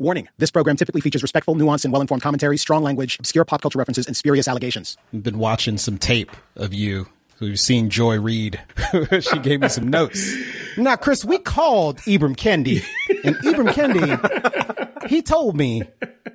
Warning 0.00 0.28
this 0.38 0.52
program 0.52 0.76
typically 0.76 1.00
features 1.00 1.22
respectful, 1.22 1.56
nuanced, 1.56 1.84
and 1.84 1.92
well 1.92 2.00
informed 2.00 2.22
commentary, 2.22 2.56
strong 2.56 2.84
language, 2.84 3.18
obscure 3.18 3.44
pop 3.44 3.62
culture 3.62 3.78
references, 3.78 4.06
and 4.06 4.16
spurious 4.16 4.46
allegations. 4.46 4.96
I've 5.12 5.24
been 5.24 5.38
watching 5.38 5.76
some 5.76 5.98
tape 5.98 6.30
of 6.54 6.72
you. 6.72 7.08
We've 7.40 7.58
seen 7.58 7.90
Joy 7.90 8.20
Reid. 8.20 8.60
she 9.20 9.38
gave 9.40 9.60
me 9.60 9.68
some 9.68 9.88
notes. 9.88 10.36
Now, 10.76 10.96
Chris, 10.96 11.24
we 11.24 11.38
called 11.38 11.98
Ibram 11.98 12.36
Kendi, 12.36 12.84
and 13.24 13.36
Ibram 13.36 13.68
Kendi, 13.70 15.08
he 15.08 15.22
told 15.22 15.56
me 15.56 15.82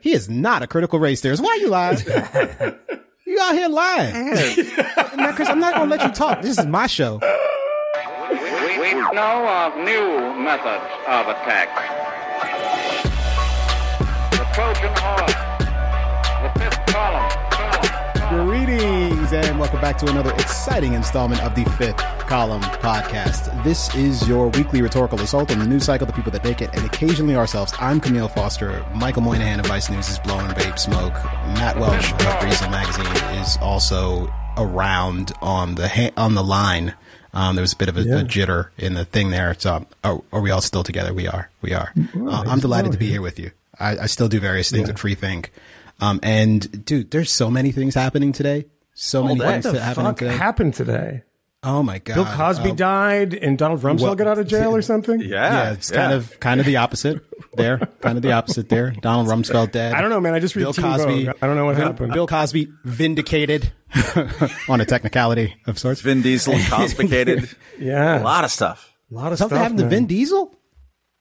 he 0.01 0.11
is 0.11 0.29
not 0.29 0.61
a 0.61 0.67
critical 0.67 0.99
race 0.99 1.21
theorist. 1.21 1.41
Why 1.41 1.49
are 1.49 1.57
you 1.57 1.69
lying? 1.69 1.97
You 3.25 3.39
out 3.39 3.53
here 3.55 3.69
lying. 3.69 4.33
now, 5.15 5.31
Chris, 5.33 5.49
I'm 5.49 5.59
not 5.59 5.75
going 5.75 5.89
to 5.89 5.95
let 5.95 6.05
you 6.05 6.13
talk. 6.13 6.41
This 6.41 6.57
is 6.59 6.65
my 6.65 6.87
show. 6.87 7.19
We, 8.29 8.79
we 8.79 8.93
know 8.93 9.47
of 9.47 9.77
new 9.77 10.43
methods 10.43 10.83
of 11.07 11.27
attack. 11.27 12.12
The 14.53 14.59
Trojan 14.59 14.93
horse, 14.97 15.33
the 16.43 16.59
fifth 16.59 16.85
column, 16.85 17.29
column. 17.49 18.47
Greetings 18.47 19.33
and 19.33 19.59
welcome 19.59 19.81
back 19.81 19.97
to 19.97 20.07
another 20.07 20.31
exciting 20.33 20.93
installment 20.93 21.43
of 21.43 21.55
the 21.55 21.65
Fifth 21.71 21.97
Column 22.27 22.61
Podcast. 22.61 23.63
This 23.63 23.93
is 23.95 24.27
your 24.27 24.49
weekly 24.49 24.83
rhetorical 24.83 25.19
assault 25.21 25.49
on 25.51 25.57
the 25.57 25.65
news 25.65 25.85
cycle, 25.85 26.05
the 26.05 26.13
people 26.13 26.31
that 26.33 26.43
make 26.43 26.61
it, 26.61 26.69
and 26.75 26.85
occasionally 26.85 27.35
ourselves. 27.35 27.73
I'm 27.79 27.99
Kmele 27.99 28.31
Foster. 28.31 28.85
Michael 28.93 29.23
Moynihan 29.23 29.59
of 29.59 29.65
Vice 29.65 29.89
News 29.89 30.07
is 30.07 30.19
blowing 30.19 30.45
vape 30.51 30.77
smoke. 30.77 31.13
Matt 31.55 31.79
Welch 31.79 32.11
of 32.11 32.19
Breezel 32.19 32.69
Magazine 32.69 33.39
is 33.41 33.57
also 33.59 34.31
around 34.55 35.31
on 35.41 35.73
the 35.73 35.87
ha- 35.87 36.11
on 36.15 36.35
the 36.35 36.43
line. 36.43 36.93
Um, 37.33 37.55
there 37.55 37.63
was 37.63 37.73
a 37.73 37.77
bit 37.77 37.89
of 37.89 37.97
a, 37.97 38.01
a 38.01 38.23
jitter 38.23 38.69
in 38.77 38.93
the 38.93 39.03
thing 39.03 39.31
there. 39.31 39.55
So, 39.57 39.87
are, 40.03 40.21
are 40.31 40.41
we 40.41 40.51
all 40.51 40.61
still 40.61 40.83
together? 40.83 41.11
We 41.11 41.27
are. 41.27 41.49
We 41.63 41.73
are. 41.73 41.91
Uh, 42.15 42.43
I'm 42.45 42.59
delighted 42.59 42.91
to 42.91 42.99
be 42.99 43.07
here 43.07 43.23
with 43.23 43.39
you. 43.39 43.49
I, 43.83 44.03
I 44.03 44.05
still 44.07 44.27
do 44.29 44.39
various 44.39 44.71
things 44.71 44.89
at 44.89 44.95
Freethink. 44.95 45.47
Um, 45.99 46.19
and 46.23 46.85
dude, 46.85 47.11
there's 47.11 47.31
so 47.31 47.49
many 47.51 47.71
things 47.71 47.93
happening 47.95 48.31
today. 48.31 48.65
So 48.93 49.23
many 49.23 49.39
What 49.39 49.47
things 49.47 49.63
the 49.65 49.71
that 49.73 49.81
happening 49.81 50.05
fuck 50.07 50.17
today. 50.19 50.37
happened 50.37 50.73
today? 50.73 51.23
oh 51.65 51.81
my 51.81 51.97
god. 51.99 52.15
Bill 52.15 52.25
Cosby 52.25 52.71
Uh, 52.71 52.75
died 52.75 53.33
and 53.33 53.57
Donald 53.57 53.81
Rumsfeld 53.81 54.01
well, 54.01 54.15
got 54.15 54.27
out 54.27 54.37
of 54.37 54.47
jail 54.47 54.75
or 54.75 54.81
something? 54.81 55.21
yeah, 55.21 55.27
Yeah, 55.67 55.71
it's 55.71 55.89
kind 55.91 56.11
of 56.11 56.37
kind 56.41 56.59
of 56.59 56.65
the 56.65 56.75
opposite 56.77 57.23
there. 57.53 57.77
Kind 58.01 58.17
of 58.17 58.21
the 58.21 58.33
opposite 58.33 58.67
there. 58.69 58.91
Donald 58.91 59.27
Rumsfeld 59.29 59.71
dead. 59.71 59.93
I 59.93 60.01
don't 60.01 60.09
know, 60.09 60.19
man. 60.19 60.33
I 60.33 60.39
just 60.39 60.55
read 60.57 60.63
Bill 60.63 60.73
Cosby. 60.73 61.25
Vogue. 61.25 61.35
I 61.41 61.47
don't 61.47 61.55
know 61.55 61.65
what 61.65 61.77
Bill, 61.77 61.85
happened. 61.85 62.11
Bill 62.13 62.27
Cosby 62.27 62.67
vindicated 62.83 63.71
on 64.67 64.81
a 64.81 64.85
technicality 64.85 65.55
of 65.65 65.79
sorts. 65.79 66.01
Vin 66.01 66.21
Diesel 66.21 66.55
complicated. 66.67 67.49
yeah. 67.79 68.21
a 68.21 68.23
lot 68.23 68.43
of 68.43 68.51
stuff. 68.51 68.91
A 69.09 69.13
lot 69.13 69.31
of 69.31 69.37
Something 69.37 69.55
stuff, 69.55 69.61
happened 69.63 69.77
to 69.79 69.83
man. 69.85 69.89
Vin 69.91 70.05
Diesel. 70.07 70.53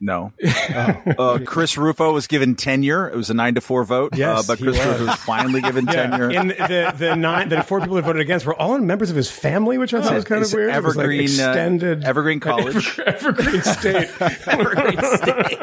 No. 0.05 0.33
Uh, 0.45 1.39
Chris 1.47 1.79
Rufo 1.79 2.13
was 2.13 2.27
given 2.27 2.57
tenure. 2.57 3.09
It 3.09 3.15
was 3.17 3.31
a 3.31 3.35
nine 3.35 3.55
to 3.55 3.61
four 3.61 3.85
vote. 3.85 4.17
Yes, 4.17 4.41
uh, 4.41 4.43
but 4.53 4.59
he 4.59 4.65
Chris 4.65 4.79
was. 4.79 4.87
Rufo 4.87 5.07
was 5.07 5.15
finally 5.21 5.61
given 5.61 5.87
tenure. 5.87 6.29
And 6.31 6.51
the 6.51 6.93
the 6.99 7.15
nine 7.15 7.49
the 7.51 7.63
four 7.63 7.79
people 7.81 7.95
that 7.95 8.03
voted 8.03 8.21
against 8.21 8.45
were 8.45 8.55
all 8.61 8.77
members 8.79 9.11
of 9.11 9.17
his 9.17 9.31
family, 9.31 9.79
which 9.79 9.95
I 9.95 10.03
thought 10.03 10.15
was 10.15 10.25
kind 10.25 10.45
of 10.45 10.53
weird. 10.53 10.75
It 10.75 10.83
was 10.83 10.97
like 10.97 11.05
Evergreen, 11.05 11.29
uh, 11.29 11.49
extended 11.51 12.05
Evergreen 12.05 12.41
College. 12.41 12.99
Evergreen 12.99 13.63
State. 13.63 14.11
Evergreen 14.49 14.99
State. 15.17 15.59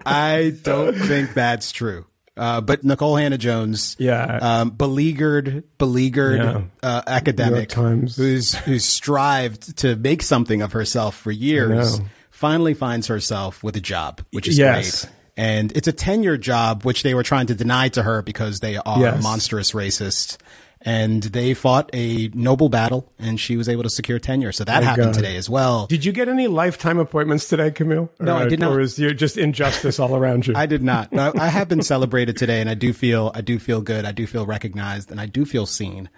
I 0.06 0.54
don't 0.62 0.94
think 0.94 1.32
that's 1.34 1.72
true. 1.72 2.04
Uh, 2.36 2.60
but 2.60 2.84
Nikole 2.84 3.20
Hannah-Jones, 3.20 3.96
Yeah. 3.98 4.38
um, 4.40 4.70
beleaguered, 4.70 5.64
beleaguered 5.76 6.38
Yeah. 6.40 6.62
uh, 6.84 7.02
academic 7.06 7.52
New 7.52 7.56
York 7.58 7.68
Times. 7.70 8.16
who's 8.16 8.54
who's 8.54 8.84
strived 8.84 9.78
to 9.78 9.96
make 9.96 10.22
something 10.22 10.62
of 10.62 10.70
herself 10.70 11.16
for 11.16 11.32
years, 11.32 11.98
know. 11.98 12.06
Finally 12.38 12.72
finds 12.72 13.08
herself 13.08 13.64
with 13.64 13.74
a 13.74 13.80
job, 13.80 14.20
which 14.30 14.46
is 14.46 14.56
Yes. 14.56 15.04
great. 15.04 15.12
And 15.36 15.72
it's 15.72 15.88
a 15.88 15.92
tenure 15.92 16.36
job, 16.36 16.84
which 16.84 17.02
they 17.02 17.12
were 17.12 17.24
trying 17.24 17.48
to 17.48 17.54
deny 17.56 17.88
to 17.88 18.02
her 18.04 18.22
because 18.22 18.60
they 18.60 18.76
are 18.76 19.00
Yes. 19.00 19.20
monstrous 19.24 19.72
racist. 19.72 20.36
And 20.80 21.20
they 21.24 21.52
fought 21.54 21.90
a 21.92 22.30
noble 22.34 22.68
battle, 22.68 23.10
and 23.18 23.40
she 23.40 23.56
was 23.56 23.68
able 23.68 23.82
to 23.82 23.90
secure 23.90 24.20
tenure. 24.20 24.52
So 24.52 24.62
that 24.62 24.84
happened 24.84 25.06
God. 25.06 25.14
today 25.14 25.34
as 25.34 25.50
well. 25.50 25.86
Did 25.88 26.04
you 26.04 26.12
get 26.12 26.28
any 26.28 26.46
lifetime 26.46 27.00
appointments 27.00 27.48
today, 27.48 27.72
Kmele? 27.72 28.08
No, 28.20 28.36
I 28.36 28.46
did 28.46 28.60
not. 28.60 28.70
Or 28.70 28.78
is 28.78 28.96
you 29.00 29.12
just 29.14 29.36
injustice 29.36 29.98
all 29.98 30.14
around 30.14 30.46
you? 30.46 30.54
I 30.56 30.66
did 30.66 30.84
not. 30.84 31.08
I, 31.18 31.32
I 31.36 31.48
have 31.48 31.68
been 31.68 31.82
celebrated 31.82 32.36
today, 32.36 32.60
and 32.60 32.70
I 32.70 32.74
do 32.74 32.92
feel 32.92 33.32
I 33.34 33.40
do 33.40 33.58
feel 33.58 33.80
good. 33.80 34.04
I 34.04 34.12
do 34.12 34.28
feel 34.28 34.46
recognized, 34.46 35.10
and 35.10 35.20
I 35.20 35.26
do 35.26 35.44
feel 35.44 35.66
seen. 35.66 36.08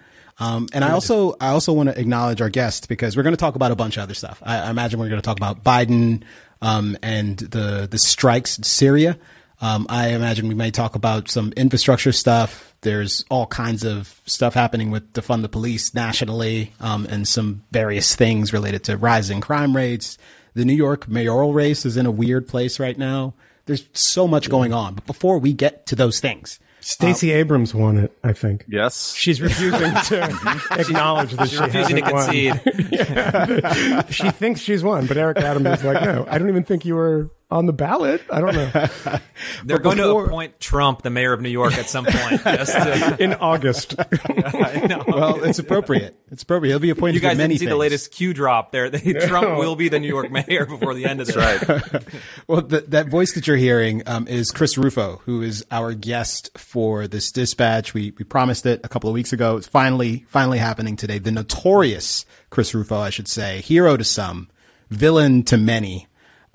Um, 0.41 0.67
and 0.73 0.83
I 0.83 0.91
also 0.91 1.35
I 1.39 1.49
also 1.49 1.71
want 1.71 1.89
to 1.89 1.99
acknowledge 1.99 2.41
our 2.41 2.49
guest 2.49 2.89
because 2.89 3.15
we're 3.15 3.21
going 3.21 3.35
to 3.35 3.39
talk 3.39 3.55
about 3.55 3.71
a 3.71 3.75
bunch 3.75 3.97
of 3.97 4.03
other 4.03 4.15
stuff. 4.15 4.41
I, 4.43 4.57
I 4.57 4.69
imagine 4.71 4.99
we're 4.99 5.07
going 5.07 5.21
to 5.21 5.25
talk 5.25 5.37
about 5.37 5.63
Biden 5.63 6.23
um, 6.63 6.97
and 7.03 7.37
the 7.37 7.87
the 7.89 7.99
strikes 7.99 8.57
in 8.57 8.63
Syria. 8.63 9.19
Um, 9.61 9.85
I 9.87 10.09
imagine 10.09 10.47
we 10.47 10.55
may 10.55 10.71
talk 10.71 10.95
about 10.95 11.29
some 11.29 11.53
infrastructure 11.55 12.11
stuff. 12.11 12.73
There's 12.81 13.23
all 13.29 13.45
kinds 13.45 13.83
of 13.83 14.19
stuff 14.25 14.55
happening 14.55 14.89
with 14.89 15.13
defund 15.13 15.43
the 15.43 15.49
police 15.49 15.93
nationally, 15.93 16.73
um, 16.79 17.05
and 17.05 17.27
some 17.27 17.61
various 17.69 18.15
things 18.15 18.51
related 18.51 18.83
to 18.85 18.97
rising 18.97 19.41
crime 19.41 19.75
rates. 19.75 20.17
The 20.55 20.65
New 20.65 20.73
York 20.73 21.07
mayoral 21.07 21.53
race 21.53 21.85
is 21.85 21.97
in 21.97 22.07
a 22.07 22.11
weird 22.11 22.47
place 22.47 22.79
right 22.79 22.97
now. 22.97 23.35
There's 23.67 23.85
so 23.93 24.27
much 24.27 24.49
going 24.49 24.73
on. 24.73 24.95
But 24.95 25.05
before 25.05 25.37
we 25.37 25.53
get 25.53 25.85
to 25.85 25.95
those 25.95 26.19
things, 26.19 26.59
Stacey 26.81 27.31
um, 27.33 27.39
Abrams 27.39 27.73
won 27.73 27.97
it, 27.97 28.11
I 28.23 28.33
think. 28.33 28.65
yes. 28.67 29.13
She's 29.15 29.39
refusing 29.41 29.93
to 29.93 30.23
acknowledge 30.71 31.31
that 31.33 31.49
she 31.49 31.57
refusing 31.57 31.97
to 31.97 32.03
hasn't 32.03 32.11
won. 32.13 32.25
concede. 32.57 34.09
She 34.13 34.29
thinks 34.31 34.59
she's 34.61 34.83
won, 34.83 35.05
but 35.07 35.15
Eric 35.17 35.37
Adams 35.37 35.79
is 35.79 35.83
like, 35.85 36.03
no, 36.03 36.25
I 36.29 36.37
don't 36.37 36.49
even 36.49 36.63
think 36.63 36.83
you 36.85 36.95
were 36.95 37.29
on 37.51 37.65
the 37.65 37.73
ballot. 37.73 38.21
I 38.31 38.39
don't 38.39 38.55
know. 38.55 38.71
They're 39.65 39.77
going 39.77 39.97
before- 39.97 40.23
to 40.23 40.27
appoint 40.27 40.59
Trump 40.59 41.01
the 41.01 41.09
mayor 41.09 41.33
of 41.33 41.41
New 41.41 41.49
York 41.49 41.73
at 41.77 41.89
some 41.89 42.05
point. 42.05 42.41
Just 42.43 42.71
to, 42.73 43.17
In 43.19 43.33
August. 43.35 43.95
I 43.99 45.03
well, 45.07 45.43
it's 45.43 45.59
appropriate. 45.59 46.15
It's 46.31 46.43
appropriate. 46.43 46.71
He'll 46.71 46.79
be 46.79 46.89
appointed 46.89 47.15
you 47.15 47.19
guys 47.19 47.33
to 47.33 47.37
many 47.37 47.55
didn't 47.55 47.59
see 47.59 47.65
things. 47.65 47.73
the 47.73 47.77
latest 47.77 48.11
Q 48.13 48.33
drop 48.33 48.71
there. 48.71 48.89
They, 48.89 49.13
Trump 49.13 49.57
will 49.57 49.75
be 49.75 49.89
the 49.89 49.99
New 49.99 50.07
York 50.07 50.31
mayor 50.31 50.65
before 50.65 50.93
the 50.93 51.05
end 51.05 51.19
of 51.21 51.27
this. 51.27 51.35
Right. 51.35 52.03
Well, 52.47 52.61
th- 52.61 52.85
that 52.87 53.09
voice 53.09 53.33
that 53.33 53.47
you're 53.47 53.57
hearing 53.57 54.03
um, 54.07 54.27
is 54.27 54.51
Chris 54.51 54.77
Rufo, 54.77 55.21
who 55.25 55.41
is 55.41 55.65
our 55.71 55.93
guest 55.93 56.57
for 56.57 57.07
this 57.07 57.31
dispatch. 57.31 57.93
We 57.93 58.11
we 58.17 58.23
promised 58.23 58.65
it 58.65 58.79
a 58.83 58.87
couple 58.89 59.09
of 59.09 59.13
weeks 59.13 59.33
ago. 59.33 59.57
It's 59.57 59.67
finally 59.67 60.25
finally 60.29 60.57
happening 60.57 60.95
today. 60.95 61.19
The 61.19 61.31
notorious 61.31 62.25
Chris 62.49 62.73
Rufo, 62.73 62.97
I 62.97 63.09
should 63.09 63.27
say, 63.27 63.59
hero 63.61 63.97
to 63.97 64.03
some, 64.03 64.49
villain 64.89 65.43
to 65.43 65.57
many. 65.57 66.07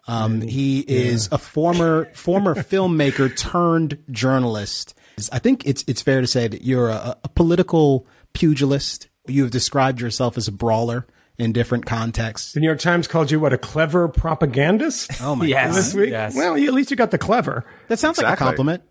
Um, 0.09 0.41
he 0.41 0.81
is 0.81 1.29
a 1.33 1.39
former 1.39 2.07
former 2.15 2.55
filmmaker 2.71 3.37
turned 3.37 3.99
journalist. 4.11 4.95
I 5.33 5.39
think 5.39 5.67
it's 5.67 5.83
it's 5.87 6.03
fair 6.03 6.21
to 6.21 6.27
say 6.27 6.47
that 6.49 6.63
you're 6.63 6.91
a, 6.91 7.17
a 7.25 7.29
political 7.29 8.07
pugilist. 8.33 9.09
You 9.27 9.43
have 9.43 9.51
described 9.51 10.01
yourself 10.01 10.37
as 10.37 10.47
a 10.47 10.53
brawler 10.53 11.07
in 11.39 11.53
different 11.53 11.85
contexts. 11.87 12.53
The 12.53 12.61
New 12.61 12.67
York 12.69 12.79
Times 12.79 13.09
called 13.09 13.31
you 13.31 13.41
what 13.41 13.53
a 13.53 13.59
clever 13.59 14.09
propagandist 14.09 15.21
Oh 15.23 15.35
my 15.35 15.47
Yes. 15.47 15.69
god, 15.71 15.77
this 15.77 15.95
week. 15.95 16.11
Yes. 16.11 16.35
Well, 16.37 16.55
at 16.55 16.73
least 16.73 16.91
you 16.91 16.97
got 16.97 17.11
the 17.11 17.19
clever. 17.19 17.65
that 17.89 17.99
sounds 17.99 18.19
like 18.19 18.33
a 18.33 18.37
compliment. 18.37 18.83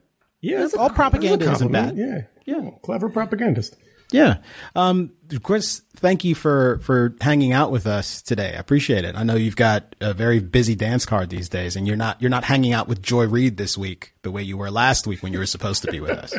Yeah, 0.41 0.63
it's 0.65 0.73
a- 0.75 0.79
all 0.79 0.89
propaganda 0.89 1.49
isn't 1.51 1.71
bad. 1.71 1.89
compliment. 1.95 2.27
Yeah, 2.45 2.55
yeah, 2.63 2.69
clever 2.83 3.09
propagandist. 3.09 3.75
Yeah. 4.15 4.37
Um, 4.77 5.11
Chris, 5.43 5.81
thank 5.97 6.23
you 6.23 6.35
for, 6.35 6.79
for 6.79 7.17
hanging 7.19 7.51
out 7.51 7.69
with 7.69 7.85
us 7.85 8.21
today. 8.21 8.53
I 8.55 8.59
appreciate 8.59 9.03
it. 9.03 9.13
I 9.15 9.23
know 9.23 9.35
you've 9.35 9.57
got 9.57 9.93
a 9.99 10.13
very 10.13 10.39
busy 10.39 10.73
dance 10.73 11.05
card 11.05 11.29
these 11.29 11.49
days 11.49 11.75
and 11.75 11.85
you're 11.85 11.97
not, 11.97 12.21
you're 12.21 12.29
not 12.29 12.45
hanging 12.45 12.71
out 12.71 12.87
with 12.87 13.01
Joy 13.01 13.27
Reid 13.27 13.57
this 13.57 13.77
week 13.77 14.13
the 14.21 14.31
way 14.31 14.41
you 14.41 14.55
were 14.55 14.71
last 14.71 15.05
week 15.05 15.21
when 15.21 15.33
you 15.33 15.39
were 15.39 15.45
supposed 15.45 15.81
to 15.81 15.91
be 15.91 15.99
with 15.99 16.11
us. 16.11 16.33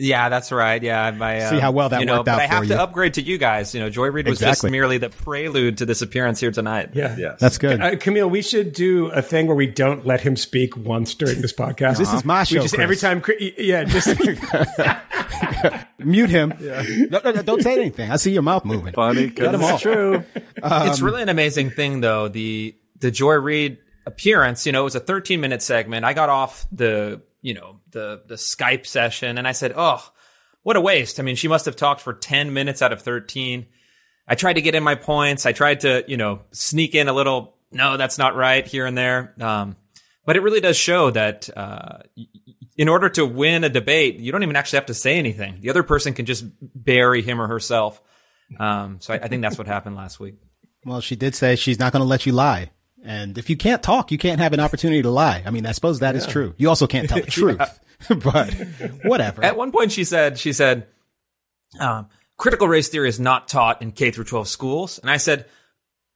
Yeah, 0.00 0.28
that's 0.28 0.52
right. 0.52 0.80
Yeah, 0.80 1.10
my, 1.10 1.40
uh, 1.40 1.50
See 1.50 1.58
how 1.58 1.72
well 1.72 1.88
that 1.88 1.98
you 1.98 2.06
know, 2.06 2.18
worked 2.18 2.26
but 2.26 2.38
I 2.40 2.46
have 2.46 2.62
for 2.62 2.68
to 2.68 2.74
you. 2.74 2.80
upgrade 2.80 3.14
to 3.14 3.22
you 3.22 3.36
guys. 3.36 3.74
You 3.74 3.80
know, 3.80 3.90
Joy 3.90 4.06
Reid 4.12 4.26
was 4.28 4.38
Exactly. 4.38 4.68
just 4.68 4.70
merely 4.70 4.98
the 4.98 5.10
prelude 5.10 5.78
to 5.78 5.86
this 5.86 6.02
appearance 6.02 6.38
here 6.38 6.52
tonight. 6.52 6.90
Yeah, 6.94 7.16
Yes. 7.18 7.40
That's 7.40 7.58
good. 7.58 7.80
Uh, 7.80 7.90
Kmele, 7.96 8.30
we 8.30 8.40
should 8.42 8.72
do 8.74 9.08
a 9.08 9.20
thing 9.22 9.48
where 9.48 9.56
we 9.56 9.66
don't 9.66 10.06
let 10.06 10.20
him 10.20 10.36
speak 10.36 10.76
once 10.76 11.14
during 11.14 11.40
this 11.42 11.52
podcast. 11.52 11.98
This 11.98 12.12
is 12.12 12.24
my 12.24 12.44
show. 12.44 12.54
We 12.54 12.58
show, 12.58 12.62
just 12.62 12.74
Chris. 12.76 12.84
every 12.84 12.96
time, 12.96 13.22
yeah, 13.58 13.82
just 13.84 14.08
Mute 15.98 16.30
him. 16.30 16.54
No, 17.10 17.20
no, 17.24 17.30
no, 17.32 17.42
don't 17.42 17.62
say 17.62 17.74
anything. 17.74 18.10
I 18.10 18.16
see 18.16 18.30
your 18.32 18.42
mouth 18.42 18.64
moving. 18.64 18.92
Funny. 18.94 19.30
Cut 19.30 19.54
him 19.54 19.64
off. 19.64 19.82
True. 19.82 20.24
it's 20.62 21.00
really 21.00 21.22
an 21.22 21.28
amazing 21.28 21.70
thing 21.70 22.00
though 22.00 22.28
the 22.28 22.74
the 23.00 23.10
joy 23.10 23.34
reid 23.34 23.78
appearance 24.06 24.64
you 24.66 24.72
know 24.72 24.80
it 24.80 24.84
was 24.84 24.94
a 24.96 25.00
13 25.00 25.40
minute 25.40 25.62
segment 25.62 26.04
i 26.04 26.12
got 26.14 26.28
off 26.28 26.66
the 26.72 27.20
you 27.40 27.54
know 27.54 27.80
the 27.90 28.22
the 28.26 28.34
skype 28.34 28.86
session. 28.86 29.38
And 29.38 29.46
i 29.46 29.52
said 29.52 29.72
oh 29.76 30.04
what 30.62 30.76
a 30.76 30.80
waste. 30.80 31.18
I 31.18 31.22
mean 31.22 31.36
she 31.36 31.48
must 31.48 31.66
have 31.66 31.76
talked 31.76 32.00
for 32.00 32.12
10 32.12 32.52
minutes 32.52 32.82
out 32.82 32.92
of 32.92 33.02
13 33.02 33.66
i 34.26 34.34
tried 34.34 34.54
to 34.54 34.60
get 34.60 34.74
in 34.74 34.82
my 34.82 34.94
points. 34.94 35.46
I 35.46 35.52
tried 35.52 35.80
to 35.80 36.04
you 36.06 36.16
know 36.16 36.42
sneak 36.52 36.94
in 36.94 37.08
a 37.08 37.12
little 37.12 37.54
no 37.72 37.96
that's 37.96 38.18
not 38.18 38.36
right 38.36 38.66
here 38.66 38.86
and 38.86 38.96
there. 38.96 39.34
Um, 39.40 39.76
but 40.24 40.36
it 40.36 40.42
really 40.42 40.60
does 40.60 40.76
show 40.76 41.10
that 41.10 41.48
uh, 41.56 42.00
in 42.76 42.88
order 42.88 43.08
to 43.08 43.24
win 43.24 43.64
a 43.64 43.68
debate 43.70 44.18
you 44.18 44.30
don't 44.30 44.42
even 44.42 44.56
actually 44.56 44.78
have 44.78 44.86
to 44.86 44.94
say 44.94 45.18
anything. 45.18 45.60
The 45.60 45.70
other 45.70 45.82
person 45.82 46.12
can 46.12 46.26
just 46.26 46.44
bury 46.60 47.22
him 47.22 47.40
or 47.40 47.48
herself. 47.48 48.00
Um, 48.58 48.98
so 49.00 49.14
I, 49.14 49.18
I 49.18 49.28
think 49.28 49.42
that's 49.42 49.58
what 49.58 49.66
happened 49.66 49.96
last 49.96 50.20
week. 50.20 50.36
Well, 50.84 51.00
she 51.00 51.16
did 51.16 51.34
say 51.34 51.56
she's 51.56 51.78
not 51.78 51.92
going 51.92 52.02
to 52.02 52.08
let 52.08 52.24
you 52.26 52.32
lie 52.32 52.70
And 53.04 53.38
if 53.38 53.48
you 53.48 53.56
can't 53.56 53.82
talk, 53.82 54.10
you 54.10 54.18
can't 54.18 54.40
have 54.40 54.52
an 54.52 54.60
opportunity 54.60 55.02
to 55.02 55.10
lie. 55.10 55.42
I 55.46 55.50
mean, 55.50 55.66
I 55.66 55.72
suppose 55.72 56.00
that 56.00 56.16
is 56.16 56.26
true. 56.26 56.54
You 56.58 56.68
also 56.68 56.86
can't 56.86 57.08
tell 57.08 57.20
the 57.20 57.26
truth, 57.30 57.80
but 58.08 58.52
whatever. 59.04 59.42
At 59.44 59.56
one 59.56 59.72
point, 59.72 59.92
she 59.92 60.04
said, 60.04 60.38
she 60.38 60.52
said, 60.52 60.86
um, 61.78 62.08
critical 62.36 62.68
race 62.68 62.88
theory 62.88 63.08
is 63.08 63.20
not 63.20 63.48
taught 63.48 63.82
in 63.82 63.92
K 63.92 64.10
through 64.10 64.24
12 64.24 64.48
schools. 64.48 64.98
And 64.98 65.10
I 65.10 65.16
said, 65.16 65.46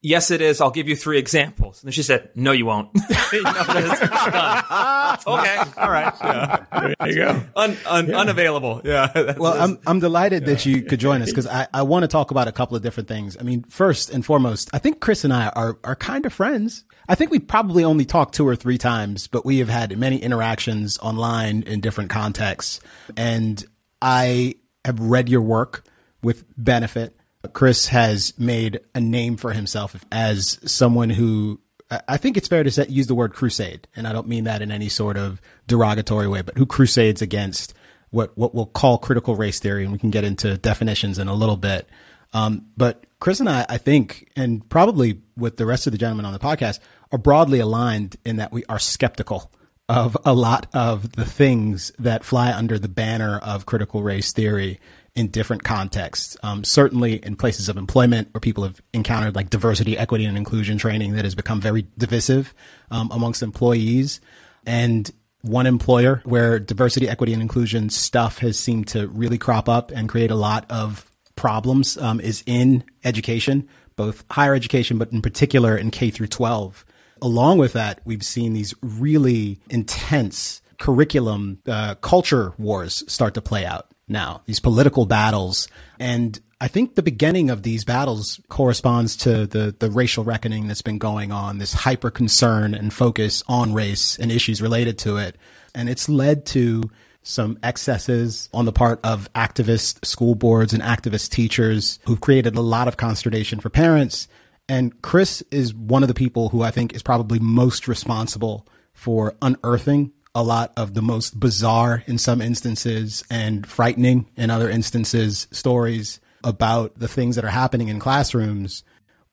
yes, 0.02 0.30
it 0.30 0.40
is. 0.42 0.60
I'll 0.60 0.70
give 0.70 0.88
you 0.88 0.96
three 0.96 1.18
examples. 1.18 1.80
And 1.82 1.88
then 1.88 1.92
she 1.92 2.02
said, 2.02 2.30
no, 2.34 2.52
you 2.52 2.66
won't. 2.66 2.90
You 3.32 3.42
it's 3.46 4.02
okay. 5.26 5.56
All 5.78 5.90
right. 5.90 6.12
Yeah. 6.22 6.64
There 7.00 7.08
you 7.08 7.14
go. 7.14 7.42
Un, 7.56 7.76
un, 7.86 8.14
Unavailable. 8.14 8.82
Yeah. 8.84 9.06
That's- 9.14 9.38
Well, 9.38 9.54
I'm 9.58 9.78
I'm 9.86 10.00
delighted 10.00 10.44
that 10.46 10.66
you 10.66 10.82
could 10.82 11.00
join 11.00 11.22
us 11.22 11.30
because 11.30 11.46
I, 11.46 11.66
I 11.72 11.82
want 11.82 12.02
to 12.02 12.08
talk 12.08 12.30
about 12.30 12.46
a 12.46 12.52
couple 12.52 12.76
of 12.76 12.82
different 12.82 13.08
things. 13.08 13.38
I 13.40 13.42
mean, 13.42 13.62
first 13.64 14.10
and 14.10 14.22
foremost, 14.24 14.68
I 14.74 14.78
think 14.78 15.00
Chris 15.00 15.24
and 15.24 15.32
I 15.32 15.48
are 15.48 15.78
are 15.82 15.96
kind 15.96 16.26
of 16.26 16.32
friends. 16.34 16.84
I 17.08 17.14
think 17.14 17.30
we 17.30 17.38
probably 17.38 17.84
only 17.84 18.04
talked 18.04 18.34
two 18.34 18.46
or 18.46 18.54
three 18.54 18.76
times, 18.78 19.28
but 19.28 19.46
we 19.46 19.58
have 19.60 19.70
had 19.70 19.96
many 19.98 20.18
interactions 20.18 20.98
online 20.98 21.62
in 21.62 21.80
different 21.80 22.10
contexts. 22.10 22.80
And 23.16 23.64
I 24.02 24.56
have 24.84 25.00
read 25.00 25.30
your 25.30 25.40
work 25.40 25.84
with 26.22 26.44
benefit. 26.58 27.16
Chris 27.52 27.88
has 27.88 28.32
made 28.38 28.80
a 28.94 29.00
name 29.00 29.36
for 29.36 29.52
himself 29.52 29.96
as 30.12 30.58
someone 30.64 31.10
who 31.10 31.60
I- 32.08 32.16
think 32.16 32.36
it's 32.36 32.48
fair 32.48 32.62
to 32.62 32.70
say, 32.70 32.86
use 32.88 33.06
the 33.06 33.14
word 33.14 33.34
crusade, 33.34 33.86
and 33.94 34.06
I 34.08 34.12
don't 34.12 34.28
mean 34.28 34.44
that 34.44 34.62
in 34.62 34.70
any 34.70 34.88
sort 34.88 35.16
of 35.18 35.40
derogatory 35.66 36.26
way, 36.28 36.40
but 36.40 36.56
who 36.56 36.64
crusades 36.64 37.20
against 37.20 37.74
what 38.10 38.36
what 38.36 38.54
we'll 38.54 38.66
call 38.66 38.98
critical 38.98 39.36
race 39.36 39.58
theory, 39.58 39.84
and 39.84 39.92
we 39.92 39.98
can 39.98 40.10
get 40.10 40.24
into 40.24 40.56
definitions 40.58 41.18
in 41.18 41.28
a 41.28 41.34
little 41.34 41.56
bit. 41.56 41.88
Um, 42.32 42.66
but 42.76 43.04
Chris 43.20 43.40
and 43.40 43.48
I, 43.48 43.66
I 43.68 43.76
think, 43.78 44.30
and 44.36 44.66
probably 44.68 45.20
with 45.36 45.56
the 45.58 45.66
rest 45.66 45.86
of 45.86 45.92
the 45.92 45.98
gentlemen 45.98 46.24
on 46.24 46.32
the 46.32 46.38
podcast, 46.38 46.78
are 47.10 47.18
broadly 47.18 47.60
aligned 47.60 48.16
in 48.24 48.36
that 48.36 48.52
we 48.52 48.64
are 48.70 48.78
skeptical 48.78 49.50
of 49.88 50.16
a 50.24 50.32
lot 50.32 50.66
of 50.72 51.12
the 51.12 51.24
things 51.24 51.92
that 51.98 52.24
fly 52.24 52.52
under 52.52 52.78
the 52.78 52.88
banner 52.88 53.38
of 53.38 53.66
critical 53.66 54.02
race 54.02 54.32
theory 54.32 54.80
in 55.14 55.28
different 55.28 55.62
contexts. 55.62 56.36
Um, 56.42 56.64
certainly 56.64 57.16
in 57.16 57.36
places 57.36 57.68
of 57.68 57.76
employment 57.76 58.32
where 58.32 58.40
people 58.40 58.64
have 58.64 58.80
encountered 58.92 59.34
like 59.34 59.50
diversity, 59.50 59.98
equity, 59.98 60.24
and 60.24 60.36
inclusion 60.36 60.78
training 60.78 61.12
that 61.12 61.24
has 61.24 61.34
become 61.34 61.60
very 61.60 61.86
divisive 61.98 62.54
um, 62.90 63.10
amongst 63.12 63.42
employees. 63.42 64.20
And 64.64 65.10
one 65.42 65.66
employer 65.66 66.22
where 66.24 66.58
diversity, 66.58 67.08
equity, 67.08 67.32
and 67.32 67.42
inclusion 67.42 67.90
stuff 67.90 68.38
has 68.38 68.58
seemed 68.58 68.88
to 68.88 69.08
really 69.08 69.38
crop 69.38 69.68
up 69.68 69.90
and 69.90 70.08
create 70.08 70.30
a 70.30 70.36
lot 70.36 70.64
of 70.70 71.10
problems 71.36 71.98
um, 71.98 72.20
is 72.20 72.42
in 72.46 72.84
education, 73.04 73.68
both 73.96 74.24
higher 74.30 74.54
education, 74.54 74.98
but 74.98 75.12
in 75.12 75.20
particular 75.20 75.76
in 75.76 75.90
K 75.90 76.10
through 76.10 76.28
12. 76.28 76.84
Along 77.20 77.58
with 77.58 77.72
that, 77.74 78.00
we've 78.04 78.24
seen 78.24 78.52
these 78.52 78.74
really 78.82 79.60
intense 79.68 80.62
curriculum 80.78 81.58
uh, 81.66 81.94
culture 81.96 82.54
wars 82.58 83.04
start 83.06 83.34
to 83.34 83.40
play 83.42 83.64
out 83.64 83.91
now, 84.08 84.42
these 84.46 84.60
political 84.60 85.06
battles. 85.06 85.68
And 85.98 86.38
I 86.60 86.68
think 86.68 86.94
the 86.94 87.02
beginning 87.02 87.50
of 87.50 87.62
these 87.62 87.84
battles 87.84 88.40
corresponds 88.48 89.16
to 89.18 89.46
the, 89.46 89.74
the 89.78 89.90
racial 89.90 90.24
reckoning 90.24 90.68
that's 90.68 90.82
been 90.82 90.98
going 90.98 91.32
on, 91.32 91.58
this 91.58 91.72
hyper 91.72 92.10
concern 92.10 92.74
and 92.74 92.92
focus 92.92 93.42
on 93.48 93.74
race 93.74 94.18
and 94.18 94.30
issues 94.30 94.62
related 94.62 94.98
to 94.98 95.16
it. 95.16 95.36
And 95.74 95.88
it's 95.88 96.08
led 96.08 96.46
to 96.46 96.90
some 97.22 97.58
excesses 97.62 98.48
on 98.52 98.64
the 98.64 98.72
part 98.72 99.00
of 99.04 99.32
activist 99.32 100.04
school 100.04 100.34
boards 100.34 100.72
and 100.72 100.82
activist 100.82 101.30
teachers 101.30 101.98
who've 102.04 102.20
created 102.20 102.56
a 102.56 102.60
lot 102.60 102.88
of 102.88 102.96
consternation 102.96 103.60
for 103.60 103.70
parents. 103.70 104.28
And 104.68 105.00
Chris 105.02 105.42
is 105.50 105.74
one 105.74 106.02
of 106.02 106.08
the 106.08 106.14
people 106.14 106.48
who 106.48 106.62
I 106.62 106.70
think 106.70 106.94
is 106.94 107.02
probably 107.02 107.38
most 107.38 107.88
responsible 107.88 108.66
for 108.92 109.34
unearthing 109.40 110.12
a 110.34 110.42
lot 110.42 110.72
of 110.76 110.94
the 110.94 111.02
most 111.02 111.38
bizarre 111.38 112.02
in 112.06 112.18
some 112.18 112.40
instances 112.40 113.24
and 113.30 113.66
frightening 113.66 114.28
in 114.36 114.50
other 114.50 114.70
instances 114.70 115.46
stories 115.50 116.20
about 116.42 116.98
the 116.98 117.08
things 117.08 117.36
that 117.36 117.44
are 117.44 117.48
happening 117.48 117.88
in 117.88 117.98
classrooms. 117.98 118.82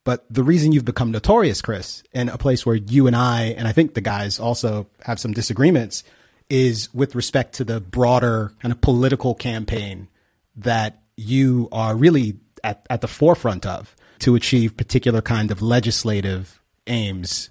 But 0.04 0.24
the 0.30 0.44
reason 0.44 0.72
you've 0.72 0.84
become 0.84 1.10
notorious, 1.10 1.62
Chris, 1.62 2.02
in 2.12 2.28
a 2.28 2.38
place 2.38 2.64
where 2.64 2.76
you 2.76 3.06
and 3.06 3.16
I, 3.16 3.54
and 3.56 3.66
I 3.66 3.72
think 3.72 3.94
the 3.94 4.00
guys 4.00 4.38
also 4.38 4.86
have 5.04 5.18
some 5.18 5.32
disagreements, 5.32 6.04
is 6.48 6.92
with 6.92 7.14
respect 7.14 7.54
to 7.54 7.64
the 7.64 7.80
broader 7.80 8.52
kind 8.60 8.72
of 8.72 8.80
political 8.80 9.34
campaign 9.34 10.08
that 10.56 11.02
you 11.16 11.68
are 11.70 11.94
really 11.94 12.38
at, 12.64 12.86
at 12.90 13.00
the 13.00 13.08
forefront 13.08 13.64
of 13.64 13.94
to 14.20 14.34
achieve 14.34 14.76
particular 14.76 15.22
kind 15.22 15.50
of 15.50 15.62
legislative 15.62 16.60
aims 16.86 17.50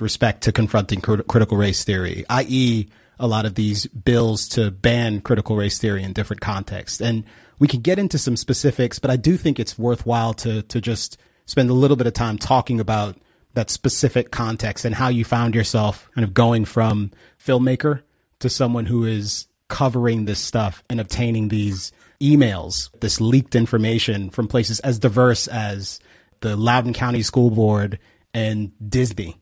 respect 0.00 0.42
to 0.42 0.52
confronting 0.52 1.00
crit- 1.00 1.26
critical 1.26 1.56
race 1.56 1.84
theory, 1.84 2.24
i.e., 2.30 2.88
a 3.18 3.26
lot 3.26 3.44
of 3.44 3.54
these 3.54 3.86
bills 3.86 4.48
to 4.48 4.70
ban 4.70 5.20
critical 5.20 5.56
race 5.56 5.78
theory 5.78 6.02
in 6.02 6.12
different 6.12 6.40
contexts. 6.40 7.00
And 7.00 7.24
we 7.58 7.68
can 7.68 7.80
get 7.80 7.98
into 7.98 8.18
some 8.18 8.36
specifics, 8.36 8.98
but 8.98 9.10
I 9.10 9.16
do 9.16 9.36
think 9.36 9.60
it's 9.60 9.78
worthwhile 9.78 10.34
to 10.34 10.62
to 10.62 10.80
just 10.80 11.18
spend 11.46 11.70
a 11.70 11.74
little 11.74 11.96
bit 11.96 12.06
of 12.06 12.14
time 12.14 12.38
talking 12.38 12.80
about 12.80 13.16
that 13.54 13.70
specific 13.70 14.30
context 14.30 14.84
and 14.84 14.94
how 14.94 15.08
you 15.08 15.24
found 15.24 15.54
yourself 15.54 16.08
kind 16.14 16.24
of 16.24 16.32
going 16.32 16.64
from 16.64 17.10
filmmaker 17.38 18.02
to 18.40 18.48
someone 18.48 18.86
who 18.86 19.04
is 19.04 19.46
covering 19.68 20.24
this 20.24 20.40
stuff 20.40 20.82
and 20.88 21.00
obtaining 21.00 21.48
these 21.48 21.92
emails, 22.20 22.90
this 23.00 23.20
leaked 23.20 23.54
information 23.54 24.30
from 24.30 24.48
places 24.48 24.80
as 24.80 24.98
diverse 24.98 25.48
as 25.48 26.00
the 26.40 26.56
Loudoun 26.56 26.92
County 26.92 27.22
School 27.22 27.50
Board 27.50 27.98
and 28.32 28.72
Disney. 28.88 29.36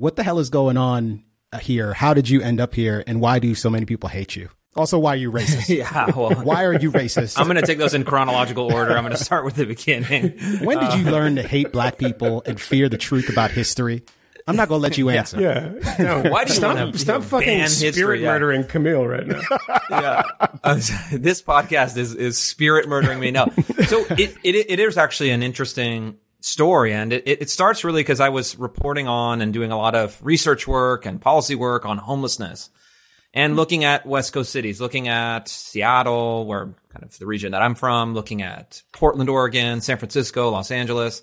What 0.00 0.16
the 0.16 0.22
hell 0.22 0.38
is 0.38 0.48
going 0.48 0.78
on 0.78 1.24
here? 1.60 1.92
How 1.92 2.14
did 2.14 2.26
you 2.26 2.40
end 2.40 2.58
up 2.58 2.74
here? 2.74 3.04
And 3.06 3.20
why 3.20 3.38
do 3.38 3.54
so 3.54 3.68
many 3.68 3.84
people 3.84 4.08
hate 4.08 4.34
you? 4.34 4.48
Also, 4.74 4.98
why 4.98 5.12
are 5.12 5.16
you 5.16 5.30
racist? 5.30 5.68
yeah. 5.76 6.06
Well, 6.16 6.30
Why 6.42 6.64
are 6.64 6.72
you 6.72 6.90
racist? 6.90 7.38
I'm 7.38 7.44
going 7.44 7.56
to 7.56 7.66
take 7.66 7.76
those 7.76 7.92
in 7.92 8.04
chronological 8.04 8.72
order. 8.72 8.96
I'm 8.96 9.04
going 9.04 9.14
to 9.14 9.22
start 9.22 9.44
with 9.44 9.56
the 9.56 9.66
beginning. 9.66 10.38
when 10.62 10.78
did 10.78 10.94
you 10.94 11.10
learn 11.10 11.36
to 11.36 11.42
hate 11.42 11.70
black 11.70 11.98
people 11.98 12.42
and 12.46 12.58
fear 12.58 12.88
the 12.88 12.96
truth 12.96 13.28
about 13.28 13.50
history? 13.50 14.02
I'm 14.46 14.56
not 14.56 14.68
going 14.68 14.78
to 14.78 14.82
let 14.82 14.96
you 14.96 15.10
answer. 15.10 15.38
Yeah. 15.38 15.74
No. 15.98 16.30
Why 16.30 16.44
do 16.44 16.52
you 16.54 16.56
stop, 16.56 16.76
wanna, 16.76 16.92
you 16.92 16.98
stop 16.98 17.20
know, 17.20 17.26
fucking 17.26 17.46
ban 17.46 17.60
history? 17.60 17.92
spirit 17.92 18.20
Yeah. 18.20 18.28
murdering 18.28 18.64
Kmele 18.64 19.06
right 19.06 19.26
now? 19.26 19.42
yeah. 19.90 20.22
Uh, 20.64 20.80
this 21.12 21.42
podcast 21.42 21.98
is 21.98 22.14
is 22.14 22.38
spirit 22.38 22.88
murdering 22.88 23.20
me. 23.20 23.32
No, 23.32 23.52
so 23.86 24.06
it 24.08 24.34
it 24.42 24.54
it 24.70 24.80
is 24.80 24.96
actually 24.96 25.28
an 25.30 25.42
interesting 25.42 26.16
story, 26.40 26.92
and 26.92 27.12
it 27.12 27.26
it 27.26 27.50
starts 27.50 27.84
really 27.84 28.00
because 28.00 28.20
I 28.20 28.28
was 28.28 28.58
reporting 28.58 29.08
on 29.08 29.40
and 29.40 29.52
doing 29.52 29.72
a 29.72 29.76
lot 29.76 29.94
of 29.94 30.18
research 30.22 30.66
work 30.66 31.06
and 31.06 31.20
policy 31.20 31.54
work 31.54 31.84
on 31.84 31.98
homelessness, 31.98 32.70
and 33.34 33.52
hmm. 33.52 33.56
looking 33.58 33.84
at 33.84 34.06
West 34.06 34.32
Coast 34.32 34.52
cities, 34.52 34.80
looking 34.80 35.08
at 35.08 35.48
Seattle, 35.48 36.46
where 36.46 36.74
kind 36.90 37.04
of 37.04 37.18
the 37.18 37.26
region 37.26 37.52
that 37.52 37.62
I'm 37.62 37.74
from, 37.74 38.14
looking 38.14 38.42
at 38.42 38.82
Portland, 38.92 39.30
Oregon, 39.30 39.80
San 39.80 39.98
Francisco, 39.98 40.50
Los 40.50 40.70
Angeles. 40.70 41.22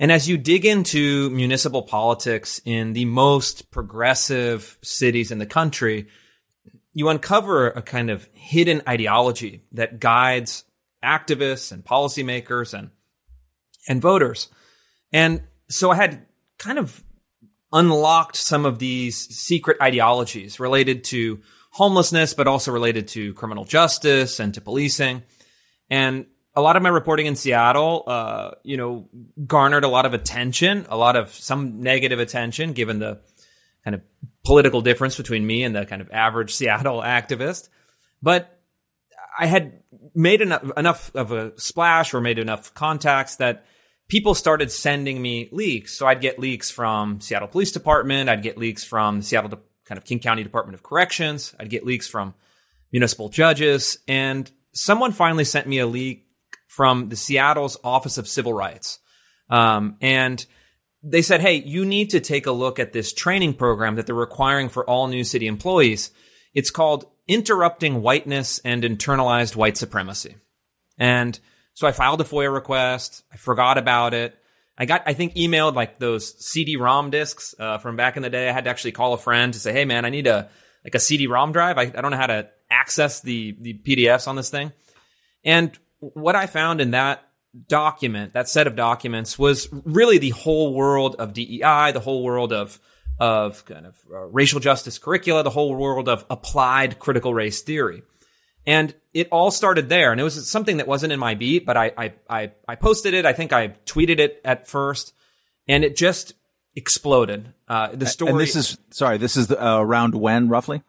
And 0.00 0.12
as 0.12 0.28
you 0.28 0.38
dig 0.38 0.64
into 0.64 1.28
municipal 1.30 1.82
politics 1.82 2.60
in 2.64 2.92
the 2.92 3.04
most 3.04 3.72
progressive 3.72 4.78
cities 4.80 5.32
in 5.32 5.38
the 5.38 5.46
country, 5.46 6.06
you 6.94 7.08
uncover 7.08 7.68
a 7.68 7.82
kind 7.82 8.10
of 8.10 8.28
hidden 8.32 8.82
ideology 8.88 9.64
that 9.72 9.98
guides 9.98 10.64
activists 11.02 11.72
and 11.72 11.84
policymakers 11.84 12.78
and 12.78 12.90
and 13.88 14.00
voters. 14.00 14.48
And 15.12 15.42
so 15.68 15.90
I 15.90 15.96
had 15.96 16.26
kind 16.58 16.78
of 16.78 17.02
unlocked 17.72 18.36
some 18.36 18.64
of 18.64 18.78
these 18.78 19.16
secret 19.16 19.78
ideologies 19.80 20.60
related 20.60 21.04
to 21.04 21.40
homelessness, 21.70 22.34
but 22.34 22.46
also 22.46 22.72
related 22.72 23.08
to 23.08 23.34
criminal 23.34 23.64
justice 23.64 24.40
and 24.40 24.54
to 24.54 24.60
policing. 24.60 25.22
And 25.90 26.26
a 26.54 26.60
lot 26.60 26.76
of 26.76 26.82
my 26.82 26.88
reporting 26.88 27.26
in 27.26 27.36
Seattle, 27.36 28.04
uh, 28.06 28.50
you 28.62 28.76
know, 28.76 29.08
garnered 29.46 29.84
a 29.84 29.88
lot 29.88 30.06
of 30.06 30.14
attention, 30.14 30.86
a 30.88 30.96
lot 30.96 31.16
of 31.16 31.30
some 31.32 31.82
negative 31.82 32.18
attention, 32.18 32.72
given 32.72 32.98
the 32.98 33.20
kind 33.84 33.94
of 33.94 34.02
political 34.44 34.80
difference 34.80 35.16
between 35.16 35.46
me 35.46 35.62
and 35.62 35.74
the 35.74 35.86
kind 35.86 36.02
of 36.02 36.10
average 36.10 36.54
Seattle 36.54 37.00
activist. 37.00 37.68
But 38.22 38.58
I 39.38 39.46
had 39.46 39.82
made 40.14 40.40
enough, 40.40 40.64
enough 40.76 41.14
of 41.14 41.32
a 41.32 41.58
splash 41.60 42.12
or 42.12 42.20
made 42.20 42.38
enough 42.38 42.74
contacts 42.74 43.36
that 43.36 43.64
people 44.08 44.34
started 44.34 44.72
sending 44.72 45.20
me 45.20 45.48
leaks. 45.52 45.94
So 45.94 46.06
I'd 46.06 46.20
get 46.20 46.38
leaks 46.38 46.70
from 46.70 47.20
Seattle 47.20 47.48
Police 47.48 47.72
Department. 47.72 48.28
I'd 48.28 48.42
get 48.42 48.58
leaks 48.58 48.84
from 48.84 49.22
Seattle 49.22 49.50
De- 49.50 49.58
kind 49.84 49.98
of 49.98 50.04
King 50.04 50.18
County 50.18 50.42
Department 50.42 50.74
of 50.74 50.82
Corrections. 50.82 51.54
I'd 51.60 51.70
get 51.70 51.86
leaks 51.86 52.08
from 52.08 52.34
municipal 52.90 53.28
judges. 53.28 53.98
And 54.08 54.50
someone 54.72 55.12
finally 55.12 55.44
sent 55.44 55.66
me 55.66 55.78
a 55.78 55.86
leak 55.86 56.26
from 56.66 57.08
the 57.08 57.16
Seattle's 57.16 57.76
Office 57.84 58.18
of 58.18 58.28
Civil 58.28 58.52
Rights. 58.52 58.98
Um, 59.50 59.96
and 60.00 60.44
they 61.02 61.22
said, 61.22 61.40
Hey, 61.40 61.54
you 61.54 61.84
need 61.84 62.10
to 62.10 62.20
take 62.20 62.46
a 62.46 62.52
look 62.52 62.78
at 62.78 62.92
this 62.92 63.12
training 63.12 63.54
program 63.54 63.96
that 63.96 64.06
they're 64.06 64.14
requiring 64.14 64.68
for 64.68 64.88
all 64.88 65.06
new 65.06 65.24
city 65.24 65.46
employees. 65.46 66.10
It's 66.54 66.70
called 66.70 67.06
Interrupting 67.26 68.02
Whiteness 68.02 68.58
and 68.60 68.82
Internalized 68.82 69.54
White 69.54 69.76
Supremacy. 69.76 70.36
And 70.98 71.38
so 71.78 71.86
I 71.86 71.92
filed 71.92 72.20
a 72.20 72.24
FOIA 72.24 72.52
request. 72.52 73.22
I 73.32 73.36
forgot 73.36 73.78
about 73.78 74.12
it. 74.12 74.36
I 74.76 74.84
got, 74.84 75.04
I 75.06 75.12
think, 75.12 75.36
emailed 75.36 75.76
like 75.76 76.00
those 76.00 76.34
CD-ROM 76.44 77.10
discs 77.10 77.54
uh, 77.56 77.78
from 77.78 77.94
back 77.94 78.16
in 78.16 78.24
the 78.24 78.30
day. 78.30 78.48
I 78.48 78.52
had 78.52 78.64
to 78.64 78.70
actually 78.70 78.90
call 78.90 79.12
a 79.12 79.16
friend 79.16 79.52
to 79.52 79.60
say, 79.60 79.72
"Hey, 79.72 79.84
man, 79.84 80.04
I 80.04 80.10
need 80.10 80.26
a 80.26 80.50
like 80.82 80.96
a 80.96 80.98
CD-ROM 80.98 81.52
drive. 81.52 81.78
I, 81.78 81.82
I 81.82 82.00
don't 82.00 82.10
know 82.10 82.16
how 82.16 82.26
to 82.26 82.48
access 82.68 83.20
the 83.20 83.56
the 83.60 83.74
PDFs 83.74 84.26
on 84.26 84.34
this 84.34 84.50
thing." 84.50 84.72
And 85.44 85.70
what 86.00 86.34
I 86.34 86.46
found 86.46 86.80
in 86.80 86.90
that 86.90 87.22
document, 87.68 88.32
that 88.32 88.48
set 88.48 88.66
of 88.66 88.74
documents, 88.74 89.38
was 89.38 89.68
really 89.72 90.18
the 90.18 90.30
whole 90.30 90.74
world 90.74 91.14
of 91.20 91.32
DEI, 91.32 91.92
the 91.92 92.02
whole 92.02 92.24
world 92.24 92.52
of 92.52 92.80
of 93.20 93.64
kind 93.66 93.86
of 93.86 93.96
uh, 94.12 94.24
racial 94.24 94.58
justice 94.58 94.98
curricula, 94.98 95.44
the 95.44 95.50
whole 95.50 95.76
world 95.76 96.08
of 96.08 96.26
applied 96.28 96.98
critical 96.98 97.32
race 97.32 97.62
theory. 97.62 98.02
And 98.68 98.94
it 99.14 99.28
all 99.32 99.50
started 99.50 99.88
there. 99.88 100.12
And 100.12 100.20
it 100.20 100.24
was 100.24 100.46
something 100.46 100.76
that 100.76 100.86
wasn't 100.86 101.14
in 101.14 101.18
my 101.18 101.34
beat, 101.34 101.64
but 101.64 101.78
I, 101.78 101.90
I, 101.96 102.12
I, 102.28 102.52
I 102.68 102.74
posted 102.74 103.14
it. 103.14 103.24
I 103.24 103.32
think 103.32 103.50
I 103.50 103.68
tweeted 103.86 104.18
it 104.18 104.42
at 104.44 104.68
first 104.68 105.14
and 105.66 105.84
it 105.84 105.96
just 105.96 106.34
exploded. 106.76 107.54
Uh, 107.66 107.88
the 107.94 108.04
story. 108.04 108.32
And 108.32 108.38
this 108.38 108.54
is, 108.54 108.76
sorry, 108.90 109.16
this 109.16 109.38
is 109.38 109.46
the, 109.46 109.58
uh, 109.58 109.78
around 109.78 110.14
when 110.14 110.50
roughly? 110.50 110.82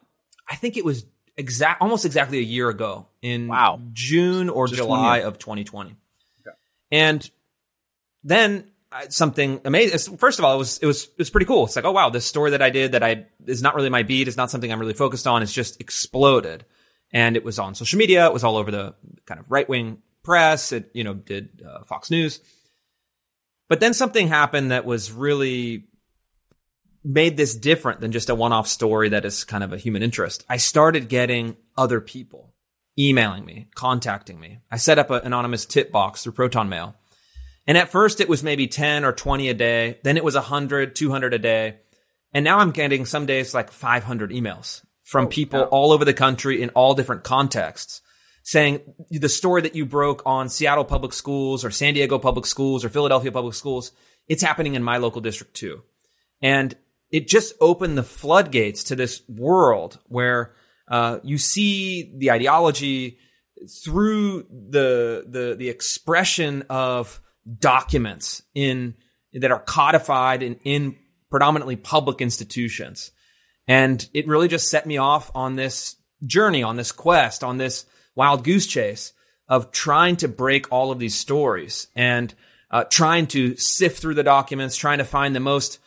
I 0.46 0.56
think 0.56 0.76
it 0.76 0.84
was 0.84 1.06
exact, 1.38 1.82
almost 1.82 2.04
exactly 2.04 2.40
a 2.40 2.44
year 2.44 2.68
ago 2.68 3.08
in 3.22 3.48
Wow. 3.48 3.80
June 3.94 4.50
or 4.50 4.68
Just 4.68 4.78
July 4.78 5.20
of 5.22 5.40
2020. 5.40 5.96
And 6.92 7.32
then 8.26 8.66
uh, 8.92 9.08
something 9.08 9.62
amazing. 9.64 10.18
First 10.18 10.40
of 10.40 10.44
all, 10.44 10.56
it 10.56 10.58
was 10.58 10.80
it 10.80 10.86
was 10.86 11.04
it 11.06 11.18
was 11.18 11.30
pretty 11.30 11.46
cool. 11.46 11.66
It's 11.66 11.76
like, 11.76 11.86
oh 11.86 11.92
wow, 11.92 12.10
this 12.10 12.26
story 12.26 12.52
that 12.52 12.62
I 12.62 12.72
did 12.72 12.92
that 12.94 13.04
I 13.04 13.28
is 13.46 13.62
not 13.62 13.76
really 13.76 13.90
my 13.90 14.04
beat. 14.04 14.28
It's 14.28 14.36
not 14.36 14.52
something 14.52 14.70
I'm 14.70 14.80
really 14.80 14.94
focused 14.94 15.28
on. 15.28 15.44
It's 15.44 15.54
just 15.54 15.80
exploded, 15.80 16.66
and 17.12 17.36
it 17.36 17.44
was 17.44 17.60
on 17.60 17.76
social 17.76 17.98
media. 17.98 18.26
It 18.26 18.34
was 18.34 18.44
all 18.44 18.58
over 18.58 18.72
the 18.72 18.96
kind 19.26 19.40
of 19.40 19.50
right 19.52 19.68
wing 19.68 20.02
press. 20.24 20.72
It 20.72 20.92
you 20.94 21.04
know 21.04 21.14
did 21.14 21.64
uh, 21.68 21.84
Fox 21.84 22.12
News. 22.12 22.40
But 23.68 23.80
then 23.80 23.94
something 23.94 24.28
happened 24.28 24.72
that 24.72 24.86
was 24.86 25.12
really 25.12 25.86
made 27.04 27.38
this 27.38 27.56
different 27.56 28.02
than 28.02 28.12
just 28.12 28.30
a 28.30 28.36
one 28.36 28.52
off 28.52 28.68
story 28.68 29.10
that 29.10 29.26
is 29.26 29.44
kind 29.44 29.64
of 29.64 29.72
a 29.72 29.78
human 29.78 30.04
interest. 30.04 30.44
I 30.50 30.58
started 30.58 31.08
getting 31.08 31.56
other 31.78 32.02
people 32.02 32.54
emailing 32.98 33.46
me, 33.46 33.68
contacting 33.76 34.40
me. 34.40 34.60
I 34.70 34.78
set 34.78 35.00
up 35.00 35.10
an 35.10 35.22
anonymous 35.24 35.66
tip 35.66 35.92
box 35.92 36.24
through 36.24 36.34
Proton 36.34 36.68
Mail. 36.68 36.96
And 37.66 37.78
at 37.78 37.90
first 37.90 38.20
it 38.20 38.28
was 38.28 38.44
maybe 38.44 38.68
10 38.68 39.06
or 39.06 39.14
20 39.14 39.50
a 39.50 39.54
day. 39.54 40.00
Then 40.04 40.18
it 40.18 40.24
was 40.24 40.36
100, 40.36 40.96
200 40.96 41.34
a 41.34 41.40
day. 41.40 41.78
And 42.34 42.44
now 42.44 42.60
I'm 42.60 42.72
getting 42.72 43.06
some 43.06 43.26
days 43.26 43.54
like 43.54 43.72
500 43.72 44.32
emails 44.32 44.84
from 45.10 45.28
people 45.28 45.62
all 45.64 45.92
over 45.92 46.06
the 46.06 46.14
country 46.14 46.62
in 46.62 46.70
all 46.70 46.94
different 46.94 47.24
contexts 47.24 48.02
saying 48.44 48.82
the 49.10 49.30
story 49.30 49.62
that 49.62 49.76
you 49.76 49.86
broke 49.86 50.22
on 50.26 50.50
Seattle 50.50 50.86
public 50.86 51.14
schools 51.14 51.66
or 51.66 51.72
San 51.72 51.94
Diego 51.94 52.20
public 52.20 52.46
schools 52.46 52.86
or 52.86 52.90
Philadelphia 52.90 53.32
public 53.32 53.54
schools, 53.54 53.92
it's 54.28 54.44
happening 54.44 54.76
in 54.76 54.84
my 54.84 54.98
local 54.98 55.22
district 55.22 55.56
too. 55.56 55.82
And 56.42 56.76
it 57.12 57.28
just 57.28 57.54
opened 57.60 57.98
the 57.98 58.04
floodgates 58.04 58.86
to 58.86 58.96
this 58.96 59.22
world 59.28 60.00
where 60.08 60.54
uh, 60.88 61.20
you 61.24 61.38
see 61.38 62.14
the 62.18 62.32
ideology 62.32 63.18
through 63.84 64.44
the 64.50 65.26
the 65.28 65.56
the 65.58 65.70
expression 65.70 66.64
of 66.70 67.20
documents 67.60 68.42
in 68.56 68.96
that 69.34 69.52
are 69.52 69.60
codified 69.60 70.44
in, 70.44 70.56
in 70.64 70.96
predominantly 71.30 71.76
public 71.76 72.22
institutions. 72.22 73.12
And 73.70 74.10
it 74.16 74.28
really 74.28 74.48
just 74.48 74.68
set 74.68 74.88
me 74.88 74.98
off 74.98 75.30
on 75.36 75.56
this 75.56 75.96
journey, 76.26 76.64
on 76.64 76.76
this 76.76 76.92
quest, 76.92 77.44
on 77.44 77.58
this 77.58 77.86
wild 78.16 78.44
goose 78.44 78.66
chase 78.66 79.14
of 79.48 79.72
trying 79.72 80.16
to 80.18 80.28
break 80.28 80.72
all 80.72 80.92
of 80.92 80.98
these 80.98 81.14
stories 81.14 81.88
and 81.96 82.34
uh, 82.72 82.84
trying 82.86 83.28
to 83.28 83.56
sift 83.58 84.02
through 84.02 84.16
the 84.16 84.24
documents, 84.24 84.76
trying 84.76 84.98
to 84.98 85.04
find 85.04 85.36
the 85.36 85.40
most 85.40 85.78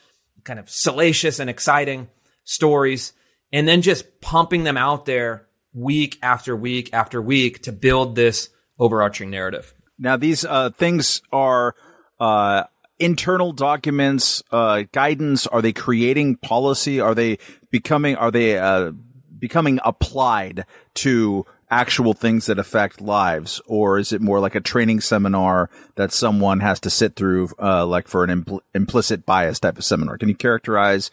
kind 0.45 0.61
of 0.61 0.71
salacious 0.71 1.41
and 1.41 1.51
exciting 1.51 2.09
stories, 2.45 3.12
and 3.53 3.67
then 3.67 3.83
just 3.83 4.21
pumping 4.21 4.62
them 4.62 4.77
out 4.77 5.05
there 5.05 5.49
week 5.75 6.21
after 6.23 6.55
week 6.55 6.91
after 6.93 7.21
week 7.21 7.62
to 7.65 7.73
build 7.73 8.15
this 8.15 8.49
overarching 8.79 9.29
narrative. 9.29 9.75
Now, 9.99 10.17
these 10.17 10.45
uh, 10.45 10.71
things 10.71 11.21
are 11.33 11.75
uh, 12.21 12.62
internal 13.03 13.53
documents, 13.53 14.43
uh, 14.51 14.85
guidance. 14.93 15.47
Are 15.47 15.63
they 15.63 15.73
creating 15.73 16.37
policy? 16.37 17.01
Are 17.01 17.15
they 17.15 17.39
becoming? 17.71 18.17
Are 18.17 18.31
they 18.31 18.59
uh, 18.59 18.93
becoming 19.39 19.81
applied 19.85 20.65
to 20.95 21.45
actual 21.71 22.13
things 22.13 22.47
that 22.47 22.59
affect 22.59 23.01
lives, 23.01 23.61
or 23.67 23.99
is 23.99 24.13
it 24.13 24.21
more 24.21 24.39
like 24.41 24.55
a 24.55 24.61
training 24.61 25.01
seminar 25.01 25.71
that 25.95 26.13
someone 26.13 26.61
has 26.61 26.79
to 26.79 26.91
sit 26.91 27.17
through, 27.17 27.49
uh, 27.59 27.85
like 27.87 28.07
for 28.07 28.25
an 28.25 28.45
impl- 28.45 28.61
implicit 28.75 29.25
bias 29.25 29.59
type 29.59 29.79
of 29.79 29.85
seminar? 29.85 30.19
Can 30.19 30.29
you 30.29 30.35
characterize 30.35 31.11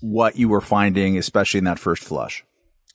what 0.00 0.36
you 0.36 0.48
were 0.48 0.60
finding, 0.60 1.18
especially 1.18 1.58
in 1.58 1.64
that 1.64 1.80
first 1.80 2.04
flush? 2.04 2.44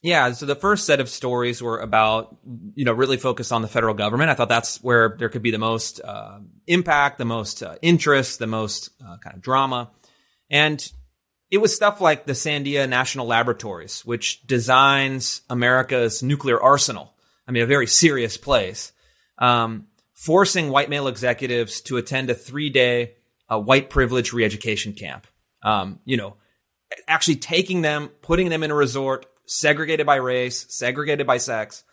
Yeah, 0.04 0.32
so 0.32 0.48
the 0.48 0.56
first 0.56 0.88
set 0.88 1.00
of 1.00 1.10
stories 1.10 1.62
were 1.62 1.80
about, 1.80 2.36
you 2.74 2.86
know, 2.86 2.94
really 2.94 3.18
focused 3.18 3.52
on 3.52 3.62
the 3.62 3.68
federal 3.68 3.94
government. 3.94 4.32
I 4.32 4.34
thought 4.34 4.50
that's 4.50 4.82
where 4.82 5.16
there 5.20 5.30
could 5.30 5.44
be 5.44 5.52
the 5.52 5.60
most 5.60 6.02
uh, 6.04 6.40
impact, 6.66 7.20
the 7.20 7.26
most 7.26 7.62
uh, 7.62 7.76
interest, 7.84 8.40
the 8.40 8.48
most 8.48 8.90
uh, 9.06 9.18
kind 9.18 9.36
of 9.36 9.44
drama. 9.44 9.92
And 10.50 10.92
it 11.52 11.60
was 11.60 11.76
stuff 11.76 12.02
like 12.02 12.26
the 12.26 12.34
Sandia 12.34 12.90
National 12.90 13.28
Laboratories, 13.28 14.04
which 14.04 14.42
designs 14.48 15.42
America's 15.50 16.24
nuclear 16.24 16.60
arsenal. 16.60 17.14
I 17.48 17.52
mean, 17.52 17.62
a 17.62 17.68
very 17.68 17.88
serious 17.88 18.38
place. 18.38 18.94
Um, 19.38 19.88
forcing 20.16 20.70
white 20.70 20.90
male 20.90 21.08
executives 21.08 21.82
to 21.82 21.98
attend 21.98 22.30
a 22.30 22.34
three 22.36 22.70
day 22.72 23.14
uh, 23.52 23.60
white 23.60 23.90
privilege 23.90 24.34
re 24.34 24.46
education 24.46 24.94
camp. 24.94 25.28
Um, 25.62 26.00
you 26.06 26.18
know, 26.18 26.38
actually 27.08 27.36
taking 27.36 27.82
them, 27.82 28.08
putting 28.22 28.50
them 28.50 28.64
in 28.64 28.72
a 28.72 28.76
resort, 28.76 29.26
segregated 29.46 30.06
by 30.06 30.16
race, 30.16 30.66
segregated 30.70 31.28
by 31.28 31.38
sex, 31.38 31.84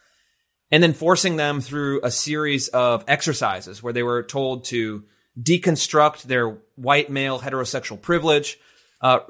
and 0.71 0.83
then 0.83 0.93
forcing 0.93 1.37
them 1.37 1.61
through 1.61 2.00
a 2.02 2.11
series 2.11 2.69
of 2.69 3.05
exercises 3.09 3.83
where 3.83 3.93
they 3.93 4.02
were 4.02 4.23
told 4.23 4.64
to 4.67 5.05
deconstruct 5.40 6.23
their 6.23 6.59
white 6.75 7.11
male 7.11 7.38
heterosexual 7.38 8.00
privilege, 8.00 8.59
uh, 9.00 9.21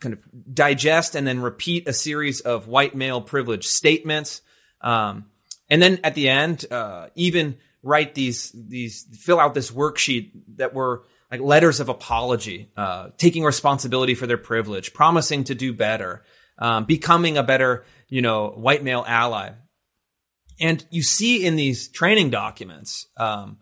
kind 0.00 0.12
of 0.14 0.20
digest 0.52 1.14
and 1.14 1.26
then 1.26 1.40
repeat 1.40 1.86
a 1.86 1.92
series 1.92 2.40
of 2.40 2.66
white 2.66 2.94
male 2.94 3.20
privilege 3.20 3.66
statements, 3.66 4.42
um, 4.80 5.26
and 5.70 5.80
then 5.80 6.00
at 6.04 6.14
the 6.14 6.28
end, 6.28 6.66
uh, 6.70 7.08
even 7.14 7.56
write 7.82 8.14
these 8.14 8.52
these 8.52 9.06
fill 9.18 9.40
out 9.40 9.54
this 9.54 9.70
worksheet 9.70 10.30
that 10.56 10.74
were 10.74 11.04
like 11.30 11.40
letters 11.40 11.80
of 11.80 11.88
apology, 11.88 12.70
uh, 12.76 13.08
taking 13.16 13.42
responsibility 13.42 14.14
for 14.14 14.26
their 14.26 14.38
privilege, 14.38 14.92
promising 14.92 15.44
to 15.44 15.54
do 15.54 15.72
better, 15.72 16.22
um, 16.58 16.84
becoming 16.84 17.36
a 17.36 17.42
better, 17.42 17.84
you 18.08 18.22
know, 18.22 18.48
white 18.48 18.82
male 18.82 19.04
ally. 19.06 19.50
And 20.60 20.84
you 20.90 21.02
see 21.02 21.44
in 21.44 21.56
these 21.56 21.88
training 21.88 22.30
documents, 22.30 23.06
um, 23.16 23.58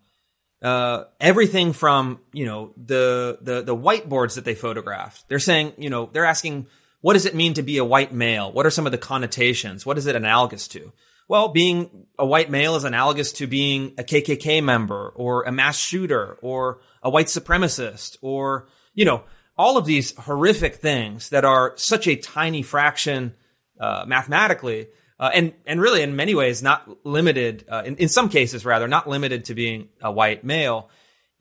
uh, 0.62 1.04
everything 1.18 1.72
from 1.72 2.20
you 2.32 2.44
know 2.44 2.74
the 2.76 3.38
the 3.40 3.62
the 3.62 3.76
whiteboards 3.76 4.34
that 4.34 4.44
they 4.44 4.54
photographed. 4.54 5.24
They're 5.28 5.38
saying, 5.38 5.72
you 5.78 5.88
know, 5.88 6.10
they're 6.12 6.26
asking, 6.26 6.66
what 7.00 7.14
does 7.14 7.26
it 7.26 7.34
mean 7.34 7.54
to 7.54 7.62
be 7.62 7.78
a 7.78 7.84
white 7.84 8.12
male? 8.12 8.52
What 8.52 8.66
are 8.66 8.70
some 8.70 8.86
of 8.86 8.92
the 8.92 8.98
connotations? 8.98 9.86
What 9.86 9.96
is 9.96 10.06
it 10.06 10.16
analogous 10.16 10.68
to? 10.68 10.92
Well, 11.30 11.48
being 11.48 12.06
a 12.18 12.26
white 12.26 12.50
male 12.50 12.74
is 12.74 12.82
analogous 12.82 13.30
to 13.34 13.46
being 13.46 13.94
a 13.96 14.02
KKK 14.02 14.64
member 14.64 15.12
or 15.14 15.44
a 15.44 15.52
mass 15.52 15.78
shooter 15.78 16.36
or 16.42 16.80
a 17.04 17.08
white 17.08 17.28
supremacist 17.28 18.16
or, 18.20 18.66
you 18.94 19.04
know, 19.04 19.22
all 19.60 19.76
of 19.76 19.84
these 19.84 20.16
horrific 20.16 20.76
things 20.76 21.28
that 21.28 21.44
are 21.44 21.74
such 21.76 22.08
a 22.08 22.16
tiny 22.16 22.62
fraction, 22.62 23.34
uh, 23.78 24.04
mathematically, 24.06 24.88
uh, 25.18 25.30
and, 25.34 25.52
and 25.66 25.82
really 25.82 26.00
in 26.00 26.16
many 26.16 26.34
ways 26.34 26.62
not 26.62 26.88
limited, 27.04 27.66
uh, 27.70 27.82
in, 27.84 27.96
in 27.96 28.08
some 28.08 28.30
cases 28.30 28.64
rather, 28.64 28.88
not 28.88 29.06
limited 29.06 29.44
to 29.44 29.54
being 29.54 29.90
a 30.00 30.10
white 30.10 30.44
male. 30.44 30.88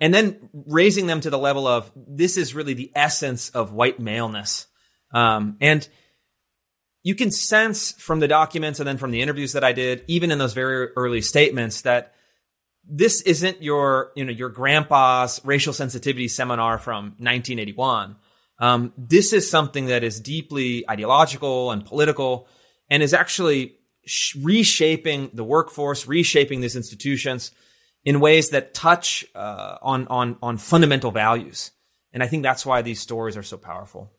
And 0.02 0.14
then 0.14 0.50
raising 0.54 1.08
them 1.08 1.22
to 1.22 1.30
the 1.30 1.38
level 1.38 1.66
of 1.66 1.90
this 1.96 2.36
is 2.36 2.54
really 2.54 2.74
the 2.74 2.92
essence 2.94 3.52
of 3.52 3.72
white 3.72 4.02
maleness. 4.02 4.68
Um, 5.14 5.56
and, 5.62 5.88
you 7.02 7.16
can 7.16 7.32
sense 7.32 7.94
from 7.94 8.20
the 8.20 8.28
documents 8.28 8.80
and 8.80 8.88
then 8.88 8.98
from 8.98 9.12
the 9.12 9.22
interviews 9.22 9.54
that 9.54 9.64
I 9.64 9.72
did, 9.72 10.04
even 10.08 10.32
in 10.32 10.38
those 10.38 10.54
very 10.54 10.90
early 10.98 11.22
statements, 11.22 11.82
that 11.84 12.14
this 12.90 13.22
isn't 13.22 13.62
your, 13.62 14.12
you 14.16 14.26
know, 14.26 14.32
your 14.32 14.50
grandpa's 14.50 15.40
racial 15.44 15.74
sensitivity 15.74 16.28
seminar 16.28 16.78
from 16.78 17.16
1981. 17.18 18.16
Um, 18.60 18.94
this 18.98 19.32
is 19.32 19.50
something 19.50 19.86
that 19.86 20.04
is 20.04 20.20
deeply 20.20 20.90
ideological 20.90 21.72
and 21.72 21.86
political 21.86 22.48
and 22.90 23.02
is 23.02 23.14
actually 23.14 23.76
sh- 24.06 24.36
reshaping 24.36 25.30
the 25.34 25.44
workforce, 25.44 26.08
reshaping 26.08 26.62
these 26.62 26.76
institutions 26.76 27.52
in 28.04 28.20
ways 28.20 28.50
that 28.50 28.74
touch 28.74 29.26
uh, 29.36 29.78
on, 29.82 30.08
on, 30.08 30.38
on 30.42 30.58
fundamental 30.58 31.12
values. 31.12 31.72
And 32.12 32.24
I 32.24 32.28
think 32.28 32.44
that's 32.44 32.66
why 32.66 32.82
these 32.82 33.00
stories 33.00 33.38
are 33.38 33.44
so 33.44 33.58
powerful. 33.58 34.12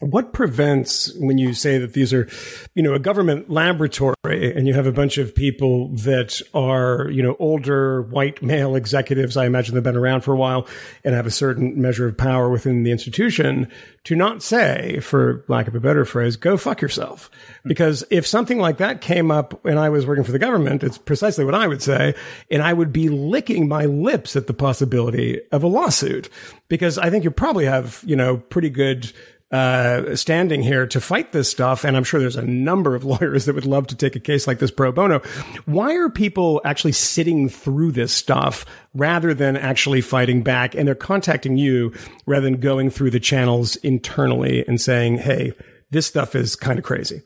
What 0.00 0.32
prevents 0.32 1.14
when 1.16 1.36
you 1.36 1.52
say 1.52 1.76
that 1.76 1.92
these 1.92 2.12
are, 2.12 2.26
you 2.74 2.82
know, 2.82 2.94
a 2.94 2.98
government 2.98 3.50
laboratory 3.50 4.16
and 4.24 4.66
you 4.66 4.72
have 4.72 4.86
a 4.86 4.92
bunch 4.92 5.18
of 5.18 5.34
people 5.34 5.88
that 5.88 6.40
are, 6.54 7.10
you 7.10 7.22
know, 7.22 7.36
older 7.38 8.02
white 8.02 8.42
male 8.42 8.76
executives, 8.76 9.36
I 9.36 9.44
imagine 9.44 9.74
they've 9.74 9.84
been 9.84 9.96
around 9.96 10.22
for 10.22 10.32
a 10.32 10.38
while 10.38 10.66
and 11.04 11.14
have 11.14 11.26
a 11.26 11.30
certain 11.30 11.80
measure 11.80 12.08
of 12.08 12.16
power 12.16 12.48
within 12.48 12.82
the 12.82 12.90
institution 12.90 13.68
to 14.04 14.16
not 14.16 14.42
say, 14.42 15.00
for 15.00 15.44
lack 15.48 15.68
of 15.68 15.74
a 15.74 15.80
better 15.80 16.06
phrase, 16.06 16.36
go 16.36 16.56
fuck 16.56 16.80
yourself. 16.80 17.30
Because 17.64 18.02
if 18.10 18.26
something 18.26 18.58
like 18.58 18.78
that 18.78 19.02
came 19.02 19.30
up 19.30 19.62
and 19.66 19.78
I 19.78 19.90
was 19.90 20.06
working 20.06 20.24
for 20.24 20.32
the 20.32 20.38
government, 20.38 20.82
it's 20.82 20.96
precisely 20.96 21.44
what 21.44 21.54
I 21.54 21.66
would 21.66 21.82
say. 21.82 22.14
And 22.50 22.62
I 22.62 22.72
would 22.72 22.92
be 22.92 23.10
licking 23.10 23.68
my 23.68 23.84
lips 23.84 24.34
at 24.34 24.46
the 24.46 24.54
possibility 24.54 25.42
of 25.52 25.62
a 25.62 25.66
lawsuit 25.66 26.30
because 26.68 26.96
I 26.96 27.10
think 27.10 27.24
you 27.24 27.30
probably 27.30 27.66
have, 27.66 28.02
you 28.06 28.16
know, 28.16 28.38
pretty 28.38 28.70
good 28.70 29.12
uh, 29.50 30.14
standing 30.14 30.62
here 30.62 30.86
to 30.86 31.00
fight 31.00 31.32
this 31.32 31.50
stuff, 31.50 31.84
and 31.84 31.96
I'm 31.96 32.04
sure 32.04 32.20
there's 32.20 32.36
a 32.36 32.42
number 32.42 32.94
of 32.94 33.04
lawyers 33.04 33.46
that 33.46 33.54
would 33.54 33.66
love 33.66 33.88
to 33.88 33.96
take 33.96 34.14
a 34.16 34.20
case 34.20 34.46
like 34.46 34.58
this 34.58 34.70
pro 34.70 34.92
bono. 34.92 35.20
Why 35.66 35.94
are 35.96 36.08
people 36.08 36.60
actually 36.64 36.92
sitting 36.92 37.48
through 37.48 37.92
this 37.92 38.12
stuff 38.12 38.64
rather 38.94 39.34
than 39.34 39.56
actually 39.56 40.02
fighting 40.02 40.42
back? 40.42 40.74
And 40.74 40.86
they're 40.86 40.94
contacting 40.94 41.56
you 41.56 41.92
rather 42.26 42.44
than 42.44 42.60
going 42.60 42.90
through 42.90 43.10
the 43.10 43.20
channels 43.20 43.76
internally 43.76 44.64
and 44.66 44.80
saying, 44.80 45.18
"Hey, 45.18 45.52
this 45.90 46.06
stuff 46.06 46.34
is 46.34 46.54
kind 46.54 46.78
of 46.78 46.84
crazy." 46.84 47.22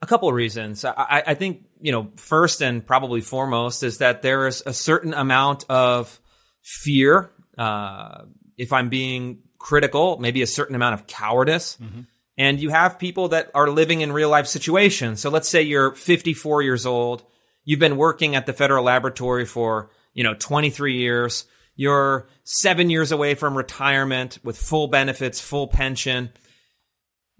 A 0.00 0.06
couple 0.06 0.28
of 0.28 0.34
reasons. 0.34 0.84
I, 0.84 1.22
I 1.26 1.34
think 1.34 1.64
you 1.80 1.92
know, 1.92 2.10
first 2.16 2.62
and 2.62 2.86
probably 2.86 3.20
foremost 3.20 3.82
is 3.82 3.98
that 3.98 4.22
there 4.22 4.46
is 4.46 4.62
a 4.64 4.72
certain 4.72 5.12
amount 5.12 5.64
of 5.68 6.20
fear. 6.62 7.30
Uh, 7.56 8.24
if 8.56 8.72
I'm 8.72 8.88
being 8.88 9.40
critical, 9.58 10.18
maybe 10.18 10.42
a 10.42 10.46
certain 10.46 10.74
amount 10.74 10.94
of 10.94 11.06
cowardice. 11.06 11.76
Mm-hmm. 11.82 12.02
And 12.36 12.60
you 12.60 12.70
have 12.70 12.98
people 12.98 13.28
that 13.28 13.50
are 13.54 13.68
living 13.68 14.00
in 14.00 14.12
real 14.12 14.28
life 14.28 14.46
situations. 14.46 15.20
So 15.20 15.28
let's 15.28 15.48
say 15.48 15.62
you're 15.62 15.92
54 15.92 16.62
years 16.62 16.86
old. 16.86 17.24
You've 17.64 17.80
been 17.80 17.96
working 17.96 18.36
at 18.36 18.46
the 18.46 18.52
federal 18.52 18.84
laboratory 18.84 19.44
for, 19.44 19.90
you 20.14 20.22
know, 20.22 20.34
23 20.34 20.96
years. 20.96 21.46
You're 21.74 22.28
seven 22.44 22.90
years 22.90 23.12
away 23.12 23.34
from 23.34 23.56
retirement 23.56 24.38
with 24.44 24.56
full 24.56 24.86
benefits, 24.86 25.40
full 25.40 25.66
pension. 25.66 26.30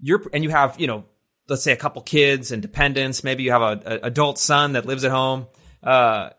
You're, 0.01 0.21
and 0.33 0.43
you 0.43 0.49
have, 0.49 0.79
you 0.79 0.87
know, 0.87 1.05
let's 1.47 1.63
say 1.63 1.71
a 1.71 1.77
couple 1.77 2.01
kids 2.01 2.51
and 2.51 2.61
dependents. 2.61 3.23
Maybe 3.23 3.43
you 3.43 3.51
have 3.51 3.61
an 3.61 3.99
adult 4.03 4.37
son 4.37 4.73
that 4.73 4.85
lives 4.85 5.05
at 5.05 5.11
home. 5.11 5.47
Uh, 5.81 6.31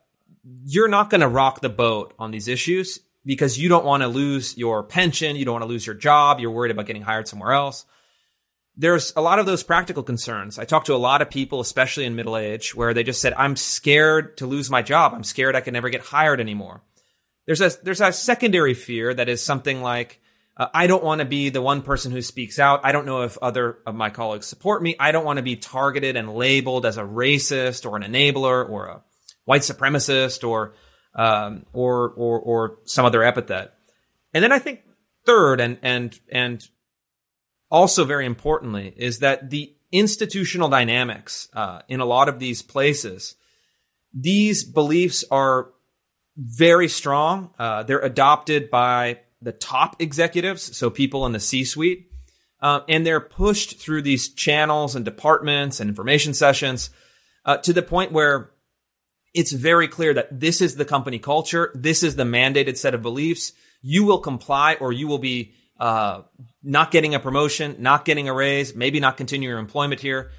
you're 0.64 0.88
not 0.88 1.10
going 1.10 1.20
to 1.22 1.28
rock 1.28 1.60
the 1.60 1.68
boat 1.68 2.14
on 2.18 2.30
these 2.30 2.48
issues 2.48 3.00
because 3.24 3.58
you 3.58 3.68
don't 3.68 3.84
want 3.84 4.02
to 4.02 4.08
lose 4.08 4.56
your 4.56 4.82
pension, 4.82 5.36
you 5.36 5.44
don't 5.44 5.54
want 5.54 5.64
to 5.64 5.68
lose 5.68 5.86
your 5.86 5.94
job, 5.94 6.40
you're 6.40 6.50
worried 6.50 6.70
about 6.70 6.86
getting 6.86 7.02
hired 7.02 7.28
somewhere 7.28 7.52
else. 7.52 7.84
There's 8.76 9.12
a 9.14 9.20
lot 9.20 9.38
of 9.38 9.46
those 9.46 9.62
practical 9.62 10.02
concerns. 10.02 10.58
I 10.58 10.64
talked 10.64 10.86
to 10.86 10.94
a 10.94 10.96
lot 10.96 11.20
of 11.20 11.28
people, 11.28 11.60
especially 11.60 12.06
in 12.06 12.16
middle 12.16 12.36
age, 12.36 12.74
where 12.74 12.94
they 12.94 13.02
just 13.02 13.20
said, 13.20 13.34
I'm 13.34 13.56
scared 13.56 14.38
to 14.38 14.46
lose 14.46 14.70
my 14.70 14.80
job. 14.80 15.12
I'm 15.12 15.24
scared 15.24 15.54
I 15.54 15.60
can 15.60 15.74
never 15.74 15.90
get 15.90 16.00
hired 16.00 16.40
anymore. 16.40 16.82
There's 17.46 17.60
a, 17.60 17.70
there's 17.82 18.00
a 18.00 18.12
secondary 18.12 18.74
fear 18.74 19.12
that 19.12 19.28
is 19.28 19.42
something 19.42 19.82
like, 19.82 20.20
uh, 20.56 20.68
I 20.72 20.86
don't 20.86 21.04
want 21.04 21.20
to 21.20 21.24
be 21.24 21.50
the 21.50 21.62
one 21.62 21.82
person 21.82 22.12
who 22.12 22.22
speaks 22.22 22.58
out. 22.58 22.80
I 22.84 22.92
don't 22.92 23.06
know 23.06 23.22
if 23.22 23.36
other 23.38 23.78
of 23.86 23.94
my 23.94 24.10
colleagues 24.10 24.46
support 24.46 24.82
me. 24.82 24.96
I 24.98 25.12
don't 25.12 25.24
want 25.24 25.38
to 25.38 25.42
be 25.42 25.56
targeted 25.56 26.16
and 26.16 26.34
labeled 26.34 26.86
as 26.86 26.96
a 26.96 27.02
racist 27.02 27.90
or 27.90 27.96
an 27.96 28.02
enabler 28.02 28.68
or 28.68 28.86
a 28.86 29.02
white 29.44 29.62
supremacist 29.62 30.46
or 30.46 30.74
um, 31.14 31.66
or 31.72 32.10
or 32.10 32.40
or 32.40 32.78
some 32.84 33.04
other 33.04 33.22
epithet. 33.22 33.72
And 34.32 34.42
then 34.44 34.52
I 34.52 34.58
think 34.58 34.80
third 35.26 35.60
and 35.60 35.78
and 35.82 36.18
and 36.30 36.68
also 37.70 38.04
very 38.04 38.26
importantly 38.26 38.92
is 38.96 39.20
that 39.20 39.50
the 39.50 39.74
institutional 39.92 40.68
dynamics 40.68 41.48
uh, 41.52 41.82
in 41.88 42.00
a 42.00 42.04
lot 42.04 42.28
of 42.28 42.38
these 42.38 42.62
places, 42.62 43.36
these 44.12 44.64
beliefs 44.64 45.24
are 45.30 45.70
very 46.36 46.88
strong. 46.88 47.50
Uh, 47.58 47.82
they're 47.82 48.00
adopted 48.00 48.70
by 48.70 49.20
the 49.42 49.52
top 49.52 49.96
executives, 50.00 50.76
so 50.76 50.90
people 50.90 51.26
in 51.26 51.32
the 51.32 51.40
C-suite, 51.40 52.10
uh, 52.60 52.80
and 52.88 53.06
they're 53.06 53.20
pushed 53.20 53.80
through 53.80 54.02
these 54.02 54.28
channels 54.28 54.94
and 54.94 55.04
departments 55.04 55.80
and 55.80 55.88
information 55.88 56.34
sessions 56.34 56.90
uh, 57.44 57.56
to 57.58 57.72
the 57.72 57.82
point 57.82 58.12
where 58.12 58.50
it's 59.34 59.52
very 59.52 59.88
clear 59.88 60.14
that 60.14 60.40
this 60.40 60.60
is 60.60 60.76
the 60.76 60.84
company 60.84 61.18
culture. 61.18 61.70
This 61.74 62.02
is 62.02 62.16
the 62.16 62.24
mandated 62.24 62.76
set 62.76 62.94
of 62.94 63.02
beliefs. 63.02 63.52
You 63.82 64.04
will 64.04 64.18
comply 64.18 64.74
or 64.74 64.92
you 64.92 65.06
will 65.06 65.18
be 65.18 65.54
uh, 65.78 66.22
not 66.62 66.90
getting 66.90 67.14
a 67.14 67.20
promotion, 67.20 67.76
not 67.78 68.04
getting 68.04 68.28
a 68.28 68.34
raise, 68.34 68.74
maybe 68.74 69.00
not 69.00 69.16
continue 69.16 69.48
your 69.48 69.58
employment 69.58 70.00
here. 70.00 70.30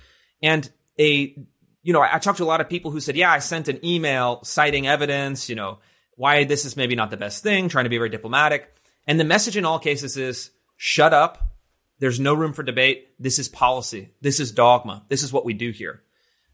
And 0.44 0.70
a, 1.00 1.36
you 1.82 1.94
know, 1.94 2.02
I, 2.02 2.16
I 2.16 2.20
talked 2.20 2.38
to 2.38 2.44
a 2.44 2.46
lot 2.46 2.62
of 2.62 2.70
people 2.70 2.92
who 2.92 3.00
said, 3.00 3.16
yeah, 3.16 3.32
I 3.32 3.40
sent 3.40 3.68
an 3.68 3.84
email 3.84 4.42
citing 4.44 4.88
evidence, 4.88 5.50
you 5.50 5.56
know, 5.56 5.80
why 6.16 6.44
this 6.44 6.66
is 6.66 6.78
maybe 6.78 6.96
not 6.96 7.10
the 7.10 7.18
best 7.18 7.42
thing, 7.42 7.70
trying 7.70 7.86
to 7.86 7.90
be 7.90 7.98
very 7.98 8.10
diplomatic. 8.10 8.72
And 9.08 9.20
the 9.20 9.24
message 9.24 9.58
in 9.58 9.66
all 9.66 9.80
cases 9.80 10.18
is 10.18 10.52
shut 10.78 11.14
up. 11.14 11.44
There's 12.00 12.20
no 12.20 12.34
room 12.34 12.54
for 12.54 12.64
debate. 12.64 13.08
This 13.20 13.40
is 13.40 13.48
policy. 13.48 14.14
This 14.22 14.40
is 14.40 14.52
dogma. 14.52 15.06
This 15.08 15.24
is 15.24 15.34
what 15.34 15.46
we 15.46 15.54
do 15.54 15.72
here. 15.72 16.04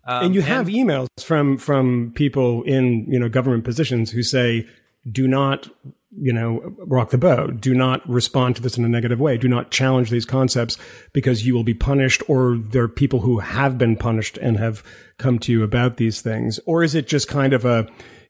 Um, 0.08 0.26
and 0.26 0.36
you 0.36 0.42
have 0.42 0.68
and, 0.68 0.76
emails 0.76 1.08
from 1.22 1.58
from 1.58 2.14
people 2.16 2.64
in 2.64 3.06
you 3.10 3.20
know 3.20 3.30
government 3.30 3.66
positions 3.66 4.12
who 4.12 4.24
say, 4.24 4.66
"Do 5.10 5.28
not 5.28 5.70
you 6.18 6.32
know 6.32 6.76
rock 6.80 7.10
the 7.10 7.18
boat. 7.18 7.60
Do 7.60 7.74
not 7.74 8.08
respond 8.10 8.56
to 8.56 8.62
this 8.62 8.78
in 8.78 8.86
a 8.86 8.90
negative 8.90 9.20
way. 9.20 9.38
Do 9.38 9.50
not 9.50 9.70
challenge 9.70 10.10
these 10.10 10.26
concepts 10.26 10.78
because 11.12 11.46
you 11.46 11.54
will 11.54 11.66
be 11.66 11.74
punished." 11.74 12.24
Or 12.30 12.58
there 12.58 12.84
are 12.84 12.88
people 12.88 13.20
who 13.20 13.40
have 13.40 13.78
been 13.78 13.98
punished 13.98 14.38
and 14.38 14.58
have 14.58 14.82
come 15.18 15.40
to 15.40 15.52
you 15.52 15.62
about 15.62 15.98
these 15.98 16.22
things. 16.22 16.60
Or 16.66 16.84
is 16.84 16.96
it 16.96 17.08
just 17.08 17.28
kind 17.28 17.52
of 17.52 17.66
a 17.66 17.88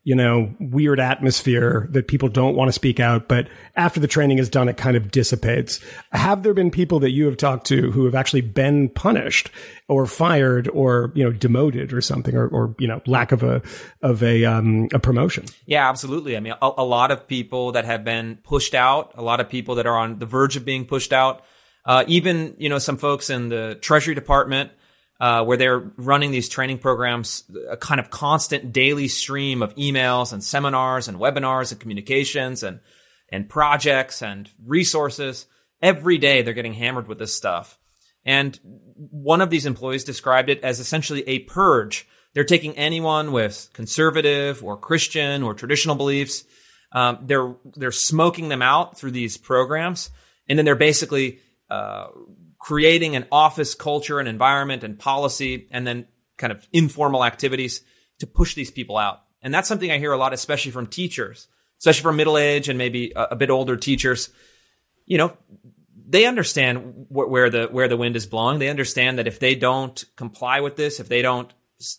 you 0.08 0.16
know, 0.16 0.56
weird 0.62 1.02
atmosphere 1.02 1.86
that 1.92 2.08
people 2.08 2.30
don't 2.30 2.56
want 2.56 2.70
to 2.70 2.72
speak 2.72 2.98
out, 2.98 3.28
but 3.28 3.46
after 3.76 4.00
the 4.00 4.08
training 4.08 4.38
is 4.38 4.48
done, 4.48 4.70
it 4.70 4.78
kind 4.78 4.96
of 4.96 5.12
dissipates. 5.12 5.82
Have 6.14 6.44
there 6.44 6.54
been 6.54 6.72
people 6.72 7.02
that 7.02 7.12
you 7.12 7.26
have 7.26 7.36
talked 7.36 7.68
to 7.68 7.92
who 7.92 8.06
have 8.06 8.16
actually 8.16 8.40
been 8.40 8.88
punished 8.88 9.52
or 9.90 10.06
fired 10.06 10.70
or, 10.70 11.12
you 11.14 11.26
know, 11.26 11.34
demoted 11.34 11.92
or 11.92 12.00
something 12.00 12.38
or, 12.38 12.48
or 12.48 12.74
you 12.80 12.88
know, 12.88 13.02
lack 13.06 13.34
of 13.34 13.44
a, 13.44 13.62
of 14.02 14.24
a, 14.24 14.46
um, 14.46 14.88
a 14.94 15.00
promotion? 15.00 15.44
Yeah, 15.66 15.90
absolutely. 15.90 16.38
I 16.38 16.40
mean, 16.40 16.54
a, 16.62 16.72
a 16.78 16.86
lot 16.86 17.12
of 17.12 17.28
people 17.28 17.74
that 17.74 17.84
have 17.84 18.06
been 18.06 18.38
pushed 18.46 18.74
out, 18.74 19.12
a 19.16 19.22
lot 19.22 19.42
of 19.42 19.50
people 19.50 19.76
that 19.76 19.86
are 19.86 19.98
on 19.98 20.20
the 20.20 20.26
verge 20.26 20.56
of 20.56 20.64
being 20.64 20.86
pushed 20.86 21.12
out, 21.12 21.44
uh, 21.84 22.06
even, 22.08 22.56
you 22.58 22.70
know, 22.70 22.80
some 22.80 22.96
folks 22.96 23.30
in 23.30 23.50
the 23.50 23.78
Treasury 23.82 24.16
Department, 24.16 24.72
uh, 25.20 25.44
where 25.44 25.58
they're 25.58 25.92
running 25.98 26.32
these 26.32 26.50
training 26.50 26.78
programs, 26.78 27.44
a 27.70 27.78
kind 27.78 28.00
of 28.00 28.10
constant 28.10 28.72
daily 28.72 29.08
stream 29.08 29.62
of 29.62 29.74
emails 29.76 30.32
and 30.32 30.44
seminars 30.44 31.08
and 31.08 31.18
webinars 31.18 31.72
and 31.72 31.82
communications 31.82 32.64
and 32.64 32.80
and 33.30 33.50
projects 33.50 34.22
and 34.22 34.50
resources. 34.66 35.48
Every 35.82 36.18
day 36.18 36.42
they're 36.42 36.54
getting 36.54 36.74
hammered 36.74 37.08
with 37.08 37.20
this 37.20 37.36
stuff. 37.36 37.78
And 38.26 38.60
one 38.64 39.42
of 39.42 39.50
these 39.50 39.66
employees 39.66 40.04
described 40.04 40.50
it 40.50 40.64
as 40.64 40.80
essentially 40.80 41.28
a 41.28 41.40
purge. 41.40 42.08
They're 42.34 42.44
taking 42.44 42.78
anyone 42.78 43.32
with 43.32 43.70
conservative 43.74 44.64
or 44.64 44.78
Christian 44.78 45.44
or 45.44 45.54
traditional 45.54 45.96
beliefs. 45.96 46.46
Um, 46.92 47.20
they're 47.24 47.56
they're 47.76 47.92
smoking 47.92 48.50
them 48.50 48.62
out 48.62 48.98
through 48.98 49.12
these 49.12 49.38
programs, 49.38 50.10
and 50.48 50.58
then 50.58 50.66
they're 50.66 50.76
basically 50.76 51.40
uh, 51.70 52.08
creating 52.68 53.16
an 53.16 53.26
office 53.32 53.76
culture 53.76 54.20
and 54.20 54.28
environment 54.28 54.84
and 54.84 55.00
policy 55.00 55.70
and 55.72 55.88
then 55.88 56.06
kind 56.36 56.52
of 56.52 56.68
informal 56.74 57.24
activities 57.24 57.82
to 58.20 58.28
push 58.28 58.56
these 58.56 58.70
people 58.70 58.98
out. 58.98 59.22
And 59.42 59.54
that's 59.54 59.70
something 59.70 59.90
I 59.90 60.00
hear 60.00 60.12
a 60.12 60.18
lot, 60.18 60.34
especially 60.34 60.72
from 60.72 60.88
teachers, 60.88 61.48
especially 61.78 62.02
from 62.02 62.18
middle 62.18 62.38
age 62.38 62.68
and 62.68 62.78
maybe 62.78 63.14
a, 63.16 63.28
a 63.32 63.36
bit 63.38 63.50
older 63.50 63.78
teachers. 63.78 64.32
You 65.06 65.18
know, 65.18 65.38
they 66.10 66.26
understand 66.26 67.08
wh- 67.08 67.32
where 67.32 67.50
the 67.50 67.68
where 67.72 67.88
the 67.88 67.96
wind 67.96 68.18
is 68.18 68.26
blowing. 68.26 68.60
They 68.60 68.68
understand 68.68 69.18
that 69.18 69.28
if 69.28 69.40
they 69.40 69.56
don't 69.56 70.04
comply 70.18 70.60
with 70.60 70.76
this, 70.76 71.00
if 71.00 71.08
they 71.08 71.22
don't, 71.22 71.50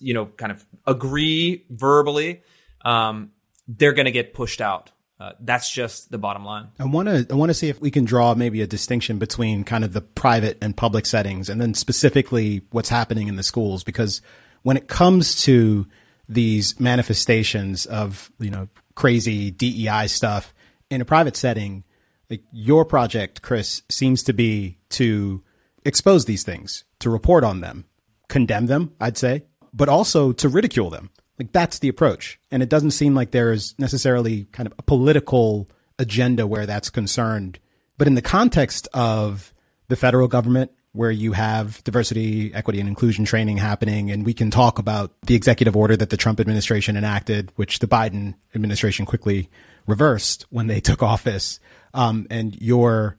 you 0.00 0.12
know, 0.12 0.26
kind 0.26 0.52
of 0.52 0.66
agree 0.86 1.64
verbally, 1.70 2.42
um, 2.84 3.30
they're 3.66 3.94
going 3.94 4.04
to 4.04 4.12
get 4.12 4.34
pushed 4.34 4.60
out. 4.60 4.90
Uh, 5.20 5.32
that's 5.40 5.68
just 5.70 6.12
the 6.12 6.18
bottom 6.18 6.44
line. 6.44 6.68
I 6.78 6.84
want 6.84 7.08
to 7.08 7.26
I 7.28 7.34
want 7.34 7.50
to 7.50 7.54
see 7.54 7.68
if 7.68 7.80
we 7.80 7.90
can 7.90 8.04
draw 8.04 8.34
maybe 8.34 8.62
a 8.62 8.68
distinction 8.68 9.18
between 9.18 9.64
kind 9.64 9.84
of 9.84 9.92
the 9.92 10.00
private 10.00 10.58
and 10.62 10.76
public 10.76 11.06
settings, 11.06 11.48
and 11.48 11.60
then 11.60 11.74
specifically 11.74 12.62
what's 12.70 12.88
happening 12.88 13.26
in 13.26 13.34
the 13.34 13.42
schools. 13.42 13.82
Because 13.82 14.22
when 14.62 14.76
it 14.76 14.86
comes 14.86 15.42
to 15.42 15.86
these 16.28 16.78
manifestations 16.78 17.84
of 17.86 18.30
you 18.38 18.50
know 18.50 18.68
crazy 18.94 19.50
DEI 19.50 20.06
stuff 20.06 20.54
in 20.88 21.00
a 21.00 21.04
private 21.04 21.36
setting, 21.36 21.82
like 22.30 22.42
your 22.52 22.84
project, 22.84 23.42
Chris, 23.42 23.82
seems 23.88 24.22
to 24.22 24.32
be 24.32 24.78
to 24.90 25.42
expose 25.84 26.26
these 26.26 26.44
things, 26.44 26.84
to 27.00 27.10
report 27.10 27.42
on 27.42 27.60
them, 27.60 27.86
condemn 28.28 28.66
them, 28.66 28.94
I'd 29.00 29.18
say, 29.18 29.44
but 29.72 29.88
also 29.88 30.32
to 30.32 30.48
ridicule 30.48 30.90
them. 30.90 31.10
Like 31.38 31.52
that's 31.52 31.78
the 31.78 31.88
approach. 31.88 32.40
And 32.50 32.62
it 32.62 32.68
doesn't 32.68 32.92
seem 32.92 33.14
like 33.14 33.30
there's 33.30 33.74
necessarily 33.78 34.44
kind 34.52 34.66
of 34.66 34.74
a 34.78 34.82
political 34.82 35.68
agenda 35.98 36.46
where 36.46 36.66
that's 36.66 36.90
concerned. 36.90 37.58
But 37.96 38.06
in 38.06 38.14
the 38.14 38.22
context 38.22 38.88
of 38.92 39.52
the 39.88 39.96
federal 39.96 40.28
government 40.28 40.72
where 40.92 41.10
you 41.10 41.32
have 41.32 41.82
diversity, 41.84 42.52
equity, 42.54 42.80
and 42.80 42.88
inclusion 42.88 43.24
training 43.24 43.56
happening. 43.56 44.10
And 44.10 44.24
we 44.24 44.34
can 44.34 44.50
talk 44.50 44.78
about 44.78 45.12
the 45.22 45.34
executive 45.34 45.76
order 45.76 45.96
that 45.96 46.10
the 46.10 46.16
Trump 46.16 46.40
administration 46.40 46.96
enacted, 46.96 47.52
which 47.56 47.78
the 47.78 47.86
Biden 47.86 48.34
administration 48.54 49.06
quickly 49.06 49.48
reversed 49.86 50.46
when 50.50 50.66
they 50.66 50.80
took 50.80 51.02
office. 51.02 51.60
Um, 51.94 52.26
and 52.30 52.60
your 52.60 53.16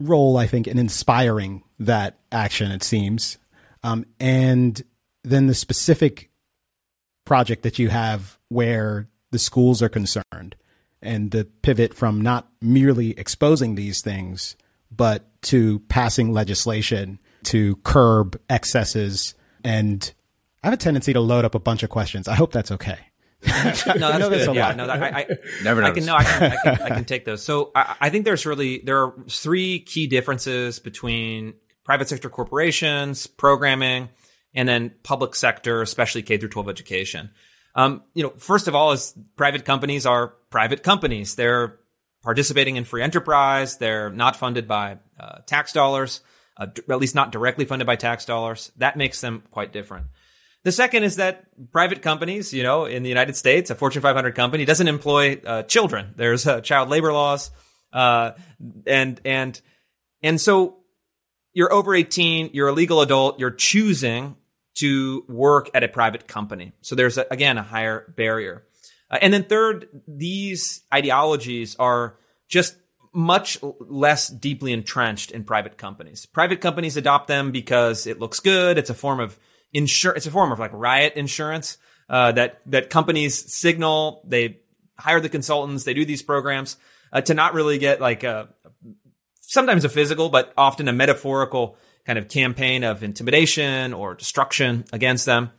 role, 0.00 0.36
I 0.36 0.46
think, 0.46 0.66
in 0.66 0.78
inspiring 0.78 1.62
that 1.78 2.18
action, 2.32 2.70
it 2.70 2.82
seems. 2.82 3.38
Um, 3.82 4.06
and 4.18 4.82
then 5.22 5.46
the 5.46 5.54
specific 5.54 6.30
project 7.24 7.62
that 7.62 7.78
you 7.78 7.88
have 7.88 8.38
where 8.48 9.08
the 9.30 9.38
schools 9.38 9.82
are 9.82 9.88
concerned 9.88 10.56
and 11.02 11.30
the 11.30 11.44
pivot 11.44 11.94
from 11.94 12.20
not 12.20 12.48
merely 12.60 13.10
exposing 13.18 13.74
these 13.74 14.00
things, 14.00 14.56
but 14.90 15.24
to 15.42 15.80
passing 15.80 16.32
legislation 16.32 17.18
to 17.44 17.76
curb 17.76 18.40
excesses. 18.48 19.34
And 19.62 20.12
I 20.62 20.68
have 20.68 20.74
a 20.74 20.78
tendency 20.78 21.12
to 21.12 21.20
load 21.20 21.44
up 21.44 21.54
a 21.54 21.58
bunch 21.58 21.82
of 21.82 21.90
questions. 21.90 22.26
I 22.26 22.34
hope 22.34 22.52
that's 22.52 22.70
okay. 22.70 22.98
no, 23.46 23.52
that's 23.52 23.96
know 23.96 24.30
good. 24.30 24.54
Yeah, 24.54 24.68
lot. 24.68 24.76
no, 24.76 24.86
that, 24.86 25.02
I, 25.02 25.08
I, 25.08 25.26
Never 25.62 25.84
I 25.84 25.90
can 25.90 26.06
no, 26.06 26.16
I 26.16 26.24
can, 26.24 26.42
I 26.42 26.56
can, 26.56 26.82
I 26.82 26.88
can 26.88 27.04
take 27.04 27.26
those. 27.26 27.42
So 27.42 27.72
I, 27.74 27.96
I 28.00 28.10
think 28.10 28.24
there's 28.24 28.46
really 28.46 28.78
there 28.78 29.02
are 29.02 29.14
three 29.28 29.80
key 29.80 30.06
differences 30.06 30.78
between 30.78 31.52
private 31.84 32.08
sector 32.08 32.30
corporations, 32.30 33.26
programming, 33.26 34.08
and 34.54 34.68
then 34.68 34.92
public 35.02 35.34
sector, 35.34 35.82
especially 35.82 36.22
K 36.22 36.38
through 36.38 36.50
12 36.50 36.68
education. 36.68 37.30
Um, 37.74 38.02
you 38.14 38.22
know, 38.22 38.32
first 38.38 38.68
of 38.68 38.74
all, 38.74 38.92
is 38.92 39.14
private 39.36 39.64
companies 39.64 40.06
are 40.06 40.28
private 40.50 40.82
companies. 40.82 41.34
They're 41.34 41.78
participating 42.22 42.76
in 42.76 42.84
free 42.84 43.02
enterprise. 43.02 43.78
They're 43.78 44.10
not 44.10 44.36
funded 44.36 44.68
by 44.68 44.98
uh, 45.18 45.38
tax 45.46 45.72
dollars, 45.72 46.20
uh, 46.56 46.66
d- 46.66 46.82
at 46.88 46.98
least 46.98 47.14
not 47.14 47.32
directly 47.32 47.64
funded 47.64 47.86
by 47.86 47.96
tax 47.96 48.24
dollars. 48.24 48.70
That 48.76 48.96
makes 48.96 49.20
them 49.20 49.42
quite 49.50 49.72
different. 49.72 50.06
The 50.62 50.72
second 50.72 51.02
is 51.02 51.16
that 51.16 51.44
private 51.72 52.00
companies, 52.00 52.54
you 52.54 52.62
know, 52.62 52.86
in 52.86 53.02
the 53.02 53.08
United 53.10 53.36
States, 53.36 53.70
a 53.70 53.74
Fortune 53.74 54.00
500 54.00 54.34
company 54.34 54.64
doesn't 54.64 54.88
employ 54.88 55.40
uh, 55.44 55.62
children. 55.64 56.14
There's 56.16 56.46
uh, 56.46 56.62
child 56.62 56.88
labor 56.88 57.12
laws, 57.12 57.50
uh, 57.92 58.32
and 58.86 59.20
and 59.26 59.60
and 60.22 60.40
so 60.40 60.78
you're 61.52 61.72
over 61.72 61.94
18, 61.94 62.50
you're 62.52 62.68
a 62.68 62.72
legal 62.72 63.00
adult, 63.00 63.38
you're 63.38 63.50
choosing 63.50 64.36
to 64.74 65.24
work 65.28 65.70
at 65.74 65.84
a 65.84 65.88
private 65.88 66.26
company. 66.26 66.72
So 66.80 66.94
there's 66.94 67.18
a, 67.18 67.26
again 67.30 67.58
a 67.58 67.62
higher 67.62 68.12
barrier. 68.16 68.64
Uh, 69.10 69.18
and 69.22 69.32
then 69.32 69.44
third, 69.44 69.88
these 70.08 70.82
ideologies 70.92 71.76
are 71.76 72.16
just 72.48 72.76
much 73.12 73.58
less 73.78 74.28
deeply 74.28 74.72
entrenched 74.72 75.30
in 75.30 75.44
private 75.44 75.78
companies. 75.78 76.26
Private 76.26 76.60
companies 76.60 76.96
adopt 76.96 77.28
them 77.28 77.52
because 77.52 78.06
it 78.06 78.18
looks 78.18 78.40
good. 78.40 78.76
It's 78.76 78.90
a 78.90 78.94
form 78.94 79.20
of 79.20 79.38
insure. 79.72 80.14
It's 80.14 80.26
a 80.26 80.30
form 80.30 80.50
of 80.50 80.58
like 80.58 80.72
riot 80.72 81.14
insurance 81.14 81.78
uh, 82.10 82.32
that 82.32 82.60
that 82.66 82.90
companies 82.90 83.52
signal. 83.52 84.22
They 84.26 84.58
hire 84.98 85.20
the 85.20 85.28
consultants. 85.28 85.84
They 85.84 85.94
do 85.94 86.04
these 86.04 86.22
programs 86.22 86.76
uh, 87.12 87.20
to 87.22 87.34
not 87.34 87.54
really 87.54 87.78
get 87.78 88.00
like 88.00 88.24
a 88.24 88.48
sometimes 89.40 89.84
a 89.84 89.88
physical, 89.88 90.28
but 90.28 90.52
often 90.56 90.88
a 90.88 90.92
metaphorical 90.92 91.76
kind 92.06 92.18
of 92.18 92.28
campaign 92.28 92.84
of 92.84 93.02
intimidation 93.02 93.94
or 93.94 94.14
destruction 94.14 94.84
against 94.92 95.26
them. 95.26 95.50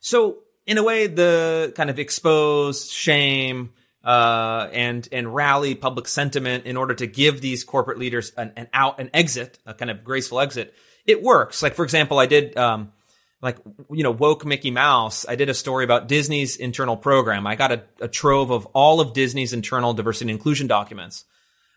So 0.00 0.38
in 0.66 0.78
a 0.78 0.82
way, 0.82 1.06
the 1.06 1.72
kind 1.76 1.90
of 1.90 1.98
expose, 1.98 2.90
shame, 2.90 3.72
uh, 4.04 4.68
and 4.72 5.08
and 5.12 5.32
rally 5.32 5.74
public 5.74 6.08
sentiment 6.08 6.66
in 6.66 6.76
order 6.76 6.94
to 6.94 7.06
give 7.06 7.40
these 7.40 7.64
corporate 7.64 7.98
leaders 7.98 8.32
an, 8.36 8.52
an 8.56 8.68
out, 8.72 9.00
an 9.00 9.10
exit, 9.14 9.58
a 9.64 9.74
kind 9.74 9.90
of 9.90 10.04
graceful 10.04 10.40
exit. 10.40 10.74
It 11.06 11.22
works. 11.22 11.62
Like 11.62 11.74
for 11.74 11.84
example, 11.84 12.18
I 12.18 12.26
did 12.26 12.56
um, 12.56 12.92
like 13.40 13.58
you 13.90 14.02
know 14.02 14.10
woke 14.10 14.44
Mickey 14.44 14.70
Mouse. 14.70 15.26
I 15.28 15.36
did 15.36 15.48
a 15.48 15.54
story 15.54 15.84
about 15.84 16.08
Disney's 16.08 16.56
internal 16.56 16.96
program. 16.96 17.46
I 17.46 17.54
got 17.54 17.72
a, 17.72 17.82
a 18.00 18.08
trove 18.08 18.50
of 18.50 18.66
all 18.66 19.00
of 19.00 19.12
Disney's 19.12 19.52
internal 19.52 19.94
diversity 19.94 20.30
and 20.30 20.38
inclusion 20.38 20.66
documents. 20.66 21.24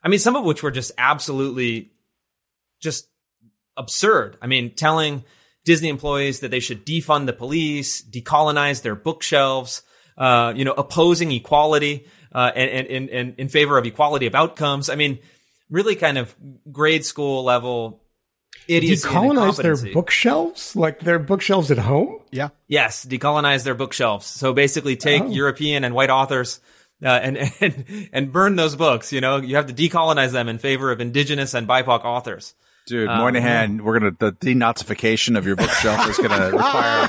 I 0.03 0.07
mean, 0.07 0.19
some 0.19 0.35
of 0.35 0.45
which 0.45 0.61
were 0.61 0.71
just 0.71 0.91
absolutely 0.97 1.91
just 2.79 3.07
absurd. 3.77 4.37
I 4.41 4.47
mean, 4.47 4.73
telling 4.75 5.23
Disney 5.65 5.89
employees 5.89 6.39
that 6.41 6.51
they 6.51 6.59
should 6.59 6.85
defund 6.85 7.25
the 7.25 7.33
police, 7.33 8.01
decolonize 8.03 8.81
their 8.81 8.95
bookshelves, 8.95 9.81
uh, 10.17 10.53
you 10.55 10.63
know, 10.65 10.73
opposing 10.73 11.31
equality, 11.31 12.05
uh, 12.33 12.51
and, 12.55 12.87
and, 12.87 13.09
and 13.09 13.35
in 13.37 13.49
favor 13.49 13.77
of 13.77 13.85
equality 13.85 14.25
of 14.27 14.35
outcomes. 14.35 14.89
I 14.89 14.95
mean, 14.95 15.19
really 15.69 15.95
kind 15.95 16.17
of 16.17 16.35
grade 16.71 17.05
school 17.05 17.43
level 17.43 18.01
idiocy. 18.67 19.07
and 19.07 19.17
Decolonize 19.17 19.61
their 19.61 19.93
bookshelves, 19.93 20.75
like 20.75 20.99
their 20.99 21.19
bookshelves 21.19 21.71
at 21.71 21.77
home. 21.77 22.19
Yeah. 22.31 22.49
Yes, 22.67 23.05
decolonize 23.05 23.63
their 23.63 23.75
bookshelves. 23.75 24.25
So 24.25 24.53
basically, 24.53 24.95
take 24.95 25.23
Oh. 25.23 25.29
European 25.29 25.83
and 25.83 25.95
white 25.95 26.09
authors 26.09 26.59
uh, 27.03 27.07
and 27.23 27.37
and 27.61 28.09
and 28.13 28.31
burn 28.31 28.55
those 28.55 28.75
books. 28.75 29.11
You 29.13 29.21
know, 29.21 29.37
you 29.37 29.55
have 29.55 29.67
to 29.67 29.73
decolonize 29.73 30.31
them 30.31 30.47
in 30.49 30.57
favor 30.57 30.91
of 30.91 31.01
indigenous 31.01 31.53
and 31.53 31.67
BIPOC 31.67 32.03
authors. 32.05 32.53
Dude, 32.87 33.07
Moynihan, 33.09 33.83
we're 33.83 33.99
gonna 33.99 34.11
the 34.17 34.31
denazification 34.31 35.37
of 35.37 35.45
your 35.47 35.55
bookshelf 35.55 36.07
is 36.07 36.17
gonna 36.17 36.51
require 36.51 37.07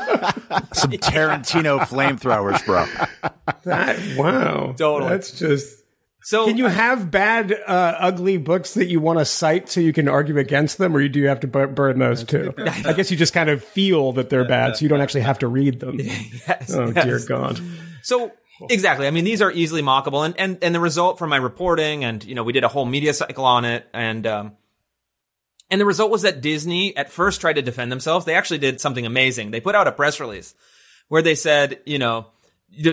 some 0.73 0.91
Tarantino 0.93 1.81
flamethrowers, 1.81 2.65
bro. 2.65 2.87
That 3.65 3.99
wow, 4.17 4.75
Totally. 4.77 5.11
That's 5.11 5.39
just. 5.39 5.83
So 6.23 6.47
Can 6.47 6.57
you 6.57 6.67
have 6.67 7.09
bad, 7.13 7.53
uh, 7.53 7.95
ugly 8.01 8.37
books 8.37 8.75
that 8.75 8.87
you 8.87 8.99
want 8.99 9.21
to 9.21 9.25
cite 9.25 9.69
so 9.69 9.79
you 9.79 9.93
can 9.93 10.09
argue 10.09 10.39
against 10.39 10.77
them, 10.77 10.97
or 10.97 11.07
do 11.07 11.21
you 11.21 11.29
have 11.29 11.39
to 11.41 11.47
bur- 11.47 11.69
burn 11.69 12.01
those 12.01 12.25
too? 12.25 12.53
I 12.59 12.95
guess 12.95 13.13
you 13.13 13.17
just 13.17 13.33
kind 13.33 13.49
of 13.49 13.63
feel 13.63 14.11
that 14.15 14.29
they're 14.29 14.45
bad, 14.49 14.77
so 14.77 14.83
you 14.85 14.89
don't 14.89 15.01
actually 15.01 15.21
have 15.21 15.39
to 15.41 15.47
read 15.47 15.79
them. 15.79 16.01
Yes, 16.01 16.75
Oh 16.75 16.91
yes. 16.91 17.05
dear 17.05 17.21
God! 17.29 17.61
So 18.03 18.33
exactly. 18.69 19.07
I 19.07 19.13
mean, 19.13 19.23
these 19.25 19.41
are 19.41 19.53
easily 19.53 19.83
mockable, 19.83 20.25
and 20.27 20.35
and 20.37 20.59
and 20.63 20.75
the 20.75 20.81
result 20.81 21.19
from 21.21 21.31
my 21.31 21.37
reporting, 21.37 22.03
and 22.05 22.25
you 22.25 22.35
know, 22.35 22.43
we 22.43 22.53
did 22.53 22.65
a 22.65 22.69
whole 22.69 22.87
media 22.87 23.15
cycle 23.15 23.45
on 23.45 23.65
it, 23.65 23.87
and 23.95 24.27
um, 24.27 24.53
and 25.71 25.81
the 25.81 25.85
result 25.87 26.11
was 26.11 26.23
that 26.23 26.41
Disney 26.41 26.97
at 26.97 27.11
first 27.11 27.41
tried 27.41 27.55
to 27.55 27.63
defend 27.63 27.91
themselves. 27.93 28.25
They 28.27 28.35
actually 28.35 28.59
did 28.59 28.81
something 28.81 29.05
amazing. 29.07 29.51
They 29.51 29.61
put 29.61 29.75
out 29.75 29.87
a 29.87 29.93
press 29.93 30.21
release 30.21 30.55
where 31.09 31.23
they 31.23 31.35
said, 31.35 31.81
you 31.87 31.99
know. 31.99 32.27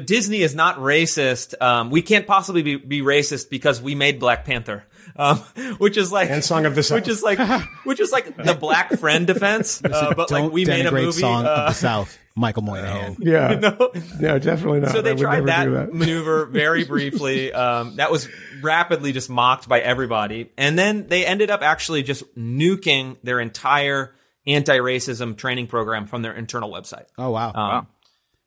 Disney 0.05 0.41
is 0.43 0.53
not 0.55 0.77
racist. 0.77 1.59
Um, 1.59 1.89
we 1.89 2.03
can't 2.03 2.27
possibly 2.27 2.61
be, 2.61 2.75
be 2.77 3.01
racist 3.01 3.49
because 3.49 3.81
we 3.81 3.95
made 3.95 4.17
Black 4.19 4.45
Panther, 4.45 4.85
um, 5.17 5.39
which 5.79 5.97
is 5.97 6.09
like 6.11 6.29
And 6.29 6.43
Song 6.43 6.65
of 6.65 6.75
the 6.75 6.83
South. 6.83 6.99
which 6.99 7.07
is 7.09 7.21
like 7.23 7.39
which 7.83 7.99
is 7.99 8.11
like 8.11 8.37
the 8.37 8.53
Black 8.53 8.91
Friend 8.99 9.25
defense. 9.27 9.81
Uh, 9.93 10.13
but 10.13 10.29
Don't 10.29 10.43
like 10.43 10.51
we 10.53 10.63
made 10.63 10.85
a 10.85 10.89
denigrate 10.91 11.05
movie. 11.05 11.19
song 11.19 11.45
uh, 11.45 11.49
of 11.49 11.67
the 11.69 11.73
South, 11.73 12.17
Michael 12.35 12.61
Moynihan. 12.63 13.17
Yeah, 13.19 13.55
no. 13.55 13.91
no, 14.19 14.39
definitely 14.39 14.81
not. 14.81 14.91
So 14.91 15.01
they 15.01 15.13
would 15.13 15.19
tried 15.19 15.47
that, 15.47 15.65
that. 15.69 15.93
maneuver 15.93 16.45
very 16.45 16.85
briefly. 16.85 17.51
Um, 17.51 17.95
that 17.97 18.09
was 18.11 18.29
rapidly 18.63 19.11
just 19.11 19.29
mocked 19.29 19.67
by 19.67 19.79
everybody. 19.79 20.51
And 20.57 20.77
then 20.77 21.07
they 21.07 21.25
ended 21.25 21.49
up 21.49 21.61
actually 21.61 22.03
just 22.03 22.23
nuking 22.35 23.17
their 23.23 23.39
entire 23.39 24.13
anti-racism 24.45 25.37
training 25.37 25.67
program 25.67 26.05
from 26.05 26.21
their 26.21 26.33
internal 26.33 26.71
website. 26.71 27.05
Oh 27.17 27.31
wow. 27.31 27.53
Um, 27.53 27.87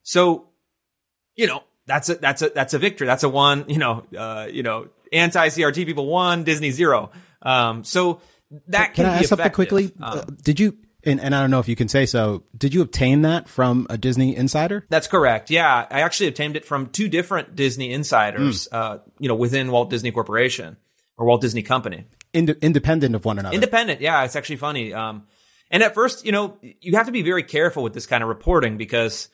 So, 0.02 0.48
you 1.34 1.46
know, 1.46 1.62
that's 1.86 2.08
a 2.08 2.14
that's 2.14 2.42
a 2.42 2.50
that's 2.50 2.74
a 2.74 2.78
victory. 2.78 3.06
That's 3.06 3.24
a 3.24 3.28
one. 3.28 3.64
You 3.68 3.78
know, 3.78 4.04
uh, 4.16 4.46
you 4.50 4.62
know, 4.62 4.88
anti-CRT 5.12 5.84
people 5.86 6.06
one, 6.06 6.44
Disney 6.44 6.70
zero. 6.70 7.10
Um, 7.42 7.84
so 7.84 8.20
that 8.68 8.94
Can 8.94 9.04
can, 9.04 9.06
I 9.06 9.08
be 9.10 9.18
ask 9.20 9.28
something 9.28 9.50
quickly? 9.52 9.92
Um, 10.00 10.18
Uh, 10.18 10.24
did 10.42 10.60
you? 10.60 10.76
And, 11.06 11.20
and 11.20 11.34
I 11.34 11.40
don't 11.40 11.50
know 11.50 11.60
if 11.60 11.68
you 11.68 11.76
can 11.76 11.88
say 11.88 12.04
so. 12.04 12.42
Did 12.56 12.74
you 12.74 12.82
obtain 12.82 13.22
that 13.22 13.48
from 13.48 13.86
a 13.88 13.96
Disney 13.96 14.36
insider? 14.36 14.84
That's 14.90 15.06
correct. 15.06 15.50
Yeah, 15.50 15.86
I 15.88 16.00
actually 16.00 16.26
obtained 16.26 16.56
it 16.56 16.64
from 16.64 16.88
two 16.88 17.08
different 17.08 17.54
Disney 17.54 17.92
insiders. 17.92 18.66
Uh, 18.70 18.98
you 19.18 19.28
know, 19.28 19.36
within 19.36 19.70
Walt 19.70 19.88
Disney 19.88 20.10
Corporation 20.10 20.76
or 21.16 21.26
Walt 21.26 21.40
Disney 21.40 21.62
Company. 21.62 22.04
Inde- 22.32 22.58
independent 22.60 23.14
of 23.14 23.24
one 23.24 23.38
another. 23.38 23.54
Independent. 23.54 24.00
Yeah, 24.00 24.24
it's 24.24 24.36
actually 24.36 24.56
funny. 24.56 24.92
Um, 24.92 25.26
and 25.70 25.82
at 25.82 25.94
first, 25.94 26.26
you 26.26 26.32
know, 26.32 26.58
you 26.60 26.96
have 26.96 27.06
to 27.06 27.12
be 27.12 27.22
very 27.22 27.42
careful 27.42 27.82
with 27.82 27.94
this 27.94 28.06
kind 28.06 28.22
of 28.22 28.28
reporting 28.28 28.76
because, 28.76 29.28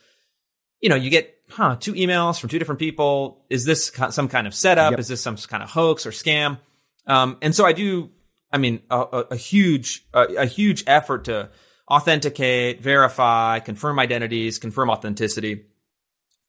you 0.81 0.89
know, 0.89 0.95
you 0.95 1.11
get 1.11 1.35
huh, 1.51 1.77
two 1.81 1.95
emails 1.95 2.39
from 2.39 2.51
two 2.51 2.59
different 2.59 2.79
people. 2.79 3.45
Is 3.51 3.65
this 3.65 3.91
some 4.11 4.29
kind 4.29 4.47
of 4.47 4.55
setup? 4.55 4.93
Yep. 4.93 5.01
Is 5.01 5.09
this 5.09 5.21
some 5.21 5.37
kind 5.37 5.63
of 5.63 5.71
hoax 5.71 6.07
or 6.07 6.11
scam? 6.11 6.59
Um, 7.07 7.39
and 7.43 7.55
so 7.55 7.65
I 7.65 7.73
do. 7.73 8.11
I 8.55 8.59
mean, 8.59 8.83
a, 8.91 8.99
a, 8.99 9.19
a 9.31 9.37
huge, 9.37 10.07
a, 10.13 10.23
a 10.41 10.47
huge 10.47 10.85
effort 10.87 11.25
to 11.25 11.49
authenticate, 11.91 12.83
verify, 12.83 13.59
confirm 13.59 13.99
identities, 13.99 14.59
confirm 14.59 14.91
authenticity. 14.91 15.67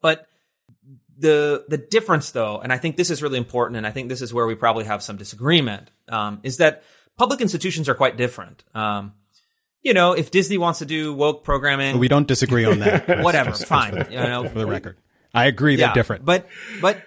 But 0.01 0.27
the 1.17 1.65
the 1.67 1.77
difference 1.77 2.31
though 2.31 2.59
and 2.59 2.73
i 2.73 2.77
think 2.77 2.97
this 2.97 3.09
is 3.09 3.21
really 3.21 3.37
important 3.37 3.77
and 3.77 3.85
i 3.85 3.91
think 3.91 4.09
this 4.09 4.21
is 4.21 4.33
where 4.33 4.47
we 4.47 4.55
probably 4.55 4.83
have 4.83 5.03
some 5.03 5.15
disagreement 5.15 5.91
um, 6.09 6.39
is 6.43 6.57
that 6.57 6.83
public 7.17 7.39
institutions 7.39 7.87
are 7.87 7.95
quite 7.95 8.17
different 8.17 8.63
um, 8.73 9.13
you 9.81 9.93
know 9.93 10.13
if 10.13 10.31
disney 10.31 10.57
wants 10.57 10.79
to 10.79 10.85
do 10.85 11.13
woke 11.13 11.43
programming 11.43 11.99
we 11.99 12.07
don't 12.07 12.27
disagree 12.27 12.65
on 12.65 12.79
that. 12.79 13.21
Whatever 13.23 13.51
fine 13.53 14.07
you 14.09 14.17
know 14.17 14.47
for 14.47 14.57
the 14.57 14.65
record. 14.65 14.97
I 15.33 15.45
agree 15.45 15.75
they're 15.75 15.93
different. 15.93 16.25
but 16.25 16.47
but 16.81 17.01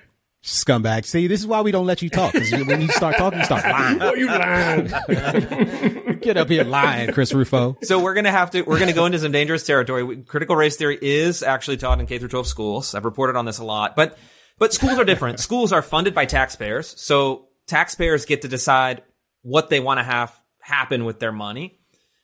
Scumbag. 0.47 1.05
See, 1.05 1.27
this 1.27 1.41
is 1.41 1.47
why 1.47 1.61
we 1.61 1.73
don't 1.73 1.87
let 1.87 2.03
you 2.03 2.09
talk. 2.09 2.33
'cause 2.33 2.51
when 2.53 2.81
you 2.81 2.89
start 2.89 3.17
talking, 3.17 3.41
you 3.41 3.45
start 3.45 3.65
lying. 3.65 3.99
Oh, 4.01 4.15
you 4.15 4.27
lying. 4.29 4.87
Get 6.21 6.37
up 6.37 6.49
here 6.49 6.65
lying, 6.65 7.13
Chris 7.13 7.35
Rufo. 7.35 7.77
So 7.83 8.01
we're 8.01 8.15
gonna 8.15 8.31
have 8.31 8.51
to 8.53 8.63
we're 8.63 8.79
gonna 8.79 8.93
go 8.93 9.07
into 9.07 9.19
some 9.19 9.33
dangerous 9.33 9.67
territory. 9.67 10.05
We- 10.05 10.17
Critical 10.23 10.55
race 10.57 10.77
theory 10.77 10.99
is 11.03 11.43
actually 11.43 11.77
taught 11.79 11.99
in 12.01 12.07
K 12.07 12.19
through 12.19 12.29
12 12.29 12.47
schools. 12.47 12.95
I've 12.95 13.05
reported 13.05 13.37
on 13.37 13.45
this 13.45 13.59
a 13.59 13.65
lot, 13.65 13.97
but 13.97 14.17
but 14.59 14.73
schools 14.73 14.99
are 14.99 15.05
different. 15.05 15.41
schools 15.41 15.73
are 15.73 15.83
funded 15.83 16.15
by 16.15 16.25
taxpayers, 16.27 16.95
so 17.01 17.49
taxpayers 17.67 18.25
get 18.25 18.43
to 18.43 18.49
decide 18.49 19.03
what 19.43 19.69
they 19.69 19.81
want 19.81 19.99
to 19.99 20.05
have 20.05 20.33
happen 20.61 21.05
with 21.05 21.19
their 21.19 21.33
money. 21.33 21.79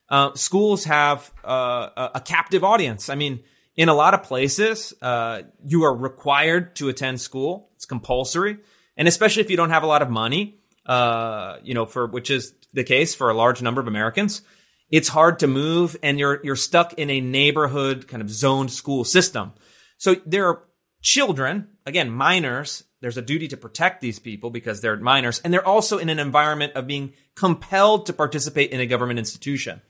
Uh, 0.09 0.33
schools 0.35 0.85
have 0.85 1.31
uh, 1.45 1.89
a, 1.97 2.11
a 2.17 2.21
captive 2.21 2.63
audience. 2.65 3.09
I 3.09 3.15
mean, 3.17 3.41
in 3.77 3.89
a 3.89 3.95
lot 3.95 4.15
of 4.15 4.23
places, 4.23 4.93
uh, 5.01 5.43
you 5.65 5.85
are 5.85 5.95
required 5.95 6.77
to 6.77 6.89
attend 6.89 7.21
school. 7.21 7.71
It's 7.77 7.87
compulsory, 7.87 8.59
and 8.97 9.09
especially 9.09 9.43
if 9.43 9.51
you 9.51 9.57
don't 9.57 9.71
have 9.71 9.83
a 9.83 9.87
lot 9.87 10.03
of 10.03 10.11
money, 10.11 10.59
uh, 10.87 11.57
you 11.63 11.75
know, 11.75 11.87
for 11.87 12.07
which 12.07 12.31
is 12.31 12.55
the 12.73 12.85
case 12.85 13.15
for 13.15 13.31
a 13.31 13.35
large 13.35 13.63
number 13.63 13.81
of 13.81 13.87
Americans, 13.87 14.43
it's 14.91 15.09
hard 15.09 15.39
to 15.39 15.47
move, 15.47 15.97
and 16.03 16.19
you're 16.19 16.41
you're 16.45 16.57
stuck 16.57 16.93
in 16.95 17.09
a 17.09 17.21
neighborhood 17.21 18.09
kind 18.09 18.23
of 18.23 18.31
zoned 18.31 18.71
school 18.71 19.05
system. 19.05 19.53
So 19.97 20.17
there 20.27 20.49
are 20.49 20.63
children, 21.01 21.69
again, 21.87 22.11
minors. 22.11 22.85
There's 23.01 23.17
a 23.17 23.23
duty 23.23 23.49
to 23.49 23.57
protect 23.57 24.01
these 24.01 24.19
people 24.19 24.51
because 24.51 24.81
they're 24.81 24.97
minors, 24.97 25.41
and 25.41 25.53
they're 25.53 25.67
also 25.67 25.99
in 25.99 26.09
an 26.09 26.19
environment 26.19 26.75
of 26.75 26.87
being 26.87 27.15
compelled 27.35 28.07
to 28.07 28.13
participate 28.13 28.71
in 28.71 28.81
a 28.81 28.87
government 28.87 29.19
institution. 29.19 29.81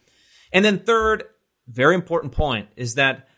And 0.53 0.65
then 0.65 0.79
third, 0.79 1.25
very 1.67 1.95
important 1.95 2.33
point 2.33 2.69
is 2.77 2.95
that 2.95 3.29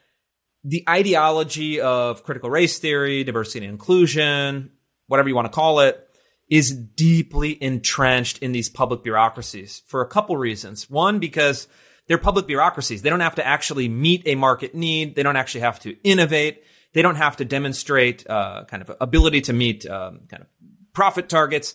the 0.64 0.84
ideology 0.88 1.80
of 1.80 2.24
critical 2.24 2.50
race 2.50 2.78
theory, 2.78 3.22
diversity 3.22 3.66
and 3.66 3.72
inclusion, 3.72 4.70
whatever 5.06 5.28
you 5.28 5.34
want 5.34 5.46
to 5.46 5.54
call 5.54 5.80
it, 5.80 6.00
is 6.48 6.70
deeply 6.70 7.62
entrenched 7.62 8.38
in 8.38 8.52
these 8.52 8.68
public 8.68 9.02
bureaucracies 9.02 9.82
for 9.86 10.00
a 10.00 10.08
couple 10.08 10.36
reasons. 10.36 10.88
One, 10.88 11.18
because 11.18 11.68
they're 12.06 12.18
public 12.18 12.46
bureaucracies. 12.46 13.02
They 13.02 13.10
don't 13.10 13.20
have 13.20 13.36
to 13.36 13.46
actually 13.46 13.88
meet 13.88 14.22
a 14.26 14.34
market 14.34 14.74
need. 14.74 15.14
They 15.14 15.22
don't 15.22 15.36
actually 15.36 15.62
have 15.62 15.80
to 15.80 15.96
innovate. 16.02 16.62
They 16.92 17.02
don't 17.02 17.16
have 17.16 17.36
to 17.38 17.44
demonstrate 17.44 18.28
uh, 18.28 18.64
kind 18.66 18.82
of 18.82 18.96
ability 19.00 19.42
to 19.42 19.52
meet 19.52 19.86
um, 19.86 20.20
kind 20.28 20.42
of 20.42 20.48
profit 20.92 21.28
targets. 21.28 21.74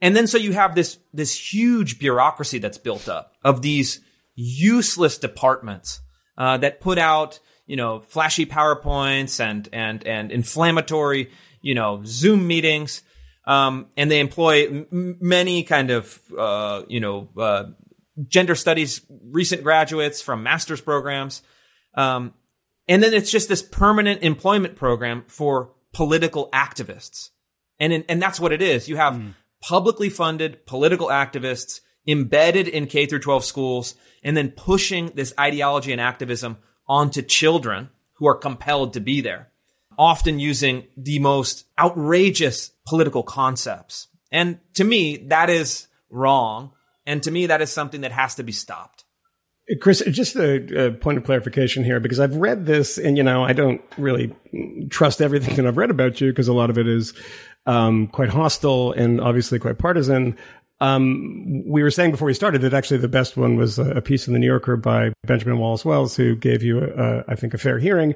And 0.00 0.16
then 0.16 0.26
so 0.26 0.38
you 0.38 0.52
have 0.52 0.74
this 0.74 0.98
this 1.12 1.34
huge 1.54 1.98
bureaucracy 1.98 2.58
that's 2.58 2.78
built 2.78 3.08
up 3.08 3.34
of 3.42 3.62
these 3.62 4.00
useless 4.34 5.18
departments 5.18 6.00
uh, 6.36 6.58
that 6.58 6.80
put 6.80 6.98
out 6.98 7.38
you 7.66 7.76
know 7.76 8.00
flashy 8.00 8.46
powerpoints 8.46 9.40
and 9.40 9.68
and 9.72 10.06
and 10.06 10.30
inflammatory 10.30 11.30
you 11.60 11.74
know 11.74 12.02
Zoom 12.04 12.46
meetings, 12.46 13.02
um, 13.44 13.86
and 13.96 14.10
they 14.10 14.20
employ 14.20 14.66
m- 14.66 15.18
many 15.20 15.64
kind 15.64 15.90
of 15.90 16.20
uh, 16.38 16.82
you 16.88 17.00
know 17.00 17.28
uh, 17.36 17.64
gender 18.28 18.54
studies 18.54 19.00
recent 19.30 19.62
graduates 19.62 20.22
from 20.22 20.42
master's 20.42 20.80
programs, 20.80 21.42
um, 21.94 22.32
and 22.88 23.02
then 23.02 23.12
it's 23.12 23.30
just 23.30 23.48
this 23.48 23.62
permanent 23.62 24.22
employment 24.22 24.76
program 24.76 25.24
for 25.26 25.72
political 25.92 26.48
activists, 26.52 27.30
and 27.80 27.92
in, 27.92 28.04
and 28.08 28.22
that's 28.22 28.38
what 28.38 28.52
it 28.52 28.62
is. 28.62 28.88
You 28.88 28.96
have 28.96 29.20
publicly 29.60 30.08
funded 30.08 30.64
political 30.66 31.08
activists 31.08 31.80
embedded 32.06 32.68
in 32.68 32.86
K 32.86 33.06
through 33.06 33.18
12 33.18 33.44
schools 33.44 33.94
and 34.22 34.36
then 34.36 34.50
pushing 34.50 35.10
this 35.14 35.34
ideology 35.38 35.92
and 35.92 36.00
activism 36.00 36.58
onto 36.88 37.22
children 37.22 37.90
who 38.14 38.26
are 38.26 38.34
compelled 38.34 38.92
to 38.94 39.00
be 39.00 39.20
there, 39.20 39.48
often 39.98 40.38
using 40.38 40.86
the 40.96 41.18
most 41.18 41.66
outrageous 41.78 42.70
political 42.86 43.22
concepts. 43.22 44.08
And 44.32 44.58
to 44.74 44.84
me, 44.84 45.16
that 45.28 45.50
is 45.50 45.88
wrong. 46.10 46.72
And 47.04 47.22
to 47.22 47.30
me, 47.30 47.46
that 47.46 47.62
is 47.62 47.72
something 47.72 48.00
that 48.00 48.12
has 48.12 48.34
to 48.36 48.42
be 48.42 48.52
stopped. 48.52 49.04
Chris, 49.80 50.00
just 50.10 50.36
a, 50.36 50.86
a 50.86 50.92
point 50.92 51.18
of 51.18 51.24
clarification 51.24 51.82
here, 51.82 51.98
because 51.98 52.20
I've 52.20 52.36
read 52.36 52.66
this 52.66 52.98
and, 52.98 53.16
you 53.16 53.24
know, 53.24 53.44
I 53.44 53.52
don't 53.52 53.80
really 53.98 54.34
trust 54.90 55.20
everything 55.20 55.56
that 55.56 55.66
I've 55.66 55.76
read 55.76 55.90
about 55.90 56.20
you 56.20 56.30
because 56.30 56.48
a 56.48 56.52
lot 56.52 56.70
of 56.70 56.78
it 56.78 56.86
is 56.86 57.14
um, 57.66 58.06
quite 58.06 58.28
hostile 58.28 58.92
and 58.92 59.20
obviously 59.20 59.58
quite 59.58 59.78
partisan. 59.78 60.36
Um, 60.80 61.62
we 61.66 61.82
were 61.82 61.90
saying 61.90 62.10
before 62.10 62.26
we 62.26 62.34
started 62.34 62.60
that 62.62 62.74
actually 62.74 62.98
the 62.98 63.08
best 63.08 63.36
one 63.36 63.56
was 63.56 63.78
a 63.78 64.02
piece 64.02 64.26
in 64.26 64.34
the 64.34 64.38
New 64.38 64.46
Yorker 64.46 64.76
by 64.76 65.12
Benjamin 65.26 65.58
Wallace 65.58 65.84
Wells, 65.84 66.16
who 66.16 66.36
gave 66.36 66.62
you, 66.62 66.80
a, 66.80 67.24
I 67.28 67.34
think, 67.34 67.54
a 67.54 67.58
fair 67.58 67.78
hearing. 67.78 68.14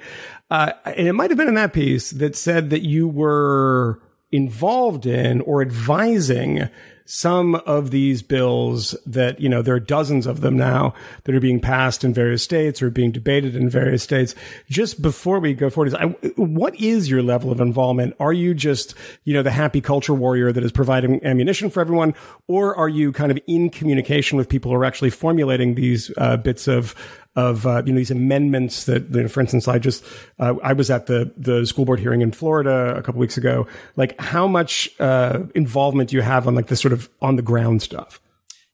Uh, 0.51 0.73
and 0.85 1.09
it 1.09 1.14
might 1.14 1.31
have 1.31 1.38
been 1.38 1.49
in 1.49 1.55
that 1.55 1.73
piece 1.73 2.11
that 2.11 2.37
said 2.37 2.70
that 2.70 2.83
you 2.83 3.09
were 3.09 4.01
involved 4.31 5.07
in 5.07 5.40
or 5.42 5.62
advising 5.62 6.68
some 7.11 7.57
of 7.66 7.90
these 7.90 8.23
bills 8.23 8.96
that, 9.05 9.40
you 9.40 9.49
know, 9.49 9.62
there 9.62 9.75
are 9.75 9.81
dozens 9.81 10.29
of 10.29 10.42
them 10.42 10.57
now 10.57 10.94
that 11.25 11.35
are 11.35 11.40
being 11.40 11.59
passed 11.59 12.05
in 12.05 12.14
various 12.14 12.40
states 12.40 12.81
or 12.81 12.88
being 12.88 13.11
debated 13.11 13.57
in 13.57 13.68
various 13.68 14.05
states. 14.05 14.33
Just 14.68 15.03
before 15.03 15.40
we 15.40 15.53
go 15.53 15.68
forward, 15.70 15.92
what 16.37 16.81
is 16.81 17.11
your 17.11 17.20
level 17.20 17.51
of 17.51 17.61
involvement? 17.61 18.14
Are 18.20 18.33
you 18.33 18.55
just, 18.55 18.94
you 19.25 19.35
know, 19.35 19.42
the 19.42 19.51
happy 19.51 19.81
culture 19.81 20.14
warrior 20.14 20.53
that 20.53 20.62
is 20.62 20.70
providing 20.70 21.20
ammunition 21.25 21.68
for 21.68 21.81
everyone? 21.81 22.14
Or 22.46 22.77
are 22.77 22.88
you 22.88 23.11
kind 23.11 23.33
of 23.33 23.40
in 23.49 23.70
communication 23.70 24.38
with 24.38 24.49
people 24.49 24.70
who 24.70 24.77
are 24.77 24.85
actually 24.85 25.11
formulating 25.11 25.75
these 25.75 26.12
uh, 26.16 26.37
bits 26.37 26.68
of 26.68 26.94
of 27.40 27.66
uh, 27.66 27.83
you 27.85 27.92
know 27.92 27.98
these 27.98 28.11
amendments 28.11 28.85
that, 28.85 29.31
for 29.31 29.40
instance, 29.40 29.66
I 29.66 29.79
just 29.79 30.05
uh, 30.38 30.55
I 30.62 30.72
was 30.72 30.90
at 30.90 31.07
the 31.07 31.33
the 31.37 31.66
school 31.66 31.85
board 31.85 32.00
hearing 32.00 32.20
in 32.20 32.33
Florida 32.33 32.94
a 32.96 33.03
couple 33.03 33.20
weeks 33.20 33.37
ago. 33.37 33.66
Like, 33.96 34.20
how 34.20 34.46
much 34.46 34.90
uh, 35.00 35.40
involvement 35.55 36.11
do 36.11 36.16
you 36.16 36.22
have 36.22 36.46
on 36.46 36.55
like 36.55 36.66
this 36.66 36.81
sort 36.81 36.92
of 36.92 37.09
on 37.20 37.37
the 37.37 37.42
ground 37.42 37.83
stuff? 37.83 38.20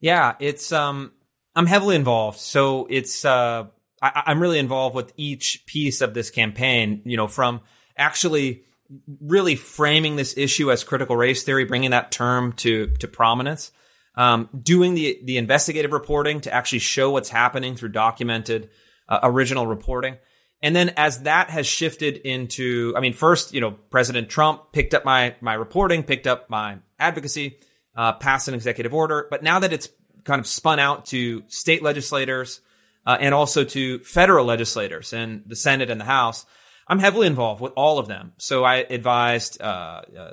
Yeah, 0.01 0.35
it's 0.41 0.73
um, 0.73 1.13
I'm 1.55 1.67
heavily 1.67 1.97
involved. 1.97 2.39
So 2.39 2.87
it's 2.91 3.25
uh, 3.25 3.67
I, 4.03 4.23
I'm 4.27 4.41
really 4.41 4.59
involved 4.59 4.95
with 4.95 5.13
each 5.17 5.65
piece 5.67 6.01
of 6.01 6.15
this 6.15 6.31
campaign. 6.31 7.03
You 7.05 7.17
know, 7.17 7.29
from 7.29 7.61
actually 7.97 8.63
really 9.21 9.57
framing 9.57 10.17
this 10.17 10.37
issue 10.37 10.71
as 10.71 10.85
critical 10.85 11.17
race 11.17 11.43
theory, 11.43 11.65
bringing 11.65 11.91
that 11.91 12.11
term 12.11 12.53
to 12.55 12.89
to 12.99 13.09
prominence, 13.09 13.73
um, 14.17 14.49
doing 14.63 14.95
the 14.95 15.21
the 15.25 15.37
investigative 15.37 15.93
reporting 15.93 16.41
to 16.43 16.53
actually 16.53 16.79
show 16.81 17.11
what's 17.11 17.29
happening 17.29 17.77
through 17.77 17.91
documented 17.91 18.71
uh, 19.09 19.21
original 19.23 19.67
reporting. 19.67 20.17
And 20.63 20.75
then 20.75 20.95
as 20.97 21.23
that 21.23 21.51
has 21.51 21.67
shifted 21.67 22.17
into, 22.17 22.95
I 22.97 23.01
mean, 23.01 23.13
first, 23.13 23.53
you 23.53 23.61
know, 23.61 23.73
President 23.73 24.31
Trump 24.31 24.73
picked 24.73 24.95
up 24.95 25.05
my 25.05 25.37
my 25.41 25.55
reporting, 25.55 26.03
picked 26.03 26.27
up 26.27 26.49
my 26.49 26.79
advocacy, 26.99 27.59
uh, 27.95 28.15
passed 28.15 28.49
an 28.49 28.55
executive 28.55 28.95
order. 28.95 29.27
But 29.31 29.43
now 29.43 29.59
that 29.59 29.73
it's 29.73 29.89
kind 30.25 30.41
of 30.41 30.47
spun 30.47 30.79
out 30.79 31.07
to 31.07 31.45
state 31.49 31.83
legislators 31.83 32.61
uh, 33.05 33.17
and 33.21 33.35
also 33.35 33.65
to 33.65 34.01
federal 34.01 34.47
legislators 34.47 35.13
and 35.13 35.43
the 35.47 35.57
Senate 35.57 35.91
and 35.91 36.01
the 36.01 36.05
House, 36.07 36.47
I'm 36.89 36.99
heavily 36.99 37.27
involved 37.27 37.61
with 37.61 37.73
all 37.77 37.99
of 37.99 38.07
them. 38.07 38.33
So 38.39 38.65
I 38.65 38.77
advised, 38.77 39.61
uh, 39.61 40.03
uh, 40.19 40.31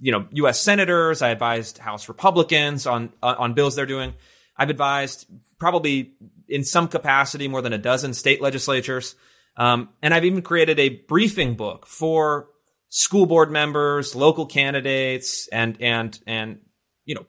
you 0.00 0.12
know, 0.12 0.26
U.S. 0.32 0.60
senators. 0.60 1.22
I 1.22 1.30
advised 1.30 1.78
House 1.78 2.08
Republicans 2.08 2.86
on 2.86 3.12
on 3.22 3.54
bills 3.54 3.76
they're 3.76 3.86
doing. 3.86 4.14
I've 4.56 4.70
advised 4.70 5.26
probably 5.58 6.12
in 6.48 6.64
some 6.64 6.88
capacity 6.88 7.48
more 7.48 7.62
than 7.62 7.72
a 7.72 7.78
dozen 7.78 8.12
state 8.12 8.42
legislatures, 8.42 9.14
um, 9.56 9.88
and 10.02 10.12
I've 10.12 10.24
even 10.24 10.42
created 10.42 10.78
a 10.78 10.88
briefing 10.90 11.54
book 11.54 11.86
for 11.86 12.48
school 12.90 13.26
board 13.26 13.50
members, 13.50 14.14
local 14.14 14.46
candidates, 14.46 15.48
and 15.48 15.80
and 15.80 16.18
and 16.26 16.58
you 17.04 17.14
know, 17.14 17.24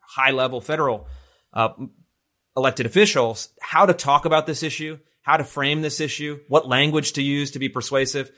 high 0.00 0.30
level 0.30 0.60
federal 0.60 1.08
uh, 1.52 1.70
elected 2.56 2.86
officials 2.86 3.50
how 3.60 3.86
to 3.86 3.92
talk 3.92 4.24
about 4.24 4.46
this 4.46 4.62
issue, 4.62 4.98
how 5.26 5.36
to 5.36 5.42
frame 5.42 5.82
this 5.82 6.00
issue, 6.00 6.38
what 6.46 6.68
language 6.68 7.14
to 7.14 7.22
use 7.22 7.50
to 7.50 7.58
be 7.58 7.68
persuasive. 7.68 8.30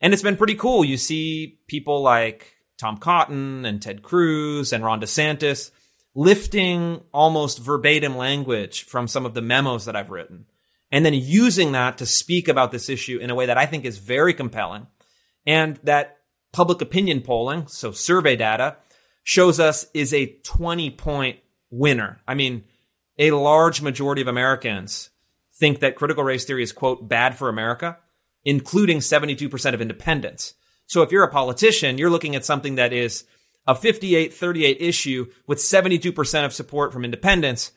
And 0.00 0.14
it's 0.14 0.22
been 0.22 0.38
pretty 0.38 0.54
cool. 0.54 0.82
You 0.82 0.96
see 0.96 1.58
people 1.68 2.00
like 2.00 2.56
Tom 2.78 2.96
Cotton 2.96 3.66
and 3.66 3.82
Ted 3.82 4.02
Cruz 4.02 4.72
and 4.72 4.82
Ron 4.82 5.02
DeSantis 5.02 5.70
lifting 6.14 7.02
almost 7.12 7.58
verbatim 7.58 8.16
language 8.16 8.84
from 8.84 9.06
some 9.06 9.26
of 9.26 9.34
the 9.34 9.42
memos 9.42 9.84
that 9.84 9.94
I've 9.94 10.10
written 10.10 10.46
and 10.90 11.04
then 11.04 11.12
using 11.12 11.72
that 11.72 11.98
to 11.98 12.06
speak 12.06 12.48
about 12.48 12.72
this 12.72 12.88
issue 12.88 13.18
in 13.18 13.28
a 13.28 13.34
way 13.34 13.44
that 13.44 13.58
I 13.58 13.66
think 13.66 13.84
is 13.84 13.98
very 13.98 14.32
compelling 14.32 14.86
and 15.46 15.78
that 15.84 16.20
public 16.54 16.80
opinion 16.80 17.20
polling, 17.20 17.68
so 17.68 17.92
survey 17.92 18.34
data, 18.34 18.78
shows 19.24 19.60
us 19.60 19.86
is 19.92 20.14
a 20.14 20.38
20 20.42 20.90
point 20.92 21.38
winner. 21.70 22.22
I 22.26 22.34
mean, 22.34 22.64
a 23.18 23.32
large 23.32 23.82
majority 23.82 24.22
of 24.22 24.28
Americans 24.28 25.09
think 25.60 25.80
that 25.80 25.94
critical 25.94 26.24
race 26.24 26.44
theory 26.44 26.62
is, 26.62 26.72
quote, 26.72 27.08
bad 27.08 27.36
for 27.36 27.48
America, 27.48 27.98
including 28.44 28.98
72% 28.98 29.74
of 29.74 29.80
independents. 29.80 30.54
So 30.86 31.02
if 31.02 31.12
you're 31.12 31.22
a 31.22 31.30
politician, 31.30 31.98
you're 31.98 32.10
looking 32.10 32.34
at 32.34 32.44
something 32.44 32.74
that 32.76 32.92
is 32.92 33.24
a 33.66 33.74
58 33.74 34.34
38 34.34 34.78
issue 34.80 35.26
with 35.46 35.58
72% 35.58 36.44
of 36.44 36.52
support 36.52 36.92
from 36.92 37.04
independents. 37.04 37.70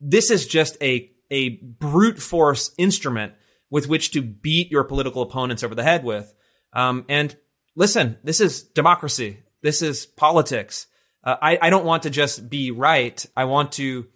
This 0.00 0.30
is 0.30 0.46
just 0.46 0.76
a, 0.80 1.10
a 1.30 1.56
brute 1.56 2.20
force 2.20 2.72
instrument 2.78 3.32
with 3.70 3.88
which 3.88 4.12
to 4.12 4.22
beat 4.22 4.70
your 4.70 4.84
political 4.84 5.22
opponents 5.22 5.64
over 5.64 5.74
the 5.74 5.82
head 5.82 6.04
with. 6.04 6.32
Um, 6.72 7.04
and 7.08 7.34
listen, 7.74 8.18
this 8.22 8.40
is 8.40 8.62
democracy. 8.62 9.38
This 9.62 9.82
is 9.82 10.06
politics. 10.06 10.86
Uh, 11.24 11.36
I, 11.42 11.58
I 11.60 11.70
don't 11.70 11.84
want 11.84 12.04
to 12.04 12.10
just 12.10 12.48
be 12.48 12.70
right. 12.70 13.24
I 13.36 13.46
want 13.46 13.72
to 13.72 14.06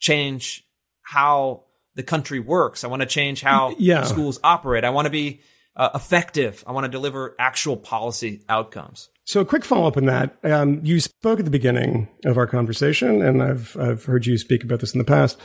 change 0.00 0.66
how 1.02 1.64
the 1.94 2.02
country 2.02 2.40
works. 2.40 2.84
I 2.84 2.88
want 2.88 3.00
to 3.02 3.06
change 3.06 3.42
how 3.42 3.74
Yeah. 3.78 4.04
schools 4.04 4.38
operate. 4.42 4.84
I 4.84 4.90
want 4.90 5.06
to 5.06 5.10
be 5.10 5.40
uh, 5.76 5.90
effective. 5.94 6.62
I 6.66 6.72
want 6.72 6.84
to 6.84 6.90
deliver 6.90 7.34
actual 7.38 7.76
policy 7.76 8.42
outcomes. 8.48 9.08
So 9.24 9.40
a 9.40 9.44
quick 9.44 9.64
follow 9.64 9.86
up 9.88 9.96
on 9.96 10.04
that. 10.06 10.36
Um, 10.44 10.80
you 10.84 11.00
spoke 11.00 11.38
at 11.38 11.44
the 11.46 11.50
beginning 11.50 12.08
of 12.24 12.36
our 12.36 12.46
conversation, 12.46 13.22
and 13.22 13.42
I've 13.42 13.76
I've 13.80 14.04
heard 14.04 14.26
you 14.26 14.36
speak 14.36 14.64
about 14.64 14.80
this 14.80 14.92
in 14.92 14.98
the 14.98 15.04
past 15.04 15.38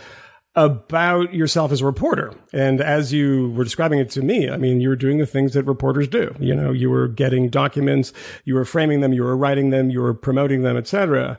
about 0.55 1.33
yourself 1.35 1.71
as 1.71 1.81
a 1.81 1.85
reporter. 1.85 2.33
And 2.51 2.81
as 2.81 3.13
you 3.13 3.51
were 3.51 3.63
describing 3.63 3.99
it 3.99 4.09
to 4.11 4.21
me, 4.23 4.49
I 4.49 4.57
mean, 4.57 4.81
you 4.81 4.89
were 4.89 4.95
doing 4.95 5.19
the 5.19 5.27
things 5.27 5.53
that 5.53 5.63
reporters 5.65 6.07
do. 6.07 6.33
You 6.39 6.55
know, 6.55 6.71
you 6.71 6.89
were 6.89 7.07
getting 7.07 7.47
documents, 7.49 8.11
you 8.43 8.55
were 8.55 8.65
framing 8.65 9.01
them, 9.01 9.13
you 9.13 9.23
were 9.23 9.37
writing 9.37 9.69
them, 9.69 9.91
you 9.91 10.01
were 10.01 10.15
promoting 10.15 10.63
them, 10.63 10.75
etc. 10.75 11.37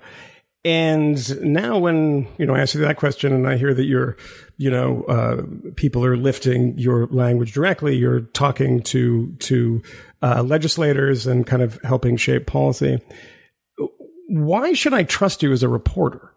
And 0.65 1.43
now, 1.43 1.79
when 1.79 2.29
you 2.39 2.47
know, 2.47 2.55
I 2.55 2.61
ask 2.61 2.75
you 2.75 2.81
that 2.83 2.97
question, 2.97 3.33
and 3.33 3.47
I 3.49 3.57
hear 3.57 3.75
that 3.75 3.85
you're, 3.85 4.17
you 4.59 4.71
know, 4.71 5.05
uh, 5.05 5.43
people 5.77 6.05
are 6.05 6.17
lifting 6.17 6.77
your 6.77 7.07
language 7.07 7.53
directly. 7.53 7.97
You're 7.97 8.21
talking 8.21 8.83
to 8.83 9.33
to 9.39 9.83
uh, 10.21 10.43
legislators 10.43 11.27
and 11.27 11.47
kind 11.47 11.63
of 11.63 11.81
helping 11.85 12.17
shape 12.17 12.47
policy. 12.47 13.01
Why 14.29 14.73
should 14.73 14.93
I 14.93 15.05
trust 15.05 15.43
you 15.43 15.53
as 15.53 15.63
a 15.63 15.69
reporter? 15.69 16.35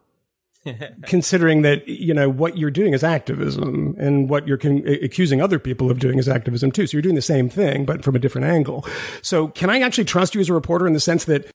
considering 1.08 1.64
that 1.64 1.88
you 1.88 2.14
know 2.14 2.30
what 2.30 2.56
you're 2.56 2.70
doing 2.70 2.94
is 2.94 3.04
activism 3.04 3.96
and 3.98 4.30
what 4.30 4.48
you're 4.48 4.60
con- 4.60 4.84
accusing 5.02 5.42
other 5.42 5.58
people 5.58 5.90
of 5.90 5.98
doing 5.98 6.20
is 6.20 6.30
activism 6.30 6.72
too 6.72 6.86
so 6.86 6.96
you're 6.96 7.02
doing 7.02 7.16
the 7.16 7.22
same 7.22 7.50
thing 7.50 7.84
but 7.84 8.04
from 8.04 8.16
a 8.16 8.20
different 8.20 8.46
angle 8.46 8.86
so 9.24 9.48
can 9.48 9.72
i 9.72 9.80
actually 9.80 10.06
trust 10.06 10.36
you 10.36 10.42
as 10.42 10.50
a 10.50 10.54
reporter 10.54 10.86
in 10.86 10.94
the 10.94 11.00
sense 11.00 11.26
that 11.26 11.50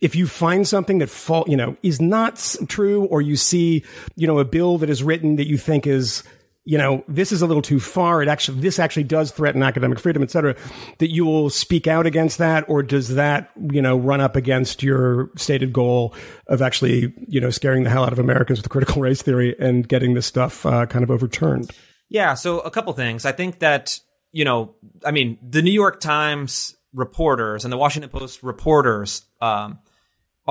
if 0.00 0.14
you 0.14 0.26
find 0.26 0.66
something 0.66 0.98
that 0.98 1.10
fall, 1.10 1.44
you 1.46 1.56
know, 1.56 1.76
is 1.82 2.00
not 2.00 2.56
true, 2.68 3.04
or 3.04 3.20
you 3.20 3.36
see, 3.36 3.84
you 4.16 4.26
know, 4.26 4.38
a 4.38 4.44
bill 4.44 4.78
that 4.78 4.90
is 4.90 5.02
written 5.02 5.36
that 5.36 5.46
you 5.46 5.58
think 5.58 5.86
is, 5.86 6.22
you 6.64 6.76
know, 6.76 7.02
this 7.08 7.32
is 7.32 7.40
a 7.40 7.46
little 7.46 7.62
too 7.62 7.80
far. 7.80 8.22
It 8.22 8.28
actually, 8.28 8.60
this 8.60 8.78
actually 8.78 9.04
does 9.04 9.30
threaten 9.30 9.62
academic 9.62 9.98
freedom, 9.98 10.22
et 10.22 10.30
cetera, 10.30 10.54
that 10.98 11.10
you 11.10 11.24
will 11.24 11.48
speak 11.48 11.86
out 11.86 12.04
against 12.04 12.36
that, 12.38 12.68
or 12.68 12.82
does 12.82 13.14
that, 13.14 13.50
you 13.72 13.80
know, 13.80 13.96
run 13.96 14.20
up 14.20 14.36
against 14.36 14.82
your 14.82 15.30
stated 15.36 15.72
goal 15.72 16.14
of 16.46 16.60
actually, 16.60 17.14
you 17.26 17.40
know, 17.40 17.48
scaring 17.48 17.84
the 17.84 17.90
hell 17.90 18.04
out 18.04 18.12
of 18.12 18.18
Americans 18.18 18.58
with 18.58 18.68
critical 18.68 19.00
race 19.00 19.22
theory 19.22 19.56
and 19.58 19.88
getting 19.88 20.12
this 20.12 20.26
stuff 20.26 20.66
uh, 20.66 20.84
kind 20.84 21.02
of 21.02 21.10
overturned? 21.10 21.70
Yeah, 22.10 22.34
so 22.34 22.60
a 22.60 22.70
couple 22.70 22.92
things. 22.92 23.24
I 23.24 23.32
think 23.32 23.60
that, 23.60 23.98
you 24.32 24.44
know, 24.44 24.74
I 25.04 25.10
mean, 25.10 25.38
the 25.42 25.62
New 25.62 25.72
York 25.72 26.00
Times 26.00 26.76
reporters 26.92 27.64
and 27.64 27.72
the 27.72 27.78
Washington 27.78 28.10
Post 28.10 28.42
reporters 28.42 29.22
um, 29.40 29.78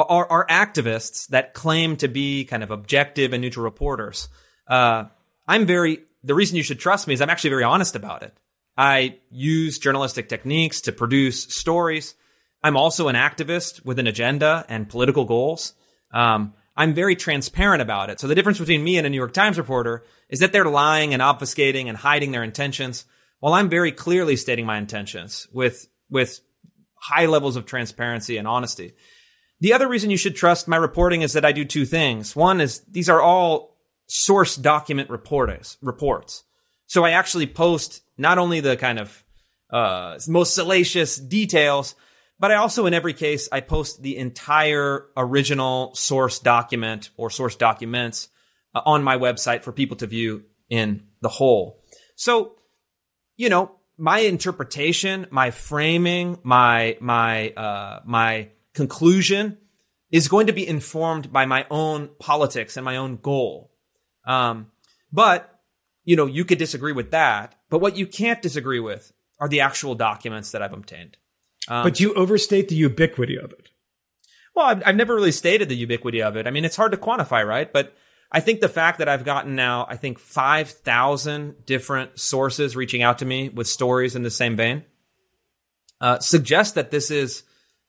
are, 0.04 0.32
are 0.32 0.48
activists 0.48 1.28
that 1.30 1.54
claim 1.54 1.98
to 1.98 2.08
be 2.08 2.46
kind 2.46 2.64
of 2.64 2.72
objective 2.72 3.34
and 3.34 3.42
neutral 3.42 3.64
reporters. 3.64 4.30
Uh, 4.68 5.06
I'm 5.48 5.66
very, 5.66 6.00
the 6.24 6.36
reason 6.36 6.56
you 6.56 6.64
should 6.64 6.80
trust 6.80 7.08
me 7.08 7.14
is 7.14 7.22
I'm 7.22 7.30
actually 7.30 7.50
very 7.50 7.64
honest 7.64 7.96
about 7.96 8.24
it. 8.24 8.38
I 8.78 9.18
use 9.32 9.80
journalistic 9.80 10.30
techniques 10.30 10.82
to 10.82 10.92
produce 10.92 11.44
stories. 11.46 12.14
I'm 12.64 12.78
also 12.78 13.08
an 13.08 13.16
activist 13.16 13.84
with 13.84 13.98
an 13.98 14.08
agenda 14.08 14.66
and 14.70 14.88
political 14.88 15.26
goals. 15.26 15.74
Um, 16.12 16.54
I'm 16.76 16.94
very 16.94 17.16
transparent 17.16 17.82
about 17.82 18.12
it. 18.12 18.20
So 18.20 18.28
the 18.28 18.36
difference 18.36 18.60
between 18.60 18.84
me 18.84 18.98
and 18.98 19.08
a 19.08 19.10
New 19.10 19.18
York 19.18 19.34
Times 19.34 19.58
reporter 19.58 20.04
is 20.30 20.40
that 20.40 20.54
they're 20.54 20.66
lying 20.66 21.14
and 21.14 21.24
obfuscating 21.24 21.88
and 21.88 21.98
hiding 21.98 22.32
their 22.32 22.44
intentions, 22.44 23.06
while 23.40 23.56
I'm 23.56 23.70
very 23.70 23.92
clearly 23.92 24.36
stating 24.36 24.68
my 24.68 24.78
intentions 24.78 25.48
with 25.52 25.88
with 26.10 26.40
high 26.94 27.26
levels 27.26 27.56
of 27.56 27.66
transparency 27.66 28.38
and 28.38 28.48
honesty. 28.48 28.94
The 29.60 29.74
other 29.74 29.88
reason 29.88 30.10
you 30.10 30.18
should 30.18 30.36
trust 30.36 30.68
my 30.68 30.78
reporting 30.78 31.22
is 31.22 31.34
that 31.34 31.46
I 31.46 31.52
do 31.52 31.66
two 31.66 31.86
things. 31.86 32.36
One 32.36 32.62
is 32.62 32.82
these 32.82 33.10
are 33.10 33.22
all 33.22 33.78
source 34.08 34.56
document 34.56 35.10
reporters, 35.10 35.78
reports. 35.82 36.44
So 36.86 37.04
I 37.04 37.12
actually 37.12 37.48
post 37.48 38.02
not 38.18 38.38
only 38.38 38.60
the 38.60 38.78
kind 38.78 39.00
of 39.00 39.24
uh, 39.72 40.20
most 40.28 40.56
salacious 40.56 41.18
details, 41.18 41.96
but 42.40 42.52
I 42.52 42.56
also, 42.56 42.86
in 42.86 42.94
every 42.94 43.14
case, 43.14 43.50
I 43.52 43.62
post 43.62 44.02
the 44.02 44.18
entire 44.18 45.08
original 45.18 45.96
source 45.96 46.40
document 46.40 47.10
or 47.18 47.30
source 47.30 47.56
documents 47.56 48.30
uh, 48.76 48.82
on 48.86 49.04
my 49.04 49.18
website 49.18 49.64
for 49.64 49.72
people 49.72 49.98
to 49.98 50.08
view 50.08 50.44
in 50.70 51.08
the 51.22 51.30
whole. 51.30 51.84
So, 52.16 52.56
you 53.36 53.50
know, 53.50 53.72
my 53.98 54.20
interpretation, 54.20 55.26
my 55.32 55.50
framing, 55.50 56.38
my 56.44 56.98
my 57.02 57.50
uh, 57.50 58.02
my 58.06 58.50
conclusion 58.78 59.58
is 60.10 60.30
going 60.30 60.48
to 60.48 60.54
be 60.54 60.66
informed 60.66 61.34
by 61.34 61.46
my 61.46 61.66
own 61.70 62.10
politics 62.20 62.78
and 62.78 62.86
my 62.86 62.96
own 62.96 63.18
goal. 63.18 63.72
Um, 64.26 64.72
but 65.12 65.54
you 66.06 66.16
know, 66.16 66.26
you 66.26 66.46
could 66.46 66.58
disagree 66.58 66.94
with 66.94 67.12
that. 67.12 67.56
But 67.70 67.80
what 67.80 67.98
you 67.98 68.08
can't 68.08 68.42
disagree 68.42 68.80
with 68.80 69.12
are 69.42 69.50
the 69.50 69.60
actual 69.60 69.94
documents 69.94 70.52
that 70.52 70.62
I've 70.62 70.72
obtained. 70.72 71.18
Um, 71.68 71.84
but 71.84 72.00
you 72.00 72.14
overstate 72.14 72.70
the 72.70 72.76
ubiquity 72.76 73.38
of 73.38 73.52
it. 73.52 73.70
Well, 74.56 74.68
I've, 74.68 74.84
I've 74.86 74.96
never 74.96 75.14
really 75.14 75.34
stated 75.34 75.68
the 75.68 75.76
ubiquity 75.76 76.22
of 76.22 76.38
it. 76.38 76.48
I 76.48 76.52
mean, 76.52 76.64
it's 76.64 76.78
hard 76.78 76.94
to 76.94 76.98
quantify, 76.98 77.46
right? 77.46 77.72
But 77.72 77.94
I 78.32 78.40
think 78.40 78.62
the 78.62 78.70
fact 78.70 79.00
that 79.00 79.10
I've 79.10 79.26
gotten 79.26 79.56
now, 79.56 79.86
I 79.90 79.98
think 79.98 80.18
5,000 80.18 81.66
different 81.66 82.18
sources 82.18 82.76
reaching 82.76 83.04
out 83.04 83.20
to 83.20 83.26
me 83.26 83.50
with 83.50 83.68
stories 83.68 84.16
in 84.16 84.24
the 84.24 84.32
same 84.32 84.56
vein 84.56 84.86
uh, 86.00 86.20
suggests 86.20 86.74
that 86.74 86.90
this 86.90 87.12
is 87.12 87.44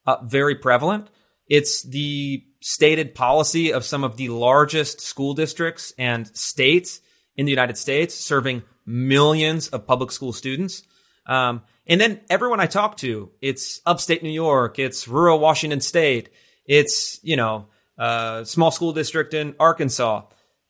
uh, 0.09 0.17
very 0.25 0.55
prevalent. 0.55 1.11
It's 1.47 1.83
the 1.83 2.43
stated 2.63 3.15
policy 3.15 3.73
of 3.73 3.85
some 3.85 4.05
of 4.05 4.17
the 4.17 4.31
largest 4.31 5.03
school 5.03 5.35
districts 5.35 5.93
and 5.99 6.27
states 6.37 7.01
in 7.37 7.45
the 7.45 7.53
United 7.53 7.77
States, 7.77 8.15
serving 8.15 8.63
millions 8.87 9.69
of 9.69 9.87
public 9.87 10.11
school 10.11 10.33
students. 10.33 10.83
Um, 11.27 11.63
and 11.87 12.01
then 12.01 12.21
everyone 12.31 12.59
I 12.59 12.67
talk 12.67 12.97
to, 12.99 13.31
it's 13.43 13.83
upstate 13.85 14.23
New 14.23 14.31
York, 14.31 14.79
it's 14.79 15.07
rural 15.07 15.39
Washington 15.39 15.83
State, 15.83 16.31
it's, 16.65 17.21
you 17.23 17.37
know, 17.37 17.67
uh, 17.99 18.45
small 18.45 18.71
school 18.71 18.93
district 18.93 19.35
in 19.35 19.55
Arkansas. 19.61 20.23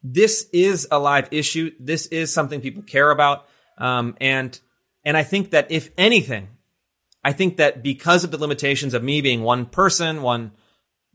This 0.02 0.48
is 0.52 0.88
a 0.90 0.98
live 0.98 1.28
issue. 1.30 1.70
This 1.78 2.06
is 2.06 2.32
something 2.32 2.60
people 2.60 2.82
care 2.82 3.10
about. 3.10 3.46
Um, 3.78 4.16
and, 4.20 4.58
and 5.04 5.16
I 5.16 5.22
think 5.22 5.50
that 5.50 5.70
if 5.70 5.90
anything, 5.96 6.48
I 7.24 7.32
think 7.32 7.56
that 7.56 7.82
because 7.82 8.24
of 8.24 8.30
the 8.30 8.38
limitations 8.38 8.94
of 8.94 9.02
me 9.02 9.20
being 9.20 9.42
one 9.42 9.66
person, 9.66 10.22
one, 10.22 10.52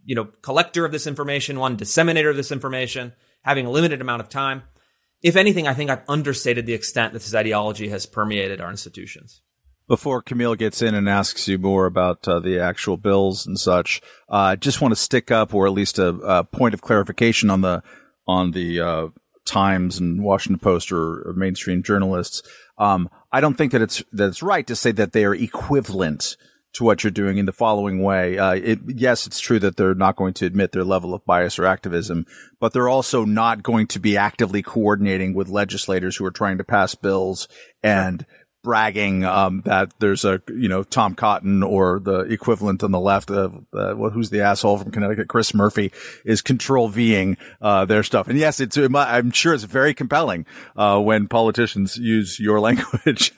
you 0.04 0.16
know, 0.16 0.26
collector 0.42 0.86
of 0.86 0.92
this 0.92 1.08
information, 1.08 1.60
one 1.60 1.78
disseminator 1.78 2.30
of 2.30 2.36
this 2.36 2.52
information, 2.52 3.14
having 3.42 3.66
a 3.66 3.72
limited 3.72 4.02
amount 4.02 4.22
of 4.22 4.30
time, 4.30 4.64
if 5.22 5.38
anything, 5.38 5.68
I 5.68 5.74
think 5.74 5.90
I've 5.90 6.04
understated 6.10 6.66
the 6.66 6.74
extent 6.74 7.14
that 7.14 7.20
this 7.20 7.34
ideology 7.34 7.88
has 7.90 8.06
permeated 8.06 8.60
our 8.60 8.70
institutions. 8.70 9.42
Before 9.88 10.22
Kmele 10.22 10.58
gets 10.58 10.82
in 10.82 10.96
and 10.96 11.10
asks 11.10 11.48
you 11.48 11.58
more 11.58 11.86
about 11.86 12.28
uh, 12.28 12.40
the 12.40 12.60
actual 12.60 12.98
bills 12.98 13.46
and 13.46 13.60
such, 13.60 14.02
I 14.30 14.54
uh, 14.54 14.56
just 14.56 14.82
want 14.82 14.94
to 14.94 15.00
stick 15.00 15.32
up, 15.32 15.54
or 15.54 15.66
at 15.66 15.74
least 15.74 16.00
a, 16.00 16.10
a 16.10 16.44
point 16.44 16.74
of 16.74 16.82
clarification 16.82 17.50
on 17.50 17.62
the 17.62 17.84
on 18.26 18.52
the 18.52 18.80
uh, 18.80 19.08
Times 19.46 20.00
and 20.00 20.24
Washington 20.24 20.60
Post 20.60 20.92
or, 20.92 21.28
or 21.28 21.34
mainstream 21.36 21.84
journalists. 21.84 22.42
Um, 22.78 23.10
I 23.34 23.42
don't 23.42 23.56
think 23.56 23.72
that 23.72 23.82
it's 23.82 24.04
that 24.14 24.28
it's 24.28 24.44
right 24.44 24.66
to 24.68 24.76
say 24.76 24.92
that 24.92 25.12
they 25.12 25.26
are 25.26 25.34
equivalent 25.34 26.38
to 26.74 26.84
what 26.84 27.04
you're 27.04 27.12
doing 27.12 27.38
in 27.38 27.46
the 27.46 27.52
following 27.52 28.02
way. 28.02 28.38
Uh, 28.38 28.54
it, 28.54 28.80
yes, 28.88 29.28
it's 29.28 29.40
true 29.40 29.60
that 29.60 29.76
they're 29.76 29.94
not 29.94 30.16
going 30.16 30.34
to 30.34 30.46
admit 30.46 30.72
their 30.72 30.84
level 30.84 31.14
of 31.14 31.26
bias 31.26 31.60
or 31.60 31.66
activism, 31.66 32.26
but 32.60 32.74
they're 32.74 32.90
also 32.90 33.26
not 33.26 33.62
going 33.62 33.88
to 33.88 34.00
be 34.00 34.18
actively 34.18 34.62
coordinating 34.62 35.34
with 35.34 35.50
legislators 35.50 36.16
who 36.16 36.26
are 36.26 36.32
trying 36.32 36.58
to 36.58 36.64
pass 36.64 36.96
bills 36.96 37.48
and 37.84 38.26
bragging 38.64 39.26
um, 39.26 39.62
that 39.66 39.94
there's 40.00 40.26
a 40.26 40.42
you 40.48 40.70
know 40.70 40.84
Tom 40.84 41.14
Cotton 41.14 41.62
or 41.62 42.00
the 42.00 42.22
equivalent 42.22 42.84
on 42.84 42.92
the 42.92 43.00
left 43.00 43.30
of 43.30 43.66
uh, 43.74 43.94
who's 43.94 44.30
the 44.30 44.42
asshole 44.42 44.78
from 44.78 44.92
Connecticut, 44.92 45.28
Chris 45.28 45.54
Murphy, 45.54 45.92
is 46.26 46.42
control 46.42 46.88
Ving 46.88 47.38
uh, 47.62 47.86
their 47.86 48.04
stuff. 48.04 48.28
And 48.28 48.40
yes, 48.40 48.60
it's 48.60 48.78
I'm 48.78 49.32
sure 49.32 49.54
it's 49.54 49.66
very 49.66 49.94
compelling 49.94 50.46
uh, 50.76 51.00
when 51.00 51.28
politicians 51.28 51.98
use 51.98 52.40
your 52.40 52.60
language 52.62 53.34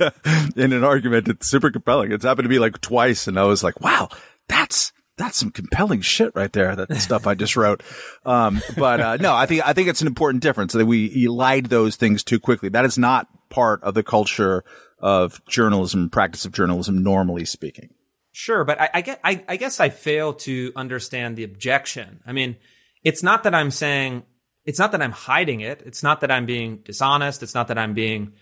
in 0.56 0.72
an 0.72 0.84
argument. 0.84 1.28
It's 1.28 1.48
super 1.48 1.72
compelling. 1.72 2.12
It's 2.12 2.24
happened 2.24 2.46
to 2.46 2.50
me 2.50 2.60
like 2.60 2.80
twice, 2.80 3.28
and 3.28 3.40
I 3.40 3.44
was 3.44 3.64
like, 3.64 3.82
wow, 3.82 4.10
that's 4.48 4.94
that's 5.18 5.38
some 5.38 5.52
compelling 5.52 6.02
shit 6.02 6.32
right 6.36 6.52
there. 6.52 6.76
That 6.76 6.94
stuff 6.98 7.26
I 7.26 7.36
just 7.36 7.56
wrote. 7.56 7.82
Um, 8.26 8.62
but, 8.78 9.00
uh, 9.00 9.18
no, 9.18 9.34
I 9.34 9.46
think, 9.46 9.66
I 9.66 9.72
think 9.72 9.88
it's 9.88 10.02
an 10.02 10.08
important 10.08 10.44
difference 10.44 10.74
that 10.74 10.86
we 10.86 11.26
elide 11.26 11.70
those 11.70 11.96
things 11.96 12.24
too 12.24 12.40
quickly. 12.40 12.70
That 12.70 12.84
is 12.84 12.98
not 12.98 13.28
part 13.50 13.82
of 13.84 13.94
the 13.94 14.04
culture 14.04 14.66
of 15.06 15.40
journalism, 15.46 16.10
practice 16.10 16.46
of 16.46 16.52
journalism, 16.52 17.04
normally 17.04 17.46
speaking. 17.46 17.90
Sure, 18.32 18.66
but 18.66 18.82
I, 18.82 18.90
I 18.96 19.02
get, 19.02 19.20
I, 19.24 19.44
I 19.48 19.56
guess 19.58 19.80
I 19.80 19.90
fail 19.90 20.34
to 20.34 20.74
understand 20.76 21.38
the 21.38 21.44
objection. 21.44 22.22
I 22.26 22.32
mean, 22.32 22.56
it's 23.04 23.22
not 23.22 23.44
that 23.44 23.54
I'm 23.54 23.70
saying, 23.70 24.24
it's 24.66 24.80
not 24.80 24.92
that 24.94 25.04
I'm 25.04 25.12
hiding 25.12 25.62
it. 25.62 25.84
It's 25.86 26.02
not 26.02 26.22
that 26.22 26.32
I'm 26.32 26.48
being 26.48 26.78
dishonest. 26.78 27.44
It's 27.44 27.54
not 27.54 27.68
that 27.68 27.78
I'm 27.78 27.94
being 27.94 28.34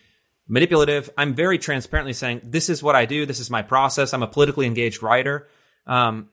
manipulative. 0.47 1.09
I'm 1.17 1.35
very 1.35 1.57
transparently 1.57 2.13
saying, 2.13 2.39
this 2.45 2.69
is 2.69 2.81
what 2.81 2.95
I 2.95 3.05
do. 3.05 3.25
This 3.25 3.41
is 3.41 3.49
my 3.49 3.61
process. 3.61 4.13
I'm 4.13 4.23
a 4.23 4.27
politically 4.27 4.65
engaged 4.65 5.03
writer. 5.03 5.49
Um, 5.85 6.29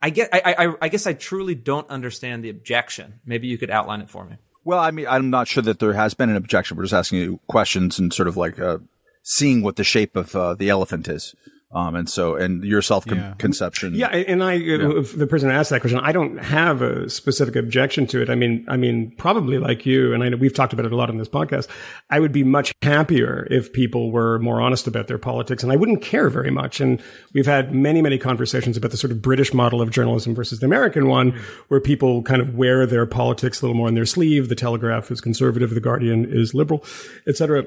I 0.00 0.10
get. 0.10 0.28
I, 0.32 0.54
I 0.58 0.74
I 0.82 0.88
guess 0.90 1.06
I 1.06 1.14
truly 1.14 1.54
don't 1.54 1.88
understand 1.88 2.44
the 2.44 2.50
objection. 2.50 3.20
Maybe 3.24 3.48
you 3.48 3.58
could 3.58 3.70
outline 3.70 4.02
it 4.02 4.10
for 4.10 4.24
me. 4.24 4.36
Well, 4.62 4.78
I 4.78 4.90
mean, 4.90 5.06
I'm 5.08 5.30
not 5.30 5.48
sure 5.48 5.62
that 5.62 5.78
there 5.78 5.94
has 5.94 6.14
been 6.14 6.28
an 6.28 6.36
objection. 6.36 6.76
We're 6.76 6.84
just 6.84 6.94
asking 6.94 7.18
you 7.20 7.40
questions 7.48 7.98
and 7.98 8.12
sort 8.12 8.28
of 8.28 8.36
like 8.36 8.58
uh, 8.60 8.78
seeing 9.24 9.62
what 9.62 9.74
the 9.76 9.84
shape 9.84 10.14
of 10.14 10.36
uh, 10.36 10.54
the 10.54 10.68
elephant 10.68 11.08
is. 11.08 11.34
Um, 11.74 11.96
and 11.96 12.08
so, 12.08 12.36
and 12.36 12.62
your 12.62 12.80
self 12.82 13.04
Yeah. 13.04 13.34
conception. 13.36 13.96
Yeah, 13.96 14.06
and 14.06 14.44
I, 14.44 14.58
uh, 14.58 15.02
the 15.16 15.26
person 15.28 15.50
asked 15.50 15.70
that 15.70 15.80
question, 15.80 15.98
I 15.98 16.12
don't 16.12 16.36
have 16.36 16.82
a 16.82 17.10
specific 17.10 17.56
objection 17.56 18.06
to 18.08 18.22
it. 18.22 18.30
I 18.30 18.36
mean, 18.36 18.64
I 18.68 18.76
mean, 18.76 19.12
probably 19.18 19.58
like 19.58 19.84
you, 19.84 20.14
and 20.14 20.22
I 20.22 20.28
know 20.28 20.36
we've 20.36 20.54
talked 20.54 20.72
about 20.72 20.86
it 20.86 20.92
a 20.92 20.96
lot 20.96 21.10
on 21.10 21.16
this 21.16 21.28
podcast. 21.28 21.66
I 22.10 22.20
would 22.20 22.30
be 22.30 22.44
much 22.44 22.72
happier 22.82 23.48
if 23.50 23.72
people 23.72 24.12
were 24.12 24.38
more 24.38 24.60
honest 24.60 24.86
about 24.86 25.08
their 25.08 25.18
politics, 25.18 25.64
and 25.64 25.72
I 25.72 25.76
wouldn't 25.76 26.00
care 26.00 26.28
very 26.30 26.52
much. 26.52 26.80
And 26.80 27.02
we've 27.32 27.44
had 27.46 27.74
many, 27.74 28.00
many 28.00 28.18
conversations 28.18 28.76
about 28.76 28.92
the 28.92 28.96
sort 28.96 29.10
of 29.10 29.20
British 29.20 29.52
model 29.52 29.82
of 29.82 29.90
journalism 29.90 30.32
versus 30.32 30.60
the 30.60 30.66
American 30.66 31.08
one, 31.08 31.36
where 31.66 31.80
people 31.80 32.22
kind 32.22 32.40
of 32.40 32.54
wear 32.54 32.86
their 32.86 33.04
politics 33.04 33.60
a 33.60 33.64
little 33.64 33.76
more 33.76 33.88
on 33.88 33.94
their 33.94 34.06
sleeve. 34.06 34.48
The 34.48 34.54
Telegraph 34.54 35.10
is 35.10 35.20
conservative, 35.20 35.70
the 35.70 35.80
Guardian 35.80 36.24
is 36.24 36.54
liberal, 36.54 36.84
et 37.26 37.36
cetera. 37.36 37.64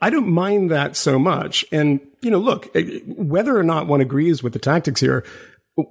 I 0.00 0.10
don't 0.10 0.28
mind 0.28 0.70
that 0.70 0.96
so 0.96 1.18
much. 1.18 1.64
And, 1.72 2.00
you 2.22 2.30
know, 2.30 2.38
look, 2.38 2.68
eh, 2.74 3.00
whether 3.06 3.56
or 3.56 3.64
not 3.64 3.86
one 3.86 4.00
agrees 4.00 4.42
with 4.42 4.52
the 4.52 4.58
tactics 4.58 5.00
here, 5.00 5.24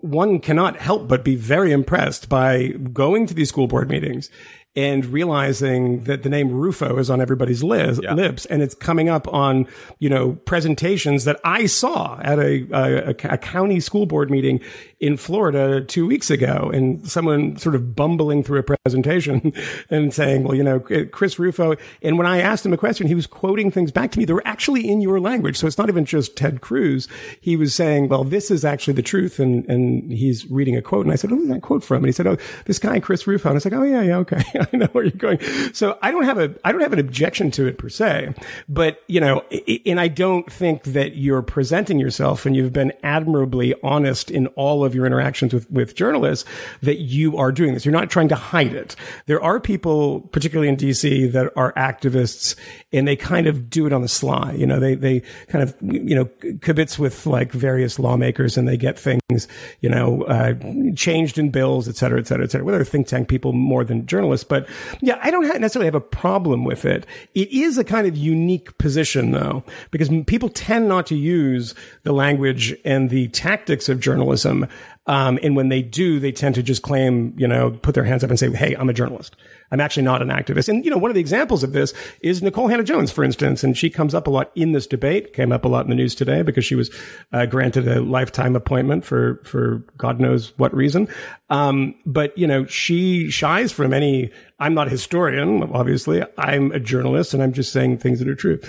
one 0.02 0.40
cannot 0.40 0.78
help 0.78 1.08
but 1.08 1.24
be 1.24 1.36
very 1.36 1.72
impressed 1.72 2.28
by 2.30 2.70
going 2.92 3.26
to 3.28 3.34
these 3.34 3.50
school 3.50 3.68
board 3.68 3.90
meetings 3.90 4.30
and 4.76 5.08
realizing 5.08 6.04
that 6.04 6.22
the 6.22 6.30
name 6.30 6.52
Rufo 6.52 7.00
is 7.00 7.10
on 7.10 7.20
everybody's 7.20 7.64
liz, 7.64 8.00
lips 8.00 8.46
and 8.46 8.62
it's 8.62 8.76
coming 8.76 9.10
up 9.10 9.28
on, 9.34 9.66
you 9.98 10.08
know, 10.08 10.34
presentations 10.34 11.24
that 11.24 11.40
I 11.44 11.66
saw 11.66 12.20
at 12.22 12.38
a, 12.38 12.68
a, 12.72 13.10
a 13.10 13.38
county 13.40 13.80
school 13.80 14.06
board 14.06 14.30
meeting 14.30 14.60
in 15.00 15.16
Florida 15.16 15.82
two 15.82 16.08
weeks 16.08 16.32
ago 16.32 16.72
and 16.74 17.08
someone 17.08 17.56
sort 17.58 17.76
of 17.76 17.96
bumbling 17.96 18.44
through 18.44 18.60
a 18.60 18.64
presentation 18.64 19.54
and 19.90 20.14
saying, 20.14 20.44
well, 20.44 20.56
you 20.56 20.64
know, 20.64 20.80
Chris 20.80 21.38
Rufo. 21.38 21.76
And 22.02 22.18
when 22.18 22.26
I 22.26 22.40
asked 22.40 22.66
him 22.66 22.74
a 22.74 22.78
question, 22.78 23.08
he 23.08 23.16
was 23.16 23.28
quoting 23.28 23.70
things 23.70 23.92
back 23.92 24.12
to 24.12 24.20
me. 24.20 24.26
They 24.26 24.34
were 24.34 24.46
actually 24.46 24.90
in 24.90 25.02
your 25.02 25.20
language. 25.20 25.58
So 25.58 25.68
it's 25.68 25.78
not 25.78 25.90
even 25.90 26.06
just 26.06 26.36
Ted 26.36 26.62
Cruz. 26.62 27.08
He 27.42 27.56
was 27.56 27.76
saying, 27.76 28.10
well, 28.10 28.24
this 28.24 28.50
is 28.50 28.66
actually 28.66 28.94
the 28.94 29.04
truth. 29.04 29.40
And, 29.40 29.66
and 29.70 30.12
he's 30.12 30.50
reading 30.50 30.76
a 30.76 30.82
quote. 30.82 31.06
And 31.06 31.14
I 31.14 31.16
said, 31.16 31.30
who's 31.30 31.48
that 31.50 31.62
quote 31.62 31.84
from? 31.84 31.98
And 31.98 32.08
he 32.08 32.12
said, 32.12 32.28
oh, 32.28 32.38
this 32.66 32.80
guy, 32.80 33.00
Chris 33.00 33.28
Rufo. 33.28 33.50
And 33.50 33.56
I 33.56 33.58
was 33.58 33.66
like, 33.66 33.74
oh, 33.74 33.84
yeah, 33.84 34.02
yeah, 34.02 34.18
okay. 34.18 34.44
I 34.74 34.78
know 34.78 34.88
where 34.88 35.04
you're 35.04 35.12
going. 35.12 35.40
So 35.74 35.98
I 36.02 36.12
don't 36.12 36.24
have 36.24 36.40
a, 36.40 36.56
I 36.64 36.72
don't 36.72 36.82
have 36.82 36.94
an 36.94 37.00
objection 37.00 37.52
to 37.52 37.68
it 37.68 37.78
per 37.78 37.90
se, 37.90 38.34
but 38.68 39.04
you 39.08 39.20
know, 39.20 39.44
and 39.86 40.00
I 40.00 40.08
don't 40.08 40.52
think 40.52 40.84
that 40.84 41.16
you're 41.16 41.42
presenting 41.42 42.00
yourself 42.00 42.46
and 42.46 42.56
you've 42.56 42.74
been 42.74 42.94
admirably 43.04 43.76
honest 43.84 44.32
in 44.32 44.48
all 44.48 44.84
of 44.84 44.87
your 44.96 45.06
interactions 45.06 45.54
with, 45.54 45.70
with 45.72 45.96
journalists 45.96 46.50
that 46.82 47.00
you 47.00 47.38
are 47.38 47.52
doing 47.52 47.74
this. 47.74 47.86
You're 47.86 47.94
not 47.94 48.10
trying 48.10 48.30
to 48.30 48.36
hide 48.36 48.74
it. 48.74 48.96
There 49.26 49.42
are 49.42 49.60
people, 49.60 50.22
particularly 50.32 50.70
in 50.70 50.78
DC, 50.78 51.32
that 51.32 51.52
are 51.56 51.74
activists 51.74 52.56
and 52.92 53.08
they 53.08 53.16
kind 53.16 53.48
of 53.48 53.70
do 53.70 53.86
it 53.86 53.94
on 53.94 54.02
the 54.02 54.08
sly. 54.08 54.54
You 54.54 54.66
know, 54.66 54.80
they, 54.80 54.96
they 54.96 55.22
kind 55.48 55.64
of, 55.64 55.76
you 55.82 56.16
know, 56.16 56.26
kibitz 56.26 56.98
with 56.98 57.26
like 57.26 57.52
various 57.52 58.00
lawmakers 58.00 58.58
and 58.58 58.68
they 58.68 58.78
get 58.78 58.98
things, 58.98 59.48
you 59.82 59.90
know, 59.90 60.24
uh, 60.24 60.54
changed 60.96 61.38
in 61.38 61.50
bills, 61.50 61.88
et 61.88 61.96
cetera, 61.96 62.20
et 62.20 62.28
cetera, 62.28 62.46
et 62.46 62.52
cetera. 62.52 62.66
Whether 62.66 62.84
think 62.84 63.08
tank 63.08 63.28
people 63.28 63.54
more 63.54 63.84
than 63.84 64.06
journalists, 64.06 64.44
but 64.44 64.68
yeah, 65.02 65.20
I 65.22 65.32
don't 65.32 65.46
necessarily 65.60 65.88
have 65.88 65.96
a 65.96 66.02
problem 66.02 66.64
with 66.64 66.86
it. 66.86 67.06
It 67.36 67.52
is 67.52 67.78
a 67.78 67.84
kind 67.84 68.08
of 68.08 68.16
unique 68.16 68.78
position 68.78 69.32
though, 69.32 69.64
because 69.92 70.10
people 70.26 70.50
tend 70.50 70.88
not 70.88 71.06
to 71.08 71.16
use 71.16 71.76
the 72.04 72.14
language 72.14 72.76
and 72.86 73.10
the 73.10 73.28
tactics 73.30 73.90
of 73.90 74.00
journalism. 74.00 74.68
Um, 75.08 75.40
and 75.42 75.56
when 75.56 75.70
they 75.70 75.82
do, 75.82 76.20
they 76.20 76.32
tend 76.32 76.56
to 76.56 76.64
just 76.64 76.82
claim, 76.82 77.34
you 77.38 77.48
know, 77.48 77.72
put 77.72 77.96
their 77.96 78.04
hands 78.04 78.24
up 78.24 78.30
and 78.30 78.38
say, 78.38 78.52
Hey, 78.52 78.76
I'm 78.76 78.90
a 78.90 78.94
journalist. 78.94 79.36
I'm 79.72 79.82
actually 79.82 80.04
not 80.04 80.22
an 80.22 80.30
activist. 80.30 80.70
And, 80.70 80.86
you 80.86 80.92
know, 80.92 80.98
one 80.98 81.12
of 81.12 81.16
the 81.16 81.22
examples 81.22 81.64
of 81.64 81.74
this 81.74 81.94
is 82.22 82.42
Nikole 82.42 82.70
Hannah-Jones, 82.70 83.12
for 83.12 83.24
instance, 83.24 83.64
and 83.64 83.78
she 83.78 83.90
comes 83.90 84.14
up 84.14 84.28
a 84.28 84.30
lot 84.30 84.52
in 84.56 84.72
this 84.72 84.88
debate, 84.88 85.34
came 85.34 85.52
up 85.52 85.66
a 85.66 85.68
lot 85.68 85.86
in 85.86 85.90
the 85.90 85.96
news 85.96 86.16
today 86.16 86.42
because 86.42 86.64
she 86.64 86.76
was 86.76 86.90
uh, 87.34 87.46
granted 87.46 87.88
a 87.88 88.02
lifetime 88.02 88.56
appointment 88.56 89.04
for, 89.04 89.42
for 89.44 89.84
God 89.98 90.20
knows 90.20 90.58
what 90.58 90.74
reason. 90.74 91.10
Um, 91.50 91.96
but, 92.06 92.38
you 92.38 92.48
know, 92.48 92.66
she 92.66 93.30
shies 93.30 93.72
from 93.72 93.94
any, 93.94 94.32
I'm 94.60 94.74
not 94.74 94.88
a 94.88 94.92
historian, 94.92 95.64
obviously. 95.64 96.24
I'm 96.38 96.72
a 96.72 96.80
journalist 96.80 97.34
and 97.34 97.44
I'm 97.44 97.54
just 97.54 97.74
saying 97.74 97.98
things 97.98 98.20
that 98.20 98.28
are 98.30 98.36
true. 98.36 98.60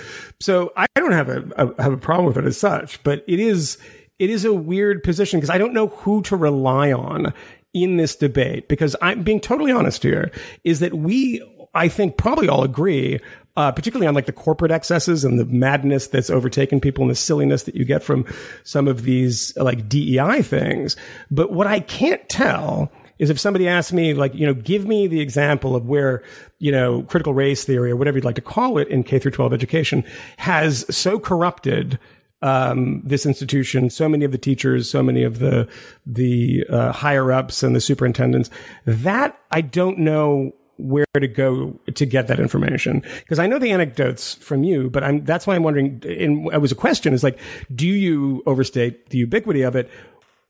So 0.41 0.73
I 0.75 0.85
don't 0.95 1.13
have 1.13 1.29
a, 1.29 1.43
a 1.55 1.83
have 1.83 1.93
a 1.93 1.97
problem 1.97 2.25
with 2.25 2.37
it 2.37 2.45
as 2.45 2.57
such, 2.57 3.01
but 3.03 3.23
it 3.27 3.39
is, 3.39 3.77
it 4.19 4.29
is 4.29 4.45
a 4.45 4.53
weird 4.53 5.01
position 5.03 5.39
because 5.39 5.49
I 5.49 5.57
don't 5.57 5.73
know 5.73 5.87
who 5.87 6.21
to 6.23 6.35
rely 6.35 6.91
on 6.91 7.33
in 7.73 7.97
this 7.97 8.15
debate 8.15 8.67
because 8.67 8.95
I'm 9.01 9.23
being 9.23 9.39
totally 9.39 9.71
honest 9.71 10.03
here 10.03 10.31
is 10.63 10.79
that 10.79 10.93
we, 10.93 11.41
I 11.73 11.87
think 11.87 12.17
probably 12.17 12.49
all 12.49 12.63
agree, 12.63 13.19
uh, 13.55 13.71
particularly 13.71 14.07
on 14.07 14.15
like 14.15 14.25
the 14.25 14.33
corporate 14.33 14.71
excesses 14.71 15.23
and 15.23 15.39
the 15.39 15.45
madness 15.45 16.07
that's 16.07 16.29
overtaken 16.29 16.81
people 16.81 17.03
and 17.03 17.11
the 17.11 17.15
silliness 17.15 17.63
that 17.63 17.75
you 17.75 17.85
get 17.85 18.03
from 18.03 18.25
some 18.63 18.87
of 18.87 19.03
these 19.03 19.55
like 19.57 19.87
DEI 19.87 20.41
things. 20.41 20.95
But 21.31 21.51
what 21.51 21.67
I 21.67 21.79
can't 21.79 22.27
tell 22.27 22.91
is 23.19 23.29
if 23.29 23.39
somebody 23.39 23.67
asks 23.67 23.91
me, 23.91 24.13
like, 24.13 24.33
you 24.33 24.45
know, 24.45 24.53
give 24.53 24.87
me 24.87 25.05
the 25.05 25.19
example 25.19 25.75
of 25.75 25.85
where, 25.85 26.23
you 26.57 26.71
know, 26.71 27.03
critical 27.03 27.33
race 27.33 27.65
theory 27.65 27.91
or 27.91 27.97
whatever 27.97 28.17
you'd 28.17 28.25
like 28.25 28.35
to 28.35 28.41
call 28.41 28.77
it 28.77 28.87
in 28.87 29.03
K 29.03 29.19
through 29.19 29.31
12 29.31 29.53
education 29.53 30.03
has 30.37 30.85
so 30.95 31.19
corrupted 31.19 31.99
um, 32.41 33.01
this 33.03 33.25
institution, 33.25 33.89
so 33.89 34.07
many 34.07 34.25
of 34.25 34.31
the 34.31 34.37
teachers, 34.37 34.89
so 34.89 35.03
many 35.03 35.23
of 35.23 35.39
the 35.39 35.67
the 36.05 36.65
uh, 36.69 36.91
higher 36.91 37.31
ups 37.31 37.63
and 37.63 37.75
the 37.75 37.81
superintendents, 37.81 38.49
that 38.85 39.39
I 39.51 39.61
don't 39.61 39.99
know 39.99 40.53
where 40.77 41.05
to 41.19 41.27
go 41.27 41.77
to 41.93 42.05
get 42.05 42.27
that 42.27 42.39
information 42.39 43.03
because 43.19 43.37
I 43.37 43.47
know 43.47 43.59
the 43.59 43.71
anecdotes 43.71 44.35
from 44.35 44.63
you, 44.63 44.89
but 44.89 45.03
I'm 45.03 45.25
that's 45.25 45.45
why 45.45 45.55
I'm 45.55 45.63
wondering. 45.63 46.01
And 46.05 46.51
it 46.53 46.61
was 46.61 46.71
a 46.71 46.75
question: 46.75 47.13
is 47.13 47.23
like, 47.23 47.39
do 47.73 47.87
you 47.87 48.41
overstate 48.45 49.09
the 49.09 49.17
ubiquity 49.17 49.61
of 49.63 49.75
it? 49.75 49.89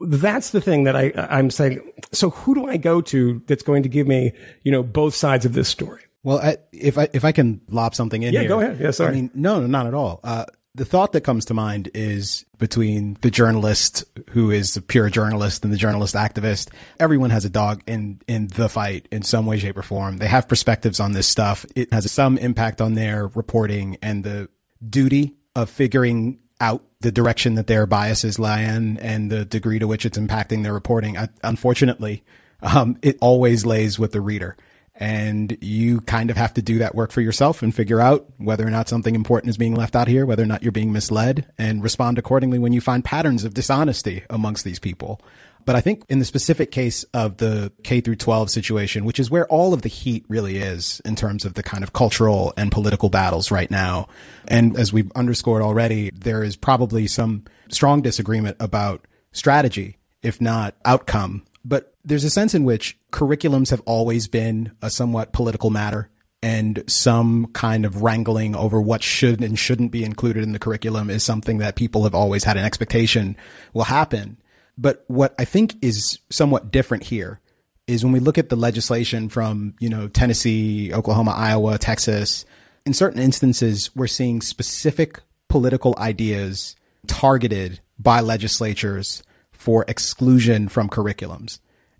That's 0.01 0.51
the 0.51 0.61
thing 0.61 0.83
that 0.83 0.95
I 0.95 1.11
I'm 1.15 1.49
saying. 1.49 1.81
So 2.11 2.29
who 2.29 2.55
do 2.55 2.67
I 2.67 2.77
go 2.77 3.01
to 3.01 3.41
that's 3.47 3.63
going 3.63 3.83
to 3.83 3.89
give 3.89 4.07
me 4.07 4.31
you 4.63 4.71
know 4.71 4.83
both 4.83 5.15
sides 5.15 5.45
of 5.45 5.53
this 5.53 5.67
story? 5.67 6.03
Well, 6.21 6.39
I, 6.39 6.57
if 6.71 6.97
I 6.97 7.09
if 7.13 7.25
I 7.25 7.31
can 7.31 7.61
lob 7.69 7.95
something 7.95 8.23
in 8.23 8.33
Yeah, 8.33 8.41
here, 8.41 8.49
go 8.49 8.59
ahead. 8.59 8.79
Yeah, 8.79 8.91
sorry. 8.91 9.11
I 9.11 9.13
mean, 9.13 9.31
no, 9.33 9.61
no, 9.61 9.67
not 9.67 9.87
at 9.87 9.93
all. 9.93 10.19
Uh, 10.23 10.45
the 10.79 10.85
thought 10.85 11.11
that 11.11 11.21
comes 11.21 11.43
to 11.43 11.53
mind 11.53 11.91
is 11.93 12.45
between 12.57 13.17
the 13.19 13.29
journalist 13.29 14.05
who 14.29 14.49
is 14.49 14.77
a 14.77 14.81
pure 14.81 15.09
journalist 15.09 15.65
and 15.65 15.73
the 15.73 15.77
journalist 15.77 16.15
activist. 16.15 16.69
Everyone 17.01 17.31
has 17.31 17.43
a 17.43 17.49
dog 17.49 17.83
in 17.85 18.21
in 18.29 18.47
the 18.47 18.69
fight 18.69 19.05
in 19.11 19.21
some 19.21 19.45
way, 19.45 19.59
shape, 19.59 19.77
or 19.77 19.81
form. 19.81 20.17
They 20.17 20.27
have 20.27 20.47
perspectives 20.47 21.01
on 21.01 21.11
this 21.11 21.27
stuff. 21.27 21.65
It 21.75 21.91
has 21.91 22.09
some 22.09 22.37
impact 22.37 22.79
on 22.79 22.93
their 22.93 23.27
reporting 23.27 23.97
and 24.01 24.23
the 24.23 24.47
duty 24.89 25.35
of 25.53 25.69
figuring 25.69 26.39
out 26.61 26.81
the 27.01 27.11
direction 27.11 27.55
that 27.55 27.67
their 27.67 27.85
biases 27.85 28.39
lie 28.39 28.61
in 28.61 28.97
and 28.99 29.29
the 29.29 29.43
degree 29.43 29.79
to 29.79 29.87
which 29.87 30.05
it's 30.05 30.17
impacting 30.17 30.63
their 30.63 30.73
reporting. 30.73 31.17
I, 31.17 31.27
unfortunately, 31.43 32.23
um, 32.61 32.97
it 33.01 33.17
always 33.19 33.65
lays 33.65 33.99
with 33.99 34.13
the 34.13 34.21
reader. 34.21 34.55
And 35.01 35.57
you 35.61 36.01
kind 36.01 36.29
of 36.29 36.35
have 36.35 36.53
to 36.55 36.61
do 36.61 36.79
that 36.79 36.93
work 36.93 37.11
for 37.11 37.21
yourself 37.21 37.63
and 37.63 37.73
figure 37.73 38.01
out 38.01 38.27
whether 38.37 38.67
or 38.67 38.69
not 38.69 38.89
something 38.89 39.15
important 39.15 39.49
is 39.49 39.57
being 39.57 39.73
left 39.73 39.95
out 39.95 40.09
here, 40.09 40.25
whether 40.25 40.43
or 40.43 40.47
not 40.47 40.61
you're 40.61 40.73
being 40.73 40.91
misled, 40.91 41.47
and 41.57 41.81
respond 41.81 42.17
accordingly 42.17 42.59
when 42.59 42.73
you 42.73 42.81
find 42.81 43.05
patterns 43.05 43.45
of 43.45 43.53
dishonesty 43.53 44.23
amongst 44.29 44.65
these 44.65 44.77
people. 44.77 45.21
But 45.65 45.75
I 45.75 45.81
think 45.81 46.03
in 46.09 46.19
the 46.19 46.25
specific 46.25 46.71
case 46.71 47.03
of 47.13 47.37
the 47.37 47.71
K 47.83 48.01
through 48.01 48.17
12 48.17 48.49
situation, 48.49 49.05
which 49.05 49.19
is 49.19 49.31
where 49.31 49.47
all 49.47 49.73
of 49.73 49.83
the 49.83 49.89
heat 49.89 50.25
really 50.27 50.57
is 50.57 51.01
in 51.05 51.15
terms 51.15 51.45
of 51.45 51.53
the 51.53 51.63
kind 51.63 51.83
of 51.83 51.93
cultural 51.93 52.53
and 52.57 52.71
political 52.71 53.09
battles 53.09 53.51
right 53.51 53.69
now. 53.69 54.07
And 54.47 54.77
as 54.77 54.91
we've 54.91 55.11
underscored 55.15 55.61
already, 55.61 56.11
there 56.11 56.43
is 56.43 56.55
probably 56.55 57.07
some 57.07 57.45
strong 57.69 58.01
disagreement 58.01 58.57
about 58.59 59.05
strategy, 59.31 59.97
if 60.21 60.41
not 60.41 60.75
outcome. 60.85 61.45
But 61.63 61.88
there's 62.09 62.23
a 62.23 62.29
sense 62.29 62.55
in 62.55 62.63
which 62.63 62.97
curriculums 63.11 63.69
have 63.69 63.81
always 63.85 64.27
been 64.27 64.71
a 64.81 64.89
somewhat 64.89 65.31
political 65.31 65.69
matter 65.69 66.09
and 66.41 66.83
some 66.87 67.45
kind 67.53 67.85
of 67.85 68.01
wrangling 68.01 68.55
over 68.55 68.81
what 68.81 69.03
should 69.03 69.43
and 69.43 69.59
shouldn't 69.59 69.91
be 69.91 70.03
included 70.03 70.41
in 70.41 70.51
the 70.51 70.59
curriculum 70.59 71.09
is 71.09 71.23
something 71.23 71.59
that 71.59 71.75
people 71.75 72.05
have 72.05 72.15
always 72.15 72.43
had 72.43 72.57
an 72.57 72.65
expectation 72.65 73.37
will 73.73 73.83
happen. 73.83 74.37
But 74.77 75.03
what 75.07 75.35
I 75.37 75.45
think 75.45 75.75
is 75.83 76.19
somewhat 76.31 76.71
different 76.71 77.03
here 77.03 77.41
is 77.87 78.03
when 78.03 78.13
we 78.13 78.19
look 78.19 78.37
at 78.37 78.49
the 78.49 78.55
legislation 78.55 79.29
from, 79.29 79.75
you 79.79 79.89
know, 79.89 80.07
Tennessee, 80.07 80.91
Oklahoma, 80.93 81.31
Iowa, 81.31 81.77
Texas, 81.77 82.45
in 82.85 82.93
certain 82.93 83.21
instances, 83.21 83.91
we're 83.95 84.07
seeing 84.07 84.41
specific 84.41 85.19
political 85.47 85.93
ideas 85.99 86.75
targeted 87.05 87.81
by 87.99 88.21
legislatures 88.21 89.21
for 89.51 89.85
exclusion 89.87 90.69
from 90.69 90.89
curriculums. 90.89 91.59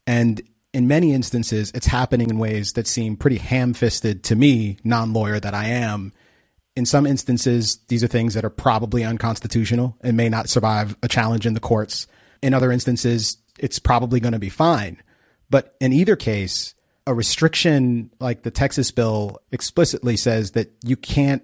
And 0.10 0.41
in 0.74 0.88
many 0.88 1.14
instances, 1.14 1.72
it's 1.76 1.86
happening 1.86 2.32
in 2.32 2.39
ways 2.39 2.74
that 2.74 2.88
seem 2.88 3.16
pretty 3.16 3.38
ham 3.38 3.76
fisted 3.76 4.24
to 4.24 4.36
me, 4.36 4.80
non 4.84 5.14
lawyer 5.14 5.39
that 5.39 5.53
I 5.53 5.66
am. 5.66 6.14
In 6.76 6.88
some 6.88 7.05
instances, 7.05 7.78
these 7.89 8.03
are 8.03 8.07
things 8.07 8.34
that 8.34 8.43
are 8.43 8.49
probably 8.49 9.03
unconstitutional 9.03 9.95
and 10.01 10.18
may 10.18 10.28
not 10.28 10.49
survive 10.49 10.97
a 11.03 11.07
challenge 11.07 11.45
in 11.45 11.53
the 11.53 11.60
courts. 11.60 12.07
In 12.41 12.55
other 12.55 12.72
instances, 12.72 13.38
it's 13.60 13.78
probably 13.78 14.20
going 14.20 14.34
to 14.34 14.39
be 14.39 14.49
fine. 14.49 14.99
But 15.47 15.76
in 15.80 15.93
either 15.93 16.16
case, 16.16 16.74
a 17.05 17.14
restriction 17.14 18.10
like 18.20 18.41
the 18.41 18.49
Texas 18.49 18.89
bill 18.89 19.38
explicitly 19.51 20.18
says 20.18 20.51
that 20.51 20.74
you 20.84 20.95
can't 20.95 21.43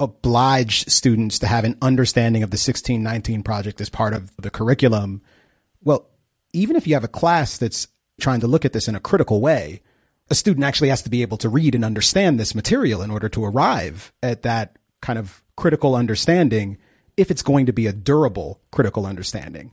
oblige 0.00 0.84
students 0.86 1.38
to 1.38 1.46
have 1.46 1.62
an 1.64 1.78
understanding 1.80 2.42
of 2.42 2.50
the 2.50 2.56
1619 2.56 3.44
project 3.44 3.80
as 3.80 3.88
part 3.88 4.14
of 4.14 4.34
the 4.36 4.50
curriculum. 4.50 5.22
Well, 5.80 6.10
even 6.54 6.76
if 6.76 6.86
you 6.86 6.94
have 6.94 7.04
a 7.04 7.08
class 7.08 7.58
that's 7.58 7.88
trying 8.20 8.40
to 8.40 8.46
look 8.46 8.64
at 8.64 8.72
this 8.72 8.88
in 8.88 8.94
a 8.94 9.00
critical 9.00 9.40
way, 9.40 9.82
a 10.30 10.34
student 10.34 10.64
actually 10.64 10.88
has 10.88 11.02
to 11.02 11.10
be 11.10 11.22
able 11.22 11.36
to 11.38 11.48
read 11.48 11.74
and 11.74 11.84
understand 11.84 12.38
this 12.38 12.54
material 12.54 13.02
in 13.02 13.10
order 13.10 13.28
to 13.28 13.44
arrive 13.44 14.12
at 14.22 14.42
that 14.42 14.76
kind 15.02 15.18
of 15.18 15.42
critical 15.56 15.94
understanding 15.94 16.78
if 17.16 17.30
it's 17.30 17.42
going 17.42 17.66
to 17.66 17.72
be 17.72 17.86
a 17.86 17.92
durable 17.92 18.60
critical 18.70 19.04
understanding. 19.06 19.72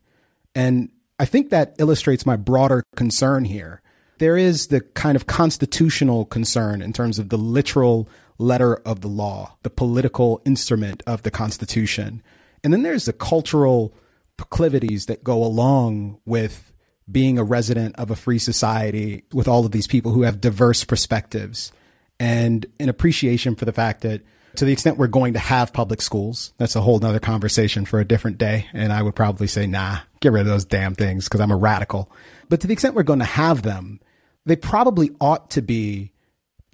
And 0.54 0.90
I 1.20 1.26
think 1.26 1.50
that 1.50 1.76
illustrates 1.78 2.26
my 2.26 2.36
broader 2.36 2.84
concern 2.96 3.46
here. 3.46 3.82
There 4.18 4.38
is 4.38 4.68
the 4.68 4.82
kind 4.82 5.16
of 5.16 5.28
constitutional 5.28 6.26
concern 6.26 6.82
in 6.82 6.94
terms 6.94 7.18
of 7.18 7.30
the 7.30 7.38
literal 7.38 8.10
letter 8.38 8.76
of 8.78 9.02
the 9.02 9.08
law, 9.08 9.58
the 9.64 9.70
political 9.70 10.42
instrument 10.46 11.02
of 11.08 11.24
the 11.24 11.32
Constitution. 11.32 12.22
And 12.64 12.74
then 12.74 12.84
there's 12.84 13.06
the 13.06 13.14
cultural 13.14 13.96
proclivities 14.38 15.06
that 15.06 15.24
go 15.24 15.44
along 15.44 16.20
with 16.26 16.71
being 17.10 17.38
a 17.38 17.44
resident 17.44 17.96
of 17.98 18.12
a 18.12 18.16
free 18.16 18.40
society 18.40 19.24
with 19.34 19.48
all 19.48 19.66
of 19.66 19.72
these 19.72 19.88
people 19.88 20.12
who 20.12 20.22
have 20.24 20.42
diverse 20.42 20.84
perspectives 20.84 21.72
and 22.20 22.66
an 22.80 22.90
appreciation 22.90 23.56
for 23.56 23.66
the 23.66 23.74
fact 23.74 24.02
that 24.02 24.22
to 24.56 24.66
the 24.66 24.74
extent 24.74 24.98
we're 24.98 25.08
going 25.08 25.34
to 25.34 25.40
have 25.40 25.74
public 25.74 26.02
schools, 26.02 26.54
that's 26.58 26.76
a 26.76 26.82
whole 26.82 27.00
nother 27.00 27.20
conversation 27.20 27.86
for 27.86 28.00
a 28.00 28.06
different 28.06 28.38
day. 28.38 28.68
And 28.74 28.92
I 28.92 29.02
would 29.02 29.16
probably 29.16 29.48
say, 29.48 29.66
nah, 29.66 30.00
get 30.20 30.32
rid 30.32 30.42
of 30.42 30.48
those 30.48 30.66
damn 30.66 30.94
things 30.94 31.26
because 31.26 31.40
I'm 31.40 31.52
a 31.52 31.58
radical. 31.58 32.12
But 32.50 32.60
to 32.62 32.68
the 32.68 32.74
extent 32.74 32.96
we're 32.96 33.04
going 33.04 33.20
to 33.20 33.26
have 33.26 33.64
them, 33.64 34.00
they 34.46 34.56
probably 34.56 35.12
ought 35.20 35.50
to 35.52 35.62
be 35.62 36.12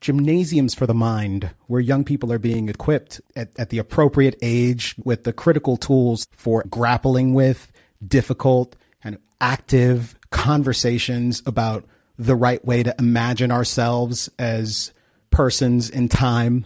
gymnasiums 0.02 0.76
for 0.76 0.86
the 0.86 0.94
mind 0.94 1.52
where 1.68 1.82
young 1.82 2.04
people 2.04 2.32
are 2.32 2.40
being 2.40 2.70
equipped 2.70 3.22
at, 3.36 3.50
at 3.58 3.70
the 3.70 3.80
appropriate 3.80 4.36
age 4.42 4.96
with 5.04 5.24
the 5.24 5.34
critical 5.34 5.78
tools 5.78 6.28
for 6.36 6.64
grappling 6.70 7.34
with 7.34 7.72
difficult 8.06 8.76
and 9.04 9.18
active 9.42 10.16
conversations 10.32 11.42
about 11.46 11.86
the 12.18 12.36
right 12.36 12.64
way 12.66 12.84
to 12.84 12.96
imagine 13.00 13.52
ourselves 13.52 14.30
as 14.40 14.92
persons 15.30 15.90
in 15.90 16.10
time, 16.10 16.66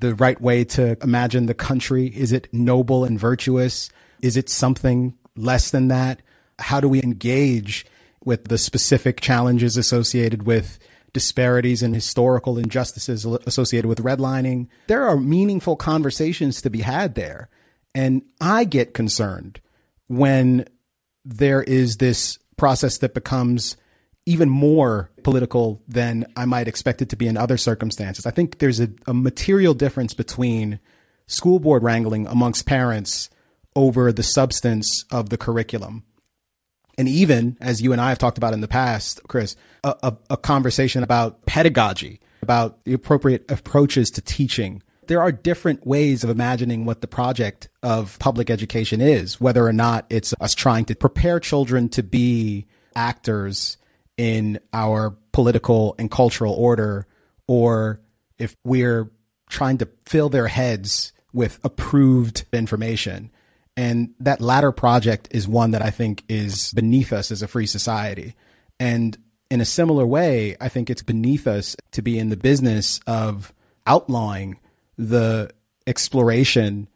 the 0.00 0.14
right 0.14 0.40
way 0.40 0.64
to 0.64 0.96
imagine 1.02 1.46
the 1.46 1.54
country. 1.54 2.06
Is 2.06 2.32
it 2.32 2.48
noble 2.52 3.04
and 3.04 3.18
virtuous? 3.18 3.90
Is 4.20 4.36
it 4.36 4.48
something 4.48 5.16
less 5.36 5.70
than 5.70 5.88
that? 5.88 6.20
How 6.58 6.80
do 6.80 6.88
we 6.88 7.02
engage 7.02 7.86
with 8.24 8.48
the 8.48 8.58
specific 8.58 9.20
challenges 9.20 9.76
associated 9.76 10.42
with 10.42 10.78
disparities 11.12 11.82
and 11.82 11.94
historical 11.94 12.58
injustices 12.58 13.24
associated 13.24 13.88
with 13.88 14.02
redlining? 14.02 14.68
There 14.86 15.06
are 15.06 15.16
meaningful 15.16 15.76
conversations 15.76 16.60
to 16.62 16.70
be 16.70 16.82
had 16.82 17.14
there. 17.14 17.48
And 17.94 18.22
I 18.40 18.64
get 18.64 18.94
concerned 18.94 19.60
when 20.06 20.66
there 21.24 21.62
is 21.62 21.96
this 21.96 22.38
process 22.60 22.98
that 22.98 23.14
becomes 23.14 23.78
even 24.26 24.50
more 24.50 25.10
political 25.22 25.82
than 25.88 26.26
I 26.36 26.44
might 26.44 26.68
expect 26.68 27.00
it 27.00 27.08
to 27.08 27.16
be 27.16 27.26
in 27.26 27.38
other 27.38 27.56
circumstances. 27.56 28.26
I 28.26 28.32
think 28.32 28.58
there's 28.58 28.80
a, 28.80 28.90
a, 29.06 29.14
material 29.14 29.72
difference 29.72 30.12
between 30.12 30.78
school 31.26 31.58
board 31.58 31.82
wrangling 31.82 32.26
amongst 32.26 32.66
parents 32.66 33.30
over 33.74 34.12
the 34.12 34.22
substance 34.22 35.06
of 35.10 35.30
the 35.30 35.38
curriculum. 35.38 36.04
And 36.98 37.08
even, 37.08 37.56
as 37.62 37.80
you 37.80 37.92
and 37.92 38.00
I 38.00 38.10
have 38.10 38.18
talked 38.18 38.36
about 38.36 38.52
in 38.52 38.60
the 38.60 38.68
past, 38.68 39.22
Chris, 39.26 39.56
a, 39.82 39.94
a, 40.02 40.16
a 40.28 40.36
conversation 40.36 41.02
about 41.02 41.46
pedagogy, 41.46 42.20
about 42.42 42.84
the 42.84 42.92
appropriate 42.92 43.50
approaches 43.50 44.10
to 44.10 44.20
teaching. 44.20 44.82
There 45.10 45.20
are 45.20 45.32
different 45.32 45.84
ways 45.84 46.22
of 46.22 46.30
imagining 46.30 46.84
what 46.84 47.00
the 47.00 47.08
project 47.08 47.68
of 47.82 48.16
public 48.20 48.48
education 48.48 49.00
is, 49.00 49.40
whether 49.40 49.66
or 49.66 49.72
not 49.72 50.06
it's 50.08 50.32
us 50.40 50.54
trying 50.54 50.84
to 50.84 50.94
prepare 50.94 51.40
children 51.40 51.88
to 51.88 52.04
be 52.04 52.68
actors 52.94 53.76
in 54.16 54.60
our 54.72 55.16
political 55.32 55.96
and 55.98 56.12
cultural 56.12 56.54
order, 56.54 57.08
or 57.48 57.98
if 58.38 58.56
we're 58.62 59.10
trying 59.48 59.78
to 59.78 59.88
fill 60.06 60.28
their 60.28 60.46
heads 60.46 61.12
with 61.32 61.58
approved 61.64 62.44
information. 62.52 63.32
And 63.76 64.14
that 64.20 64.40
latter 64.40 64.70
project 64.70 65.26
is 65.32 65.48
one 65.48 65.72
that 65.72 65.82
I 65.82 65.90
think 65.90 66.22
is 66.28 66.72
beneath 66.72 67.12
us 67.12 67.32
as 67.32 67.42
a 67.42 67.48
free 67.48 67.66
society. 67.66 68.36
And 68.78 69.18
in 69.50 69.60
a 69.60 69.64
similar 69.64 70.06
way, 70.06 70.56
I 70.60 70.68
think 70.68 70.88
it's 70.88 71.02
beneath 71.02 71.48
us 71.48 71.74
to 71.90 72.00
be 72.00 72.16
in 72.16 72.28
the 72.28 72.36
business 72.36 73.00
of 73.08 73.52
outlawing 73.88 74.60
the 75.00 75.50
exploration 75.86 76.88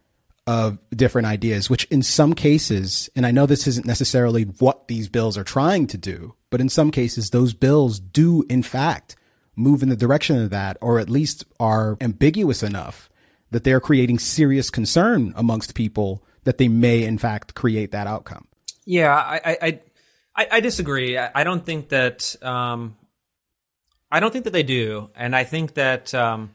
of 0.46 0.78
different 0.90 1.26
ideas, 1.26 1.70
which 1.70 1.84
in 1.86 2.02
some 2.02 2.34
cases, 2.34 3.08
and 3.16 3.24
I 3.24 3.30
know 3.30 3.46
this 3.46 3.66
isn't 3.66 3.86
necessarily 3.86 4.42
what 4.42 4.88
these 4.88 5.08
bills 5.08 5.38
are 5.38 5.44
trying 5.44 5.86
to 5.88 5.98
do, 5.98 6.34
but 6.50 6.60
in 6.60 6.68
some 6.68 6.90
cases, 6.90 7.30
those 7.30 7.54
bills 7.54 7.98
do, 7.98 8.44
in 8.50 8.62
fact, 8.62 9.16
move 9.56 9.82
in 9.82 9.88
the 9.88 9.96
direction 9.96 10.42
of 10.42 10.50
that, 10.50 10.76
or 10.82 10.98
at 10.98 11.08
least 11.08 11.44
are 11.58 11.96
ambiguous 12.00 12.62
enough 12.62 13.08
that 13.50 13.64
they're 13.64 13.80
creating 13.80 14.18
serious 14.18 14.68
concern 14.68 15.32
amongst 15.36 15.74
people 15.74 16.22
that 16.44 16.58
they 16.58 16.68
may, 16.68 17.04
in 17.04 17.16
fact, 17.16 17.54
create 17.54 17.92
that 17.92 18.06
outcome. 18.06 18.46
Yeah, 18.84 19.14
I, 19.14 19.40
I, 19.62 19.80
I, 20.36 20.48
I 20.52 20.60
disagree. 20.60 21.16
I, 21.16 21.30
I, 21.34 21.44
don't 21.44 21.64
think 21.64 21.88
that. 21.88 22.36
Um, 22.42 22.96
I 24.10 24.20
don't 24.20 24.30
think 24.30 24.44
that 24.44 24.52
they 24.52 24.62
do, 24.62 25.08
and 25.16 25.34
I 25.34 25.44
think 25.44 25.74
that. 25.74 26.12
Um, 26.12 26.54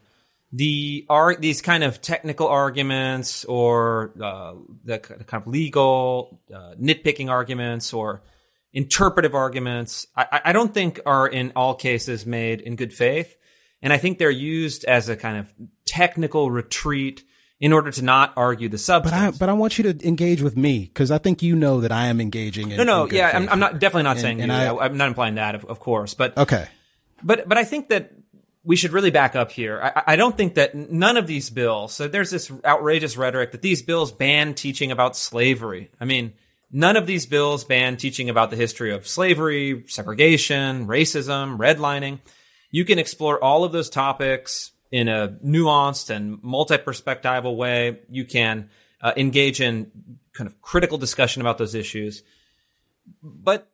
the 0.52 1.06
are 1.08 1.36
these 1.36 1.62
kind 1.62 1.84
of 1.84 2.00
technical 2.00 2.48
arguments 2.48 3.44
or 3.44 4.12
uh, 4.20 4.54
the 4.84 4.98
kind 4.98 5.42
of 5.42 5.46
legal 5.46 6.40
uh, 6.52 6.74
nitpicking 6.80 7.30
arguments 7.30 7.92
or 7.92 8.22
interpretive 8.72 9.34
arguments, 9.34 10.06
I, 10.16 10.40
I, 10.46 10.52
don't 10.52 10.72
think 10.72 11.00
are 11.04 11.26
in 11.26 11.52
all 11.56 11.74
cases 11.74 12.24
made 12.24 12.60
in 12.60 12.76
good 12.76 12.92
faith, 12.92 13.36
and 13.82 13.92
I 13.92 13.98
think 13.98 14.18
they're 14.18 14.30
used 14.30 14.84
as 14.84 15.08
a 15.08 15.16
kind 15.16 15.38
of 15.38 15.52
technical 15.86 16.50
retreat 16.50 17.24
in 17.60 17.72
order 17.72 17.90
to 17.90 18.02
not 18.02 18.32
argue 18.36 18.68
the 18.68 18.78
substance. 18.78 19.12
But 19.12 19.34
I, 19.34 19.38
but 19.38 19.48
I 19.48 19.52
want 19.52 19.78
you 19.78 19.92
to 19.92 20.06
engage 20.06 20.40
with 20.40 20.56
me 20.56 20.80
because 20.80 21.10
I 21.10 21.18
think 21.18 21.42
you 21.42 21.54
know 21.54 21.80
that 21.82 21.92
I 21.92 22.06
am 22.06 22.20
engaging. 22.20 22.70
In, 22.70 22.76
no, 22.78 22.84
no, 22.84 23.10
yeah, 23.10 23.30
I'm, 23.34 23.48
I'm, 23.48 23.60
not 23.60 23.78
definitely 23.78 24.04
not 24.04 24.12
and, 24.12 24.20
saying 24.20 24.40
and 24.40 24.50
you. 24.50 24.58
I, 24.78 24.86
I'm 24.86 24.96
not 24.96 25.08
implying 25.08 25.34
that, 25.36 25.54
of, 25.54 25.64
of 25.66 25.78
course, 25.78 26.14
but 26.14 26.36
okay. 26.36 26.66
But 27.22 27.48
but 27.48 27.58
I 27.58 27.64
think 27.64 27.90
that 27.90 28.12
we 28.64 28.76
should 28.76 28.92
really 28.92 29.10
back 29.10 29.34
up 29.36 29.50
here. 29.50 29.80
I, 29.82 30.12
I, 30.12 30.16
don't 30.16 30.36
think 30.36 30.54
that 30.54 30.74
none 30.74 31.16
of 31.16 31.26
these 31.26 31.48
bills, 31.50 31.94
so 31.94 32.08
there's 32.08 32.30
this 32.30 32.50
outrageous 32.64 33.16
rhetoric 33.16 33.52
that 33.52 33.62
these 33.62 33.82
bills 33.82 34.12
ban 34.12 34.54
teaching 34.54 34.92
about 34.92 35.16
slavery. 35.16 35.90
I 36.00 36.04
mean, 36.04 36.34
none 36.70 36.96
of 36.96 37.06
these 37.06 37.26
bills 37.26 37.64
ban 37.64 37.96
teaching 37.96 38.28
about 38.28 38.50
the 38.50 38.56
history 38.56 38.92
of 38.92 39.06
slavery, 39.06 39.84
segregation, 39.86 40.86
racism, 40.86 41.58
redlining. 41.58 42.20
You 42.70 42.84
can 42.84 42.98
explore 42.98 43.42
all 43.42 43.64
of 43.64 43.72
those 43.72 43.88
topics 43.88 44.72
in 44.92 45.08
a 45.08 45.28
nuanced 45.44 46.10
and 46.10 46.42
multi-perspectival 46.42 47.56
way. 47.56 48.00
You 48.10 48.24
can 48.24 48.68
uh, 49.00 49.12
engage 49.16 49.60
in 49.60 49.90
kind 50.32 50.46
of 50.46 50.60
critical 50.60 50.98
discussion 50.98 51.40
about 51.40 51.58
those 51.58 51.74
issues. 51.74 52.22
But 53.22 53.68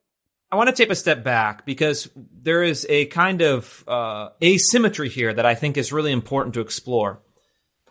I 0.50 0.56
want 0.56 0.68
to 0.68 0.74
take 0.74 0.90
a 0.90 0.94
step 0.94 1.24
back 1.24 1.66
because 1.66 2.08
there 2.14 2.62
is 2.62 2.86
a 2.88 3.06
kind 3.06 3.42
of 3.42 3.84
uh, 3.88 4.28
asymmetry 4.42 5.08
here 5.08 5.34
that 5.34 5.44
I 5.44 5.54
think 5.54 5.76
is 5.76 5.92
really 5.92 6.12
important 6.12 6.54
to 6.54 6.60
explore. 6.60 7.20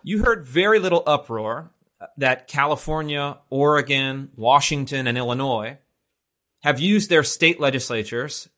You 0.02 0.22
heard 0.22 0.44
very 0.44 0.78
little 0.78 1.02
uproar 1.06 1.70
that 2.16 2.48
California, 2.48 3.38
Oregon, 3.50 4.30
Washington, 4.36 5.06
and 5.06 5.18
Illinois 5.18 5.78
have 6.62 6.80
used 6.80 7.10
their 7.10 7.24
state 7.24 7.60
legislatures 7.60 8.48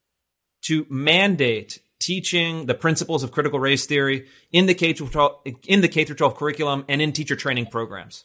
to 0.62 0.86
mandate 0.88 1.80
teaching 1.98 2.66
the 2.66 2.74
principles 2.74 3.24
of 3.24 3.32
critical 3.32 3.58
race 3.58 3.86
theory 3.86 4.26
in 4.52 4.66
the 4.66 4.74
K 4.74 4.92
12 4.92 5.40
in 5.66 5.80
the 5.80 5.88
K 5.88 6.04
through 6.04 6.16
12 6.16 6.36
curriculum 6.36 6.84
and 6.88 7.02
in 7.02 7.12
teacher 7.12 7.34
training 7.34 7.66
programs. 7.66 8.24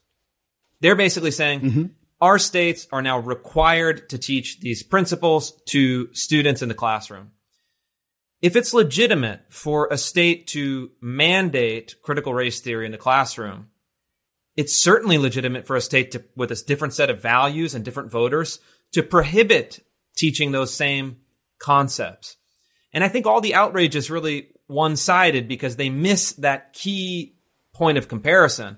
They're 0.81 0.95
basically 0.95 1.31
saying 1.31 1.61
mm-hmm 1.61 1.85
our 2.23 2.39
states 2.39 2.87
are 2.89 3.01
now 3.01 3.19
required 3.19 4.07
to 4.07 4.17
teach 4.17 4.61
these 4.61 4.81
principles 4.81 5.61
to 5.65 6.07
students 6.13 6.61
in 6.61 6.69
the 6.69 6.73
classroom. 6.73 7.31
If 8.41 8.55
it's 8.55 8.73
legitimate 8.73 9.41
for 9.49 9.89
a 9.91 9.97
state 9.97 10.47
to 10.47 10.91
mandate 11.01 11.95
critical 12.01 12.33
race 12.33 12.61
theory 12.61 12.85
in 12.85 12.93
the 12.93 12.97
classroom, 12.97 13.67
it's 14.55 14.81
certainly 14.81 15.17
legitimate 15.17 15.67
for 15.67 15.75
a 15.75 15.81
state 15.81 16.11
to, 16.11 16.23
with 16.33 16.49
a 16.49 16.63
different 16.65 16.93
set 16.93 17.09
of 17.09 17.21
values 17.21 17.75
and 17.75 17.83
different 17.83 18.09
voters 18.09 18.61
to 18.93 19.03
prohibit 19.03 19.85
teaching 20.15 20.53
those 20.53 20.73
same 20.73 21.17
concepts. 21.59 22.37
And 22.93 23.03
I 23.03 23.09
think 23.09 23.25
all 23.25 23.41
the 23.41 23.55
outrage 23.55 23.97
is 23.97 24.09
really 24.09 24.47
one 24.67 24.95
sided 24.95 25.49
because 25.49 25.75
they 25.75 25.89
miss 25.89 26.31
that 26.33 26.71
key 26.71 27.35
point 27.73 27.97
of 27.97 28.07
comparison. 28.07 28.77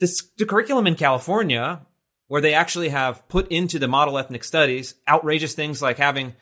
This, 0.00 0.22
the 0.36 0.44
curriculum 0.44 0.86
in 0.86 0.96
California 0.96 1.86
where 2.28 2.40
they 2.40 2.54
actually 2.54 2.90
have 2.90 3.26
put 3.28 3.48
into 3.48 3.78
the 3.78 3.88
model 3.88 4.18
ethnic 4.18 4.44
studies 4.44 4.94
outrageous 5.08 5.54
things 5.54 5.82
like 5.82 5.98
having, 5.98 6.34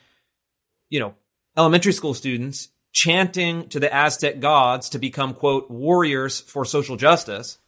you 0.91 1.01
know, 1.01 1.15
elementary 1.57 1.93
school 1.93 2.13
students 2.13 2.69
chanting 2.93 3.69
to 3.69 3.81
the 3.81 3.93
Aztec 3.95 4.41
gods 4.41 4.91
to 4.91 4.99
become, 4.99 5.35
quote, 5.35 5.71
warriors 5.71 6.41
for 6.41 6.65
social 6.65 6.97
justice. 6.97 7.59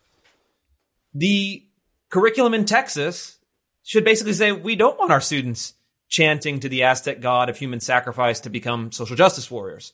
The 1.14 1.64
curriculum 2.10 2.54
in 2.54 2.64
Texas 2.64 3.38
should 3.82 4.04
basically 4.04 4.32
say 4.32 4.52
we 4.52 4.76
don't 4.76 4.98
want 4.98 5.12
our 5.12 5.20
students 5.20 5.74
chanting 6.08 6.60
to 6.60 6.68
the 6.68 6.82
Aztec 6.82 7.20
god 7.20 7.48
of 7.48 7.58
human 7.58 7.80
sacrifice 7.80 8.40
to 8.40 8.50
become 8.50 8.92
social 8.92 9.16
justice 9.16 9.50
warriors. 9.50 9.92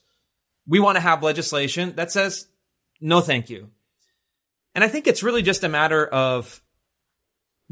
We 0.67 0.79
want 0.79 0.95
to 0.95 1.01
have 1.01 1.21
legislation 1.21 1.93
that 1.95 2.11
says 2.11 2.47
no 2.99 3.21
thank 3.21 3.49
you. 3.49 3.69
And 4.73 4.83
I 4.83 4.87
think 4.87 5.07
it's 5.07 5.23
really 5.23 5.41
just 5.41 5.63
a 5.63 5.69
matter 5.69 6.05
of 6.05 6.61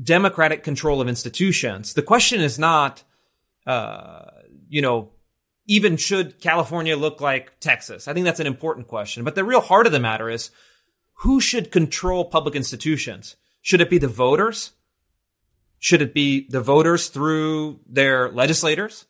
democratic 0.01 0.63
control 0.63 1.01
of 1.01 1.07
institutions. 1.07 1.93
The 1.93 2.01
question 2.01 2.41
is 2.41 2.57
not, 2.57 3.03
uh, 3.67 4.25
you 4.67 4.81
know, 4.81 5.11
even 5.65 5.97
should 5.97 6.41
California 6.41 6.97
look 6.97 7.21
like 7.21 7.59
Texas? 7.59 8.07
I 8.07 8.13
think 8.13 8.25
that's 8.25 8.39
an 8.39 8.47
important 8.47 8.87
question. 8.87 9.23
But 9.23 9.35
the 9.35 9.43
real 9.43 9.61
heart 9.61 9.85
of 9.85 9.91
the 9.91 9.99
matter 9.99 10.29
is 10.29 10.51
who 11.19 11.39
should 11.39 11.71
control 11.71 12.25
public 12.25 12.55
institutions? 12.55 13.35
Should 13.61 13.81
it 13.81 13.89
be 13.89 13.97
the 13.97 14.07
voters? 14.07 14.71
Should 15.79 16.01
it 16.01 16.13
be 16.13 16.47
the 16.49 16.61
voters 16.61 17.07
through 17.07 17.79
their 17.87 18.29
legislators? 18.29 19.05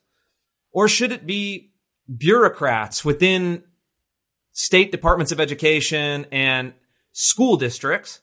Or 0.72 0.88
should 0.88 1.12
it 1.12 1.26
be 1.26 1.72
bureaucrats 2.16 3.06
within 3.06 3.64
state 4.52 4.92
departments 4.92 5.32
of 5.32 5.40
education 5.40 6.28
and 6.32 6.74
school 7.12 7.58
districts 7.58 8.20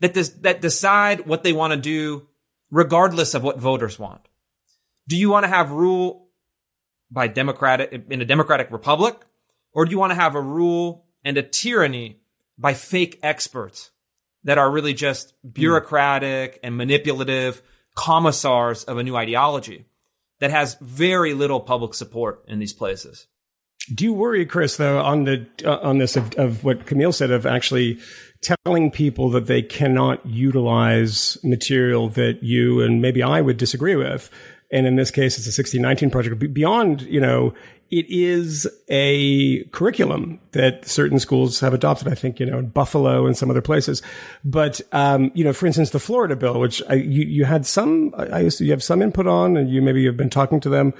that 0.00 0.14
des- 0.14 0.40
that 0.40 0.60
decide 0.60 1.26
what 1.26 1.42
they 1.42 1.52
want 1.52 1.72
to 1.72 1.78
do 1.78 2.28
regardless 2.70 3.34
of 3.34 3.42
what 3.42 3.58
voters 3.58 3.98
want. 3.98 4.28
Do 5.06 5.16
you 5.16 5.30
want 5.30 5.44
to 5.44 5.48
have 5.48 5.70
rule 5.70 6.28
by 7.10 7.28
democratic 7.28 8.06
in 8.10 8.20
a 8.20 8.24
democratic 8.24 8.70
republic 8.70 9.16
or 9.72 9.84
do 9.84 9.90
you 9.90 9.98
want 9.98 10.10
to 10.10 10.16
have 10.16 10.34
a 10.34 10.40
rule 10.40 11.06
and 11.24 11.36
a 11.36 11.42
tyranny 11.42 12.20
by 12.58 12.74
fake 12.74 13.18
experts 13.22 13.90
that 14.44 14.58
are 14.58 14.70
really 14.70 14.94
just 14.94 15.34
bureaucratic 15.50 16.60
and 16.62 16.76
manipulative 16.76 17.62
commissars 17.94 18.84
of 18.84 18.98
a 18.98 19.02
new 19.02 19.16
ideology 19.16 19.86
that 20.40 20.50
has 20.50 20.76
very 20.80 21.34
little 21.34 21.60
public 21.60 21.94
support 21.94 22.44
in 22.48 22.58
these 22.58 22.72
places? 22.72 23.26
Do 23.92 24.04
you 24.04 24.12
worry, 24.14 24.46
Chris, 24.46 24.76
though, 24.76 25.00
on 25.00 25.24
the 25.24 25.46
uh, 25.64 25.78
on 25.82 25.98
this 25.98 26.16
of, 26.16 26.34
of 26.36 26.64
what 26.64 26.86
Kmele 26.86 27.12
said 27.12 27.30
of 27.30 27.44
actually 27.44 27.98
telling 28.40 28.90
people 28.90 29.30
that 29.30 29.46
they 29.46 29.62
cannot 29.62 30.24
utilize 30.26 31.38
material 31.42 32.08
that 32.10 32.42
you 32.42 32.80
and 32.80 33.02
maybe 33.02 33.22
I 33.22 33.40
would 33.40 33.56
disagree 33.56 33.96
with? 33.96 34.30
And 34.70 34.86
in 34.86 34.96
this 34.96 35.10
case, 35.10 35.36
it's 35.36 35.46
a 35.46 35.54
1619 35.54 36.10
project. 36.10 36.52
Beyond, 36.54 37.02
you 37.02 37.20
know, 37.20 37.54
it 37.90 38.06
is 38.08 38.66
a 38.88 39.62
curriculum 39.64 40.40
that 40.52 40.86
certain 40.88 41.18
schools 41.18 41.60
have 41.60 41.74
adopted. 41.74 42.08
I 42.08 42.14
think, 42.14 42.40
you 42.40 42.46
know, 42.46 42.58
in 42.58 42.68
Buffalo 42.68 43.26
and 43.26 43.36
some 43.36 43.50
other 43.50 43.60
places. 43.60 44.02
But, 44.44 44.80
um, 44.92 45.30
you 45.34 45.44
know, 45.44 45.52
for 45.52 45.66
instance, 45.66 45.90
the 45.90 46.00
Florida 46.00 46.34
bill, 46.34 46.58
which 46.58 46.82
I, 46.88 46.94
you, 46.94 47.24
you 47.24 47.44
had 47.44 47.66
some, 47.66 48.12
I 48.16 48.40
used 48.40 48.58
to, 48.58 48.64
you 48.64 48.70
have 48.72 48.82
some 48.82 49.02
input 49.02 49.26
on 49.26 49.56
and 49.56 49.70
you 49.70 49.82
maybe 49.82 50.04
have 50.06 50.16
been 50.16 50.30
talking 50.30 50.58
to 50.60 50.68
them 50.68 50.94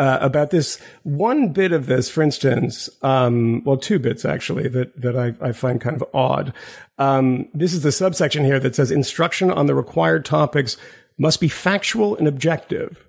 uh, 0.00 0.16
about 0.22 0.50
this 0.50 0.78
one 1.02 1.52
bit 1.52 1.72
of 1.72 1.84
this, 1.84 2.08
for 2.08 2.22
instance, 2.22 2.88
um, 3.02 3.62
well, 3.64 3.76
two 3.76 3.98
bits 3.98 4.24
actually 4.24 4.66
that 4.68 4.98
that 4.98 5.14
I, 5.14 5.34
I 5.46 5.52
find 5.52 5.78
kind 5.78 5.94
of 5.94 6.08
odd. 6.14 6.54
Um, 6.96 7.48
this 7.52 7.74
is 7.74 7.82
the 7.82 7.92
subsection 7.92 8.42
here 8.42 8.58
that 8.60 8.74
says 8.74 8.90
instruction 8.90 9.50
on 9.50 9.66
the 9.66 9.74
required 9.74 10.24
topics 10.24 10.78
must 11.18 11.38
be 11.38 11.48
factual 11.48 12.16
and 12.16 12.26
objective. 12.26 13.04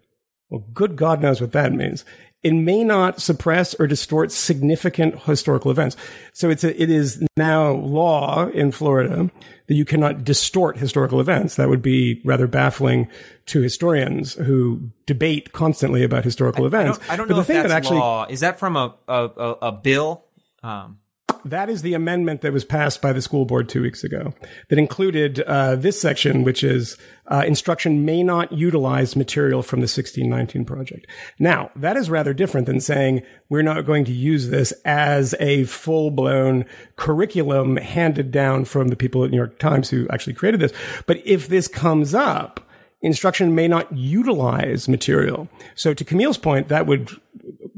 Well, 0.50 0.66
good 0.74 0.98
God 0.98 1.22
knows 1.22 1.40
what 1.40 1.54
that 1.54 1.72
means. 1.72 2.04
It 2.44 2.54
may 2.54 2.84
not 2.84 3.22
suppress 3.22 3.76
or 3.76 3.86
distort 3.86 4.32
significant 4.32 5.24
historical 5.24 5.70
events. 5.70 5.96
So 6.34 6.50
it's 6.50 6.64
a, 6.64 6.82
it 6.82 6.90
is 6.90 7.24
now 7.38 7.72
law 7.72 8.48
in 8.48 8.72
Florida 8.72 9.30
that 9.68 9.76
you 9.76 9.86
cannot 9.86 10.24
distort 10.24 10.78
historical 10.78 11.20
events. 11.20 11.56
That 11.56 11.70
would 11.70 11.82
be 11.84 12.20
rather 12.26 12.48
baffling 12.48 13.08
to 13.46 13.62
historians 13.62 14.34
who 14.34 14.90
debate 15.06 15.54
constantly 15.54 16.04
about 16.04 16.24
historical 16.24 16.64
I, 16.64 16.68
events. 16.68 16.98
I 16.98 17.02
don't, 17.02 17.12
I 17.12 17.16
don't 17.16 17.28
but 17.28 17.34
know 17.34 17.36
the 17.36 17.42
if 17.42 17.48
thing 17.48 17.56
that's 17.58 17.70
that 17.70 17.78
actually, 17.78 18.00
law. 18.00 18.26
Is 18.28 18.40
that 18.40 18.58
from 18.58 18.76
a 18.76 18.96
a, 19.08 19.30
a, 19.38 19.58
a 19.62 19.72
bill? 19.72 20.26
Um, 20.64 20.98
that 21.46 21.70
is 21.70 21.82
the 21.82 21.94
amendment 21.94 22.42
that 22.42 22.54
was 22.54 22.66
passed 22.66 23.02
by 23.02 23.14
the 23.14 23.22
school 23.22 23.46
board 23.46 23.70
two 23.70 23.82
weeks 23.82 24.04
ago 24.04 24.34
that 24.70 24.80
included 24.80 25.42
uh, 25.42 25.76
this 25.76 26.00
section, 26.00 26.44
which 26.44 26.64
is 26.64 26.98
uh, 27.28 27.44
instruction 27.46 28.04
may 28.04 28.24
not 28.24 28.52
utilize 28.52 29.16
material 29.16 29.62
from 29.62 29.80
the 29.80 29.84
1619 29.84 30.66
project. 30.66 31.08
Now, 31.40 31.72
that 31.76 31.98
is 31.98 32.10
rather 32.10 32.34
different 32.34 32.68
than 32.68 32.80
saying 32.80 33.24
we're 33.50 33.62
not 33.62 33.86
going 33.86 34.06
to 34.06 34.12
use 34.12 34.50
this 34.50 34.72
as 34.86 35.36
a 35.40 35.64
full 35.66 36.12
blown 36.12 36.66
curriculum 36.96 37.78
handed 37.78 38.32
down 38.32 38.66
from 38.66 38.90
the 38.90 38.96
people 38.96 39.24
at 39.24 39.32
New 39.32 39.38
York 39.38 39.60
Times 39.60 39.90
who 39.90 40.08
actually 40.10 40.34
created 40.34 40.60
this. 40.60 40.74
But 41.06 41.26
if 41.26 41.48
this 41.48 41.68
comes 41.68 42.14
up, 42.14 42.60
instruction 43.02 43.56
may 43.56 43.68
not 43.68 43.92
utilize 43.96 44.88
material. 44.88 45.50
So 45.76 45.94
to 45.94 46.06
Kmele's 46.06 46.38
point, 46.38 46.68
that 46.68 46.86
would 46.86 47.10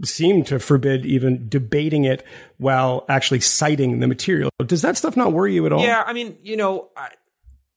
seem 0.03 0.43
to 0.45 0.59
forbid 0.59 1.05
even 1.05 1.47
debating 1.49 2.05
it 2.05 2.25
while 2.57 3.05
actually 3.09 3.39
citing 3.39 3.99
the 3.99 4.07
material. 4.07 4.49
Does 4.65 4.81
that 4.81 4.97
stuff 4.97 5.17
not 5.17 5.33
worry 5.33 5.53
you 5.53 5.65
at 5.65 5.73
all? 5.73 5.81
yeah, 5.81 6.03
I 6.05 6.13
mean, 6.13 6.37
you 6.43 6.57
know, 6.57 6.89
I, 6.95 7.09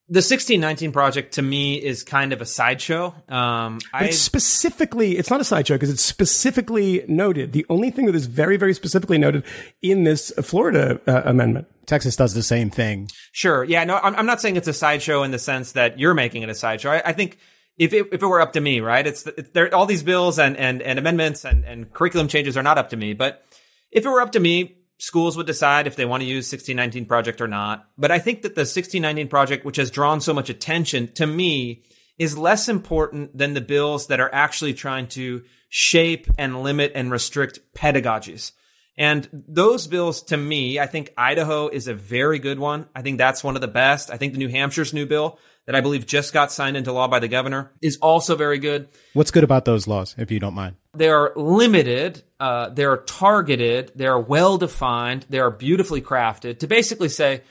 the 0.08 0.18
1619 0.18 0.92
project 0.92 1.34
to 1.34 1.42
me 1.42 1.82
is 1.82 2.04
kind 2.04 2.32
of 2.32 2.40
a 2.40 2.46
sideshow. 2.46 3.06
Um, 3.28 3.78
But 3.92 4.02
I 4.02 4.04
it's 4.04 4.18
specifically, 4.18 5.18
it's 5.18 5.30
not 5.30 5.40
a 5.40 5.44
sideshow 5.44 5.74
because 5.74 5.90
it's 5.90 6.02
specifically 6.02 7.04
noted. 7.08 7.52
The 7.52 7.66
only 7.68 7.90
thing 7.90 8.06
that 8.06 8.14
is 8.14 8.26
very, 8.26 8.56
very 8.56 8.72
specifically 8.72 9.18
noted 9.18 9.42
in 9.82 10.04
this 10.04 10.30
Florida 10.42 11.00
uh, 11.08 11.22
amendment. 11.24 11.66
Texas 11.86 12.14
does 12.14 12.34
the 12.34 12.42
same 12.42 12.70
thing. 12.70 13.08
Sure. 13.32 13.64
Yeah. 13.64 13.82
No, 13.84 13.96
I'm, 13.96 14.14
I'm 14.14 14.26
not 14.26 14.40
saying 14.40 14.56
it's 14.56 14.68
a 14.68 14.72
sideshow 14.72 15.24
in 15.24 15.32
the 15.32 15.38
sense 15.40 15.72
that 15.72 15.98
you're 15.98 16.14
making 16.14 16.42
it 16.42 16.48
a 16.48 16.54
sideshow. 16.54 16.90
I, 16.90 17.02
I 17.06 17.12
think 17.12 17.38
if 17.78 17.92
it, 17.92 18.08
if 18.12 18.22
it 18.22 18.26
were 18.26 18.40
up 18.40 18.54
to 18.54 18.60
me, 18.60 18.80
right? 18.80 19.06
It's, 19.06 19.26
it's 19.26 19.50
there, 19.50 19.74
all 19.74 19.86
these 19.86 20.02
bills 20.02 20.38
and, 20.38 20.56
and, 20.56 20.80
and 20.80 20.98
amendments 20.98 21.44
and, 21.44 21.64
and 21.64 21.92
curriculum 21.92 22.28
changes 22.28 22.56
are 22.56 22.62
not 22.62 22.78
up 22.78 22.90
to 22.90 22.96
me. 22.96 23.12
But 23.12 23.44
if 23.90 24.04
it 24.04 24.08
were 24.08 24.20
up 24.20 24.32
to 24.32 24.40
me, 24.40 24.78
schools 24.98 25.36
would 25.36 25.46
decide 25.46 25.86
if 25.86 25.96
they 25.96 26.04
want 26.04 26.22
to 26.22 26.28
use 26.28 26.46
1619 26.50 27.06
project 27.06 27.40
or 27.40 27.48
not. 27.48 27.86
But 27.98 28.10
I 28.10 28.18
think 28.18 28.42
that 28.42 28.54
the 28.54 28.60
1619 28.60 29.28
project, 29.28 29.64
which 29.64 29.76
has 29.76 29.90
drawn 29.90 30.20
so 30.20 30.32
much 30.32 30.48
attention 30.48 31.12
to 31.14 31.26
me, 31.26 31.82
is 32.18 32.38
less 32.38 32.68
important 32.68 33.36
than 33.36 33.52
the 33.52 33.60
bills 33.60 34.06
that 34.06 34.20
are 34.20 34.32
actually 34.32 34.72
trying 34.72 35.06
to 35.08 35.42
shape 35.68 36.26
and 36.38 36.62
limit 36.62 36.92
and 36.94 37.10
restrict 37.10 37.60
pedagogies. 37.74 38.52
And 38.98 39.28
those 39.32 39.86
bills, 39.86 40.22
to 40.24 40.38
me, 40.38 40.80
I 40.80 40.86
think 40.86 41.12
Idaho 41.18 41.68
is 41.68 41.86
a 41.86 41.94
very 41.94 42.38
good 42.38 42.58
one. 42.58 42.86
I 42.94 43.02
think 43.02 43.18
that's 43.18 43.44
one 43.44 43.54
of 43.54 43.60
the 43.60 43.68
best. 43.68 44.10
I 44.10 44.16
think 44.16 44.32
the 44.32 44.38
New 44.38 44.48
Hampshire's 44.48 44.94
new 44.94 45.04
bill 45.04 45.38
that 45.66 45.74
I 45.74 45.80
believe 45.80 46.06
just 46.06 46.32
got 46.32 46.52
signed 46.52 46.76
into 46.76 46.92
law 46.92 47.08
by 47.08 47.18
the 47.18 47.28
governor 47.28 47.72
is 47.82 47.98
also 47.98 48.36
very 48.36 48.58
good. 48.58 48.88
What's 49.14 49.30
good 49.30 49.44
about 49.44 49.64
those 49.64 49.86
laws, 49.86 50.14
if 50.16 50.30
you 50.30 50.38
don't 50.38 50.54
mind? 50.54 50.76
They're 50.94 51.32
limited, 51.34 52.22
uh, 52.38 52.70
they're 52.70 52.98
targeted, 52.98 53.92
they're 53.94 54.18
well 54.18 54.58
defined, 54.58 55.26
they're 55.28 55.50
beautifully 55.50 56.00
crafted 56.00 56.60
to 56.60 56.66
basically 56.66 57.08
say 57.08 57.42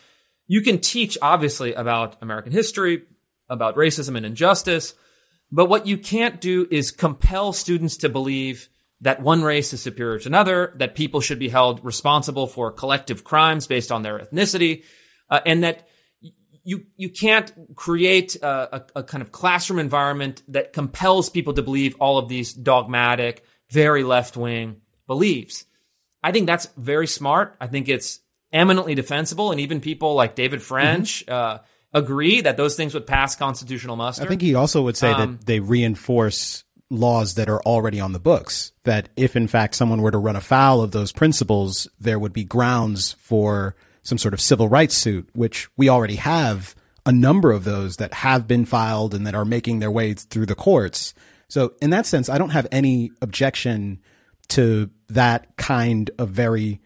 you 0.47 0.61
can 0.61 0.79
teach, 0.79 1.17
obviously, 1.21 1.73
about 1.73 2.15
American 2.21 2.51
history, 2.51 3.03
about 3.49 3.75
racism 3.75 4.15
and 4.15 4.25
injustice, 4.25 4.93
but 5.51 5.69
what 5.69 5.85
you 5.85 5.97
can't 5.97 6.41
do 6.41 6.67
is 6.71 6.91
compel 6.91 7.53
students 7.53 7.97
to 7.97 8.09
believe 8.09 8.69
that 9.01 9.21
one 9.21 9.43
race 9.43 9.73
is 9.73 9.81
superior 9.81 10.19
to 10.19 10.27
another, 10.27 10.73
that 10.77 10.95
people 10.95 11.21
should 11.21 11.37
be 11.37 11.49
held 11.49 11.83
responsible 11.83 12.47
for 12.47 12.71
collective 12.71 13.23
crimes 13.23 13.67
based 13.67 13.91
on 13.91 14.01
their 14.01 14.19
ethnicity, 14.19 14.83
uh, 15.29 15.41
and 15.45 15.63
that 15.63 15.87
you 16.65 16.85
you 16.97 17.09
can't 17.09 17.53
create 17.75 18.35
a, 18.37 18.75
a, 18.77 18.85
a 18.97 19.03
kind 19.03 19.21
of 19.21 19.31
classroom 19.31 19.79
environment 19.79 20.43
that 20.49 20.73
compels 20.73 21.29
people 21.29 21.53
to 21.53 21.61
believe 21.61 21.95
all 21.99 22.17
of 22.17 22.27
these 22.27 22.53
dogmatic, 22.53 23.45
very 23.69 24.03
left 24.03 24.35
wing 24.35 24.81
beliefs. 25.07 25.65
I 26.21 26.31
think 26.31 26.47
that's 26.47 26.67
very 26.75 27.07
smart. 27.07 27.55
I 27.61 27.67
think 27.67 27.87
it's 27.87 28.19
eminently 28.51 28.95
defensible, 28.95 29.51
and 29.51 29.61
even 29.61 29.79
people 29.79 30.15
like 30.15 30.35
David 30.35 30.61
French 30.61 31.27
uh, 31.29 31.59
agree 31.93 32.41
that 32.41 32.57
those 32.57 32.75
things 32.75 32.95
would 32.95 33.05
pass 33.05 33.35
constitutional 33.35 33.95
muster. 33.95 34.23
I 34.23 34.27
think 34.27 34.41
he 34.41 34.55
also 34.55 34.81
would 34.81 34.97
say 34.97 35.11
Um, 35.11 35.37
that 35.37 35.45
they 35.45 35.59
reinforce 35.59 36.63
laws 36.89 37.35
that 37.35 37.47
are 37.49 37.61
already 37.61 37.99
on 37.99 38.13
the 38.13 38.19
books. 38.19 38.71
That 38.85 39.09
if 39.15 39.35
in 39.35 39.47
fact 39.47 39.75
someone 39.75 40.01
were 40.01 40.11
to 40.11 40.17
run 40.17 40.35
afoul 40.35 40.81
of 40.81 40.91
those 40.91 41.11
principles, 41.11 41.87
there 41.99 42.17
would 42.17 42.33
be 42.33 42.43
grounds 42.43 43.13
for 43.19 43.75
some 44.05 44.17
sort 44.17 44.33
of 44.33 44.39
civil 44.39 44.69
rights 44.69 44.95
suit, 44.95 45.27
which 45.33 45.67
we 45.75 45.89
already 45.89 46.15
have 46.15 46.73
a 47.05 47.11
number 47.11 47.51
of 47.51 47.65
those 47.65 47.97
that 47.97 48.13
have 48.13 48.47
been 48.47 48.63
filed 48.65 49.13
and 49.13 49.27
that 49.27 49.35
are 49.35 49.43
making 49.45 49.79
their 49.79 49.91
way 49.91 50.13
through 50.13 50.45
the 50.45 50.55
courts. 50.55 51.13
So 51.49 51.73
in 51.81 51.89
that 51.89 52.05
sense, 52.05 52.29
I 52.29 52.37
don't 52.37 52.51
have 52.51 52.67
any 52.71 53.11
objection 53.21 53.99
to 54.49 54.89
that 55.09 55.57
kind 55.57 56.09
of 56.17 56.29
very 56.29 56.79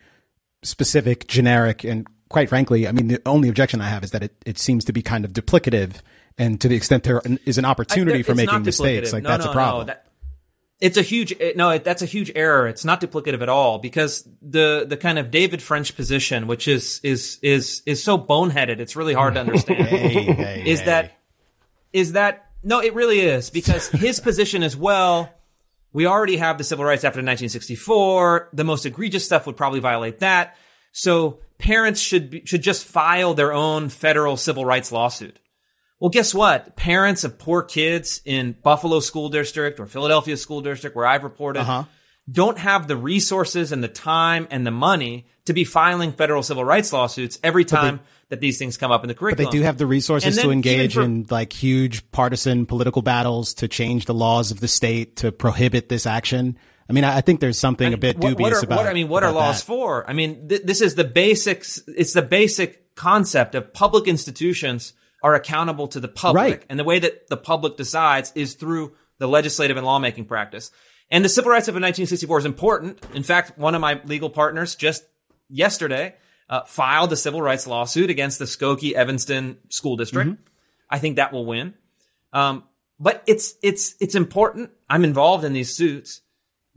specific, 0.63 1.27
generic, 1.27 1.83
and 1.83 2.07
quite 2.29 2.49
frankly, 2.49 2.87
I 2.87 2.91
mean, 2.91 3.07
the 3.09 3.21
only 3.25 3.47
objection 3.49 3.79
I 3.81 3.87
have 3.89 4.03
is 4.03 4.11
that 4.11 4.23
it, 4.23 4.33
it 4.45 4.57
seems 4.57 4.83
to 4.85 4.93
be 4.93 5.01
kind 5.01 5.23
of 5.25 5.31
duplicative 5.33 6.01
And 6.37 6.59
to 6.61 6.69
the 6.69 6.75
extent 6.75 7.03
there 7.03 7.21
is 7.45 7.57
an 7.57 7.65
opportunity 7.65 8.19
I- 8.19 8.23
for 8.23 8.33
making 8.33 8.63
mistakes, 8.63 9.11
like 9.11 9.23
No, 9.23 9.29
that's 9.29 9.45
no, 9.45 9.51
a 9.51 9.53
problem. 9.53 9.87
No, 9.87 9.93
that, 9.93 10.05
it's 10.81 10.97
a 10.97 11.01
huge 11.01 11.33
no. 11.55 11.71
it- 11.71 11.83
That's 11.83 12.01
a 12.01 12.05
huge 12.05 12.31
error. 12.35 12.67
It's 12.67 12.85
not 12.85 13.01
duplicative 13.01 13.41
at 13.41 13.49
all 13.49 13.79
because 13.79 14.27
the 14.41 14.85
the 14.87 14.97
kind 14.97 15.19
of 15.19 15.29
David 15.31 15.61
French 15.61 15.95
position, 15.95 16.47
which 16.47 16.67
is 16.67 16.99
is 17.03 17.37
is 17.41 17.81
is 17.85 18.01
so 18.03 18.17
boneheaded, 18.17 18.79
it's 18.79 18.95
really 18.95 19.13
hard 19.13 19.33
to 19.35 19.41
understand. 19.41 19.79
Hey, 19.87 20.23
hey, 20.23 20.63
is 20.65 20.79
hey. 20.79 20.85
that 20.85 21.17
is 21.93 22.11
that 22.13 22.45
no? 22.63 22.79
It 22.81 22.93
really 22.93 23.19
is 23.19 23.49
because 23.49 23.89
his 23.89 24.19
position 24.19 24.63
as 24.63 24.75
well. 24.77 25.33
We 25.91 26.05
already 26.05 26.37
have 26.37 26.59
the 26.59 26.63
Civil 26.63 26.85
Rights 26.85 27.03
Act 27.03 27.15
of 27.15 27.23
1964. 27.25 28.49
The 28.53 28.63
most 28.63 28.85
egregious 28.85 29.25
stuff 29.25 29.47
would 29.47 29.57
probably 29.57 29.79
violate 29.79 30.19
that. 30.19 30.55
So 30.91 31.39
parents 31.57 31.99
should 31.99 32.29
be, 32.29 32.45
should 32.45 32.61
just 32.61 32.85
file 32.85 33.33
their 33.33 33.51
own 33.53 33.89
federal 33.89 34.37
civil 34.37 34.63
rights 34.65 34.91
lawsuit. 34.91 35.39
Well, 35.99 36.09
guess 36.09 36.33
what? 36.33 36.75
Parents 36.75 37.23
of 37.23 37.37
poor 37.37 37.61
kids 37.61 38.21
in 38.25 38.55
Buffalo 38.63 38.99
School 39.01 39.29
District 39.29 39.79
or 39.79 39.85
Philadelphia 39.85 40.37
School 40.37 40.61
District, 40.61 40.95
where 40.95 41.05
I've 41.05 41.23
reported, 41.23 41.59
Uh-huh. 41.61 41.83
don't 42.31 42.57
have 42.57 42.87
the 42.87 42.95
resources 42.95 43.71
and 43.71 43.83
the 43.83 43.87
time 43.89 44.47
and 44.49 44.65
the 44.65 44.71
money 44.71 45.25
to 45.45 45.53
be 45.53 45.63
filing 45.63 46.13
federal 46.13 46.41
civil 46.43 46.63
rights 46.63 46.93
lawsuits 46.93 47.39
every 47.43 47.65
time 47.65 47.99
that 48.29 48.39
these 48.39 48.57
things 48.59 48.77
come 48.77 48.91
up 48.91 49.03
in 49.03 49.07
the 49.07 49.13
curriculum. 49.15 49.45
But 49.45 49.51
They 49.51 49.57
do 49.57 49.63
have 49.65 49.77
the 49.77 49.87
resources 49.87 50.37
to 50.37 50.51
engage 50.51 50.93
for- 50.93 51.01
in 51.01 51.25
like 51.29 51.51
huge 51.51 52.09
partisan 52.11 52.65
political 52.67 53.01
battles 53.01 53.53
to 53.55 53.67
change 53.67 54.05
the 54.05 54.13
laws 54.13 54.51
of 54.51 54.59
the 54.59 54.67
state 54.67 55.15
to 55.17 55.31
prohibit 55.31 55.89
this 55.89 56.05
action. 56.05 56.55
I 56.87 56.93
mean, 56.93 57.03
I 57.03 57.17
I 57.17 57.21
think 57.21 57.39
there's 57.39 57.57
something 57.59 57.93
a 57.93 57.97
bit 57.97 58.17
what, 58.19 58.29
dubious 58.29 58.51
what 58.51 58.53
are, 58.53 58.65
about. 58.65 58.77
What, 58.77 58.87
I 58.87 58.93
mean, 58.93 59.09
what 59.09 59.23
are 59.23 59.31
laws 59.31 59.59
that. 59.61 59.65
for? 59.65 60.09
I 60.09 60.13
mean, 60.13 60.47
th- 60.47 60.61
this 60.63 60.81
is 60.81 60.95
the 60.95 61.03
basics. 61.03 61.81
It's 61.87 62.13
the 62.13 62.21
basic 62.21 62.95
concept 62.95 63.53
of 63.55 63.73
public 63.73 64.07
institutions 64.07 64.93
are 65.23 65.35
accountable 65.35 65.87
to 65.89 65.99
the 65.99 66.07
public, 66.07 66.43
Right. 66.43 66.65
and 66.69 66.79
the 66.79 66.83
way 66.83 66.99
that 66.99 67.27
the 67.27 67.37
public 67.37 67.77
decides 67.77 68.31
is 68.35 68.53
through 68.53 68.93
the 69.17 69.27
legislative 69.27 69.77
and 69.77 69.85
lawmaking 69.85 70.25
practice. 70.25 70.71
And 71.11 71.25
the 71.25 71.29
Civil 71.29 71.51
Rights 71.51 71.63
Act 71.63 71.69
of 71.69 71.81
1964 71.81 72.39
is 72.39 72.45
important. 72.45 73.03
In 73.13 73.23
fact, 73.23 73.57
one 73.57 73.75
of 73.75 73.81
my 73.81 74.01
legal 74.05 74.29
partners 74.29 74.75
just 74.75 75.03
yesterday 75.49 76.15
uh, 76.49 76.61
filed 76.65 77.11
a 77.11 77.15
civil 77.15 77.41
rights 77.41 77.67
lawsuit 77.67 78.09
against 78.09 78.39
the 78.39 78.45
Skokie 78.45 78.93
Evanston 78.93 79.57
School 79.69 79.95
District. 79.97 80.29
Mm-hmm. 80.29 80.43
I 80.89 80.99
think 80.99 81.17
that 81.17 81.33
will 81.33 81.45
win. 81.45 81.73
Um, 82.31 82.63
but 82.99 83.23
it's 83.27 83.55
it's 83.63 83.95
it's 83.99 84.15
important. 84.15 84.71
I'm 84.89 85.03
involved 85.03 85.43
in 85.43 85.53
these 85.53 85.75
suits 85.75 86.21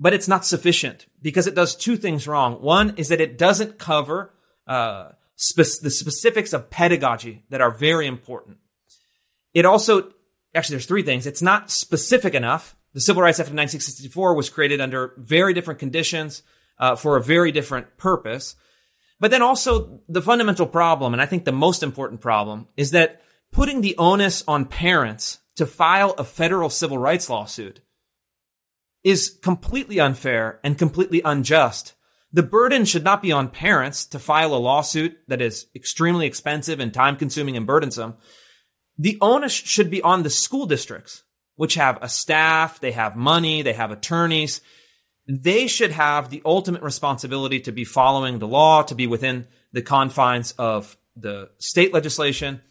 but 0.02 0.12
it's 0.12 0.26
not 0.26 0.44
sufficient 0.44 1.06
because 1.22 1.46
it 1.46 1.54
does 1.54 1.76
two 1.76 1.96
things 1.96 2.26
wrong. 2.26 2.54
One 2.54 2.94
is 2.96 3.08
that 3.08 3.20
it 3.20 3.38
doesn't 3.38 3.78
cover 3.78 4.34
uh, 4.66 5.10
spe- 5.42 5.82
the 5.82 5.90
specifics 5.90 6.52
of 6.52 6.70
pedagogy 6.70 7.44
that 7.50 7.60
are 7.60 7.70
very 7.70 8.06
important. 8.06 8.58
It 9.52 9.66
also, 9.66 10.12
actually, 10.54 10.74
there's 10.74 10.86
three 10.86 11.02
things. 11.02 11.26
It's 11.26 11.42
not 11.42 11.70
specific 11.70 12.34
enough. 12.34 12.76
The 12.94 13.00
Civil 13.00 13.22
Rights 13.22 13.40
Act 13.40 13.48
of 13.48 13.54
1964 13.54 14.34
was 14.34 14.50
created 14.50 14.80
under 14.80 15.14
very 15.16 15.52
different 15.52 15.80
conditions 15.80 16.42
uh, 16.78 16.96
for 16.96 17.16
a 17.16 17.22
very 17.22 17.52
different 17.52 17.96
purpose. 17.96 18.54
But 19.18 19.30
then 19.30 19.42
also 19.42 20.00
the 20.08 20.22
fundamental 20.22 20.66
problem, 20.66 21.12
and 21.12 21.22
I 21.22 21.26
think 21.26 21.44
the 21.44 21.52
most 21.52 21.82
important 21.82 22.20
problem, 22.20 22.68
is 22.76 22.92
that 22.92 23.22
putting 23.52 23.80
the 23.80 23.96
onus 23.98 24.42
on 24.48 24.66
parents 24.66 25.38
to 25.56 25.66
file 25.66 26.14
a 26.18 26.24
federal 26.24 26.70
civil 26.70 26.98
rights 26.98 27.28
lawsuit 27.28 27.80
is 29.04 29.38
completely 29.42 30.00
unfair 30.00 30.60
and 30.64 30.78
completely 30.78 31.20
unjust. 31.24 31.94
The 32.32 32.42
burden 32.42 32.86
should 32.86 33.04
not 33.04 33.20
be 33.20 33.30
on 33.30 33.48
parents 33.48 34.06
to 34.06 34.18
file 34.18 34.54
a 34.54 34.56
lawsuit 34.56 35.18
that 35.28 35.42
is 35.42 35.66
extremely 35.74 36.26
expensive 36.26 36.80
and 36.80 36.92
time 36.92 37.16
consuming 37.16 37.56
and 37.56 37.66
burdensome. 37.66 38.14
The 38.98 39.18
onus 39.20 39.52
should 39.52 39.90
be 39.90 40.00
on 40.02 40.22
the 40.22 40.30
school 40.30 40.66
districts, 40.66 41.24
which 41.56 41.74
have 41.74 41.98
a 42.00 42.08
staff, 42.08 42.80
they 42.80 42.92
have 42.92 43.16
money, 43.16 43.60
they 43.62 43.74
have 43.74 43.90
attorneys. 43.90 44.62
They 45.28 45.66
should 45.66 45.92
have 45.92 46.30
the 46.30 46.42
ultimate 46.44 46.82
responsibility 46.82 47.60
to 47.60 47.72
be 47.72 47.84
following 47.84 48.38
the 48.38 48.48
law, 48.48 48.82
to 48.82 48.94
be 48.94 49.06
within 49.06 49.46
the 49.72 49.82
confines 49.82 50.52
of 50.52 50.96
the 51.14 51.50
state 51.58 51.92
legislation. 51.92 52.62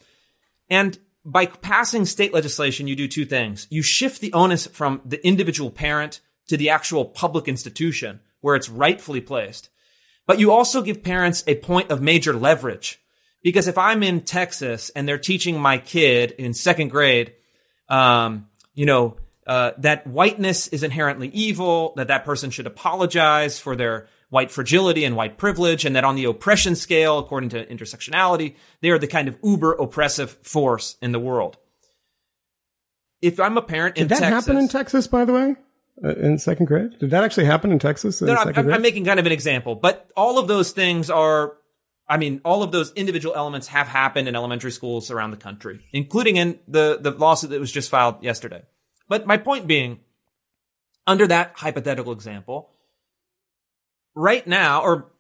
And 0.69 0.97
by 1.23 1.45
passing 1.45 2.05
state 2.05 2.33
legislation, 2.33 2.87
you 2.87 2.95
do 2.95 3.07
two 3.07 3.25
things. 3.25 3.67
You 3.69 3.83
shift 3.83 4.21
the 4.21 4.33
onus 4.33 4.65
from 4.67 5.01
the 5.05 5.25
individual 5.25 5.69
parent 5.69 6.19
to 6.47 6.57
the 6.57 6.69
actual 6.69 7.05
public 7.05 7.47
institution 7.47 8.21
where 8.41 8.55
it's 8.55 8.69
rightfully 8.69 9.21
placed. 9.21 9.69
But 10.27 10.39
you 10.39 10.51
also 10.51 10.81
give 10.81 11.03
parents 11.03 11.43
a 11.47 11.55
point 11.55 11.91
of 11.91 12.01
major 12.01 12.33
leverage. 12.33 12.99
Because 13.43 13.67
if 13.67 13.77
I'm 13.77 14.03
in 14.03 14.21
Texas 14.21 14.91
and 14.91 15.07
they're 15.07 15.17
teaching 15.17 15.59
my 15.59 15.79
kid 15.79 16.31
in 16.31 16.53
second 16.53 16.89
grade, 16.89 17.33
um, 17.89 18.47
you 18.75 18.85
know, 18.85 19.17
uh, 19.47 19.71
that 19.79 20.05
whiteness 20.05 20.67
is 20.67 20.83
inherently 20.83 21.27
evil, 21.29 21.93
that 21.95 22.09
that 22.09 22.23
person 22.23 22.51
should 22.51 22.67
apologize 22.67 23.59
for 23.59 23.75
their 23.75 24.07
white 24.29 24.51
fragility 24.51 25.03
and 25.03 25.15
white 25.15 25.37
privilege, 25.37 25.83
and 25.83 25.95
that 25.95 26.03
on 26.03 26.15
the 26.15 26.25
oppression 26.25 26.75
scale, 26.75 27.19
according 27.19 27.49
to 27.49 27.65
intersectionality, 27.65 28.55
they 28.81 28.89
are 28.89 28.99
the 28.99 29.07
kind 29.07 29.27
of 29.27 29.37
uber 29.43 29.73
oppressive 29.73 30.31
force 30.43 30.95
in 31.01 31.11
the 31.11 31.19
world. 31.19 31.57
If 33.21 33.39
I'm 33.39 33.57
a 33.57 33.61
parent 33.61 33.97
in 33.97 34.03
Did 34.03 34.17
that 34.17 34.19
Texas, 34.19 34.45
happen 34.45 34.57
in 34.57 34.67
Texas, 34.69 35.07
by 35.07 35.25
the 35.25 35.33
way? 35.33 35.55
Uh, 36.03 36.15
in 36.15 36.37
second 36.37 36.65
grade? 36.65 36.97
Did 36.99 37.11
that 37.11 37.23
actually 37.23 37.45
happen 37.45 37.71
in 37.71 37.79
Texas? 37.79 38.21
In 38.21 38.27
no, 38.27 38.33
no, 38.33 38.51
I'm, 38.55 38.73
I'm, 38.73 38.81
making 38.81 39.05
kind 39.05 39.19
of 39.19 39.25
an 39.25 39.31
example, 39.31 39.75
but 39.75 40.09
all 40.17 40.39
of 40.39 40.47
those 40.47 40.71
things 40.71 41.09
are, 41.09 41.53
I 42.07 42.17
mean, 42.17 42.41
all 42.43 42.63
of 42.63 42.71
those 42.71 42.91
individual 42.93 43.35
elements 43.35 43.67
have 43.67 43.87
happened 43.87 44.27
in 44.27 44.35
elementary 44.35 44.71
schools 44.71 45.11
around 45.11 45.31
the 45.31 45.37
country, 45.37 45.79
including 45.93 46.37
in 46.37 46.59
the, 46.67 46.97
the 46.99 47.11
lawsuit 47.11 47.51
that 47.51 47.59
was 47.59 47.71
just 47.71 47.89
filed 47.89 48.23
yesterday. 48.23 48.63
But 49.07 49.27
my 49.27 49.37
point 49.37 49.67
being, 49.67 49.99
under 51.05 51.27
that 51.27 51.53
hypothetical 51.55 52.13
example, 52.13 52.71
right 54.15 54.45
now, 54.47 54.81
or 54.81 55.11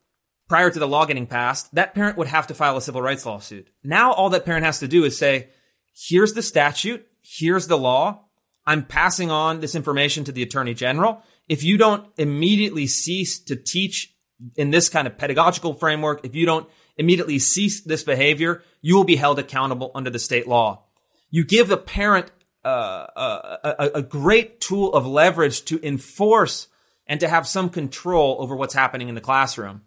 prior 0.47 0.69
to 0.69 0.79
the 0.79 0.87
law 0.87 1.05
getting 1.05 1.27
passed, 1.27 1.73
that 1.75 1.93
parent 1.93 2.17
would 2.17 2.27
have 2.27 2.47
to 2.47 2.53
file 2.53 2.75
a 2.75 2.81
civil 2.81 3.01
rights 3.01 3.25
lawsuit. 3.25 3.69
Now 3.83 4.13
all 4.13 4.29
that 4.31 4.45
parent 4.45 4.65
has 4.65 4.79
to 4.79 4.87
do 4.87 5.03
is 5.03 5.17
say, 5.17 5.49
here's 5.93 6.33
the 6.33 6.41
statute, 6.41 7.07
here's 7.21 7.67
the 7.67 7.77
law, 7.77 8.25
I'm 8.65 8.85
passing 8.85 9.31
on 9.31 9.59
this 9.59 9.75
information 9.75 10.23
to 10.25 10.31
the 10.31 10.43
attorney 10.43 10.73
general. 10.73 11.23
If 11.49 11.63
you 11.63 11.77
don't 11.77 12.07
immediately 12.17 12.87
cease 12.87 13.39
to 13.45 13.55
teach 13.55 14.13
in 14.55 14.71
this 14.71 14.89
kind 14.89 15.07
of 15.07 15.17
pedagogical 15.17 15.73
framework, 15.73 16.25
if 16.25 16.35
you 16.35 16.45
don't 16.45 16.69
immediately 16.97 17.39
cease 17.39 17.81
this 17.81 18.03
behavior, 18.03 18.63
you 18.81 18.95
will 18.95 19.03
be 19.03 19.15
held 19.15 19.39
accountable 19.39 19.91
under 19.95 20.09
the 20.09 20.19
state 20.19 20.47
law. 20.47 20.83
You 21.29 21.43
give 21.43 21.67
the 21.67 21.77
parent 21.77 22.31
uh, 22.63 23.07
a, 23.15 23.59
a, 23.63 23.89
a 23.95 24.01
great 24.01 24.61
tool 24.61 24.93
of 24.93 25.05
leverage 25.07 25.65
to 25.65 25.85
enforce 25.85 26.67
and 27.07 27.19
to 27.19 27.27
have 27.27 27.47
some 27.47 27.69
control 27.69 28.37
over 28.39 28.55
what's 28.55 28.73
happening 28.73 29.09
in 29.09 29.15
the 29.15 29.21
classroom. 29.21 29.81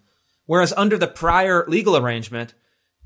Whereas 0.46 0.72
under 0.76 0.98
the 0.98 1.06
prior 1.06 1.64
legal 1.68 1.96
arrangement, 1.96 2.54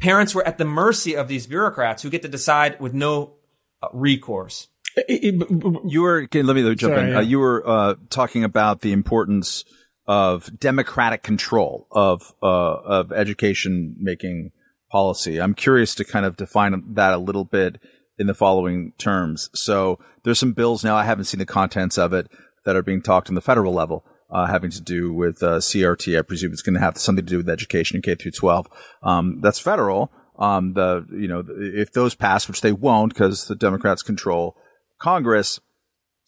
parents 0.00 0.34
were 0.34 0.46
at 0.46 0.58
the 0.58 0.64
mercy 0.64 1.14
of 1.14 1.28
these 1.28 1.46
bureaucrats 1.46 2.02
who 2.02 2.10
get 2.10 2.22
to 2.22 2.28
decide 2.28 2.80
with 2.80 2.94
no 2.94 3.34
uh, 3.82 3.88
recourse. 3.92 4.68
You 5.08 6.02
were 6.02 6.22
okay, 6.22 6.42
let 6.42 6.56
me 6.56 6.62
let 6.62 6.70
me 6.70 6.76
jump 6.76 6.94
Sorry, 6.94 7.06
in. 7.06 7.12
yeah. 7.12 7.18
Uh, 7.18 7.22
you 7.22 7.38
were 7.38 7.66
uh, 7.68 7.94
talking 8.10 8.44
about 8.44 8.80
the 8.80 8.92
importance 8.92 9.64
of 10.06 10.58
democratic 10.58 11.22
control 11.22 11.86
of 11.90 12.32
uh, 12.42 12.46
of 12.46 13.12
education 13.12 13.94
making 13.98 14.52
policy. 14.90 15.40
I'm 15.40 15.54
curious 15.54 15.94
to 15.96 16.04
kind 16.04 16.24
of 16.24 16.36
define 16.36 16.94
that 16.94 17.12
a 17.12 17.18
little 17.18 17.44
bit 17.44 17.80
in 18.18 18.26
the 18.26 18.34
following 18.34 18.92
terms. 18.98 19.50
So 19.54 19.98
there's 20.24 20.38
some 20.38 20.52
bills 20.52 20.82
now. 20.82 20.96
I 20.96 21.04
haven't 21.04 21.24
seen 21.24 21.38
the 21.38 21.46
contents 21.46 21.98
of 21.98 22.12
it 22.12 22.28
that 22.64 22.74
are 22.74 22.82
being 22.82 23.02
talked 23.02 23.28
on 23.28 23.34
the 23.34 23.40
federal 23.40 23.72
level. 23.72 24.04
Uh, 24.30 24.46
having 24.46 24.70
to 24.70 24.82
do 24.82 25.10
with 25.10 25.42
uh, 25.42 25.56
CRT, 25.56 26.18
I 26.18 26.20
presume 26.20 26.52
it's 26.52 26.60
going 26.60 26.74
to 26.74 26.80
have 26.80 26.98
something 26.98 27.24
to 27.24 27.30
do 27.30 27.38
with 27.38 27.48
education 27.48 27.96
in 27.96 28.02
K 28.02 28.14
through 28.14 28.32
12. 28.32 28.66
Um, 29.02 29.40
that's 29.40 29.58
federal. 29.58 30.10
Um, 30.38 30.74
the 30.74 31.06
you 31.10 31.28
know 31.28 31.42
if 31.48 31.92
those 31.92 32.14
pass, 32.14 32.46
which 32.46 32.60
they 32.60 32.72
won't, 32.72 33.12
because 33.14 33.46
the 33.46 33.56
Democrats 33.56 34.02
control 34.02 34.54
Congress, 34.98 35.60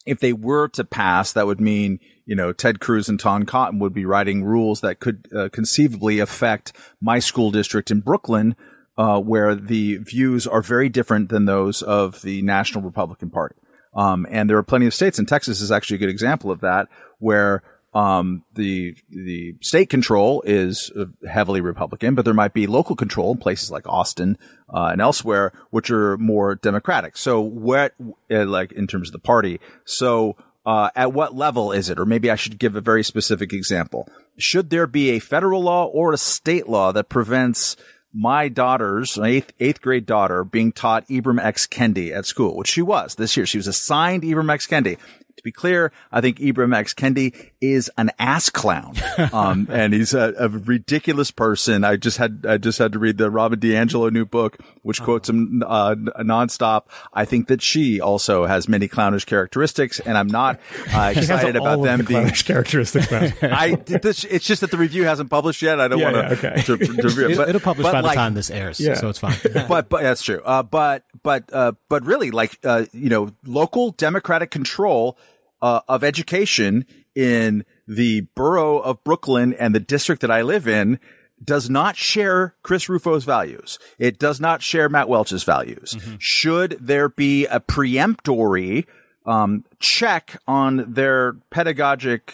if 0.05 0.19
they 0.19 0.33
were 0.33 0.67
to 0.69 0.83
pass, 0.83 1.33
that 1.33 1.47
would 1.47 1.61
mean, 1.61 1.99
you 2.25 2.35
know, 2.35 2.53
Ted 2.53 2.79
Cruz 2.79 3.09
and 3.09 3.19
Tom 3.19 3.45
Cotton 3.45 3.79
would 3.79 3.93
be 3.93 4.05
writing 4.05 4.43
rules 4.43 4.81
that 4.81 4.99
could 4.99 5.27
uh, 5.35 5.49
conceivably 5.51 6.19
affect 6.19 6.73
my 7.01 7.19
school 7.19 7.51
district 7.51 7.91
in 7.91 8.01
Brooklyn, 8.01 8.55
uh, 8.97 9.19
where 9.19 9.55
the 9.55 9.97
views 9.97 10.47
are 10.47 10.61
very 10.61 10.89
different 10.89 11.29
than 11.29 11.45
those 11.45 11.81
of 11.81 12.21
the 12.21 12.41
National 12.41 12.83
Republican 12.83 13.29
Party. 13.29 13.55
Um, 13.93 14.25
and 14.29 14.49
there 14.49 14.57
are 14.57 14.63
plenty 14.63 14.85
of 14.85 14.93
states, 14.93 15.19
and 15.19 15.27
Texas 15.27 15.59
is 15.61 15.71
actually 15.71 15.95
a 15.95 15.99
good 15.99 16.09
example 16.09 16.49
of 16.49 16.61
that, 16.61 16.87
where 17.19 17.61
um, 17.93 18.43
the 18.53 18.95
the 19.09 19.55
state 19.61 19.89
control 19.89 20.41
is 20.45 20.91
uh, 20.97 21.05
heavily 21.27 21.59
Republican, 21.59 22.15
but 22.15 22.23
there 22.23 22.33
might 22.33 22.53
be 22.53 22.67
local 22.67 22.95
control 22.95 23.33
in 23.33 23.37
places 23.37 23.69
like 23.69 23.87
Austin 23.87 24.37
uh, 24.73 24.89
and 24.91 25.01
elsewhere, 25.01 25.51
which 25.71 25.91
are 25.91 26.17
more 26.17 26.55
Democratic. 26.55 27.17
So, 27.17 27.41
what 27.41 27.93
uh, 28.31 28.45
like 28.45 28.71
in 28.71 28.87
terms 28.87 29.09
of 29.09 29.13
the 29.13 29.19
party? 29.19 29.59
So, 29.83 30.37
uh, 30.65 30.89
at 30.95 31.11
what 31.11 31.35
level 31.35 31.73
is 31.73 31.89
it? 31.89 31.99
Or 31.99 32.05
maybe 32.05 32.31
I 32.31 32.35
should 32.35 32.59
give 32.59 32.77
a 32.77 32.81
very 32.81 33.03
specific 33.03 33.51
example. 33.51 34.07
Should 34.37 34.69
there 34.69 34.87
be 34.87 35.09
a 35.09 35.19
federal 35.19 35.61
law 35.61 35.85
or 35.85 36.13
a 36.13 36.17
state 36.17 36.69
law 36.69 36.93
that 36.93 37.09
prevents 37.09 37.75
my 38.13 38.47
daughter's 38.47 39.17
my 39.17 39.27
eighth 39.29 39.53
eighth 39.59 39.81
grade 39.81 40.05
daughter 40.05 40.43
being 40.43 40.71
taught 40.71 41.07
Ibram 41.07 41.43
X 41.43 41.67
Kendi 41.67 42.15
at 42.15 42.25
school, 42.25 42.55
which 42.55 42.69
she 42.69 42.81
was 42.81 43.15
this 43.15 43.35
year. 43.35 43.45
She 43.45 43.57
was 43.57 43.67
assigned 43.67 44.23
Ibram 44.23 44.51
X 44.51 44.65
Kendi. 44.65 44.97
To 45.37 45.43
be 45.43 45.51
clear, 45.51 45.91
I 46.11 46.21
think 46.21 46.39
Ibram 46.39 46.75
X 46.75 46.93
Kendi 46.93 47.50
is 47.61 47.91
an 47.97 48.09
ass 48.17 48.49
clown, 48.49 48.95
um, 49.31 49.67
and 49.71 49.93
he's 49.93 50.15
a, 50.15 50.33
a, 50.37 50.49
ridiculous 50.49 51.29
person. 51.29 51.83
I 51.83 51.95
just 51.95 52.17
had 52.17 52.43
I 52.47 52.57
just 52.57 52.79
had 52.79 52.91
to 52.93 52.99
read 52.99 53.17
the 53.19 53.29
Robin 53.29 53.59
DiAngelo 53.59 54.11
new 54.11 54.25
book, 54.25 54.57
which 54.81 55.01
quotes 55.01 55.29
him 55.29 55.63
uh, 55.65 55.93
nonstop. 56.19 56.85
I 57.13 57.25
think 57.25 57.47
that 57.47 57.61
she 57.61 58.01
also 58.01 58.45
has 58.47 58.67
many 58.67 58.87
clownish 58.87 59.25
characteristics, 59.25 59.99
and 59.99 60.17
I'm 60.17 60.27
not 60.27 60.59
uh, 60.93 61.13
excited 61.15 61.55
about 61.55 61.83
them 61.83 61.99
the 61.99 62.03
being 62.05 62.29
characteristics. 62.29 63.11
I 63.43 63.75
this, 63.75 64.23
it's 64.23 64.45
just 64.45 64.61
that 64.61 64.71
the 64.71 64.77
review 64.77 65.05
hasn't 65.05 65.29
published 65.29 65.61
yet. 65.61 65.79
I 65.79 65.87
don't 65.87 65.99
Yeah, 65.99 66.11
want 66.11 66.27
yeah, 66.41 66.49
okay. 66.51 66.61
to, 66.63 66.77
to, 66.77 66.85
to 66.85 67.03
review 67.03 67.25
it. 67.25 67.31
It, 67.31 67.37
But- 67.37 67.49
it'll 67.49 67.61
publish 67.61 67.85
but 67.85 67.93
by 67.93 68.01
like- 68.01 68.11
the 68.11 68.15
time 68.15 68.33
this 68.33 68.49
airs, 68.49 68.79
Yeah. 68.79 68.95
so 68.95 69.09
it's 69.09 69.19
fine. 69.19 69.37
but 69.67 69.87
but 69.87 70.01
that's 70.01 70.23
true. 70.23 70.41
Uh, 70.43 70.63
but 70.63 71.03
but 71.21 71.43
uh, 71.53 71.73
but 71.89 72.05
really, 72.05 72.31
like 72.31 72.57
uh, 72.63 72.85
you 72.91 73.09
know, 73.09 73.29
local 73.45 73.91
democratic 73.91 74.49
control 74.49 75.17
uh, 75.61 75.81
of 75.87 76.03
education 76.03 76.85
in 77.15 77.65
the 77.87 78.21
borough 78.35 78.79
of 78.79 79.03
Brooklyn 79.03 79.53
and 79.53 79.75
the 79.75 79.79
district 79.79 80.21
that 80.21 80.31
I 80.31 80.41
live 80.41 80.67
in 80.67 80.99
does 81.43 81.69
not 81.69 81.95
share 81.97 82.55
Chris 82.63 82.87
Rufo's 82.87 83.23
values. 83.25 83.79
It 83.97 84.19
does 84.19 84.39
not 84.39 84.61
share 84.61 84.87
Matt 84.89 85.09
Welch's 85.09 85.43
values. 85.43 85.97
Should 86.19 86.77
there 86.79 87.09
be 87.09 87.45
a 87.47 87.59
preemptory 87.59 88.85
um, 89.25 89.65
check 89.79 90.37
on 90.47 90.93
their 90.93 91.33
pedagogic 91.51 92.31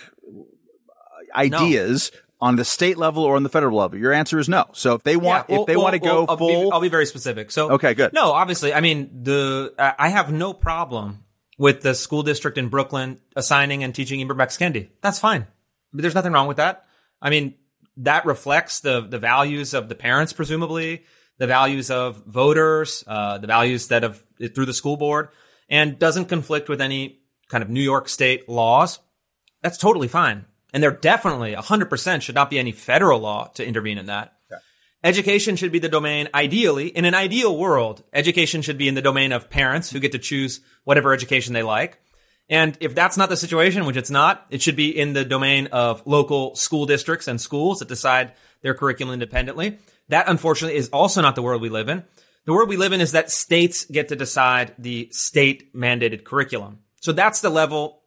ideas? 1.35 2.11
On 2.39 2.55
the 2.55 2.63
state 2.63 2.99
level 2.99 3.23
or 3.23 3.35
on 3.35 3.41
the 3.41 3.49
federal 3.49 3.79
level, 3.79 3.97
your 3.97 4.13
answer 4.13 4.37
is 4.37 4.47
no. 4.47 4.65
So 4.73 4.93
if 4.93 5.01
they 5.01 5.17
want, 5.17 5.49
Yeah, 5.49 5.55
well- 5.55 5.61
if 5.63 5.67
they 5.67 5.75
well- 5.75 5.85
want 5.85 5.93
to 5.93 5.99
go 5.99 6.25
I'll 6.29 6.37
full, 6.37 6.65
Be, 6.65 6.71
I'll 6.71 6.79
be 6.81 6.87
very 6.87 7.07
specific. 7.07 7.49
So 7.49 7.71
Okay, 7.71 7.95
good. 7.95 8.13
No, 8.13 8.31
obviously, 8.31 8.75
I 8.75 8.79
mean 8.81 9.09
the 9.23 9.73
I 9.79 10.09
have 10.09 10.31
no 10.31 10.53
problem 10.53 11.23
with 11.57 11.81
the 11.81 11.95
school 11.95 12.23
district 12.23 12.57
in 12.57 12.69
Brooklyn 12.69 13.19
assigning 13.35 13.83
and 13.83 13.93
teaching 13.93 14.19
Ibram 14.19 14.37
Kendi. 14.37 14.89
That's 15.01 15.19
fine. 15.19 15.47
There's 15.93 16.15
nothing 16.15 16.33
wrong 16.33 16.47
with 16.47 16.57
that. 16.57 16.85
I 17.21 17.29
mean 17.29 17.55
that 17.97 18.25
reflects 18.25 18.81
the 18.81 19.01
the 19.01 19.19
values 19.19 19.73
of 19.73 19.89
the 19.89 19.95
parents, 19.95 20.33
presumably 20.33 21.03
the 21.37 21.47
values 21.47 21.91
of 21.91 22.23
voters, 22.25 23.03
uh, 23.07 23.37
the 23.37 23.47
values 23.47 23.87
that 23.87 24.03
have 24.03 24.23
through 24.53 24.65
the 24.65 24.73
school 24.73 24.97
board, 24.97 25.29
and 25.69 25.99
doesn't 25.99 26.25
conflict 26.25 26.69
with 26.69 26.81
any 26.81 27.19
kind 27.47 27.63
of 27.63 27.69
New 27.69 27.81
York 27.81 28.09
State 28.09 28.49
laws. 28.49 28.99
That's 29.61 29.77
totally 29.77 30.07
fine. 30.07 30.45
And 30.73 30.83
there 30.83 30.91
definitely 30.91 31.55
100% 31.55 32.21
should 32.21 32.35
not 32.35 32.49
be 32.49 32.59
any 32.59 32.71
federal 32.71 33.19
law 33.19 33.47
to 33.55 33.65
intervene 33.65 33.97
in 33.97 34.07
that. 34.07 34.36
Education 35.03 35.55
should 35.55 35.71
be 35.71 35.79
the 35.79 35.89
domain, 35.89 36.27
ideally, 36.33 36.87
in 36.87 37.05
an 37.05 37.13
ideal 37.13 37.55
world, 37.55 38.03
education 38.13 38.61
should 38.61 38.77
be 38.77 38.87
in 38.87 38.95
the 38.95 39.01
domain 39.01 39.31
of 39.31 39.49
parents 39.49 39.91
who 39.91 39.99
get 39.99 40.11
to 40.13 40.19
choose 40.19 40.59
whatever 40.83 41.13
education 41.13 41.53
they 41.53 41.63
like. 41.63 41.99
And 42.49 42.77
if 42.79 42.95
that's 42.95 43.17
not 43.17 43.29
the 43.29 43.37
situation, 43.37 43.85
which 43.85 43.97
it's 43.97 44.09
not, 44.09 44.45
it 44.49 44.61
should 44.61 44.75
be 44.75 44.97
in 44.97 45.13
the 45.13 45.25
domain 45.25 45.67
of 45.67 46.05
local 46.07 46.55
school 46.55 46.85
districts 46.85 47.27
and 47.27 47.39
schools 47.39 47.79
that 47.79 47.89
decide 47.89 48.33
their 48.61 48.73
curriculum 48.73 49.13
independently. 49.13 49.77
That 50.09 50.29
unfortunately 50.29 50.77
is 50.77 50.89
also 50.89 51.21
not 51.21 51.35
the 51.35 51.43
world 51.43 51.61
we 51.61 51.69
live 51.69 51.89
in. 51.89 52.03
The 52.45 52.53
world 52.53 52.69
we 52.69 52.77
live 52.77 52.93
in 52.93 53.01
is 53.01 53.11
that 53.11 53.29
states 53.29 53.85
get 53.85 54.07
to 54.07 54.15
decide 54.15 54.73
the 54.79 55.09
state 55.11 55.75
mandated 55.75 56.23
curriculum. 56.23 56.79
So 57.01 57.11
that's 57.11 57.41
the 57.41 57.49
level 57.49 58.01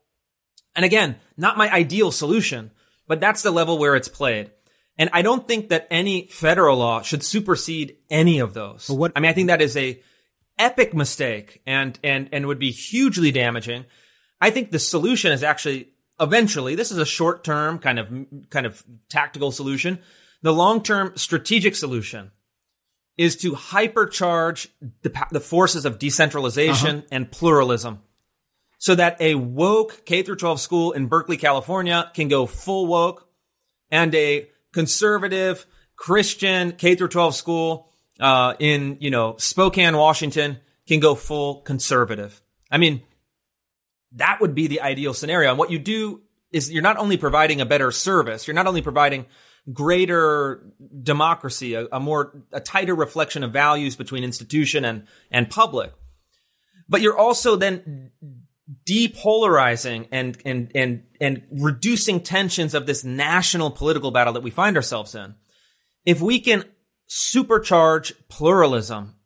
and 0.74 0.84
again, 0.84 1.16
not 1.36 1.58
my 1.58 1.70
ideal 1.70 2.12
solution, 2.12 2.70
but 3.06 3.20
that's 3.20 3.42
the 3.42 3.50
level 3.50 3.78
where 3.78 3.96
it's 3.96 4.08
played. 4.08 4.50
And 5.00 5.08
I 5.14 5.22
don't 5.22 5.48
think 5.48 5.70
that 5.70 5.86
any 5.90 6.26
federal 6.26 6.76
law 6.76 7.00
should 7.00 7.24
supersede 7.24 7.96
any 8.10 8.38
of 8.38 8.52
those. 8.52 8.90
what- 8.90 9.12
I 9.16 9.20
mean, 9.20 9.30
I 9.30 9.32
think 9.32 9.46
that 9.46 9.62
is 9.62 9.74
a 9.74 9.98
epic 10.58 10.92
mistake 10.92 11.62
and, 11.66 11.98
and, 12.04 12.28
and 12.32 12.46
would 12.46 12.58
be 12.58 12.70
hugely 12.70 13.32
damaging. 13.32 13.86
I 14.42 14.50
think 14.50 14.70
the 14.70 14.78
solution 14.78 15.32
is 15.32 15.42
actually 15.42 15.88
eventually, 16.20 16.74
this 16.74 16.90
is 16.90 16.98
a 16.98 17.06
short 17.06 17.44
term 17.44 17.78
kind 17.78 17.98
of, 17.98 18.12
kind 18.50 18.66
of 18.66 18.84
tactical 19.08 19.50
solution. 19.50 20.00
The 20.42 20.52
long 20.52 20.82
term 20.82 21.16
strategic 21.16 21.76
solution 21.76 22.30
is 23.16 23.36
to 23.36 23.52
hypercharge 23.52 24.66
the, 25.00 25.26
the 25.30 25.40
forces 25.40 25.86
of 25.86 25.98
decentralization 25.98 26.98
uh-huh. 26.98 27.08
and 27.10 27.32
pluralism 27.32 28.00
so 28.76 28.94
that 28.94 29.18
a 29.18 29.34
woke 29.34 30.04
K 30.04 30.22
through 30.22 30.36
12 30.36 30.60
school 30.60 30.92
in 30.92 31.06
Berkeley, 31.06 31.38
California 31.38 32.10
can 32.12 32.28
go 32.28 32.44
full 32.44 32.86
woke 32.86 33.26
and 33.90 34.14
a 34.14 34.50
conservative 34.72 35.66
Christian 35.96 36.72
K 36.72 36.94
through 36.94 37.08
12 37.08 37.34
school 37.34 37.90
uh, 38.18 38.54
in, 38.58 38.98
you 39.00 39.10
know, 39.10 39.36
Spokane, 39.38 39.96
Washington 39.96 40.58
can 40.86 41.00
go 41.00 41.14
full 41.14 41.62
conservative. 41.62 42.40
I 42.70 42.78
mean, 42.78 43.02
that 44.12 44.40
would 44.40 44.54
be 44.54 44.66
the 44.66 44.80
ideal 44.80 45.14
scenario. 45.14 45.50
And 45.50 45.58
what 45.58 45.70
you 45.70 45.78
do 45.78 46.22
is 46.52 46.70
you're 46.70 46.82
not 46.82 46.96
only 46.96 47.16
providing 47.16 47.60
a 47.60 47.66
better 47.66 47.90
service, 47.90 48.46
you're 48.46 48.54
not 48.54 48.66
only 48.66 48.82
providing 48.82 49.26
greater 49.72 50.64
democracy, 51.02 51.74
a, 51.74 51.86
a 51.92 52.00
more, 52.00 52.42
a 52.52 52.60
tighter 52.60 52.94
reflection 52.94 53.44
of 53.44 53.52
values 53.52 53.94
between 53.96 54.24
institution 54.24 54.84
and, 54.84 55.06
and 55.30 55.50
public, 55.50 55.92
but 56.88 57.00
you're 57.00 57.16
also 57.16 57.56
then 57.56 58.10
depolarizing 58.88 60.08
and, 60.10 60.36
and, 60.44 60.72
and, 60.74 61.02
and 61.20 61.42
reducing 61.50 62.20
tensions 62.20 62.74
of 62.74 62.86
this 62.86 63.04
national 63.04 63.70
political 63.70 64.10
battle 64.10 64.32
that 64.32 64.42
we 64.42 64.50
find 64.50 64.76
ourselves 64.76 65.14
in. 65.14 65.34
If 66.06 66.20
we 66.20 66.40
can 66.40 66.64
supercharge 67.08 68.12
pluralism 68.28 69.16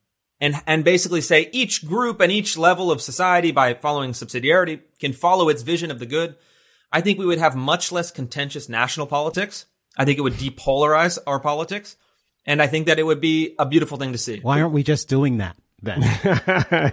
and, 0.40 0.60
and 0.66 0.84
basically 0.84 1.20
say 1.20 1.48
each 1.52 1.86
group 1.86 2.20
and 2.20 2.32
each 2.32 2.58
level 2.58 2.90
of 2.90 3.00
society 3.00 3.52
by 3.52 3.74
following 3.74 4.10
subsidiarity 4.10 4.80
can 4.98 5.12
follow 5.12 5.48
its 5.48 5.62
vision 5.62 5.90
of 5.90 6.00
the 6.00 6.06
good, 6.06 6.34
I 6.90 7.00
think 7.00 7.18
we 7.18 7.26
would 7.26 7.38
have 7.38 7.54
much 7.54 7.92
less 7.92 8.10
contentious 8.10 8.68
national 8.68 9.06
politics. 9.06 9.66
I 9.96 10.04
think 10.04 10.18
it 10.18 10.22
would 10.22 10.34
depolarize 10.34 11.18
our 11.26 11.38
politics. 11.38 11.96
And 12.46 12.60
I 12.60 12.66
think 12.66 12.86
that 12.86 12.98
it 12.98 13.04
would 13.04 13.20
be 13.20 13.54
a 13.58 13.66
beautiful 13.66 13.96
thing 13.96 14.12
to 14.12 14.18
see. 14.18 14.40
Why 14.40 14.60
aren't 14.60 14.74
we 14.74 14.82
just 14.82 15.08
doing 15.08 15.38
that 15.38 15.56
then? 15.82 16.02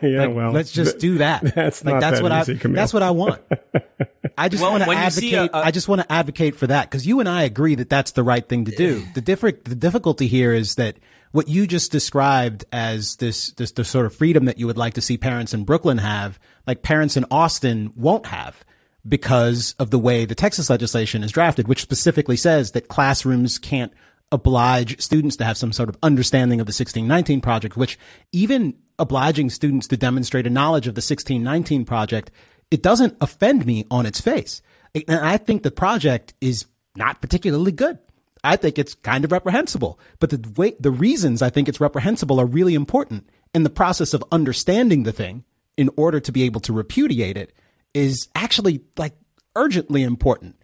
yeah, 0.01 0.27
well, 0.27 0.51
Let's 0.51 0.71
just 0.71 0.99
do 0.99 1.17
that. 1.17 1.43
that's 1.55 1.83
like 1.83 1.95
not 1.95 1.99
that's 1.99 2.17
that 2.19 2.23
what 2.23 2.31
easy, 2.31 2.53
I 2.53 2.55
Kmele. 2.55 2.75
that's 2.75 2.93
what 2.93 3.03
I 3.03 3.11
want. 3.11 3.41
I 4.37 4.49
just 4.49 4.61
Well, 4.61 4.71
want 4.71 4.83
to 4.83 4.87
when 4.89 5.03
you 5.03 5.09
see 5.11 5.35
advocate. 5.35 5.51
a- 5.53 5.57
a- 5.59 5.65
I 5.65 5.71
just 5.71 5.87
want 5.87 6.01
to 6.01 6.11
advocate 6.11 6.55
for 6.55 6.67
that 6.67 6.89
because 6.89 7.05
you 7.07 7.19
and 7.19 7.27
I 7.29 7.43
agree 7.43 7.75
that 7.75 7.89
that's 7.89 8.11
the 8.11 8.23
right 8.23 8.47
thing 8.47 8.65
to 8.65 8.71
do. 8.71 9.03
The 9.13 9.21
different 9.21 9.65
the 9.65 9.75
difficulty 9.75 10.27
here 10.27 10.53
is 10.53 10.75
that 10.75 10.97
what 11.31 11.47
you 11.47 11.65
just 11.67 11.91
described 11.91 12.65
as 12.73 13.15
this 13.17 13.51
this 13.53 13.71
the 13.71 13.83
sort 13.85 14.05
of 14.05 14.13
freedom 14.15 14.45
that 14.45 14.57
you 14.59 14.67
would 14.67 14.77
like 14.77 14.93
to 14.95 15.01
see 15.01 15.17
parents 15.17 15.53
in 15.53 15.63
Brooklyn 15.63 15.97
have, 15.99 16.39
like 16.67 16.81
parents 16.83 17.15
in 17.17 17.25
Austin 17.31 17.91
won't 17.95 18.25
have 18.27 18.63
because 19.07 19.73
of 19.79 19.89
the 19.89 19.99
way 19.99 20.25
the 20.25 20.35
Texas 20.35 20.69
legislation 20.69 21.23
is 21.23 21.31
drafted, 21.31 21.67
which 21.67 21.81
specifically 21.81 22.37
says 22.37 22.71
that 22.71 22.87
classrooms 22.87 23.57
can't 23.57 23.91
oblige 24.31 25.01
students 25.01 25.35
to 25.37 25.43
have 25.43 25.57
some 25.57 25.73
sort 25.73 25.89
of 25.89 25.97
understanding 26.03 26.59
of 26.61 26.65
the 26.67 26.71
1619 26.71 27.41
project, 27.41 27.75
which 27.75 27.97
even 28.31 28.73
obliging 28.99 29.49
students 29.49 29.87
to 29.87 29.97
demonstrate 29.97 30.45
a 30.45 30.49
knowledge 30.49 30.87
of 30.87 30.93
the 30.95 30.99
1619 31.01 31.83
project, 31.83 32.29
it 32.71 32.81
doesn't 32.81 33.17
offend 33.21 33.65
me 33.65 33.85
on 33.91 34.05
its 34.05 34.19
face. 34.19 34.61
And 34.95 35.19
I 35.19 35.37
think 35.37 35.63
the 35.63 35.71
project 35.71 36.33
is 36.41 36.65
not 36.95 37.21
particularly 37.21 37.71
good. 37.71 37.99
I 38.43 38.55
think 38.55 38.79
it's 38.79 38.95
kind 38.95 39.23
of 39.23 39.31
reprehensible, 39.31 39.99
but 40.19 40.31
the 40.31 40.53
way, 40.57 40.75
the 40.79 40.89
reasons 40.89 41.41
I 41.41 41.51
think 41.51 41.69
it's 41.69 41.79
reprehensible 41.79 42.39
are 42.39 42.45
really 42.45 42.73
important. 42.73 43.29
And 43.53 43.65
the 43.65 43.69
process 43.69 44.13
of 44.13 44.23
understanding 44.31 45.03
the 45.03 45.11
thing 45.11 45.43
in 45.77 45.89
order 45.95 46.19
to 46.19 46.31
be 46.31 46.43
able 46.43 46.61
to 46.61 46.73
repudiate 46.73 47.37
it 47.37 47.53
is 47.93 48.29
actually 48.33 48.81
like 48.97 49.13
urgently 49.55 50.01
important 50.01 50.55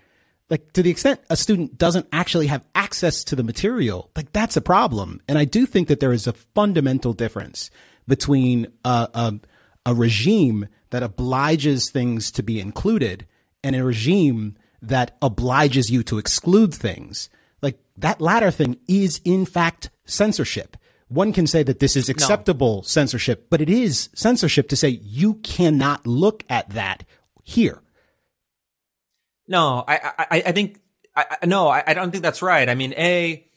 like 0.49 0.71
to 0.73 0.83
the 0.83 0.89
extent 0.89 1.19
a 1.29 1.35
student 1.35 1.77
doesn't 1.77 2.07
actually 2.11 2.47
have 2.47 2.65
access 2.73 3.23
to 3.25 3.35
the 3.35 3.43
material, 3.43 4.09
like 4.15 4.31
that's 4.31 4.57
a 4.57 4.61
problem. 4.61 5.21
And 5.27 5.37
I 5.37 5.45
do 5.45 5.65
think 5.65 5.87
that 5.89 5.99
there 5.99 6.13
is 6.13 6.27
a 6.27 6.33
fundamental 6.33 7.13
difference 7.13 7.69
between 8.07 8.67
a, 8.85 9.09
a, 9.13 9.33
a 9.87 9.93
regime 9.93 10.67
that 10.89 11.03
obliges 11.03 11.89
things 11.89 12.31
to 12.31 12.43
be 12.43 12.59
included 12.59 13.25
and 13.63 13.75
a 13.75 13.83
regime 13.83 14.55
that 14.81 15.17
obliges 15.21 15.89
you 15.89 16.03
to 16.03 16.17
exclude 16.17 16.73
things. 16.73 17.29
Like 17.61 17.79
that 17.97 18.21
latter 18.21 18.51
thing 18.51 18.77
is 18.87 19.19
in 19.25 19.45
fact 19.45 19.89
censorship. 20.05 20.77
One 21.09 21.31
can 21.31 21.47
say 21.47 21.63
that 21.63 21.79
this 21.79 21.95
is 21.95 22.09
acceptable 22.09 22.83
censorship, 22.83 23.47
but 23.49 23.61
it 23.61 23.69
is 23.69 24.09
censorship 24.13 24.67
to 24.69 24.75
say 24.75 24.89
you 24.89 25.35
cannot 25.35 26.05
look 26.05 26.43
at 26.49 26.69
that 26.71 27.05
here. 27.43 27.81
No, 29.47 29.85
I, 29.87 30.11
I, 30.17 30.43
I 30.47 30.51
think, 30.51 30.81
I, 31.15 31.37
I, 31.41 31.45
no, 31.45 31.69
I, 31.69 31.81
I 31.87 31.93
don't 31.93 32.11
think 32.11 32.23
that's 32.23 32.41
right. 32.41 32.67
I 32.67 32.75
mean, 32.75 32.93
A, 32.97 33.47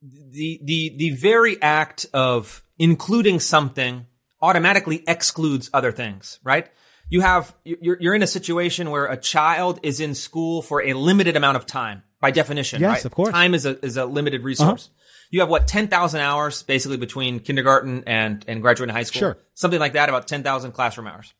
the, 0.00 0.60
the, 0.64 0.94
the 0.96 1.10
very 1.10 1.60
act 1.60 2.06
of 2.14 2.64
including 2.78 3.40
something 3.40 4.06
automatically 4.44 5.02
excludes 5.08 5.70
other 5.72 5.90
things, 5.90 6.38
right? 6.44 6.68
You 7.08 7.22
have, 7.22 7.54
you're, 7.64 7.96
you're 7.98 8.14
in 8.14 8.22
a 8.22 8.26
situation 8.26 8.90
where 8.90 9.06
a 9.06 9.16
child 9.16 9.80
is 9.82 10.00
in 10.00 10.14
school 10.14 10.60
for 10.60 10.82
a 10.82 10.92
limited 10.92 11.34
amount 11.34 11.56
of 11.56 11.64
time 11.64 12.02
by 12.20 12.30
definition, 12.30 12.80
Yes, 12.80 12.90
right? 12.90 13.04
of 13.06 13.12
course. 13.12 13.30
Time 13.30 13.54
is 13.54 13.64
a, 13.64 13.82
is 13.84 13.96
a 13.96 14.04
limited 14.04 14.42
resource. 14.42 14.90
Uh-huh. 14.90 15.00
You 15.30 15.40
have 15.40 15.48
what, 15.48 15.66
10,000 15.66 16.20
hours 16.20 16.62
basically 16.62 16.98
between 16.98 17.40
kindergarten 17.40 18.04
and, 18.06 18.44
and 18.46 18.60
graduating 18.60 18.94
high 18.94 19.04
school? 19.04 19.20
Sure. 19.20 19.38
Something 19.54 19.80
like 19.80 19.94
that, 19.94 20.10
about 20.10 20.28
10,000 20.28 20.72
classroom 20.72 21.06
hours. 21.06 21.32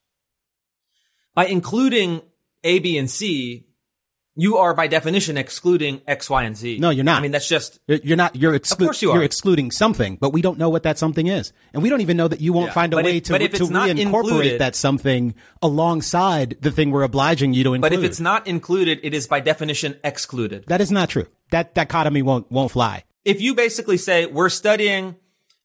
By 1.34 1.46
including 1.46 2.22
A, 2.62 2.78
B, 2.78 2.96
and 2.96 3.10
C, 3.10 3.66
you 4.36 4.56
are 4.56 4.74
by 4.74 4.88
definition 4.88 5.36
excluding 5.36 6.00
X, 6.08 6.28
Y, 6.28 6.42
and 6.42 6.56
Z. 6.56 6.78
No, 6.80 6.90
you're 6.90 7.04
not. 7.04 7.18
I 7.18 7.22
mean, 7.22 7.30
that's 7.30 7.46
just, 7.48 7.78
You're 7.86 8.16
not. 8.16 8.34
You're 8.34 8.58
exclu- 8.58 8.84
course 8.86 9.00
you 9.00 9.12
are. 9.12 9.22
excluding 9.22 9.70
something, 9.70 10.16
but 10.20 10.30
we 10.32 10.42
don't 10.42 10.58
know 10.58 10.68
what 10.68 10.82
that 10.82 10.98
something 10.98 11.28
is, 11.28 11.52
and 11.72 11.82
we 11.82 11.88
don't 11.88 12.00
even 12.00 12.16
know 12.16 12.26
that 12.26 12.40
you 12.40 12.52
won't 12.52 12.68
Yeah. 12.68 12.72
find 12.74 12.92
a 12.92 12.96
But 12.96 13.04
way 13.04 13.16
if- 13.18 13.24
to, 13.24 13.38
to 13.38 13.38
reincorporate 13.38 13.98
included- 14.00 14.60
that 14.60 14.74
something 14.74 15.34
alongside 15.62 16.56
the 16.60 16.70
thing 16.72 16.90
we're 16.90 17.04
obliging 17.04 17.54
you 17.54 17.62
to 17.64 17.74
include. 17.74 17.90
but 17.92 17.98
if 17.98 18.04
it's 18.04 18.18
not 18.20 18.46
included, 18.46 18.98
it 19.04 19.14
is 19.14 19.26
by 19.28 19.38
definition 19.40 19.96
excluded. 20.02 20.64
that 20.66 20.80
is 20.80 20.90
not 20.90 21.08
true. 21.10 21.26
That 21.50 21.74
dichotomy 21.74 22.22
won't 22.22 22.50
won't 22.50 22.70
fly. 22.72 23.04
if 23.24 23.40
you 23.40 23.54
basically 23.54 23.96
say 23.98 24.26
we're 24.26 24.48
studying, 24.50 25.14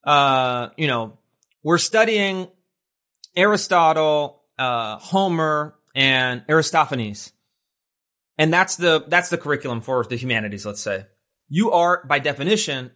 uh, 0.03 0.69
you 0.77 0.87
know, 0.87 1.17
we're 1.63 1.77
studying 1.79 2.47
Aristotle, 3.35 4.41
uh, 4.57 4.97
Homer, 4.97 5.75
and 5.95 6.43
Aristophanes, 6.49 7.31
and 8.39 8.51
that's 8.51 8.77
the 8.77 9.03
that's 9.07 9.29
the 9.29 9.37
curriculum 9.37 9.81
for 9.81 10.03
the 10.03 10.15
humanities. 10.15 10.65
Let's 10.65 10.81
say 10.81 11.05
you 11.47 11.71
are 11.71 12.03
by 12.05 12.17
definition 12.17 12.89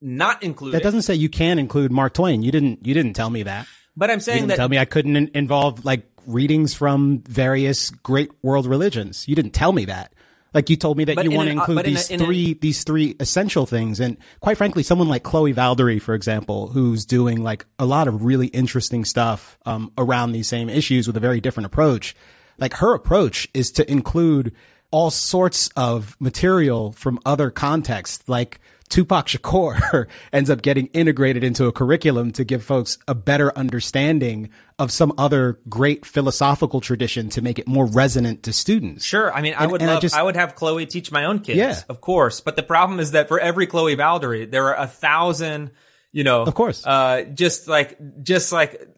not 0.00 0.42
included. 0.42 0.76
That 0.76 0.82
doesn't 0.82 1.02
say 1.02 1.14
you 1.14 1.28
can 1.28 1.58
include 1.58 1.90
Mark 1.92 2.14
Twain. 2.14 2.42
You 2.42 2.52
didn't. 2.52 2.84
You 2.86 2.94
didn't 2.94 3.14
tell 3.14 3.30
me 3.30 3.44
that. 3.44 3.66
but 3.96 4.10
I'm 4.10 4.16
You 4.16 4.20
saying 4.20 4.36
didn't 4.38 4.48
that 4.50 4.56
tell 4.56 4.68
me 4.68 4.78
I 4.78 4.84
couldn't 4.84 5.16
in- 5.16 5.30
involve 5.34 5.84
like 5.84 6.06
readings 6.26 6.74
from 6.74 7.20
various 7.28 7.90
great 7.90 8.30
world 8.42 8.66
religions. 8.66 9.26
You 9.28 9.34
didn't 9.34 9.52
tell 9.52 9.72
me 9.72 9.84
that. 9.86 10.12
Like 10.54 10.70
you 10.70 10.76
told 10.76 10.96
me 10.96 11.04
that 11.04 11.22
you 11.22 11.30
want 11.32 11.48
to 11.48 11.56
uh, 11.56 11.60
include 11.60 11.78
in 11.80 11.84
a- 11.84 11.88
these 11.88 12.10
in 12.10 12.20
a- 12.20 12.24
three 12.24 12.54
these 12.54 12.84
three 12.84 13.14
essential 13.20 13.66
things, 13.66 14.00
and 14.00 14.16
quite 14.40 14.56
frankly, 14.58 14.82
someone 14.82 15.08
like 15.08 15.22
Chloe 15.22 15.52
Valdary, 15.54 16.00
for 16.00 16.14
example, 16.14 16.68
who's 16.68 17.04
doing 17.04 17.42
like 17.42 17.66
a 17.78 17.84
lot 17.86 18.08
of 18.08 18.24
really 18.24 18.46
interesting 18.48 19.04
stuff 19.04 19.58
um, 19.66 19.92
around 19.98 20.32
these 20.32 20.48
same 20.48 20.68
issues 20.68 21.06
with 21.06 21.16
a 21.16 21.20
very 21.20 21.40
different 21.40 21.66
approach. 21.66 22.14
Like 22.58 22.74
her 22.74 22.94
approach 22.94 23.48
is 23.54 23.70
to 23.72 23.90
include 23.90 24.52
all 24.90 25.10
sorts 25.10 25.68
of 25.76 26.16
material 26.20 26.92
from 26.92 27.18
other 27.26 27.50
contexts, 27.50 28.28
like 28.28 28.60
Tupac 28.88 29.26
Shakur 29.26 30.06
ends 30.32 30.48
up 30.48 30.62
getting 30.62 30.86
integrated 30.88 31.42
into 31.42 31.66
a 31.66 31.72
curriculum 31.72 32.30
to 32.32 32.44
give 32.44 32.62
folks 32.62 32.98
a 33.08 33.14
better 33.16 33.52
understanding 33.58 34.48
of 34.78 34.92
some 34.92 35.12
other 35.18 35.58
great 35.68 36.06
philosophical 36.06 36.80
tradition 36.80 37.28
to 37.30 37.42
make 37.42 37.58
it 37.58 37.66
more 37.66 37.84
resonant 37.86 38.44
to 38.44 38.52
students. 38.52 39.04
Sure. 39.04 39.34
I 39.34 39.42
mean, 39.42 39.54
I 39.54 39.64
And- 39.64 39.72
would 39.72 39.80
and 39.82 39.90
I 39.90 39.94
love, 39.94 39.98
I, 39.98 40.02
just- 40.02 40.22
would 40.24 40.36
have 40.36 40.54
Chloe 40.54 40.86
teach 40.86 41.10
my 41.10 41.24
own 41.24 41.40
kids. 41.40 41.58
Yeah. 41.58 41.80
Of 41.88 42.00
course. 42.00 42.40
But 42.40 42.54
the 42.54 42.62
problem 42.62 43.00
is 43.00 43.10
that 43.10 43.26
for 43.26 43.40
every 43.40 43.66
Chloe 43.66 43.96
Valdary, 43.96 44.48
there 44.48 44.66
are 44.66 44.80
a 44.80 44.86
thousand, 44.86 45.72
you 46.16 46.24
know, 46.24 46.44
Of 46.44 46.54
course. 46.54 46.82
uh, 46.86 47.24
just 47.34 47.68
like, 47.68 47.98
just 48.22 48.50
like, 48.50 48.88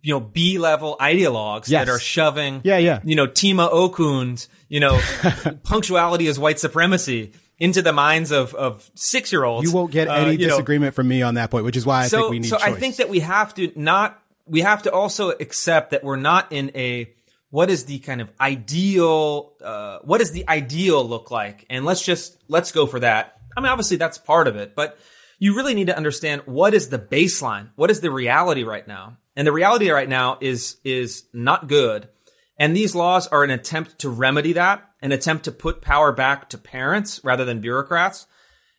you 0.00 0.14
know, 0.14 0.18
B 0.20 0.56
level 0.56 0.96
ideologues 0.98 1.68
Yes. 1.68 1.84
that 1.84 1.92
are 1.92 1.98
shoving, 1.98 2.62
Yeah, 2.64 2.78
yeah. 2.78 3.00
you 3.04 3.16
know, 3.16 3.26
Tema 3.26 3.68
Okun, 3.70 4.38
you 4.70 4.80
know, 4.80 4.98
punctuality 5.64 6.26
is 6.26 6.38
white 6.38 6.58
supremacy 6.58 7.32
into 7.58 7.82
the 7.82 7.92
minds 7.92 8.30
of, 8.30 8.54
of 8.54 8.90
six 8.94 9.30
year 9.30 9.44
olds. 9.44 9.68
You 9.68 9.76
won't 9.76 9.90
get 9.92 10.08
any 10.08 10.38
disagreement 10.38 10.94
from 10.94 11.06
me 11.06 11.20
on 11.20 11.34
that 11.34 11.50
point, 11.50 11.66
which 11.66 11.76
is 11.76 11.84
why 11.84 12.04
I 12.04 12.06
so, 12.06 12.20
think 12.20 12.30
we 12.30 12.38
need 12.38 12.44
to. 12.44 12.48
so 12.48 12.56
choice. 12.56 12.66
I 12.76 12.80
think 12.80 12.96
that 12.96 13.10
we 13.10 13.20
have 13.20 13.52
to 13.56 13.70
not, 13.76 14.18
we 14.46 14.62
have 14.62 14.84
to 14.84 14.90
also 14.90 15.28
accept 15.32 15.90
that 15.90 16.02
we're 16.02 16.16
not 16.16 16.50
in 16.50 16.70
a, 16.74 17.12
what 17.50 17.68
is 17.68 17.84
the 17.84 17.98
kind 17.98 18.22
of 18.22 18.32
ideal, 18.40 19.52
uh, 19.62 19.98
what 20.02 20.16
does 20.16 20.32
the 20.32 20.48
ideal 20.48 21.06
look 21.06 21.30
like? 21.30 21.66
And 21.68 21.84
let's 21.84 22.02
just, 22.02 22.38
let's 22.48 22.72
go 22.72 22.86
for 22.86 23.00
that. 23.00 23.38
I 23.54 23.60
mean, 23.60 23.68
obviously 23.68 23.98
that's 23.98 24.16
part 24.16 24.48
of 24.48 24.56
it, 24.56 24.74
but 24.74 24.98
you 25.38 25.54
really 25.54 25.74
need 25.74 25.86
to 25.86 25.96
understand 25.96 26.42
what 26.46 26.74
is 26.74 26.88
the 26.88 26.98
baseline? 26.98 27.70
What 27.76 27.90
is 27.90 28.00
the 28.00 28.10
reality 28.10 28.64
right 28.64 28.86
now? 28.86 29.18
And 29.36 29.46
the 29.46 29.52
reality 29.52 29.90
right 29.90 30.08
now 30.08 30.38
is, 30.40 30.78
is 30.84 31.24
not 31.32 31.68
good. 31.68 32.08
And 32.58 32.76
these 32.76 32.94
laws 32.94 33.28
are 33.28 33.44
an 33.44 33.50
attempt 33.50 34.00
to 34.00 34.10
remedy 34.10 34.54
that, 34.54 34.88
an 35.00 35.12
attempt 35.12 35.44
to 35.44 35.52
put 35.52 35.80
power 35.80 36.10
back 36.12 36.48
to 36.50 36.58
parents 36.58 37.20
rather 37.22 37.44
than 37.44 37.60
bureaucrats. 37.60 38.26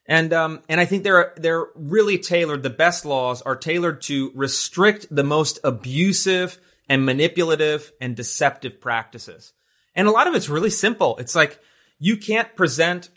And 0.06 0.34
um, 0.34 0.62
and 0.68 0.82
I 0.82 0.86
think 0.86 1.04
they're 1.04 1.34
they're 1.38 1.68
really 1.76 2.18
tailored. 2.18 2.64
The 2.64 2.72
best 2.72 3.06
laws 3.06 3.44
are 3.44 3.56
tailored 3.56 4.02
to 4.04 4.32
restrict 4.34 5.06
the 5.12 5.24
most 5.24 5.60
abusive 5.64 6.60
and 6.90 7.06
manipulative 7.06 7.92
and 8.02 8.16
deceptive 8.16 8.82
practices. 8.82 9.54
And 9.94 10.08
a 10.08 10.12
lot 10.12 10.28
of 10.28 10.34
it's 10.34 10.50
really 10.50 10.72
simple. 10.72 11.16
It's 11.18 11.36
like 11.36 11.60
you 12.00 12.18
can't 12.18 12.56
present 12.56 13.10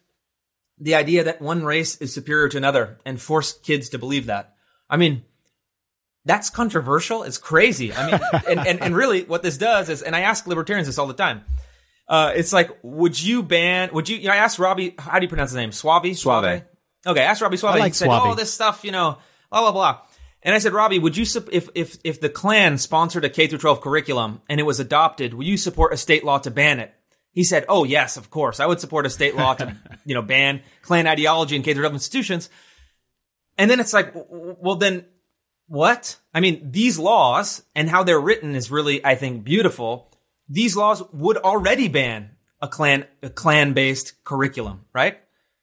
the 0.82 0.96
idea 0.96 1.24
that 1.24 1.40
one 1.40 1.64
race 1.64 1.96
is 1.98 2.12
superior 2.12 2.48
to 2.48 2.56
another 2.56 2.98
and 3.06 3.20
force 3.20 3.52
kids 3.52 3.88
to 3.90 3.98
believe 3.98 4.26
that. 4.26 4.54
I 4.90 4.96
mean, 4.96 5.22
that's 6.24 6.50
controversial. 6.50 7.22
It's 7.22 7.38
crazy. 7.38 7.94
I 7.94 8.10
mean, 8.10 8.20
and, 8.48 8.66
and, 8.66 8.82
and 8.82 8.96
really 8.96 9.22
what 9.22 9.42
this 9.44 9.56
does 9.56 9.88
is, 9.88 10.02
and 10.02 10.16
I 10.16 10.20
ask 10.20 10.46
libertarians 10.46 10.88
this 10.88 10.98
all 10.98 11.06
the 11.06 11.14
time. 11.14 11.44
Uh, 12.08 12.32
it's 12.34 12.52
like, 12.52 12.76
would 12.82 13.20
you 13.20 13.44
ban, 13.44 13.90
would 13.92 14.08
you, 14.08 14.16
you 14.16 14.26
know, 14.26 14.34
I 14.34 14.38
asked 14.38 14.58
Robbie, 14.58 14.94
how 14.98 15.18
do 15.20 15.24
you 15.24 15.28
pronounce 15.28 15.50
his 15.50 15.56
name? 15.56 15.70
Suave? 15.70 16.16
Suave. 16.16 16.64
Okay. 17.06 17.20
Ask 17.22 17.40
Robby 17.40 17.56
Soave. 17.56 17.76
I 17.76 17.78
like 17.78 17.92
he 17.92 17.96
said, 17.96 18.06
Suave. 18.06 18.22
oh, 18.24 18.34
this 18.34 18.52
stuff, 18.52 18.84
you 18.84 18.90
know, 18.90 19.18
blah, 19.50 19.60
blah, 19.60 19.72
blah. 19.72 20.00
And 20.42 20.52
I 20.52 20.58
said, 20.58 20.72
Robbie, 20.72 20.98
would 20.98 21.16
you, 21.16 21.24
sup- 21.24 21.48
if, 21.52 21.68
if, 21.76 21.96
if 22.02 22.20
the 22.20 22.28
Klan 22.28 22.76
sponsored 22.76 23.24
a 23.24 23.30
K 23.30 23.46
through 23.46 23.60
12 23.60 23.80
curriculum 23.80 24.42
and 24.48 24.58
it 24.58 24.64
was 24.64 24.80
adopted, 24.80 25.32
would 25.34 25.46
you 25.46 25.56
support 25.56 25.92
a 25.92 25.96
state 25.96 26.24
law 26.24 26.38
to 26.38 26.50
ban 26.50 26.80
it? 26.80 26.92
He 27.32 27.44
said, 27.44 27.64
oh, 27.68 27.84
yes, 27.84 28.16
of 28.16 28.30
course. 28.30 28.60
I 28.60 28.66
would 28.66 28.80
support 28.80 29.06
a 29.06 29.10
state 29.10 29.34
law 29.36 29.54
to, 29.54 29.76
you 30.04 30.14
know, 30.14 30.22
ban 30.22 30.62
Klan 30.82 31.06
ideology 31.06 31.56
in 31.56 31.62
K 31.62 31.72
through 31.72 31.82
12 31.82 31.94
institutions. 31.94 32.50
And 33.58 33.70
then 33.70 33.80
it's 33.80 33.92
like, 33.92 34.12
well, 34.14 34.76
then 34.76 35.06
what? 35.66 36.18
I 36.34 36.40
mean, 36.40 36.70
these 36.70 36.98
laws 36.98 37.62
and 37.74 37.88
how 37.88 38.02
they're 38.02 38.20
written 38.20 38.54
is 38.54 38.70
really, 38.70 39.04
I 39.04 39.14
think, 39.14 39.44
beautiful. 39.44 40.10
These 40.48 40.76
laws 40.76 41.02
would 41.12 41.38
already 41.38 41.88
ban 41.88 42.32
a 42.60 42.68
Klan, 42.68 43.06
a 43.22 43.30
Klan 43.30 43.72
based 43.72 44.22
curriculum, 44.24 44.84
right? 44.92 45.18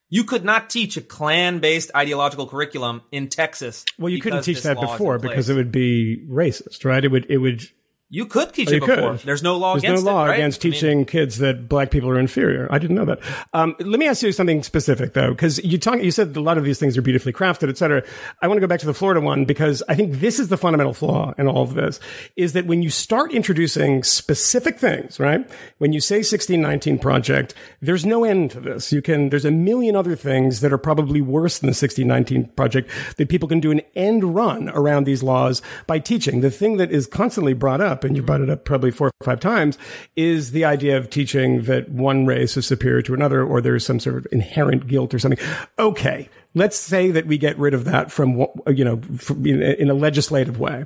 You 0.10 0.24
could 0.24 0.44
not 0.44 0.72
teach 0.72 0.98
a 0.98 1.02
Klan 1.02 1.60
based 1.60 1.92
ideological 1.96 2.48
curriculum 2.48 3.04
in 3.12 3.28
Texas. 3.28 3.86
Well, 4.00 4.10
you 4.10 4.20
couldn't 4.20 4.42
teach 4.42 4.64
that 4.64 4.78
law 4.78 4.84
is 4.84 4.90
in 4.90 4.94
before 4.96 5.20
because 5.20 5.50
it 5.50 5.54
would 5.54 5.72
be 5.72 6.26
racist, 6.28 6.84
right? 6.84 7.06
It 7.06 7.10
would 7.10 7.28
it 7.30 7.38
would 7.38 7.70
you 8.12 8.26
could 8.26 8.52
teach 8.54 8.70
Oh, 8.72 8.76
it 8.76 8.80
before. 8.80 8.96
could. 9.12 9.20
There's 9.20 9.44
no 9.44 9.56
law 9.58 9.74
There's 9.74 9.84
against 9.84 10.06
no 10.06 10.12
law 10.12 10.26
it, 10.26 10.30
right? 10.30 10.34
against 10.40 10.64
I 10.64 10.68
mean, 10.68 10.74
teaching 10.74 11.06
kids 11.06 11.38
that 11.38 11.70
black 11.70 11.92
people 11.92 12.10
are 12.10 12.18
inferior. 12.20 12.68
I 12.72 12.80
didn't 12.80 12.96
know 12.96 13.06
that. 13.06 13.20
Um, 13.54 13.76
let 13.80 14.00
me 14.00 14.08
ask 14.08 14.24
you 14.24 14.32
something 14.32 14.64
specific 14.64 15.14
though, 15.14 15.30
because 15.30 15.64
you 15.64 15.78
talk, 15.78 16.02
you 16.02 16.10
said 16.12 16.36
a 16.36 16.42
lot 16.42 16.58
of 16.58 16.64
these 16.64 16.80
things 16.80 16.98
are 16.98 17.02
beautifully 17.04 17.32
crafted, 17.34 17.70
et 17.70 17.78
cetera. 17.78 18.04
I 18.42 18.48
want 18.48 18.58
to 18.58 18.62
go 18.62 18.68
back 18.68 18.80
to 18.80 18.86
the 18.88 18.94
Florida 18.94 19.22
one 19.22 19.46
because 19.46 19.84
I 19.88 19.96
think 19.96 20.20
this 20.20 20.40
is 20.40 20.48
the 20.48 20.58
fundamental 20.58 20.94
flaw 20.94 21.34
in 21.38 21.48
all 21.48 21.62
of 21.64 21.76
this 21.76 22.00
is 22.36 22.54
that 22.54 22.66
when 22.66 22.82
you 22.82 22.90
start 22.90 23.32
introducing 23.32 24.04
specific 24.04 24.80
things, 24.80 25.20
right? 25.20 25.48
When 25.78 25.94
you 25.94 26.02
say 26.02 26.18
1619 26.18 26.98
project, 27.00 27.54
there's 27.82 28.06
no 28.06 28.24
end 28.24 28.52
to 28.52 28.60
this. 28.60 28.92
You 28.92 29.02
can, 29.02 29.30
there's 29.30 29.46
a 29.46 29.52
million 29.52 29.96
other 29.96 30.16
things 30.16 30.62
that 30.62 30.74
are 30.74 30.78
probably 30.80 31.22
worse 31.22 31.60
than 31.60 31.68
the 31.68 31.78
1619 31.78 32.54
project 32.56 32.90
that 33.18 33.30
people 33.30 33.48
can 33.48 33.60
do 33.60 33.72
an 33.72 33.82
end 33.96 34.36
run 34.36 34.70
around 34.70 35.04
these 35.04 35.22
laws 35.22 35.62
by 35.86 36.00
teaching. 36.00 36.42
The 36.42 36.50
thing 36.52 36.78
that 36.78 36.92
is 36.92 37.06
constantly 37.06 37.54
brought 37.54 37.82
up, 37.82 37.99
and 38.04 38.16
you 38.16 38.24
brought 38.24 38.42
it 38.42 38.50
up 38.50 38.66
probably 38.66 38.92
four 38.92 39.08
or 39.08 39.26
five 39.26 39.40
times, 39.40 39.78
is 40.16 40.52
the 40.52 40.66
idea 40.66 40.98
of 40.98 41.10
teaching 41.10 41.64
that 41.64 41.90
one 41.90 42.26
race 42.26 42.58
is 42.58 42.66
superior 42.66 43.02
to 43.02 43.14
another 43.14 43.44
or 43.44 43.62
there's 43.62 43.86
some 43.86 44.00
sort 44.00 44.18
of 44.18 44.28
inherent 44.32 44.88
guilt 44.88 45.14
or 45.14 45.20
something. 45.20 45.40
Okay. 45.78 46.30
Let's 46.56 46.78
say 46.78 47.12
that 47.12 47.28
we 47.28 47.38
get 47.38 47.58
rid 47.60 47.74
of 47.74 47.86
that 47.86 48.12
from, 48.12 48.46
you 48.68 48.84
know, 48.84 49.02
in 49.46 49.90
a 49.90 49.94
legislative 49.94 50.60
way. 50.60 50.86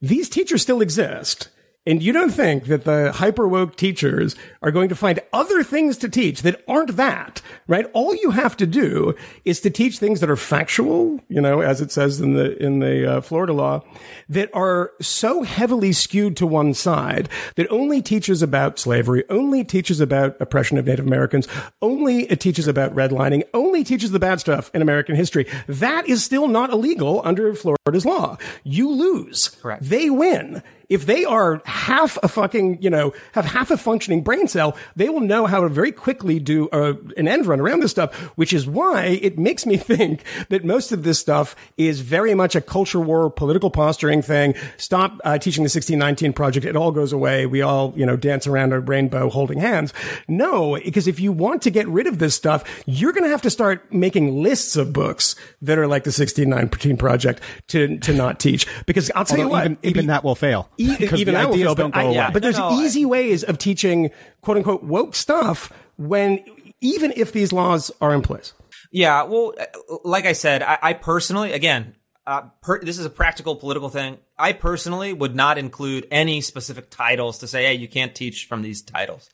These 0.00 0.28
teachers 0.28 0.62
still 0.62 0.80
exist. 0.80 1.48
And 1.86 2.02
you 2.02 2.12
don't 2.12 2.30
think 2.30 2.64
that 2.64 2.84
the 2.84 3.12
hyper 3.12 3.46
woke 3.46 3.76
teachers 3.76 4.34
are 4.60 4.72
going 4.72 4.88
to 4.88 4.96
find 4.96 5.20
other 5.32 5.62
things 5.62 5.96
to 5.98 6.08
teach 6.08 6.42
that 6.42 6.64
aren't 6.66 6.96
that, 6.96 7.40
right? 7.68 7.86
All 7.92 8.14
you 8.14 8.32
have 8.32 8.56
to 8.56 8.66
do 8.66 9.14
is 9.44 9.60
to 9.60 9.70
teach 9.70 9.98
things 9.98 10.20
that 10.20 10.28
are 10.28 10.36
factual, 10.36 11.20
you 11.28 11.40
know, 11.40 11.60
as 11.60 11.80
it 11.80 11.92
says 11.92 12.20
in 12.20 12.34
the, 12.34 12.56
in 12.60 12.80
the 12.80 13.18
uh, 13.18 13.20
Florida 13.20 13.52
law, 13.52 13.84
that 14.28 14.50
are 14.52 14.90
so 15.00 15.44
heavily 15.44 15.92
skewed 15.92 16.36
to 16.38 16.46
one 16.46 16.74
side 16.74 17.28
that 17.54 17.70
only 17.70 18.02
teaches 18.02 18.42
about 18.42 18.80
slavery, 18.80 19.22
only 19.30 19.62
teaches 19.62 20.00
about 20.00 20.36
oppression 20.40 20.78
of 20.78 20.86
Native 20.86 21.06
Americans, 21.06 21.46
only 21.80 22.24
it 22.24 22.40
teaches 22.40 22.66
about 22.66 22.94
redlining, 22.94 23.44
only 23.54 23.84
teaches 23.84 24.10
the 24.10 24.18
bad 24.18 24.40
stuff 24.40 24.72
in 24.74 24.82
American 24.82 25.14
history. 25.14 25.46
That 25.68 26.08
is 26.08 26.24
still 26.24 26.48
not 26.48 26.70
illegal 26.70 27.20
under 27.24 27.54
Florida's 27.54 28.04
law. 28.04 28.38
You 28.64 28.90
lose. 28.90 29.48
Correct. 29.48 29.84
They 29.84 30.10
win. 30.10 30.62
If 30.88 31.06
they 31.06 31.24
are 31.24 31.62
half 31.64 32.18
a 32.22 32.28
fucking, 32.28 32.82
you 32.82 32.90
know, 32.90 33.12
have 33.32 33.44
half 33.44 33.70
a 33.70 33.76
functioning 33.76 34.22
brain 34.22 34.48
cell, 34.48 34.76
they 34.94 35.08
will 35.08 35.20
know 35.20 35.46
how 35.46 35.60
to 35.60 35.68
very 35.68 35.92
quickly 35.92 36.38
do 36.38 36.68
a, 36.72 36.94
an 37.16 37.28
end 37.28 37.46
run 37.46 37.60
around 37.60 37.80
this 37.80 37.90
stuff, 37.90 38.14
which 38.36 38.52
is 38.52 38.66
why 38.66 39.04
it 39.04 39.38
makes 39.38 39.66
me 39.66 39.76
think 39.86 40.22
that 40.48 40.64
most 40.64 40.92
of 40.92 41.02
this 41.02 41.18
stuff 41.18 41.56
is 41.76 42.00
very 42.00 42.34
much 42.34 42.54
a 42.54 42.60
culture 42.60 43.00
war, 43.00 43.30
political 43.30 43.70
posturing 43.70 44.22
thing. 44.22 44.54
Stop 44.76 45.18
uh, 45.24 45.38
teaching 45.38 45.62
the 45.62 45.68
1619 45.68 46.32
project. 46.32 46.66
It 46.66 46.76
all 46.76 46.92
goes 46.92 47.12
away. 47.12 47.46
We 47.46 47.62
all, 47.62 47.92
you 47.96 48.06
know, 48.06 48.16
dance 48.16 48.46
around 48.46 48.72
a 48.72 48.80
rainbow 48.80 49.28
holding 49.28 49.58
hands. 49.58 49.92
No, 50.28 50.78
because 50.84 51.08
if 51.08 51.20
you 51.20 51.32
want 51.32 51.62
to 51.62 51.70
get 51.70 51.88
rid 51.88 52.06
of 52.06 52.18
this 52.18 52.34
stuff, 52.34 52.64
you're 52.86 53.12
going 53.12 53.24
to 53.24 53.30
have 53.30 53.42
to 53.42 53.50
start 53.50 53.92
making 53.92 54.42
lists 54.42 54.76
of 54.76 54.92
books 54.92 55.36
that 55.62 55.78
are 55.78 55.86
like 55.86 56.04
the 56.04 56.08
1619 56.08 56.96
project 56.96 57.40
to, 57.68 57.98
to 57.98 58.12
not 58.12 58.38
teach. 58.38 58.66
Because 58.86 59.10
I'll 59.14 59.24
tell 59.24 59.38
you 59.38 59.48
what, 59.48 59.64
even, 59.64 59.78
even 59.82 60.06
that 60.06 60.24
will 60.24 60.34
fail. 60.34 60.68
E- 60.78 60.84
even 60.84 61.08
the 61.18 61.24
that 61.32 61.46
will 61.48 61.54
ideas 61.54 61.74
don't 61.74 61.90
but, 61.92 62.00
go 62.02 62.08
I- 62.08 62.12
away. 62.12 62.30
but 62.32 62.42
there's 62.42 62.58
No, 62.58 62.70
no, 62.70 62.80
easy 62.82 63.04
ways 63.04 63.42
of 63.44 63.58
teaching 63.58 64.10
quote 64.40 64.56
unquote 64.58 64.82
woke 64.82 65.14
stuff 65.14 65.72
when 65.96 66.44
even 66.80 67.12
if 67.16 67.32
these 67.32 67.52
laws 67.52 67.90
are 68.00 68.14
in 68.14 68.22
place. 68.22 68.52
Yeah, 68.92 69.24
well, 69.24 69.54
uh, 69.58 69.64
like 70.04 70.26
I 70.26 70.32
said, 70.32 70.62
I, 70.62 70.78
I 70.80 70.92
personally, 70.92 71.52
again, 71.52 71.96
uh, 72.26 72.42
per, 72.62 72.80
this 72.82 72.98
is 72.98 73.04
a 73.06 73.10
practical 73.10 73.56
political 73.56 73.88
thing. 73.88 74.18
I 74.38 74.52
personally 74.52 75.12
would 75.12 75.34
not 75.34 75.58
include 75.58 76.06
any 76.10 76.40
specific 76.40 76.90
titles 76.90 77.38
to 77.38 77.46
say, 77.48 77.64
hey, 77.66 77.74
you 77.74 77.88
can't 77.88 78.14
teach 78.14 78.46
from 78.46 78.62
these 78.62 78.82
titles. 78.82 79.28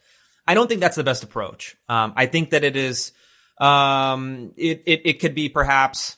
I 0.46 0.54
don't 0.54 0.68
think 0.68 0.80
that's 0.80 0.96
the 0.96 1.04
best 1.04 1.22
approach. 1.22 1.76
Um, 1.88 2.12
I 2.16 2.26
think 2.26 2.50
that 2.50 2.64
it 2.64 2.76
is, 2.76 3.12
um, 3.60 4.52
it, 4.56 4.82
it, 4.86 5.02
it 5.04 5.20
could 5.20 5.34
be 5.34 5.48
perhaps, 5.48 6.16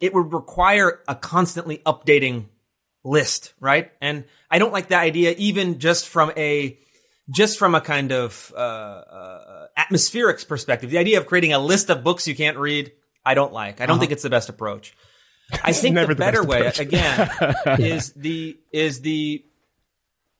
it 0.00 0.12
would 0.14 0.32
require 0.32 1.00
a 1.08 1.14
constantly 1.14 1.78
updating 1.78 2.46
list, 3.04 3.52
right? 3.60 3.92
And 4.00 4.24
I 4.50 4.58
don't 4.58 4.72
like 4.72 4.88
that 4.88 5.02
idea, 5.02 5.34
even 5.36 5.78
just 5.78 6.08
from 6.08 6.32
a, 6.36 6.78
just 7.30 7.58
from 7.58 7.74
a 7.74 7.80
kind 7.80 8.12
of 8.12 8.52
uh, 8.56 8.58
uh, 8.58 9.66
atmospherics 9.78 10.46
perspective, 10.46 10.90
the 10.90 10.98
idea 10.98 11.18
of 11.18 11.26
creating 11.26 11.52
a 11.52 11.58
list 11.58 11.90
of 11.90 12.02
books 12.02 12.26
you 12.26 12.34
can't 12.34 12.58
read, 12.58 12.92
I 13.24 13.34
don't 13.34 13.52
like. 13.52 13.80
I 13.80 13.86
don't 13.86 13.98
think 13.98 14.12
it's 14.12 14.22
the 14.22 14.30
best 14.30 14.48
approach. 14.48 14.94
I 15.62 15.72
think 15.74 15.94
the 15.94 16.06
the 16.06 16.14
better 16.14 16.42
way, 16.42 16.70
again, 16.78 17.30
is 17.78 18.12
the 18.12 18.58
is 18.72 19.00
the 19.00 19.44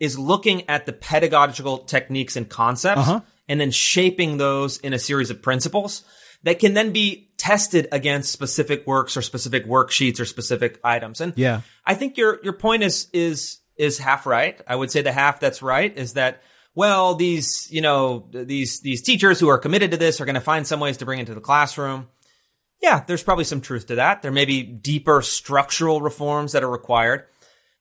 is 0.01 0.19
looking 0.19 0.69
at 0.69 0.87
the 0.87 0.93
pedagogical 0.93 1.79
techniques 1.79 2.37
and 2.37 2.49
concepts, 2.49 3.09
and 3.49 3.61
then 3.61 3.71
shaping 3.71 4.37
those 4.37 4.79
in 4.79 4.93
a 4.93 4.99
series 4.99 5.31
of 5.31 5.41
principles 5.41 6.05
that 6.43 6.59
can 6.59 6.75
then 6.75 6.93
be 6.93 7.31
tested 7.45 7.87
against 7.93 8.33
specific 8.33 8.87
works 8.87 9.19
or 9.19 9.23
specific 9.23 9.67
worksheets 9.67 10.19
or 10.19 10.25
specific 10.25 10.81
items. 10.83 11.21
And 11.21 11.35
Yeah. 11.37 11.61
I 11.85 11.93
think 11.93 12.17
your 12.17 12.41
your 12.43 12.55
point 12.55 12.83
is 12.83 13.09
is 13.13 13.59
is 13.77 13.99
half 13.99 14.25
right. 14.25 14.59
I 14.67 14.75
would 14.75 14.91
say 14.91 15.03
the 15.03 15.13
half 15.13 15.41
that's 15.41 15.61
right 15.61 15.95
is 15.95 16.15
that 16.15 16.43
well 16.75 17.15
these 17.17 17.69
you 17.71 17.83
know 17.83 18.27
these 18.33 18.81
these 18.81 19.03
teachers 19.03 19.39
who 19.41 19.49
are 19.49 19.59
committed 19.59 19.91
to 19.91 19.99
this 19.99 20.23
are 20.23 20.25
going 20.25 20.37
to 20.37 20.41
find 20.41 20.67
some 20.67 20.81
ways 20.81 20.97
to 20.97 21.05
bring 21.05 21.19
it 21.19 21.27
to 21.27 21.35
the 21.35 21.41
classroom. 21.43 22.09
Yeah, 22.81 23.05
there's 23.07 23.23
probably 23.23 23.45
some 23.45 23.61
truth 23.61 23.89
to 23.89 23.97
that. 23.97 24.23
There 24.23 24.33
may 24.33 24.47
be 24.47 24.63
deeper 24.63 25.21
structural 25.21 26.01
reforms 26.01 26.53
that 26.53 26.65
are 26.65 26.71
required. 26.71 27.25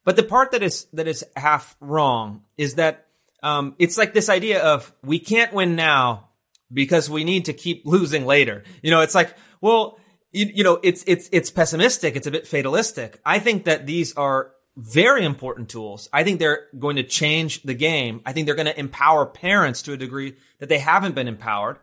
But 0.03 0.17
the 0.17 0.23
part 0.23 0.51
that 0.51 0.61
is 0.61 0.87
that 0.91 1.07
is 1.07 1.23
half 1.37 1.77
wrong 1.79 2.43
is 2.57 2.75
that 2.75 3.07
um, 3.41 3.75
it's 3.79 3.97
like 3.97 4.13
this 4.13 4.27
idea 4.27 4.61
of 4.61 4.91
we 5.03 5.19
can't 5.19 5.53
win 5.53 5.77
now 5.77 6.31
because 6.73 7.09
we 7.09 7.23
need 7.23 7.45
to 7.45 7.53
keep 7.53 7.85
losing 7.85 8.25
later. 8.25 8.63
You 8.81 8.91
know, 8.91 9.01
it's 9.01 9.15
like, 9.15 9.35
well, 9.63 9.97
you, 10.33 10.51
you 10.53 10.63
know, 10.63 10.79
it's 10.83 11.05
it's 11.07 11.29
it's 11.31 11.49
pessimistic. 11.49 12.17
It's 12.17 12.27
a 12.27 12.31
bit 12.31 12.45
fatalistic. 12.45 13.21
I 13.25 13.39
think 13.39 13.63
that 13.63 13.87
these 13.87 14.13
are 14.15 14.51
very 14.75 15.23
important 15.23 15.69
tools. 15.69 16.09
I 16.11 16.25
think 16.25 16.39
they're 16.39 16.65
going 16.77 16.97
to 16.97 17.03
change 17.03 17.63
the 17.63 17.73
game. 17.73 18.21
I 18.25 18.33
think 18.33 18.45
they're 18.45 18.55
going 18.55 18.65
to 18.65 18.77
empower 18.77 19.25
parents 19.25 19.81
to 19.83 19.93
a 19.93 19.97
degree 19.97 20.35
that 20.59 20.67
they 20.67 20.79
haven't 20.79 21.15
been 21.15 21.29
empowered. 21.29 21.77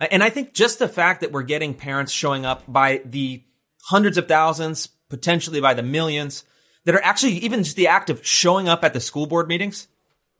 Uh, 0.00 0.06
And 0.10 0.22
I 0.22 0.30
think 0.30 0.54
just 0.54 0.78
the 0.78 0.88
fact 0.88 1.20
that 1.20 1.30
we're 1.30 1.42
getting 1.42 1.74
parents 1.74 2.10
showing 2.10 2.46
up 2.46 2.62
by 2.66 3.02
the 3.04 3.44
hundreds 3.82 4.16
of 4.16 4.28
thousands, 4.28 4.86
potentially 5.10 5.60
by 5.60 5.74
the 5.74 5.82
millions, 5.82 6.44
that 6.84 6.94
are 6.94 7.04
actually 7.04 7.32
even 7.32 7.64
just 7.64 7.76
the 7.76 7.88
act 7.88 8.08
of 8.08 8.24
showing 8.24 8.66
up 8.66 8.82
at 8.82 8.94
the 8.94 9.00
school 9.00 9.26
board 9.26 9.46
meetings 9.46 9.88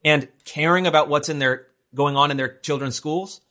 and 0.02 0.28
caring 0.46 0.86
about 0.86 1.10
what's 1.10 1.28
in 1.28 1.40
their 1.40 1.66
going 1.94 2.16
on 2.16 2.30
in 2.30 2.38
their 2.38 2.56
children's 2.58 2.94
schools, 2.94 3.42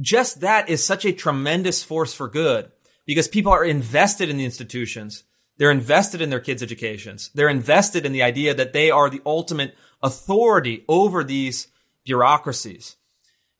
just 0.00 0.40
that 0.40 0.68
is 0.68 0.82
such 0.82 1.04
a 1.04 1.12
tremendous 1.12 1.82
force 1.82 2.14
for 2.14 2.28
good 2.28 2.70
because 3.06 3.28
people 3.28 3.52
are 3.52 3.64
invested 3.64 4.28
in 4.28 4.36
the 4.36 4.44
institutions. 4.44 5.24
They're 5.56 5.70
invested 5.70 6.20
in 6.20 6.30
their 6.30 6.40
kids' 6.40 6.62
educations. 6.62 7.30
They're 7.34 7.48
invested 7.48 8.04
in 8.04 8.12
the 8.12 8.22
idea 8.22 8.52
that 8.54 8.72
they 8.72 8.90
are 8.90 9.08
the 9.08 9.22
ultimate 9.24 9.74
authority 10.02 10.84
over 10.88 11.24
these 11.24 11.68
bureaucracies. 12.04 12.96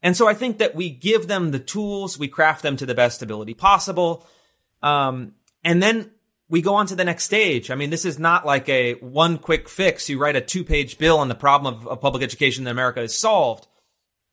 And 0.02 0.16
so 0.16 0.28
I 0.28 0.34
think 0.34 0.58
that 0.58 0.74
we 0.74 0.90
give 0.90 1.26
them 1.26 1.50
the 1.50 1.58
tools, 1.58 2.18
we 2.18 2.28
craft 2.28 2.62
them 2.62 2.76
to 2.76 2.86
the 2.86 2.94
best 2.94 3.22
ability 3.22 3.54
possible. 3.54 4.26
Um, 4.82 5.32
and 5.64 5.82
then 5.82 6.10
we 6.48 6.62
go 6.62 6.74
on 6.74 6.86
to 6.86 6.94
the 6.94 7.04
next 7.04 7.24
stage. 7.24 7.70
I 7.70 7.74
mean, 7.74 7.90
this 7.90 8.04
is 8.04 8.18
not 8.18 8.46
like 8.46 8.68
a 8.68 8.94
one 8.94 9.38
quick 9.38 9.68
fix. 9.68 10.08
You 10.08 10.18
write 10.18 10.36
a 10.36 10.40
two 10.40 10.64
page 10.64 10.98
bill 10.98 11.22
and 11.22 11.30
the 11.30 11.34
problem 11.34 11.74
of, 11.74 11.88
of 11.88 12.00
public 12.00 12.22
education 12.22 12.64
in 12.64 12.70
America 12.70 13.00
is 13.00 13.18
solved. 13.18 13.66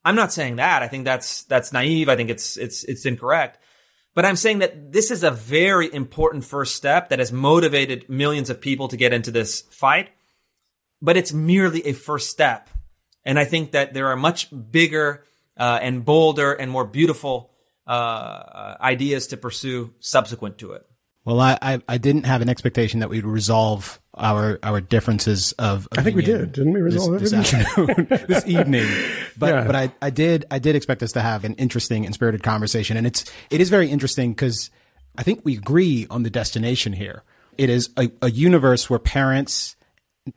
I'm 0.05 0.15
not 0.15 0.33
saying 0.33 0.57
that. 0.57 0.83
I 0.83 0.87
think 0.89 1.05
that's, 1.05 1.43
that's 1.43 1.71
naive. 1.71 2.09
I 2.09 2.17
think 2.17 2.29
it's, 2.29 2.57
it's, 2.57 2.83
it's 2.83 3.05
incorrect. 3.05 3.57
But 4.15 4.25
I'm 4.25 4.35
saying 4.35 4.59
that 4.59 4.91
this 4.91 5.09
is 5.09 5.23
a 5.23 5.31
very 5.31 5.91
important 5.91 6.43
first 6.43 6.75
step 6.75 7.09
that 7.09 7.19
has 7.19 7.31
motivated 7.31 8.07
millions 8.09 8.49
of 8.49 8.61
people 8.61 8.87
to 8.89 8.97
get 8.97 9.13
into 9.13 9.31
this 9.31 9.61
fight. 9.61 10.09
But 11.01 11.17
it's 11.17 11.33
merely 11.33 11.85
a 11.87 11.93
first 11.93 12.29
step. 12.29 12.69
And 13.25 13.39
I 13.39 13.45
think 13.45 13.71
that 13.71 13.93
there 13.93 14.07
are 14.07 14.15
much 14.15 14.49
bigger 14.71 15.25
uh, 15.57 15.79
and 15.81 16.05
bolder 16.05 16.53
and 16.53 16.69
more 16.69 16.85
beautiful 16.85 17.51
uh, 17.87 18.75
ideas 18.79 19.27
to 19.27 19.37
pursue 19.37 19.93
subsequent 19.99 20.59
to 20.59 20.73
it. 20.73 20.85
Well, 21.25 21.39
I, 21.39 21.57
I, 21.61 21.81
I 21.87 21.97
didn't 21.97 22.25
have 22.25 22.41
an 22.41 22.49
expectation 22.49 22.99
that 22.99 23.09
we'd 23.09 23.25
resolve 23.25 23.99
our 24.15 24.59
our 24.61 24.81
differences 24.81 25.53
of. 25.53 25.87
I 25.97 26.03
think 26.03 26.15
we 26.15 26.21
did. 26.23 26.51
Didn't 26.51 26.73
we 26.73 26.81
resolve 26.81 27.19
this, 27.19 27.31
this 27.31 27.53
afternoon, 27.53 28.07
this 28.27 28.45
evening? 28.45 28.87
But 29.37 29.49
Yeah. 29.53 29.63
but 29.65 29.75
I, 29.75 29.91
I 30.01 30.09
did 30.09 30.45
I 30.51 30.59
did 30.59 30.75
expect 30.75 31.01
us 31.01 31.13
to 31.13 31.21
have 31.21 31.45
an 31.45 31.53
interesting 31.55 32.05
and 32.05 32.13
spirited 32.13 32.43
conversation, 32.43 32.97
and 32.97 33.07
it's 33.07 33.23
it 33.49 33.61
is 33.61 33.69
very 33.69 33.89
interesting 33.89 34.33
because 34.33 34.69
I 35.17 35.23
think 35.23 35.41
we 35.43 35.57
agree 35.57 36.07
on 36.09 36.23
the 36.23 36.29
destination 36.29 36.93
here. 36.93 37.23
It 37.57 37.69
is 37.69 37.89
a, 37.97 38.11
a 38.21 38.29
universe 38.29 38.89
where 38.89 38.99
parents 38.99 39.75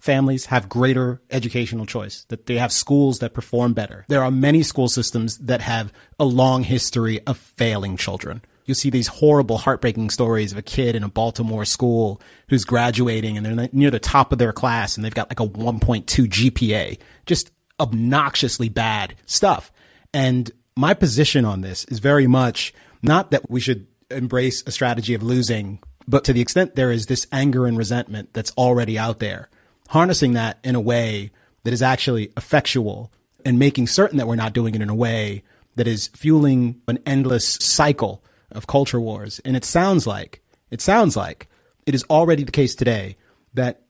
families 0.01 0.47
have 0.47 0.69
greater 0.69 1.21
educational 1.31 1.87
choice, 1.87 2.25
that 2.29 2.47
they 2.47 2.59
have 2.59 2.73
schools 2.73 3.21
that 3.21 3.35
perform 3.35 3.73
better. 3.73 4.05
There 4.09 4.23
are 4.23 4.31
many 4.31 4.63
school 4.63 4.89
systems 4.89 5.39
that 5.39 5.61
have 5.61 5.93
a 6.19 6.25
long 6.25 6.65
history 6.65 7.21
of 7.27 7.37
failing 7.39 7.97
children. 7.97 8.43
You 8.67 8.75
see 8.75 8.91
these 8.91 9.07
horrible, 9.07 9.59
heartbreaking 9.59 10.11
stories 10.11 10.53
of 10.53 10.59
a 10.59 10.63
kid 10.63 10.97
in 10.97 11.05
a 11.05 11.09
Baltimore 11.09 11.65
school 11.65 12.21
who's 12.49 12.65
graduating 12.65 13.37
and 13.37 13.47
they're 13.47 13.69
near 13.73 13.91
the 13.91 14.01
top 14.01 14.33
of 14.33 14.39
their 14.39 14.53
class 14.53 14.97
and 14.97 15.05
they've 15.05 15.15
got 15.15 15.31
like 15.31 15.41
a 15.41 15.47
1.2 15.47 16.05
GPA. 16.05 16.99
Just 17.27 17.53
obnoxiously 17.79 18.69
bad 18.69 19.15
stuff. 19.25 19.73
And 20.13 20.51
my 20.77 20.95
position 20.95 21.45
on 21.45 21.61
this 21.61 21.85
is 21.87 22.01
very 22.01 22.27
much 22.27 22.75
not 23.03 23.31
that 23.31 23.49
we 23.51 23.61
should 23.61 23.87
embrace 24.11 24.63
a 24.67 24.73
strategy 24.73 25.15
of 25.15 25.23
losing, 25.23 25.79
but 26.09 26.25
to 26.25 26.33
the 26.33 26.41
extent 26.41 26.75
there 26.75 26.91
is 26.91 27.07
this 27.07 27.27
anger 27.33 27.67
and 27.67 27.79
resentment 27.79 28.33
that's 28.33 28.53
already 28.53 28.99
out 28.99 29.21
there, 29.21 29.49
harnessing 29.89 30.33
that 30.35 30.59
in 30.65 30.75
a 30.75 30.81
way 30.81 31.31
that 31.65 31.73
is 31.73 31.83
actually 31.83 32.33
effectual 32.37 33.13
and 33.45 33.59
making 33.59 33.87
certain 33.87 34.19
that 34.19 34.27
we're 34.27 34.37
not 34.37 34.53
doing 34.53 34.75
it 34.75 34.83
in 34.83 34.91
a 34.91 34.95
way 34.95 35.43
that 35.77 35.87
is 35.87 36.09
fueling 36.09 36.81
an 36.89 36.99
endless 37.07 37.47
cycle 37.47 38.23
of 38.51 38.67
culture 38.67 39.01
wars. 39.01 39.41
And 39.45 39.57
it 39.57 39.65
sounds 39.65 40.07
like, 40.07 40.43
it 40.71 40.81
sounds 40.81 41.17
like 41.17 41.49
it 41.87 41.95
is 41.95 42.05
already 42.11 42.45
the 42.45 42.53
case 42.53 42.75
today 42.75 43.17
that 43.55 43.83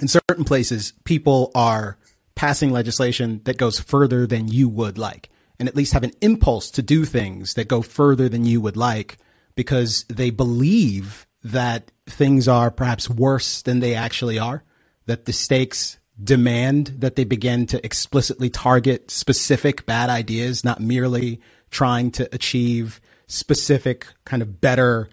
in 0.00 0.08
certain 0.08 0.44
places, 0.44 0.92
people 1.04 1.50
are 1.54 1.98
passing 2.34 2.72
legislation 2.72 3.40
that 3.44 3.58
goes 3.58 3.78
further 3.78 4.26
than 4.26 4.48
you 4.48 4.68
would 4.68 4.96
like, 4.96 5.28
and 5.58 5.68
at 5.68 5.76
least 5.76 5.92
have 5.92 6.02
an 6.02 6.12
impulse 6.22 6.70
to 6.70 6.82
do 6.82 7.04
things 7.04 7.54
that 7.54 7.68
go 7.68 7.82
further 7.82 8.28
than 8.28 8.44
you 8.44 8.60
would 8.60 8.76
like 8.76 9.18
because 9.54 10.04
they 10.08 10.30
believe 10.30 11.26
that 11.44 11.90
things 12.06 12.48
are 12.48 12.70
perhaps 12.70 13.10
worse 13.10 13.62
than 13.62 13.80
they 13.80 13.94
actually 13.94 14.38
are, 14.38 14.64
that 15.06 15.26
the 15.26 15.32
stakes 15.32 15.98
demand 16.22 16.86
that 16.98 17.16
they 17.16 17.24
begin 17.24 17.66
to 17.66 17.84
explicitly 17.84 18.50
target 18.50 19.10
specific 19.10 19.86
bad 19.86 20.10
ideas, 20.10 20.64
not 20.64 20.80
merely 20.80 21.40
trying 21.70 22.10
to 22.10 22.28
achieve 22.34 23.00
specific 23.30 24.06
kind 24.24 24.42
of 24.42 24.60
better 24.60 25.08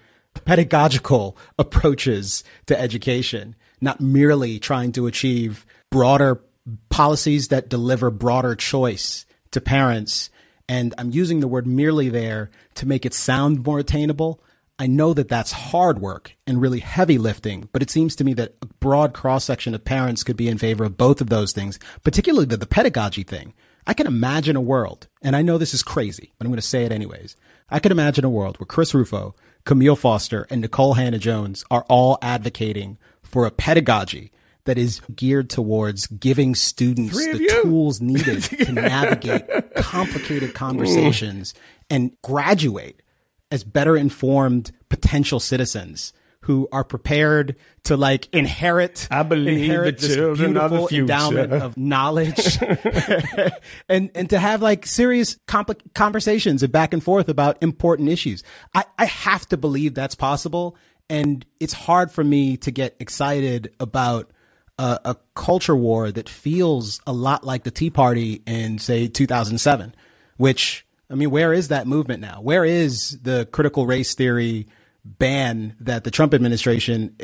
pedagogical 0.45 1.37
approaches 1.59 2.43
to 2.65 2.79
education, 2.79 3.55
not 3.81 4.01
merely 4.01 4.59
trying 4.59 4.91
to 4.93 5.07
achieve 5.07 5.65
broader 5.89 6.41
policies 6.89 7.47
that 7.47 7.69
deliver 7.69 8.11
broader 8.11 8.55
choice 8.55 9.25
to 9.51 9.61
parents. 9.61 10.29
And 10.67 10.93
I'm 10.97 11.11
using 11.11 11.39
the 11.39 11.47
word 11.47 11.65
merely 11.65 12.09
there 12.09 12.49
to 12.75 12.85
make 12.85 13.05
it 13.05 13.13
sound 13.13 13.65
more 13.65 13.79
attainable. 13.79 14.41
I 14.79 14.85
know 14.85 15.13
that 15.13 15.29
that's 15.29 15.51
hard 15.51 15.99
work 15.99 16.35
and 16.45 16.61
really 16.61 16.79
heavy 16.79 17.17
lifting, 17.17 17.69
but 17.71 17.81
it 17.81 17.89
seems 17.89 18.15
to 18.17 18.23
me 18.23 18.33
that 18.33 18.55
a 18.61 18.65
broad 18.65 19.13
cross 19.13 19.45
section 19.45 19.73
of 19.73 19.85
parents 19.85 20.23
could 20.23 20.37
be 20.37 20.49
in 20.49 20.57
favor 20.57 20.83
of 20.83 20.97
both 20.97 21.21
of 21.21 21.29
those 21.29 21.51
things, 21.51 21.79
particularly 22.03 22.45
the, 22.45 22.57
the 22.57 22.67
pedagogy 22.67 23.23
thing. 23.23 23.53
I 23.87 23.93
can 23.93 24.05
imagine 24.05 24.57
a 24.57 24.61
world, 24.61 25.07
and 25.21 25.35
I 25.35 25.41
know 25.41 25.57
this 25.57 25.73
is 25.73 25.81
crazy, 25.81 26.33
but 26.37 26.45
I'm 26.45 26.51
going 26.51 26.59
to 26.59 26.67
say 26.67 26.83
it 26.83 26.91
anyways. 26.91 27.37
I 27.69 27.79
can 27.79 27.91
imagine 27.91 28.23
a 28.23 28.29
world 28.29 28.59
where 28.59 28.65
Chris 28.65 28.93
Rufo, 28.93 29.35
Kmele 29.65 29.97
Foster, 29.97 30.47
and 30.49 30.63
Nikole 30.63 30.95
Hannah-Jones 30.95 31.65
are 31.69 31.85
all 31.89 32.17
advocating 32.21 32.97
for 33.23 33.45
a 33.45 33.51
pedagogy 33.51 34.31
that 34.63 34.77
is 34.77 35.01
geared 35.15 35.49
towards 35.49 36.07
giving 36.07 36.55
students 36.55 37.15
the 37.15 37.39
you. 37.39 37.63
tools 37.63 38.01
needed 38.01 38.43
to 38.43 38.71
navigate 38.71 39.43
complicated 39.75 40.53
conversations 40.53 41.53
and 41.89 42.11
graduate 42.21 43.01
as 43.49 43.63
better 43.63 43.95
informed 43.95 44.71
potential 44.89 45.39
citizens 45.39 46.13
who 46.47 46.65
are 46.71 46.85
prepared 46.85 47.57
to 47.83 47.97
like 47.97 48.33
inherit 48.33 49.05
I 49.11 49.23
believe 49.23 49.49
inherit 49.49 49.99
the 49.99 50.07
this 50.07 50.15
children 50.15 50.55
are 50.55 50.69
the 50.69 50.87
beautiful 50.87 50.97
endowment 50.97 51.51
of 51.51 51.77
knowledge. 51.77 52.57
And 53.89 54.09
and 54.15 54.29
to 54.29 54.39
have 54.39 54.61
like 54.61 54.85
serious 54.85 55.35
compli- 55.45 55.81
conversations 55.93 56.63
and 56.63 56.71
back 56.71 56.93
and 56.93 57.03
forth 57.03 57.27
about 57.27 57.57
important 57.61 58.07
issues. 58.07 58.43
I, 58.73 58.85
I 58.97 59.05
have 59.05 59.45
to 59.49 59.57
believe 59.57 59.93
that's 59.93 60.15
possible 60.15 60.77
and 61.09 61.45
it's 61.59 61.73
hard 61.73 62.11
for 62.11 62.23
me 62.23 62.55
to 62.57 62.71
get 62.71 62.95
excited 62.99 63.73
about 63.81 64.31
a, 64.79 64.99
a 65.03 65.17
culture 65.35 65.75
war 65.75 66.09
that 66.09 66.29
feels 66.29 67.01
a 67.05 67.11
lot 67.11 67.43
like 67.43 67.63
the 67.63 67.71
Tea 67.71 67.89
Party 67.89 68.41
in 68.45 68.79
say 68.79 69.07
2007 69.09 69.93
which 70.37 70.85
I 71.09 71.15
mean 71.15 71.29
where 71.29 71.51
is 71.51 71.67
that 71.67 71.87
movement 71.87 72.21
now? 72.21 72.39
Where 72.41 72.63
is 72.63 73.19
the 73.21 73.49
critical 73.51 73.85
race 73.85 74.15
theory 74.15 74.67
ban 75.17 75.75
that 75.79 76.03
the 76.03 76.11
Trump 76.11 76.33
administration 76.33 77.15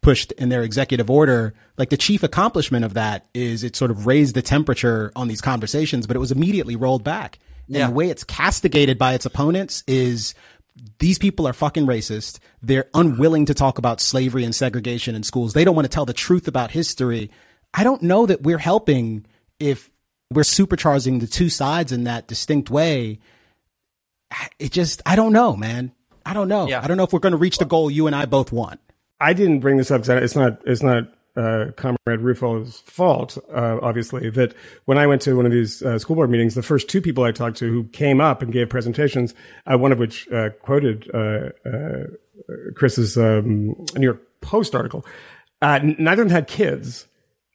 pushed 0.00 0.32
in 0.32 0.48
their 0.48 0.62
executive 0.62 1.10
order, 1.10 1.54
like 1.76 1.90
the 1.90 1.96
chief 1.96 2.22
accomplishment 2.22 2.84
of 2.84 2.94
that 2.94 3.26
is 3.34 3.64
it 3.64 3.76
sort 3.76 3.90
of 3.90 4.06
raised 4.06 4.34
the 4.34 4.42
temperature 4.42 5.12
on 5.16 5.28
these 5.28 5.40
conversations, 5.40 6.06
but 6.06 6.16
it 6.16 6.20
was 6.20 6.30
immediately 6.30 6.76
rolled 6.76 7.04
back. 7.04 7.38
Yeah. 7.66 7.84
And 7.84 7.92
the 7.92 7.96
way 7.96 8.08
it's 8.08 8.24
castigated 8.24 8.98
by 8.98 9.14
its 9.14 9.26
opponents 9.26 9.84
is 9.86 10.34
these 11.00 11.18
people 11.18 11.46
are 11.46 11.52
fucking 11.52 11.86
racist. 11.86 12.38
They're 12.62 12.88
unwilling 12.94 13.46
to 13.46 13.54
talk 13.54 13.78
about 13.78 14.00
slavery 14.00 14.44
and 14.44 14.54
segregation 14.54 15.14
in 15.14 15.22
schools. 15.22 15.52
They 15.52 15.64
don't 15.64 15.74
want 15.74 15.86
to 15.86 15.90
tell 15.94 16.06
the 16.06 16.12
truth 16.12 16.48
about 16.48 16.70
history. 16.70 17.30
I 17.74 17.84
don't 17.84 18.02
know 18.02 18.26
that 18.26 18.42
we're 18.42 18.58
helping 18.58 19.26
if 19.58 19.90
we're 20.30 20.42
supercharging 20.42 21.20
the 21.20 21.26
two 21.26 21.48
sides 21.50 21.90
in 21.90 22.04
that 22.04 22.28
distinct 22.28 22.70
way. 22.70 23.18
It 24.58 24.72
just, 24.72 25.02
I 25.04 25.16
don't 25.16 25.32
know, 25.32 25.56
man. 25.56 25.92
I 26.28 26.34
don't 26.34 26.48
know. 26.48 26.68
Yeah. 26.68 26.82
I 26.82 26.86
don't 26.86 26.98
know 26.98 27.04
if 27.04 27.12
we're 27.14 27.20
going 27.20 27.32
to 27.32 27.38
reach 27.38 27.56
the 27.56 27.64
goal 27.64 27.90
you 27.90 28.06
and 28.06 28.14
I 28.14 28.26
both 28.26 28.52
want. 28.52 28.80
I 29.18 29.32
didn't 29.32 29.60
bring 29.60 29.78
this 29.78 29.90
up 29.90 30.02
because 30.02 30.22
it's 30.22 30.36
not 30.36 30.60
it's 30.66 30.82
not 30.82 31.04
uh, 31.36 31.72
Comrade 31.76 32.20
Rufo's 32.20 32.80
fault, 32.80 33.38
uh, 33.50 33.78
obviously. 33.80 34.28
That 34.28 34.54
when 34.84 34.98
I 34.98 35.06
went 35.06 35.22
to 35.22 35.34
one 35.34 35.46
of 35.46 35.52
these 35.52 35.82
uh, 35.82 35.98
school 35.98 36.16
board 36.16 36.28
meetings, 36.28 36.54
the 36.54 36.62
first 36.62 36.88
two 36.88 37.00
people 37.00 37.24
I 37.24 37.32
talked 37.32 37.56
to 37.58 37.68
who 37.70 37.84
came 37.84 38.20
up 38.20 38.42
and 38.42 38.52
gave 38.52 38.68
presentations, 38.68 39.34
uh, 39.66 39.78
one 39.78 39.90
of 39.90 39.98
which 39.98 40.28
uh, 40.30 40.50
quoted 40.62 41.10
uh, 41.14 41.48
uh, 41.66 42.04
Chris's 42.74 43.16
um, 43.16 43.74
New 43.96 44.02
York 44.08 44.22
Post 44.42 44.74
article, 44.74 45.06
uh, 45.62 45.80
n- 45.82 45.96
neither 45.98 46.22
of 46.22 46.28
them 46.28 46.34
had 46.34 46.46
kids. 46.46 47.06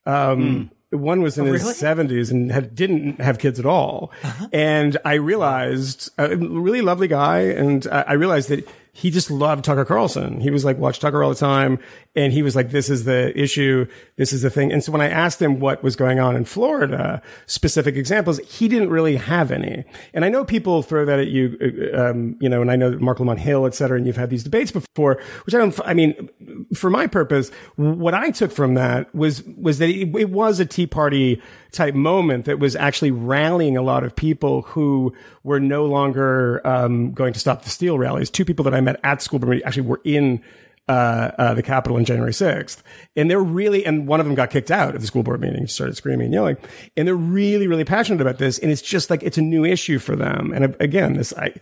Um, 0.07 0.71
One 0.93 1.21
was 1.21 1.37
in 1.37 1.47
oh, 1.47 1.53
his 1.53 1.75
seventies 1.75 2.31
and 2.31 2.51
had, 2.51 2.75
didn't 2.75 3.19
have 3.19 3.39
kids 3.39 3.59
at 3.59 3.65
all. 3.65 4.11
Uh-huh. 4.23 4.47
And 4.53 4.97
I 5.03 5.15
realized, 5.15 6.11
a 6.17 6.35
really 6.35 6.81
lovely 6.81 7.07
guy. 7.07 7.39
And 7.41 7.85
I 7.91 8.13
realized 8.13 8.49
that 8.49 8.67
he 8.95 9.09
just 9.09 9.31
loved 9.31 9.65
Tucker 9.65 9.85
Carlson. 9.85 10.39
He 10.39 10.51
was 10.51 10.63
like, 10.63 10.77
watch 10.77 10.99
Tucker 10.99 11.23
all 11.23 11.31
the 11.31 11.35
time. 11.35 11.79
And 12.15 12.31
he 12.31 12.43
was 12.43 12.55
like, 12.55 12.69
this 12.69 12.91
is 12.91 13.05
the 13.05 13.35
issue. 13.35 13.87
This 14.17 14.31
is 14.31 14.43
the 14.43 14.51
thing. 14.51 14.71
And 14.71 14.83
so 14.83 14.91
when 14.91 15.01
I 15.01 15.09
asked 15.09 15.41
him 15.41 15.59
what 15.59 15.81
was 15.81 15.95
going 15.95 16.19
on 16.19 16.35
in 16.35 16.45
Florida, 16.45 17.19
specific 17.47 17.95
examples, 17.95 18.37
he 18.37 18.67
didn't 18.67 18.91
really 18.91 19.15
have 19.15 19.51
any. 19.51 19.83
And 20.13 20.23
I 20.23 20.29
know 20.29 20.45
people 20.45 20.83
throw 20.83 21.05
that 21.05 21.17
at 21.17 21.27
you, 21.27 21.57
uh, 21.91 22.11
um, 22.11 22.37
you 22.39 22.47
know, 22.47 22.61
and 22.61 22.69
I 22.69 22.75
know 22.75 22.91
Marc 22.99 23.19
Lamont 23.19 23.39
Hill, 23.39 23.65
et 23.65 23.73
cetera, 23.73 23.97
and 23.97 24.05
you've 24.05 24.15
had 24.15 24.29
these 24.29 24.43
debates 24.43 24.69
before, 24.69 25.19
which 25.47 25.55
I 25.55 25.57
don't, 25.57 25.79
I 25.83 25.95
mean, 25.95 26.29
for 26.75 26.91
my 26.91 27.07
purpose, 27.07 27.49
what 27.77 28.13
I 28.13 28.29
took 28.29 28.51
from 28.51 28.75
that 28.75 29.13
was, 29.15 29.41
was 29.43 29.79
that 29.79 29.89
it, 29.89 30.15
it 30.15 30.29
was 30.29 30.59
a 30.59 30.67
Tea 30.67 30.85
Party 30.85 31.41
type 31.71 31.95
moment 31.95 32.45
that 32.45 32.59
was 32.59 32.75
actually 32.75 33.09
rallying 33.09 33.75
a 33.75 33.81
lot 33.81 34.03
of 34.03 34.15
people 34.15 34.61
who 34.61 35.11
were 35.41 35.59
no 35.59 35.87
longer 35.87 36.61
um, 36.65 37.11
going 37.13 37.33
to 37.33 37.39
stop 37.39 37.63
the 37.63 37.71
steal 37.71 37.97
rallies. 37.97 38.29
Two 38.29 38.45
people 38.45 38.63
that 38.63 38.75
I 38.75 38.82
met 38.83 38.99
at 39.03 39.21
school 39.21 39.39
board 39.39 39.51
meeting 39.51 39.65
actually 39.65 39.87
were 39.87 40.01
in 40.03 40.43
uh, 40.87 41.31
uh, 41.37 41.53
the 41.53 41.63
Capitol 41.63 41.97
on 41.97 42.05
January 42.05 42.33
6th. 42.33 42.81
And 43.15 43.31
they're 43.31 43.41
really, 43.41 43.85
and 43.85 44.07
one 44.07 44.19
of 44.19 44.25
them 44.25 44.35
got 44.35 44.49
kicked 44.49 44.71
out 44.71 44.95
of 44.95 45.01
the 45.01 45.07
school 45.07 45.23
board 45.23 45.41
meeting, 45.41 45.65
started 45.67 45.95
screaming 45.95 46.25
and 46.25 46.33
yelling. 46.33 46.57
And 46.97 47.07
they're 47.07 47.15
really, 47.15 47.67
really 47.67 47.85
passionate 47.85 48.21
about 48.21 48.37
this. 48.37 48.59
And 48.59 48.71
it's 48.71 48.81
just 48.81 49.09
like, 49.09 49.23
it's 49.23 49.37
a 49.37 49.41
new 49.41 49.63
issue 49.63 49.97
for 49.99 50.15
them. 50.15 50.51
And 50.53 50.65
uh, 50.65 50.77
again, 50.79 51.13
this, 51.13 51.33
I, 51.37 51.53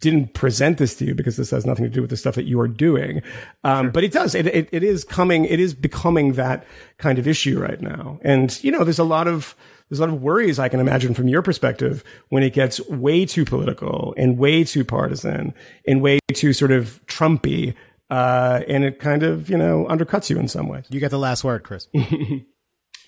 didn't 0.00 0.32
present 0.32 0.78
this 0.78 0.94
to 0.96 1.04
you 1.04 1.14
because 1.14 1.36
this 1.36 1.50
has 1.50 1.66
nothing 1.66 1.84
to 1.84 1.90
do 1.90 2.00
with 2.00 2.08
the 2.08 2.16
stuff 2.16 2.34
that 2.34 2.44
you 2.44 2.58
are 2.58 2.68
doing. 2.68 3.22
Um, 3.64 3.90
but 3.90 4.02
it 4.02 4.12
does. 4.12 4.34
It, 4.34 4.46
it, 4.46 4.68
it 4.72 4.82
is 4.82 5.04
coming, 5.04 5.44
it 5.44 5.60
is 5.60 5.74
becoming 5.74 6.32
that 6.32 6.66
kind 6.96 7.18
of 7.18 7.28
issue 7.28 7.60
right 7.60 7.80
now. 7.80 8.18
And, 8.22 8.62
you 8.64 8.72
know, 8.72 8.82
there's 8.82 8.98
a 8.98 9.04
lot 9.04 9.28
of, 9.28 9.54
there's 9.90 9.98
a 10.00 10.06
lot 10.06 10.14
of 10.14 10.22
worries 10.22 10.58
I 10.58 10.68
can 10.70 10.80
imagine 10.80 11.12
from 11.14 11.28
your 11.28 11.42
perspective 11.42 12.02
when 12.30 12.42
it 12.42 12.54
gets 12.54 12.80
way 12.88 13.26
too 13.26 13.44
political 13.44 14.14
and 14.16 14.38
way 14.38 14.64
too 14.64 14.84
partisan 14.84 15.52
and 15.86 16.00
way 16.00 16.20
too 16.32 16.52
sort 16.52 16.70
of 16.70 17.04
Trumpy. 17.06 17.74
Uh, 18.08 18.62
and 18.68 18.84
it 18.84 18.98
kind 18.98 19.22
of, 19.22 19.50
you 19.50 19.56
know, 19.58 19.86
undercuts 19.88 20.30
you 20.30 20.38
in 20.38 20.48
some 20.48 20.68
ways. 20.68 20.84
You 20.90 20.98
get 21.00 21.10
the 21.10 21.18
last 21.18 21.44
word, 21.44 21.62
Chris. 21.64 21.88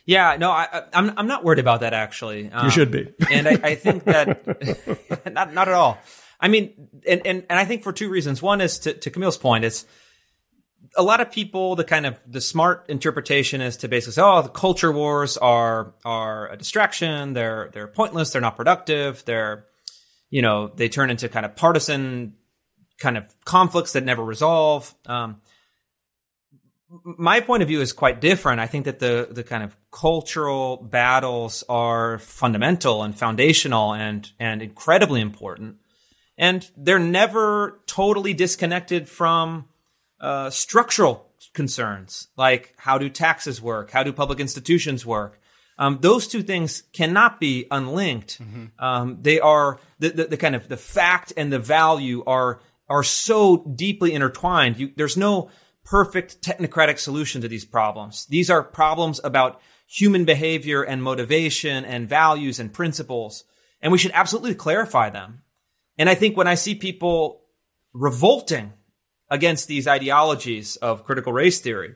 Yeah, 0.05 0.37
no, 0.37 0.51
I, 0.51 0.67
I- 0.73 0.83
I'm 0.95 1.17
I'm 1.17 1.27
not 1.29 1.45
worried 1.45 1.61
about 1.61 1.81
that 1.81 1.93
actually. 1.95 2.51
Um, 2.51 2.65
You 2.65 2.71
should 2.73 2.91
be. 2.91 3.13
and 3.31 3.47
I, 3.47 3.53
I 3.63 3.75
think 3.77 4.03
that 4.05 5.25
not 5.33 5.55
not 5.55 5.69
at 5.69 5.75
all. 5.75 5.97
I 6.41 6.49
mean, 6.49 6.89
and, 7.07 7.25
and 7.25 7.47
and 7.49 7.57
I 7.59 7.65
think 7.65 7.85
for 7.85 7.93
two 7.93 8.09
reasons. 8.09 8.43
One 8.43 8.61
is 8.61 8.81
to, 8.81 8.95
to 8.95 9.11
Kmele's 9.13 9.37
point. 9.39 9.65
It's 9.65 9.87
a 10.97 11.03
lot 11.03 11.21
of 11.21 11.31
people. 11.31 11.77
The 11.77 11.85
kind 11.85 12.07
of 12.07 12.19
the 12.27 12.41
smart 12.41 12.87
interpretation 12.89 13.61
is 13.61 13.77
to 13.79 13.89
basically 13.89 14.15
say, 14.15 14.23
"Oh, 14.23 14.43
the 14.43 14.49
culture 14.49 14.93
wars 14.93 15.37
are 15.37 15.95
are 16.05 16.51
a 16.51 16.57
distraction. 16.57 17.33
They're 17.33 17.71
they're 17.73 17.89
pointless. 17.89 18.31
They're 18.31 18.43
not 18.43 18.57
productive. 18.57 19.25
They're 19.25 19.67
you 20.31 20.43
know 20.43 20.69
they 20.69 20.89
turn 20.89 21.11
into 21.11 21.29
kind 21.29 21.47
of 21.47 21.57
partisan 21.57 22.35
kind 22.99 23.17
of 23.17 23.35
conflicts 23.45 23.93
that 23.93 24.05
never 24.05 24.25
resolve." 24.25 24.95
Um, 25.07 25.41
my 27.05 27.41
point 27.41 27.63
of 27.63 27.69
view 27.69 27.81
is 27.81 27.93
quite 27.93 28.21
different. 28.21 28.61
I 28.61 28.67
think 28.67 28.85
that 28.85 28.99
the 28.99 29.29
the 29.31 29.43
kind 29.43 29.63
of 29.63 29.77
cultural 29.91 30.77
battles 30.77 31.65
are 31.69 32.19
fundamental 32.19 33.03
and 33.03 33.17
foundational 33.17 33.95
and 33.95 34.31
and 34.39 34.63
incredibly 34.63 35.21
important, 35.21 35.77
and 36.37 36.69
they're 36.77 36.99
never 36.99 37.81
totally 37.87 38.35
disconnected 38.35 39.09
from 39.09 39.69
uh, 40.23 40.49
structural 40.51 41.29
concerns 41.53 42.29
like 42.37 42.75
how 42.79 42.97
do 42.97 43.11
taxes 43.11 43.61
work, 43.61 43.91
how 43.91 44.03
do 44.03 44.13
public 44.13 44.41
institutions 44.41 45.05
work. 45.05 45.41
Um, 45.79 45.99
those 46.01 46.29
two 46.29 46.43
things 46.43 46.85
cannot 46.93 47.41
be 47.41 47.67
unlinked. 47.71 48.41
Um, 48.79 49.19
they 49.21 49.41
are 49.41 49.81
the, 49.99 50.11
the 50.11 50.25
the 50.27 50.37
kind 50.37 50.55
of 50.55 50.69
the 50.69 50.77
fact 50.77 51.33
and 51.37 51.53
the 51.53 51.59
value 51.59 52.23
are 52.27 52.61
are 52.89 53.03
so 53.03 53.57
deeply 53.75 54.13
intertwined. 54.13 54.79
You, 54.79 54.93
there's 54.97 55.17
no 55.17 55.51
perfect 55.85 56.41
technocratic 56.43 56.99
solution 56.99 57.43
to 57.43 57.49
these 57.49 57.65
problems. 57.65 58.27
These 58.27 58.51
are 58.51 58.63
problems 58.63 59.21
about 59.25 59.61
human 59.87 60.25
behavior 60.25 60.83
and 60.83 61.03
motivation 61.03 61.85
and 61.85 62.09
values 62.09 62.61
and 62.61 62.73
principles. 62.73 63.45
And 63.81 63.91
we 63.91 63.99
should 63.99 64.13
absolutely 64.15 64.55
clarify 64.55 65.11
them. 65.11 65.43
And 65.99 66.09
I 66.09 66.15
think 66.15 66.37
when 66.37 66.47
I 66.47 66.55
see 66.55 66.75
people 66.75 67.43
revolting 67.93 68.73
against 69.33 69.67
these 69.67 69.89
ideologies 69.89 70.77
of 70.77 71.05
critical 71.05 71.33
race 71.33 71.61
theory, 71.61 71.95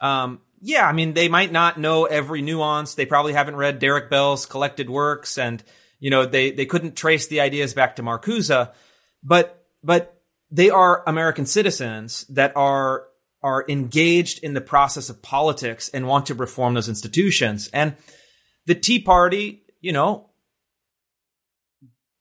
um, 0.00 0.40
yeah, 0.60 0.86
I 0.86 0.92
mean, 0.92 1.14
they 1.14 1.28
might 1.28 1.52
not 1.52 1.78
know 1.78 2.04
every 2.04 2.42
nuance. 2.42 2.94
They 2.94 3.06
probably 3.06 3.32
haven't 3.32 3.56
read 3.56 3.78
Derek 3.78 4.10
Bell's 4.10 4.46
collected 4.46 4.90
works 4.90 5.38
and, 5.38 5.62
you 6.00 6.10
know, 6.10 6.26
they, 6.26 6.50
they 6.50 6.66
couldn't 6.66 6.96
trace 6.96 7.28
the 7.28 7.40
ideas 7.40 7.72
back 7.72 7.96
to 7.96 8.02
Marcuse, 8.02 8.70
but, 9.22 9.64
but 9.82 10.20
they 10.50 10.70
are 10.70 11.02
American 11.06 11.46
citizens 11.46 12.24
that 12.28 12.56
are 12.56 13.06
are 13.42 13.64
engaged 13.68 14.42
in 14.42 14.54
the 14.54 14.60
process 14.60 15.08
of 15.08 15.22
politics 15.22 15.88
and 15.90 16.08
want 16.08 16.26
to 16.26 16.34
reform 16.34 16.74
those 16.74 16.88
institutions. 16.88 17.70
And 17.72 17.94
the 18.64 18.74
Tea 18.74 18.98
Party, 18.98 19.62
you 19.80 19.92
know, 19.92 20.30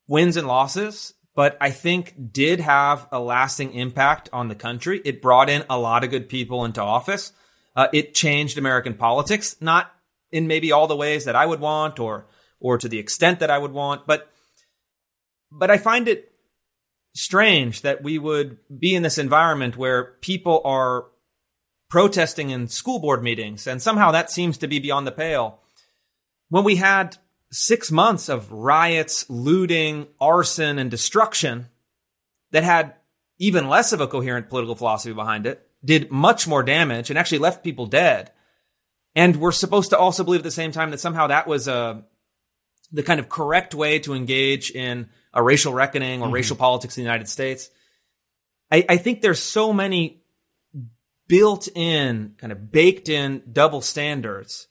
wins 0.08 0.38
and 0.38 0.48
losses, 0.48 1.16
but 1.36 1.58
I 1.60 1.70
think 1.70 2.32
did 2.32 2.62
have 2.62 3.08
a 3.12 3.20
lasting 3.20 3.74
impact 3.74 4.30
on 4.32 4.48
the 4.48 4.56
country. 4.56 5.02
It 5.04 5.22
brought 5.22 5.50
in 5.50 5.66
a 5.70 5.78
lot 5.78 6.04
of 6.04 6.10
good 6.10 6.30
people 6.30 6.66
into 6.66 6.82
office. 6.82 7.34
Uh, 7.76 7.88
it 7.94 8.16
changed 8.16 8.58
American 8.58 8.94
politics, 8.94 9.58
not 9.60 9.92
in 10.32 10.48
maybe 10.48 10.72
all 10.72 10.88
the 10.88 10.96
ways 10.96 11.26
that 11.26 11.36
I 11.36 11.46
would 11.46 11.60
want 11.60 12.00
or 12.00 12.28
or 12.60 12.78
to 12.78 12.88
the 12.88 13.00
extent 13.00 13.40
that 13.42 13.52
I 13.52 13.58
would 13.58 13.74
want, 13.74 14.08
but 14.08 14.32
but 15.52 15.70
I 15.70 15.78
find 15.78 16.08
it 16.08 16.32
strange 17.14 17.82
that 17.82 18.02
we 18.02 18.18
would 18.18 18.58
be 18.78 18.96
in 18.96 19.04
this 19.04 19.18
environment 19.18 19.78
where 19.78 20.16
people 20.22 20.62
are 20.66 21.06
protesting 21.90 22.50
in 22.50 22.68
school 22.68 23.00
board 23.00 23.22
meetings, 23.22 23.68
and 23.68 23.82
somehow 23.82 24.12
that 24.12 24.32
seems 24.32 24.58
to 24.58 24.68
be 24.68 24.80
beyond 24.80 25.06
the 25.06 25.12
pale. 25.12 25.60
When 26.50 26.64
we 26.64 26.78
had 26.78 27.18
six 27.56 27.92
months 27.92 28.28
of 28.30 28.52
riots, 28.52 29.30
looting, 29.30 30.08
arson, 30.20 30.78
and 30.78 30.92
destruction 30.92 31.68
that 32.52 32.64
had 32.64 32.96
even 33.38 33.70
less 33.70 33.94
of 33.94 34.02
a 34.02 34.08
coherent 34.08 34.50
political 34.50 34.76
philosophy 34.76 35.14
behind 35.14 35.46
it, 35.46 35.68
did 35.84 36.12
much 36.12 36.48
more 36.48 36.64
damage, 36.64 37.10
and 37.10 37.20
actually 37.20 37.38
left 37.38 37.64
people 37.64 37.86
dead. 37.86 38.32
And 39.16 39.38
we're 39.38 39.52
supposed 39.52 39.92
to 39.92 39.98
also 39.98 40.24
believe 40.24 40.42
at 40.42 40.44
the 40.44 40.52
same 40.52 40.72
time 40.72 40.92
that 40.92 41.00
somehow 41.00 41.28
that 41.28 41.48
was 41.48 41.68
a 41.68 42.04
the 42.92 43.04
kind 43.04 43.20
of 43.20 43.30
correct 43.30 43.74
way 43.74 44.00
to 44.00 44.14
engage 44.14 44.72
in 44.72 45.10
a 45.34 45.42
racial 45.42 45.74
reckoning 45.74 46.22
or 46.22 46.26
mm-hmm. 46.26 46.36
racial 46.36 46.56
politics 46.56 46.98
in 46.98 47.04
the 47.04 47.08
United 47.08 47.28
States. 47.28 47.70
I, 48.72 48.86
I 48.88 48.98
think 48.98 49.22
there's 49.22 49.42
so 49.42 49.74
many 49.74 50.22
built 51.28 51.68
in, 51.76 52.36
kind 52.38 52.52
of 52.52 52.72
baked 52.72 53.10
in 53.10 53.44
double 53.52 53.82
standards 53.82 54.68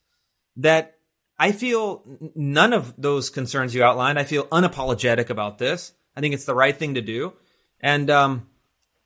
that 0.57 0.99
I 1.39 1.53
feel 1.53 2.03
none 2.35 2.73
of 2.73 2.95
those 2.97 3.31
concerns 3.31 3.75
you 3.75 3.83
outlined. 3.83 4.19
I 4.19 4.25
feel 4.25 4.47
unapologetic 4.47 5.31
about 5.31 5.59
this. 5.59 5.93
I 6.17 6.21
think 6.21 6.35
it's 6.35 6.45
the 6.45 6.55
right 6.55 6.77
thing 6.77 6.95
to 6.95 7.03
do. 7.03 7.33
And 7.81 8.09
um, 8.09 8.49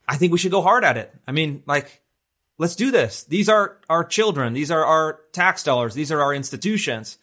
I 0.06 0.16
think 0.16 0.32
we 0.32 0.38
should 0.38 0.50
go 0.50 0.62
hard 0.62 0.84
at 0.84 0.96
it. 0.96 1.12
I 1.26 1.32
mean, 1.32 1.62
like, 1.66 2.02
let's 2.58 2.76
do 2.76 2.90
this. 2.90 3.24
These 3.24 3.48
are 3.48 3.78
our 3.88 4.04
children. 4.04 4.52
These 4.52 4.70
are 4.70 4.84
our 4.84 5.20
tax 5.32 5.62
dollars. 5.62 5.94
These 5.94 6.12
are 6.12 6.20
our 6.20 6.34
institutions. 6.34 7.18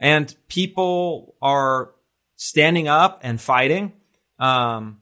And 0.00 0.34
people 0.48 1.36
are 1.40 1.92
standing 2.36 2.88
up 2.88 3.20
and 3.22 3.40
fighting. 3.40 3.92
Um, 4.38 5.00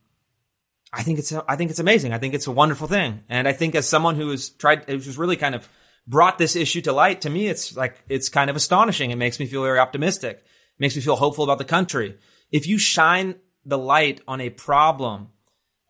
I 0.92 1.02
think 1.02 1.18
it's 1.18 1.32
I 1.32 1.56
think 1.56 1.70
it's 1.70 1.78
amazing. 1.78 2.12
I 2.12 2.18
think 2.18 2.34
it's 2.34 2.46
a 2.46 2.52
wonderful 2.52 2.88
thing. 2.88 3.22
And 3.28 3.46
I 3.46 3.52
think 3.52 3.74
as 3.74 3.88
someone 3.88 4.16
who 4.16 4.30
has 4.30 4.50
tried 4.50 4.84
who's 4.88 5.18
really 5.18 5.36
kind 5.36 5.54
of 5.54 5.68
brought 6.08 6.38
this 6.38 6.56
issue 6.56 6.80
to 6.82 6.92
light, 6.92 7.20
to 7.20 7.30
me 7.30 7.46
it's 7.46 7.76
like 7.76 8.02
it's 8.08 8.28
kind 8.28 8.50
of 8.50 8.56
astonishing. 8.56 9.10
It 9.10 9.16
makes 9.16 9.38
me 9.38 9.46
feel 9.46 9.62
very 9.62 9.78
optimistic. 9.78 10.38
It 10.38 10.80
makes 10.80 10.96
me 10.96 11.02
feel 11.02 11.16
hopeful 11.16 11.44
about 11.44 11.58
the 11.58 11.64
country. 11.64 12.16
If 12.50 12.66
you 12.66 12.78
shine 12.78 13.36
the 13.64 13.78
light 13.78 14.22
on 14.26 14.40
a 14.40 14.50
problem 14.50 15.28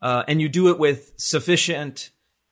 uh, 0.03 0.25
and 0.27 0.41
you 0.41 0.49
do 0.49 0.69
it 0.69 0.79
with 0.79 1.13
sufficient 1.17 2.11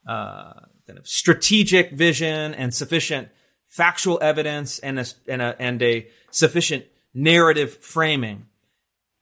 uh, 0.08 0.52
kind 0.86 0.98
of 0.98 1.08
strategic 1.08 1.90
vision 1.90 2.54
and 2.54 2.72
sufficient 2.72 3.28
factual 3.66 4.18
evidence 4.22 4.78
and 4.78 5.00
a, 5.00 5.06
and 5.28 5.42
a, 5.42 5.56
and 5.58 5.82
a 5.82 6.08
sufficient 6.30 6.84
narrative 7.12 7.76
framing, 7.78 8.46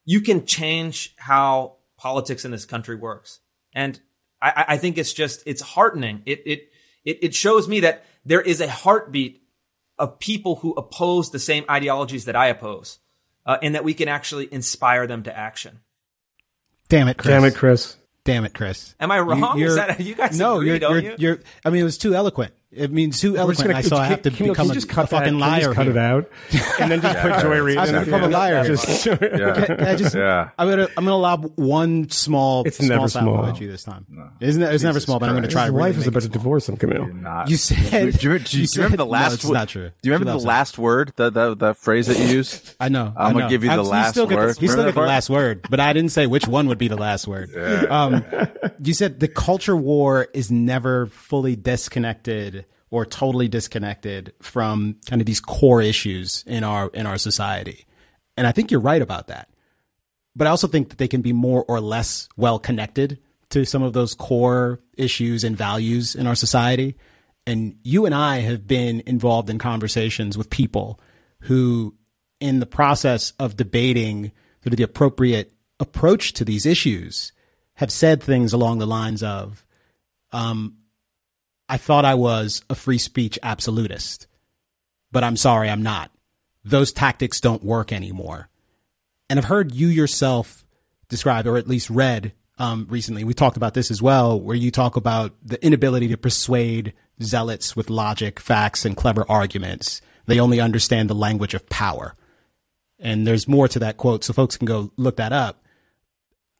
you 0.04 0.20
can 0.20 0.44
change 0.44 1.14
how 1.16 1.76
politics 1.96 2.44
in 2.44 2.50
this 2.50 2.66
country 2.66 2.96
works. 2.96 3.40
And 3.74 3.98
I, 4.42 4.64
I 4.68 4.76
think 4.76 4.98
it's 4.98 5.14
just, 5.14 5.42
it's 5.46 5.62
heartening. 5.62 6.22
It, 6.26 6.42
it, 6.44 6.68
it, 7.04 7.18
it 7.22 7.34
shows 7.34 7.66
me 7.66 7.80
that 7.80 8.04
there 8.24 8.40
is 8.40 8.60
a 8.60 8.68
heartbeat 8.68 9.42
of 9.98 10.18
people 10.18 10.56
who 10.56 10.72
oppose 10.72 11.30
the 11.30 11.38
same 11.38 11.64
ideologies 11.70 12.24
that 12.24 12.36
I 12.36 12.48
oppose, 12.48 12.98
uh, 13.46 13.58
and 13.62 13.74
that 13.74 13.84
we 13.84 13.94
can 13.94 14.08
actually 14.08 14.52
inspire 14.52 15.06
them 15.06 15.22
to 15.24 15.36
action. 15.36 15.80
Damn 16.88 17.08
it, 17.08 17.16
Chris. 17.16 17.30
Damn 17.30 17.44
it, 17.44 17.54
Chris. 17.54 17.96
Damn 18.24 18.44
it, 18.44 18.54
Chris. 18.54 18.94
Am 18.98 19.10
I 19.10 19.20
wrong? 19.20 19.58
You, 19.58 19.74
that, 19.74 20.00
you 20.00 20.14
guys 20.14 20.38
no, 20.38 20.56
agree, 20.56 20.68
you're, 20.68 20.78
you're, 20.78 20.98
you? 20.98 21.14
you're, 21.18 21.40
I 21.64 21.70
mean, 21.70 21.82
it 21.82 21.84
was 21.84 21.98
too 21.98 22.14
eloquent. 22.14 22.54
It 22.76 22.90
means 22.90 23.20
too 23.20 23.36
eloquent. 23.36 23.68
Gonna, 23.68 23.78
I 23.78 23.82
saw 23.82 23.98
I 23.98 24.06
have 24.06 24.22
to 24.22 24.30
can, 24.30 24.48
become 24.48 24.66
can 24.66 24.72
a, 24.72 24.74
just 24.74 24.88
cut 24.88 25.04
a 25.04 25.08
fucking 25.08 25.34
that, 25.34 25.38
liar. 25.38 25.60
Just 25.60 25.74
cut 25.74 25.86
here. 25.86 25.92
it 25.92 25.98
out, 25.98 26.30
and 26.80 26.90
then 26.90 27.00
just 27.00 27.18
put 27.18 27.40
Joy 27.40 27.60
Reid. 27.60 27.78
I 27.78 27.86
have 27.86 28.00
to 28.00 28.04
become 28.04 28.24
a 28.24 28.28
liar. 28.28 28.64
Just, 28.64 29.06
yeah. 29.06 29.14
Can, 29.54 29.76
can 29.76 29.80
I 29.86 29.94
just, 29.96 30.14
yeah. 30.14 30.50
I'm 30.58 30.68
gonna, 30.68 30.88
I'm 30.96 31.04
gonna 31.04 31.16
lob 31.16 31.52
one 31.56 32.08
small, 32.10 32.64
it's 32.64 32.78
small 32.78 32.88
never 32.88 33.08
small 33.08 33.46
at 33.46 33.60
you 33.60 33.70
this 33.70 33.84
time. 33.84 34.06
No. 34.08 34.30
Isn't 34.40 34.62
it? 34.62 34.74
It's 34.74 34.82
never 34.82 35.00
small, 35.00 35.18
but 35.18 35.28
I'm 35.28 35.34
gonna 35.34 35.48
try. 35.48 35.64
His 35.64 35.70
to 35.70 35.78
wife 35.78 35.96
is 35.96 36.06
about 36.06 36.22
to 36.22 36.28
divorce 36.28 36.68
him, 36.68 36.76
Kmele. 36.76 37.20
Not, 37.20 37.48
you 37.48 37.56
said. 37.56 38.18
Do 38.18 38.32
you, 38.32 38.38
do 38.38 38.60
you, 38.60 38.66
do 38.66 38.72
you 38.72 38.82
remember 38.82 38.96
the 38.96 39.06
last? 39.06 39.44
No, 39.44 39.50
word? 39.50 39.54
not 39.54 39.68
true. 39.68 39.90
Do 40.02 40.08
you 40.08 40.12
remember 40.12 40.38
the 40.38 40.46
last 40.46 40.78
word? 40.78 41.12
The, 41.16 41.30
the 41.30 41.54
the 41.54 41.74
phrase 41.74 42.08
that 42.08 42.18
you 42.18 42.26
used? 42.26 42.74
I 42.80 42.88
know. 42.88 43.12
I'm 43.16 43.34
gonna 43.34 43.48
give 43.48 43.64
you 43.64 43.70
the 43.70 43.82
last 43.82 44.16
word. 44.16 44.56
You 44.60 44.68
still 44.68 44.84
get 44.84 44.94
the 44.94 45.00
last 45.00 45.30
word, 45.30 45.66
but 45.70 45.80
I 45.80 45.92
didn't 45.92 46.10
say 46.10 46.26
which 46.26 46.48
one 46.48 46.68
would 46.68 46.78
be 46.78 46.88
the 46.88 46.96
last 46.96 47.26
word. 47.26 47.54
Um, 47.84 48.24
you 48.82 48.94
said 48.94 49.20
the 49.20 49.28
culture 49.28 49.76
war 49.76 50.28
is 50.32 50.50
never 50.50 51.06
fully 51.06 51.56
disconnected 51.56 52.63
or 52.94 53.04
totally 53.04 53.48
disconnected 53.48 54.32
from 54.40 54.94
kind 55.06 55.20
of 55.20 55.26
these 55.26 55.40
core 55.40 55.82
issues 55.82 56.44
in 56.46 56.62
our 56.62 56.90
in 56.94 57.06
our 57.06 57.18
society. 57.18 57.86
And 58.36 58.46
I 58.46 58.52
think 58.52 58.70
you're 58.70 58.78
right 58.78 59.02
about 59.02 59.26
that. 59.26 59.48
But 60.36 60.46
I 60.46 60.50
also 60.50 60.68
think 60.68 60.90
that 60.90 60.98
they 60.98 61.08
can 61.08 61.20
be 61.20 61.32
more 61.32 61.64
or 61.66 61.80
less 61.80 62.28
well 62.36 62.60
connected 62.60 63.18
to 63.50 63.64
some 63.64 63.82
of 63.82 63.94
those 63.94 64.14
core 64.14 64.78
issues 64.96 65.42
and 65.42 65.56
values 65.56 66.14
in 66.14 66.28
our 66.28 66.36
society. 66.36 66.94
And 67.48 67.78
you 67.82 68.06
and 68.06 68.14
I 68.14 68.42
have 68.42 68.68
been 68.68 69.02
involved 69.06 69.50
in 69.50 69.58
conversations 69.58 70.38
with 70.38 70.48
people 70.48 71.00
who, 71.40 71.96
in 72.38 72.60
the 72.60 72.66
process 72.66 73.32
of 73.40 73.56
debating 73.56 74.30
sort 74.62 74.72
of 74.72 74.76
the 74.76 74.84
appropriate 74.84 75.52
approach 75.80 76.32
to 76.34 76.44
these 76.44 76.64
issues, 76.64 77.32
have 77.74 77.90
said 77.90 78.22
things 78.22 78.52
along 78.52 78.78
the 78.78 78.86
lines 78.86 79.20
of, 79.24 79.64
um, 80.30 80.76
I 81.68 81.76
thought 81.76 82.04
I 82.04 82.14
was 82.14 82.62
a 82.68 82.74
free 82.74 82.98
speech 82.98 83.38
absolutist, 83.42 84.26
but 85.10 85.24
I'm 85.24 85.36
sorry, 85.36 85.70
I'm 85.70 85.82
not. 85.82 86.10
Those 86.64 86.92
tactics 86.92 87.40
don't 87.40 87.64
work 87.64 87.92
anymore. 87.92 88.48
And 89.28 89.38
I've 89.38 89.46
heard 89.46 89.74
you 89.74 89.88
yourself 89.88 90.64
describe, 91.08 91.46
or 91.46 91.56
at 91.56 91.68
least 91.68 91.90
read 91.90 92.32
um, 92.58 92.86
recently, 92.88 93.24
we 93.24 93.34
talked 93.34 93.56
about 93.56 93.74
this 93.74 93.90
as 93.90 94.00
well, 94.00 94.40
where 94.40 94.56
you 94.56 94.70
talk 94.70 94.96
about 94.96 95.32
the 95.42 95.62
inability 95.64 96.08
to 96.08 96.16
persuade 96.16 96.92
zealots 97.22 97.74
with 97.74 97.90
logic, 97.90 98.38
facts, 98.38 98.84
and 98.84 98.96
clever 98.96 99.24
arguments. 99.28 100.00
They 100.26 100.38
only 100.38 100.60
understand 100.60 101.10
the 101.10 101.14
language 101.14 101.54
of 101.54 101.68
power. 101.68 102.14
And 103.00 103.26
there's 103.26 103.48
more 103.48 103.66
to 103.68 103.80
that 103.80 103.96
quote, 103.96 104.22
so 104.22 104.32
folks 104.32 104.56
can 104.56 104.66
go 104.66 104.92
look 104.96 105.16
that 105.16 105.32
up. 105.32 105.64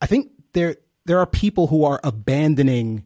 I 0.00 0.06
think 0.06 0.32
there 0.52 0.76
there 1.06 1.20
are 1.20 1.26
people 1.26 1.68
who 1.68 1.84
are 1.84 2.00
abandoning 2.02 3.04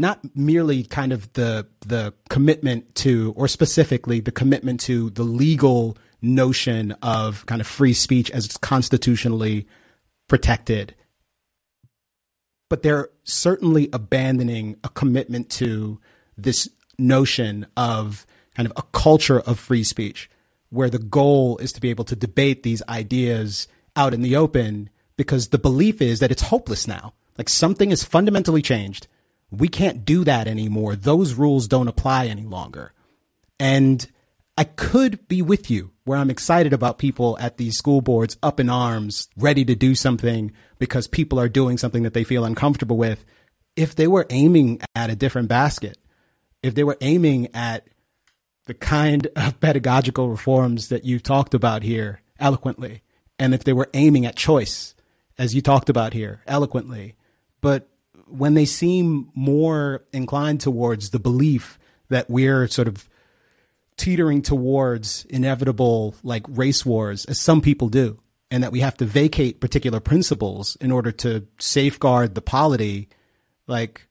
not 0.00 0.20
merely 0.34 0.82
kind 0.82 1.12
of 1.12 1.32
the 1.34 1.66
the 1.80 2.12
commitment 2.28 2.94
to 2.96 3.34
or 3.36 3.46
specifically 3.46 4.18
the 4.18 4.32
commitment 4.32 4.80
to 4.80 5.10
the 5.10 5.22
legal 5.22 5.96
notion 6.22 6.92
of 7.02 7.46
kind 7.46 7.60
of 7.60 7.66
free 7.66 7.92
speech 7.92 8.30
as 8.30 8.44
it's 8.46 8.56
constitutionally 8.56 9.66
protected 10.28 10.94
but 12.70 12.82
they're 12.82 13.08
certainly 13.24 13.90
abandoning 13.92 14.76
a 14.82 14.88
commitment 14.88 15.50
to 15.50 16.00
this 16.38 16.68
notion 16.98 17.66
of 17.76 18.26
kind 18.54 18.66
of 18.66 18.72
a 18.76 18.82
culture 18.92 19.40
of 19.40 19.58
free 19.58 19.84
speech 19.84 20.30
where 20.70 20.88
the 20.88 20.98
goal 20.98 21.58
is 21.58 21.72
to 21.72 21.80
be 21.80 21.90
able 21.90 22.04
to 22.04 22.16
debate 22.16 22.62
these 22.62 22.82
ideas 22.88 23.66
out 23.96 24.14
in 24.14 24.22
the 24.22 24.36
open 24.36 24.88
because 25.16 25.48
the 25.48 25.58
belief 25.58 26.00
is 26.00 26.20
that 26.20 26.30
it's 26.30 26.42
hopeless 26.42 26.86
now. 26.86 27.12
Like 27.36 27.48
something 27.48 27.90
has 27.90 28.04
fundamentally 28.04 28.62
changed 28.62 29.08
we 29.50 29.68
can't 29.68 30.04
do 30.04 30.24
that 30.24 30.46
anymore. 30.46 30.96
Those 30.96 31.34
rules 31.34 31.68
don't 31.68 31.88
apply 31.88 32.26
any 32.26 32.44
longer. 32.44 32.92
And 33.58 34.06
I 34.56 34.64
could 34.64 35.26
be 35.28 35.42
with 35.42 35.70
you 35.70 35.92
where 36.04 36.18
I'm 36.18 36.30
excited 36.30 36.72
about 36.72 36.98
people 36.98 37.36
at 37.40 37.56
these 37.56 37.76
school 37.76 38.00
boards 38.00 38.36
up 38.42 38.60
in 38.60 38.70
arms, 38.70 39.28
ready 39.36 39.64
to 39.64 39.74
do 39.74 39.94
something 39.94 40.52
because 40.78 41.06
people 41.06 41.38
are 41.38 41.48
doing 41.48 41.78
something 41.78 42.02
that 42.02 42.14
they 42.14 42.24
feel 42.24 42.44
uncomfortable 42.44 42.96
with. 42.96 43.24
If 43.76 43.94
they 43.94 44.06
were 44.06 44.26
aiming 44.30 44.80
at 44.94 45.10
a 45.10 45.16
different 45.16 45.48
basket, 45.48 45.98
if 46.62 46.74
they 46.74 46.84
were 46.84 46.98
aiming 47.00 47.48
at 47.54 47.86
the 48.66 48.74
kind 48.74 49.28
of 49.36 49.60
pedagogical 49.60 50.28
reforms 50.28 50.88
that 50.88 51.04
you 51.04 51.18
talked 51.18 51.54
about 51.54 51.82
here 51.82 52.20
eloquently, 52.38 53.02
and 53.38 53.54
if 53.54 53.64
they 53.64 53.72
were 53.72 53.90
aiming 53.94 54.26
at 54.26 54.36
choice, 54.36 54.94
as 55.38 55.54
you 55.54 55.62
talked 55.62 55.88
about 55.88 56.12
here 56.12 56.42
eloquently, 56.46 57.14
but 57.62 57.88
when 58.30 58.54
they 58.54 58.64
seem 58.64 59.30
more 59.34 60.04
inclined 60.12 60.60
towards 60.60 61.10
the 61.10 61.18
belief 61.18 61.78
that 62.08 62.28
we're 62.28 62.66
sort 62.68 62.88
of 62.88 63.08
teetering 63.96 64.42
towards 64.42 65.26
inevitable 65.26 66.14
like 66.22 66.44
race 66.48 66.86
wars, 66.86 67.24
as 67.26 67.38
some 67.38 67.60
people 67.60 67.88
do, 67.88 68.18
and 68.50 68.62
that 68.62 68.72
we 68.72 68.80
have 68.80 68.96
to 68.96 69.04
vacate 69.04 69.60
particular 69.60 70.00
principles 70.00 70.76
in 70.80 70.90
order 70.90 71.12
to 71.12 71.46
safeguard 71.58 72.34
the 72.34 72.40
polity, 72.40 73.08
like 73.66 74.08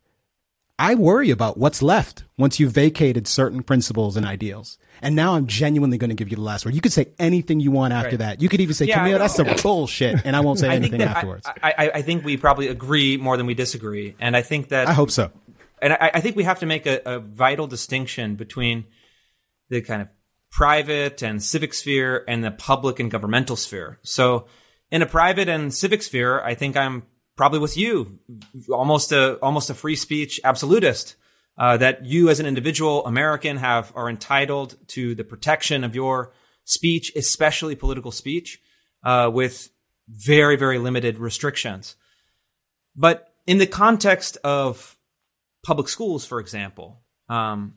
I 0.78 0.96
worry 0.96 1.30
about 1.30 1.58
what's 1.58 1.82
left 1.82 2.24
once 2.38 2.60
you've 2.60 2.72
vacated 2.72 3.28
certain 3.28 3.64
principles 3.64 4.16
and 4.16 4.26
ideals. 4.26 4.78
And 5.02 5.16
now 5.16 5.36
I'm 5.36 5.48
genuinely 5.48 5.98
going 5.98 6.10
to 6.10 6.16
give 6.16 6.30
you 6.30 6.36
the 6.36 6.42
last 6.42 6.66
word. 6.66 6.76
You 6.76 6.82
could 6.82 6.94
say 6.94 7.08
anything 7.20 7.60
you 7.60 7.72
want 7.72 7.94
after 7.94 8.12
right. 8.12 8.20
that. 8.20 8.42
You 8.42 8.50
could 8.50 8.62
even 8.62 8.74
say, 8.74 8.86
yeah, 8.86 9.06
Kmele, 9.06 9.20
that's 9.20 9.36
some 9.36 9.48
bullshit. 9.62 10.26
And 10.26 10.36
I 10.36 10.42
won't 10.42 10.60
say 10.60 10.70
anything 10.76 11.02
afterwards. 11.02 11.46
I, 11.48 11.74
I, 11.78 11.92
I, 11.96 12.02
think 12.02 12.26
we 12.26 12.38
probably 12.38 12.68
agree 12.68 13.18
more 13.18 13.38
than 13.38 13.46
we 13.46 13.54
disagree. 13.54 14.16
And 14.20 14.36
I 14.36 14.42
think 14.42 14.70
that. 14.70 14.88
I 14.88 14.94
hope 14.94 15.12
so. 15.12 15.32
And 15.82 15.94
I, 15.94 16.12
I 16.16 16.22
think 16.22 16.36
we 16.36 16.44
have 16.44 16.60
to 16.60 16.66
make 16.66 16.86
a, 16.86 17.02
a 17.06 17.20
vital 17.20 17.68
distinction 17.68 18.36
between 18.36 18.86
the 19.70 19.82
kind 19.82 20.02
of 20.02 20.10
private 20.52 21.22
and 21.22 21.42
civic 21.42 21.74
sphere 21.74 22.24
and 22.28 22.44
the 22.44 22.52
public 22.52 23.00
and 23.00 23.10
governmental 23.10 23.56
sphere. 23.56 24.00
So 24.04 24.48
in 24.92 25.02
a 25.02 25.06
private 25.06 25.48
and 25.48 25.74
civic 25.74 26.02
sphere, 26.02 26.42
I 26.42 26.56
think 26.56 26.76
I'm 26.76 27.04
probably 27.36 27.60
with 27.60 27.78
you, 27.78 28.20
almost 28.70 29.12
a 29.12 29.36
almost 29.38 29.70
a 29.70 29.74
free 29.74 29.96
speech 29.96 30.42
absolutist. 30.44 31.16
Uh, 31.60 31.76
that 31.76 32.06
you 32.06 32.30
as 32.30 32.40
an 32.40 32.46
individual 32.46 33.06
American 33.06 33.58
have 33.58 33.92
are 33.94 34.10
entitled 34.10 34.78
to 34.88 35.14
the 35.14 35.26
protection 35.26 35.84
of 35.84 35.94
your 35.94 36.32
speech, 36.64 37.12
especially 37.18 37.76
political 37.76 38.12
speech, 38.12 38.62
uh, 39.04 39.30
with 39.32 39.70
very 40.08 40.56
very 40.56 40.80
limited 40.80 41.18
restrictions. 41.18 41.98
But 42.96 43.34
in 43.46 43.58
the 43.58 43.68
context 43.68 44.38
of 44.44 44.98
public 45.64 45.90
schools, 45.90 46.26
for 46.26 46.40
example, 46.40 47.02
um, 47.28 47.76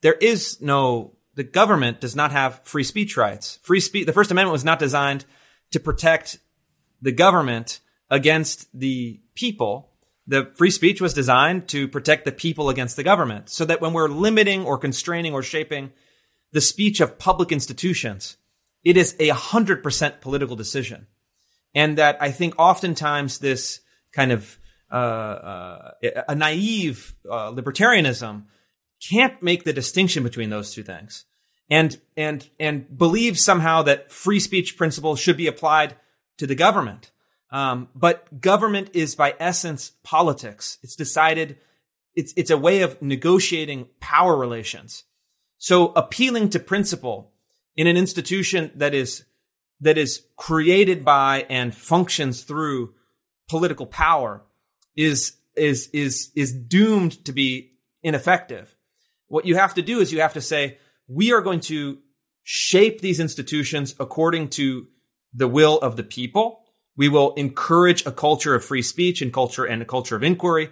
there 0.00 0.14
is 0.14 0.60
no 0.62 1.16
the 1.34 1.44
government 1.44 2.00
does 2.00 2.16
not 2.16 2.32
have 2.32 2.60
free 2.64 2.82
speech 2.82 3.16
rights. 3.16 3.58
Free 3.62 3.80
speech. 3.80 4.06
The 4.06 4.12
First 4.12 4.30
Amendment 4.30 4.52
was 4.52 4.64
not 4.64 4.78
designed 4.78 5.26
to 5.72 5.78
protect 5.78 6.38
the 7.02 7.12
government 7.12 7.80
against 8.10 8.68
the 8.72 9.20
people. 9.34 9.92
The 10.26 10.50
free 10.56 10.70
speech 10.70 11.00
was 11.00 11.14
designed 11.14 11.68
to 11.68 11.86
protect 11.86 12.24
the 12.24 12.32
people 12.32 12.68
against 12.68 12.96
the 12.96 13.04
government, 13.04 13.48
so 13.48 13.64
that 13.64 13.80
when 13.80 13.92
we're 13.92 14.08
limiting 14.08 14.64
or 14.64 14.78
constraining 14.78 15.32
or 15.32 15.42
shaping 15.42 15.92
the 16.52 16.60
speech 16.60 17.00
of 17.00 17.18
public 17.18 17.52
institutions, 17.52 18.36
it 18.84 18.96
is 18.96 19.14
a 19.20 19.28
hundred 19.28 19.82
percent 19.82 20.20
political 20.20 20.56
decision, 20.56 21.06
and 21.74 21.98
that 21.98 22.16
I 22.20 22.30
think 22.32 22.54
oftentimes 22.58 23.38
this 23.38 23.80
kind 24.12 24.32
of 24.32 24.58
uh, 24.90 24.94
uh, 24.94 25.90
a 26.28 26.34
naive 26.34 27.14
uh, 27.28 27.50
libertarianism 27.50 28.44
can't 29.00 29.42
make 29.42 29.64
the 29.64 29.72
distinction 29.72 30.22
between 30.22 30.50
those 30.50 30.72
two 30.72 30.82
things. 30.82 31.24
And 31.68 32.00
and 32.16 32.48
and 32.60 32.96
believe 32.96 33.38
somehow 33.38 33.82
that 33.82 34.12
free 34.12 34.40
speech 34.40 34.76
principles 34.76 35.18
should 35.18 35.36
be 35.36 35.48
applied 35.48 35.96
to 36.38 36.46
the 36.46 36.54
government 36.54 37.10
um, 37.50 37.88
but 37.94 38.40
government 38.40 38.90
is 38.92 39.14
by 39.14 39.34
essence 39.38 39.92
politics 40.02 40.78
it's 40.82 40.96
decided 40.96 41.58
it's 42.14 42.32
it's 42.36 42.50
a 42.50 42.58
way 42.58 42.82
of 42.82 43.00
negotiating 43.00 43.88
power 44.00 44.36
relations 44.36 45.04
so 45.58 45.88
appealing 45.92 46.48
to 46.48 46.58
principle 46.58 47.32
in 47.76 47.86
an 47.86 47.96
institution 47.96 48.70
that 48.74 48.94
is 48.94 49.24
that 49.80 49.98
is 49.98 50.24
created 50.36 51.04
by 51.04 51.46
and 51.50 51.74
functions 51.74 52.42
through 52.42 52.94
political 53.48 53.86
power 53.86 54.42
is 54.96 55.36
is 55.54 55.88
is 55.92 56.30
is 56.34 56.52
doomed 56.52 57.24
to 57.24 57.32
be 57.32 57.72
ineffective 58.02 58.76
what 59.28 59.44
you 59.44 59.56
have 59.56 59.74
to 59.74 59.82
do 59.82 60.00
is 60.00 60.12
you 60.12 60.20
have 60.20 60.34
to 60.34 60.40
say, 60.40 60.78
we 61.08 61.32
are 61.32 61.40
going 61.40 61.60
to 61.60 61.98
shape 62.42 63.00
these 63.00 63.20
institutions 63.20 63.94
according 63.98 64.48
to 64.50 64.86
the 65.34 65.48
will 65.48 65.78
of 65.78 65.96
the 65.96 66.04
people. 66.04 66.64
We 66.96 67.08
will 67.08 67.34
encourage 67.34 68.06
a 68.06 68.12
culture 68.12 68.54
of 68.54 68.64
free 68.64 68.82
speech 68.82 69.20
and 69.20 69.32
culture 69.32 69.64
and 69.64 69.82
a 69.82 69.86
culture 69.86 70.16
of 70.16 70.22
inquiry, 70.22 70.70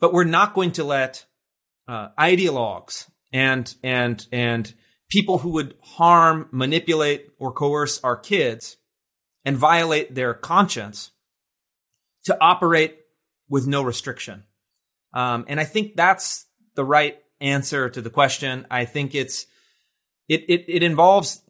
but 0.00 0.12
we're 0.12 0.24
not 0.24 0.54
going 0.54 0.72
to 0.72 0.84
let 0.84 1.24
uh, 1.88 2.08
ideologues 2.18 3.08
and 3.32 3.74
and 3.82 4.26
and 4.30 4.72
people 5.08 5.38
who 5.38 5.50
would 5.50 5.74
harm, 5.82 6.48
manipulate, 6.52 7.28
or 7.38 7.52
coerce 7.52 8.00
our 8.02 8.16
kids 8.16 8.76
and 9.44 9.56
violate 9.56 10.14
their 10.14 10.34
conscience 10.34 11.10
to 12.24 12.36
operate 12.40 12.98
with 13.48 13.66
no 13.66 13.82
restriction. 13.82 14.44
Um, 15.12 15.44
and 15.48 15.60
I 15.60 15.64
think 15.64 15.96
that's 15.96 16.46
the 16.74 16.84
right 16.84 17.18
answer 17.40 17.90
to 17.90 18.00
the 18.00 18.10
question. 18.10 18.66
I 18.70 18.84
think 18.84 19.14
it's 19.14 19.46
it 20.28 20.44
it, 20.48 20.64
it 20.68 20.82
involves 20.82 21.42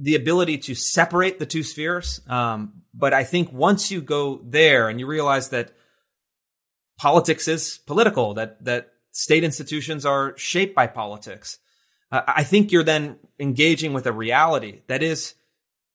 the 0.00 0.14
ability 0.14 0.58
to 0.58 0.74
separate 0.74 1.38
the 1.38 1.46
two 1.46 1.62
spheres. 1.62 2.20
Um, 2.28 2.82
but 2.94 3.12
I 3.12 3.24
think 3.24 3.52
once 3.52 3.90
you 3.90 4.00
go 4.00 4.40
there 4.44 4.88
and 4.88 4.98
you 4.98 5.06
realize 5.06 5.50
that 5.50 5.72
politics 6.98 7.48
is 7.48 7.78
political, 7.86 8.34
that 8.34 8.64
that 8.64 8.92
state 9.12 9.44
institutions 9.44 10.06
are 10.06 10.36
shaped 10.36 10.74
by 10.74 10.86
politics, 10.86 11.58
uh, 12.10 12.22
I 12.26 12.44
think 12.44 12.72
you're 12.72 12.84
then 12.84 13.18
engaging 13.38 13.92
with 13.92 14.06
a 14.06 14.12
reality 14.12 14.82
that 14.86 15.02
is 15.02 15.34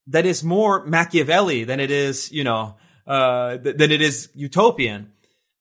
that 0.07 0.25
is 0.25 0.43
more 0.43 0.85
Machiavelli 0.85 1.63
than 1.63 1.79
it 1.79 1.89
is, 1.89 2.31
you 2.31 2.43
know, 2.43 2.75
uh, 3.07 3.57
th- 3.57 3.77
than 3.77 3.91
it 3.91 4.01
is 4.01 4.29
utopian 4.35 5.11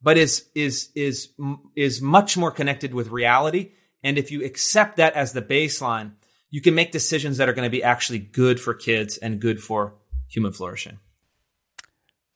but 0.05 0.19
is 0.19 0.45
is 0.55 0.91
is 0.95 1.31
is 1.75 2.03
much 2.03 2.37
more 2.37 2.53
connected 2.53 2.95
with 2.95 3.09
reality. 3.09 3.73
And 4.05 4.19
if 4.19 4.31
you 4.31 4.45
accept 4.45 4.99
that 4.99 5.15
as 5.15 5.33
the 5.33 5.41
baseline, 5.41 6.13
you 6.55 6.61
can 6.61 6.73
make 6.73 6.93
decisions 6.93 7.39
that 7.39 7.49
are 7.49 7.53
going 7.53 7.67
to 7.67 7.71
be 7.71 7.83
actually 7.83 8.21
good 8.21 8.61
for 8.61 8.75
kids 8.75 9.17
and 9.17 9.41
good 9.41 9.61
for 9.61 9.95
human 10.29 10.53
flourishing. 10.53 11.01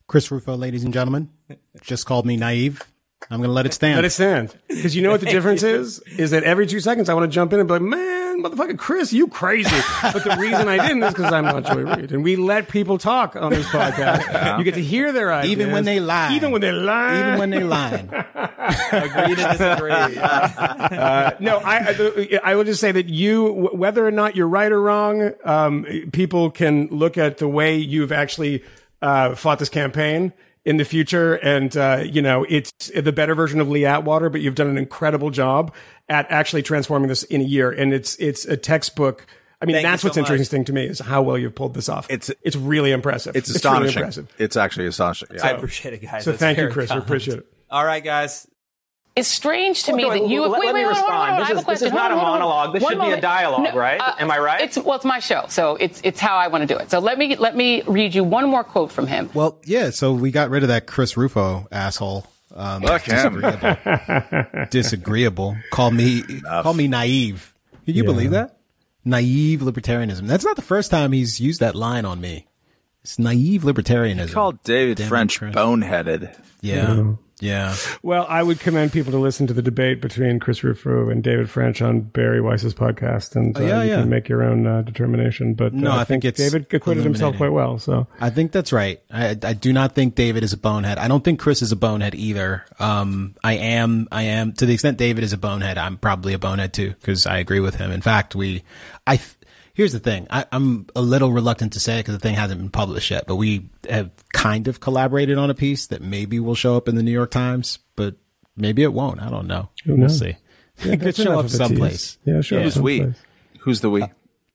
Chris 0.09 0.33
Rufo, 0.33 0.57
ladies 0.57 0.83
and 0.83 0.93
gentlemen, 0.93 1.31
just 1.83 2.05
called 2.05 2.27
me 2.27 2.37
naive. 2.37 2.83
I'm 3.31 3.39
going 3.39 3.49
to 3.49 3.55
let 3.55 3.65
it 3.65 3.75
stand. 3.75 3.95
Let 3.95 4.05
it 4.05 4.11
stand. 4.11 4.59
Because 4.67 4.97
you 4.97 5.03
know 5.03 5.13
what 5.13 5.21
the 5.21 5.27
difference 5.31 5.63
is? 5.63 6.01
Is 6.01 6.33
that 6.33 6.43
every 6.43 6.67
two 6.67 6.81
seconds 6.81 7.09
I 7.09 7.15
want 7.15 7.31
to 7.31 7.33
jump 7.33 7.53
in 7.53 7.61
and 7.61 7.69
be 7.69 7.75
like, 7.75 7.83
man, 7.83 8.28
motherfucker, 8.39 8.79
Chris, 8.79 9.13
you 9.13 9.29
crazy. 9.29 9.77
But 10.03 10.25
the 10.25 10.37
reason 10.39 10.69
I 10.69 10.87
didn't 10.87 11.03
is 11.03 11.15
because 11.15 11.33
I'm 11.33 11.45
not 11.45 11.65
Joy 11.65 11.83
Reid. 11.83 12.13
And 12.13 12.23
we 12.23 12.37
let 12.37 12.69
people 12.69 12.99
talk 12.99 13.37
on 13.37 13.51
this 13.53 13.67
podcast. 13.67 14.59
You 14.59 14.65
get 14.65 14.75
to 14.75 14.83
hear 14.83 15.13
their 15.13 15.33
ideas. 15.33 15.53
Even 15.53 15.73
when 15.73 15.85
they 15.85 16.01
lie. 16.01 16.35
Even 16.35 16.53
when 16.53 16.61
they 16.61 16.73
lie. 16.73 17.19
Even 17.19 17.39
when 17.39 17.51
they 17.51 17.65
lie. 17.65 17.91
Agree 18.93 19.35
to 19.35 19.49
disagree. 19.57 20.19
Uh, 20.99 21.33
no, 21.39 21.59
I, 21.59 22.41
I 22.43 22.55
will 22.55 22.65
just 22.65 22.81
say 22.81 22.93
that 22.93 23.09
you, 23.09 23.71
whether 23.73 24.07
or 24.07 24.11
not 24.11 24.37
you're 24.37 24.49
right 24.49 24.71
or 24.71 24.81
wrong, 24.81 25.33
um, 25.45 25.85
people 26.13 26.51
can 26.51 26.89
look 26.89 27.19
at 27.19 27.39
the 27.39 27.49
way 27.49 27.77
you've 27.77 28.13
actually 28.13 28.65
uh, 29.03 29.35
fought 29.35 29.59
this 29.59 29.69
campaign 29.69 30.33
in 30.69 30.77
the 30.77 30.85
future. 30.85 31.37
And, 31.37 31.75
uh, 31.79 32.03
you 32.05 32.21
know, 32.21 32.45
it's 32.47 32.71
the 32.95 33.11
better 33.11 33.35
version 33.35 33.59
of 33.59 33.71
Lee 33.71 33.87
Atwater, 33.87 34.29
but 34.29 34.43
you've 34.43 34.55
done 34.55 34.67
an 34.69 34.77
incredible 34.77 35.31
job 35.31 35.75
at 36.11 36.31
actually 36.31 36.63
transforming 36.63 37.09
this 37.09 37.23
in 37.23 37.41
a 37.41 37.45
year. 37.45 37.71
And 37.71 37.95
it's, 37.95 38.17
it's 38.17 38.45
a 38.45 38.55
textbook. 38.55 39.27
I 39.63 39.65
mean, 39.65 39.77
Thank 39.77 39.85
that's 39.85 40.03
so 40.03 40.09
what's 40.09 40.19
much. 40.19 40.31
interesting 40.31 40.67
to 40.67 40.75
me 40.75 40.85
is 40.85 40.99
how 40.99 41.23
well 41.23 41.39
you've 41.39 41.55
pulled 41.55 41.73
this 41.73 41.89
off. 41.89 42.11
It's- 42.11 42.31
it's 42.43 42.55
really 42.55 42.93
impressive. 42.93 43.35
It's 43.35 43.49
really 43.49 43.57
astonishing. 43.57 43.99
impressive. 44.01 44.29
It's 44.39 44.57
actually 44.59 44.87
astonishing. 44.89 45.29
Yeah. 45.35 45.47
I 45.47 45.51
appreciate 45.53 45.95
it, 45.95 46.03
guys. 46.03 46.25
So 46.25 46.33
That's 46.33 46.41
thank 46.41 46.59
you, 46.59 46.69
Chris. 46.69 46.93
We 46.93 46.99
appreciate 46.99 47.39
it. 47.39 47.47
All 47.71 47.85
right, 47.85 48.05
guys. 48.05 48.47
It's 49.19 49.29
strange 49.29 49.83
to 49.85 49.93
me 49.93 50.05
Well, 50.05 50.19
that 50.21 50.29
you. 50.29 50.43
let- 50.43 50.51
wait, 50.53 50.67
let 50.67 50.75
wait, 50.75 50.81
me 50.81 50.85
hold 50.85 50.97
hold 50.97 51.11
on, 51.11 51.13
respond. 51.13 51.19
hold 51.19 51.31
on. 51.31 51.39
This 51.39 51.45
I 51.45 51.49
have 51.49 51.57
is- 51.57 51.63
a 51.63 51.65
question. 51.65 51.85
this 51.85 51.89
is 51.89 51.95
not 51.95 52.11
Hold 52.11 52.13
on, 52.13 52.19
a 52.19 52.25
hold 52.25 52.27
on. 52.35 52.49
monologue. 52.49 52.73
This 52.75 52.83
One 52.83 52.93
should 52.93 52.97
be 52.99 53.01
a 53.01 53.05
moment. 53.05 53.23
dialogue, 53.23 53.75
right? 53.75 54.01
Am 54.19 54.31
I 54.31 54.39
right? 54.39 54.61
It's 54.63 54.79
well, 54.79 54.97
it's 54.97 55.05
my 55.05 55.19
show, 55.19 55.45
so 55.49 55.77
it's 55.77 56.01
it's 56.05 56.21
how 56.21 56.37
I 56.37 56.49
want 56.49 56.67
to 56.69 56.73
do 56.75 56.79
it. 56.81 56.91
So 56.91 56.99
let 57.01 57.19
me 57.19 57.37
let 57.37 57.57
me 57.57 57.83
read 57.83 58.15
you 58.15 58.25
one 58.25 58.49
more 58.49 58.65
quote 58.65 58.91
from 58.93 59.07
him. 59.07 59.29
Well, 59.35 59.59
yeah. 59.65 59.91
So 59.91 60.13
we 60.13 60.31
got 60.31 60.51
rid 60.51 60.63
of 60.63 60.69
that 60.69 60.87
Chris 60.87 61.17
Rufo 61.17 61.67
asshole. 61.73 62.27
Um, 62.57 62.83
Fuck 62.83 63.03
him. 63.03 63.15
disagreeable. 63.41 64.67
disagreeable. 64.71 65.57
Call 65.71 65.91
me, 65.91 66.23
call 66.63 66.75
me 66.75 66.89
naive. 66.89 67.55
Can 67.85 67.95
you 67.95 68.05
believe 68.05 68.31
that? 68.33 68.57
Naive 69.05 69.61
libertarianism. 69.61 70.27
That's 70.27 70.45
not 70.45 70.57
the 70.57 70.63
first 70.63 70.91
time 70.91 71.13
he's 71.13 71.41
used 71.41 71.61
that 71.61 71.75
line 71.75 72.05
on 72.05 72.21
me. 72.21 72.47
It's 73.03 73.19
naive 73.19 73.63
libertarianism. 73.63 74.33
Called 74.33 74.63
David 74.65 74.99
Damn 74.99 75.09
French 75.09 75.41
boneheaded. 75.41 76.35
Yeah. 76.61 76.95
Yeah. 76.95 77.13
Well, 78.03 78.27
I 78.29 78.43
would 78.43 78.61
commend 78.61 78.93
people 78.93 79.13
to 79.13 79.19
listen 79.19 79.47
to 79.47 79.53
the 79.55 79.63
debate 79.63 80.01
between 80.01 80.39
Chris 80.41 80.63
Rufo 80.65 81.09
and 81.11 81.23
David 81.23 81.49
French 81.51 81.81
on 81.83 82.01
Bari 82.01 82.41
Weiss's 82.41 82.75
podcast, 82.75 83.37
and 83.37 83.57
uh, 83.57 83.61
Oh, 83.61 83.67
yeah, 83.67 83.83
you 83.83 83.91
yeah. 83.91 84.01
can 84.01 84.09
make 84.09 84.29
your 84.29 84.43
own 84.43 84.67
uh, 84.67 84.83
determination. 84.83 85.55
But 85.55 85.73
No, 85.75 85.93
uh, 85.93 85.97
I 85.97 86.05
think 86.05 86.25
it's 86.25 86.39
David 86.39 86.73
acquitted 86.73 87.05
himself 87.05 87.37
quite 87.37 87.53
well. 87.53 87.79
So 87.79 88.07
I 88.21 88.31
think 88.31 88.53
that's 88.53 88.73
right. 88.73 89.01
I, 89.11 89.37
I 89.43 89.53
do 89.55 89.73
not 89.73 89.95
think 89.95 90.15
David 90.15 90.43
is 90.45 90.53
a 90.53 90.57
bonehead. 90.59 90.99
I 90.99 91.09
don't 91.09 91.23
think 91.25 91.39
Chris 91.41 91.63
is 91.63 91.73
a 91.73 91.77
bonehead 91.77 92.15
either. 92.15 92.65
Um, 92.79 93.35
I 93.45 93.55
am, 93.55 94.09
I 94.13 94.23
am, 94.25 94.53
to 94.55 94.67
the 94.67 94.75
extent 94.75 94.99
David 94.99 95.25
is 95.25 95.33
a 95.33 95.39
bonehead, 95.39 95.79
I'm 95.79 95.97
probably 95.99 96.33
a 96.35 96.39
bonehead 96.39 96.73
too, 96.73 96.91
because 96.91 97.27
I 97.27 97.39
agree 97.39 97.61
with 97.61 97.77
him. 97.77 97.91
In 97.91 98.01
fact, 98.01 98.35
we, 98.35 98.63
I, 99.07 99.17
th- 99.17 99.35
here's 99.79 99.93
the 99.93 100.01
thing. 100.01 100.27
I, 100.29 100.45
I'm 100.51 100.89
a 100.97 101.01
little 101.01 101.33
reluctant 101.33 101.73
to 101.75 101.81
say 101.81 101.99
it 101.99 102.01
because 102.01 102.15
the 102.17 102.19
thing 102.21 102.35
hasn't 102.35 102.61
been 102.61 102.69
published 102.71 103.13
yet, 103.13 103.25
but 103.29 103.37
we 103.37 103.71
have 103.89 104.11
kind 104.33 104.67
of 104.67 104.81
collaborated 104.81 105.39
on 105.39 105.51
a 105.51 105.55
piece 105.55 105.87
that 105.87 106.03
maybe 106.03 106.41
will 106.41 106.57
show 106.57 106.77
up 106.77 106.89
in 106.89 106.97
the 106.97 107.03
New 107.05 107.13
York 107.13 107.31
Times, 107.31 107.79
but 107.95 108.17
maybe 108.57 108.83
it 108.83 108.93
won't. 108.93 109.23
I 109.23 109.31
don't 109.31 109.47
know. 109.47 109.71
We'll 109.87 109.97
knows? 109.97 110.19
see. 110.19 110.37
it 110.81 111.01
could 111.01 111.15
show 111.15 111.39
up 111.39 111.49
someplace. 111.49 112.19
Yeah, 112.25 112.41
sure. 112.41 112.61
Who's 112.61 112.77
we? 112.79 113.07
Who's 113.61 113.81
the 113.81 113.89
we? 113.91 114.05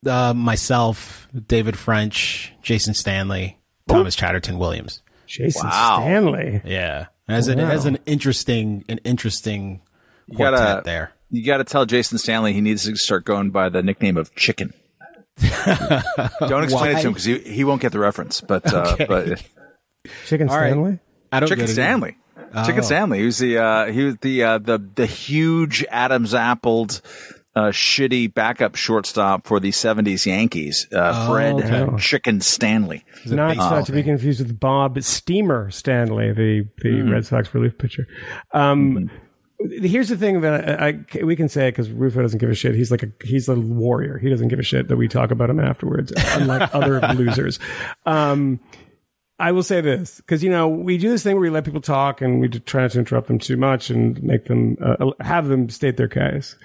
Uh, 0.05 0.33
myself, 0.33 1.29
David 1.47 1.77
French, 1.79 2.51
Jason 2.61 2.93
Stanley, 2.93 3.57
Thomas 3.87 4.15
Chatterton 4.15 4.59
Williams. 4.59 5.01
Jason 5.27 5.65
Wow. 5.67 5.99
Stanley. 6.01 6.61
Yeah, 6.65 7.05
as 7.29 7.47
an 7.47 7.61
as 7.61 7.85
an 7.85 7.97
interesting 8.05 8.83
an 8.89 8.97
interesting 9.05 9.81
You 10.27 10.35
quartet 10.35 10.59
gotta, 10.59 10.81
there. 10.83 11.11
You 11.31 11.45
got 11.45 11.57
to 11.57 11.63
tell 11.63 11.85
Jason 11.85 12.17
Stanley 12.17 12.51
he 12.53 12.59
needs 12.61 12.83
to 12.83 12.95
start 12.97 13.23
going 13.23 13.51
by 13.51 13.69
the 13.69 13.81
nickname 13.81 14.17
of 14.17 14.35
Chicken. 14.35 14.73
Don't 16.47 16.63
explain 16.63 16.95
it 16.97 17.01
to 17.01 17.07
him 17.07 17.13
because 17.13 17.25
he, 17.25 17.39
he 17.39 17.63
won't 17.63 17.81
get 17.81 17.91
the 17.91 17.99
reference. 17.99 18.41
But 18.41 18.71
uh, 18.73 18.95
but 19.07 19.43
Chicken 20.25 20.47
right. 20.47 20.69
Stanley. 20.71 20.99
I 21.31 21.39
don't 21.39 21.49
Chicken 21.49 21.65
get 21.65 21.69
it. 21.69 21.73
Stanley. 21.73 22.17
Chicken 22.65 22.79
Oh. 22.79 22.81
Stanley. 22.81 23.19
He 23.19 23.25
was 23.25 23.37
the 23.39 23.57
uh, 23.57 23.85
he 23.91 24.03
was 24.03 24.17
the 24.21 24.43
uh, 24.43 24.57
the 24.59 24.77
the 24.95 25.05
huge 25.05 25.83
Adam's 25.89 26.33
appled 26.33 27.01
uh, 27.55 27.69
shitty 27.69 28.33
backup 28.33 28.75
shortstop 28.75 29.45
for 29.45 29.59
the 29.59 29.69
70s 29.69 30.25
Yankees, 30.25 30.87
uh, 30.91 31.11
Oh, 31.27 31.31
Fred 31.33 31.53
okay. 31.55 31.97
Chicken 32.01 32.41
Stanley. 32.41 33.05
Not 33.25 33.57
uh, 33.57 33.81
to 33.83 33.91
be 33.91 34.01
confused 34.03 34.39
with 34.39 34.59
Bob 34.59 35.01
Steamer 35.03 35.69
Stanley, 35.71 36.31
the 36.33 36.67
the 36.81 37.01
Red 37.03 37.25
Sox 37.25 37.53
relief 37.53 37.77
pitcher. 37.77 38.07
Um, 38.53 39.09
Here's 39.59 40.09
the 40.09 40.17
thing 40.17 40.41
that 40.41 40.81
I, 40.81 40.87
I 40.87 41.23
we 41.23 41.35
can 41.35 41.47
say 41.47 41.69
because 41.69 41.89
Rufo 41.89 42.21
doesn't 42.21 42.39
give 42.39 42.49
a 42.49 42.55
shit. 42.55 42.75
He's 42.75 42.91
like 42.91 43.03
a 43.03 43.11
he's 43.23 43.47
a 43.47 43.55
warrior. 43.55 44.17
He 44.17 44.29
doesn't 44.29 44.47
give 44.49 44.59
a 44.59 44.63
shit 44.63 44.87
that 44.87 44.97
we 44.97 45.07
talk 45.07 45.31
about 45.31 45.49
him 45.49 45.59
afterwards, 45.59 46.11
unlike 46.31 46.73
other 46.75 46.99
losers. 47.13 47.59
Um, 48.05 48.59
I 49.39 49.51
will 49.51 49.63
say 49.63 49.81
this 49.81 50.17
because 50.17 50.43
you 50.43 50.49
know 50.49 50.67
we 50.67 50.97
do 50.97 51.09
this 51.09 51.23
thing 51.23 51.35
where 51.35 51.41
we 51.41 51.49
let 51.49 51.65
people 51.65 51.81
talk 51.81 52.21
and 52.21 52.39
we 52.39 52.49
try 52.49 52.83
not 52.83 52.91
to 52.91 52.99
interrupt 52.99 53.27
them 53.27 53.39
too 53.39 53.57
much 53.57 53.89
and 53.89 54.21
make 54.23 54.45
them 54.45 54.77
uh, 54.81 55.11
have 55.19 55.47
them 55.47 55.69
state 55.69 55.97
their 55.97 56.07
case, 56.07 56.55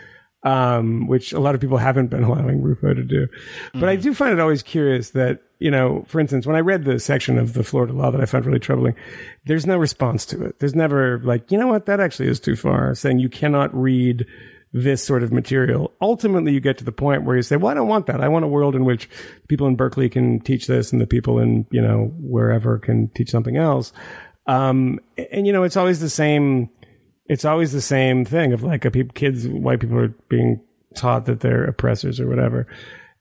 um, 0.43 1.07
which 1.07 1.33
a 1.33 1.41
lot 1.41 1.55
of 1.55 1.61
people 1.61 1.79
haven't 1.79 2.09
been 2.09 2.25
allowing 2.25 2.63
Rufo 2.63 2.95
to 2.95 3.03
do. 3.03 3.27
But 3.75 3.89
I 3.89 3.97
do 3.97 4.15
find 4.15 4.33
it 4.33 4.41
always 4.41 4.63
curious 4.63 5.11
that 5.11 5.43
you 5.59 5.71
know, 5.71 6.05
for 6.07 6.21
instance, 6.21 6.47
when 6.47 6.57
I 6.57 6.61
read 6.61 6.85
the 6.85 7.01
section 7.01 7.39
of 7.39 7.55
the 7.55 7.65
Florida 7.65 7.93
law 7.93 8.11
that 8.11 8.21
I 8.21 8.27
found 8.27 8.47
really 8.47 8.61
troubling, 8.61 8.95
there's 9.47 9.67
no 9.67 9.77
response 9.77 10.25
to 10.27 10.45
it. 10.45 10.61
There's 10.61 10.75
never 10.75 11.21
like, 11.21 11.51
you 11.51 11.59
know 11.59 11.67
what, 11.67 11.87
that 11.87 12.01
actually 12.01 12.29
is 12.29 12.39
too 12.39 12.55
far. 12.55 12.95
Saying 12.95 13.19
you 13.19 13.29
cannot 13.29 13.75
read 13.75 14.25
this 14.73 15.03
sort 15.03 15.23
of 15.23 15.33
material. 15.33 15.93
Ultimately, 16.01 16.53
you 16.53 16.61
get 16.61 16.79
to 16.79 16.85
the 16.85 16.93
point 16.93 17.25
where 17.25 17.37
you 17.37 17.43
say, 17.43 17.57
well, 17.57 17.71
I 17.71 17.75
don't 17.75 17.89
want 17.89 18.07
that. 18.07 18.21
I 18.21 18.29
want 18.29 18.45
a 18.45 18.49
world 18.49 18.77
in 18.77 18.85
which 18.85 19.09
people 19.49 19.67
in 19.67 19.77
Berkeley 19.77 20.09
can 20.09 20.41
teach 20.41 20.67
this 20.67 20.93
and 20.93 21.01
the 21.01 21.07
people 21.07 21.39
in, 21.39 21.67
you 21.71 21.81
know, 21.81 22.13
wherever 22.19 22.79
can 22.79 23.09
teach 23.09 23.31
something 23.31 23.57
else. 23.57 23.93
Um, 24.47 25.01
and 25.33 25.47
you 25.47 25.53
know, 25.53 25.63
it's 25.63 25.77
always 25.77 26.01
the 26.01 26.11
same, 26.11 26.71
it's 27.29 27.45
always 27.45 27.73
the 27.73 27.81
same 27.81 28.25
thing 28.25 28.53
of 28.53 28.63
like 28.63 28.85
a 28.85 28.91
people, 28.91 29.13
kids, 29.15 29.47
white 29.47 29.81
people 29.81 29.99
are 29.99 30.15
being 30.29 30.61
taught 30.95 31.27
that 31.27 31.41
they're 31.41 31.65
oppressors 31.65 32.19
or 32.19 32.29
whatever. 32.29 32.67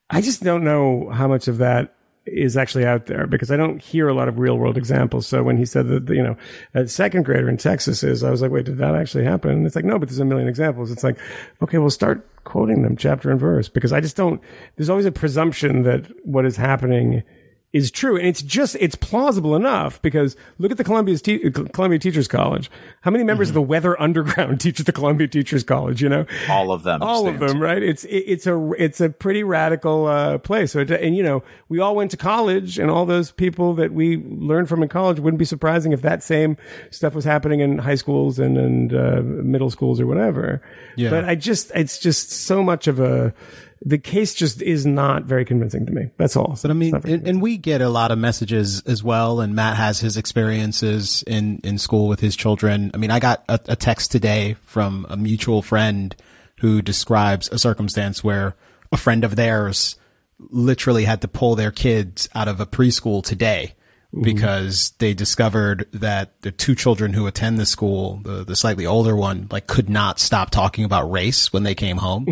I 0.10 0.22
just 0.22 0.42
don't 0.42 0.64
know 0.64 1.10
how 1.10 1.28
much 1.28 1.48
of 1.48 1.58
that 1.58 1.94
is 2.26 2.58
actually 2.58 2.86
out 2.86 3.06
there 3.06 3.26
because 3.26 3.52
I 3.52 3.58
don't 3.58 3.82
hear 3.82 4.08
a 4.08 4.14
lot 4.14 4.28
of 4.28 4.40
real 4.40 4.58
world 4.58 4.78
examples. 4.78 5.28
So 5.28 5.44
when 5.44 5.58
he 5.58 5.66
said 5.66 5.88
that, 5.88 6.14
you 6.14 6.24
know, 6.24 6.38
a 6.74 6.88
second 6.88 7.24
grader 7.24 7.50
in 7.50 7.58
Texas 7.58 8.04
is, 8.04 8.24
I 8.24 8.32
was 8.32 8.42
like, 8.42 8.52
wait, 8.52 8.66
did 8.66 8.78
that 8.78 8.96
actually 8.96 9.24
happen? 9.24 9.52
And 9.52 9.66
it's 9.66 9.76
like, 9.76 9.86
no, 9.86 9.98
but 9.98 10.10
there's 10.10 10.20
a 10.20 10.26
million 10.26 10.48
examples. 10.48 10.92
It's 10.92 11.04
like, 11.04 11.18
okay, 11.62 11.78
well, 11.78 11.90
start 11.90 12.28
quoting 12.44 12.82
them 12.84 12.98
chapter 12.98 13.32
and 13.32 13.40
verse 13.40 13.70
because 13.70 13.94
I 13.94 14.02
just 14.02 14.16
don't, 14.16 14.42
there's 14.76 14.90
always 14.90 15.06
a 15.06 15.12
presumption 15.12 15.84
that 15.84 16.06
what 16.26 16.46
is 16.46 16.58
happening 16.58 17.24
is 17.74 17.92
true. 17.92 18.18
And 18.18 18.26
it's 18.26 18.42
just, 18.42 18.78
it's 18.80 18.96
plausible 18.96 19.56
enough 19.56 20.02
because 20.02 20.36
look 20.58 20.72
at 20.72 20.78
the 20.78 20.84
Columbia's 20.86 21.22
te- 21.22 21.52
Columbia 21.52 22.00
Teachers 22.00 22.28
College. 22.28 22.72
How 23.02 23.12
many 23.12 23.24
members 23.26 23.50
Mm-hmm. 23.50 23.58
of 23.58 23.62
the 23.66 23.68
Weather 23.70 24.02
Underground 24.08 24.62
teach 24.62 24.80
at 24.80 24.86
the 24.86 24.92
Columbia 24.94 25.28
Teachers 25.28 25.64
College, 25.64 26.02
you 26.02 26.08
know? 26.10 26.26
All 26.50 26.72
of 26.72 26.84
them. 26.84 27.04
all 27.04 27.28
of 27.28 27.40
them, 27.40 27.62
right? 27.62 27.84
It's 27.84 28.06
it, 28.06 28.24
it's 28.26 28.48
a 28.48 28.72
it's 28.78 29.02
a 29.02 29.10
pretty 29.10 29.44
radical 29.44 30.06
uh, 30.08 30.38
place. 30.38 30.72
So, 30.72 30.80
it, 30.80 30.90
and 30.92 31.16
you 31.16 31.24
know, 31.24 31.44
we 31.70 31.80
all 31.80 31.96
went 31.96 32.12
to 32.12 32.18
college, 32.18 32.80
and 32.80 32.90
all 32.90 33.06
those 33.06 33.32
people 33.32 33.74
that 33.76 33.92
we 33.94 34.18
learned 34.18 34.70
from 34.70 34.82
in 34.82 34.90
college 34.90 35.20
wouldn't 35.20 35.38
be 35.40 35.46
surprising 35.46 35.92
if 35.92 36.02
that 36.04 36.24
same 36.24 36.58
stuff 36.90 37.14
was 37.14 37.26
happening 37.26 37.60
in 37.60 37.80
high 37.80 37.96
schools 37.96 38.40
and 38.40 38.58
and 38.58 38.94
uh, 38.94 39.22
middle 39.22 39.70
schools 39.70 40.00
or 40.00 40.08
whatever. 40.08 40.62
Yeah. 40.96 41.10
But 41.10 41.26
I 41.26 41.36
just 41.36 41.72
it's 41.76 42.00
just 42.00 42.32
so 42.32 42.64
much 42.64 42.88
of 42.88 43.00
a 43.00 43.34
the 43.82 43.98
case 43.98 44.34
just 44.34 44.62
is 44.62 44.86
not 44.86 45.24
very 45.24 45.46
convincing 45.46 45.86
to 45.86 45.92
me. 45.92 46.10
That's 46.18 46.36
all. 46.36 46.58
But 46.62 46.72
I 46.72 46.74
mean, 46.74 46.88
It's 46.88 46.94
not 46.94 47.02
very 47.04 47.14
and, 47.16 47.28
and 47.28 47.42
we 47.42 47.58
get 47.58 47.82
a 47.82 47.90
lot 47.90 48.12
of 48.12 48.18
messages 48.18 48.82
as 48.86 49.04
well. 49.04 49.40
And 49.40 49.56
Matt 49.56 49.78
has 49.78 50.00
his 50.00 50.18
experiences 50.18 51.24
in, 51.28 51.60
in 51.64 51.78
school 51.78 52.08
with 52.08 52.20
his 52.20 52.36
children. 52.36 52.92
I 52.94 52.98
mean, 52.98 53.12
I 53.12 53.20
got 53.20 53.44
a, 53.48 53.60
a 53.70 53.76
text 53.76 54.12
today 54.12 54.56
from 54.66 55.06
a 55.10 55.18
mutual 55.18 55.62
friend 55.62 56.16
who 56.60 56.82
describes 56.82 57.50
a 57.50 57.60
circumstance 57.60 58.24
where 58.24 58.56
a 58.92 58.98
friend 58.98 59.24
of 59.24 59.36
theirs 59.36 59.96
literally 60.40 61.06
had 61.06 61.22
to 61.22 61.28
pull 61.28 61.56
their 61.56 61.72
kids 61.72 62.30
out 62.34 62.48
of 62.48 62.60
a 62.60 62.66
preschool 62.66 63.24
today 63.24 63.74
Mm-hmm. 64.14 64.24
because 64.24 64.94
they 65.00 65.14
discovered 65.14 65.86
that 65.92 66.42
the 66.42 66.50
two 66.52 66.76
children 66.76 67.12
who 67.12 67.28
attend 67.28 67.60
the 67.60 67.66
school, 67.66 68.22
the, 68.24 68.46
the 68.46 68.56
slightly 68.56 68.86
older 68.86 69.18
one, 69.18 69.50
like 69.52 69.68
could 69.68 69.90
not 69.90 70.18
stop 70.18 70.50
talking 70.50 70.86
about 70.86 71.12
race 71.12 71.52
when 71.52 71.64
they 71.64 71.76
came 71.76 71.98
home. 71.98 72.26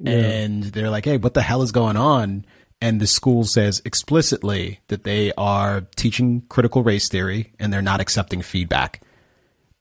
And 0.06 0.64
they're 0.64 0.88
like, 0.88 1.04
Hey, 1.04 1.18
what 1.18 1.34
the 1.34 1.42
hell 1.42 1.60
is 1.60 1.72
going 1.72 1.98
on? 1.98 2.46
And 2.80 3.02
the 3.02 3.06
school 3.06 3.44
says 3.44 3.82
explicitly 3.84 4.80
that 4.88 5.04
they 5.04 5.30
are 5.36 5.82
teaching 5.94 6.40
critical 6.48 6.82
race 6.82 7.10
theory 7.10 7.52
and 7.60 7.70
they're 7.70 7.82
not 7.82 8.00
accepting 8.00 8.40
feedback. 8.40 9.02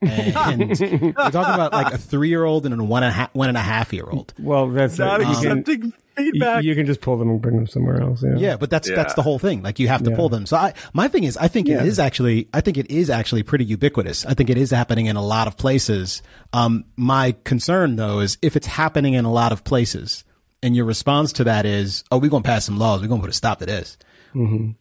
And 0.01 0.69
we're 0.79 1.13
talking 1.13 1.53
about 1.53 1.71
like 1.71 1.93
a 1.93 1.97
three 1.97 2.27
year 2.29 2.43
old 2.43 2.65
and 2.65 2.79
a 2.79 2.83
one 2.83 3.03
and 3.03 3.11
a 3.11 3.13
half, 3.13 3.33
one 3.33 3.47
and 3.47 3.57
a 3.57 3.61
half 3.61 3.93
year 3.93 4.05
old. 4.09 4.33
well, 4.39 4.67
that's 4.69 4.99
uh, 4.99 5.05
Not 5.05 5.21
it. 5.21 5.27
Accepting 5.27 5.83
you, 5.83 5.93
feedback. 6.19 6.63
you 6.63 6.75
can 6.75 6.85
just 6.85 7.01
pull 7.01 7.17
them 7.17 7.29
and 7.29 7.41
bring 7.41 7.55
them 7.55 7.67
somewhere 7.67 8.01
else. 8.01 8.23
Yeah. 8.23 8.35
Yeah, 8.37 8.57
but 8.57 8.69
that's 8.69 8.87
that's 8.89 9.13
the 9.15 9.21
whole 9.21 9.39
thing. 9.39 9.61
Like 9.63 9.79
you 9.79 9.87
have 9.87 10.03
to 10.03 10.11
pull 10.11 10.29
them. 10.29 10.45
So 10.45 10.57
I 10.57 10.73
my 10.93 11.07
thing 11.07 11.23
is 11.23 11.35
I 11.37 11.47
think 11.47 11.67
Yeah. 11.67 11.81
it 11.81 11.87
is 11.87 11.99
actually 11.99 12.47
I 12.53 12.61
think 12.61 12.77
it 12.77 12.89
is 12.91 13.09
actually 13.09 13.43
pretty 13.43 13.65
ubiquitous. 13.65 14.25
I 14.25 14.33
think 14.33 14.49
it 14.49 14.57
is 14.57 14.71
happening 14.71 15.05
in 15.07 15.15
a 15.15 15.23
lot 15.23 15.47
of 15.47 15.57
places. 15.57 16.21
Um 16.53 16.85
my 16.95 17.35
concern 17.43 17.95
though 17.95 18.19
is 18.19 18.37
if 18.41 18.55
it's 18.55 18.67
happening 18.67 19.13
in 19.13 19.25
a 19.25 19.31
lot 19.31 19.51
of 19.51 19.63
places 19.63 20.23
and 20.61 20.75
your 20.75 20.85
response 20.85 21.31
to 21.33 21.45
that 21.45 21.65
is, 21.65 22.03
"Oh, 22.11 22.17
we're 22.17 22.29
going 22.29 22.43
to 22.43 22.47
pass 22.47 22.65
some 22.65 22.77
laws. 22.77 22.99
We're 23.01 23.07
going 23.07 23.21
to 23.21 23.25
put 23.27 23.31
a 23.33 23.37
stop 23.37 23.59
to 23.59 23.65
this." 23.65 23.97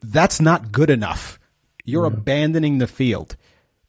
That's 0.02 0.40
not 0.40 0.72
good 0.72 0.90
enough. 0.90 1.38
You're 1.84 2.04
abandoning 2.04 2.78
the 2.78 2.86
field. 2.86 3.36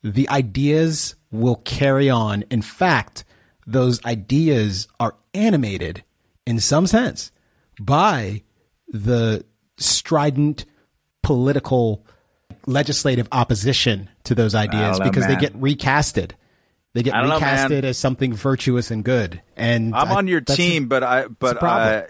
The 0.03 0.29
ideas 0.29 1.15
will 1.31 1.57
carry 1.65 2.09
on. 2.09 2.43
In 2.49 2.61
fact, 2.61 3.25
those 3.67 4.03
ideas 4.05 4.87
are 4.99 5.15
animated 5.33 6.03
in 6.45 6.59
some 6.59 6.87
sense 6.87 7.31
by 7.79 8.43
the 8.87 9.45
strident 9.77 10.65
political 11.23 12.05
legislative 12.65 13.27
opposition 13.31 14.09
to 14.23 14.35
those 14.35 14.55
ideas 14.55 14.99
know, 14.99 15.05
because 15.05 15.25
they 15.25 15.33
man. 15.33 15.41
get 15.41 15.53
recasted. 15.59 16.31
They 16.93 17.03
get 17.03 17.13
I 17.13 17.21
don't 17.21 17.29
know, 17.29 17.85
as 17.85 17.97
something 17.97 18.33
virtuous 18.33 18.89
and 18.91 19.03
good. 19.03 19.41
And 19.55 19.93
I'm 19.95 20.09
I- 20.09 20.15
on 20.15 20.27
your 20.27 20.41
that's 20.41 20.53
a- 20.53 20.61
team, 20.61 20.87
but 20.87 21.03
I 21.03 21.27
but 21.27 21.59
problem. 21.59 22.05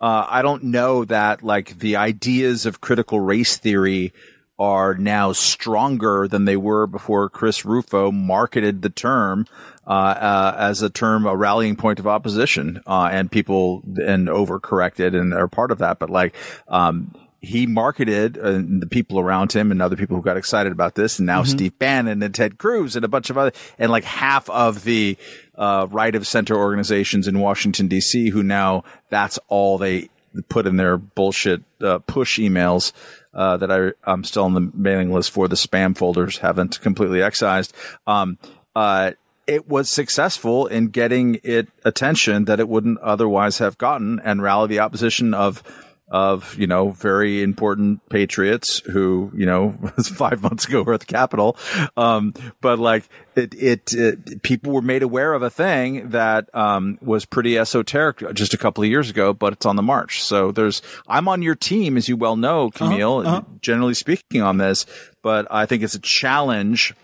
uh, 0.00 0.04
uh, 0.04 0.26
I 0.28 0.42
don't 0.42 0.64
know 0.64 1.04
that 1.06 1.42
like 1.42 1.78
the 1.78 1.96
ideas 1.96 2.66
of 2.66 2.80
critical 2.80 3.18
race 3.20 3.56
theory 3.56 4.12
are 4.58 4.94
now 4.94 5.32
stronger 5.32 6.26
than 6.28 6.44
they 6.46 6.56
were 6.56 6.86
before 6.86 7.28
Chris 7.28 7.64
Rufo 7.64 8.10
marketed 8.10 8.82
the 8.82 8.88
term 8.90 9.46
uh, 9.46 9.46
uh, 9.48 9.75
as 9.86 10.82
a 10.82 10.90
term, 10.90 11.26
a 11.26 11.36
rallying 11.36 11.76
point 11.76 11.98
of 11.98 12.06
opposition, 12.06 12.82
uh, 12.86 13.08
and 13.12 13.30
people 13.30 13.82
and 13.84 14.28
overcorrected 14.28 15.18
and 15.18 15.32
are 15.32 15.48
part 15.48 15.70
of 15.70 15.78
that. 15.78 15.98
But 15.98 16.10
like, 16.10 16.34
um, 16.68 17.14
he 17.40 17.66
marketed 17.66 18.38
uh, 18.38 18.52
the 18.52 18.88
people 18.90 19.20
around 19.20 19.52
him 19.52 19.70
and 19.70 19.80
other 19.80 19.96
people 19.96 20.16
who 20.16 20.22
got 20.22 20.36
excited 20.36 20.72
about 20.72 20.94
this, 20.94 21.18
and 21.18 21.26
now 21.26 21.44
Steve 21.44 21.78
Bannon 21.78 22.22
and 22.22 22.34
Ted 22.34 22.58
Cruz 22.58 22.96
and 22.96 23.04
a 23.04 23.08
bunch 23.08 23.30
of 23.30 23.38
other, 23.38 23.52
and 23.78 23.90
like 23.92 24.04
half 24.04 24.50
of 24.50 24.82
the 24.84 25.16
uh, 25.54 25.86
right 25.90 26.14
of 26.14 26.26
center 26.26 26.56
organizations 26.56 27.28
in 27.28 27.38
Washington 27.38 27.88
D.C. 27.88 28.30
who 28.30 28.42
now 28.42 28.84
that's 29.10 29.38
all 29.48 29.78
they 29.78 30.08
put 30.48 30.66
in 30.66 30.76
their 30.76 30.96
bullshit 30.96 31.62
uh, 31.80 31.98
push 32.00 32.38
emails 32.38 32.92
uh, 33.32 33.56
that 33.58 33.70
I, 33.70 33.92
I'm 34.10 34.24
still 34.24 34.44
on 34.44 34.54
the 34.54 34.70
mailing 34.74 35.12
list 35.12 35.30
for. 35.30 35.46
The 35.46 35.56
spam 35.56 35.96
folders 35.96 36.38
haven't 36.38 36.80
completely 36.80 37.22
excised. 37.22 37.74
Um, 38.06 38.38
uh, 38.74 39.12
it 39.46 39.68
was 39.68 39.90
successful 39.90 40.66
in 40.66 40.88
getting 40.88 41.38
it 41.42 41.68
attention 41.84 42.46
that 42.46 42.60
it 42.60 42.68
wouldn't 42.68 42.98
otherwise 42.98 43.58
have 43.58 43.78
gotten 43.78 44.20
and 44.20 44.42
rally 44.42 44.68
the 44.68 44.80
opposition 44.80 45.34
of 45.34 45.62
of 46.08 46.56
you 46.56 46.68
know 46.68 46.90
very 46.90 47.42
important 47.42 48.06
patriots 48.08 48.78
who 48.86 49.30
you 49.34 49.44
know 49.44 49.72
five 50.04 50.40
months 50.40 50.66
ago 50.66 50.82
were 50.82 50.94
at 50.94 51.00
the 51.00 51.06
Capitol, 51.06 51.56
um, 51.96 52.32
but 52.60 52.78
like 52.78 53.08
it, 53.34 53.54
it, 53.54 53.92
it 53.92 54.42
people 54.42 54.72
were 54.72 54.82
made 54.82 55.02
aware 55.02 55.34
of 55.34 55.42
a 55.42 55.50
thing 55.50 56.10
that 56.10 56.48
um, 56.54 56.96
was 57.02 57.24
pretty 57.24 57.58
esoteric 57.58 58.22
just 58.34 58.54
a 58.54 58.58
couple 58.58 58.84
of 58.84 58.90
years 58.90 59.10
ago, 59.10 59.32
but 59.32 59.52
it's 59.52 59.66
on 59.66 59.74
the 59.74 59.82
march. 59.82 60.22
So 60.22 60.52
there's 60.52 60.80
I'm 61.08 61.26
on 61.26 61.42
your 61.42 61.56
team 61.56 61.96
as 61.96 62.08
you 62.08 62.16
well 62.16 62.36
know, 62.36 62.70
Kmele. 62.70 63.44
Generally 63.60 63.94
speaking 63.94 64.42
on 64.42 64.58
this, 64.58 64.86
but 65.22 65.48
I 65.50 65.66
think 65.66 65.82
it's 65.82 65.94
a 65.94 66.00
challenge 66.00 66.94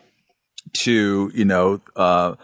to 0.73 1.31
you 1.35 1.45
know 1.45 1.81
uh, 1.97 2.35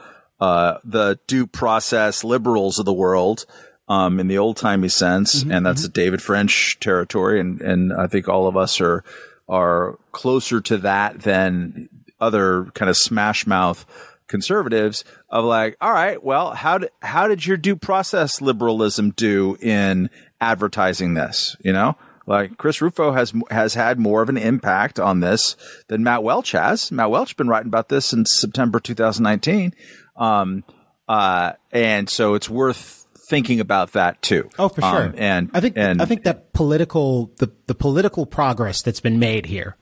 uh, 0.40 0.78
the 0.84 1.18
due 1.26 1.46
process 1.46 2.24
liberals 2.24 2.78
of 2.78 2.84
the 2.84 2.92
world 2.92 3.46
um, 3.88 4.20
in 4.20 4.28
the 4.28 4.38
old 4.38 4.56
timey 4.56 4.88
sense, 4.88 5.42
and 5.42 5.64
that's 5.64 5.84
a 5.84 5.88
David 5.88 6.22
French 6.22 6.78
territory, 6.80 7.40
and 7.40 7.60
and 7.60 7.92
I 7.92 8.06
think 8.06 8.28
all 8.28 8.46
of 8.46 8.56
us 8.56 8.80
are 8.80 9.04
are 9.48 9.98
closer 10.12 10.60
to 10.60 10.76
that 10.78 11.20
than 11.20 11.88
other 12.20 12.66
kind 12.74 12.90
of 12.90 12.96
smash 12.96 13.46
mouth 13.46 13.86
conservatives 14.26 15.04
of 15.30 15.44
like, 15.44 15.76
all 15.80 15.92
right, 15.92 16.22
well, 16.22 16.52
how 16.52 16.78
did 16.78 16.90
how 17.00 17.26
did 17.26 17.44
your 17.46 17.56
due 17.56 17.76
process 17.76 18.40
liberalism 18.40 19.10
do 19.10 19.56
in 19.60 20.10
advertising 20.40 21.14
this? 21.14 21.56
You 21.60 21.72
know, 21.72 21.96
like 22.28 22.58
Chris 22.58 22.82
Rufo 22.82 23.12
has 23.12 23.32
has 23.50 23.72
had 23.72 23.98
more 23.98 24.20
of 24.20 24.28
an 24.28 24.36
impact 24.36 25.00
on 25.00 25.20
this 25.20 25.56
than 25.88 26.02
Matt 26.02 26.22
Welch 26.22 26.52
has. 26.52 26.92
Matt 26.92 27.10
Welch 27.10 27.30
has 27.30 27.34
been 27.34 27.48
writing 27.48 27.68
about 27.68 27.88
this 27.88 28.04
since 28.04 28.34
September 28.34 28.78
2019, 28.78 29.72
um, 30.16 30.62
uh, 31.08 31.52
and 31.72 32.08
so 32.08 32.34
it's 32.34 32.50
worth 32.50 33.06
thinking 33.30 33.60
about 33.60 33.92
that 33.92 34.20
too. 34.20 34.50
Oh, 34.58 34.68
for 34.68 34.82
sure. 34.82 35.06
Um, 35.06 35.14
and 35.16 35.50
I 35.54 35.60
think 35.60 35.78
and 35.78 36.02
I 36.02 36.04
think 36.04 36.24
that 36.24 36.52
political 36.52 37.32
the 37.38 37.50
the 37.66 37.74
political 37.74 38.26
progress 38.26 38.82
that's 38.82 39.00
been 39.00 39.18
made 39.18 39.46
here 39.46 39.76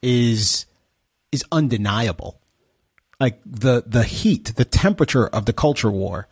is 0.00 0.66
is 1.32 1.44
undeniable. 1.50 2.40
Like 3.18 3.40
the 3.44 3.82
the 3.84 4.04
heat, 4.04 4.54
the 4.54 4.64
temperature 4.64 5.26
of 5.26 5.46
the 5.46 5.52
culture 5.52 5.90
war 5.90 6.28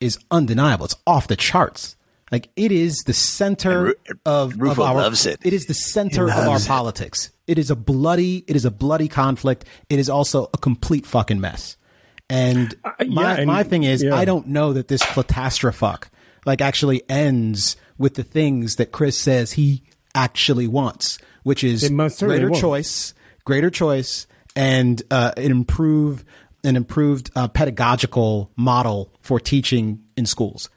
is 0.00 0.18
undeniable. 0.32 0.86
It's 0.86 0.96
off 1.06 1.28
the 1.28 1.36
charts. 1.36 1.94
Like 2.34 2.50
it 2.56 2.72
is 2.72 3.04
the 3.04 3.12
center 3.12 3.84
Ru- 3.84 3.94
of, 4.26 4.60
of 4.60 4.80
our 4.80 4.96
loves 4.96 5.24
it. 5.24 5.38
It 5.44 5.52
is 5.52 5.66
the 5.66 5.74
center 5.74 6.24
of 6.24 6.30
our 6.48 6.58
politics. 6.58 7.30
It 7.46 7.60
is 7.60 7.70
a 7.70 7.76
bloody 7.76 8.42
it 8.48 8.56
is 8.56 8.64
a 8.64 8.72
bloody 8.72 9.06
conflict. 9.06 9.64
It 9.88 10.00
is 10.00 10.10
also 10.10 10.50
a 10.52 10.58
complete 10.58 11.06
fucking 11.06 11.40
mess. 11.40 11.76
And 12.28 12.74
yeah, 12.98 13.06
my 13.06 13.36
and- 13.36 13.46
my 13.46 13.62
thing 13.62 13.84
is 13.84 14.02
yeah. 14.02 14.16
I 14.16 14.24
don't 14.24 14.48
know 14.48 14.72
that 14.72 14.88
this 14.88 15.00
catastrophe 15.14 16.08
like 16.44 16.60
actually 16.60 17.02
ends 17.08 17.76
with 17.98 18.14
the 18.14 18.24
things 18.24 18.76
that 18.76 18.90
Chris 18.90 19.16
says 19.16 19.52
he 19.52 19.84
actually 20.12 20.66
wants, 20.66 21.18
which 21.44 21.62
is 21.62 21.84
It 21.84 21.92
most 21.92 22.18
certainly 22.18 22.38
greater 22.40 22.50
won't. 22.50 22.60
choice, 22.60 23.14
greater 23.44 23.70
choice, 23.70 24.26
and 24.56 25.00
uh, 25.08 25.30
an 25.36 25.52
improve 25.52 26.24
an 26.64 26.74
improved 26.74 27.30
uh, 27.36 27.46
pedagogical 27.46 28.50
model 28.56 29.12
for 29.20 29.38
teaching 29.38 30.02
in 30.16 30.26
schools. 30.26 30.68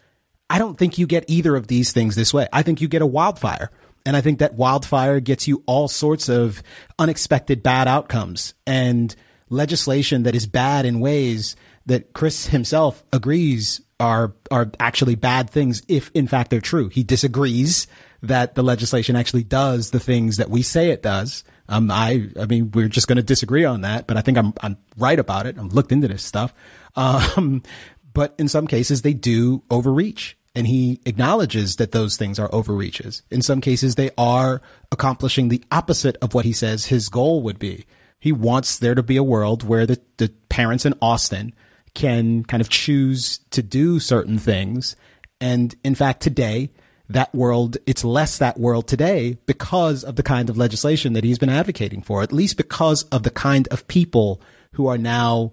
I 0.50 0.60
don't 0.60 0.78
think 0.78 0.98
you 0.98 1.08
get 1.08 1.26
either 1.28 1.56
of 1.56 1.68
these 1.68 1.92
things 1.92 2.16
this 2.16 2.34
way. 2.34 2.48
I 2.54 2.64
think 2.64 2.82
you 2.82 2.88
get 2.88 3.02
a 3.02 3.08
wildfire. 3.08 3.70
And 4.06 4.16
I 4.16 4.22
think 4.22 4.40
that 4.40 4.54
wildfire 4.54 5.20
gets 5.20 5.48
you 5.48 5.64
all 5.66 5.90
sorts 5.90 6.30
of 6.30 6.64
unexpected 6.98 7.62
bad 7.62 7.90
outcomes 7.90 8.54
and 8.66 9.14
legislation 9.50 10.24
that 10.24 10.36
is 10.36 10.48
bad 10.48 10.86
in 10.86 11.02
ways 11.02 11.58
that 11.88 12.14
Chris 12.14 12.48
himself 12.48 13.04
agrees 13.12 13.82
are 14.00 14.34
are 14.52 14.72
actually 14.80 15.16
bad 15.16 15.50
things 15.50 15.82
if 15.88 16.12
in 16.14 16.28
fact 16.28 16.52
they're 16.52 16.62
true. 16.62 16.88
He 16.88 17.04
disagrees 17.04 17.88
that 18.22 18.56
the 18.56 18.64
legislation 18.64 19.16
actually 19.16 19.44
does 19.44 19.92
the 19.92 20.00
things 20.00 20.38
that 20.38 20.50
we 20.50 20.62
say 20.62 20.92
it 20.92 21.04
does. 21.04 21.44
Um, 21.70 21.92
I, 21.92 22.30
I 22.40 22.46
mean, 22.46 22.72
we're 22.72 22.88
just 22.88 23.08
going 23.08 23.18
to 23.18 23.24
disagree 23.24 23.66
on 23.66 23.82
that, 23.82 24.08
but 24.08 24.16
I 24.16 24.22
think 24.22 24.38
I'm, 24.38 24.54
I'm 24.62 24.78
right 24.98 25.20
about 25.20 25.46
it. 25.46 25.58
I've 25.60 25.74
looked 25.74 25.92
into 25.92 26.08
this 26.08 26.24
stuff. 26.24 26.54
Um, 26.96 27.62
but 28.14 28.34
in 28.40 28.48
some 28.48 28.68
cases 28.68 29.02
they 29.02 29.14
do 29.14 29.64
overreach 29.70 30.37
and 30.58 30.66
he 30.66 31.00
acknowledges 31.06 31.76
that 31.76 31.92
those 31.92 32.18
things 32.18 32.40
are 32.40 32.50
overreaches. 32.52 33.22
In 33.30 33.44
some 33.44 33.62
cases 33.62 33.94
they 33.94 34.10
are 34.18 34.60
accomplishing 34.92 35.50
the 35.50 35.64
opposite 35.72 36.18
of 36.20 36.34
what 36.34 36.46
he 36.46 36.52
says 36.52 36.88
his 36.88 37.10
goal 37.10 37.44
would 37.44 37.60
be. 37.60 37.86
He 38.20 38.32
wants 38.32 38.80
there 38.80 38.96
to 38.96 39.04
be 39.04 39.18
a 39.18 39.24
world 39.24 39.64
where 39.64 39.86
the, 39.86 40.02
the 40.18 40.30
parents 40.50 40.84
in 40.84 40.96
Austin 41.00 41.54
can 41.94 42.44
kind 42.44 42.60
of 42.60 42.70
choose 42.70 43.38
to 43.52 43.62
do 43.62 44.00
certain 44.00 44.40
things. 44.40 44.96
And 45.40 45.76
in 45.84 45.94
fact, 45.94 46.24
today, 46.24 46.72
that 47.08 47.36
world, 47.36 47.78
it's 47.86 48.04
less 48.04 48.40
that 48.40 48.60
world 48.60 48.88
today 48.88 49.38
because 49.46 50.04
of 50.04 50.16
the 50.16 50.24
kind 50.24 50.50
of 50.50 50.58
legislation 50.58 51.14
that 51.14 51.24
he's 51.24 51.38
been 51.38 51.50
advocating 51.50 52.02
for, 52.02 52.24
at 52.24 52.34
least 52.34 52.58
because 52.58 53.04
of 53.04 53.22
the 53.22 53.30
kind 53.30 53.68
of 53.68 53.88
people 53.88 54.42
who 54.74 54.88
are 54.88 54.98
now 54.98 55.52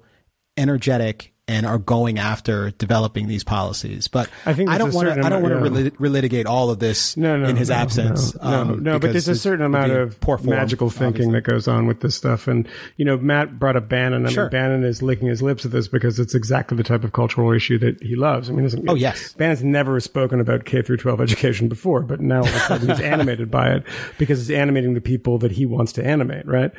energetic 0.56 1.33
and 1.46 1.66
are 1.66 1.78
going 1.78 2.18
after 2.18 2.70
developing 2.72 3.28
these 3.28 3.44
policies. 3.44 4.08
But 4.08 4.30
I 4.46 4.54
think 4.54 4.70
I 4.70 4.78
don't 4.78 4.94
want 4.94 5.08
to. 5.14 5.20
I 5.24 5.28
don't 5.28 5.42
want 5.42 5.52
to 5.52 5.58
amount- 5.66 5.98
relitigate 5.98 6.46
all 6.46 6.70
of 6.70 6.78
this 6.78 7.16
No, 7.18 7.36
no, 7.36 7.48
in 7.48 7.56
his 7.56 7.68
no, 7.68 7.74
absence. 7.76 8.34
No, 8.36 8.50
no, 8.50 8.60
um, 8.74 8.82
no, 8.82 8.98
but 8.98 9.12
there's 9.12 9.28
a 9.28 9.34
certain 9.36 9.64
amount 9.64 9.92
of 9.92 10.18
poor 10.20 10.38
form, 10.38 10.50
magical 10.56 10.88
thinking 10.88 11.06
obviously. 11.26 11.32
that 11.34 11.40
goes 11.42 11.68
on 11.68 11.86
with 11.86 12.00
this 12.00 12.14
stuff. 12.14 12.48
And, 12.48 12.66
you 12.96 13.04
know, 13.04 13.18
Matt 13.18 13.58
brought 13.58 13.76
up 13.76 13.88
Bannon. 13.90 14.24
I 14.26 14.30
Sure. 14.30 14.44
mean, 14.44 14.50
Bannon 14.52 14.84
is 14.84 15.02
licking 15.02 15.28
his 15.28 15.42
lips 15.42 15.66
at 15.66 15.70
this 15.72 15.86
because 15.86 16.18
it's 16.18 16.34
exactly 16.34 16.76
the 16.78 16.82
type 16.82 17.04
of 17.04 17.12
cultural 17.12 17.52
issue 17.52 17.78
that 17.78 18.02
he 18.02 18.16
loves. 18.16 18.48
I 18.48 18.54
mean, 18.54 18.64
isn't, 18.64 18.88
Oh, 18.88 18.94
yes. 18.94 19.34
Bannon's 19.34 19.62
never 19.62 20.00
spoken 20.00 20.40
about 20.40 20.64
K 20.64 20.80
through 20.80 20.96
12 20.96 21.20
education 21.20 21.68
before, 21.68 22.00
but 22.02 22.20
now 22.20 22.38
all 22.40 22.46
of 22.48 22.54
a 22.54 22.58
sudden 22.60 22.88
he's 22.88 23.00
animated 23.14 23.50
by 23.50 23.70
it 23.74 23.84
because 24.18 24.40
it's 24.40 24.50
animating 24.56 24.94
the 24.94 25.00
people 25.02 25.36
that 25.38 25.52
he 25.52 25.66
wants 25.66 25.92
to 25.92 26.06
animate, 26.06 26.46
right? 26.46 26.72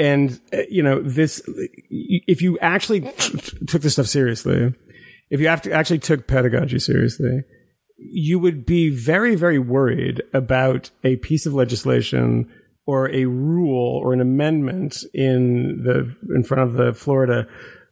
And, 0.00 0.40
uh, 0.52 0.62
you 0.70 0.82
know, 0.82 1.02
this, 1.02 1.42
if 1.90 2.40
you 2.40 2.58
actually 2.60 3.02
took 3.66 3.82
this 3.82 3.92
stuff 3.92 4.06
seriously, 4.06 4.74
if 5.28 5.40
you 5.40 5.46
actually 5.46 5.98
took 5.98 6.26
pedagogy 6.26 6.78
seriously, 6.78 7.44
you 7.98 8.38
would 8.38 8.64
be 8.64 8.88
very, 8.88 9.34
very 9.36 9.58
worried 9.58 10.22
about 10.32 10.90
a 11.04 11.16
piece 11.16 11.44
of 11.44 11.52
legislation 11.52 12.50
or 12.86 13.10
a 13.10 13.26
rule 13.26 14.00
or 14.02 14.14
an 14.14 14.22
amendment 14.22 15.04
in 15.12 15.82
the 15.84 16.16
in 16.34 16.44
front 16.44 16.62
of 16.62 16.72
the 16.72 16.94
Florida 16.94 17.46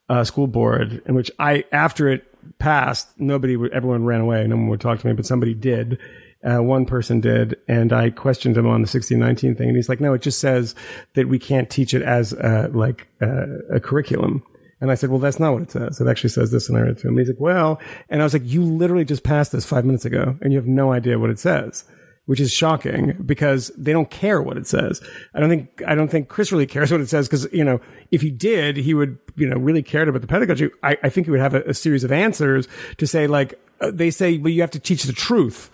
uh, 0.08 0.24
school 0.24 0.46
board, 0.46 1.02
in 1.04 1.14
which 1.14 1.30
I, 1.38 1.64
after 1.72 2.08
it 2.08 2.24
passed, 2.58 3.20
nobody, 3.20 3.54
would, 3.54 3.72
everyone 3.72 4.06
ran 4.06 4.22
away. 4.22 4.46
No 4.46 4.56
one 4.56 4.68
would 4.68 4.80
talk 4.80 4.98
to 5.00 5.06
me, 5.06 5.12
but 5.12 5.26
somebody 5.26 5.52
did. 5.52 5.98
Uh, 6.44 6.62
one 6.62 6.86
person 6.86 7.20
did, 7.20 7.56
and 7.66 7.92
I 7.92 8.10
questioned 8.10 8.56
him 8.56 8.66
on 8.66 8.82
the 8.82 8.88
1619 8.88 9.56
thing, 9.56 9.68
and 9.68 9.76
he's 9.76 9.88
like, 9.88 10.00
"No, 10.00 10.14
it 10.14 10.22
just 10.22 10.38
says 10.38 10.74
that 11.14 11.28
we 11.28 11.38
can't 11.38 11.68
teach 11.68 11.94
it 11.94 12.02
as 12.02 12.32
uh, 12.32 12.68
like 12.72 13.08
uh, 13.20 13.74
a 13.74 13.80
curriculum." 13.80 14.44
And 14.80 14.90
I 14.90 14.94
said, 14.94 15.10
well, 15.10 15.18
that's 15.18 15.40
not 15.40 15.52
what 15.52 15.62
it 15.62 15.70
says. 15.70 16.00
It 16.00 16.06
actually 16.06 16.30
says 16.30 16.50
this. 16.50 16.68
And 16.68 16.78
I 16.78 16.82
read 16.82 16.90
it 16.92 16.98
to 16.98 17.08
him. 17.08 17.18
He's 17.18 17.28
like, 17.28 17.40
well, 17.40 17.80
and 18.08 18.20
I 18.20 18.24
was 18.24 18.32
like, 18.32 18.44
you 18.44 18.62
literally 18.62 19.04
just 19.04 19.24
passed 19.24 19.52
this 19.52 19.66
five 19.66 19.84
minutes 19.84 20.04
ago 20.04 20.36
and 20.40 20.52
you 20.52 20.58
have 20.58 20.68
no 20.68 20.92
idea 20.92 21.18
what 21.18 21.30
it 21.30 21.38
says, 21.38 21.84
which 22.26 22.40
is 22.40 22.52
shocking 22.52 23.16
because 23.26 23.72
they 23.76 23.92
don't 23.92 24.10
care 24.10 24.40
what 24.40 24.56
it 24.56 24.66
says. 24.66 25.00
I 25.34 25.40
don't 25.40 25.48
think, 25.48 25.82
I 25.86 25.94
don't 25.94 26.08
think 26.08 26.28
Chris 26.28 26.52
really 26.52 26.66
cares 26.66 26.92
what 26.92 27.00
it 27.00 27.08
says 27.08 27.26
because, 27.26 27.52
you 27.52 27.64
know, 27.64 27.80
if 28.12 28.22
he 28.22 28.30
did, 28.30 28.76
he 28.76 28.94
would, 28.94 29.18
you 29.34 29.48
know, 29.48 29.56
really 29.56 29.82
cared 29.82 30.08
about 30.08 30.20
the 30.20 30.28
pedagogy. 30.28 30.70
I, 30.82 30.96
I 31.02 31.08
think 31.08 31.26
he 31.26 31.32
would 31.32 31.40
have 31.40 31.54
a, 31.54 31.62
a 31.62 31.74
series 31.74 32.04
of 32.04 32.12
answers 32.12 32.68
to 32.98 33.06
say 33.06 33.26
like, 33.26 33.60
uh, 33.80 33.90
they 33.92 34.10
say, 34.10 34.38
well, 34.38 34.52
you 34.52 34.60
have 34.60 34.70
to 34.72 34.80
teach 34.80 35.04
the 35.04 35.12
truth. 35.12 35.70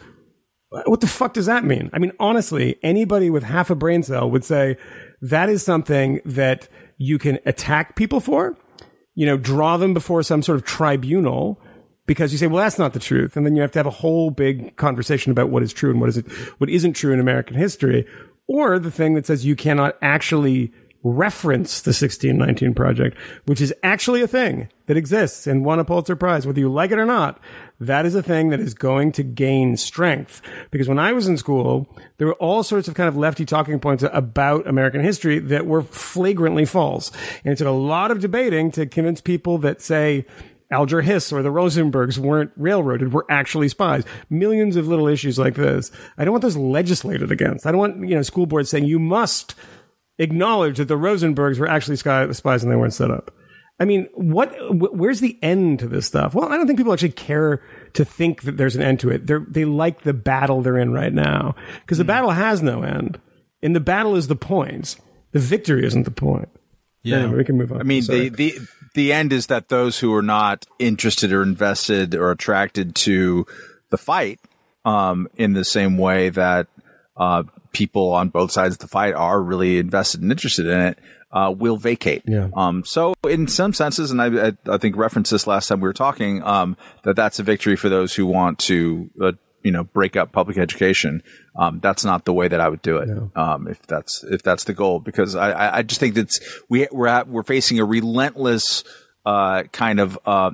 What 0.87 1.01
the 1.01 1.07
fuck 1.07 1.35
does 1.35 1.47
that 1.47 1.65
mean? 1.65 1.91
I 1.93 1.99
mean, 1.99 2.13
honestly, 2.19 2.77
anybody 2.83 3.31
with 3.31 3.43
half 3.43 3.71
a 3.71 3.75
brain 3.75 4.03
cell 4.03 4.31
would 4.31 4.45
say 4.45 4.77
that 5.23 5.49
is 5.49 5.65
something 5.65 6.21
that 6.25 6.69
you 6.99 7.19
can 7.19 7.39
attack 7.47 7.97
people 7.97 8.21
for 8.21 8.57
you 9.15 9.27
know, 9.27 9.37
draw 9.37 9.77
them 9.77 9.95
before 9.95 10.23
some 10.23 10.43
sort 10.43 10.57
of 10.57 10.65
tribunal 10.65 11.61
because 12.07 12.33
you 12.33 12.39
say, 12.39 12.47
well, 12.47 12.63
that's 12.63 12.79
not 12.79 12.93
the 12.93 12.99
truth. 12.99 13.37
And 13.37 13.47
then 13.47 13.57
you 13.57 13.63
have 13.63 13.71
to 13.73 13.79
have 13.79 13.87
a 13.87 13.91
whole 13.91 14.31
big 14.31 14.77
conversation 14.77 15.33
about 15.33 15.51
what 15.51 15.63
is 15.63 15.73
true 15.73 15.91
and 15.91 16.01
what 16.01 16.09
is 16.09 16.19
it, 16.19 16.31
what 16.59 16.69
isn't 16.69 16.95
true 16.95 17.13
in 17.13 17.21
American 17.21 17.57
history. 17.57 18.07
Or 18.47 18.79
the 18.79 18.91
thing 18.91 19.15
that 19.15 19.27
says 19.27 19.47
you 19.47 19.57
cannot 19.57 19.97
actually 20.03 20.73
reference 21.03 21.83
the 21.83 21.91
1619 21.91 22.75
project, 22.75 23.17
which 23.47 23.61
is 23.61 23.73
actually 23.83 24.23
a 24.23 24.29
thing 24.29 24.69
that 24.87 24.97
exists 24.97 25.47
and 25.47 25.65
won 25.65 25.79
a 25.79 25.85
Pulitzer 25.85 26.17
Prize, 26.17 26.47
whether 26.47 26.61
you 26.61 26.71
like 26.71 26.91
it 26.91 26.99
or 26.99 27.07
not. 27.07 27.41
That 27.81 28.07
is 28.07 28.15
a 28.15 28.23
thing 28.23 28.51
that 28.51 28.61
is 28.61 28.73
going 28.73 29.13
to 29.13 29.23
gain 29.23 29.77
strength. 29.77 30.41
Because 30.71 30.89
when 30.89 30.99
I 30.99 31.13
was 31.13 31.27
in 31.27 31.37
school, 31.37 31.89
there 32.19 32.27
were 32.27 32.35
all 32.35 32.63
sorts 32.63 32.87
of 32.87 32.95
kind 32.95 33.09
of 33.09 33.17
lefty 33.17 33.45
talking 33.45 33.81
points 33.81 34.05
about 34.13 34.67
American 34.67 35.03
history 35.03 35.39
that 35.41 35.67
were 35.67 35.83
flagrantly 35.83 36.65
false. 36.65 37.11
And 37.45 37.53
it 37.53 37.57
took 37.57 37.67
a 37.67 37.73
lot 37.73 38.11
of 38.11 38.21
debating 38.21 38.71
to 38.73 38.87
convince 38.87 39.21
people 39.21 39.59
that 39.59 39.83
say, 39.83 40.25
Alger 40.71 41.03
Hiss 41.03 41.33
or 41.33 41.43
the 41.43 41.51
Rosenbergs 41.51 42.19
weren't 42.19 42.53
railroaded, 42.57 43.13
were 43.13 43.27
actually 43.29 43.69
spies. 43.69 44.05
Millions 44.31 44.77
of 44.77 44.89
little 44.89 45.09
issues 45.09 45.39
like 45.39 45.55
this. 45.55 45.91
I 46.17 46.25
don't 46.25 46.33
want 46.33 46.43
those 46.43 46.57
legislated 46.57 47.31
against. 47.31 47.67
I 47.67 47.71
don't 47.71 47.81
want, 47.81 48.09
you 48.09 48.15
know, 48.15 48.23
school 48.23 48.47
boards 48.47 48.71
saying 48.71 48.85
you 48.85 48.99
must 48.99 49.55
acknowledge 50.19 50.79
that 50.79 50.89
the 50.89 50.97
Rosenbergs 50.97 51.59
were 51.59 51.69
actually 51.69 51.97
spies 51.97 52.63
and 52.63 52.73
they 52.73 52.77
weren't 52.77 52.95
set 52.95 53.11
up. 53.11 53.35
I 53.81 53.85
mean, 53.85 54.09
what? 54.15 54.55
Wh- 54.55 54.95
where's 54.95 55.21
the 55.21 55.39
end 55.43 55.81
to 55.81 55.89
this 55.89 56.07
stuff? 56.07 56.35
Well, 56.35 56.49
I 56.53 56.57
don't 56.57 56.67
think 56.67 56.79
people 56.79 56.93
actually 56.93 57.11
care 57.11 57.63
to 57.95 58.05
think 58.05 58.43
that 58.43 58.57
there's 58.57 58.77
an 58.77 58.83
end 58.83 59.01
to 59.01 59.11
it. 59.11 59.27
They're, 59.27 59.45
they 59.49 59.65
like 59.65 60.03
the 60.03 60.13
battle 60.13 60.63
they're 60.63 60.79
in 60.79 60.93
right 60.93 61.13
now 61.13 61.57
because 61.81 61.99
the 61.99 62.05
battle 62.05 62.31
has 62.31 62.63
no 62.63 62.83
end, 62.83 63.21
and 63.63 63.75
the 63.75 63.81
battle 63.81 64.15
is 64.15 64.29
the 64.29 64.37
point. 64.37 64.97
The 65.33 65.41
victory 65.41 65.85
isn't 65.85 66.05
the 66.05 66.13
point. 66.13 66.49
Yeah. 67.03 67.19
Anyway, 67.19 67.39
we 67.39 67.45
can 67.45 67.59
move 67.59 67.73
on. 67.73 67.81
I 67.81 67.83
mean, 67.83 68.03
Sorry. 68.03 68.29
the, 68.29 68.53
the 68.53 68.69
the 68.95 69.13
end 69.13 69.33
is 69.33 69.49
that 69.49 69.69
those 69.69 69.99
who 69.99 70.15
are 70.15 70.23
not 70.23 70.67
interested 70.79 71.33
or 71.33 71.43
invested 71.43 72.15
or 72.15 72.31
attracted 72.31 72.95
to 72.97 73.45
the 73.91 73.99
fight, 73.99 74.41
um, 74.85 75.29
in 75.37 75.53
the 75.53 75.65
same 75.65 75.99
way 75.99 76.29
that 76.31 76.69
uh, 77.17 77.43
people 77.73 78.13
on 78.13 78.29
both 78.29 78.53
sides 78.53 78.77
of 78.77 78.79
the 78.79 78.89
fight 78.89 79.15
are 79.15 79.43
really 79.43 79.79
invested 79.79 80.23
and 80.23 80.31
interested 80.31 80.67
in 80.67 80.81
it, 80.81 80.99
uh, 81.35 81.53
will 81.55 81.77
vacate. 81.77 82.23
Yeah. 82.27 82.49
Um, 82.57 82.85
so 82.87 83.13
in 83.29 83.49
some 83.49 83.75
senses, 83.75 84.11
and 84.11 84.23
I, 84.23 84.47
I, 84.49 84.53
I 84.67 84.79
think 84.79 84.97
referenced 84.97 85.31
this 85.31 85.47
last 85.47 85.67
time 85.67 85.81
we 85.81 85.89
were 85.89 85.93
talking, 85.93 86.43
um, 86.45 86.77
that 87.03 87.17
that's 87.17 87.39
a 87.41 87.43
victory 87.43 87.77
for 87.77 87.91
those 87.91 88.15
who 88.15 88.25
want 88.25 88.59
to, 88.61 89.11
uh, 89.21 89.33
you 89.63 89.73
know, 89.73 89.85
break 89.85 90.17
up 90.17 90.31
public 90.31 90.57
education. 90.57 91.23
Um, 91.57 91.81
that's 91.81 92.05
not 92.05 92.25
the 92.25 92.33
way 92.33 92.49
that 92.49 92.61
I 92.61 92.69
would 92.69 92.83
do 92.83 92.99
it. 92.99 93.09
Um, 93.37 93.67
if 93.67 93.83
that's, 93.87 94.23
if 94.25 94.43
that's 94.43 94.65
the 94.65 94.75
goal, 94.75 95.01
because 95.01 95.35
I, 95.35 95.51
I, 95.51 95.77
I 95.79 95.83
just 95.83 96.01
think 96.01 96.15
that's, 96.15 96.41
we, 96.69 96.87
we're 96.93 97.09
at, 97.09 97.29
we're 97.29 97.43
facing 97.43 97.81
a 97.81 97.85
relentless, 97.85 98.85
uh, 99.27 99.65
kind 99.73 100.01
of, 100.01 100.19
uh, 100.25 100.53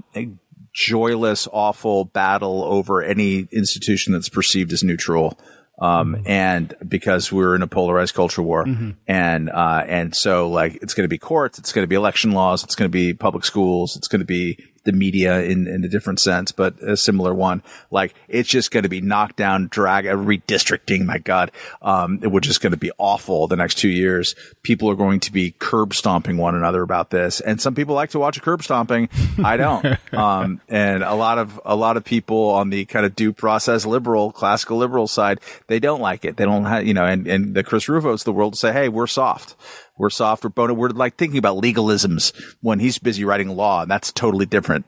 joyless, 0.73 1.49
awful 1.53 2.05
battle 2.05 2.63
over 2.63 3.03
any 3.03 3.49
institution 3.51 4.13
that's 4.13 4.29
perceived 4.29 4.73
as 4.73 4.85
neutral. 4.85 5.37
Um, 5.81 6.23
and 6.27 6.75
because 6.87 7.33
we're 7.33 7.55
in 7.55 7.63
a 7.63 7.67
polarized 7.67 8.15
culture 8.15 8.43
war 8.43 8.65
and, 9.09 9.49
uh, 9.49 9.83
and 9.87 10.15
so 10.15 10.51
like 10.51 10.75
it's 10.83 10.93
going 10.93 11.05
to 11.05 11.09
be 11.09 11.19
courts, 11.19 11.59
it's 11.59 11.73
going 11.73 11.85
to 11.85 11.89
be 11.89 11.97
election 11.97 12.33
laws, 12.33 12.63
it's 12.63 12.75
going 12.75 12.89
to 12.89 12.93
be 12.93 13.15
public 13.15 13.45
schools, 13.45 13.97
it's 13.97 14.07
going 14.07 14.21
to 14.21 14.27
be 14.27 14.59
the 14.85 14.93
media 14.93 15.43
in, 15.43 15.67
in 15.67 15.85
a 15.85 15.89
different 15.89 16.21
sense, 16.21 16.53
but 16.53 16.81
a 16.83 16.97
similar 16.97 17.35
one. 17.35 17.63
Like 17.91 18.15
it's 18.29 18.49
just 18.49 18.71
going 18.71 18.85
to 18.85 18.89
be 18.89 19.01
knocked 19.01 19.37
down, 19.37 19.69
drag, 19.69 20.05
redistricting. 20.05 21.05
My 21.05 21.19
God, 21.19 21.51
um, 21.83 22.21
it 22.23 22.29
was 22.29 22.43
just 22.43 22.61
going 22.61 22.73
to 22.73 22.79
be 22.79 22.91
awful 22.99 23.47
the 23.47 23.57
next 23.57 23.79
two 23.79 23.89
years. 23.89 24.35
People 24.63 24.91
are 24.91 24.95
going 24.95 25.21
to 25.21 25.33
be 25.33 25.53
curb 25.53 25.95
stomping 25.95 26.37
one 26.37 26.55
another 26.55 26.83
about 26.83 27.11
this, 27.11 27.41
and 27.41 27.61
some 27.61 27.75
people 27.75 27.95
like 27.95 28.11
to 28.11 28.19
watch 28.19 28.37
a 28.37 28.41
curb 28.41 28.63
stomping. 28.63 29.09
I 29.43 29.57
don't. 29.57 29.85
um, 30.15 30.61
and 30.69 31.03
a 31.03 31.15
lot 31.15 31.39
of 31.39 31.61
a 31.65 31.77
lot 31.77 31.97
of 31.97 32.05
people 32.05 32.51
on 32.51 32.71
the 32.71 32.85
kind 32.87 33.05
of 33.05 33.15
due 33.15 33.33
process 33.33 33.85
liberal, 33.85 34.33
classical 34.33 34.79
liberal 34.79 35.07
side, 35.07 35.41
they 35.67 35.79
don't 35.79 36.01
like 36.01 36.25
it. 36.25 36.37
They 36.37 36.45
don't 36.45 36.65
have, 36.65 36.87
you 36.87 36.95
know, 36.95 37.05
and 37.05 37.27
and 37.27 37.55
the 37.55 37.65
Chris 37.65 37.89
Rufos 37.89 38.25
the 38.25 38.33
world 38.33 38.57
say, 38.57 38.73
hey, 38.73 38.89
we're 38.89 39.07
soft 39.07 39.57
we're 40.01 40.11
soft, 40.11 40.43
we're 40.43 40.51
bone. 40.51 40.75
We're 40.77 40.89
like 40.89 41.17
thinking 41.17 41.39
about 41.39 41.63
legalisms 41.63 42.33
when 42.63 42.81
he's 42.81 42.99
busy 42.99 43.25
writing 43.25 43.49
law, 43.49 43.83
and 43.83 43.91
that's 43.91 44.11
totally 44.11 44.47
different 44.47 44.87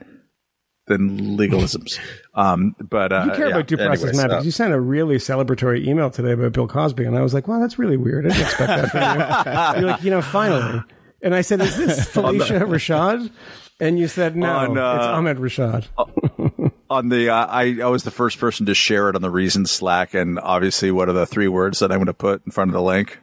than 0.86 1.36
legalisms. 1.36 1.98
Um, 2.34 2.74
but 2.80 3.12
uh, 3.12 3.24
you 3.26 3.32
care 3.32 3.48
yeah, 3.48 3.56
about 3.56 3.66
due 3.66 3.76
process 3.76 4.04
anyways, 4.04 4.16
matters. 4.16 4.38
uh, 4.38 4.40
you 4.40 4.50
sent 4.50 4.72
a 4.72 4.80
really 4.80 5.16
celebratory 5.16 5.86
email 5.86 6.08
today 6.08 6.32
about 6.32 6.54
Bill 6.54 6.66
Cosby, 6.66 7.04
and 7.04 7.14
I 7.14 7.20
was 7.20 7.34
like, 7.34 7.46
"Wow, 7.46 7.60
that's 7.60 7.78
really 7.78 7.98
weird. 7.98 8.24
I 8.24 8.30
didn't 8.30 8.44
expect 8.44 8.68
that 8.68 8.90
from 8.90 9.76
you." 9.76 9.80
You're 9.82 9.90
like, 9.92 10.02
"You 10.02 10.10
know, 10.12 10.22
finally." 10.22 10.82
And 11.20 11.34
I 11.34 11.42
said, 11.42 11.60
"Is 11.60 11.76
this 11.76 12.00
Phylicia 12.14 12.62
Rashad?" 12.62 13.30
And 13.80 13.98
you 13.98 14.08
said, 14.08 14.34
"No, 14.34 14.50
On, 14.50 14.78
uh, 14.78 14.94
it's 14.94 15.04
Ahmad 15.04 15.36
Rashad." 15.36 15.88
on 16.88 17.10
the 17.10 17.28
uh, 17.28 17.46
I, 17.46 17.80
I 17.82 17.88
was 17.88 18.04
the 18.04 18.10
first 18.10 18.38
person 18.38 18.64
to 18.64 18.74
share 18.74 19.10
it 19.10 19.14
on 19.14 19.20
the 19.20 19.28
reason 19.30 19.66
Slack, 19.66 20.14
and 20.14 20.38
obviously, 20.38 20.90
what 20.90 21.10
are 21.10 21.12
the 21.12 21.26
three 21.26 21.48
words 21.48 21.80
that 21.80 21.92
I'm 21.92 21.98
going 21.98 22.06
to 22.06 22.14
put 22.14 22.46
in 22.46 22.50
front 22.50 22.70
of 22.70 22.72
the 22.72 22.82
link? 22.82 23.18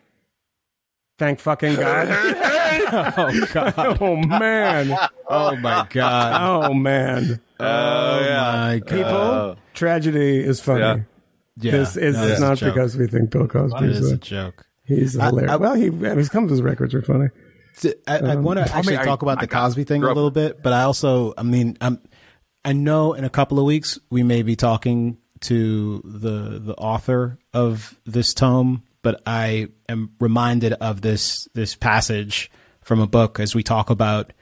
Thank 1.20 1.40
fucking 1.40 1.76
God. 1.76 2.08
Oh 2.92 3.46
God. 3.54 3.98
oh 4.02 4.16
man. 4.16 4.96
Oh 5.28 5.56
my 5.58 5.88
God. 5.90 6.42
Oh 6.70 6.74
man. 6.74 7.42
Oh, 7.60 7.66
oh 7.66 8.20
my 8.22 8.80
God. 8.80 8.88
People, 8.88 9.58
tragedy 9.74 10.40
is 10.40 10.62
funny. 10.62 10.80
Yeah. 10.82 11.00
Yeah. 11.58 11.72
This 11.72 11.98
is 11.98 12.16
no, 12.16 12.28
that's 12.28 12.40
a 12.40 12.44
not 12.44 12.60
because 12.60 12.96
we 12.96 13.08
think 13.08 13.32
Bill 13.32 13.48
Cosby 13.48 13.86
is 13.86 14.00
is 14.00 14.12
a 14.12 14.16
a, 14.16 14.18
joke. 14.18 14.66
he's 14.86 15.14
hilarious. 15.14 15.52
I- 15.52 15.56
well, 15.58 15.74
he 15.74 15.90
his 15.90 16.30
comes 16.30 16.52
his 16.52 16.62
records 16.62 16.94
are 16.94 17.02
funny. 17.02 17.30
I, 17.84 17.94
I 18.08 18.18
um, 18.36 18.44
want 18.44 18.60
to 18.60 18.74
actually 18.74 18.98
I- 18.98 19.04
talk 19.04 19.22
about 19.24 19.38
my 19.38 19.42
the 19.42 19.48
God. 19.48 19.66
Cosby 19.66 19.84
thing 19.84 20.04
a 20.04 20.08
little 20.08 20.32
bit, 20.32 20.64
but 20.64 20.72
I 20.74 20.84
also, 20.84 21.34
I 21.38 21.44
mean, 21.44 21.78
I'm, 21.82 22.00
I 22.64 22.74
know 22.74 23.14
in 23.14 23.24
a 23.26 23.30
couple 23.30 23.60
of 23.60 23.66
weeks 23.66 24.00
we 24.10 24.24
may 24.24 24.42
be 24.42 24.56
talking 24.56 25.18
to 25.42 26.02
the 26.06 26.60
the 26.60 26.76
author 26.76 27.40
of 27.54 28.00
this 28.06 28.34
tome, 28.34 28.84
but 29.02 29.22
I 29.26 29.70
am 29.88 30.14
reminded 30.20 30.74
of 30.74 31.02
this 31.02 31.48
this 31.54 31.76
passage 31.76 32.52
from 32.82 33.00
a 33.00 33.08
book 33.08 33.40
as 33.40 33.56
we 33.56 33.64
talk 33.64 33.90
about 33.90 34.34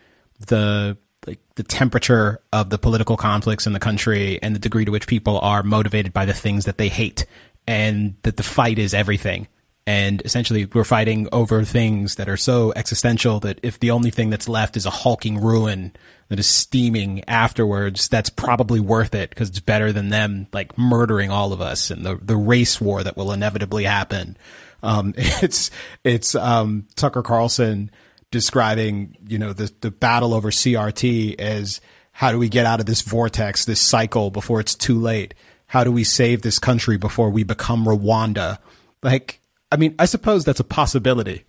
the 0.47 0.97
like 1.25 1.39
the 1.55 1.63
temperature 1.63 2.41
of 2.53 2.69
the 2.69 2.77
political 2.77 3.17
conflicts 3.17 3.67
in 3.67 3.73
the 3.73 3.79
country 3.79 4.41
and 4.41 4.55
the 4.55 4.59
degree 4.59 4.85
to 4.85 4.91
which 4.91 5.07
people 5.07 5.39
are 5.39 5.63
motivated 5.63 6.13
by 6.13 6.25
the 6.25 6.33
things 6.33 6.65
that 6.65 6.77
they 6.77 6.89
hate 6.89 7.25
and 7.67 8.15
that 8.23 8.37
the 8.37 8.43
fight 8.43 8.79
is 8.79 8.93
everything 8.93 9.47
and 9.87 10.21
essentially 10.25 10.65
we're 10.65 10.83
fighting 10.83 11.29
over 11.31 11.63
things 11.63 12.15
that 12.15 12.27
are 12.27 12.37
so 12.37 12.73
existential 12.75 13.39
that 13.39 13.57
if 13.63 13.79
the 13.79 13.89
only 13.89 14.11
thing 14.11 14.29
that's 14.29 14.49
left 14.49 14.75
is 14.75 14.85
a 14.85 14.91
hulking 14.91 15.41
ruin 15.41 15.93
that 16.27 16.37
is 16.37 16.45
steaming 16.45 17.23
afterwards 17.25 18.09
that's 18.09 18.29
probably 18.29 18.81
worth 18.81 19.15
it 19.15 19.29
because 19.29 19.47
it's 19.47 19.61
better 19.61 19.93
than 19.93 20.09
them 20.09 20.45
like 20.51 20.77
murdering 20.77 21.31
all 21.31 21.53
of 21.53 21.61
us 21.61 21.89
and 21.89 22.05
the 22.05 22.19
the 22.21 22.35
race 22.35 22.81
war 22.81 23.01
that 23.01 23.15
will 23.15 23.31
inevitably 23.31 23.85
happen. 23.85 24.37
Um 24.83 25.13
it's 25.17 25.71
it's 26.03 26.35
um 26.35 26.85
Tucker 26.95 27.23
Carlson 27.23 27.89
describing 28.29 29.15
you 29.25 29.39
know 29.39 29.53
the 29.53 29.71
the 29.79 29.89
battle 29.89 30.33
over 30.33 30.51
CRT 30.51 31.39
as 31.39 31.79
how 32.11 32.33
do 32.33 32.37
we 32.37 32.49
get 32.49 32.65
out 32.65 32.81
of 32.81 32.87
this 32.87 33.01
vortex 33.01 33.63
this 33.63 33.79
cycle 33.79 34.31
before 34.31 34.59
it's 34.59 34.75
too 34.75 34.99
late? 34.99 35.33
How 35.67 35.85
do 35.85 35.93
we 35.93 36.03
save 36.03 36.41
this 36.41 36.59
country 36.59 36.97
before 36.97 37.29
we 37.29 37.43
become 37.43 37.85
Rwanda? 37.85 38.57
Like 39.01 39.39
I 39.71 39.77
mean 39.77 39.95
I 39.99 40.05
suppose 40.05 40.45
that's 40.45 40.59
a 40.59 40.65
possibility 40.65 41.45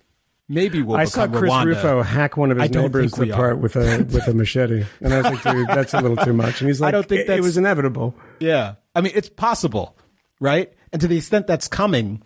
maybe 0.49 0.81
we'll 0.81 0.97
I 0.97 1.05
saw 1.05 1.27
Chris 1.27 1.51
Rwanda. 1.51 1.65
Rufo 1.65 2.01
hack 2.01 2.35
one 2.35 2.51
of 2.51 2.59
his 2.59 2.71
neighbors 2.71 3.13
apart 3.13 3.53
are. 3.53 3.55
with 3.55 3.75
a 3.75 4.03
with 4.11 4.27
a 4.27 4.33
machete, 4.33 4.83
and 4.99 5.13
I 5.13 5.17
was 5.17 5.25
like, 5.25 5.55
"Dude, 5.55 5.67
that's 5.67 5.93
a 5.93 6.01
little 6.01 6.17
too 6.17 6.33
much." 6.33 6.59
And 6.59 6.67
he's 6.67 6.81
like, 6.81 6.89
I 6.89 6.91
don't 6.91 7.07
think 7.07 7.27
that 7.27 7.37
it 7.37 7.41
was 7.41 7.55
inevitable." 7.55 8.15
Yeah. 8.39 8.75
I 8.95 9.01
mean, 9.01 9.13
it's 9.15 9.29
possible, 9.29 9.95
right? 10.41 10.73
And 10.91 10.99
to 11.01 11.07
the 11.07 11.17
extent 11.17 11.47
that's 11.47 11.67
coming, 11.67 12.21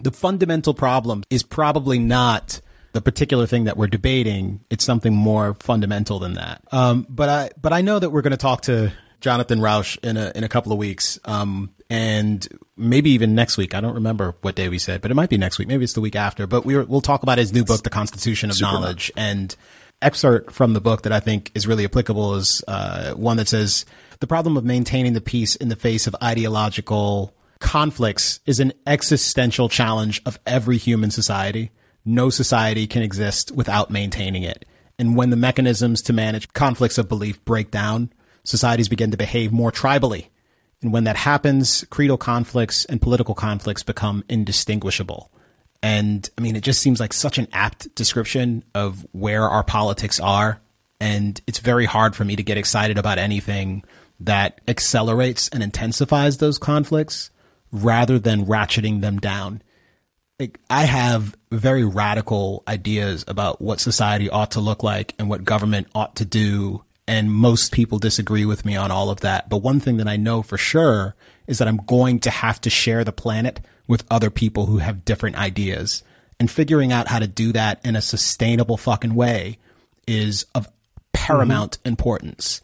the 0.00 0.10
fundamental 0.10 0.74
problem 0.74 1.22
is 1.30 1.42
probably 1.42 1.98
not 1.98 2.60
the 2.92 3.00
particular 3.00 3.46
thing 3.46 3.64
that 3.64 3.76
we're 3.76 3.86
debating. 3.86 4.64
It's 4.70 4.84
something 4.84 5.14
more 5.14 5.54
fundamental 5.54 6.18
than 6.18 6.34
that. 6.34 6.62
Um, 6.72 7.06
but 7.08 7.28
I, 7.28 7.50
but 7.60 7.72
I 7.72 7.82
know 7.82 7.98
that 7.98 8.10
we're 8.10 8.22
going 8.22 8.32
to 8.32 8.36
talk 8.36 8.62
to 8.62 8.92
Jonathan 9.20 9.60
Rauch 9.60 9.98
in 10.02 10.16
a, 10.16 10.32
in 10.34 10.44
a 10.44 10.48
couple 10.48 10.72
of 10.72 10.78
weeks. 10.78 11.18
Um, 11.24 11.70
and 11.92 12.48
maybe 12.74 13.10
even 13.10 13.34
next 13.34 13.58
week. 13.58 13.74
I 13.74 13.82
don't 13.82 13.96
remember 13.96 14.34
what 14.40 14.54
day 14.54 14.70
we 14.70 14.78
said, 14.78 15.02
but 15.02 15.10
it 15.10 15.14
might 15.14 15.28
be 15.28 15.36
next 15.36 15.58
week. 15.58 15.68
Maybe 15.68 15.84
it's 15.84 15.92
the 15.92 16.00
week 16.00 16.16
after, 16.16 16.46
but 16.46 16.64
we 16.64 16.82
we'll 16.84 17.02
talk 17.02 17.22
about 17.22 17.36
his 17.36 17.52
new 17.52 17.64
book, 17.64 17.82
The 17.82 17.90
Constitution 17.90 18.48
of 18.48 18.58
Knowledge 18.58 19.12
and 19.14 19.54
excerpt 20.00 20.52
from 20.52 20.72
the 20.72 20.80
book 20.80 21.02
that 21.02 21.12
I 21.12 21.20
think 21.20 21.52
is 21.54 21.66
really 21.66 21.84
applicable 21.84 22.36
is 22.36 22.64
uh, 22.66 23.12
one 23.12 23.36
that 23.36 23.46
says 23.46 23.84
the 24.20 24.26
problem 24.26 24.56
of 24.56 24.64
maintaining 24.64 25.12
the 25.12 25.20
peace 25.20 25.54
in 25.54 25.68
the 25.68 25.76
face 25.76 26.06
of 26.06 26.16
ideological 26.22 27.34
conflicts 27.60 28.40
is 28.46 28.58
an 28.58 28.72
existential 28.86 29.68
challenge 29.68 30.22
of 30.24 30.40
every 30.46 30.78
human 30.78 31.10
society. 31.10 31.72
No 32.06 32.30
society 32.30 32.86
can 32.86 33.02
exist 33.02 33.52
without 33.52 33.90
maintaining 33.90 34.44
it. 34.44 34.64
And 34.98 35.14
when 35.14 35.28
the 35.28 35.36
mechanisms 35.36 36.00
to 36.02 36.14
manage 36.14 36.54
conflicts 36.54 36.96
of 36.96 37.08
belief 37.08 37.44
break 37.44 37.70
down, 37.70 38.14
societies 38.44 38.88
begin 38.88 39.10
to 39.10 39.18
behave 39.18 39.52
more 39.52 39.70
tribally. 39.70 40.28
And 40.82 40.92
when 40.92 41.04
that 41.04 41.16
happens, 41.16 41.84
creedal 41.90 42.18
conflicts 42.18 42.84
and 42.84 43.00
political 43.00 43.34
conflicts 43.34 43.82
become 43.82 44.24
indistinguishable. 44.28 45.30
And 45.82 46.28
I 46.36 46.40
mean, 46.40 46.56
it 46.56 46.62
just 46.62 46.80
seems 46.80 47.00
like 47.00 47.12
such 47.12 47.38
an 47.38 47.48
apt 47.52 47.94
description 47.94 48.64
of 48.74 49.06
where 49.12 49.48
our 49.48 49.64
politics 49.64 50.20
are. 50.20 50.60
And 51.00 51.40
it's 51.46 51.58
very 51.58 51.84
hard 51.84 52.14
for 52.14 52.24
me 52.24 52.36
to 52.36 52.42
get 52.42 52.58
excited 52.58 52.98
about 52.98 53.18
anything 53.18 53.84
that 54.20 54.60
accelerates 54.68 55.48
and 55.48 55.62
intensifies 55.62 56.38
those 56.38 56.58
conflicts 56.58 57.30
rather 57.72 58.18
than 58.18 58.46
ratcheting 58.46 59.00
them 59.00 59.18
down. 59.18 59.62
Like, 60.38 60.60
I 60.70 60.84
have 60.84 61.36
very 61.50 61.84
radical 61.84 62.62
ideas 62.66 63.24
about 63.26 63.60
what 63.60 63.80
society 63.80 64.30
ought 64.30 64.52
to 64.52 64.60
look 64.60 64.82
like 64.82 65.14
and 65.18 65.28
what 65.28 65.44
government 65.44 65.88
ought 65.94 66.16
to 66.16 66.24
do. 66.24 66.84
And 67.08 67.32
most 67.32 67.72
people 67.72 67.98
disagree 67.98 68.44
with 68.44 68.64
me 68.64 68.76
on 68.76 68.90
all 68.90 69.10
of 69.10 69.20
that. 69.20 69.48
But 69.48 69.58
one 69.58 69.80
thing 69.80 69.96
that 69.96 70.08
I 70.08 70.16
know 70.16 70.42
for 70.42 70.56
sure 70.56 71.14
is 71.46 71.58
that 71.58 71.68
I'm 71.68 71.78
going 71.78 72.20
to 72.20 72.30
have 72.30 72.60
to 72.60 72.70
share 72.70 73.04
the 73.04 73.12
planet 73.12 73.60
with 73.88 74.04
other 74.10 74.30
people 74.30 74.66
who 74.66 74.78
have 74.78 75.04
different 75.04 75.36
ideas. 75.36 76.02
And 76.38 76.50
figuring 76.50 76.92
out 76.92 77.08
how 77.08 77.18
to 77.18 77.26
do 77.26 77.52
that 77.52 77.84
in 77.84 77.96
a 77.96 78.00
sustainable 78.00 78.76
fucking 78.76 79.14
way 79.14 79.58
is 80.06 80.46
of 80.54 80.68
paramount 81.12 81.78
mm-hmm. 81.78 81.88
importance. 81.88 82.62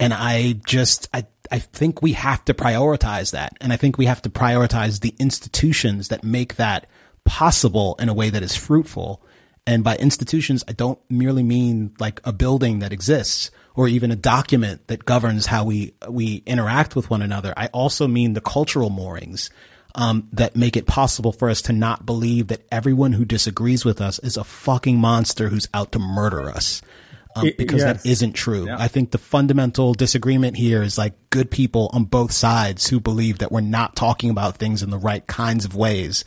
And 0.00 0.14
I 0.14 0.60
just, 0.66 1.08
I, 1.12 1.26
I 1.50 1.58
think 1.58 2.00
we 2.00 2.12
have 2.14 2.44
to 2.46 2.54
prioritize 2.54 3.32
that. 3.32 3.56
And 3.60 3.72
I 3.72 3.76
think 3.76 3.98
we 3.98 4.06
have 4.06 4.22
to 4.22 4.30
prioritize 4.30 5.00
the 5.00 5.14
institutions 5.18 6.08
that 6.08 6.24
make 6.24 6.56
that 6.56 6.86
possible 7.24 7.96
in 7.98 8.08
a 8.08 8.14
way 8.14 8.30
that 8.30 8.42
is 8.42 8.56
fruitful. 8.56 9.22
And 9.70 9.84
by 9.84 9.94
institutions, 9.94 10.64
I 10.66 10.72
don't 10.72 10.98
merely 11.08 11.44
mean 11.44 11.94
like 12.00 12.20
a 12.24 12.32
building 12.32 12.80
that 12.80 12.92
exists 12.92 13.52
or 13.76 13.86
even 13.86 14.10
a 14.10 14.16
document 14.16 14.88
that 14.88 15.04
governs 15.04 15.46
how 15.46 15.62
we, 15.62 15.94
we 16.08 16.42
interact 16.44 16.96
with 16.96 17.08
one 17.08 17.22
another. 17.22 17.54
I 17.56 17.68
also 17.68 18.08
mean 18.08 18.32
the 18.32 18.40
cultural 18.40 18.90
moorings 18.90 19.48
um, 19.94 20.26
that 20.32 20.56
make 20.56 20.76
it 20.76 20.88
possible 20.88 21.30
for 21.30 21.48
us 21.48 21.62
to 21.62 21.72
not 21.72 22.04
believe 22.04 22.48
that 22.48 22.66
everyone 22.72 23.12
who 23.12 23.24
disagrees 23.24 23.84
with 23.84 24.00
us 24.00 24.18
is 24.18 24.36
a 24.36 24.42
fucking 24.42 24.98
monster 24.98 25.48
who's 25.48 25.68
out 25.72 25.92
to 25.92 26.00
murder 26.00 26.50
us. 26.50 26.82
Um, 27.36 27.52
because 27.56 27.82
yes. 27.82 28.02
that 28.02 28.10
isn't 28.10 28.32
true. 28.32 28.68
I 28.68 28.88
think 28.88 29.12
the 29.12 29.18
fundamental 29.18 29.94
disagreement 29.94 30.56
here 30.56 30.82
is 30.82 30.98
like 30.98 31.14
good 31.30 31.48
people 31.48 31.88
on 31.92 32.02
both 32.02 32.32
sides 32.32 32.88
who 32.88 32.98
believe 32.98 33.38
that 33.38 33.52
we're 33.52 33.60
not 33.60 33.94
talking 33.94 34.30
about 34.30 34.56
things 34.56 34.82
in 34.82 34.90
the 34.90 34.98
right 34.98 35.24
kinds 35.24 35.64
of 35.64 35.76
ways. 35.76 36.24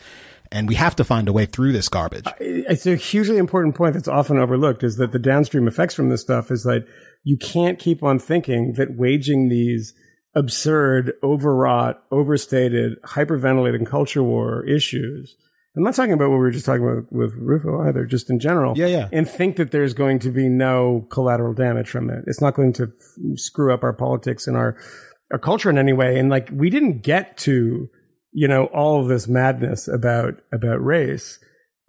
And 0.54 0.70
we 0.70 0.76
have 0.76 0.96
to 0.98 1.04
find 1.04 1.28
a 1.28 1.34
way 1.34 1.46
through 1.46 1.74
this 1.74 1.90
garbage. 1.90 2.26
it's 2.40 2.86
a 2.86 2.96
hugely 2.96 3.38
important 3.38 3.76
point 3.76 3.96
that's 3.96 4.08
often 4.08 4.38
overlooked 4.38 4.84
is 4.84 4.98
that 4.98 5.12
the 5.12 5.20
downstream 5.20 5.68
effects 5.68 5.96
from 5.96 6.10
this 6.10 6.22
stuff 6.22 6.52
is 6.52 6.64
that 6.64 6.86
you 7.24 7.38
can't 7.38 7.80
keep 7.80 8.04
on 8.04 8.20
thinking 8.20 8.74
that 8.74 8.96
waging 8.96 9.50
these 9.50 9.94
absurd, 10.36 11.14
overwrought, 11.24 12.04
overstated, 12.12 13.02
hyperventilating 13.04 13.86
culture 13.86 14.24
war 14.24 14.66
issues. 14.66 15.36
I'm 15.76 15.84
not 15.84 15.96
talking 15.96 16.14
about 16.14 16.30
what 16.30 16.36
we 16.36 16.42
were 16.42 16.52
just 16.52 16.68
talking 16.68 16.84
about 16.84 17.12
with 17.12 17.34
Rufo 17.36 17.82
either, 17.88 18.06
just 18.06 18.30
in 18.30 18.40
general. 18.40 18.78
Yeah, 18.78 18.86
yeah. 18.86 19.10
And 19.12 19.28
think 19.28 19.56
that 19.56 19.72
there's 19.72 19.96
going 19.96 20.20
to 20.20 20.30
be 20.30 20.48
no 20.48 21.08
collateral 21.10 21.54
damage 21.54 21.90
from 21.90 22.12
it. 22.12 22.24
It's 22.28 22.42
not 22.42 22.54
going 22.54 22.74
to 22.74 22.84
f- 22.84 23.40
screw 23.40 23.74
up 23.74 23.84
our 23.84 23.94
politics 23.94 24.46
and 24.46 24.56
our, 24.56 24.78
our 25.32 25.40
culture 25.40 25.72
in 25.72 25.80
any 25.80 25.94
way. 25.94 26.20
And 26.20 26.30
like, 26.30 26.50
we 26.54 26.70
didn't 26.70 27.02
get 27.02 27.38
to, 27.40 27.90
you 28.34 28.48
know, 28.48 28.66
all 28.66 29.02
of 29.02 29.08
this 29.08 29.28
madness 29.28 29.88
about, 29.88 30.36
about 30.52 30.84
race 30.84 31.40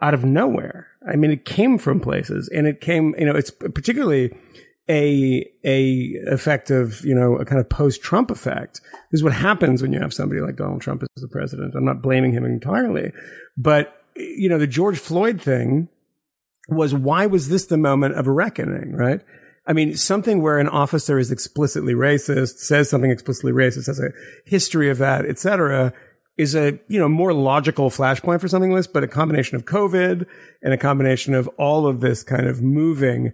out 0.01 0.15
of 0.15 0.25
nowhere. 0.25 0.89
I 1.11 1.17
mean, 1.17 1.31
it 1.31 1.45
came 1.45 1.79
from 1.79 2.01
places 2.01 2.49
and 2.49 2.67
it 2.67 2.81
came, 2.81 3.15
you 3.19 3.27
know, 3.27 3.35
it's 3.35 3.51
particularly 3.51 4.33
a 4.89 5.51
a 5.65 6.13
effect 6.27 6.71
of 6.71 7.03
you 7.05 7.15
know 7.15 7.37
a 7.37 7.45
kind 7.45 7.61
of 7.61 7.69
post 7.69 8.03
Trump 8.03 8.31
effect. 8.31 8.81
This 9.11 9.21
is 9.21 9.25
what 9.25 9.33
happens 9.33 9.81
when 9.81 9.93
you 9.93 10.01
have 10.01 10.13
somebody 10.13 10.41
like 10.41 10.57
Donald 10.57 10.83
Trump 10.83 11.03
as 11.03 11.23
the 11.23 11.29
president. 11.29 11.75
I'm 11.75 11.85
not 11.85 12.03
blaming 12.03 12.33
him 12.33 12.45
entirely, 12.45 13.13
but 13.57 14.03
you 14.15 14.49
know 14.49 14.59
the 14.59 14.67
George 14.67 14.99
Floyd 14.99 15.41
thing 15.41 15.89
was 16.69 16.95
why 16.95 17.27
was 17.27 17.49
this 17.49 17.67
the 17.67 17.79
moment 17.79 18.15
of 18.15 18.27
a 18.27 18.33
reckoning, 18.33 18.93
right? 18.93 19.21
I 19.67 19.73
mean, 19.73 19.97
something 19.97 20.43
where 20.43 20.59
an 20.59 20.69
officer 20.69 21.19
is 21.19 21.31
explicitly 21.31 21.95
racist, 21.95 22.59
says 22.59 22.91
something 22.91 23.11
explicitly 23.11 23.53
racist, 23.53 23.87
has 23.87 23.99
a 23.99 24.11
history 24.45 24.91
of 24.91 24.99
that, 24.99 25.25
etc., 25.25 25.95
is 26.37 26.55
a, 26.55 26.79
you 26.89 26.99
know, 26.99 27.09
more 27.09 27.33
logical 27.33 27.91
flashpoint 27.91 28.41
for 28.41 28.49
something 28.49 28.71
like 28.71 28.81
this, 28.81 28.87
but 28.87 29.05
a 29.05 29.09
combination 29.09 29.57
of 29.57 29.65
COVID 29.65 30.27
and 30.63 30.73
a 30.73 30.77
combination 30.77 31.35
of 31.35 31.49
all 31.59 31.87
of 31.87 32.01
this 32.01 32.23
kind 32.23 32.47
of 32.47 32.61
moving 32.61 33.33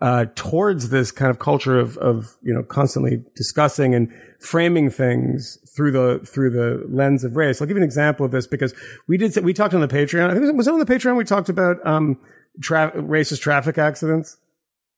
uh, 0.00 0.26
towards 0.34 0.90
this 0.90 1.10
kind 1.10 1.30
of 1.30 1.38
culture 1.38 1.78
of, 1.78 1.96
of, 1.98 2.36
you 2.42 2.52
know, 2.52 2.62
constantly 2.62 3.24
discussing 3.34 3.94
and 3.94 4.12
framing 4.40 4.90
things 4.90 5.58
through 5.74 5.90
the, 5.90 6.20
through 6.24 6.50
the 6.50 6.86
lens 6.88 7.24
of 7.24 7.34
race. 7.34 7.60
I'll 7.60 7.66
give 7.66 7.76
you 7.76 7.82
an 7.82 7.88
example 7.88 8.24
of 8.26 8.32
this 8.32 8.46
because 8.46 8.74
we 9.08 9.16
did, 9.16 9.36
we 9.42 9.52
talked 9.52 9.74
on 9.74 9.80
the 9.80 9.88
Patreon. 9.88 10.26
I 10.26 10.34
think 10.34 10.44
it 10.44 10.52
was, 10.52 10.52
was 10.52 10.68
it 10.68 10.72
on 10.74 10.78
the 10.78 10.86
Patreon? 10.86 11.16
We 11.16 11.24
talked 11.24 11.48
about, 11.48 11.84
um, 11.84 12.18
tra- 12.60 12.92
racist 12.92 13.40
traffic 13.40 13.78
accidents. 13.78 14.36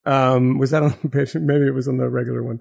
Um, 0.05 0.57
was 0.57 0.71
that 0.71 0.83
on 0.83 0.95
the 1.01 1.09
page? 1.09 1.33
Maybe 1.35 1.65
it 1.65 1.73
was 1.73 1.87
on 1.87 1.97
the 1.97 2.09
regular 2.09 2.43
one. 2.43 2.59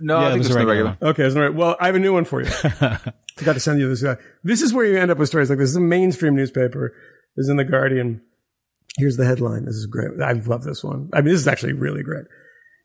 No, 0.00 0.18
I 0.18 0.30
think 0.30 0.34
it 0.36 0.38
was, 0.38 0.48
the 0.48 0.66
regular. 0.66 0.98
Okay, 1.02 1.24
it's 1.24 1.34
all 1.34 1.42
right. 1.42 1.54
Well, 1.54 1.76
I 1.80 1.86
have 1.86 1.96
a 1.96 1.98
new 1.98 2.12
one 2.12 2.24
for 2.24 2.42
you. 2.42 2.50
Forgot 3.38 3.54
to 3.54 3.60
send 3.60 3.80
you 3.80 3.88
this. 3.88 4.04
Uh, 4.04 4.16
this 4.44 4.62
is 4.62 4.72
where 4.74 4.84
you 4.84 4.98
end 4.98 5.10
up 5.10 5.18
with 5.18 5.28
stories 5.28 5.48
like 5.50 5.58
this. 5.58 5.68
This 5.68 5.70
is 5.70 5.76
a 5.76 5.80
mainstream 5.80 6.34
newspaper. 6.34 6.92
This 7.36 7.44
is 7.44 7.48
in 7.50 7.56
the 7.56 7.64
Guardian. 7.64 8.20
Here's 8.98 9.16
the 9.16 9.24
headline. 9.24 9.64
This 9.64 9.76
is 9.76 9.86
great. 9.86 10.20
I 10.20 10.32
love 10.32 10.64
this 10.64 10.82
one. 10.82 11.08
I 11.12 11.18
mean, 11.20 11.32
this 11.32 11.40
is 11.40 11.48
actually 11.48 11.74
really 11.74 12.02
great. 12.02 12.24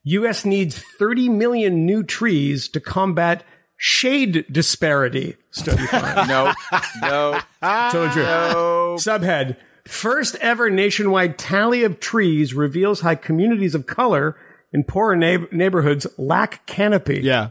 U.S. 0.03 0.45
needs 0.45 0.77
30 0.99 1.29
million 1.29 1.85
new 1.85 2.03
trees 2.03 2.67
to 2.69 2.79
combat 2.79 3.43
shade 3.77 4.45
disparity. 4.51 5.37
Study 5.51 5.87
finds. 5.87 6.27
no, 6.29 6.53
no, 7.01 7.39
Told 7.91 8.15
you. 8.15 8.21
no. 8.23 8.95
Subhead 8.99 9.57
First 9.87 10.35
ever 10.35 10.69
nationwide 10.69 11.37
tally 11.37 11.83
of 11.83 11.99
trees 11.99 12.53
reveals 12.53 13.01
how 13.01 13.15
communities 13.15 13.75
of 13.75 13.85
color 13.85 14.37
in 14.71 14.83
poorer 14.85 15.15
neigh- 15.15 15.47
neighborhoods 15.51 16.07
lack 16.17 16.65
canopy. 16.65 17.19
Yeah. 17.21 17.49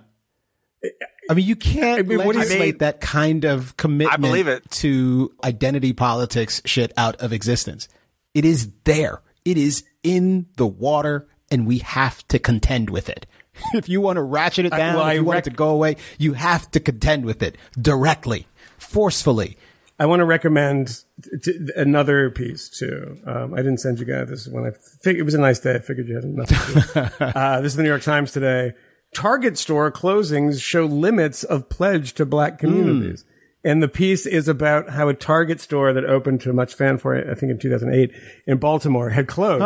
I 1.30 1.34
mean, 1.34 1.46
you 1.46 1.56
can't 1.56 2.00
I 2.00 2.02
mean, 2.02 2.18
what 2.18 2.32
do 2.32 2.38
you 2.38 2.44
legislate 2.44 2.74
mean? 2.74 2.78
that 2.78 3.00
kind 3.00 3.44
of 3.44 3.76
commitment 3.76 4.12
I 4.12 4.16
believe 4.16 4.48
it. 4.48 4.68
to 4.70 5.32
identity 5.44 5.92
politics 5.92 6.60
shit 6.64 6.92
out 6.96 7.16
of 7.16 7.32
existence. 7.32 7.88
It 8.34 8.44
is 8.44 8.70
there. 8.84 9.22
It 9.44 9.56
is 9.56 9.84
in 10.02 10.46
the 10.56 10.66
water 10.66 11.28
and 11.50 11.66
we 11.66 11.78
have 11.78 12.26
to 12.28 12.38
contend 12.38 12.90
with 12.90 13.08
it. 13.08 13.26
If 13.74 13.88
you 13.88 14.00
want 14.00 14.16
to 14.16 14.22
ratchet 14.22 14.64
it 14.64 14.70
down, 14.70 14.96
well, 14.96 15.06
if 15.08 15.14
you 15.14 15.24
want 15.24 15.40
it 15.40 15.44
to 15.44 15.50
go 15.50 15.68
away, 15.68 15.96
you 16.18 16.32
have 16.32 16.70
to 16.70 16.80
contend 16.80 17.26
with 17.26 17.42
it 17.42 17.56
directly, 17.78 18.46
forcefully. 18.78 19.58
I 19.98 20.06
want 20.06 20.20
to 20.20 20.24
recommend 20.24 21.04
t- 21.22 21.52
t- 21.52 21.68
another 21.76 22.30
piece 22.30 22.68
too. 22.70 23.18
Um, 23.26 23.52
I 23.52 23.58
didn't 23.58 23.78
send 23.78 24.00
you 24.00 24.06
guys 24.06 24.28
this 24.30 24.48
one. 24.48 24.66
I 24.66 24.70
fig- 25.02 25.18
it 25.18 25.22
was 25.22 25.34
a 25.34 25.38
nice 25.38 25.60
day. 25.60 25.74
I 25.74 25.78
figured 25.80 26.08
you 26.08 26.14
had 26.16 26.24
nothing 26.24 26.56
to 26.56 27.12
do. 27.18 27.24
uh, 27.24 27.60
this 27.60 27.72
is 27.72 27.76
the 27.76 27.82
New 27.82 27.90
York 27.90 28.02
Times 28.02 28.32
today. 28.32 28.72
Target 29.14 29.58
store 29.58 29.90
closings 29.92 30.62
show 30.62 30.86
limits 30.86 31.44
of 31.44 31.68
pledge 31.68 32.14
to 32.14 32.24
black 32.24 32.58
communities. 32.58 33.24
And 33.64 33.82
the 33.82 33.88
piece 33.88 34.26
is 34.26 34.48
about 34.48 34.90
how 34.90 35.08
a 35.08 35.14
Target 35.14 35.60
store 35.60 35.92
that 35.92 36.04
opened 36.04 36.40
to 36.42 36.52
much 36.52 36.74
fanfare, 36.74 37.30
I 37.30 37.34
think 37.34 37.52
in 37.52 37.58
2008 37.58 38.10
in 38.46 38.58
Baltimore 38.58 39.10
had 39.10 39.28
closed. 39.28 39.60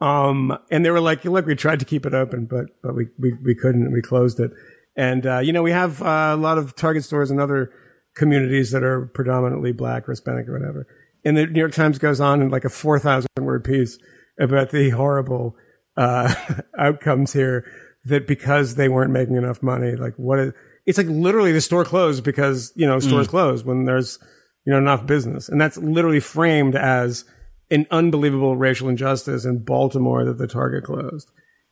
Um, 0.00 0.56
and 0.70 0.84
they 0.84 0.90
were 0.90 1.00
like, 1.00 1.24
look, 1.24 1.46
we 1.46 1.54
tried 1.54 1.80
to 1.80 1.84
keep 1.84 2.06
it 2.06 2.14
open, 2.14 2.46
but, 2.46 2.66
but 2.82 2.94
we, 2.94 3.08
we, 3.18 3.34
we 3.42 3.54
couldn't. 3.54 3.92
We 3.92 4.00
closed 4.00 4.38
it. 4.40 4.52
And, 4.96 5.26
uh, 5.26 5.38
you 5.38 5.52
know, 5.52 5.62
we 5.62 5.72
have 5.72 6.02
uh, 6.02 6.32
a 6.34 6.36
lot 6.36 6.58
of 6.58 6.76
Target 6.76 7.04
stores 7.04 7.30
in 7.30 7.40
other 7.40 7.72
communities 8.14 8.70
that 8.70 8.82
are 8.82 9.06
predominantly 9.06 9.72
black 9.72 10.08
or 10.08 10.12
Hispanic 10.12 10.48
or 10.48 10.52
whatever. 10.52 10.86
And 11.24 11.36
the 11.36 11.46
New 11.46 11.60
York 11.60 11.72
Times 11.72 11.98
goes 11.98 12.20
on 12.20 12.40
in 12.40 12.48
like 12.48 12.64
a 12.64 12.70
4,000 12.70 13.28
word 13.40 13.64
piece 13.64 13.98
about 14.38 14.70
the 14.70 14.90
horrible, 14.90 15.56
uh, 15.96 16.34
outcomes 16.78 17.32
here 17.32 17.64
that 18.04 18.26
because 18.26 18.74
they 18.74 18.88
weren't 18.88 19.12
making 19.12 19.36
enough 19.36 19.62
money, 19.62 19.96
like 19.96 20.14
what 20.16 20.38
is, 20.38 20.52
it's 20.86 20.98
like 20.98 21.06
literally 21.08 21.52
the 21.52 21.60
store 21.60 21.84
closed 21.84 22.24
because, 22.24 22.72
you 22.74 22.86
know, 22.86 22.98
stores 22.98 23.26
mm. 23.26 23.30
close 23.30 23.64
when 23.64 23.84
there's, 23.84 24.18
you 24.64 24.72
know, 24.72 24.78
enough 24.78 25.06
business. 25.06 25.48
And 25.48 25.60
that's 25.60 25.76
literally 25.76 26.20
framed 26.20 26.74
as 26.74 27.24
an 27.70 27.86
unbelievable 27.90 28.56
racial 28.56 28.88
injustice 28.88 29.44
in 29.44 29.62
Baltimore 29.62 30.24
that 30.24 30.38
the 30.38 30.46
Target 30.46 30.84
closed. 30.84 31.30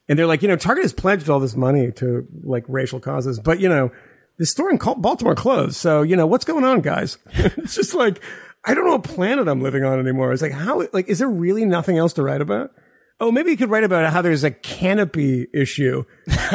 And 0.09 0.19
they're 0.19 0.27
like, 0.27 0.43
you 0.43 0.49
know, 0.49 0.57
Target 0.57 0.85
has 0.85 0.93
pledged 0.93 1.29
all 1.29 1.41
this 1.41 1.57
money 1.57 1.91
to 1.93 2.27
like 2.43 2.65
racial 2.69 3.01
causes, 3.01 3.39
but 3.41 3.61
you 3.61 3.69
know, 3.69 3.91
the 4.39 4.47
store 4.47 4.71
in 4.71 4.77
Baltimore 4.77 5.35
closed. 5.35 5.77
So, 5.77 6.03
you 6.03 6.17
know, 6.17 6.27
what's 6.27 6.45
going 6.45 6.65
on, 6.65 6.81
guys? 6.81 7.19
it's 7.33 7.75
just 7.75 7.95
like, 7.95 8.23
I 8.65 8.75
don't 8.75 8.85
know 8.85 8.93
what 8.93 9.05
planet 9.05 9.49
I'm 9.49 9.63
living 9.63 9.85
on 9.85 9.99
anymore. 9.99 10.33
It's 10.33 10.43
like, 10.43 10.53
how, 10.53 10.87
like, 10.93 11.09
is 11.09 11.19
there 11.19 11.29
really 11.29 11.65
nothing 11.65 11.99
else 11.99 12.13
to 12.15 12.23
write 12.23 12.41
about? 12.41 12.71
Oh, 13.21 13.33
maybe 13.33 13.51
you 13.51 13.57
could 13.57 13.71
write 13.71 13.83
about 13.85 14.13
how 14.13 14.23
there's 14.23 14.45
a 14.45 14.51
canopy 14.51 15.49
issue 15.53 16.05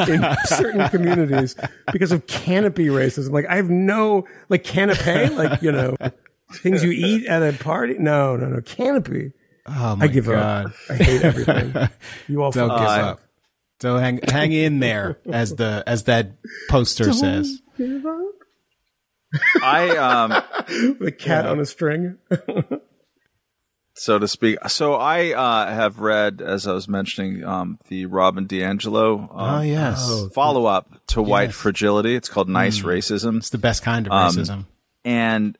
in 0.08 0.26
certain 0.46 0.88
communities 0.90 1.56
because 1.92 2.14
of 2.14 2.26
canopy 2.26 2.86
racism. 2.86 3.32
Like, 3.32 3.46
I 3.48 3.58
have 3.58 3.70
no, 3.70 4.26
like, 4.48 4.64
canapé, 4.64 5.36
like, 5.36 5.62
you 5.62 5.74
know, 5.74 5.98
things 6.54 6.82
you 6.84 6.92
eat 6.92 7.26
at 7.28 7.44
a 7.44 7.52
party. 7.58 7.96
No, 8.00 8.38
no, 8.38 8.48
no. 8.48 8.62
Canopy. 8.62 9.34
Oh 9.66 9.96
my 9.96 10.06
I 10.06 10.08
give 10.08 10.26
God. 10.26 10.68
up. 10.68 10.72
I 10.90 10.96
hate 10.96 11.22
everything. 11.22 11.90
You 12.28 12.44
all 12.44 12.52
Don't 12.52 12.70
fuck 12.70 12.80
give 12.80 12.88
this 12.88 12.98
up. 12.98 13.22
So 13.82 13.98
hang 13.98 14.20
hang 14.26 14.52
in 14.54 14.80
there, 14.80 15.20
as 15.26 15.56
the 15.56 15.84
as 15.86 16.04
that 16.04 16.32
poster 16.70 17.12
says. 17.12 17.62
I 19.62 19.90
um, 19.98 20.30
The 21.00 21.12
cat 21.18 21.46
on 21.46 21.60
a 21.60 21.66
string. 21.66 22.18
So 24.04 24.20
to 24.20 24.28
speak. 24.28 24.58
So 24.68 24.96
I 24.96 25.32
uh, 25.32 25.74
have 25.74 26.00
read, 26.00 26.42
as 26.42 26.68
I 26.68 26.74
was 26.74 26.90
mentioning, 26.90 27.46
um, 27.46 27.80
the 27.88 28.06
Robin 28.06 28.46
DiAngelo. 28.46 29.22
um, 29.22 29.30
Oh 29.32 29.62
yes, 29.62 30.26
follow 30.34 30.66
up 30.66 30.90
to 31.08 31.22
White 31.22 31.54
Fragility. 31.54 32.14
It's 32.14 32.28
called 32.28 32.50
Nice 32.50 32.82
Racism. 32.82 33.38
it's 33.38 33.50
the 33.50 33.58
best 33.58 33.82
kind 33.82 34.06
of 34.08 34.12
Um, 34.12 34.36
racism. 34.36 34.66
and 35.06 35.58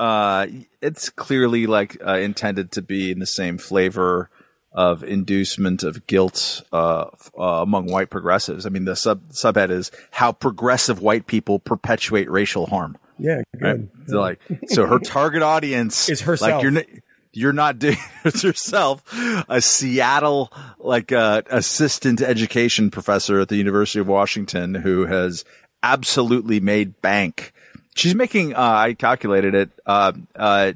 uh, 0.00 0.46
it's 0.80 1.10
clearly 1.10 1.68
like 1.68 1.96
uh, 2.04 2.14
intended 2.14 2.72
to 2.72 2.82
be 2.82 3.12
in 3.12 3.20
the 3.20 3.26
same 3.26 3.56
flavor 3.56 4.28
of 4.72 5.04
inducement 5.04 5.84
of 5.84 6.06
guilt 6.08 6.62
uh, 6.72 7.04
uh, 7.38 7.42
among 7.62 7.86
white 7.86 8.10
progressives. 8.10 8.66
I 8.66 8.70
mean, 8.70 8.84
the 8.84 8.96
sub 8.96 9.28
subhead 9.28 9.70
is 9.70 9.92
how 10.10 10.32
progressive 10.32 11.00
white 11.00 11.28
people 11.28 11.60
perpetuate 11.60 12.28
racial 12.30 12.66
harm. 12.66 12.96
Yeah, 13.18 13.42
Right? 13.60 13.76
good. 13.76 13.90
So, 14.08 14.20
like, 14.20 14.40
so 14.66 14.86
her 14.86 14.98
target 14.98 15.42
audience 15.42 16.08
Is 16.08 16.22
herself. 16.22 16.50
Like 16.54 16.62
you're, 16.62 16.78
n- 16.78 17.02
you're 17.32 17.52
not 17.52 17.78
doing 17.78 17.96
it's 18.24 18.44
yourself, 18.44 19.02
a 19.48 19.60
Seattle 19.60 20.52
like 20.78 21.12
uh, 21.12 21.42
assistant 21.50 22.20
education 22.20 22.90
professor 22.90 23.40
at 23.40 23.48
the 23.48 23.56
University 23.56 24.00
of 24.00 24.08
Washington 24.08 24.74
who 24.74 25.06
has 25.06 25.44
absolutely 25.82 26.60
made 26.60 27.00
bank. 27.00 27.52
She's 27.94 28.14
making. 28.14 28.54
Uh, 28.54 28.60
I 28.60 28.94
calculated 28.94 29.54
it 29.54 29.70
uh, 29.84 30.12
uh, 30.36 30.72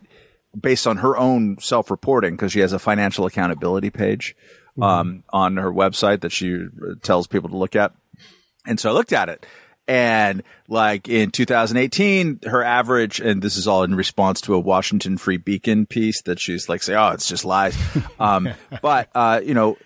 based 0.58 0.86
on 0.86 0.98
her 0.98 1.16
own 1.16 1.58
self-reporting 1.58 2.34
because 2.34 2.52
she 2.52 2.60
has 2.60 2.72
a 2.72 2.78
financial 2.78 3.26
accountability 3.26 3.90
page 3.90 4.36
um, 4.80 5.24
on 5.30 5.56
her 5.56 5.72
website 5.72 6.20
that 6.20 6.32
she 6.32 6.54
uh, 6.54 6.94
tells 7.02 7.26
people 7.26 7.48
to 7.48 7.56
look 7.56 7.76
at. 7.76 7.92
And 8.66 8.78
so 8.80 8.90
I 8.90 8.92
looked 8.92 9.12
at 9.12 9.28
it 9.28 9.46
and 9.88 10.42
like 10.68 11.08
in 11.08 11.30
2018, 11.30 12.40
her 12.46 12.62
average, 12.62 13.20
and 13.20 13.40
this 13.40 13.56
is 13.56 13.68
all 13.68 13.84
in 13.84 13.94
response 13.94 14.40
to 14.42 14.54
a 14.54 14.58
Washington 14.58 15.16
Free 15.16 15.36
Beacon 15.36 15.86
piece 15.86 16.22
that 16.22 16.40
she's 16.40 16.68
like, 16.68 16.82
say, 16.82 16.94
oh, 16.94 17.10
it's 17.10 17.28
just 17.28 17.44
lies. 17.44 17.76
Um, 18.18 18.48
but, 18.80 19.10
uh, 19.14 19.40
you 19.44 19.52
know, 19.52 19.76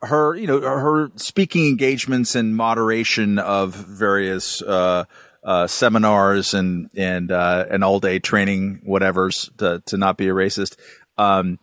her, 0.00 0.34
you 0.34 0.46
know, 0.46 0.60
her 0.60 1.10
speaking 1.16 1.66
engagements 1.66 2.34
and 2.34 2.56
moderation 2.56 3.38
of 3.38 3.74
various, 3.74 4.62
uh, 4.62 5.04
uh, 5.42 5.66
seminars 5.66 6.54
and, 6.54 6.88
and, 6.96 7.30
uh, 7.30 7.66
and 7.70 7.84
all 7.84 8.00
day 8.00 8.18
training, 8.18 8.80
whatever's 8.84 9.50
to, 9.58 9.82
to 9.86 9.98
not 9.98 10.16
be 10.16 10.28
a 10.28 10.32
racist. 10.32 10.76
Um, 11.18 11.58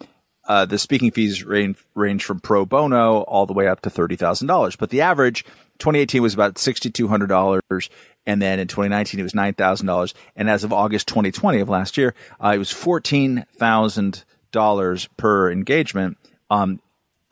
uh, 0.48 0.66
the 0.66 0.78
speaking 0.78 1.12
fees 1.12 1.44
range, 1.44 1.78
range 1.96 2.24
from 2.24 2.40
pro 2.40 2.66
bono 2.66 3.22
all 3.22 3.46
the 3.46 3.54
way 3.54 3.68
up 3.68 3.82
to 3.82 3.90
$30,000. 3.90 4.78
But 4.78 4.90
the 4.92 5.02
average 5.02 5.46
2018 5.82 6.22
was 6.22 6.34
about 6.34 6.56
$6,200. 6.56 7.90
And 8.26 8.42
then 8.42 8.60
in 8.60 8.68
2019, 8.68 9.20
it 9.20 9.24
was 9.24 9.34
$9,000. 9.34 10.14
And 10.36 10.50
as 10.50 10.64
of 10.64 10.72
August 10.72 11.08
2020 11.08 11.60
of 11.60 11.68
last 11.70 11.98
year, 11.98 12.14
uh, 12.40 12.54
it 12.56 12.60
was 12.60 12.72
$14,000 12.72 15.08
per 15.18 15.52
engagement. 15.52 16.18
Um, 16.50 16.80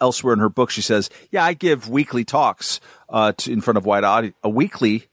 elsewhere 0.01 0.33
in 0.33 0.39
her 0.39 0.49
book, 0.49 0.71
she 0.71 0.81
says, 0.81 1.09
yeah, 1.29 1.45
I 1.45 1.53
give 1.53 1.87
weekly 1.89 2.25
talks, 2.25 2.81
uh, 3.09 3.33
to, 3.37 3.53
in 3.53 3.61
front 3.61 3.77
of 3.77 3.85
white 3.85 4.03
audience, 4.03 4.35
a 4.43 4.49
weekly 4.49 5.05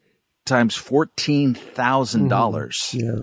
times 0.47 0.75
$14,000. 0.77 2.95
Yeah. 2.95 3.21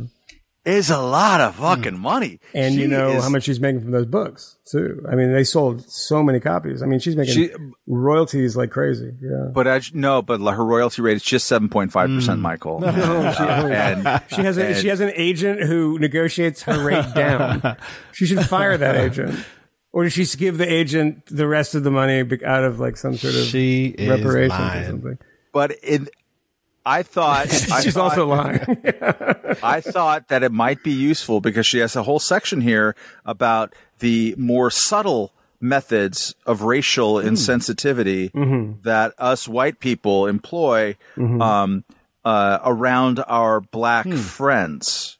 Is 0.65 0.89
a 0.89 0.97
lot 0.97 1.41
of 1.41 1.55
fucking 1.55 1.99
money. 1.99 2.39
And 2.53 2.73
She 2.75 2.81
you 2.81 2.87
know 2.87 3.09
is- 3.09 3.23
how 3.23 3.29
much 3.29 3.43
she's 3.43 3.59
making 3.59 3.81
from 3.81 3.91
those 3.91 4.05
books 4.05 4.57
too. 4.65 5.05
I 5.11 5.15
mean, 5.15 5.33
they 5.33 5.43
sold 5.43 5.87
so 5.89 6.23
many 6.23 6.39
copies. 6.39 6.81
I 6.81 6.85
mean, 6.85 6.99
she's 6.99 7.15
making 7.17 7.33
She- 7.33 7.49
royalties 7.87 8.55
like 8.55 8.71
crazy. 8.71 9.11
Yeah. 9.21 9.49
But 9.53 9.67
as, 9.67 9.93
no, 9.93 10.21
but 10.21 10.39
her 10.39 10.63
royalty 10.65 11.01
rate 11.01 11.17
is 11.17 11.23
just 11.23 11.47
seven 11.47 11.67
point 11.69 11.91
five 11.91 12.09
percent, 12.09 12.39
Michael. 12.39 12.83
Uh, 12.83 12.87
and 12.91 14.21
She 14.29 14.41
has 14.41 14.57
a, 14.57 14.65
and- 14.67 14.77
she 14.77 14.87
has 14.87 14.99
an 15.01 15.11
agent 15.15 15.61
who 15.63 15.99
negotiates 15.99 16.61
her 16.63 16.83
rate 16.83 17.13
down. 17.13 17.75
she 18.13 18.25
should 18.25 18.45
fire 18.45 18.77
that 18.77 18.95
agent, 18.95 19.37
or 19.91 20.03
does 20.05 20.13
she 20.13 20.25
give 20.37 20.57
the 20.57 20.71
agent 20.71 21.25
the 21.27 21.47
rest 21.47 21.75
of 21.75 21.83
the 21.83 21.91
money 21.91 22.19
out 22.45 22.63
of 22.63 22.79
like 22.79 22.95
some 22.97 23.17
sort 23.17 23.35
of 23.35 23.45
She 23.45 23.87
is 23.87 24.09
reparations 24.09 24.59
or 24.59 24.85
something? 24.85 25.17
but 25.51 25.75
it, 25.83 26.09
I 26.85 27.03
thought 27.03 27.47
I 27.71 27.81
She's 27.81 27.93
thought- 27.93 28.17
also 28.17 28.27
lying. 28.27 28.59
I 29.63 29.81
thought 29.81 30.27
that 30.29 30.43
it 30.43 30.51
might 30.51 30.83
be 30.83 30.91
useful 30.91 31.39
because 31.41 31.65
she 31.65 31.79
has 31.79 31.95
a 31.95 32.03
whole 32.03 32.19
section 32.19 32.61
here 32.61 32.95
about 33.25 33.73
the 33.99 34.35
more 34.37 34.69
subtle 34.69 35.31
methods 35.61 36.35
of 36.45 36.61
racial 36.63 37.15
insensitivity 37.15 38.81
that 38.83 39.13
us 39.17 39.47
white 39.47 39.79
people 39.79 40.27
employ 40.27 40.97
um, 41.17 41.85
uh, 42.25 42.59
around 42.65 43.23
our 43.27 43.61
black 43.61 44.07
friends. 44.11 45.17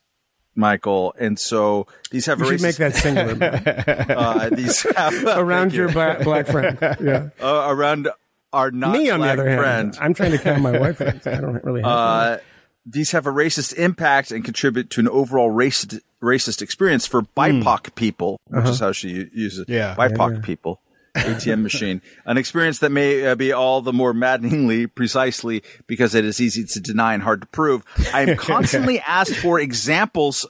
Michael, 0.56 1.16
and 1.18 1.40
so 1.40 1.88
these 2.12 2.28
have 2.28 2.40
you 2.40 2.46
should 2.46 2.62
make 2.62 2.76
that 2.76 2.94
singular 2.94 3.38
uh, 4.16 4.50
these 4.52 4.84
have 4.96 5.24
around 5.26 5.74
your 5.74 5.88
you. 5.88 5.94
black, 5.94 6.22
black 6.24 6.46
friend. 6.46 6.78
Yeah. 7.02 7.30
uh, 7.42 7.66
around 7.70 8.08
our 8.54 8.72
not 8.72 8.94
Me, 8.94 9.10
on 9.10 9.20
the 9.20 9.26
black 9.26 9.40
other 9.40 9.50
hand. 9.50 9.98
I'm 10.00 10.14
trying 10.14 10.32
to 10.32 10.38
count 10.38 10.62
my 10.62 10.78
white 10.80 10.96
friends. 10.98 11.26
I 11.28 11.42
don't 11.42 11.64
really 11.64 11.82
have. 11.82 11.92
Uh, 11.92 12.38
these 12.86 13.12
have 13.12 13.26
a 13.28 13.32
racist 13.32 13.74
impact 13.76 14.32
and 14.32 14.44
contribute 14.46 14.90
to 14.92 15.00
an 15.02 15.08
overall 15.08 15.50
racist 15.52 16.00
racist 16.22 16.62
experience 16.62 17.06
for 17.06 17.22
BIPOC 17.22 17.96
people, 17.96 18.40
which 18.48 18.66
is 18.66 18.80
how 18.80 18.92
she 18.94 19.10
u- 19.10 19.30
uses 19.34 19.66
Yeah. 19.68 19.96
BIPOC 19.98 20.44
people. 20.44 20.80
ATM 21.16 21.62
machine, 21.62 22.02
an 22.26 22.38
experience 22.38 22.80
that 22.80 22.90
may 22.92 23.24
uh, 23.28 23.36
be 23.36 23.52
all 23.54 23.82
the 23.82 23.94
more 23.94 24.14
maddeningly 24.16 24.88
precisely 24.88 25.62
because 25.86 26.16
it 26.16 26.26
is 26.26 26.42
easy 26.42 26.64
to 26.64 26.80
deny 26.80 27.14
and 27.14 27.22
hard 27.22 27.42
to 27.42 27.48
prove. 27.48 27.84
I 28.12 28.22
am 28.24 28.36
constantly 28.38 29.00
asked 29.02 29.36
for 29.36 29.60
examples 29.60 30.48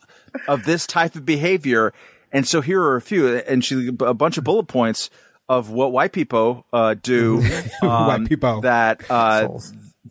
of 0.47 0.63
this 0.63 0.87
type 0.87 1.15
of 1.15 1.25
behavior, 1.25 1.91
and 2.31 2.47
so 2.47 2.61
here 2.61 2.81
are 2.81 2.95
a 2.95 3.01
few, 3.01 3.27
and 3.39 3.63
she 3.65 3.89
a 3.99 4.13
bunch 4.13 4.37
of 4.37 4.45
bullet 4.45 4.67
points 4.69 5.09
of 5.57 5.69
what 5.69 5.91
white 5.91 6.11
people 6.11 6.65
uh, 6.73 6.95
do 7.01 7.41
um, 7.81 7.87
White 8.07 8.29
people. 8.29 8.61
that 8.61 9.01
uh, 9.09 9.47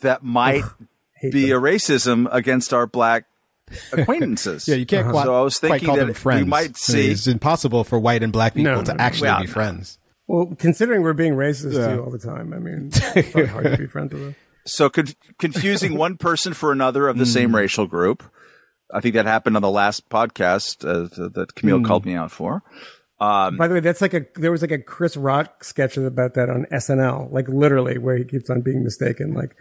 that 0.01 0.23
might 0.23 0.65
be 1.31 1.51
a 1.53 1.57
racism 1.57 2.29
against 2.33 2.73
our 2.75 2.87
black 2.87 3.25
acquaintances. 3.93 4.67
Yeah, 4.69 4.77
you 4.77 4.87
can't 4.87 5.09
quite, 5.11 5.25
So 5.25 5.35
I 5.35 5.43
was 5.43 5.59
thinking 5.59 5.87
call 5.87 5.97
that 5.97 6.07
them 6.07 6.15
friends. 6.15 6.45
we 6.45 6.49
might 6.49 6.77
see. 6.77 7.11
It's 7.11 7.27
impossible 7.27 7.85
for 7.85 7.99
white 7.99 8.23
and 8.23 8.33
black 8.33 8.55
people 8.55 8.73
No, 8.73 8.83
to 8.83 8.93
no, 8.93 8.97
no. 8.97 9.03
actually 9.05 9.29
Well, 9.29 9.41
be 9.43 9.47
friends. 9.47 9.99
well, 10.27 10.55
considering 10.59 11.03
we're 11.03 11.13
being 11.15 11.35
racist 11.35 11.73
Yeah. 11.75 11.89
to 11.89 11.95
you 11.95 12.03
all 12.05 12.11
the 12.11 12.19
time, 12.19 12.53
I 12.53 12.59
mean, 12.59 12.91
it's 12.93 13.51
hard 13.51 13.65
to 13.65 13.77
be 13.79 13.87
friends 13.87 14.13
with 14.13 14.23
them. 14.23 14.37
So 14.67 14.91
con- 14.91 15.07
confusing 15.39 15.97
one 15.97 16.17
person 16.19 16.55
for 16.55 16.71
another 16.73 17.09
of 17.09 17.19
the 17.19 17.25
Hmm. 17.25 17.31
same 17.31 17.57
racial 17.57 17.87
group. 17.87 18.23
I 18.95 19.01
think 19.01 19.15
that 19.15 19.25
happened 19.27 19.57
on 19.57 19.63
the 19.63 19.71
last 19.71 20.09
podcast 20.11 20.85
uh, 20.87 21.09
that 21.31 21.55
Kmele 21.55 21.79
Hmm. 21.79 21.85
called 21.85 22.05
me 22.05 22.15
out 22.15 22.31
for. 22.31 22.63
Um, 23.23 23.57
By 23.57 23.69
the 23.69 23.75
way, 23.75 23.81
that's 23.81 24.01
like 24.01 24.15
a 24.15 24.27
there 24.35 24.51
was 24.51 24.63
like 24.63 24.73
a 24.73 24.79
Chris 24.79 25.17
Rock 25.17 25.63
sketch 25.65 25.97
about 25.97 26.35
that 26.35 26.51
on 26.51 26.67
SNL, 26.73 27.31
like 27.33 27.47
literally 27.49 27.99
where 27.99 28.17
he 28.17 28.25
keeps 28.25 28.51
on 28.51 28.63
being 28.63 28.83
mistaken, 28.83 29.33
like 29.35 29.55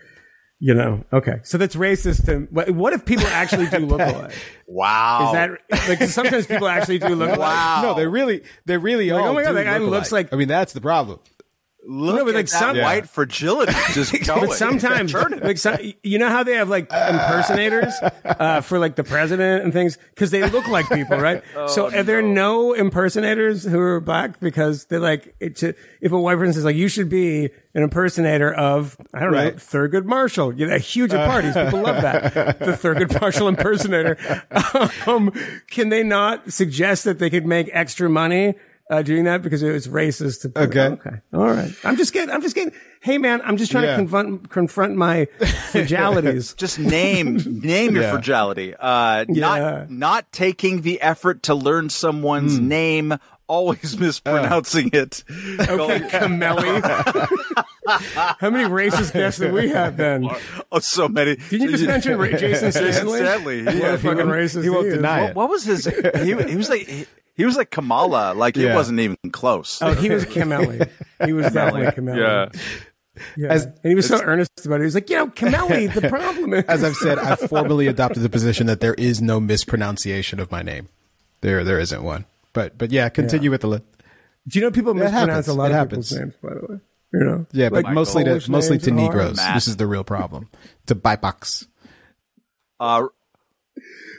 you 0.59 0.73
know. 0.73 1.03
Okay, 1.13 1.35
so 1.43 1.57
that's 1.57 1.75
racist. 1.75 2.25
To, 2.25 2.47
what, 2.51 2.71
what 2.71 2.93
if 2.93 3.05
people 3.05 3.27
actually 3.27 3.67
do 3.67 3.79
look 3.79 3.99
alike? 4.15 4.33
Wow. 4.67 5.27
Is 5.27 5.33
that 5.33 5.89
like 5.89 6.09
sometimes 6.09 6.47
people 6.47 6.67
actually 6.67 6.99
do 6.99 7.09
look 7.09 7.29
alike? 7.35 7.39
wow? 7.39 7.81
No, 7.83 7.93
they 7.93 8.07
really, 8.07 8.41
they 8.65 8.77
really 8.77 9.11
Like, 9.11 9.21
oh 9.21 9.25
all 9.25 9.29
oh 9.31 9.33
my 9.33 9.43
God, 9.43 9.49
do 9.49 9.55
that 9.55 9.63
guy 9.65 9.77
looks 9.77 10.11
like- 10.11 10.33
I 10.33 10.37
mean, 10.37 10.47
that's 10.47 10.73
the 10.73 10.81
problem. 10.81 11.19
Look 11.83 12.15
No, 12.15 12.25
but 12.25 12.29
at 12.29 12.35
like 12.35 12.45
that 12.45 12.59
some- 12.59 12.77
white 12.77 13.09
fragility 13.09 13.73
just 13.93 14.11
going. 14.25 14.47
But 14.47 14.55
sometimes, 14.55 15.13
like 15.13 15.57
some, 15.57 15.77
you 16.03 16.19
know 16.19 16.29
how 16.29 16.43
they 16.43 16.53
have 16.53 16.69
like 16.69 16.83
impersonators 16.91 17.93
uh, 18.23 18.61
for 18.61 18.77
like 18.77 18.95
the 18.95 19.03
president 19.03 19.63
and 19.63 19.73
things 19.73 19.97
because 20.13 20.29
they 20.29 20.47
look 20.47 20.67
like 20.67 20.87
people, 20.89 21.17
right? 21.17 21.43
so 21.67 21.91
are 21.91 22.03
there 22.03 22.21
no 22.21 22.73
impersonators 22.73 23.63
who 23.63 23.79
are 23.79 23.99
black 23.99 24.39
because 24.39 24.85
they're 24.85 24.99
like 24.99 25.33
it's 25.39 25.63
a, 25.63 25.73
if 26.01 26.11
a 26.11 26.19
white 26.19 26.37
person 26.37 26.53
says 26.53 26.65
like 26.65 26.75
you 26.75 26.87
should 26.87 27.09
be 27.09 27.49
an 27.73 27.81
impersonator 27.83 28.53
of 28.53 28.95
I 29.13 29.21
don't 29.21 29.31
know 29.31 29.51
Thurgood 29.51 30.05
Marshall, 30.05 30.53
you 30.53 30.67
know, 30.67 30.77
huge 30.77 31.13
at 31.13 31.27
parties, 31.27 31.55
people 31.55 31.81
love 31.81 32.01
that 32.03 32.59
the 32.59 32.73
Thurgood 32.73 33.19
Marshall 33.19 33.47
impersonator. 33.47 34.17
Um, 35.07 35.31
can 35.69 35.89
they 35.89 36.03
not 36.03 36.51
suggest 36.53 37.05
that 37.05 37.17
they 37.17 37.29
could 37.31 37.45
make 37.45 37.69
extra 37.73 38.07
money? 38.09 38.55
Uh, 38.91 39.01
doing 39.01 39.23
that 39.23 39.41
because 39.41 39.63
it 39.63 39.71
was 39.71 39.87
racist 39.87 40.41
to 40.41 40.49
put 40.49 40.63
Okay. 40.69 40.87
okay. 40.87 41.21
All 41.33 41.45
right. 41.47 41.71
I'm 41.85 41.95
just 41.95 42.11
getting, 42.11 42.29
I'm 42.29 42.41
just 42.41 42.55
getting, 42.55 42.73
hey 43.01 43.17
man, 43.17 43.41
I'm 43.45 43.55
just 43.55 43.71
trying 43.71 43.85
Yeah. 43.85 43.91
to 43.91 43.95
confront, 43.95 44.49
confront 44.49 44.97
my 44.97 45.27
fragilities. 45.71 46.55
just 46.57 46.77
name 46.77 47.37
name 47.61 47.95
your 47.95 48.09
fragility. 48.11 48.75
Uh, 48.77 49.23
Yeah. 49.29 49.39
not 49.87 49.89
not 49.89 50.31
taking 50.33 50.81
the 50.81 51.01
effort 51.01 51.43
to 51.43 51.55
learn 51.55 51.89
someone's 51.89 52.57
Hmm. 52.57 52.67
name, 52.67 53.13
always 53.47 53.97
mispronouncing 54.05 54.89
it. 54.91 55.23
okay, 55.59 55.99
Camelli. 56.09 56.81
How 57.87 58.49
many 58.49 58.69
racist 58.69 59.13
guests 59.13 59.39
did 59.39 59.53
we 59.53 59.69
have 59.69 59.97
then? 59.97 60.27
Oh, 60.71 60.79
so 60.79 61.07
many. 61.07 61.35
Didn't 61.35 61.61
you 61.69 61.71
just 61.77 61.85
mention 61.85 62.17
Ra- 62.17 62.27
Jason 62.27 62.71
Stanley? 62.71 62.91
Jason 62.91 63.07
Stanley. 63.09 63.63
What 63.65 63.75
Yeah, 63.75 63.87
a 63.87 63.91
he 63.97 64.03
fucking 64.03 64.17
won't- 64.17 64.29
racist 64.29 64.63
he 64.63 64.69
won't 64.69 64.87
is. 64.87 64.93
deny 64.95 65.21
What, 65.21 65.29
it. 65.31 65.35
what 65.35 65.49
was 65.49 65.63
his? 65.63 65.85
He, 65.85 66.23
he 66.35 66.55
was 66.55 66.69
like 66.69 66.81
he, 66.87 67.05
he 67.41 67.45
was 67.45 67.57
like 67.57 67.71
Kamala. 67.71 68.33
Like 68.35 68.55
it 68.55 68.61
Yeah. 68.65 68.75
wasn't 68.75 68.99
even 68.99 69.17
close. 69.31 69.81
Oh, 69.81 69.93
he 69.93 70.09
was 70.09 70.25
Camelli. 70.25 70.87
He 71.25 71.33
was 71.33 71.51
definitely 71.53 71.91
Camelli. 71.91 72.19
yeah. 72.19 72.49
Yeah. 73.35 73.49
As- 73.49 73.65
and 73.65 73.75
he 73.83 73.95
was 73.95 74.07
so 74.07 74.21
earnest 74.21 74.65
about 74.65 74.75
it. 74.75 74.79
He 74.83 74.85
was 74.85 74.95
like, 74.95 75.09
you 75.09 75.17
know, 75.17 75.27
Camelli, 75.27 75.87
the 75.87 76.01
problem 76.09 76.53
is. 76.53 76.63
As 76.65 76.83
I've 76.83 76.95
said, 76.95 77.19
I've 77.19 77.39
formally 77.49 77.87
adopted 77.87 78.23
the 78.23 78.29
position 78.29 78.67
that 78.67 78.79
there 78.79 78.93
is 78.93 79.21
no 79.21 79.39
mispronunciation 79.39 80.39
of 80.39 80.49
my 80.51 80.61
name. 80.61 80.87
There, 81.41 81.63
there 81.63 81.79
isn't 81.79 82.03
one. 82.03 82.25
But, 82.53 82.77
but 82.77 82.91
yeah, 82.91 83.09
continue 83.09 83.49
with 83.51 83.61
the 83.61 83.67
list. 83.67 83.83
Do 84.47 84.59
you 84.59 84.65
know 84.65 84.71
people 84.71 84.91
It 84.91 84.95
mispronounce 85.03 85.29
happens. 85.29 85.47
a 85.49 85.53
lot 85.53 85.65
It 85.65 85.73
of 85.73 85.77
happens. 85.77 86.09
people's 86.13 86.19
names, 86.19 86.35
by 86.41 86.53
the 86.53 86.73
way? 86.73 86.79
You 87.13 87.19
know? 87.25 87.45
Yeah, 87.51 87.69
but 87.69 87.83
Like 87.83 87.93
mostly 87.93 88.23
to 88.23 88.41
mostly 88.49 88.77
to. 88.79 88.91
Negroes. 88.91 89.35
Matt. 89.35 89.55
This 89.55 89.67
is 89.67 89.75
the 89.77 89.85
real 89.87 90.03
problem. 90.05 90.47
To 90.87 90.95
BIPOX. 90.95 91.67
Uh, 92.79 93.07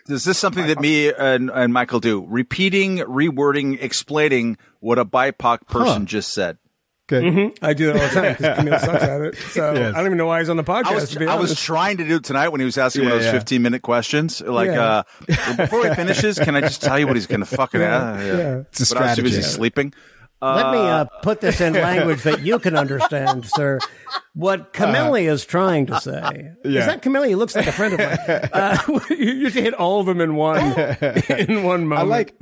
is 0.09 0.25
this 0.25 0.39
something 0.39 0.67
that 0.67 0.81
me 0.81 1.13
and, 1.13 1.51
and 1.51 1.73
Michael 1.73 2.01
do? 2.01 2.25
Repeating, 2.29 2.99
rewording, 2.99 3.79
explaining 3.81 4.57
what 4.81 4.99
a 4.99 5.05
BIPOC 5.05 5.67
person 5.67 6.03
Huh. 6.03 6.07
just 6.07 6.33
said. 6.35 6.59
Good. 7.09 7.59
I 7.61 7.75
do 7.75 7.93
that 7.93 7.97
all 7.97 8.09
the 8.09 8.15
time 8.15 8.33
because 8.37 8.59
Kmele 8.59 8.81
sucks 8.81 9.03
at 9.03 9.21
it. 9.21 9.37
So 9.37 9.73
Yes. 9.75 9.95
I 9.95 9.99
don't 9.99 10.07
even 10.07 10.19
know 10.19 10.27
why 10.27 10.39
he's 10.39 10.49
on 10.49 10.57
the 10.57 10.65
podcast. 10.65 10.87
I 10.87 10.95
was 10.95 11.17
I 11.17 11.35
was 11.35 11.61
trying 11.61 11.97
to 11.99 12.05
do 12.09 12.17
it 12.17 12.25
tonight 12.25 12.49
when 12.49 12.61
he 12.61 12.65
was 12.65 12.79
asking 12.79 13.05
one 13.05 13.13
of 13.13 13.19
Yeah, 13.19 13.25
those 13.25 13.33
yeah. 13.35 13.39
15 13.41 13.61
minute 13.63 13.83
questions. 13.83 14.41
Like, 14.41 14.69
Yeah. 14.69 15.03
uh, 15.29 15.57
before 15.57 15.87
he 15.87 15.95
finishes, 15.95 16.39
can 16.39 16.55
I 16.57 16.61
just 16.63 16.81
tell 16.81 16.99
you 16.99 17.07
what 17.07 17.17
he's 17.17 17.27
going 17.27 17.41
to 17.41 17.47
fucking 17.47 17.81
Yeah, 17.81 18.13
ask? 18.13 18.25
yeah. 18.27 18.59
It's 18.71 18.91
a 18.91 18.95
But 18.95 19.03
I 19.03 19.07
was 19.09 19.17
too 19.17 19.23
busy 19.25 19.43
sleeping. 19.43 19.93
Let 20.43 20.73
me 20.73 20.79
uh, 20.79 21.05
put 21.23 21.41
this 21.41 21.61
in 21.61 21.75
language 21.75 22.25
that 22.25 22.41
you 22.41 22.59
can 22.59 22.77
understand, 22.77 23.47
sir. 23.47 23.79
What 24.35 24.73
Kmele 24.75 25.31
is 25.31 25.45
trying 25.45 25.87
to 25.87 26.01
say 26.01 26.51
is 26.65 26.87
that 26.87 27.01
Kmele 27.03 27.29
He 27.29 27.35
looks 27.37 27.55
like 27.55 27.67
a 27.69 27.73
friend 27.73 27.95
of 27.95 28.01
mine. 28.01 28.19
Uh, 28.53 28.77
you 29.11 29.51
to 29.51 29.63
hit 29.63 29.75
all 29.75 30.01
of 30.01 30.07
them 30.07 30.21
in 30.21 30.35
one 30.35 30.59
in 31.29 31.63
one 31.63 31.87
moment. 31.87 32.01
I 32.01 32.03
like 32.03 32.35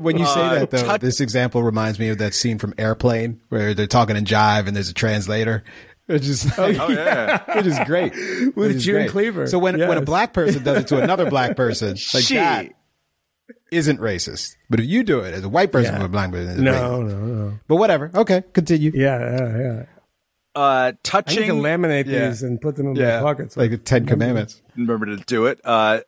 when 0.00 0.16
you 0.18 0.26
say 0.26 0.40
that 0.58 0.70
though. 0.70 0.96
this 0.98 1.20
example 1.20 1.62
reminds 1.62 1.98
me 1.98 2.08
of 2.08 2.18
that 2.18 2.34
scene 2.34 2.58
from 2.58 2.74
Airplane 2.78 3.40
where 3.50 3.74
they're 3.74 3.86
talking 3.86 4.16
in 4.16 4.24
jive 4.24 4.66
and 4.66 4.74
there's 4.74 4.88
a 4.88 4.94
translator. 4.94 5.64
It's 6.08 6.26
just 6.26 6.56
like, 6.58 6.78
Oh, 6.80 6.88
yeah. 6.88 7.58
it 7.58 7.66
is 7.66 7.78
great 7.84 8.14
With 8.56 8.80
June 8.80 8.94
great. 9.02 9.10
Cleaver. 9.10 9.46
So 9.46 9.58
when 9.58 9.78
when 9.78 9.98
a 9.98 10.02
black 10.02 10.32
person 10.32 10.64
does 10.64 10.78
it 10.78 10.88
to 10.88 11.02
another 11.02 11.28
black 11.28 11.56
person, 11.56 11.90
like 12.14 12.24
She. 12.24 12.34
that 12.36 12.72
isn't 13.70 14.00
racist. 14.00 14.56
But 14.70 14.80
if 14.80 14.86
you 14.86 15.02
do 15.02 15.20
it 15.20 15.34
as 15.34 15.44
a 15.44 15.48
white 15.48 15.72
person 15.72 15.94
Yeah. 15.94 15.98
with 15.98 16.06
a 16.06 16.10
black 16.10 16.30
person, 16.30 16.50
it's 16.50 16.60
no, 16.60 16.72
racist. 16.72 17.08
no, 17.08 17.26
no. 17.26 17.58
But 17.68 17.76
whatever. 17.76 18.10
Okay, 18.14 18.42
continue. 18.52 18.92
Yeah, 18.94 19.18
yeah, 19.18 19.58
yeah. 19.58 19.82
Uh, 20.54 20.60
I 20.60 20.86
need 20.90 20.96
to 20.96 20.98
touching. 21.02 21.50
laminate 21.62 22.06
Yeah. 22.06 22.28
these 22.28 22.42
and 22.42 22.60
put 22.60 22.76
them 22.76 22.88
in 22.88 22.96
Yeah, 22.96 23.18
my 23.20 23.22
pockets. 23.34 23.56
like 23.56 23.70
the 23.70 23.78
Ten 23.78 24.06
Commandments. 24.06 24.60
remember 24.76 25.06
to 25.06 25.16
do 25.18 25.46
it. 25.46 25.60
Uh, 25.64 26.00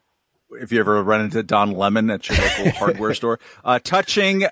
if 0.52 0.72
you 0.72 0.80
ever 0.80 1.02
run 1.02 1.20
into 1.20 1.42
Don 1.42 1.72
Lemon 1.72 2.10
at 2.10 2.28
your 2.28 2.38
local 2.38 2.70
hardware 2.78 3.14
store, 3.14 3.38
uh, 3.64 3.78
touching, 3.82 4.46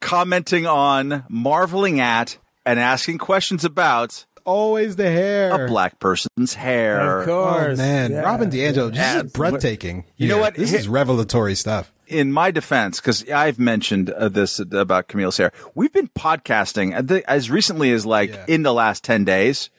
commenting 0.00 0.66
on, 0.66 1.24
marveling 1.28 1.98
at, 2.00 2.38
and 2.64 2.78
asking 2.78 3.18
questions 3.18 3.64
about 3.64 4.24
Always 4.44 4.96
the 4.96 5.10
hair. 5.10 5.64
a 5.64 5.68
black 5.68 5.98
person's 6.00 6.54
hair. 6.54 7.20
Of 7.20 7.26
course. 7.26 7.78
Oh 7.78 7.82
man, 7.82 8.12
Yeah. 8.12 8.20
Robin 8.20 8.50
DiAngelo, 8.50 8.88
this 8.90 8.96
Yeah. 8.98 9.22
is 9.22 9.32
breathtaking. 9.32 10.04
You 10.16 10.28
know 10.28 10.38
what? 10.38 10.54
This 10.54 10.72
is 10.72 10.88
revelatory 10.88 11.54
stuff. 11.54 11.92
in 12.08 12.30
my 12.30 12.50
defense, 12.50 13.00
because 13.00 13.26
I've 13.30 13.58
mentioned 13.58 14.10
uh, 14.10 14.28
this 14.28 14.58
about 14.58 15.08
Kmele's 15.08 15.38
hair, 15.38 15.50
we've 15.74 15.92
been 15.92 16.08
podcasting 16.08 17.10
uh, 17.10 17.20
as 17.26 17.50
recently 17.50 17.90
as 17.92 18.04
like 18.04 18.30
Yeah. 18.30 18.44
in 18.48 18.62
the 18.64 18.74
last 18.74 19.02
10 19.02 19.24
days. 19.24 19.70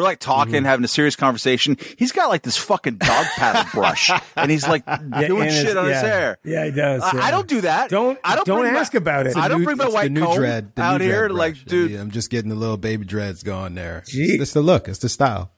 We're 0.00 0.04
we're 0.04 0.08
like 0.10 0.18
talking, 0.18 0.54
Mm-hmm. 0.54 0.64
having 0.64 0.84
a 0.84 0.88
serious 0.88 1.14
conversation. 1.16 1.76
He's 1.96 2.10
got 2.12 2.28
like 2.30 2.42
this 2.42 2.56
fucking 2.56 2.96
dog 2.96 3.26
paddle 3.36 3.70
brush, 3.74 4.10
and 4.36 4.50
he's 4.50 4.66
like 4.66 4.84
doing 4.86 5.50
shit 5.50 5.66
his- 5.66 5.76
on 5.76 5.86
his 5.86 6.00
hair. 6.00 6.38
Yeah, 6.44 6.64
he 6.64 6.70
does. 6.70 7.02
I, 7.02 7.16
yeah. 7.16 7.22
I 7.24 7.30
don't 7.30 7.46
do 7.48 7.60
that. 7.62 7.90
Don't- 7.90 8.18
I 8.24 8.34
don't 8.36 8.46
don't 8.46 8.60
bring 8.62 8.72
my- 8.74 8.80
ask 8.80 8.94
about 8.94 9.26
it. 9.26 9.36
I 9.36 9.48
don't 9.48 9.60
New- 9.60 9.64
bring 9.66 9.76
my 9.76 9.88
white 9.88 10.04
the 10.04 10.10
new 10.10 10.24
comb 10.24 10.36
dread, 10.36 10.74
the 10.74 10.82
out 10.82 11.00
new 11.00 11.06
here. 11.06 11.28
dread 11.28 11.32
Like, 11.32 11.64
dude, 11.64 11.92
I'm 11.98 12.10
just 12.10 12.30
getting 12.30 12.48
the 12.48 12.56
little 12.56 12.76
baby 12.76 13.04
dreads 13.04 13.42
going 13.42 13.74
there. 13.74 14.02
Gee. 14.06 14.38
It's 14.40 14.52
the 14.52 14.62
look. 14.62 14.88
It's 14.88 14.98
the 15.00 15.08
style. 15.08 15.50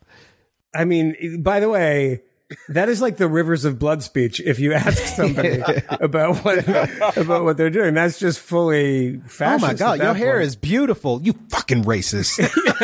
I 0.74 0.85
mean, 0.85 1.43
by 1.43 1.60
the 1.60 1.69
way, 1.69 2.23
that 2.69 2.89
is 2.89 3.01
like 3.01 3.16
the 3.16 3.29
rivers 3.29 3.65
of 3.65 3.79
blood 3.79 4.03
speech. 4.03 4.41
If 4.41 4.59
you 4.59 4.73
ask 4.73 4.99
somebody 5.16 5.62
about 5.91 6.39
what 6.45 6.66
about 7.16 7.45
what 7.45 7.57
they're 7.57 7.70
doing, 7.70 7.95
that's 7.95 8.19
just 8.19 8.41
fully 8.41 9.19
fascist. 9.27 9.65
Oh 9.65 9.66
my 9.69 9.74
god, 9.74 9.99
your 9.99 10.07
that 10.09 10.16
hair 10.16 10.35
point. 10.35 10.47
is 10.47 10.57
beautiful. 10.57 11.20
You 11.23 11.35
fucking 11.51 11.85
racist. 11.85 12.39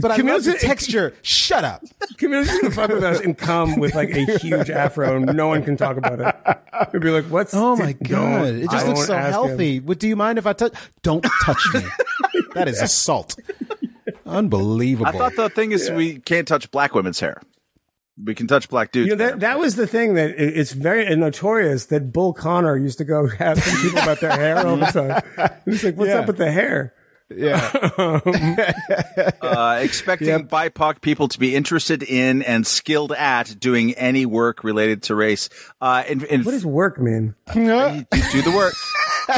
but 0.00 0.10
I 0.10 0.16
love 0.16 0.18
Kmele's 0.18 0.44
the 0.46 0.54
a- 0.56 0.58
texture. 0.58 1.14
Shut 1.22 1.64
up. 1.64 1.82
Kmele's 2.16 2.48
gonna 2.50 2.70
fuck 2.70 2.90
with 2.90 3.04
us 3.04 3.20
and 3.20 3.36
come 3.36 3.76
with 3.78 3.94
like 3.94 4.10
a 4.10 4.38
huge 4.38 4.70
afro, 4.70 5.16
and 5.16 5.36
no 5.36 5.48
one 5.48 5.62
can 5.64 5.76
talk 5.76 5.96
about 5.96 6.20
it. 6.20 6.90
he'd 6.92 7.00
be 7.00 7.10
like, 7.10 7.24
"What's? 7.26 7.54
Oh 7.54 7.76
my 7.76 7.92
don't- 7.92 8.08
god, 8.08 8.46
it 8.54 8.70
just 8.70 8.86
I 8.86 8.88
looks 8.88 9.06
so 9.06 9.14
ask 9.14 9.26
him. 9.26 9.32
healthy. 9.48 9.80
What 9.80 9.98
do 9.98 10.08
you 10.08 10.16
mind 10.16 10.38
if 10.38 10.46
I 10.46 10.52
touch? 10.52 10.72
Don't 11.02 11.24
touch 11.44 11.62
me. 11.74 11.82
that 12.54 12.68
is 12.68 12.80
assault. 12.80 13.36
Unbelievable. 14.26 15.08
I 15.08 15.12
thought 15.12 15.36
the 15.36 15.48
thing 15.48 15.72
is 15.72 15.90
we 15.90 16.18
can't 16.18 16.46
touch 16.46 16.70
black 16.70 16.94
women's 16.94 17.18
hair. 17.20 17.40
We 18.24 18.34
can 18.34 18.46
touch 18.48 18.68
black 18.68 18.90
dudes. 18.92 19.08
You 19.08 19.16
know, 19.16 19.26
that, 19.28 19.40
that 19.40 19.58
was 19.60 19.76
the 19.76 19.86
thing 19.86 20.14
that 20.14 20.30
it- 20.30 20.56
it's 20.58 20.72
very 20.72 21.14
notorious 21.16 21.86
that 21.86 22.12
Bull 22.12 22.32
Connor 22.32 22.76
used 22.76 22.98
to 22.98 23.04
go 23.04 23.28
ask 23.38 23.62
people 23.82 23.98
about 24.00 24.20
their 24.20 24.32
hair 24.32 24.66
all 24.66 24.76
the 24.76 24.86
time. 25.36 25.60
He's 25.64 25.84
like, 25.84 25.96
"What's 25.96 26.10
Yeah. 26.10 26.18
up 26.20 26.26
with 26.26 26.36
the 26.38 26.50
hair?" 26.50 26.94
yeah. 27.30 27.60
uh, 29.42 29.78
expecting 29.82 30.48
BIPOC 30.48 31.00
people 31.00 31.28
to 31.28 31.38
be 31.38 31.54
interested 31.54 32.02
in 32.02 32.42
and 32.42 32.66
skilled 32.66 33.12
at 33.12 33.58
doing 33.60 33.92
any 33.94 34.26
work 34.26 34.64
related 34.64 35.02
to 35.04 35.14
race. 35.14 35.48
Uh, 35.80 36.02
and, 36.08 36.24
and 36.24 36.44
What 36.44 36.52
does 36.52 36.64
work 36.66 36.98
mean? 37.00 37.34
do 37.52 37.60
the 37.62 38.52
work. 38.56 38.74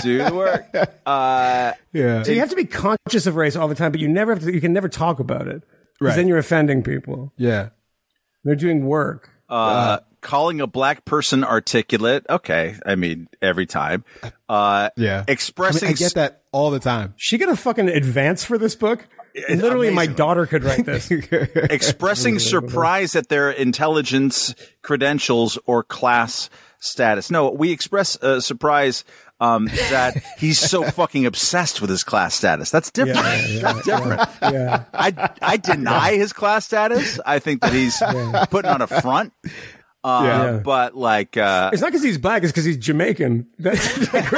do 0.03 0.19
the 0.25 0.33
work. 0.35 0.67
Uh, 1.05 1.73
yeah. 1.93 2.23
So 2.23 2.33
you 2.33 2.41
have 2.41 2.51
to 2.51 2.57
be 2.57 2.65
conscious 2.65 3.27
of 3.27 3.37
race 3.37 3.57
all 3.57 3.69
the 3.69 3.75
time, 3.75 3.91
but 3.93 4.01
you 4.01 4.09
never 4.09 4.35
have 4.35 4.43
to. 4.45 4.53
You 4.55 4.61
can 4.61 4.73
never 4.73 4.89
talk 4.89 5.19
about 5.21 5.49
it 5.49 5.63
because 5.99 6.11
Right. 6.11 6.17
then 6.17 6.29
you're 6.29 6.39
offending 6.39 6.83
people. 6.83 7.33
Yeah. 7.37 7.71
They're 8.45 8.57
doing 8.57 8.85
work. 8.87 9.31
uh, 9.49 9.99
calling 10.21 10.61
a 10.61 10.67
black 10.67 11.05
person 11.05 11.45
articulate. 11.45 12.27
Okay. 12.29 12.77
I 12.85 12.95
mean, 12.95 13.29
every 13.41 13.67
time. 13.67 14.05
Uh, 14.49 14.91
Yeah. 14.97 15.13
I, 15.13 15.17
mean, 15.19 15.25
expressing. 15.29 15.89
I 15.89 15.93
get 15.93 16.15
that 16.15 16.43
all 16.53 16.71
the 16.71 16.79
time. 16.81 17.15
She 17.17 17.39
got 17.39 17.49
a 17.49 17.57
fucking 17.57 17.89
advance 17.89 18.45
for 18.45 18.59
this 18.59 18.75
book. 18.75 19.07
Literally, 19.49 19.91
my 19.91 20.07
daughter 20.07 20.45
could 20.47 20.65
write 20.65 20.85
this. 20.85 21.11
expressing 21.55 22.39
surprise 22.41 23.15
at 23.15 23.29
their 23.29 23.51
intelligence, 23.51 24.55
credentials, 24.83 25.57
or 25.67 25.85
class 25.85 26.51
status. 26.81 27.31
No, 27.31 27.51
we 27.51 27.71
express 27.71 28.21
uh, 28.23 28.41
surprise 28.41 29.05
um, 29.41 29.67
that 29.91 30.23
he's 30.39 30.59
so 30.59 30.83
fucking 30.91 31.27
obsessed 31.27 31.81
with 31.81 31.91
his 31.91 32.05
class 32.05 32.35
status. 32.35 32.71
That's 32.71 32.91
different. 32.91 33.17
Yeah, 33.19 33.47
yeah, 33.47 33.61
That's 33.73 33.85
different. 33.87 34.21
yeah. 34.43 34.85
I 34.93 35.31
I 35.43 35.57
deny 35.57 36.13
his 36.17 36.33
class 36.33 36.67
status. 36.67 37.19
I 37.25 37.39
think 37.39 37.63
that 37.63 37.73
he's 37.73 38.01
putting 38.51 38.71
on 38.71 38.83
a 38.83 38.87
front. 38.87 39.33
Uh, 40.03 40.23
Yeah. 40.25 40.61
But 40.65 40.97
like, 40.97 41.37
uh, 41.37 41.71
It's 41.73 41.83
not 41.83 41.89
because 41.89 42.03
he's 42.03 42.17
black; 42.19 42.43
it's 42.43 42.53
because 42.53 42.65
he's 42.65 42.79
Jamaican. 42.79 43.47
That's 43.59 44.13
like, 44.15 44.33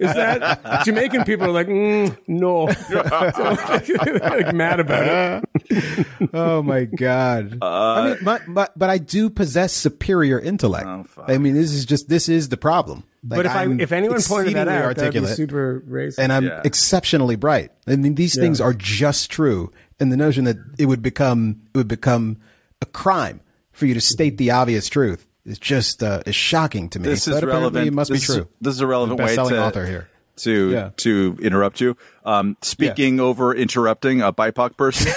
is 0.00 0.14
that 0.14 0.82
Jamaican 0.84 1.24
people 1.24 1.46
are 1.46 1.50
like, 1.52 1.66
mm, 1.68 2.16
no, 2.26 2.70
So, 2.72 3.02
like 4.34 4.54
mad 4.54 4.80
about 4.80 5.44
it. 5.70 6.06
Oh 6.32 6.62
my 6.62 6.84
god. 6.84 7.58
I 7.62 8.08
mean, 8.08 8.18
but, 8.24 8.42
but 8.48 8.78
but 8.78 8.88
I 8.90 8.98
do 8.98 9.28
possess 9.30 9.72
superior 9.72 10.38
intellect. 10.40 10.88
I 11.26 11.38
mean, 11.38 11.54
this 11.54 11.72
is 11.72 11.84
just 11.84 12.08
this 12.08 12.28
is 12.28 12.48
the 12.48 12.56
problem. 12.56 13.04
Like, 13.28 13.38
But 13.38 13.46
if 13.46 13.52
I, 13.52 13.62
I'm 13.64 13.80
if 13.80 13.92
anyone 13.92 14.22
pointed 14.22 14.54
that 14.54 14.68
exceedingly 14.68 14.72
out, 14.72 14.78
that 14.78 14.86
would 14.86 14.96
be 14.96 15.00
articulate, 15.18 15.36
super 15.36 15.82
racist. 15.88 16.18
and 16.18 16.32
I'm 16.32 16.44
Yeah. 16.44 16.62
exceptionally 16.64 17.36
bright. 17.36 17.72
I 17.86 17.96
mean, 17.96 18.14
these 18.14 18.36
things 18.36 18.60
are 18.60 18.72
just 18.72 19.30
true. 19.30 19.70
And 20.00 20.12
the 20.12 20.16
notion 20.16 20.44
that 20.44 20.56
it 20.78 20.86
would 20.86 21.02
become 21.02 21.60
it 21.74 21.76
would 21.78 21.88
become 21.88 22.38
a 22.80 22.86
crime 22.86 23.40
for 23.78 23.86
you 23.86 23.94
to 23.94 24.00
state 24.00 24.36
the 24.36 24.50
obvious 24.50 24.88
truth 24.88 25.26
is 25.44 25.58
just 25.58 26.02
uh, 26.02 26.22
is 26.26 26.34
shocking 26.34 26.88
to 26.90 26.98
me. 26.98 27.08
this 27.08 27.26
is 27.26 27.34
but 27.34 27.44
apparently 27.44 27.60
relevant. 27.60 27.86
It 27.88 27.92
must 27.92 28.10
this 28.10 28.26
be 28.26 28.32
is- 28.40 28.46
this 28.60 28.74
is 28.74 28.80
a 28.80 28.86
relevant 28.86 29.18
way 29.20 29.34
to 29.34 29.62
author 29.64 29.86
here. 29.86 30.08
to 30.38 30.70
Yeah. 30.70 30.90
to 30.98 31.38
interrupt 31.40 31.80
you. 31.80 31.96
Um, 32.24 32.56
speaking 32.62 33.18
over 33.20 33.54
interrupting 33.54 34.20
a 34.22 34.32
BIPOC 34.32 34.76
person. 34.76 35.12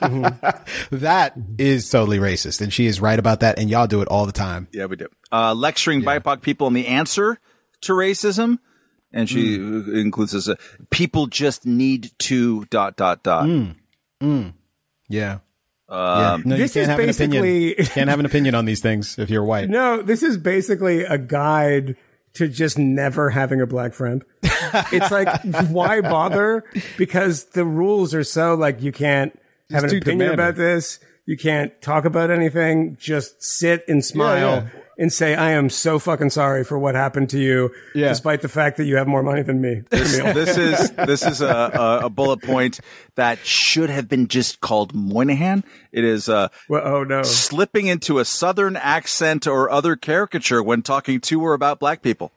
That 0.90 1.34
is 1.58 1.88
totally 1.88 2.18
racist, 2.18 2.60
and 2.60 2.72
she 2.72 2.86
is 2.86 3.00
right 3.00 3.18
about 3.18 3.40
that. 3.40 3.58
And 3.58 3.70
y'all 3.70 3.86
do 3.86 4.02
it 4.02 4.08
all 4.08 4.26
the 4.26 4.32
time. 4.32 4.68
Yeah, 4.72 4.86
we 4.86 4.96
do. 4.96 5.06
Uh, 5.32 5.54
lecturing 5.54 6.02
BIPOC 6.02 6.42
people 6.42 6.66
on 6.66 6.72
the 6.74 6.86
answer 6.86 7.38
to 7.82 7.92
racism. 7.92 8.58
And 9.12 9.28
she 9.28 9.56
Hmm. 9.56 9.96
includes 9.96 10.32
this, 10.32 10.46
uh, 10.48 10.54
people 10.90 11.26
just 11.26 11.66
need 11.66 12.12
to 12.20 12.64
dot, 12.66 12.96
dot, 12.96 13.22
dot. 13.24 13.48
Yeah. 15.08 15.38
Yeah. 15.90 16.32
Um, 16.34 16.42
no, 16.46 16.54
you 16.56 16.62
This 16.62 16.74
can't 16.74 16.82
is 16.82 16.88
have 16.88 16.98
an 17.00 17.08
opinion. 17.10 17.42
basically- 17.42 17.78
You 17.84 17.88
can't 17.90 18.08
have 18.10 18.20
an 18.20 18.26
opinion 18.26 18.54
on 18.54 18.64
these 18.64 18.80
things 18.80 19.18
if 19.18 19.28
you're 19.30 19.44
white. 19.44 19.68
No, 19.68 20.02
this 20.02 20.22
is 20.22 20.36
basically 20.36 21.02
a 21.04 21.18
guide 21.18 21.96
to 22.34 22.46
just 22.48 22.78
never 22.78 23.30
having 23.30 23.60
a 23.60 23.66
black 23.66 23.92
friend. 23.92 24.24
it's 24.42 25.10
like, 25.10 25.42
why 25.70 26.00
bother? 26.00 26.64
Because 26.96 27.44
the 27.46 27.64
rules 27.64 28.14
are 28.14 28.22
so 28.24 28.54
like 28.54 28.80
you 28.82 28.92
can't 28.92 29.36
have 29.70 29.82
an 29.84 29.90
opinion 29.90 30.02
demanding. 30.18 30.34
about 30.34 30.54
this. 30.56 31.00
You 31.26 31.36
can't 31.36 31.80
talk 31.82 32.04
about 32.04 32.30
anything. 32.30 32.96
Just 33.00 33.42
sit 33.42 33.84
and 33.88 34.04
smile 34.04 34.68
yeah. 34.72 34.79
And 35.00 35.12
say, 35.12 35.34
I 35.34 35.50
am 35.52 35.68
so 35.70 35.98
fucking 35.98 36.30
sorry 36.30 36.62
for 36.62 36.78
what 36.78 36.94
happened 36.94 37.30
to 37.30 37.38
you, 37.40 37.72
Yeah. 37.94 38.10
despite 38.10 38.42
the 38.42 38.48
fact 38.48 38.76
that 38.76 38.84
you 38.84 38.94
have 38.96 39.08
more 39.08 39.22
money 39.24 39.42
than 39.42 39.60
me. 39.60 39.82
This, 39.90 40.18
this 40.18 40.56
is 40.56 40.90
this 40.92 41.26
is 41.26 41.40
a, 41.40 41.48
a, 42.02 42.06
a 42.06 42.10
bullet 42.10 42.42
point 42.42 42.78
that 43.16 43.38
should 43.44 43.90
have 43.90 44.08
been 44.08 44.28
just 44.28 44.60
called 44.60 44.94
Moynihan. 44.94 45.64
It 45.90 46.04
is 46.04 46.28
uh, 46.28 46.48
Well, 46.68 46.82
oh 46.86 47.02
no. 47.04 47.22
slipping 47.24 47.86
into 47.88 48.18
a 48.20 48.24
southern 48.24 48.76
accent 48.76 49.46
or 49.48 49.70
other 49.70 49.96
caricature 49.96 50.62
when 50.62 50.82
talking 50.82 51.20
to 51.22 51.42
or 51.42 51.54
about 51.54 51.80
black 51.80 52.02
people. 52.02 52.30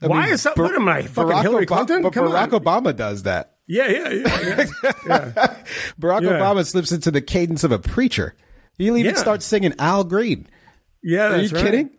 Why 0.00 0.28
is 0.28 0.44
that? 0.44 0.56
What 0.56 0.74
am 0.76 0.88
I? 0.88 1.02
Fucking 1.02 1.32
Barack 1.32 1.42
Hillary 1.42 1.66
Obama, 1.66 1.86
Clinton? 1.86 2.02
but 2.02 2.12
Barack 2.12 2.52
on. 2.52 2.60
Obama 2.62 2.96
does 2.96 3.24
that. 3.24 3.56
Yeah, 3.66 3.88
yeah, 3.88 4.08
yeah. 4.10 4.24
yeah. 5.06 5.56
Barack 6.00 6.22
Yeah. 6.22 6.38
Obama 6.38 6.64
slips 6.64 6.92
into 6.92 7.10
the 7.10 7.20
cadence 7.20 7.64
of 7.64 7.72
a 7.72 7.78
preacher. 7.80 8.34
He'll 8.78 8.96
even 8.96 9.14
Yeah. 9.16 9.20
start 9.20 9.42
singing 9.42 9.74
Al 9.80 10.04
Green. 10.04 10.46
Yeah, 11.02 11.32
Are 11.34 11.36
you 11.38 11.48
right. 11.50 11.64
kidding? 11.64 11.90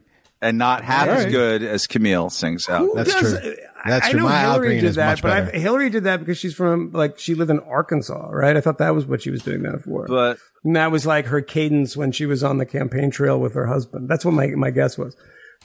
And 0.42 0.58
not 0.58 0.84
half 0.86 1.10
as 1.10 1.26
good 1.26 1.64
as 1.64 1.86
Kmele 1.86 2.32
sings 2.32 2.70
out. 2.70 2.82
Who 2.82 2.94
That's 2.96 3.14
does- 3.14 3.40
true. 3.42 3.56
That's 3.86 4.08
I 4.08 4.12
true. 4.12 4.20
know 4.22 4.26
My 4.26 4.40
Hillary 4.42 4.80
did 4.80 4.96
that, 4.96 5.22
but 5.22 5.32
I, 5.32 5.42
better. 5.42 5.58
Hillary 5.60 5.90
did 5.90 6.04
that 6.06 6.20
because 6.20 6.38
she's 6.38 6.54
from 6.54 6.92
like 6.94 7.18
she 7.20 7.34
lived 7.36 7.50
in 7.52 7.60
Arkansas, 7.62 8.30
right? 8.32 8.56
I 8.58 8.62
thought 8.62 8.78
that 8.78 8.94
was 8.96 9.06
what 9.06 9.22
she 9.22 9.32
was 9.32 9.42
doing 9.42 9.64
that 9.64 9.82
for. 9.84 10.06
But 10.08 10.38
and 10.64 10.76
that 10.76 10.92
was 10.92 11.06
like 11.06 11.26
her 11.28 11.42
cadence 11.42 11.96
when 11.98 12.12
she 12.14 12.26
was 12.26 12.44
on 12.44 12.58
the 12.58 12.66
campaign 12.66 13.10
trail 13.12 13.38
with 13.40 13.54
her 13.54 13.68
husband. 13.68 14.10
That's 14.10 14.24
what 14.26 14.34
my 14.34 14.48
my 14.48 14.72
guess 14.72 14.98
was. 14.98 15.16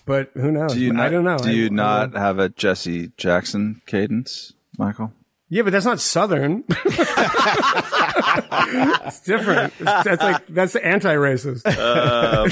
But 0.06 0.30
who 0.34 0.50
knows? 0.52 0.74
do 0.74 0.80
you 0.80 0.92
not, 0.92 1.06
I 1.06 1.08
don't 1.08 1.24
know. 1.24 1.38
Do 1.38 1.52
you 1.52 1.64
I- 1.64 1.66
I 1.66 1.70
not 1.70 2.12
don't- 2.12 2.20
have 2.20 2.38
a 2.40 2.48
Jesse 2.48 3.12
Jackson 3.16 3.80
cadence, 3.86 4.52
Michael? 4.78 5.12
Yeah, 5.54 5.62
but 5.62 5.70
that's 5.70 5.84
not 5.84 6.00
Southern. 6.00 6.64
it's 6.68 6.80
different. 9.20 9.72
It's, 9.78 9.84
that's 9.84 10.20
like 10.20 10.44
that's 10.48 10.74
anti-racist. 10.74 11.64
Uh. 11.64 12.48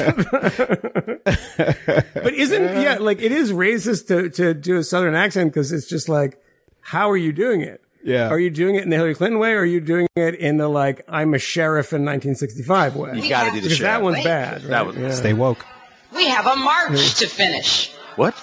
but 2.15 2.33
isn't 2.33 2.63
yeah 2.81 2.99
like 3.01 3.21
it 3.21 3.33
is 3.33 3.51
racist 3.51 4.07
to 4.07 4.31
to 4.31 4.55
do 4.55 4.77
a 4.77 4.85
Southern 4.85 5.17
accent 5.17 5.53
because 5.53 5.73
it's 5.73 5.89
just 5.89 6.09
like 6.09 6.41
how 6.81 7.11
are 7.11 7.17
you 7.17 7.33
doing 7.33 7.63
it? 7.63 7.81
Yeah. 8.05 8.29
Are 8.29 8.39
you 8.39 8.51
doing 8.51 8.77
it 8.77 8.85
in 8.85 8.91
the 8.91 8.95
Hillary 8.95 9.17
Clinton 9.17 9.41
way, 9.41 9.55
or 9.55 9.63
are 9.63 9.65
you 9.65 9.81
doing 9.81 10.07
it 10.15 10.37
in 10.37 10.59
the 10.59 10.69
like 10.69 11.05
I'm 11.09 11.35
a 11.35 11.41
sheriff 11.41 11.93
in 11.93 12.05
1965 12.05 12.95
way? 12.95 13.19
You 13.19 13.29
got 13.29 13.47
to 13.47 13.51
do 13.51 13.57
the 13.57 13.63
because 13.63 13.79
shit. 13.79 13.85
that 13.85 14.01
one's 14.03 14.23
bad. 14.23 14.63
Right? 14.63 14.69
That 14.69 14.87
was- 14.87 14.97
yeah. 14.97 15.11
Stay 15.11 15.33
woke. 15.33 15.67
We 16.15 16.29
have 16.29 16.47
a 16.47 16.55
march 16.55 17.17
to 17.17 17.27
finish. 17.27 17.93
What? 18.15 18.41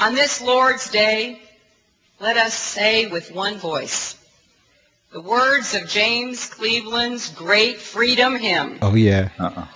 On 0.00 0.16
this 0.16 0.42
Lord's 0.42 0.90
Day, 0.90 1.40
let 2.24 2.38
us 2.38 2.54
say 2.54 3.04
with 3.06 3.30
one 3.32 3.56
voice 3.58 4.16
the 5.12 5.20
words 5.20 5.74
of 5.74 5.86
James 5.86 6.46
Cleveland's 6.48 7.28
great 7.28 7.76
freedom 7.76 8.34
hymn. 8.36 8.78
Oh 8.80 8.94
yeah. 8.94 9.28
Uh-uh. 9.38 9.66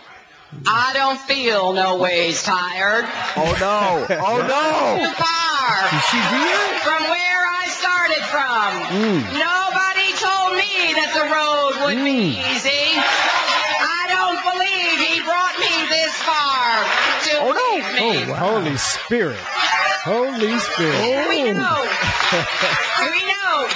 I 0.67 0.91
don't 0.95 1.21
feel 1.21 1.75
no 1.75 1.99
ways 1.99 2.43
tired. 2.43 3.05
Oh 3.37 3.53
no! 3.61 4.07
Oh 4.09 4.39
no! 4.49 5.05
Too 5.05 5.13
far 5.13 5.77
Did 5.93 6.03
she 6.09 6.17
do 6.17 6.41
that? 6.49 6.81
from 6.89 7.03
where 7.13 7.43
I 7.45 7.65
started 7.69 8.25
from. 8.33 8.69
Mm. 8.97 9.21
Nobody 9.37 10.09
told 10.17 10.57
me 10.57 10.73
that 10.97 11.11
the 11.13 11.27
road 11.29 11.85
would 11.85 12.01
be 12.03 12.33
mm. 12.33 12.49
easy. 12.49 12.97
I 12.97 14.09
don't 14.09 14.41
believe 14.41 14.97
he 15.05 15.21
brought 15.21 15.57
me 15.61 15.75
this 15.93 16.17
far 16.25 16.81
to 17.29 17.33
Oh, 17.45 17.53
no. 17.53 17.61
leave 17.77 17.89
me. 17.93 18.33
Oh, 18.33 18.35
Holy 18.35 18.77
Spirit. 18.79 19.39
Holy 20.05 20.59
Spirit. 20.59 21.29
We 21.29 21.53
know. 21.53 21.85
Oh. 22.31 23.11
we 23.13 23.21
know. 23.27 23.69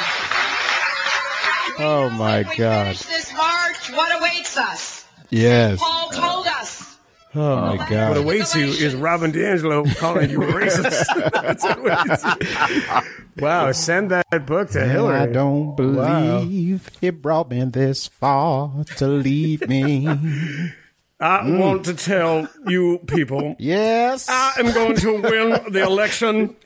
Oh 1.85 2.11
my 2.11 2.43
God. 2.57 2.95
This 2.97 3.33
March, 3.35 3.91
what 3.93 4.19
awaits 4.21 4.57
us? 4.57 5.05
Yes. 5.31 5.79
Paul 5.81 6.11
told 6.11 6.47
us. 6.47 6.97
Oh 7.35 7.77
my 7.77 7.89
God! 7.89 8.11
What 8.11 8.19
awaits 8.19 8.55
you 8.55 8.67
is 8.67 8.95
Robin 8.95 9.33
DiAngelo 9.33 9.97
calling 9.97 10.29
you 10.29 10.43
a 10.43 10.47
racist. 10.49 11.07
That's 11.43 11.65
what 11.65 11.79
awaits. 11.79 13.09
Wow, 13.39 13.73
send 13.73 14.11
that 14.11 14.45
book 14.45 14.69
to 14.73 14.87
Hillary. 14.87 15.17
I 15.19 15.27
don't 15.33 15.69
Wow. 15.69 15.75
believe 16.41 16.91
it 17.01 17.23
brought 17.23 17.49
me 17.51 17.65
this 17.65 18.07
far 18.07 18.85
to 18.97 19.07
leave 19.07 19.67
me. 19.67 20.07
I 21.23 21.49
want 21.49 21.85
to 21.85 21.95
tell 21.95 22.49
you 22.67 22.99
people 23.07 23.55
yes. 23.61 24.29
I 24.29 24.55
am 24.59 24.73
going 24.73 24.97
to 24.97 25.13
win 25.23 25.73
the 25.73 25.85
election 25.85 26.57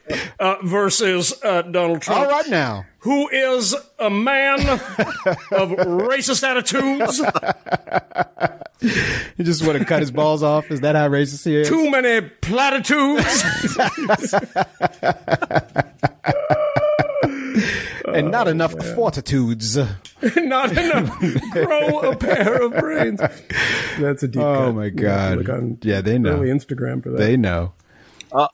uh, 0.41 0.57
versus 0.65 1.35
uh, 1.45 1.61
Donald 1.63 2.01
Trump. 2.01 2.23
All 2.23 2.31
right 2.31 2.49
now. 2.49 2.87
Who 3.01 3.29
is 3.29 3.75
a 3.99 4.11
man 4.11 4.61
of 4.69 5.71
racist 5.71 6.43
attitudes, 6.43 7.21
You 9.37 9.45
just 9.45 9.65
want 9.65 9.79
to 9.79 9.85
cut 9.85 10.01
his 10.01 10.11
balls 10.11 10.43
off? 10.43 10.71
Is 10.71 10.81
that 10.81 10.97
how 10.97 11.09
racist 11.09 11.45
he 11.45 11.57
is? 11.57 11.69
too 11.69 11.91
many 11.91 12.29
platitudes, 12.41 13.45
and 18.15 18.31
not 18.31 18.47
oh, 18.49 18.51
enough 18.51 18.73
fortitudes. 18.95 19.77
not 20.37 20.73
enough. 20.77 21.19
Grow 21.53 22.01
a 22.01 22.17
pair 22.17 22.63
of 22.63 22.73
brains. 22.75 23.21
That's 23.99 24.23
a 24.23 24.29
deep 24.29 24.41
cut. 24.43 24.57
Oh 24.57 24.67
cut. 24.67 24.75
my 24.75 24.85
You 24.87 24.91
God. 24.91 25.39
look 25.39 25.49
on 25.49 25.79
Yeah, 25.83 26.01
they 26.01 26.19
know. 26.19 26.39
Instagram 26.41 27.03
for 27.03 27.11
that. 27.11 27.19
They 27.19 27.37
know. 27.37 27.73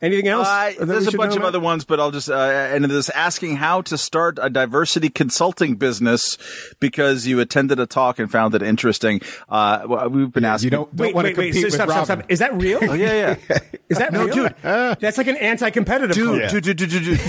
Anything 0.00 0.28
else? 0.28 0.46
Uh, 0.48 0.72
there's 0.84 1.06
a 1.06 1.12
bunch 1.16 1.32
of 1.32 1.38
about? 1.38 1.48
other 1.48 1.60
ones, 1.60 1.84
but 1.84 1.98
I'll 2.00 2.10
just 2.10 2.30
uh, 2.30 2.34
and 2.36 2.84
this 2.84 3.08
asking 3.10 3.56
how 3.56 3.82
to 3.82 3.98
start 3.98 4.38
a 4.40 4.48
diversity 4.50 5.08
consulting 5.08 5.76
business 5.76 6.36
because 6.80 7.26
you 7.26 7.40
attended 7.40 7.80
a 7.80 7.86
talk 7.86 8.18
and 8.18 8.30
found 8.30 8.54
it 8.54 8.62
interesting. 8.62 9.20
Uh, 9.48 9.82
well, 9.86 10.08
we've 10.08 10.32
been 10.32 10.44
asking. 10.44 10.66
You 10.66 10.70
don't, 10.70 10.96
don't 10.96 11.06
Wait, 11.06 11.14
want 11.14 11.24
wait, 11.26 11.34
to 11.34 11.40
wait. 11.40 11.54
so 11.54 11.62
with 11.62 11.74
stop, 11.74 11.88
stop, 11.88 12.08
Robin. 12.08 12.18
stop. 12.22 12.30
Is 12.30 12.38
that 12.40 12.54
real? 12.54 12.78
Oh 12.92 12.94
yeah, 12.94 13.36
yeah. 13.48 13.58
Is 13.88 13.98
that 13.98 14.12
No, 14.12 14.24
real? 14.26 14.34
dude. 14.34 14.54
That's 14.62 15.18
like 15.18 15.26
an 15.26 15.36
anti-competitive. 15.36 16.14
dude, 16.14 16.40
club. 16.50 16.50
dude, 16.62 16.76
dude, 16.76 16.90
dude, 16.90 17.02
dude, 17.04 17.20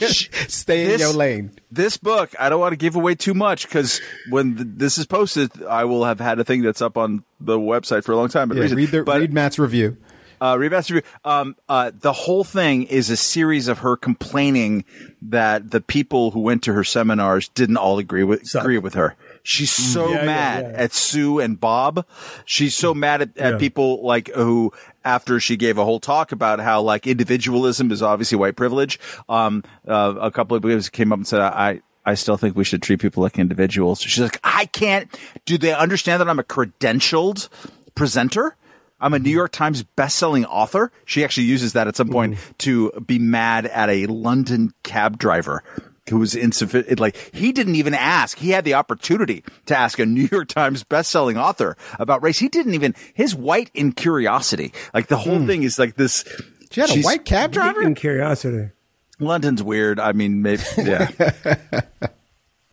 dude. 0.00 0.02
Shh. 0.10 0.28
Stay 0.48 0.92
in 0.94 1.00
your 1.00 1.12
lane. 1.12 1.50
This 1.70 1.96
book, 1.96 2.34
I 2.38 2.48
don't 2.48 2.60
want 2.60 2.72
to 2.72 2.76
give 2.76 2.96
away 2.96 3.14
too 3.14 3.34
much 3.34 3.66
because 3.66 4.00
when 4.30 4.56
th- 4.56 4.68
this 4.76 4.98
is 4.98 5.06
posted, 5.06 5.50
I 5.64 5.84
will 5.84 6.04
have 6.04 6.20
had 6.20 6.38
a 6.38 6.44
thing 6.44 6.62
that's 6.62 6.80
up 6.82 6.96
on 6.96 7.24
the 7.40 7.58
website 7.58 8.04
for 8.04 8.12
a 8.12 8.16
long 8.16 8.28
time. 8.28 8.48
But, 8.48 8.56
Yeah, 8.58 8.74
read, 8.74 8.90
the, 8.90 9.02
but 9.02 9.20
read 9.20 9.32
Matt's 9.32 9.58
review. 9.58 9.96
Uh, 10.40 10.56
review. 10.58 11.02
Um, 11.24 11.56
uh, 11.68 11.90
the 11.98 12.12
whole 12.12 12.44
thing 12.44 12.84
is 12.84 13.10
a 13.10 13.16
series 13.16 13.68
of 13.68 13.78
her 13.80 13.96
complaining 13.96 14.84
that 15.22 15.70
the 15.70 15.80
people 15.80 16.30
who 16.32 16.40
went 16.40 16.62
to 16.64 16.72
her 16.72 16.84
seminars 16.84 17.48
didn't 17.48 17.76
all 17.76 17.98
agree 17.98 18.24
with 18.24 18.54
agree 18.54 18.78
with 18.78 18.94
her. 18.94 19.16
She's 19.42 19.70
so 19.70 20.06
Mm. 20.06 20.10
Yeah, 20.10 20.16
yeah, 20.20 20.26
mad 20.26 20.64
yeah. 20.72 20.82
at 20.82 20.92
Sue 20.92 21.38
and 21.40 21.58
Bob. 21.60 22.04
She's 22.44 22.74
so 22.74 22.92
mad 22.94 23.22
at, 23.22 23.36
at 23.38 23.52
Yeah. 23.52 23.58
people 23.58 24.04
like 24.04 24.28
who, 24.34 24.72
after 25.04 25.38
she 25.40 25.56
gave 25.56 25.78
a 25.78 25.84
whole 25.84 26.00
talk 26.00 26.32
about 26.32 26.58
how 26.60 26.82
like 26.82 27.06
individualism 27.06 27.90
is 27.92 28.02
obviously 28.02 28.36
white 28.38 28.56
privilege. 28.56 28.98
Um, 29.28 29.62
uh, 29.86 30.14
a 30.20 30.30
couple 30.32 30.56
of 30.56 30.62
people 30.64 30.80
came 30.90 31.12
up 31.12 31.18
and 31.18 31.26
said, 31.26 31.40
I, 31.40 31.80
I 32.04 32.14
still 32.14 32.36
think 32.36 32.56
we 32.56 32.64
should 32.64 32.82
treat 32.82 33.00
people 33.00 33.22
like 33.22 33.38
individuals. 33.38 34.00
She's 34.00 34.18
like, 34.22 34.38
I 34.44 34.66
can't. 34.66 35.08
Do 35.44 35.58
they 35.58 35.72
understand 35.74 36.20
that 36.20 36.28
I'm 36.28 36.38
a 36.38 36.44
credentialed 36.44 37.48
presenter? 37.94 38.56
I'm 39.00 39.14
a 39.14 39.18
New 39.18 39.30
York 39.30 39.52
Times 39.52 39.82
best-selling 39.82 40.46
author. 40.46 40.90
She 41.04 41.22
actually 41.22 41.46
uses 41.46 41.74
that 41.74 41.86
at 41.86 41.96
some 41.96 42.08
point 42.08 42.34
mm-hmm. 42.34 42.52
to 42.58 42.90
be 43.06 43.18
mad 43.18 43.66
at 43.66 43.90
a 43.90 44.06
London 44.06 44.72
cab 44.82 45.18
driver 45.18 45.62
who 46.08 46.18
was 46.18 46.34
insufficient. 46.34 46.98
Like 46.98 47.16
he 47.34 47.52
didn't 47.52 47.74
even 47.74 47.94
ask. 47.94 48.38
He 48.38 48.50
had 48.50 48.64
the 48.64 48.74
opportunity 48.74 49.44
to 49.66 49.76
ask 49.76 49.98
a 49.98 50.06
New 50.06 50.28
York 50.30 50.48
Times 50.48 50.82
best-selling 50.84 51.36
author 51.36 51.76
about 51.98 52.22
race. 52.22 52.38
He 52.38 52.48
didn't 52.48 52.74
even. 52.74 52.94
His 53.14 53.34
white 53.34 53.70
in 53.74 53.92
curiosity. 53.92 54.72
like 54.94 55.08
the 55.08 55.16
whole 55.16 55.38
hmm. 55.38 55.46
thing, 55.46 55.62
is 55.62 55.78
like 55.78 55.96
this. 55.96 56.24
She 56.70 56.80
had 56.80 56.90
a 56.90 57.02
white 57.02 57.24
cab 57.24 57.52
driver? 57.52 57.82
In 57.82 57.94
curiosity. 57.94 58.70
London's 59.18 59.62
weird. 59.62 59.98
I 59.98 60.12
mean, 60.12 60.42
maybe 60.42 60.62
yeah. 60.76 61.08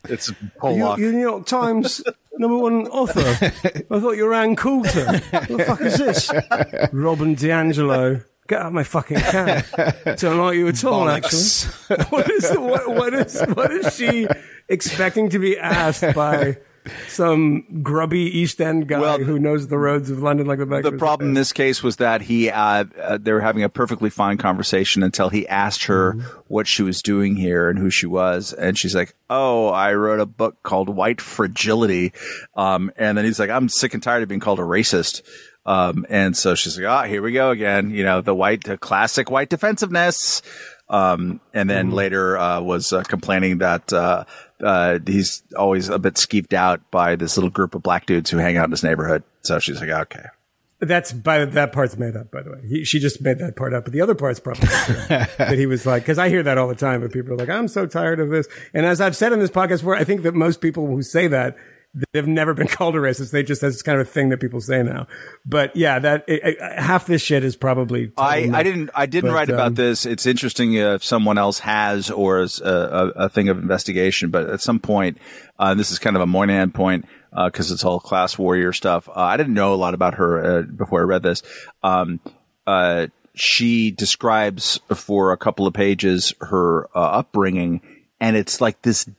it's 0.06 0.30
You, 0.30 0.36
Pollock. 0.58 1.00
you're 1.00 1.12
New 1.12 1.22
York 1.22 1.46
Times 1.46 2.04
number 2.38 2.58
one 2.58 2.88
author. 2.88 3.22
I 3.92 4.00
thought 4.00 4.12
you 4.18 4.26
were 4.26 4.34
Ann 4.34 4.56
Coulter. 4.56 5.06
What 5.06 5.48
the 5.48 5.64
fuck 5.66 5.82
is 5.82 5.98
this? 5.98 6.32
Robin 6.92 7.36
DiAngelo. 7.36 8.24
Get 8.48 8.60
out 8.60 8.68
of 8.68 8.74
my 8.74 8.84
fucking 8.84 9.18
cab. 9.20 9.66
Don't 10.18 10.38
like 10.38 10.56
you 10.58 10.68
at 10.68 10.84
all, 10.84 11.06
Bollocks. 11.06 11.88
actually. 11.90 12.06
What 12.10 12.30
is, 12.30 12.50
the, 12.50 12.60
what, 12.60 12.90
what 12.90 13.14
is, 13.14 13.42
what 13.54 13.72
is 13.72 13.96
she 13.96 14.28
expecting 14.68 15.30
to 15.30 15.40
be 15.40 15.58
asked 15.58 16.14
by 16.14 16.58
some 17.08 17.82
grubby 17.82 18.22
East 18.22 18.60
End 18.62 18.88
guy 18.88 19.00
Well, 19.00 19.18
who 19.20 19.40
knows 19.40 19.68
the 19.68 19.78
roads 19.78 20.10
of 20.10 20.22
London 20.22 20.48
like 20.48 20.60
the 20.60 20.66
back 20.66 20.84
the 20.84 20.92
problem 20.92 21.30
in 21.30 21.34
this 21.34 21.54
case 21.54 21.82
was 21.82 21.98
that 21.98 22.22
he 22.22 22.50
uh, 22.50 22.86
uh, 23.02 23.18
they 23.22 23.32
were 23.32 23.42
having 23.42 23.64
a 23.64 23.70
perfectly 23.70 24.10
fine 24.10 24.38
conversation 24.38 25.04
until 25.04 25.30
he 25.30 25.48
asked 25.48 25.86
her 25.86 26.14
what 26.48 26.68
she 26.68 26.84
was 26.84 27.02
doing 27.02 27.36
here 27.36 27.70
and 27.70 27.80
who 27.80 27.90
she 27.90 28.06
was 28.06 28.54
and 28.54 28.78
she's 28.78 28.96
like 28.96 29.16
oh 29.30 29.68
i 29.68 29.94
wrote 29.94 30.20
a 30.20 30.26
book 30.26 30.62
called 30.64 30.90
white 30.90 31.22
fragility 31.22 32.12
um, 32.56 32.92
and 32.98 33.18
then 33.18 33.26
he's 33.26 33.40
like 33.40 33.50
i'm 33.50 33.70
sick 33.70 33.94
and 33.94 34.04
tired 34.04 34.24
of 34.24 34.30
being 34.30 34.42
called 34.42 34.60
a 34.60 34.64
racist 34.64 35.22
um, 35.66 36.06
and 36.10 36.36
so 36.36 36.56
she's 36.56 36.78
like 36.78 36.88
ah 36.88 37.04
here 37.04 37.22
we 37.22 37.32
go 37.32 37.52
again 37.52 37.90
you 37.92 38.04
know 38.04 38.22
the 38.22 38.36
white 38.36 38.64
the 38.66 38.78
classic 38.78 39.32
white 39.32 39.50
defensiveness 39.50 40.42
um, 40.90 41.40
and 41.54 41.70
then 41.70 41.92
later 41.92 42.38
uh, 42.38 42.62
was 42.62 42.92
uh, 42.92 43.04
complaining 43.04 43.60
that 43.60 43.92
uh, 43.94 44.26
uh, 44.62 45.00
he's 45.06 45.44
always 45.58 45.90
a 45.90 46.00
bit 46.00 46.16
skeeved 46.16 46.54
out 46.54 46.92
by 46.92 47.16
this 47.16 47.38
little 47.38 47.50
group 47.50 47.76
of 47.76 47.84
black 47.84 48.06
dudes 48.06 48.30
who 48.30 48.38
hang 48.38 48.58
out 48.58 48.66
in 48.66 48.72
his 48.72 48.84
neighborhood. 48.84 49.24
So 49.42 49.60
she's 49.60 49.80
like, 49.80 49.90
okay. 49.90 50.26
That's 50.80 51.14
by 51.14 51.46
that 51.46 51.72
part's 51.72 51.98
made 51.98 52.18
up, 52.18 52.30
by 52.30 52.42
the 52.42 52.52
way. 52.52 52.60
He, 52.68 52.84
she 52.84 53.00
just 53.00 53.22
made 53.22 53.40
that 53.40 53.56
part 53.56 53.74
up, 53.74 53.86
but 53.86 53.94
the 53.94 54.02
other 54.02 54.16
part's 54.16 54.42
probably 54.42 54.68
that 55.08 55.58
he 55.58 55.66
was 55.66 55.86
like, 55.86 56.04
because 56.04 56.20
I 56.20 56.28
hear 56.28 56.44
that 56.44 56.58
all 56.58 56.68
the 56.68 56.76
time, 56.76 57.00
but 57.00 57.14
people 57.14 57.34
are 57.34 57.38
like, 57.38 57.50
"I'm 57.50 57.70
so 57.70 57.86
tired 57.86 58.20
of 58.20 58.30
this." 58.30 58.50
And 58.74 58.86
as 58.86 59.00
I've 59.00 59.16
said 59.16 59.32
in 59.32 59.40
this 59.40 59.50
podcast 59.50 59.80
before, 59.80 59.96
I 59.96 60.04
think 60.04 60.24
that 60.24 60.34
most 60.34 60.60
people 60.60 60.86
who 60.88 61.02
say 61.02 61.28
that 61.28 61.56
they've 62.12 62.28
never 62.28 62.54
been 62.54 62.68
called 62.70 62.96
a 62.96 63.00
racist. 63.00 63.32
They 63.32 63.44
just 63.44 63.62
that's 63.62 63.82
kind 63.82 64.00
of 64.00 64.08
a 64.08 64.10
thing 64.10 64.30
that 64.30 64.40
people 64.40 64.62
say 64.62 64.84
now. 64.84 65.08
But 65.46 65.76
yeah, 65.76 66.00
that 66.00 66.26
it, 66.28 66.42
it- 66.44 66.62
half 66.62 67.06
this 67.06 67.22
shit 67.22 67.44
is 67.44 67.56
probably. 67.56 68.12
I, 68.18 68.50
I 68.54 68.64
didn't 68.64 68.90
I 68.96 69.06
didn't 69.06 69.30
But, 69.30 69.36
write 69.36 69.50
about 69.50 69.68
um, 69.68 69.76
this. 69.76 70.06
It's 70.06 70.26
interesting 70.26 70.74
if 70.74 71.04
someone 71.04 71.38
else 71.38 71.60
has 71.60 72.10
or 72.10 72.42
is 72.42 72.62
a, 72.62 72.68
a, 73.16 73.24
a 73.26 73.30
thing 73.30 73.50
of 73.50 73.58
investigation. 73.58 74.30
But 74.30 74.50
at 74.50 74.62
some 74.62 74.80
point, 74.80 75.18
uh, 75.60 75.74
this 75.76 75.92
is 75.92 76.00
kind 76.00 76.16
of 76.16 76.22
a 76.22 76.28
Moynihan 76.28 76.72
point 76.72 77.06
because 77.46 77.72
it's 77.72 77.84
all 77.84 78.00
class 78.00 78.38
warrior 78.38 78.74
stuff. 78.74 79.10
Uh, 79.10 79.14
I 79.16 79.38
didn't 79.38 79.54
know 79.54 79.74
a 79.74 79.76
lot 79.76 79.94
about 79.94 80.16
her 80.16 80.60
uh, 80.60 80.62
before 80.64 81.02
I 81.02 81.04
read 81.04 81.24
this. 81.24 81.42
Um, 81.82 82.20
uh, 82.68 83.08
she 83.36 83.90
describes 83.92 84.80
for 84.94 85.32
a 85.32 85.38
couple 85.38 85.66
of 85.66 85.74
pages 85.74 86.34
her 86.40 86.86
uh, 86.96 87.00
upbringing, 87.00 87.82
and 88.20 88.38
it's 88.38 88.62
like 88.62 88.82
this 88.84 89.10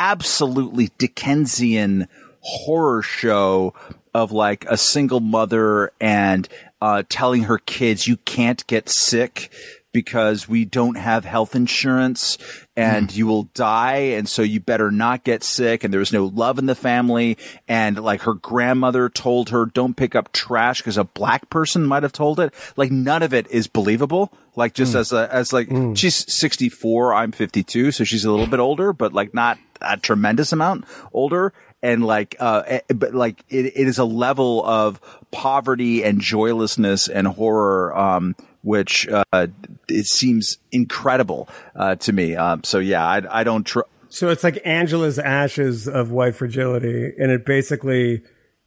absolutely 0.00 0.88
Dickensian 0.96 2.08
horror 2.40 3.02
show 3.02 3.74
of 4.14 4.32
like 4.32 4.64
a 4.64 4.78
single 4.78 5.20
mother 5.20 5.92
and 6.00 6.48
uh, 6.80 7.02
telling 7.10 7.42
her 7.42 7.58
kids 7.58 8.08
you 8.08 8.16
can't 8.16 8.66
get 8.66 8.88
sick 8.88 9.52
because 9.92 10.48
we 10.48 10.64
don't 10.64 10.96
have 10.96 11.26
health 11.26 11.54
insurance 11.54 12.38
and 12.76 13.10
hmm. 13.10 13.18
you 13.18 13.26
will 13.26 13.42
die 13.54 14.14
and 14.14 14.26
so 14.26 14.40
you 14.40 14.58
better 14.58 14.90
not 14.90 15.22
get 15.22 15.44
sick 15.44 15.84
and 15.84 15.92
there's 15.92 16.14
no 16.14 16.26
love 16.26 16.58
in 16.58 16.64
the 16.64 16.74
family 16.74 17.36
and 17.68 18.02
like 18.02 18.22
her 18.22 18.34
grandmother 18.34 19.10
told 19.10 19.50
her 19.50 19.66
don't 19.66 19.98
pick 19.98 20.14
up 20.14 20.32
trash 20.32 20.80
because 20.80 20.96
a 20.96 21.04
black 21.04 21.50
person 21.50 21.84
might 21.84 22.04
have 22.04 22.12
told 22.12 22.40
it. 22.40 22.54
Like 22.76 22.90
none 22.90 23.22
of 23.22 23.34
it 23.34 23.50
is 23.50 23.66
believable. 23.66 24.32
Like 24.56 24.72
just 24.72 24.92
hmm. 24.92 24.98
as 24.98 25.12
a 25.12 25.28
as 25.30 25.52
like 25.52 25.68
hmm. 25.68 25.92
she's 25.92 26.32
64 26.32 27.14
i'm 27.14 27.32
52 27.32 27.92
so 27.92 28.04
she's 28.04 28.24
a 28.24 28.30
little 28.30 28.46
bit 28.46 28.60
older 28.60 28.92
but 28.92 29.12
like 29.12 29.32
not 29.32 29.58
a 29.82 29.96
tremendous 29.96 30.52
amount 30.52 30.84
older 31.12 31.52
and 31.82 32.04
like 32.04 32.36
uh 32.40 32.62
eh, 32.66 32.80
but 32.94 33.14
like 33.14 33.44
it, 33.48 33.66
it 33.66 33.88
is 33.88 33.98
a 33.98 34.04
level 34.04 34.64
of 34.64 35.00
poverty 35.30 36.02
and 36.04 36.20
joylessness 36.20 37.08
and 37.08 37.26
horror 37.26 37.96
um 37.96 38.34
which 38.62 39.08
uh 39.08 39.46
it 39.88 40.06
seems 40.06 40.58
incredible 40.72 41.48
uh 41.76 41.94
to 41.94 42.12
me 42.12 42.36
um 42.36 42.62
so 42.64 42.78
yeah 42.78 43.04
i 43.06 43.40
i 43.40 43.44
don't 43.44 43.64
tr- 43.64 43.80
So 44.08 44.28
it's 44.28 44.42
like 44.44 44.60
Angela's 44.64 45.18
ashes 45.20 45.86
of 45.86 46.10
white 46.10 46.34
fragility, 46.34 47.12
and 47.16 47.30
it 47.30 47.46
basically 47.46 48.22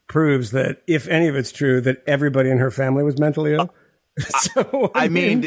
proves 0.07 0.51
that 0.51 0.81
if 0.87 1.05
any 1.09 1.27
of 1.27 1.35
it's 1.35 1.51
true, 1.51 1.81
that 1.81 2.01
everybody 2.07 2.49
in 2.49 2.59
her 2.59 2.71
family 2.71 3.03
was 3.03 3.19
mentally 3.19 3.53
ill. 3.53 3.73
so 4.19 4.91
I 4.93 5.07
mean, 5.07 5.41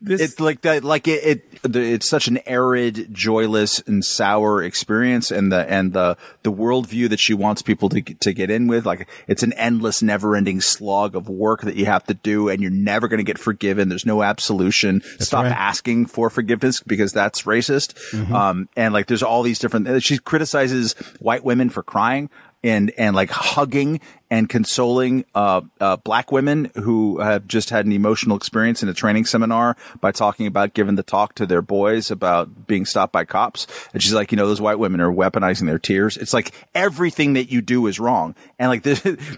this- 0.00 0.20
it's 0.20 0.38
like 0.38 0.60
that. 0.60 0.84
Like 0.84 1.08
it, 1.08 1.42
it, 1.64 1.76
it's 1.76 2.08
such 2.08 2.28
an 2.28 2.38
arid, 2.46 3.12
joyless, 3.12 3.80
and 3.88 4.04
sour 4.04 4.62
experience, 4.62 5.32
and 5.32 5.50
the 5.50 5.68
and 5.68 5.92
the 5.92 6.16
the 6.44 6.52
worldview 6.52 7.08
that 7.08 7.18
she 7.18 7.34
wants 7.34 7.60
people 7.60 7.88
to 7.88 8.00
to 8.02 8.32
get 8.32 8.50
in 8.50 8.68
with. 8.68 8.86
Like 8.86 9.08
it's 9.26 9.42
an 9.42 9.52
endless, 9.54 10.00
never-ending 10.00 10.60
slog 10.60 11.16
of 11.16 11.28
work 11.28 11.62
that 11.62 11.74
you 11.74 11.86
have 11.86 12.04
to 12.04 12.14
do, 12.14 12.48
and 12.48 12.62
you're 12.62 12.70
never 12.70 13.08
going 13.08 13.18
to 13.18 13.24
get 13.24 13.38
forgiven. 13.38 13.88
There's 13.88 14.06
no 14.06 14.22
absolution. 14.22 15.02
Stop 15.18 15.44
right. 15.44 15.52
asking 15.52 16.06
for 16.06 16.30
forgiveness 16.30 16.80
because 16.80 17.12
that's 17.12 17.42
racist. 17.42 17.94
Mm-hmm. 18.12 18.32
Um, 18.32 18.68
and 18.76 18.94
like 18.94 19.06
there's 19.06 19.24
all 19.24 19.42
these 19.42 19.58
different. 19.58 20.04
She 20.04 20.18
criticizes 20.18 20.92
white 21.18 21.42
women 21.42 21.68
for 21.68 21.82
crying. 21.82 22.30
and 22.62 22.92
and 22.96 23.14
like 23.16 23.30
hugging 23.30 24.00
and 24.30 24.48
consoling 24.48 25.24
uh, 25.34 25.60
uh, 25.80 25.96
black 25.96 26.32
women 26.32 26.70
who 26.74 27.20
have 27.20 27.46
just 27.46 27.70
had 27.70 27.86
an 27.86 27.92
emotional 27.92 28.36
experience 28.36 28.82
in 28.82 28.88
a 28.88 28.94
training 28.94 29.24
seminar 29.26 29.76
by 30.00 30.12
talking 30.12 30.46
about 30.46 30.74
giving 30.74 30.94
the 30.94 31.02
talk 31.02 31.34
to 31.34 31.46
their 31.46 31.62
boys 31.62 32.10
about 32.10 32.66
being 32.66 32.84
stopped 32.84 33.12
by 33.12 33.24
cops. 33.24 33.66
And 33.92 34.02
she's 34.02 34.12
like, 34.12 34.32
you 34.32 34.36
know, 34.36 34.46
those 34.46 34.60
white 34.60 34.78
women 34.78 35.00
are 35.00 35.12
weaponizing 35.12 35.66
their 35.66 35.78
tears. 35.78 36.16
It's 36.16 36.32
like 36.32 36.52
everything 36.74 37.34
that 37.34 37.50
you 37.50 37.60
do 37.60 37.86
is 37.86 38.00
wrong, 38.00 38.34
and 38.58 38.70
like 38.70 38.82
the, 38.84 38.94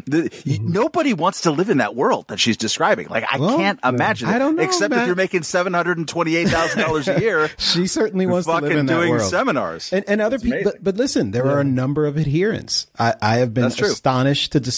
the 0.07 0.31
mm-hmm. 0.31 0.73
nobody 0.73 1.13
wants 1.13 1.43
to 1.43 1.51
live 1.51 1.69
in 1.69 1.79
that 1.79 1.95
world 1.95 2.29
that 2.29 2.39
she's 2.39 2.57
describing. 2.57 3.09
Like 3.09 3.25
I 3.31 3.39
well, 3.39 3.57
can't 3.57 3.81
imagine. 3.85 4.29
I 4.29 4.39
don't 4.39 4.57
know, 4.57 4.63
except 4.63 4.91
Matt. 4.91 5.01
if 5.01 5.07
you're 5.07 5.17
making 5.17 5.43
seven 5.43 5.75
hundred 5.75 5.99
and 5.99 6.09
twenty 6.09 6.37
eight 6.37 6.49
thousand 6.49 6.81
dollars 6.81 7.09
a 7.09 7.21
year. 7.27 7.51
she 7.59 7.87
certainly 7.87 8.27
wants 8.27 8.47
to 8.47 8.55
live 8.55 8.73
in 8.73 8.87
that 8.87 8.95
doing 8.95 9.11
world. 9.11 9.31
seminars 9.31 9.93
and, 9.93 10.05
and 10.09 10.21
other 10.21 10.39
people. 10.39 10.61
But, 10.65 10.83
but, 10.83 10.97
listen, 10.97 11.33
there 11.33 11.45
yeah. 11.45 11.53
are 11.53 11.61
a 11.61 11.65
number 11.65 12.07
of 12.07 12.17
adherents. 12.17 12.87
I, 12.99 13.15
I 13.21 13.37
have 13.37 13.53
been 13.53 13.65
astonished 13.65 14.53
to 14.53 14.61
discover 14.61 14.76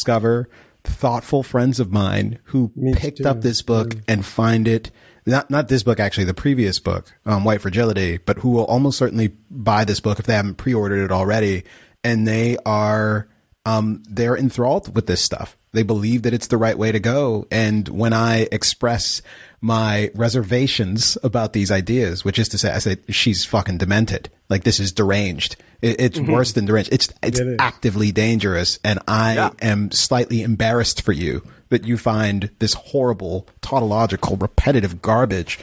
thoughtful 0.84 1.42
friends 1.42 1.80
of 1.80 1.92
mine 1.92 2.38
who 2.44 2.72
Me 2.74 2.94
picked 2.94 3.18
too. 3.18 3.28
up 3.28 3.42
this 3.42 3.62
book 3.62 3.94
and 4.06 4.24
find 4.24 4.66
it 4.66 4.90
not 5.26 5.50
not 5.50 5.68
this 5.68 5.82
book 5.82 6.00
actually, 6.00 6.24
the 6.24 6.34
previous 6.34 6.78
book, 6.78 7.12
um, 7.26 7.44
White 7.44 7.60
Fragility, 7.60 8.18
but 8.18 8.38
who 8.38 8.50
will 8.50 8.64
almost 8.64 8.98
certainly 8.98 9.28
buy 9.50 9.84
this 9.84 10.00
book 10.00 10.18
if 10.18 10.26
they 10.26 10.34
haven't 10.34 10.54
pre-ordered 10.54 11.04
it 11.04 11.12
already, 11.12 11.64
and 12.02 12.26
they 12.26 12.56
are 12.64 13.28
um, 13.66 14.02
they're 14.08 14.36
enthralled 14.36 14.94
with 14.94 15.06
this 15.06 15.20
stuff. 15.20 15.56
They 15.72 15.82
believe 15.82 16.22
that 16.22 16.32
it's 16.32 16.46
the 16.46 16.56
right 16.56 16.78
way 16.78 16.92
to 16.92 17.00
go, 17.00 17.46
and 17.50 17.86
when 17.88 18.14
I 18.14 18.48
express 18.50 19.20
my 19.60 20.10
reservations 20.14 21.18
about 21.22 21.52
these 21.52 21.70
ideas, 21.70 22.24
which 22.24 22.38
is 22.38 22.48
to 22.50 22.58
say, 22.58 22.72
I 22.72 22.78
say 22.78 22.96
she's 23.10 23.44
fucking 23.44 23.78
demented. 23.78 24.30
Like 24.48 24.64
this 24.64 24.80
is 24.80 24.92
deranged. 24.92 25.56
It, 25.80 26.00
it's 26.00 26.18
mm-hmm. 26.18 26.32
worse 26.32 26.52
than 26.52 26.66
deranged. 26.66 26.92
It's 26.92 27.08
it's 27.22 27.38
it 27.38 27.56
actively 27.58 28.12
dangerous, 28.12 28.78
and 28.84 28.98
I 29.06 29.34
yeah. 29.34 29.50
am 29.60 29.90
slightly 29.90 30.42
embarrassed 30.42 31.02
for 31.02 31.12
you 31.12 31.42
that 31.68 31.84
you 31.84 31.98
find 31.98 32.50
this 32.58 32.74
horrible, 32.74 33.46
tautological, 33.60 34.36
repetitive 34.36 35.02
garbage 35.02 35.58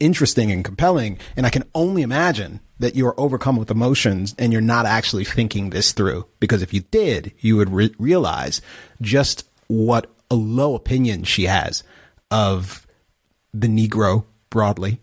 interesting 0.00 0.50
and 0.50 0.64
compelling. 0.64 1.18
And 1.36 1.46
I 1.46 1.50
can 1.50 1.64
only 1.74 2.02
imagine 2.02 2.60
that 2.78 2.96
you 2.96 3.06
are 3.06 3.20
overcome 3.20 3.56
with 3.56 3.70
emotions 3.70 4.34
and 4.38 4.52
you're 4.52 4.62
not 4.62 4.86
actually 4.86 5.24
thinking 5.24 5.70
this 5.70 5.92
through. 5.92 6.26
Because 6.40 6.62
if 6.62 6.72
you 6.74 6.80
did, 6.80 7.32
you 7.38 7.56
would 7.58 7.70
re- 7.70 7.94
realize 7.98 8.62
just 9.00 9.46
what 9.68 10.10
a 10.30 10.34
low 10.34 10.74
opinion 10.74 11.24
she 11.24 11.44
has 11.44 11.84
of 12.30 12.86
the 13.52 13.68
Negro 13.68 14.24
broadly. 14.50 15.00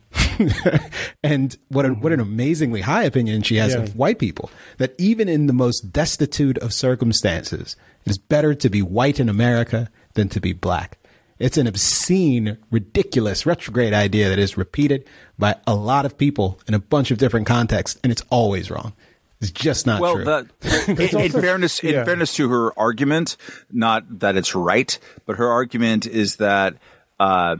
and 1.24 1.58
what 1.70 1.86
a, 1.86 1.90
what 1.90 2.12
an 2.12 2.20
amazingly 2.20 2.82
high 2.82 3.04
opinion 3.04 3.42
she 3.42 3.56
has 3.56 3.74
yeah. 3.74 3.80
of 3.80 3.96
white 3.96 4.20
people. 4.20 4.52
That 4.78 4.94
even 4.98 5.28
in 5.28 5.48
the 5.48 5.54
most 5.54 5.92
destitute 5.92 6.58
of 6.60 6.74
circumstances, 6.74 7.76
it 8.06 8.12
is 8.12 8.18
better 8.18 8.54
to 8.54 8.70
be 8.70 8.82
white 8.82 9.20
in 9.20 9.30
America 9.30 9.90
than 10.14 10.30
to 10.30 10.40
be 10.40 10.54
black. 10.54 11.00
It's 11.40 11.58
an 11.58 11.68
obscene, 11.68 12.58
ridiculous, 12.72 13.46
retrograde 13.46 13.94
idea 13.94 14.30
that 14.30 14.40
is 14.40 14.58
repeated 14.58 15.08
by 15.38 15.56
a 15.68 15.76
lot 15.76 16.06
of 16.06 16.18
people 16.18 16.60
in 16.68 16.74
a 16.74 16.80
bunch 16.80 17.12
of 17.12 17.20
different 17.20 17.46
contexts, 17.46 18.00
and 18.04 18.12
it's 18.12 18.24
always 18.30 18.72
wrong. 18.72 18.94
It's 19.40 19.52
just 19.52 19.86
not 19.86 20.02
well, 20.02 20.16
true. 20.16 20.26
Well, 20.26 20.48
in, 20.88 21.20
in, 21.20 21.32
fairness, 21.32 21.84
yeah. 21.84 22.00
in 22.00 22.06
fairness 22.06 22.34
to 22.36 22.50
her 22.50 22.78
argument, 22.78 23.38
not 23.72 24.20
that 24.20 24.36
it's 24.36 24.56
right, 24.56 24.98
but 25.28 25.36
her 25.36 25.48
argument 25.48 26.08
is 26.08 26.38
that 26.38 26.78
uh, 27.20 27.58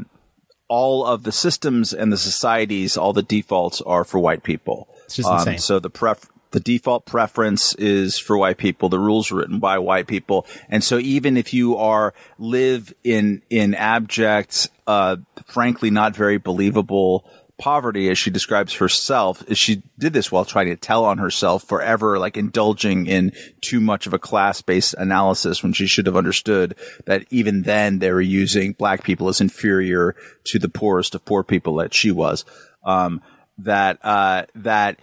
all 0.68 1.06
of 1.06 1.24
the 1.24 1.32
systems 1.32 1.94
and 1.94 2.12
the 2.12 2.18
societies, 2.18 2.98
all 2.98 3.14
the 3.14 3.24
defaults 3.24 3.82
are 3.82 4.04
for 4.04 4.20
white 4.20 4.44
people. 4.44 4.88
It's 5.06 5.16
just 5.16 5.30
um, 5.30 5.40
insane. 5.40 5.60
So 5.60 5.80
the 5.80 5.90
pref 5.90 6.28
the 6.52 6.60
default 6.60 7.06
preference 7.06 7.74
is 7.76 8.18
for 8.18 8.38
white 8.38 8.58
people. 8.58 8.90
The 8.90 9.00
rules 9.00 9.32
are 9.32 9.36
written 9.36 9.60
by 9.60 9.80
white 9.80 10.08
people. 10.08 10.48
And 10.70 10.84
so 10.84 10.98
even 10.98 11.36
if 11.36 11.54
you 11.54 11.76
are 11.76 12.14
live 12.40 12.94
in, 13.04 13.42
in 13.50 13.76
abject, 13.76 14.70
uh, 14.88 15.18
frankly, 15.46 15.92
not 15.92 16.16
very 16.16 16.38
believable 16.38 17.30
poverty 17.58 18.10
as 18.10 18.18
she 18.18 18.30
describes 18.30 18.76
herself 18.76 19.44
she 19.54 19.82
did 19.98 20.14
this 20.14 20.32
while 20.32 20.46
trying 20.46 20.68
to 20.68 20.76
tell 20.76 21.06
on 21.06 21.18
herself 21.18 21.64
forever 21.64 22.20
like 22.20 22.38
indulging 22.38 23.08
in 23.08 23.32
too 23.62 23.80
much 23.80 24.06
of 24.06 24.14
a 24.14 24.20
class-based 24.20 24.94
analysis 25.00 25.64
when 25.64 25.74
she 25.74 25.88
should 25.88 26.06
have 26.06 26.16
understood 26.16 26.76
that 27.06 27.26
even 27.32 27.64
then 27.64 28.00
they 28.00 28.12
were 28.12 28.22
using 28.22 28.74
black 28.74 29.04
people 29.04 29.28
as 29.28 29.42
inferior 29.42 30.16
to 30.44 30.60
the 30.60 30.70
poorest 30.70 31.16
of 31.16 31.26
poor 31.26 31.44
people 31.44 31.76
that 31.76 31.94
she 31.94 32.12
was. 32.12 32.46
Um, 32.84 33.22
that 33.58 34.00
uh, 34.04 34.46
that 34.56 35.00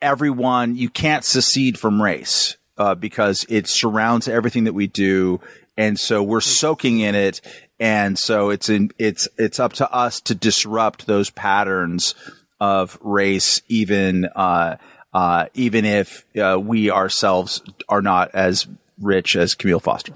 everyone 0.00 0.76
you 0.76 0.88
can't 0.88 1.24
secede 1.24 1.78
from 1.78 2.00
race 2.00 2.56
uh, 2.78 2.94
because 2.94 3.44
it 3.48 3.66
surrounds 3.66 4.28
everything 4.28 4.64
that 4.64 4.74
we 4.74 4.86
do 4.86 5.40
and 5.76 5.98
so 5.98 6.22
we're 6.22 6.40
soaking 6.40 7.00
in 7.00 7.14
it 7.14 7.40
and 7.78 8.18
so 8.18 8.50
it's 8.50 8.68
in, 8.68 8.90
it's, 8.98 9.28
it's 9.38 9.60
up 9.60 9.74
to 9.74 9.90
us 9.90 10.20
to 10.22 10.34
disrupt 10.34 11.06
those 11.06 11.30
patterns 11.30 12.14
of 12.60 12.98
race, 13.00 13.62
even, 13.68 14.26
uh, 14.36 14.76
uh, 15.12 15.46
even 15.54 15.84
if 15.84 16.24
uh, 16.36 16.58
we 16.60 16.90
ourselves 16.90 17.62
are 17.88 18.02
not 18.02 18.34
as 18.34 18.66
rich 19.00 19.36
as 19.36 19.54
Kmele 19.54 19.82
Foster. 19.82 20.12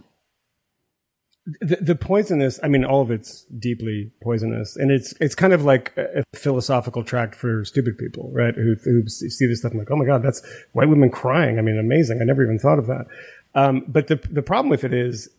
The, 1.61 1.77
the 1.77 1.95
poisonous, 1.95 2.61
I 2.62 2.69
mean, 2.69 2.85
all 2.85 3.01
of 3.01 3.11
it's 3.11 3.45
deeply 3.45 4.12
poisonous, 4.23 4.77
and 4.77 4.91
it's 4.91 5.15
it's 5.20 5.35
kind 5.35 5.53
of 5.53 5.65
like 5.65 5.97
a 5.97 6.23
philosophical 6.37 7.03
tract 7.03 7.35
for 7.35 7.65
stupid 7.65 7.97
people, 7.99 8.31
right? 8.32 8.55
Who, 8.55 8.77
who 8.85 9.09
see 9.09 9.47
this 9.47 9.61
stuff 9.61 9.73
and 9.73 9.81
like, 9.81 9.91
oh 9.91 9.97
my 9.97 10.05
god, 10.05 10.23
that's 10.23 10.47
white 10.73 10.89
women 10.89 11.11
crying. 11.11 11.59
I 11.59 11.62
mean, 11.62 11.78
amazing. 11.78 12.20
I 12.20 12.24
never 12.24 12.45
even 12.45 12.59
thought 12.59 12.78
of 12.78 12.87
that. 12.87 13.07
Um, 13.55 13.85
but 13.89 14.07
the 14.07 14.16
the 14.31 14.43
problem 14.43 14.69
with 14.69 14.85
it 14.85 14.93
is, 14.93 15.31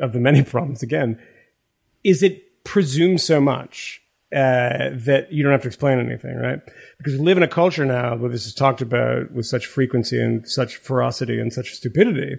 of 0.00 0.12
the 0.12 0.20
many 0.20 0.42
problems, 0.44 0.82
again, 0.82 1.20
is 2.04 2.22
it 2.22 2.64
presumes 2.64 3.22
so 3.24 3.40
much 3.40 4.00
uh, 4.34 4.90
that 4.92 5.28
you 5.30 5.44
don't 5.44 5.52
have 5.52 5.62
to 5.62 5.68
explain 5.68 6.00
anything, 6.00 6.34
right? 6.36 6.58
Because 6.98 7.12
we 7.12 7.20
live 7.20 7.36
in 7.36 7.44
a 7.44 7.48
culture 7.48 7.84
now 7.84 8.16
where 8.16 8.30
this 8.30 8.46
is 8.46 8.54
talked 8.54 8.82
about 8.82 9.30
with 9.30 9.46
such 9.46 9.66
frequency 9.66 10.20
and 10.20 10.48
such 10.48 10.76
ferocity 10.76 11.38
and 11.38 11.52
such 11.52 11.72
stupidity 11.74 12.36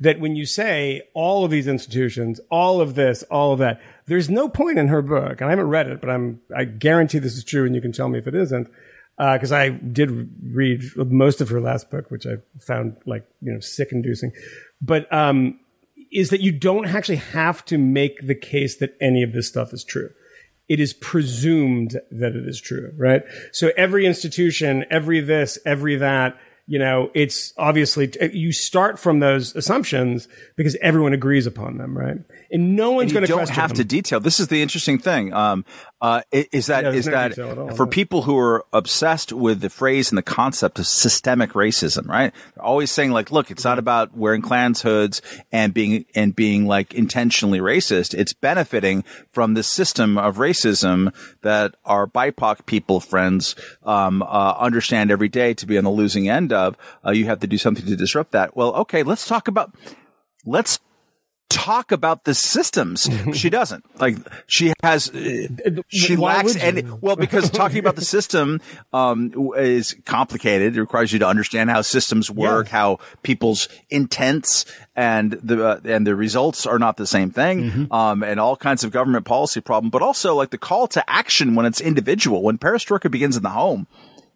that 0.00 0.18
when 0.18 0.34
you 0.34 0.44
say 0.44 1.02
all 1.14 1.44
of 1.44 1.52
these 1.52 1.68
institutions, 1.68 2.40
all 2.50 2.80
of 2.80 2.96
this, 2.96 3.22
all 3.24 3.52
of 3.52 3.60
that, 3.60 3.80
there's 4.06 4.28
no 4.28 4.48
point 4.48 4.78
in 4.78 4.88
her 4.88 5.02
book, 5.02 5.40
and 5.40 5.44
I 5.46 5.50
haven't 5.50 5.68
read 5.68 5.86
it, 5.86 6.00
but 6.00 6.10
I'm 6.10 6.40
I 6.56 6.64
guarantee 6.64 7.20
this 7.20 7.36
is 7.36 7.44
true, 7.44 7.64
and 7.64 7.76
you 7.76 7.80
can 7.80 7.92
tell 7.92 8.08
me 8.08 8.18
if 8.18 8.26
it 8.26 8.34
isn't. 8.34 8.68
Because 9.16 9.52
uh, 9.52 9.56
I 9.56 9.68
did 9.70 10.28
read 10.52 10.82
most 10.96 11.40
of 11.40 11.48
her 11.48 11.60
last 11.60 11.90
book, 11.90 12.10
which 12.10 12.26
I 12.26 12.34
found 12.60 12.96
like 13.06 13.24
you 13.40 13.52
know 13.52 13.60
sick 13.60 13.92
inducing, 13.92 14.32
but 14.82 15.10
um, 15.12 15.60
is 16.16 16.30
that 16.30 16.40
you 16.40 16.50
don't 16.50 16.86
actually 16.86 17.16
have 17.16 17.64
to 17.66 17.76
make 17.76 18.26
the 18.26 18.34
case 18.34 18.78
that 18.78 18.96
any 19.00 19.22
of 19.22 19.32
this 19.32 19.46
stuff 19.46 19.72
is 19.74 19.84
true. 19.84 20.08
It 20.68 20.80
is 20.80 20.94
presumed 20.94 22.00
that 22.10 22.34
it 22.34 22.48
is 22.48 22.60
true, 22.60 22.92
right? 22.96 23.22
So 23.52 23.70
every 23.76 24.06
institution, 24.06 24.84
every 24.90 25.20
this, 25.20 25.58
every 25.66 25.96
that, 25.96 26.36
you 26.66 26.78
know, 26.78 27.10
it's 27.14 27.52
obviously, 27.58 28.10
you 28.32 28.50
start 28.50 28.98
from 28.98 29.20
those 29.20 29.54
assumptions 29.54 30.26
because 30.56 30.74
everyone 30.80 31.12
agrees 31.12 31.46
upon 31.46 31.76
them, 31.76 31.96
right? 31.96 32.16
And 32.50 32.76
no 32.76 32.92
one's 32.92 33.12
going 33.12 33.24
to 33.24 33.28
don't 33.28 33.48
have 33.48 33.70
them. 33.70 33.78
to 33.78 33.84
detail. 33.84 34.20
This 34.20 34.40
is 34.40 34.48
the 34.48 34.62
interesting 34.62 34.98
thing. 34.98 35.32
Um, 35.32 35.64
uh, 36.00 36.22
is 36.30 36.66
that, 36.66 36.84
yeah, 36.84 36.90
is 36.90 37.06
no 37.06 37.12
that 37.12 37.38
all, 37.38 37.74
for 37.74 37.86
people 37.86 38.22
who 38.22 38.36
are 38.36 38.64
obsessed 38.72 39.32
with 39.32 39.60
the 39.60 39.70
phrase 39.70 40.10
and 40.10 40.18
the 40.18 40.22
concept 40.22 40.78
of 40.78 40.86
systemic 40.86 41.52
racism, 41.52 42.06
right? 42.06 42.34
They're 42.54 42.64
always 42.64 42.90
saying 42.90 43.12
like, 43.12 43.32
look, 43.32 43.50
it's 43.50 43.64
not 43.64 43.78
about 43.78 44.16
wearing 44.16 44.42
Klans 44.42 44.82
hoods 44.82 45.22
and 45.50 45.72
being, 45.72 46.04
and 46.14 46.36
being 46.36 46.66
like 46.66 46.94
intentionally 46.94 47.60
racist. 47.60 48.12
It's 48.12 48.34
benefiting 48.34 49.04
from 49.32 49.54
the 49.54 49.62
system 49.62 50.18
of 50.18 50.36
racism 50.36 51.14
that 51.42 51.74
our 51.84 52.06
BIPOC 52.06 52.66
people 52.66 53.00
friends, 53.00 53.56
um, 53.82 54.22
uh, 54.22 54.54
understand 54.58 55.10
every 55.10 55.28
day 55.28 55.54
to 55.54 55.66
be 55.66 55.78
on 55.78 55.84
the 55.84 55.90
losing 55.90 56.28
end 56.28 56.52
of. 56.52 56.76
Uh, 57.04 57.10
you 57.10 57.24
have 57.24 57.40
to 57.40 57.46
do 57.46 57.58
something 57.58 57.86
to 57.86 57.96
disrupt 57.96 58.32
that. 58.32 58.54
Well, 58.54 58.74
okay, 58.74 59.02
let's 59.02 59.26
talk 59.26 59.48
about, 59.48 59.74
let's 60.44 60.78
talk 61.48 61.92
about 61.92 62.24
the 62.24 62.34
systems. 62.34 63.08
she 63.34 63.50
doesn't. 63.50 63.84
Like 64.00 64.16
she 64.46 64.72
has, 64.82 65.10
she 65.88 66.16
Why 66.16 66.36
lacks 66.36 66.56
any. 66.56 66.82
Well, 66.82 67.16
because 67.16 67.50
talking 67.50 67.78
about 67.78 67.96
the 67.96 68.04
system 68.16 68.60
um, 68.92 69.32
is 69.56 69.96
complicated. 70.04 70.76
It 70.76 70.80
requires 70.80 71.12
you 71.12 71.18
to 71.20 71.28
understand 71.28 71.70
how 71.70 71.82
systems 71.82 72.30
work, 72.30 72.68
how 72.68 72.98
people's 73.22 73.68
intents 73.90 74.64
and 74.94 75.32
the 75.32 75.66
uh, 75.66 75.80
and 75.84 76.06
the 76.06 76.14
results 76.14 76.66
are 76.66 76.78
not 76.78 76.96
the 76.96 77.06
same 77.06 77.30
thing, 77.30 77.70
mm-hmm. 77.70 77.92
um, 77.92 78.22
and 78.22 78.40
all 78.40 78.56
kinds 78.56 78.84
of 78.84 78.90
government 78.90 79.24
policy 79.24 79.60
problem. 79.60 79.90
But 79.90 80.02
also 80.02 80.34
like 80.34 80.50
the 80.50 80.58
call 80.58 80.86
to 80.88 81.10
action 81.10 81.54
when 81.54 81.66
it's 81.66 81.80
individual. 81.80 82.42
When 82.42 82.58
perestroika 82.58 83.10
begins 83.10 83.36
in 83.36 83.42
the 83.42 83.50
home 83.50 83.86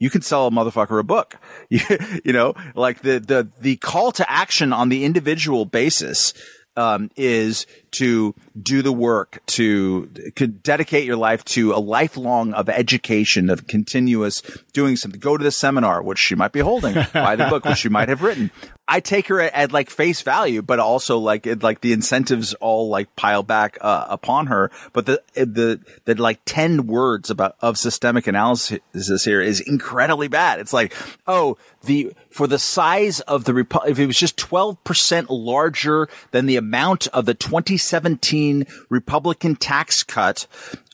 you 0.01 0.09
can 0.09 0.23
sell 0.23 0.47
a 0.47 0.51
motherfucker 0.51 0.99
a 0.99 1.05
book. 1.05 1.37
You, 1.69 1.81
you, 2.25 2.33
know, 2.33 2.55
like 2.75 3.03
the, 3.03 3.21
the, 3.21 3.49
the 3.61 3.77
call 3.77 4.11
to 4.13 4.29
action 4.29 4.73
on 4.73 4.89
the 4.89 5.05
individual 5.05 5.67
basis 5.67 6.33
um, 6.77 7.11
is 7.17 7.67
to 7.93 8.35
do 8.61 8.83
the 8.83 8.93
work, 8.93 9.41
to 9.47 10.09
could 10.37 10.63
dedicate 10.63 11.05
your 11.05 11.17
life 11.17 11.45
to 11.45 11.73
a 11.73 11.81
lifelong 11.81 12.53
of 12.55 12.69
education, 12.69 13.51
of 13.51 13.67
continuous 13.67 14.43
doing 14.73 14.97
something. 14.97 15.21
Go 15.21 15.37
to 15.37 15.45
the 15.45 15.51
seminar, 15.51 16.03
which 16.03 16.19
she 16.19 16.35
might 16.35 16.53
be 16.53 16.61
holding, 16.61 16.95
buy 17.13 17.37
the 17.37 17.47
book, 17.47 17.65
which 17.65 17.79
she 17.79 17.89
might 17.89 18.09
have 18.09 18.23
written. 18.23 18.51
I 18.91 18.99
take 18.99 19.29
her 19.29 19.41
at, 19.41 19.55
at, 19.55 19.73
like 19.73 19.89
face 19.89 20.21
value, 20.23 20.63
but 20.63 20.81
also 20.81 21.19
like 21.19 21.47
it, 21.47 21.63
like 21.63 21.81
the 21.81 21.93
incentives 21.93 22.55
all 22.55 22.89
like 22.89 23.15
pile 23.15 23.45
back 23.45 23.79
uh, 23.81 24.07
upon 24.09 24.49
her. 24.49 24.73
But 24.93 25.07
the 25.07 25.23
the 25.35 25.81
the 26.07 26.17
like 26.17 26.41
ten 26.45 26.89
words 26.89 27.31
about 27.31 27.55
of 27.61 27.79
systemic 27.79 28.27
analysis 28.27 29.25
here 29.25 29.41
is 29.41 29.61
incredibly 29.61 30.27
bad. 30.27 30.59
It's 30.59 30.73
like 30.73 30.93
oh 31.29 31.57
the 31.85 32.13
for 32.31 32.49
the 32.49 32.59
size 32.59 33.21
of 33.21 33.45
the 33.45 33.53
Repu- 33.53 33.89
if 33.89 34.01
it 34.01 34.07
was 34.07 34.19
just 34.19 34.37
twelve 34.37 34.83
percent 34.83 35.31
larger 35.31 36.09
than 36.33 36.47
the 36.47 36.57
amount 36.57 37.07
of 37.09 37.27
the 37.27 37.35
2017 37.81 38.67
Republican 38.89 39.57
tax 39.57 40.03
cut, 40.03 40.47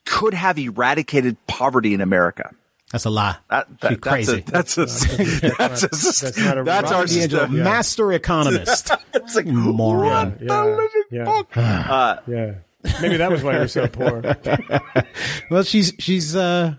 could 0.05 0.35
have 0.35 0.59
eradicated 0.59 1.37
poverty 1.47 1.95
in 1.95 2.01
America. 2.01 2.51
That's 2.93 3.05
a 3.05 3.11
lie. 3.11 3.37
That, 3.51 3.81
that, 3.81 3.89
She's 3.89 3.99
crazy. 3.99 4.41
That's 4.47 4.79
a, 4.79 4.87
that's 4.87 5.05
a, 5.05 5.17
that's, 5.17 5.43
a, 5.43 5.49
that's, 5.59 6.23
a, 6.23 6.63
that's 6.65 6.93
our 6.93 7.07
yeah. 7.07 7.47
master 7.47 8.13
economist. 8.13 8.93
it's 9.15 9.35
like 9.35 9.47
moron. 9.47 10.39
Yeah, 10.41 10.87
yeah, 11.11 11.43
yeah. 11.57 11.83
Uh, 11.93 12.21
yeah. 12.29 12.55
Maybe 13.03 13.17
that 13.17 13.31
was 13.31 13.43
why 13.43 13.55
you're 13.55 13.67
so 13.67 13.89
poor. 13.89 14.23
well, 15.51 15.65
she's 15.65 15.93
she's 15.99 16.37
uh 16.37 16.77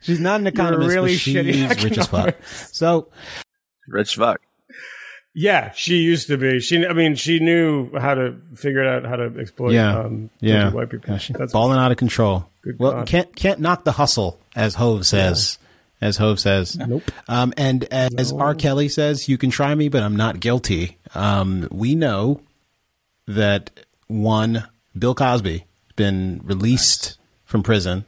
she's 0.00 0.18
not 0.18 0.40
an 0.40 0.46
economist, 0.46 0.88
really 0.88 1.12
but 1.12 1.20
she's 1.20 1.84
rich 1.84 1.98
as 1.98 2.06
fuck. 2.06 2.36
So 2.72 3.08
rich 3.86 4.16
fuck. 4.16 4.40
Yeah, 5.32 5.70
she 5.72 5.98
used 5.98 6.26
to 6.28 6.36
be. 6.36 6.60
She, 6.60 6.84
I 6.84 6.92
mean, 6.92 7.14
she 7.14 7.38
knew 7.38 7.96
how 7.96 8.14
to 8.14 8.36
figure 8.56 8.82
it 8.82 8.88
out 8.88 9.08
how 9.08 9.16
to 9.16 9.38
exploit. 9.38 9.72
Yeah, 9.72 10.00
um, 10.00 10.30
yeah. 10.40 10.70
White 10.70 10.90
people. 10.90 11.12
Gosh, 11.12 11.28
That's 11.28 11.52
balling 11.52 11.78
out 11.78 11.92
of 11.92 11.98
control. 11.98 12.48
well, 12.78 12.92
God. 12.92 13.06
can't 13.06 13.36
can't 13.36 13.60
knock 13.60 13.84
the 13.84 13.92
hustle, 13.92 14.40
as 14.56 14.74
Hov 14.74 15.06
says. 15.06 15.58
Yeah. 15.60 15.66
As 16.02 16.16
Hov 16.16 16.40
says, 16.40 16.78
nope. 16.78 17.10
Um, 17.28 17.52
and 17.58 17.84
as 17.92 18.32
no. 18.32 18.40
R. 18.40 18.54
Kelly 18.54 18.88
says, 18.88 19.28
you 19.28 19.36
can 19.36 19.50
try 19.50 19.74
me, 19.74 19.90
but 19.90 20.02
I'm 20.02 20.16
not 20.16 20.40
guilty. 20.40 20.96
Um, 21.14 21.68
we 21.70 21.94
know 21.94 22.40
that 23.26 23.70
one 24.06 24.66
Bill 24.98 25.14
Cosby 25.14 25.58
has 25.58 25.92
been 25.96 26.40
released 26.42 27.04
nice. 27.04 27.18
from 27.44 27.62
prison. 27.62 28.06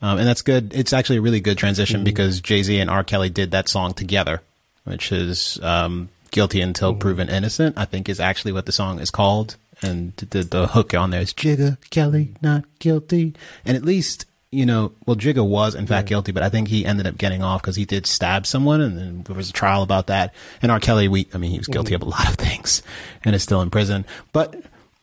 Um, 0.00 0.18
and 0.18 0.26
that's 0.26 0.42
good. 0.42 0.72
It's 0.74 0.92
actually 0.92 1.18
a 1.18 1.20
really 1.20 1.40
good 1.40 1.58
transition 1.58 1.98
mm-hmm. 1.98 2.04
because 2.04 2.40
Jay 2.40 2.62
Z 2.62 2.78
and 2.78 2.88
R. 2.88 3.04
Kelly 3.04 3.30
did 3.30 3.50
that 3.50 3.68
song 3.68 3.94
together, 3.94 4.40
which 4.84 5.12
is 5.12 5.58
um, 5.62 6.08
guilty 6.30 6.60
until 6.60 6.92
mm-hmm. 6.92 7.00
proven 7.00 7.28
innocent, 7.28 7.76
I 7.78 7.84
think 7.84 8.08
is 8.08 8.20
actually 8.20 8.52
what 8.52 8.66
the 8.66 8.72
song 8.72 9.00
is 9.00 9.10
called. 9.10 9.56
And 9.80 10.16
the, 10.16 10.42
the 10.42 10.66
hook 10.66 10.92
on 10.94 11.10
there 11.10 11.20
is 11.20 11.32
Jigga 11.32 11.78
Kelly 11.90 12.34
not 12.42 12.64
guilty. 12.80 13.34
And 13.64 13.76
at 13.76 13.84
least, 13.84 14.26
you 14.50 14.66
know, 14.66 14.92
well, 15.06 15.14
Jigga 15.14 15.46
was 15.46 15.74
in 15.74 15.86
fact 15.86 16.06
yeah. 16.06 16.14
guilty, 16.14 16.32
but 16.32 16.42
I 16.42 16.48
think 16.48 16.68
he 16.68 16.84
ended 16.84 17.06
up 17.06 17.16
getting 17.16 17.42
off 17.42 17.62
because 17.62 17.76
he 17.76 17.84
did 17.84 18.06
stab 18.06 18.44
someone 18.44 18.80
and 18.80 18.98
then 18.98 19.22
there 19.22 19.36
was 19.36 19.50
a 19.50 19.52
trial 19.52 19.82
about 19.82 20.08
that. 20.08 20.34
And 20.62 20.72
R. 20.72 20.80
Kelly, 20.80 21.06
we, 21.06 21.28
I 21.32 21.38
mean, 21.38 21.52
he 21.52 21.58
was 21.58 21.68
guilty 21.68 21.94
mm-hmm. 21.94 22.02
of 22.02 22.08
a 22.08 22.10
lot 22.10 22.28
of 22.28 22.34
things 22.34 22.82
and 23.24 23.36
is 23.36 23.42
still 23.42 23.62
in 23.62 23.70
prison. 23.70 24.04
But 24.32 24.56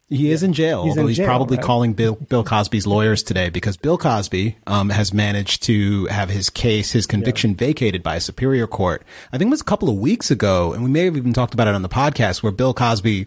he 0.07 0.32
is 0.32 0.44
in 0.44 0.53
jail, 0.53 0.84
he's 0.84 0.91
although 0.91 1.02
in 1.02 1.07
he's 1.07 1.18
jail, 1.18 1.26
probably 1.26 1.57
right? 1.57 1.65
calling 1.65 1.94
Bill, 1.94 2.15
Bill 2.15 2.44
Cosby's 2.44 2.86
lawyers 2.86 3.23
today 3.23 3.49
because 3.49 3.76
Bill 3.76 3.98
Cosby 3.98 4.56
um, 4.68 4.90
has 4.90 5.14
managed 5.14 5.64
to 5.64 6.06
have 6.06 6.30
his 6.30 6.49
case, 6.49 6.91
his 6.91 7.07
conviction 7.07 7.52
yeah. 7.52 7.57
vacated 7.57 8.03
by 8.03 8.15
a 8.15 8.22
superior 8.22 8.68
court. 8.68 9.03
I 9.34 9.38
think 9.38 9.49
it 9.49 9.52
was 9.52 9.61
a 9.61 9.65
couple 9.65 9.90
of 9.90 9.98
weeks 9.98 10.30
ago, 10.30 10.73
and 10.73 10.84
we 10.84 10.90
may 10.91 11.06
have 11.06 11.18
even 11.18 11.34
talked 11.34 11.56
about 11.56 11.68
it 11.68 11.73
on 11.73 11.82
the 11.82 11.90
podcast, 11.90 12.44
where 12.44 12.52
Bill 12.52 12.73
Cosby 12.73 13.26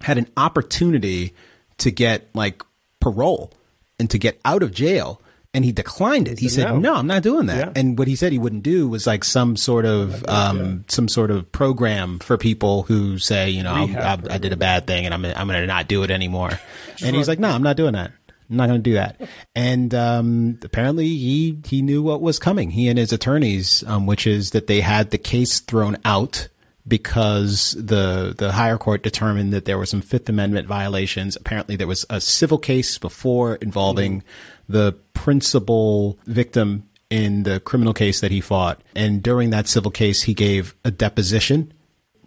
had 0.00 0.18
an 0.18 0.26
opportunity 0.36 1.34
to 1.78 1.92
get 1.92 2.28
like 2.34 2.62
parole 2.98 3.52
and 4.00 4.10
to 4.10 4.18
get 4.18 4.40
out 4.44 4.64
of 4.64 4.72
jail 4.72 5.21
and 5.54 5.64
he 5.64 5.72
declined 5.72 6.28
it. 6.28 6.38
He, 6.38 6.48
said, 6.48 6.64
no. 6.64 6.78
no. 6.78 6.94
I'm 6.94 7.06
not 7.06 7.22
doing 7.22 7.46
that." 7.46 7.58
Yeah. 7.58 7.72
And 7.76 7.98
what 7.98 8.08
he 8.08 8.16
said 8.16 8.32
he 8.32 8.38
wouldn't 8.38 8.62
do 8.62 8.88
was 8.88 9.06
like 9.06 9.24
some 9.24 9.56
sort 9.56 9.84
of 9.84 10.24
um, 10.28 10.58
yeah. 10.58 10.76
some 10.88 11.08
sort 11.08 11.30
of 11.30 11.50
program 11.52 12.18
for 12.18 12.38
people 12.38 12.82
who 12.82 13.18
say, 13.18 13.50
you 13.50 13.62
know, 13.62 13.74
I, 13.74 14.18
I, 14.30 14.38
did 14.38 14.52
a 14.52 14.56
bad 14.56 14.86
thing 14.86 15.04
and 15.04 15.14
I'm 15.14 15.24
I'm 15.24 15.46
going 15.46 15.60
to 15.60 15.66
not 15.66 15.88
do 15.88 16.02
it 16.02 16.10
anymore. 16.10 16.58
Sure. 16.96 17.08
And 17.08 17.16
he's 17.16 17.28
like, 17.28 17.38
"No, 17.38 17.48
I'm 17.48 17.62
not 17.62 17.76
doing 17.76 17.92
that. 17.92 18.12
I'm 18.50 18.56
not 18.56 18.68
going 18.68 18.82
to 18.82 18.90
do 18.90 18.94
that." 18.94 19.20
And 19.54 19.94
um, 19.94 20.58
apparently, 20.62 21.08
he 21.08 21.58
he 21.66 21.82
knew 21.82 22.02
what 22.02 22.22
was 22.22 22.38
coming. 22.38 22.70
He 22.70 22.88
and 22.88 22.98
his 22.98 23.12
attorneys, 23.12 23.84
um, 23.86 24.06
which 24.06 24.26
is 24.26 24.52
that 24.52 24.66
they 24.66 24.80
had 24.80 25.10
the 25.10 25.18
case 25.18 25.60
thrown 25.60 25.98
out 26.04 26.48
because 26.86 27.72
the 27.78 28.34
the 28.36 28.52
higher 28.52 28.78
court 28.78 29.02
determined 29.02 29.52
that 29.52 29.64
there 29.64 29.78
were 29.78 29.86
some 29.86 30.00
Fifth 30.00 30.28
Amendment 30.28 30.66
violations. 30.66 31.36
Apparently, 31.36 31.76
there 31.76 31.86
was 31.86 32.04
a 32.10 32.20
civil 32.20 32.58
case 32.58 32.98
before 32.98 33.56
involving 33.56 34.20
mm-hmm. 34.20 34.26
The 34.72 34.92
principal 35.14 36.18
victim 36.26 36.88
in 37.10 37.42
the 37.42 37.60
criminal 37.60 37.92
case 37.92 38.20
that 38.20 38.30
he 38.30 38.40
fought, 38.40 38.80
and 38.96 39.22
during 39.22 39.50
that 39.50 39.68
civil 39.68 39.90
case, 39.90 40.22
he 40.22 40.34
gave 40.34 40.74
a 40.84 40.90
deposition. 40.90 41.72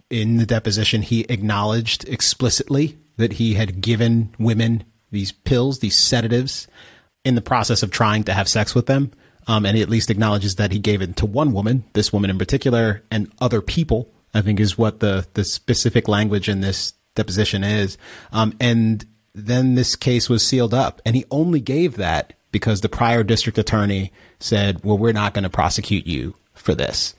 In 0.08 0.36
the 0.36 0.46
deposition, 0.46 1.02
he 1.02 1.22
acknowledged 1.28 2.08
explicitly 2.08 2.98
that 3.16 3.34
he 3.34 3.54
had 3.54 3.80
given 3.80 4.34
women 4.38 4.84
these 5.10 5.32
pills, 5.32 5.80
these 5.80 5.98
sedatives, 5.98 6.68
in 7.24 7.34
the 7.34 7.42
process 7.42 7.82
of 7.82 7.90
trying 7.90 8.22
to 8.24 8.32
have 8.32 8.48
sex 8.48 8.74
with 8.74 8.86
them. 8.86 9.10
Um, 9.48 9.64
and 9.64 9.76
he 9.76 9.82
at 9.82 9.88
least 9.88 10.10
acknowledges 10.10 10.56
that 10.56 10.72
he 10.72 10.78
gave 10.78 11.02
it 11.02 11.16
to 11.16 11.26
one 11.26 11.52
woman, 11.52 11.84
this 11.92 12.12
woman 12.12 12.30
in 12.30 12.38
particular, 12.38 13.02
and 13.10 13.30
other 13.40 13.60
people 13.60 14.12
I 14.36 14.42
think 14.42 14.60
is 14.60 14.76
what 14.76 15.00
the, 15.00 15.26
the 15.32 15.44
specific 15.44 16.08
language 16.08 16.48
in 16.48 16.60
this 16.60 16.92
deposition 17.14 17.64
is. 17.64 17.96
Um, 18.32 18.54
and 18.60 19.04
then 19.34 19.74
this 19.74 19.96
case 19.96 20.28
was 20.28 20.46
sealed 20.46 20.74
up 20.74 21.00
and 21.06 21.16
he 21.16 21.24
only 21.30 21.60
gave 21.60 21.96
that 21.96 22.34
because 22.56 22.80
the 22.80 22.88
prior 22.88 23.22
district 23.22 23.58
attorney 23.58 24.12
said, 24.40 24.82
well, 24.82 24.96
we're 24.96 25.12
not 25.12 25.34
going 25.34 25.42
to 25.42 25.50
prosecute 25.50 26.06
you 26.06 26.34
for 26.54 26.74
this. 26.74 27.14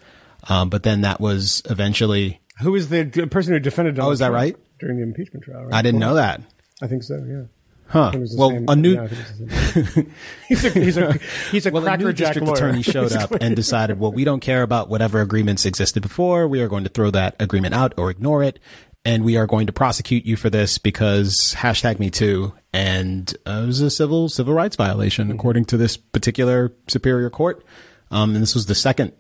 Um, 0.49 0.69
but 0.69 0.81
then 0.81 1.01
that 1.01 1.21
was 1.21 1.61
eventually. 1.69 2.41
Who 2.61 2.71
was 2.71 2.89
the 2.89 3.05
person 3.29 3.53
who 3.53 3.59
defended 3.59 3.99
Oh, 3.99 4.09
is 4.09 4.17
that 4.17 4.31
right? 4.31 4.57
During 4.79 4.97
the 4.97 5.03
impeachment 5.03 5.43
trial, 5.45 5.65
right? 5.65 5.73
I 5.75 5.83
didn't 5.83 5.99
know 5.99 6.15
that. 6.15 6.41
I 6.81 6.87
think 6.87 7.03
so, 7.03 7.23
yeah. 7.27 7.43
Huh. 7.89 8.11
Well, 8.35 8.49
same, 8.49 8.65
a 8.67 8.75
new 8.75 8.95
yeah, 8.95 9.07
he's 10.49 10.65
a 10.65 10.69
he's 10.71 10.97
a 10.97 11.13
he's 11.51 11.65
a 11.65 11.71
well, 11.71 11.87
a 11.87 12.13
district 12.13 12.45
lawyer. 12.45 12.55
attorney 12.55 12.81
showed 12.81 13.13
up 13.13 13.31
and 13.39 13.55
decided, 13.55 13.97
well, 13.97 14.11
we 14.11 14.25
don't 14.25 14.41
care 14.41 14.61
about 14.61 14.89
whatever 14.89 15.21
agreements 15.21 15.65
existed 15.65 16.01
before. 16.03 16.49
We 16.49 16.59
are 16.61 16.67
going 16.67 16.83
to 16.83 16.89
throw 16.89 17.11
that 17.11 17.37
agreement 17.39 17.75
out 17.75 17.93
or 17.95 18.09
ignore 18.09 18.43
it, 18.43 18.59
and 19.05 19.23
we 19.23 19.37
are 19.37 19.47
going 19.47 19.67
to 19.67 19.73
prosecute 19.73 20.25
you 20.25 20.35
for 20.35 20.49
this 20.49 20.77
because 20.77 21.55
hashtag 21.57 21.97
Me 21.97 22.09
Too, 22.09 22.53
and 22.77 23.35
uh, 23.47 23.61
it 23.63 23.65
was 23.65 23.81
a 23.81 23.89
civil 23.89 24.29
civil 24.29 24.53
rights 24.53 24.75
violation 24.75 25.31
according 25.31 25.65
to 25.65 25.77
this 25.77 25.97
particular 25.97 26.71
superior 26.87 27.31
court. 27.31 27.65
Um, 28.11 28.35
and 28.35 28.41
this 28.41 28.53
was 28.53 28.67
the 28.67 28.75
second 28.75 29.13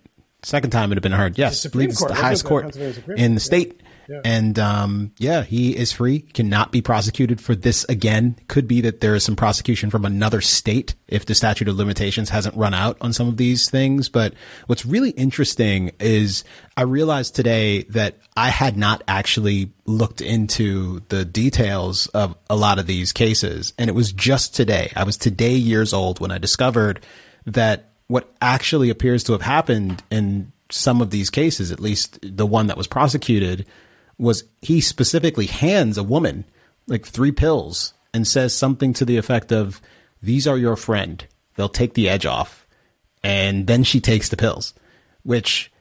second 0.43 0.69
time 0.69 0.91
it 0.91 0.95
had 0.95 1.03
been 1.03 1.11
heard. 1.11 1.39
Yes, 1.39 1.65
I 1.65 1.69
believe 1.69 1.89
it's 1.89 2.05
the 2.05 2.13
highest 2.13 2.45
court 2.45 2.75
in 2.75 3.33
the 3.33 3.39
state. 3.39 3.81
And 4.23 4.57
um, 4.57 5.11
yeah, 5.17 5.43
he 5.43 5.75
is 5.75 5.91
free, 5.91 6.19
cannot 6.19 6.71
be 6.71 6.81
prosecuted 6.81 7.41
for 7.41 7.55
this 7.55 7.83
again. 7.85 8.37
Could 8.47 8.67
be 8.67 8.81
that 8.81 9.01
there 9.01 9.15
is 9.15 9.23
some 9.23 9.35
prosecution 9.35 9.89
from 9.89 10.05
another 10.05 10.41
state 10.41 10.95
if 11.07 11.25
the 11.25 11.35
statute 11.35 11.67
of 11.67 11.75
limitations 11.75 12.29
hasn't 12.29 12.55
run 12.55 12.73
out 12.73 12.97
on 13.01 13.13
some 13.13 13.27
of 13.27 13.37
these 13.37 13.69
things. 13.69 14.09
But 14.09 14.33
what's 14.67 14.85
really 14.85 15.11
interesting 15.11 15.91
is 15.99 16.43
I 16.75 16.83
realized 16.83 17.35
today 17.35 17.83
that 17.89 18.17
I 18.35 18.49
had 18.49 18.77
not 18.77 19.03
actually 19.07 19.71
looked 19.85 20.21
into 20.21 21.01
the 21.09 21.25
details 21.25 22.07
of 22.07 22.35
a 22.49 22.55
lot 22.55 22.79
of 22.79 22.87
these 22.87 23.11
cases. 23.11 23.73
And 23.77 23.89
it 23.89 23.93
was 23.93 24.11
just 24.11 24.55
today. 24.55 24.91
I 24.95 25.03
was 25.03 25.17
today 25.17 25.55
years 25.55 25.93
old 25.93 26.19
when 26.19 26.31
I 26.31 26.37
discovered 26.37 27.05
that 27.45 27.89
what 28.07 28.33
actually 28.41 28.89
appears 28.89 29.23
to 29.25 29.33
have 29.33 29.41
happened 29.41 30.03
in 30.09 30.51
some 30.69 31.01
of 31.01 31.09
these 31.09 31.29
cases, 31.29 31.71
at 31.71 31.79
least 31.79 32.19
the 32.21 32.45
one 32.45 32.67
that 32.67 32.77
was 32.77 32.87
prosecuted, 32.87 33.65
was 34.17 34.43
he 34.61 34.81
specifically 34.81 35.45
hands 35.45 35.97
a 35.97 36.03
woman 36.03 36.45
like 36.87 37.05
three 37.05 37.31
pills 37.31 37.93
and 38.13 38.27
says 38.27 38.53
something 38.53 38.93
to 38.93 39.05
the 39.05 39.17
effect 39.17 39.51
of, 39.51 39.81
these 40.21 40.47
are 40.47 40.57
your 40.57 40.75
friend. 40.75 41.25
They'll 41.55 41.69
take 41.69 41.93
the 41.93 42.09
edge 42.09 42.25
off. 42.25 42.65
And 43.23 43.67
then 43.67 43.83
she 43.83 43.99
takes 43.99 44.29
the 44.29 44.37
pills, 44.37 44.73
which 45.23 45.71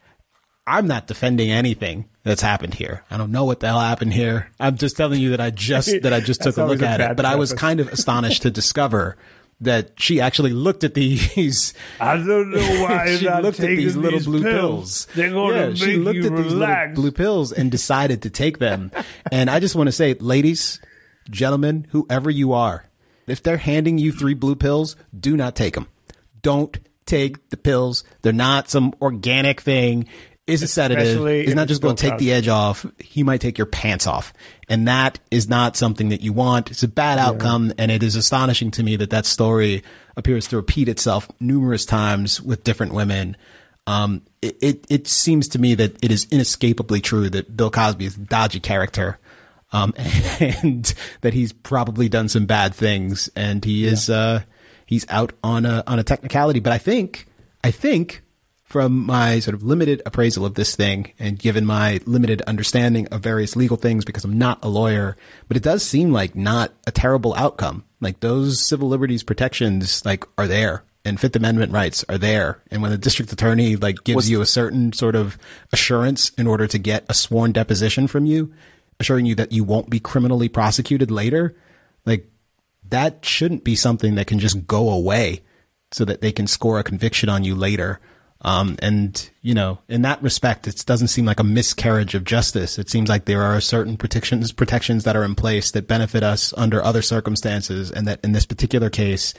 I'm 0.67 0.87
not 0.87 1.07
defending 1.07 1.51
anything 1.51 2.09
that's 2.25 2.43
happened 2.43 2.75
here. 2.75 3.05
I 3.11 3.17
don't 3.17 3.31
know 3.31 3.45
what 3.45 3.61
the 3.61 3.69
hell 3.69 3.81
happened 3.81 4.15
here. 4.15 4.51
I'm 4.59 4.77
just 4.77 4.97
telling 4.97 5.21
you 5.21 5.31
that 5.31 5.41
I 5.41 5.51
just, 5.51 6.03
that 6.03 6.13
I 6.13 6.21
just 6.21 6.43
took 6.43 6.57
a 6.57 6.65
look 6.65 6.83
at 6.83 7.01
it, 7.01 7.17
but 7.17 7.25
I 7.25 7.37
was 7.37 7.53
kind 7.53 7.79
of 7.79 7.89
astonished 7.89 8.43
to 8.43 8.51
discover 8.51 9.17
that 9.61 9.93
she 9.97 10.21
actually 10.21 10.53
looked 10.53 10.85
at 10.85 10.95
these. 10.95 11.73
I 12.01 12.17
don't 12.17 12.51
know 12.51 12.59
why 12.83 13.17
she 13.17 13.29
looked 13.29 13.61
at 13.61 13.69
these 13.69 13.97
little 13.97 14.19
these 14.19 14.27
blue 14.27 14.43
pills. 14.43 15.07
pills. 15.07 15.15
They're 15.15 15.31
going 15.31 15.57
yeah, 15.57 15.63
to 15.63 15.69
make 15.71 15.79
she 15.79 15.97
looked 15.97 16.19
at 16.19 16.33
relax. 16.33 16.45
these 16.45 16.55
little 16.55 16.95
blue 16.95 17.13
pills 17.13 17.53
and 17.53 17.71
decided 17.71 18.23
to 18.23 18.31
take 18.31 18.59
them. 18.59 18.91
and 19.33 19.49
I 19.49 19.61
just 19.61 19.75
want 19.75 19.89
to 19.89 19.93
say, 19.93 20.15
ladies, 20.15 20.81
gentlemen, 21.31 21.87
whoever 21.91 22.31
you 22.31 22.53
are, 22.53 22.89
if 23.27 23.43
they're 23.43 23.57
handing 23.57 23.99
you 23.99 24.13
three 24.13 24.35
blue 24.35 24.57
pills, 24.57 24.97
do 25.19 25.37
not 25.37 25.57
take 25.57 25.75
them. 25.75 25.89
Don't 26.43 26.79
take 27.07 27.49
the 27.49 27.57
pills. 27.57 28.05
They're 28.23 28.33
not 28.33 28.69
some 28.69 28.95
organic 29.01 29.61
thing. 29.61 30.07
Is 30.47 30.63
a 30.63 30.69
sedative. 30.69 31.27
He's 31.27 31.55
not 31.55 31.67
just 31.67 31.83
going 31.83 31.97
to 31.97 32.11
take 32.11 32.19
the 32.19 32.33
edge 32.33 32.49
off. 32.49 32.87
He 32.99 33.23
might 33.23 33.41
take 33.41 33.59
your 33.59 33.67
pants 33.67 34.07
off. 34.07 34.33
And 34.69 34.87
that 34.87 35.19
is 35.31 35.49
not 35.49 35.77
something 35.77 36.11
that 36.11 36.21
you 36.21 36.33
want. 36.33 36.71
It's 36.71 36.83
a 36.83 36.89
bad 36.89 37.19
outcome. 37.19 37.73
And 37.79 37.91
it 37.91 38.03
is 38.03 38.15
astonishing 38.15 38.71
to 38.73 38.83
me 38.83 38.97
that 38.97 39.11
that 39.11 39.27
story 39.27 39.83
appears 40.17 40.47
to 40.49 40.57
repeat 40.57 40.89
itself 40.89 41.29
numerous 41.41 41.85
times 41.85 42.41
with 42.41 42.63
different 42.63 42.95
women. 42.95 43.37
Um, 43.89 44.23
it, 44.41 44.57
it, 44.61 44.87
it 44.89 45.07
seems 45.09 45.49
to 45.49 45.59
me 45.59 45.75
that 45.75 46.03
it 46.03 46.13
is 46.13 46.27
inescapably 46.31 47.01
true 47.01 47.29
that 47.31 47.57
Bill 47.57 47.71
Cosby 47.71 48.07
is 48.07 48.17
a 48.17 48.21
dodgy 48.21 48.61
character. 48.61 49.19
Um, 49.73 49.95
and 50.41 50.95
that 51.23 51.35
he's 51.35 51.53
probably 51.53 52.09
done 52.09 52.29
some 52.29 52.47
bad 52.47 52.73
things 52.73 53.29
and 53.35 53.65
he 53.65 53.85
is, 53.85 54.09
uh, 54.09 54.43
he's 54.87 55.05
out 55.09 55.33
on 55.43 55.67
a, 55.67 55.83
on 55.89 55.99
a 55.99 56.05
technicality. 56.05 56.61
But 56.61 56.73
I 56.73 56.79
think, 56.79 57.27
I 57.65 57.73
think 57.73 58.23
from 58.67 59.07
my 59.07 59.39
sort 59.39 59.55
of 59.55 59.63
limited 59.63 60.03
appraisal 60.05 60.45
of 60.45 60.55
this 60.55 60.75
thing 60.75 61.13
and 61.19 61.39
given 61.39 61.65
my 61.65 62.01
limited 62.05 62.43
understanding 62.43 63.07
of 63.09 63.21
various 63.23 63.55
legal 63.55 63.77
things 63.77 64.05
because 64.05 64.25
I'm 64.25 64.39
not 64.39 64.65
a 64.65 64.69
lawyer, 64.69 65.17
but 65.47 65.57
it 65.57 65.63
does 65.63 65.85
seem 65.85 66.13
like 66.13 66.35
not 66.35 66.73
a 66.87 66.91
terrible 66.91 67.33
outcome. 67.35 67.85
Like 68.01 68.21
those 68.21 68.67
civil 68.67 68.89
liberties 68.89 69.23
protections 69.23 70.05
like 70.05 70.25
are 70.37 70.49
there 70.49 70.85
and 71.07 71.21
Fifth 71.21 71.37
Amendment 71.37 71.73
rights 71.73 72.05
are 72.09 72.19
there. 72.19 72.61
And 72.69 72.83
when 72.83 72.91
the 72.91 72.99
district 72.99 73.33
attorney 73.33 73.77
like 73.77 74.03
gives 74.03 74.17
Was- 74.17 74.31
you 74.31 74.41
a 74.41 74.47
certain 74.47 74.93
sort 74.93 75.15
of 75.15 75.39
assurance 75.73 76.31
in 76.31 76.49
order 76.49 76.67
to 76.67 76.79
get 76.79 77.07
a 77.09 77.15
sworn 77.15 77.53
deposition 77.53 78.09
from 78.09 78.27
you, 78.27 78.53
assuring 78.99 79.27
you 79.27 79.37
that 79.37 79.53
you 79.53 79.63
won't 79.63 79.89
be 79.89 80.01
criminally 80.01 80.49
prosecuted 80.49 81.13
later, 81.13 81.55
like 82.05 82.29
that 82.89 83.25
shouldn't 83.25 83.63
be 83.63 83.77
something 83.77 84.17
that 84.17 84.27
can 84.27 84.41
just 84.41 84.67
go 84.67 84.91
away 84.91 85.43
so 85.93 86.05
that 86.05 86.21
they 86.21 86.33
can 86.33 86.49
score 86.49 86.81
a 86.81 86.85
conviction 86.85 87.29
on 87.29 87.45
you 87.45 87.55
later. 87.55 88.01
Um, 88.47 88.77
and 88.81 89.29
you 89.43 89.55
know, 89.55 89.81
in 89.89 90.03
that 90.03 90.23
respect, 90.23 90.69
it 90.69 90.85
doesn't 90.87 91.09
seem 91.09 91.27
like 91.27 91.41
a 91.41 91.45
miscarriage 91.45 92.15
of 92.15 92.23
justice. 92.25 92.79
It 92.79 92.89
seems 92.89 93.09
like 93.09 93.25
there 93.25 93.43
are 93.43 93.61
certain 93.61 93.97
protections, 93.97 94.53
protections 94.53 95.03
that 95.03 95.17
are 95.17 95.25
in 95.25 95.35
place 95.35 95.73
that 95.73 95.89
benefit 95.89 96.23
us 96.23 96.55
under 96.57 96.83
other 96.83 97.03
circumstances, 97.03 97.91
and 97.91 98.07
that 98.07 98.21
in 98.25 98.33
this 98.33 98.47
particular 98.47 98.89
case, 98.89 99.35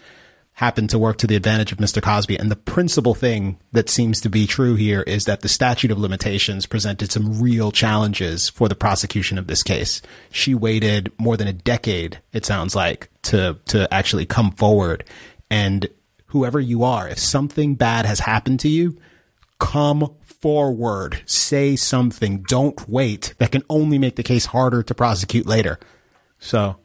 happen 0.58 0.88
to 0.88 1.00
work 1.00 1.18
to 1.20 1.28
the 1.28 1.36
advantage 1.36 1.72
of 1.72 1.78
Mr. 1.78 2.02
Cosby. 2.02 2.38
And 2.38 2.50
the 2.50 2.56
principal 2.56 3.14
thing 3.14 3.60
that 3.72 3.90
seems 3.90 4.20
to 4.22 4.30
be 4.30 4.48
true 4.48 4.76
here 4.76 5.04
is 5.04 5.26
that 5.26 5.42
the 5.42 5.48
statute 5.48 5.92
of 5.92 6.00
limitations 6.00 6.66
presented 6.66 7.12
some 7.12 7.40
real 7.40 7.72
challenges 7.72 8.50
for 8.50 8.68
the 8.68 8.76
prosecution 8.76 9.38
of 9.38 9.46
this 9.46 9.62
case. 9.62 10.02
She 10.32 10.56
waited 10.56 11.14
more 11.20 11.38
than 11.38 11.48
a 11.48 11.54
decade, 11.54 12.20
it 12.34 12.44
sounds 12.44 12.76
like, 12.76 13.10
to, 13.24 13.60
to 13.68 13.94
actually 13.94 14.26
come 14.26 14.52
forward. 14.52 15.04
And 15.50 15.88
whoever 16.28 16.60
you 16.60 16.84
are, 16.84 17.08
if 17.08 17.20
something 17.20 17.76
bad 17.76 18.06
has 18.06 18.22
happened 18.22 18.60
to 18.62 18.70
you, 18.70 18.98
come 19.60 20.16
forward, 20.24 21.22
say 21.26 21.76
something, 21.76 22.44
don't 22.48 22.88
wait. 22.88 23.34
That 23.40 23.52
can 23.52 23.64
only 23.70 23.98
make 23.98 24.16
the 24.16 24.24
case 24.24 24.46
harder 24.48 24.84
to 24.84 24.94
prosecute 24.94 25.46
later. 25.46 25.80
So 26.40 26.78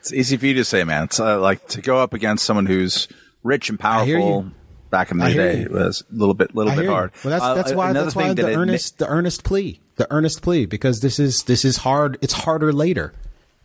It's 0.00 0.12
easy 0.12 0.36
for 0.36 0.46
you 0.46 0.54
to 0.54 0.64
say, 0.64 0.84
man. 0.84 1.04
It's 1.04 1.20
uh, 1.20 1.38
like 1.40 1.66
to 1.68 1.82
go 1.82 1.98
up 1.98 2.14
against 2.14 2.44
someone 2.44 2.66
who's 2.66 3.08
rich 3.42 3.68
and 3.68 3.78
powerful. 3.78 4.52
Back 4.88 5.10
in 5.10 5.18
the 5.18 5.28
day, 5.28 5.58
you. 5.58 5.64
it 5.64 5.72
was 5.72 6.04
a 6.10 6.14
little 6.14 6.32
bit, 6.32 6.54
little 6.54 6.74
bit 6.74 6.88
hard. 6.88 7.10
Well, 7.24 7.32
that's 7.32 7.42
Uh, 7.42 7.54
that's 7.54 7.72
why 7.72 7.92
that's 7.92 8.14
why 8.14 8.32
the 8.32 8.48
it 8.48 8.54
ma- 8.54 8.60
earnest 8.62 8.98
the 8.98 9.08
earnest 9.08 9.42
plea, 9.42 9.80
the 9.96 10.06
earnest 10.12 10.42
plea, 10.42 10.64
because 10.64 11.00
this 11.00 11.18
is 11.18 11.42
this 11.42 11.64
is 11.64 11.78
hard. 11.78 12.18
It's 12.22 12.32
harder 12.32 12.72
later. 12.72 13.12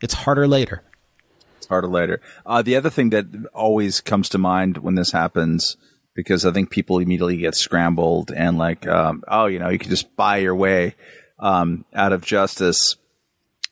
It's 0.02 0.16
harder 0.16 0.48
later. 0.48 0.82
It's 1.72 1.74
harder 1.74 1.88
later. 1.88 2.22
Uh, 2.46 2.62
the 2.62 2.76
other 2.76 2.90
thing 2.90 3.12
that 3.12 3.26
always 3.54 4.02
comes 4.02 4.28
to 4.30 4.38
mind 4.38 4.80
when 4.80 4.96
this 4.96 5.14
happens, 5.14 5.78
because 6.14 6.46
I 6.46 6.52
think 6.52 6.70
people 6.70 7.00
immediately 7.00 7.38
get 7.38 7.56
scrambled 7.56 8.30
and 8.30 8.58
like, 8.58 8.86
um, 8.88 9.24
oh, 9.28 9.46
you 9.46 9.58
know, 9.60 9.70
you 9.70 9.80
can 9.80 9.90
just 9.90 10.14
buy 10.18 10.38
your 10.38 10.54
way 10.56 10.96
um, 11.40 11.86
out 11.94 12.12
of 12.12 12.26
justice. 12.26 12.98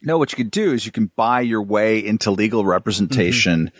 No, 0.02 0.18
what 0.18 0.32
you 0.32 0.38
can 0.38 0.48
do 0.48 0.72
is 0.72 0.86
you 0.86 0.94
can 0.94 1.12
buy 1.18 1.42
your 1.42 1.62
way 1.62 2.00
into 2.00 2.32
legal 2.32 2.64
representation 2.64 3.72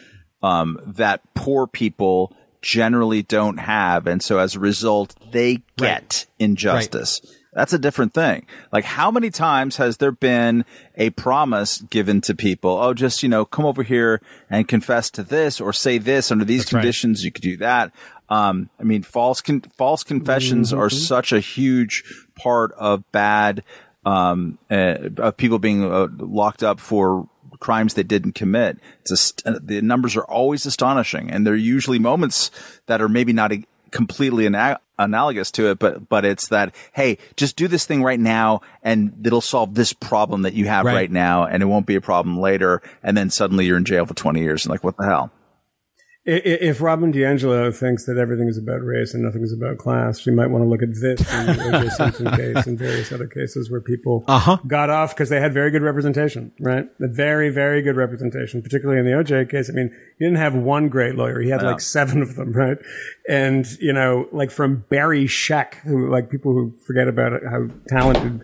um, 0.44 0.78
that 0.86 1.22
poor 1.34 1.66
people 1.66 2.36
generally 2.62 3.24
don't 3.24 3.58
have, 3.58 4.06
and 4.06 4.22
so 4.22 4.38
as 4.38 4.56
a 4.56 4.60
result, 4.60 5.16
they 5.32 5.64
get 5.78 6.26
injustice. 6.40 7.22
That's 7.54 7.74
a 7.74 7.80
different 7.80 8.14
thing. 8.14 8.46
Like, 8.72 8.86
how 8.86 9.10
many 9.10 9.32
times 9.32 9.78
has 9.78 9.98
there 9.98 10.12
been 10.12 10.66
a 10.96 11.10
promise 11.12 11.80
given 11.82 12.22
to 12.22 12.36
people? 12.36 12.78
Oh, 12.78 12.94
just, 12.94 13.24
you 13.24 13.30
know, 13.30 13.44
come 13.44 13.66
over 13.66 13.82
here 13.82 14.22
and 14.50 14.68
confess 14.68 15.10
to 15.12 15.24
this 15.24 15.60
or 15.60 15.74
say 15.74 15.98
this 15.98 16.32
under 16.32 16.46
these 16.46 16.72
right. 16.72 16.82
conditions. 16.82 17.26
You 17.26 17.32
could 17.32 17.42
do 17.42 17.58
that. 17.58 17.92
Um, 18.30 18.70
I 18.80 18.84
mean, 18.84 19.02
false, 19.02 19.42
con- 19.42 19.64
false 19.76 20.04
confessions 20.04 20.72
are 20.72 20.92
such 20.92 21.32
a 21.34 21.40
huge 21.40 22.04
part 22.36 22.72
of 22.74 23.04
bad, 23.12 23.64
um, 24.06 24.60
uh, 24.70 25.10
of 25.18 25.36
people 25.38 25.58
being 25.58 25.84
uh, 25.84 26.08
locked 26.18 26.62
up 26.62 26.80
for 26.80 27.28
crimes 27.60 27.96
they 27.96 28.04
didn't 28.04 28.34
commit. 28.34 28.78
It's 29.02 29.12
a 29.12 29.18
st- 29.18 29.68
the 29.68 29.82
numbers 29.82 30.16
are 30.16 30.24
always 30.24 30.66
astonishing, 30.66 31.30
and 31.30 31.46
they're 31.46 31.56
usually 31.56 32.00
moments 32.00 32.52
that 32.86 33.02
are 33.02 33.10
maybe 33.10 33.34
not 33.34 33.52
a- 33.52 33.66
completely 33.92 34.46
ana- 34.46 34.80
analogous 34.98 35.52
to 35.52 35.70
it, 35.72 35.80
but 35.80 36.10
but 36.10 36.26
it's 36.26 36.50
that 36.50 36.74
hey, 36.94 37.18
just 37.38 37.56
do 37.56 37.68
this 37.68 37.86
thing 37.86 38.04
right 38.04 38.20
now, 38.20 38.62
and 38.84 39.14
it'll 39.26 39.42
solve 39.42 39.74
this 39.76 39.94
problem 39.94 40.44
that 40.44 40.54
you 40.54 40.66
have 40.68 40.86
Right. 40.86 40.94
right, 40.94 41.12
now, 41.12 41.46
and 41.46 41.64
it 41.64 41.68
won't 41.68 41.86
be 41.86 41.96
a 41.96 42.02
problem 42.02 42.40
later. 42.40 42.82
And 43.04 43.16
then 43.18 43.30
suddenly 43.30 43.66
you're 43.66 43.78
in 43.78 43.86
jail 43.86 44.06
for 44.06 44.14
twenty 44.14 44.42
years, 44.42 44.66
and 44.66 44.72
like 44.72 44.84
what 44.84 44.98
the 44.98 45.06
hell? 45.06 45.32
If 46.32 46.80
Robin 46.80 47.12
DiAngelo 47.12 47.76
thinks 47.76 48.06
that 48.06 48.18
everything 48.18 48.48
is 48.48 48.58
about 48.58 48.84
race 48.84 49.16
and 49.16 49.24
nothing 49.24 49.42
is 49.42 49.52
about 49.52 49.80
class, 49.80 50.20
she 50.20 50.30
might 50.30 50.48
want 50.48 50.64
to 50.64 50.70
look 50.70 50.84
at 50.84 50.90
this 50.94 51.22
and 51.34 51.50
the 51.60 51.78
O.J. 51.80 51.90
Simpson 51.90 52.30
case 52.36 52.68
and 52.68 52.78
various 52.78 53.12
other 53.12 53.26
cases 53.26 53.72
where 53.72 53.82
people 53.82 54.26
Uh-huh. 54.28 54.58
got 54.68 54.92
off 54.92 55.16
because 55.16 55.30
they 55.30 55.40
had 55.42 55.54
very 55.54 55.72
good 55.72 55.82
representation, 55.82 56.52
right? 56.60 56.86
A 57.02 57.08
very, 57.08 57.50
very 57.50 57.82
good 57.82 57.96
representation, 57.96 58.62
particularly 58.62 59.00
in 59.00 59.06
the 59.08 59.14
O.J. 59.14 59.46
case. 59.46 59.72
I 59.72 59.74
mean, 59.74 59.92
he 60.20 60.26
didn't 60.26 60.38
have 60.38 60.54
one 60.54 60.88
great 60.88 61.16
lawyer; 61.16 61.40
he 61.42 61.50
had 61.50 61.64
like 61.64 61.82
seven 61.82 62.22
of 62.22 62.36
them, 62.36 62.52
right? 62.54 62.78
And 63.28 63.66
you 63.80 63.94
know, 63.94 64.28
like 64.32 64.52
from 64.52 64.86
Barry 64.90 65.26
Scheck, 65.26 65.76
who 65.78 66.10
like 66.12 66.30
people 66.30 66.52
who 66.54 66.74
forget 66.86 67.08
about 67.08 67.34
it, 67.34 67.42
how 67.50 67.68
talented 67.88 68.44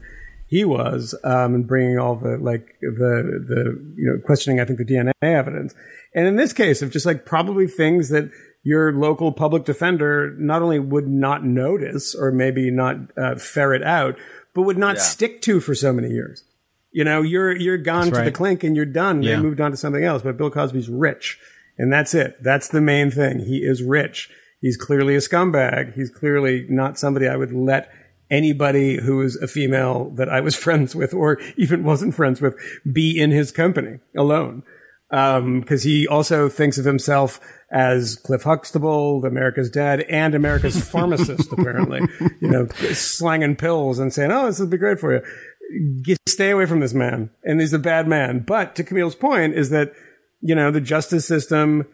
he 0.55 0.63
was 0.63 1.13
um, 1.25 1.53
and 1.53 1.67
bringing 1.67 1.99
all 1.99 2.15
the 2.15 2.37
like 2.37 2.77
the 2.79 3.43
the 3.51 3.93
you 3.97 4.09
know 4.09 4.21
questioning 4.25 4.61
I 4.61 4.65
think 4.65 4.79
the 4.79 4.85
DNA 4.85 5.11
evidence, 5.21 5.75
and 6.13 6.25
in 6.27 6.37
this 6.37 6.53
case 6.53 6.81
of 6.81 6.91
just 6.91 7.05
like 7.05 7.25
probably 7.25 7.67
things 7.67 8.07
that 8.07 8.31
your 8.63 8.93
local 8.93 9.33
public 9.33 9.65
defender 9.65 10.33
not 10.39 10.61
only 10.61 10.79
would 10.79 11.09
not 11.09 11.43
notice 11.45 12.15
or 12.15 12.31
maybe 12.31 12.71
not 12.71 12.95
uh, 13.17 13.35
ferret 13.35 13.83
out, 13.83 14.15
but 14.53 14.61
would 14.61 14.77
not 14.77 14.95
Yeah. 14.95 15.01
stick 15.01 15.41
to 15.41 15.59
for 15.59 15.75
so 15.75 15.91
many 15.91 16.09
years. 16.09 16.45
You 16.93 17.03
know, 17.03 17.21
you're 17.21 17.53
you're 17.53 17.77
gone 17.77 18.07
to 18.11 18.15
right. 18.15 18.23
the 18.23 18.31
clink 18.31 18.63
and 18.63 18.77
you're 18.77 18.85
done. 18.85 19.23
Yeah. 19.23 19.35
They 19.35 19.41
moved 19.41 19.59
on 19.59 19.71
to 19.71 19.77
something 19.77 20.05
else. 20.05 20.21
But 20.21 20.37
Bill 20.37 20.49
Cosby's 20.49 20.87
rich, 20.87 21.37
and 21.77 21.91
that's 21.91 22.13
it. 22.13 22.41
That's 22.41 22.69
the 22.69 22.79
main 22.79 23.11
thing. 23.11 23.39
He 23.39 23.57
is 23.57 23.83
rich. 23.83 24.29
He's 24.61 24.77
clearly 24.77 25.15
a 25.15 25.19
scumbag. 25.19 25.95
He's 25.95 26.09
clearly 26.09 26.65
not 26.69 26.97
somebody 26.97 27.27
I 27.27 27.35
would 27.35 27.51
let 27.51 27.91
anybody 28.29 29.01
who 29.01 29.21
is 29.21 29.35
a 29.37 29.47
female 29.47 30.09
that 30.15 30.29
I 30.29 30.41
was 30.41 30.55
friends 30.65 30.95
with 30.95 31.13
or 31.13 31.39
even 31.57 31.83
wasn't 31.83 32.15
friends 32.15 32.41
with 32.41 32.55
be 32.91 33.19
in 33.19 33.31
his 33.31 33.51
company 33.51 33.99
alone. 34.15 34.63
Um, 35.11 35.63
cause 35.63 35.83
he 35.83 36.07
also 36.07 36.49
thinks 36.49 36.77
of 36.77 36.85
himself 36.85 37.39
as 37.71 38.15
Cliff 38.15 38.43
Huxtable, 38.43 39.23
America's 39.25 39.69
dad, 39.69 40.01
and 40.01 40.33
America's 40.33 40.81
pharmacist, 40.89 41.51
apparently, 41.51 42.01
you 42.39 42.49
know, 42.49 42.67
slanging 42.93 43.55
pills 43.55 43.99
and 43.99 44.13
saying, 44.13 44.31
Oh, 44.31 44.47
this 44.47 44.59
would 44.59 44.69
be 44.69 44.77
great 44.77 44.99
for 44.99 45.15
you. 45.15 46.01
Get, 46.03 46.19
stay 46.27 46.51
away 46.51 46.65
from 46.65 46.79
this 46.79 46.93
man. 46.93 47.31
And 47.43 47.59
he's 47.59 47.73
a 47.73 47.79
bad 47.79 48.07
man. 48.07 48.39
But 48.39 48.75
to 48.75 48.83
Kmele's 48.83 49.15
point 49.15 49.55
is 49.55 49.69
that, 49.71 49.93
you 50.41 50.55
know, 50.55 50.71
the 50.71 50.81
justice 50.81 51.27
system 51.27 51.87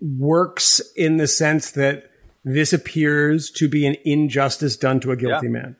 works 0.00 0.80
in 0.96 1.16
the 1.16 1.26
sense 1.26 1.70
that 1.72 2.07
this 2.44 2.72
appears 2.72 3.50
to 3.52 3.68
be 3.68 3.86
an 3.86 3.96
injustice 4.04 4.76
done 4.76 5.00
to 5.00 5.10
a 5.12 5.16
guilty 5.16 5.46
Yeah. 5.46 5.52
man. 5.52 5.76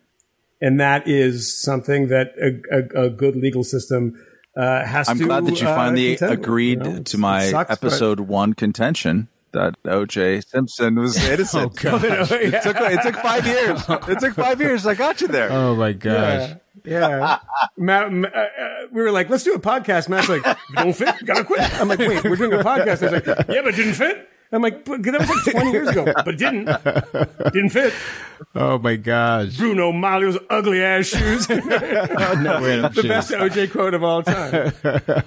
And 0.60 0.80
that 0.80 1.06
is 1.06 1.60
something 1.62 2.08
that 2.08 2.32
a, 2.40 3.00
a, 3.00 3.04
a 3.06 3.10
good 3.10 3.36
legal 3.36 3.62
system 3.62 4.14
uh, 4.56 4.84
has 4.84 5.06
to 5.06 5.14
do. 5.14 5.20
I'm 5.22 5.28
glad 5.28 5.46
that 5.46 5.60
you 5.60 5.68
uh, 5.68 5.74
finally 5.74 6.16
contend 6.16 6.32
agreed 6.40 6.84
you 6.84 6.92
know? 6.94 7.02
to 7.02 7.18
my 7.18 7.50
sucks, 7.50 7.68
but- 7.68 7.84
episode 7.84 8.20
one 8.20 8.54
contention 8.54 9.28
that 9.52 9.76
O.J. 9.86 10.40
Simpson 10.42 10.96
was 10.96 11.16
innocent. 11.28 11.64
Oh, 11.64 11.68
gosh. 11.98 12.30
it, 12.32 12.62
took, 12.62 12.76
it 12.78 13.02
took 13.02 13.14
five 13.16 13.46
years. 13.46 13.82
It 13.88 14.18
took 14.20 14.34
five 14.34 14.60
years. 14.60 14.84
I 14.86 14.94
got 14.94 15.20
you 15.22 15.28
there. 15.28 15.50
Oh 15.50 15.74
my 15.76 15.92
gosh. 15.92 16.50
Yeah. 16.84 17.08
yeah. 17.08 17.38
Matt, 17.76 18.12
uh, 18.12 18.38
uh, 18.38 18.48
we 18.92 19.00
were 19.02 19.10
like, 19.10 19.30
let's 19.30 19.44
do 19.44 19.54
a 19.54 19.58
podcast. 19.60 20.08
Matt's 20.08 20.28
like, 20.28 20.42
don't 20.74 20.92
fit, 20.92 21.14
gotta 21.24 21.44
quit. 21.44 21.60
I'm 21.80 21.88
like, 21.88 21.98
wait, 21.98 22.24
we're 22.24 22.36
doing 22.36 22.52
a 22.52 22.62
podcast. 22.64 23.06
I 23.08 23.16
was 23.16 23.26
like, 23.26 23.48
yeah, 23.48 23.62
but 23.62 23.74
didn't 23.74 23.94
fit. 23.94 24.28
I'm 24.50 24.62
like, 24.62 24.84
but 24.84 25.02
that 25.02 25.20
was 25.20 25.28
like 25.28 25.54
20 25.54 25.70
years 25.72 25.88
ago, 25.88 26.04
but 26.06 26.28
it 26.28 26.38
didn't. 26.38 26.64
Didn't 27.52 27.68
fit. 27.70 27.92
Oh 28.54 28.78
my 28.78 28.96
gosh. 28.96 29.56
Bruno 29.56 29.92
Magli's 29.92 30.38
ugly 30.48 30.82
ass 30.82 31.06
shoes. 31.06 31.46
Oh, 31.50 32.34
no, 32.40 32.60
the 32.88 32.92
shoes. 32.94 33.06
best 33.06 33.30
OJ 33.32 33.70
quote 33.70 33.94
of 33.94 34.02
all 34.02 34.22
time. 34.22 34.72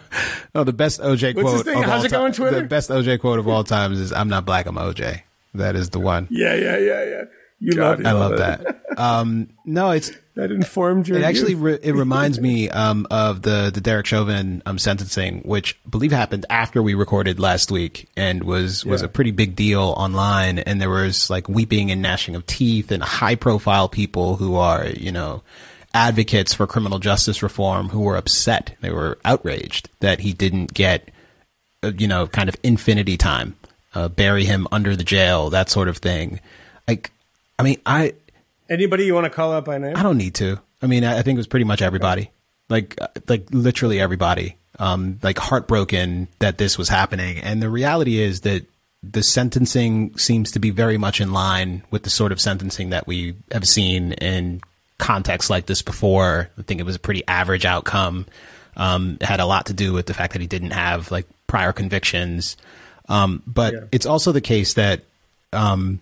No, 0.56 0.64
the 0.66 0.74
best 0.74 1.00
OJ 1.00 1.36
What's 1.36 1.50
quote. 1.50 1.66
thing? 1.66 1.78
Of 1.80 1.86
How's 1.86 2.00
all 2.02 2.06
it 2.06 2.12
go 2.12 2.26
on 2.26 2.32
ti- 2.32 2.38
Twitter? 2.38 2.62
The 2.62 2.68
best 2.68 2.90
OJ 2.90 3.20
quote 3.22 3.40
of 3.40 3.48
all 3.48 3.64
times 3.64 4.00
is 4.02 4.12
"I'm 4.12 4.28
not 4.28 4.46
black, 4.46 4.66
I'm 4.66 4.76
OJ." 4.76 5.22
That 5.54 5.76
is 5.78 5.92
the 5.92 6.00
one. 6.00 6.28
Yeah, 6.30 6.56
yeah, 6.56 6.78
yeah, 6.78 7.04
yeah. 7.06 7.24
You 7.64 7.74
love 7.74 8.00
it. 8.00 8.08
I 8.08 8.14
love 8.14 8.38
that. 8.40 8.82
Um, 8.98 9.50
no, 9.66 9.92
it's 9.92 10.12
that 10.36 10.52
informed 10.52 11.08
your. 11.08 11.20
It 11.20 11.24
actually 11.24 11.54
re- 11.54 11.78
it 11.82 11.94
reminds 11.94 12.40
me 12.40 12.70
um, 12.72 13.06
of 13.12 13.44
the 13.44 13.70
the 13.72 13.80
Derek 13.82 14.08
Chauvin 14.08 14.64
um, 14.66 14.80
sentencing, 14.80 15.42
which 15.44 15.78
I 15.86 15.90
believe 15.90 16.12
happened 16.12 16.48
after 16.50 16.82
we 16.82 16.96
recorded 16.96 17.40
last 17.40 17.70
week, 17.70 18.10
and 18.18 18.44
was 18.44 18.84
was 18.84 19.02
Yeah. 19.02 19.06
a 19.06 19.10
pretty 19.10 19.30
big 19.30 19.56
deal 19.56 19.94
online. 19.96 20.58
And 20.58 20.82
there 20.82 20.90
was 20.90 21.30
like 21.30 21.48
weeping 21.48 21.92
and 21.92 22.02
gnashing 22.02 22.36
of 22.36 22.48
teeth, 22.48 22.92
and 22.92 23.04
high 23.04 23.36
profile 23.36 23.88
people 23.88 24.38
who 24.38 24.56
are 24.56 24.88
you 24.88 25.12
know 25.12 25.44
advocates 25.94 26.54
for 26.56 26.66
criminal 26.66 26.98
justice 27.00 27.44
reform 27.44 27.90
who 27.90 28.00
were 28.00 28.18
upset. 28.18 28.76
They 28.82 28.90
were 28.92 29.20
outraged 29.24 29.90
that 30.00 30.22
he 30.22 30.34
didn't 30.34 30.74
get 30.74 31.10
uh, 31.84 31.92
you 31.96 32.08
know 32.08 32.26
kind 32.26 32.50
of 32.50 32.56
infinity 32.64 33.18
time, 33.18 33.56
uh, 33.94 34.08
bury 34.08 34.46
him 34.46 34.68
under 34.72 34.96
the 34.96 35.04
jail, 35.04 35.52
that 35.52 35.70
sort 35.70 35.88
of 35.90 35.98
thing. 35.98 36.40
Like, 36.88 37.12
I 37.62 37.64
mean, 37.64 37.82
I 37.86 38.14
Anybody 38.70 39.06
you 39.06 39.14
want 39.14 39.26
to 39.26 39.30
call 39.30 39.52
out 39.52 39.66
by 39.66 39.78
name? 39.78 39.96
I 39.98 40.04
don't 40.04 40.18
need 40.18 40.36
to. 40.36 40.60
I 40.82 40.88
mean, 40.88 41.04
I 41.04 41.20
I 41.20 41.22
think 41.22 41.36
it 41.36 41.40
was 41.40 41.48
pretty 41.48 41.66
much 41.66 41.82
everybody, 41.82 42.32
like 42.70 43.00
uh, 43.02 43.08
like 43.28 43.48
literally 43.52 44.00
everybody, 44.00 44.56
um, 44.80 45.20
like 45.22 45.38
heartbroken 45.38 46.30
that 46.40 46.58
this 46.58 46.78
was 46.78 46.90
happening. 46.90 47.38
And 47.40 47.62
the 47.62 47.70
reality 47.70 48.20
is 48.20 48.42
that 48.42 48.66
the 49.04 49.24
sentencing 49.24 50.18
seems 50.18 50.52
to 50.52 50.60
be 50.60 50.70
very 50.70 50.98
much 50.98 51.20
in 51.20 51.34
line 51.34 51.84
with 51.92 52.04
the 52.04 52.10
sort 52.10 52.32
of 52.32 52.40
sentencing 52.40 52.92
that 52.92 53.08
we 53.08 53.36
have 53.52 53.68
seen 53.68 54.14
in 54.14 54.62
contexts 55.00 55.50
like 55.50 55.66
this 55.66 55.82
before. 55.82 56.50
I 56.58 56.62
think 56.62 56.80
it 56.80 56.86
was 56.86 56.96
a 56.96 57.00
pretty 57.00 57.24
average 57.28 57.66
outcome. 57.66 58.26
Um, 58.78 59.18
it 59.20 59.26
had 59.26 59.42
a 59.42 59.46
lot 59.46 59.66
to 59.66 59.74
do 59.74 59.92
with 59.92 60.06
the 60.06 60.14
fact 60.14 60.34
that 60.34 60.42
he 60.42 60.48
didn't 60.48 60.72
have 60.72 61.12
like 61.12 61.26
prior 61.48 61.74
convictions. 61.74 62.56
Um, 63.10 63.44
but 63.46 63.74
it's 63.92 64.06
also 64.06 64.32
the 64.32 64.40
case 64.40 64.76
that 64.76 65.02
um, 65.52 66.00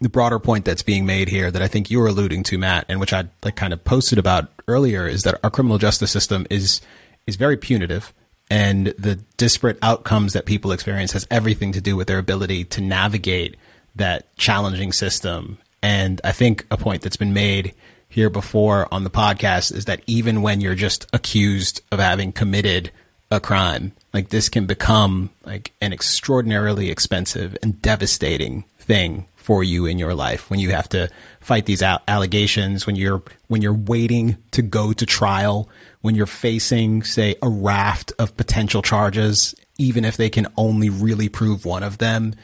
the 0.00 0.08
broader 0.08 0.38
point 0.38 0.64
that's 0.64 0.82
being 0.82 1.06
made 1.06 1.28
here 1.28 1.50
that 1.50 1.62
I 1.62 1.68
think 1.68 1.90
you 1.90 1.98
were 1.98 2.06
alluding 2.06 2.42
to, 2.44 2.58
Matt, 2.58 2.86
and 2.88 3.00
which 3.00 3.12
I 3.12 3.24
like 3.44 3.56
kind 3.56 3.72
of 3.72 3.84
posted 3.84 4.18
about 4.18 4.48
earlier, 4.66 5.06
is 5.06 5.22
that 5.24 5.38
our 5.42 5.50
criminal 5.50 5.78
justice 5.78 6.10
system 6.10 6.46
is 6.50 6.80
is 7.26 7.36
very 7.36 7.56
punitive, 7.56 8.12
and 8.50 8.88
the 8.98 9.16
disparate 9.36 9.78
outcomes 9.82 10.32
that 10.32 10.46
people 10.46 10.72
experience 10.72 11.12
has 11.12 11.26
everything 11.30 11.72
to 11.72 11.80
do 11.80 11.96
with 11.96 12.08
their 12.08 12.18
ability 12.18 12.64
to 12.64 12.80
navigate 12.80 13.56
that 13.96 14.34
challenging 14.36 14.92
system. 14.92 15.58
And 15.82 16.20
I 16.24 16.32
think 16.32 16.66
a 16.70 16.76
point 16.76 17.02
that's 17.02 17.16
been 17.16 17.34
made 17.34 17.74
here 18.08 18.30
before 18.30 18.92
on 18.92 19.04
the 19.04 19.10
podcast 19.10 19.74
is 19.74 19.84
that 19.84 20.02
even 20.06 20.42
when 20.42 20.60
you're 20.60 20.74
just 20.74 21.06
accused 21.12 21.82
of 21.92 21.98
having 21.98 22.32
committed 22.32 22.90
a 23.30 23.38
crime, 23.38 23.92
like 24.14 24.30
this 24.30 24.48
can 24.48 24.66
become 24.66 25.30
like 25.44 25.72
an 25.80 25.92
extraordinarily 25.92 26.90
expensive 26.90 27.56
and 27.62 27.82
devastating 27.82 28.64
thing 28.78 29.26
for 29.48 29.64
you 29.64 29.86
in 29.86 29.98
your 29.98 30.14
life 30.14 30.50
when 30.50 30.60
you 30.60 30.68
have 30.68 30.88
to 30.90 31.08
fight 31.40 31.64
these 31.64 31.82
al- 31.82 32.02
allegations 32.06 32.86
when 32.86 32.96
you're 32.96 33.22
when 33.46 33.62
you're 33.62 33.72
waiting 33.72 34.36
to 34.50 34.60
go 34.60 34.92
to 34.92 35.06
trial 35.06 35.70
when 36.02 36.14
you're 36.14 36.26
facing 36.26 37.02
say 37.02 37.34
a 37.42 37.48
raft 37.48 38.12
of 38.18 38.36
potential 38.36 38.82
charges 38.82 39.54
even 39.78 40.04
if 40.04 40.18
they 40.18 40.28
can 40.28 40.46
only 40.58 40.90
really 40.90 41.30
prove 41.30 41.64
one 41.64 41.82
of 41.82 41.96
them 41.96 42.34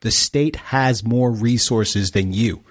the 0.00 0.10
state 0.10 0.56
has 0.56 1.04
more 1.04 1.30
resources 1.30 2.12
than 2.12 2.32
you. 2.32 2.62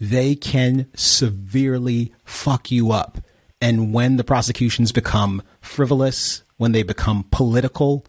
They 0.00 0.34
can 0.34 0.86
severely 0.94 2.12
fuck 2.24 2.70
you 2.70 2.92
up. 2.92 3.18
And 3.60 3.92
when 3.92 4.16
the 4.16 4.24
prosecutions 4.24 4.92
become 4.92 5.42
frivolous 5.60 6.42
when 6.58 6.72
they 6.72 6.82
become 6.82 7.24
political 7.30 8.04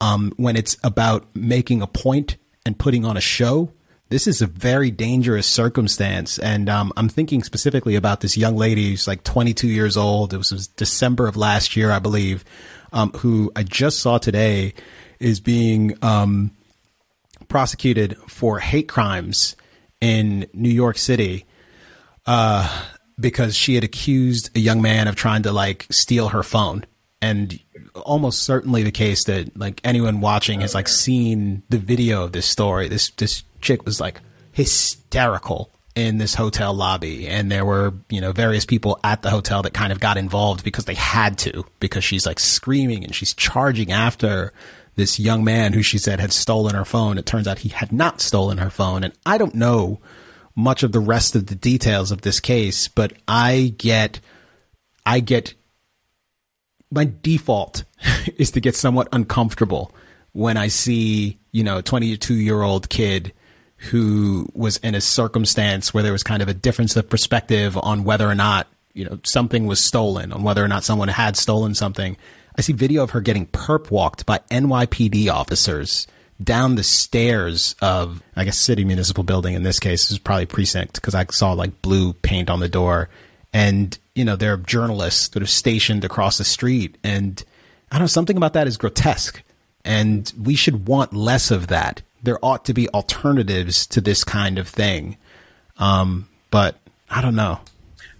um, 0.00 0.32
when 0.36 0.56
it's 0.56 0.76
about 0.82 1.26
making 1.36 1.82
a 1.82 1.86
point 1.86 2.36
and 2.66 2.78
putting 2.78 3.04
on 3.04 3.16
a 3.16 3.20
show 3.20 3.72
this 4.12 4.26
is 4.26 4.42
a 4.42 4.46
very 4.46 4.90
dangerous 4.90 5.46
circumstance. 5.46 6.38
And 6.38 6.68
um, 6.68 6.92
I'm 6.98 7.08
thinking 7.08 7.42
specifically 7.42 7.96
about 7.96 8.20
this 8.20 8.36
young 8.36 8.56
lady 8.56 8.90
who's 8.90 9.08
like 9.08 9.24
22 9.24 9.66
years 9.66 9.96
old. 9.96 10.34
It 10.34 10.36
was, 10.36 10.52
it 10.52 10.56
was 10.56 10.68
December 10.68 11.28
of 11.28 11.36
last 11.36 11.76
year, 11.76 11.90
I 11.90 11.98
believe, 11.98 12.44
um, 12.92 13.12
who 13.12 13.50
I 13.56 13.62
just 13.62 14.00
saw 14.00 14.18
today 14.18 14.74
is 15.18 15.40
being 15.40 15.96
um, 16.02 16.50
prosecuted 17.48 18.18
for 18.28 18.58
hate 18.58 18.86
crimes 18.86 19.56
in 20.02 20.46
New 20.52 20.68
York 20.68 20.98
City 20.98 21.46
uh, 22.26 22.84
because 23.18 23.56
she 23.56 23.76
had 23.76 23.84
accused 23.84 24.54
a 24.54 24.60
young 24.60 24.82
man 24.82 25.08
of 25.08 25.16
trying 25.16 25.44
to 25.44 25.52
like 25.52 25.86
steal 25.90 26.28
her 26.28 26.42
phone. 26.42 26.84
And 27.22 27.58
almost 27.94 28.42
certainly 28.42 28.82
the 28.82 28.90
case 28.90 29.24
that 29.24 29.56
like 29.56 29.80
anyone 29.84 30.20
watching 30.20 30.60
has 30.60 30.74
like 30.74 30.88
seen 30.88 31.62
the 31.68 31.78
video 31.78 32.24
of 32.24 32.32
this 32.32 32.46
story. 32.46 32.88
This 32.88 33.10
this 33.10 33.42
chick 33.60 33.84
was 33.84 34.00
like 34.00 34.20
hysterical 34.52 35.70
in 35.94 36.16
this 36.18 36.34
hotel 36.34 36.72
lobby 36.72 37.28
and 37.28 37.52
there 37.52 37.66
were 37.66 37.92
you 38.08 38.20
know 38.20 38.32
various 38.32 38.64
people 38.64 38.98
at 39.04 39.20
the 39.20 39.28
hotel 39.28 39.62
that 39.62 39.74
kind 39.74 39.92
of 39.92 40.00
got 40.00 40.16
involved 40.16 40.64
because 40.64 40.86
they 40.86 40.94
had 40.94 41.36
to 41.36 41.64
because 41.80 42.02
she's 42.02 42.24
like 42.24 42.40
screaming 42.40 43.04
and 43.04 43.14
she's 43.14 43.34
charging 43.34 43.92
after 43.92 44.52
this 44.94 45.20
young 45.20 45.44
man 45.44 45.74
who 45.74 45.82
she 45.82 45.98
said 45.98 46.18
had 46.18 46.32
stolen 46.32 46.74
her 46.74 46.84
phone 46.84 47.18
it 47.18 47.26
turns 47.26 47.46
out 47.46 47.58
he 47.58 47.68
had 47.68 47.92
not 47.92 48.22
stolen 48.22 48.56
her 48.56 48.70
phone 48.70 49.04
and 49.04 49.12
i 49.26 49.36
don't 49.36 49.54
know 49.54 50.00
much 50.56 50.82
of 50.82 50.92
the 50.92 51.00
rest 51.00 51.36
of 51.36 51.46
the 51.48 51.54
details 51.54 52.10
of 52.10 52.22
this 52.22 52.40
case 52.40 52.88
but 52.88 53.12
i 53.28 53.74
get 53.76 54.18
i 55.04 55.20
get 55.20 55.52
my 56.92 57.10
default 57.22 57.84
is 58.36 58.50
to 58.52 58.60
get 58.60 58.76
somewhat 58.76 59.08
uncomfortable 59.12 59.94
when 60.32 60.56
I 60.56 60.68
see, 60.68 61.38
you 61.50 61.64
know, 61.64 61.78
a 61.78 61.82
22 61.82 62.34
year 62.34 62.62
old 62.62 62.88
kid 62.88 63.32
who 63.76 64.46
was 64.54 64.76
in 64.78 64.94
a 64.94 65.00
circumstance 65.00 65.92
where 65.92 66.02
there 66.02 66.12
was 66.12 66.22
kind 66.22 66.42
of 66.42 66.48
a 66.48 66.54
difference 66.54 66.94
of 66.96 67.08
perspective 67.08 67.76
on 67.76 68.04
whether 68.04 68.28
or 68.28 68.34
not, 68.34 68.68
you 68.94 69.04
know, 69.04 69.18
something 69.24 69.66
was 69.66 69.80
stolen, 69.80 70.32
on 70.32 70.42
whether 70.42 70.64
or 70.64 70.68
not 70.68 70.84
someone 70.84 71.08
had 71.08 71.36
stolen 71.36 71.74
something. 71.74 72.16
I 72.56 72.60
see 72.60 72.72
video 72.74 73.02
of 73.02 73.10
her 73.10 73.20
getting 73.20 73.46
perp 73.46 73.90
walked 73.90 74.24
by 74.24 74.38
NYPD 74.50 75.28
officers 75.32 76.06
down 76.42 76.76
the 76.76 76.82
stairs 76.82 77.74
of, 77.80 78.22
I 78.36 78.44
guess, 78.44 78.58
city 78.58 78.84
municipal 78.84 79.24
building. 79.24 79.54
In 79.54 79.62
this 79.62 79.80
case, 79.80 80.10
is 80.10 80.18
probably 80.18 80.46
precinct 80.46 80.94
because 80.94 81.14
I 81.14 81.24
saw 81.26 81.52
like 81.52 81.82
blue 81.82 82.12
paint 82.12 82.50
on 82.50 82.60
the 82.60 82.68
door. 82.68 83.08
And, 83.52 83.98
you 84.14 84.24
know, 84.24 84.36
there 84.36 84.52
are 84.52 84.58
journalists 84.58 85.28
that 85.28 85.42
are 85.42 85.46
stationed 85.46 86.04
across 86.04 86.38
the 86.38 86.44
street. 86.44 86.98
And 87.02 87.42
I 87.90 87.96
don't 87.96 88.02
know, 88.02 88.06
something 88.08 88.36
about 88.36 88.52
that 88.52 88.66
is 88.66 88.76
grotesque. 88.76 89.42
And 89.84 90.32
we 90.40 90.54
should 90.54 90.86
want 90.86 91.12
less 91.12 91.50
of 91.50 91.68
that. 91.68 92.02
There 92.22 92.38
ought 92.42 92.64
to 92.66 92.74
be 92.74 92.88
alternatives 92.90 93.86
to 93.88 94.00
this 94.00 94.22
kind 94.22 94.58
of 94.58 94.68
thing. 94.68 95.16
Um, 95.78 96.28
but 96.50 96.76
I 97.10 97.20
don't 97.20 97.34
know. 97.34 97.60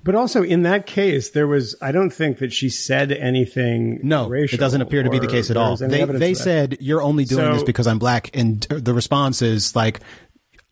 But 0.05 0.17
also 0.17 0.43
in 0.43 0.63
that 0.63 0.87
case, 0.87 1.31
there 1.31 1.47
was 1.47 1.77
I 1.81 1.93
don't 1.93 2.11
think 2.11 2.39
that 2.39 2.53
she 2.53 2.69
said 2.69 3.13
anything. 3.13 4.01
No, 4.03 4.29
racial 4.29 4.57
it 4.57 4.59
doesn't 4.59 4.81
appear 4.81 5.05
to 5.05 5.11
be 5.11 5.21
the 5.21 5.29
case 5.29 5.49
at 5.49 5.57
all. 5.57 5.77
They 5.77 6.05
they 6.05 6.35
said 6.35 6.79
you're 6.81 7.03
only 7.03 7.25
doing 7.25 7.45
So- 7.45 7.53
this 7.55 7.63
because 7.63 7.87
I'm 7.87 8.01
black, 8.01 8.37
and 8.37 8.63
the 8.63 8.95
response 8.95 9.43
is 9.43 9.77
like, 9.77 10.01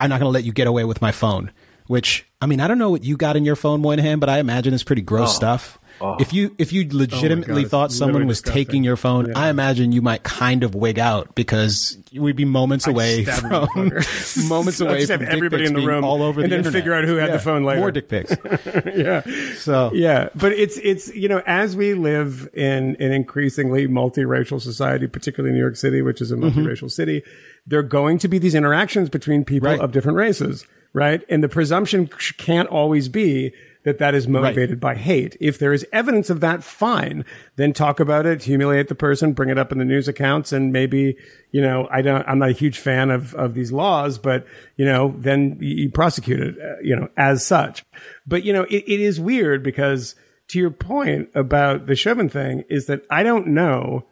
I'm 0.01 0.11
not 0.11 0.19
going 0.19 0.29
to 0.29 0.35
let 0.35 0.43
you 0.43 0.53
get 0.53 0.67
away 0.67 0.85
with 0.85 1.01
my 1.01 1.13
phone. 1.13 1.53
Which 1.91 2.25
I 2.41 2.47
mean, 2.47 2.61
I 2.61 2.69
don't 2.69 2.79
know 2.79 2.91
what 2.91 3.03
you 3.03 3.17
got 3.17 3.37
in 3.37 3.45
your 3.45 3.57
phone, 3.57 3.81
Moynihan, 3.81 4.21
but 4.21 4.29
I 4.29 4.39
imagine 4.39 4.73
it's 4.75 4.85
pretty 4.85 5.03
gross 5.03 5.31
Oh. 5.31 5.33
stuff. 5.33 5.77
Oh. 6.01 6.17
If 6.21 6.33
you 6.33 6.55
if 6.57 6.73
you 6.73 6.87
legitimately 6.89 7.63
it's 7.63 7.71
thought 7.73 7.91
someone 7.91 8.29
was 8.29 8.39
disgusting. 8.41 8.65
taking 8.65 8.85
your 8.85 8.97
phone, 8.97 9.27
Yeah. 9.27 9.33
I 9.37 9.49
imagine 9.51 9.91
you 9.91 10.01
might 10.01 10.23
kind 10.23 10.63
of 10.63 10.77
wig 10.77 11.01
out 11.01 11.35
because 11.35 11.99
we'd 12.17 12.37
be 12.37 12.45
moments 12.45 12.87
away 12.87 13.25
from 13.25 13.51
moments 14.49 14.81
away 14.81 15.01
just 15.05 15.13
from 15.13 15.23
everybody 15.29 15.67
in 15.67 15.75
the 15.75 15.85
room 15.85 16.05
all 16.05 16.23
over 16.23 16.41
and 16.41 16.47
the 16.51 16.57
then 16.57 16.59
internet. 16.65 16.81
figure 16.81 16.95
out 16.95 17.05
who 17.05 17.17
had 17.17 17.33
the 17.33 17.41
phone 17.41 17.65
later. 17.65 17.81
More 17.81 17.91
dick 17.91 18.09
pics. 18.09 18.37
yeah. 18.95 19.23
So 19.57 19.91
yeah, 19.93 20.29
but 20.37 20.53
it's 20.53 20.79
it's 20.79 21.13
you 21.15 21.29
know 21.29 21.43
as 21.45 21.75
we 21.75 21.95
live 21.95 22.49
in 22.55 22.95
an 23.01 23.11
increasingly 23.13 23.89
multiracial 23.89 24.61
society, 24.61 25.09
particularly 25.09 25.51
in 25.51 25.57
New 25.57 25.61
York 25.63 25.77
City, 25.77 26.03
which 26.03 26.21
is 26.23 26.31
a 26.31 26.37
Mm-hmm. 26.37 26.61
multiracial 26.61 26.91
city, 26.91 27.25
there 27.67 27.81
are 27.81 27.83
going 27.83 28.19
to 28.19 28.29
be 28.29 28.39
these 28.39 28.55
interactions 28.55 29.09
between 29.11 29.45
people 29.45 29.69
Right. 29.69 29.81
of 29.81 29.91
different 29.93 30.17
races, 30.17 30.65
right? 30.93 31.23
And 31.29 31.43
the 31.43 31.49
presumption 31.49 32.09
can't 32.39 32.69
always 32.69 33.09
be 33.09 33.53
that 33.83 33.99
that 33.99 34.15
is 34.15 34.29
motivated 34.29 34.79
by 34.79 34.95
hate. 34.95 35.37
If 35.41 35.59
there 35.59 35.73
is 35.73 35.87
evidence 35.93 36.29
of 36.29 36.41
that, 36.41 36.63
fine. 36.63 37.25
Then 37.57 37.73
talk 37.73 37.99
about 37.99 38.27
it, 38.27 38.43
humiliate 38.43 38.89
the 38.89 38.95
person, 38.95 39.33
bring 39.33 39.49
it 39.49 39.59
up 39.59 39.73
in 39.73 39.79
the 39.79 39.85
news 39.85 40.07
accounts, 40.07 40.53
and 40.53 40.73
maybe 40.73 41.17
you 41.51 41.63
know 41.63 41.89
I 41.91 42.03
don't. 42.03 42.27
I'm 42.29 42.39
not 42.39 42.51
a 42.51 42.53
huge 42.55 42.79
fan 42.79 43.11
of 43.11 43.35
of 43.35 43.55
these 43.55 43.73
laws, 43.73 44.19
but 44.19 44.47
you 44.77 44.85
know 44.85 45.15
then 45.17 45.57
you 45.61 45.91
prosecute 45.91 46.41
it, 46.41 46.57
uh, 46.59 46.77
you 46.83 46.95
know, 46.95 47.09
as 47.17 47.47
such. 47.47 47.85
But 48.27 48.45
you 48.45 48.53
know 48.53 48.65
it, 48.65 48.85
it 48.87 49.01
is 49.01 49.19
weird 49.19 49.63
because 49.63 50.15
to 50.49 50.59
your 50.59 50.71
point 50.71 51.31
about 51.35 51.87
the 51.87 51.97
Chauvin 51.97 52.29
thing 52.29 52.65
is 52.69 52.87
that 52.87 53.03
I 53.11 53.23
don't 53.23 53.49
know 53.49 54.05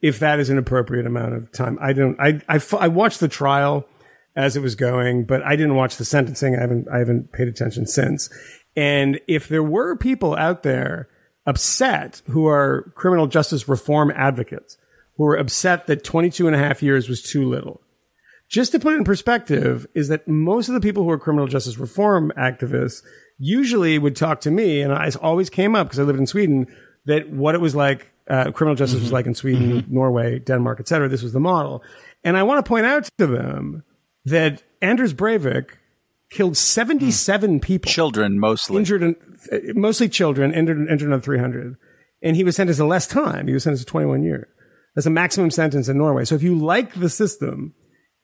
if 0.00 0.20
that 0.20 0.38
is 0.38 0.50
an 0.50 0.58
appropriate 0.58 1.06
amount 1.06 1.34
of 1.34 1.50
time. 1.50 1.78
I 1.80 1.92
don't. 1.94 2.18
I 2.20 2.40
I, 2.48 2.60
I 2.78 2.88
watched 2.88 3.18
the 3.18 3.28
trial 3.28 3.88
as 4.36 4.54
it 4.56 4.60
was 4.60 4.74
going, 4.74 5.24
but 5.24 5.42
I 5.42 5.56
didn't 5.56 5.74
watch 5.74 5.96
the 5.96 6.04
sentencing. 6.04 6.54
I 6.54 6.60
haven't 6.60 6.86
I 6.92 6.98
haven't 6.98 7.32
paid 7.32 7.48
attention 7.48 7.86
since. 7.86 8.30
And 8.76 9.18
if 9.26 9.48
there 9.48 9.62
were 9.62 9.96
people 9.96 10.36
out 10.36 10.62
there 10.62 11.08
upset 11.46 12.20
who 12.28 12.46
are 12.46 12.92
criminal 12.94 13.26
justice 13.26 13.68
reform 13.68 14.12
advocates 14.14 14.76
who 15.16 15.24
are 15.24 15.36
upset 15.36 15.86
that 15.86 16.04
22 16.04 16.46
and 16.46 16.54
a 16.54 16.58
half 16.58 16.82
years 16.82 17.08
was 17.08 17.22
too 17.22 17.48
little, 17.48 17.80
just 18.48 18.72
to 18.72 18.78
put 18.78 18.92
it 18.92 18.98
in 18.98 19.04
perspective, 19.04 19.86
is 19.94 20.08
that 20.08 20.28
most 20.28 20.68
of 20.68 20.74
the 20.74 20.80
people 20.80 21.02
who 21.02 21.10
are 21.10 21.18
criminal 21.18 21.46
justice 21.46 21.78
reform 21.78 22.30
activists 22.36 23.02
usually 23.38 23.98
would 23.98 24.14
talk 24.14 24.40
to 24.42 24.50
me, 24.50 24.82
and 24.82 24.92
I 24.92 25.10
always 25.20 25.50
came 25.50 25.74
up 25.74 25.88
because 25.88 25.98
I 25.98 26.02
lived 26.02 26.18
in 26.18 26.26
Sweden, 26.26 26.66
that 27.06 27.30
what 27.30 27.54
it 27.54 27.60
was 27.60 27.74
like, 27.74 28.12
uh, 28.28 28.50
criminal 28.52 28.76
justice 28.76 29.00
was 29.00 29.12
like 29.12 29.26
in 29.26 29.34
Sweden, 29.34 29.84
Norway, 29.88 30.38
Denmark, 30.38 30.80
et 30.80 30.88
cetera. 30.88 31.08
This 31.08 31.22
was 31.22 31.32
the 31.32 31.40
model. 31.40 31.82
And 32.24 32.36
I 32.36 32.42
want 32.42 32.64
to 32.64 32.68
point 32.68 32.86
out 32.86 33.08
to 33.18 33.26
them 33.26 33.84
that 34.26 34.62
Anders 34.82 35.14
Breivik 35.14 35.70
killed 36.30 36.56
77 36.56 37.60
people. 37.60 37.90
Children 37.90 38.38
mostly. 38.38 38.76
Injured, 38.76 39.02
and, 39.02 39.16
uh, 39.50 39.58
mostly 39.74 40.08
children, 40.08 40.52
injured, 40.52 40.88
injured 40.88 41.08
another 41.08 41.22
300. 41.22 41.76
And 42.22 42.36
he 42.36 42.44
was 42.44 42.56
sentenced 42.56 42.78
to 42.78 42.84
less 42.84 43.06
time. 43.06 43.46
He 43.46 43.54
was 43.54 43.62
sentenced 43.62 43.86
to 43.86 43.90
21 43.90 44.22
years. 44.22 44.46
That's 44.94 45.06
a 45.06 45.10
maximum 45.10 45.50
sentence 45.50 45.88
in 45.88 45.98
Norway. 45.98 46.24
So 46.24 46.34
if 46.34 46.42
you 46.42 46.58
like 46.58 46.94
the 46.94 47.08
system 47.08 47.74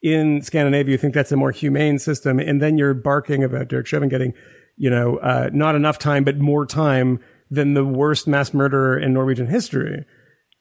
in 0.03 0.43
Scandinavia, 0.43 0.93
you 0.93 0.99
think 0.99 1.15
that's 1.15 1.31
a 1.31 1.37
more 1.37 1.53
humane 1.53 1.99
system, 1.99 2.41
and 2.41 2.61
then 2.61 2.79
you're 2.79 2.95
barking 2.95 3.45
about 3.45 3.69
Derek 3.69 3.87
Chauvin 3.87 4.09
getting, 4.09 4.33
you 4.77 4.91
know, 4.91 5.19
uh, 5.19 5.51
not 5.53 5.77
enough 5.77 5.99
time, 5.99 6.25
but 6.25 6.39
more 6.39 6.67
time 6.67 7.21
than 7.51 7.75
the 7.75 7.85
worst 7.85 8.27
mass 8.27 8.53
murderer 8.55 8.99
in 8.99 9.13
Norwegian 9.13 9.47
history. 9.47 10.05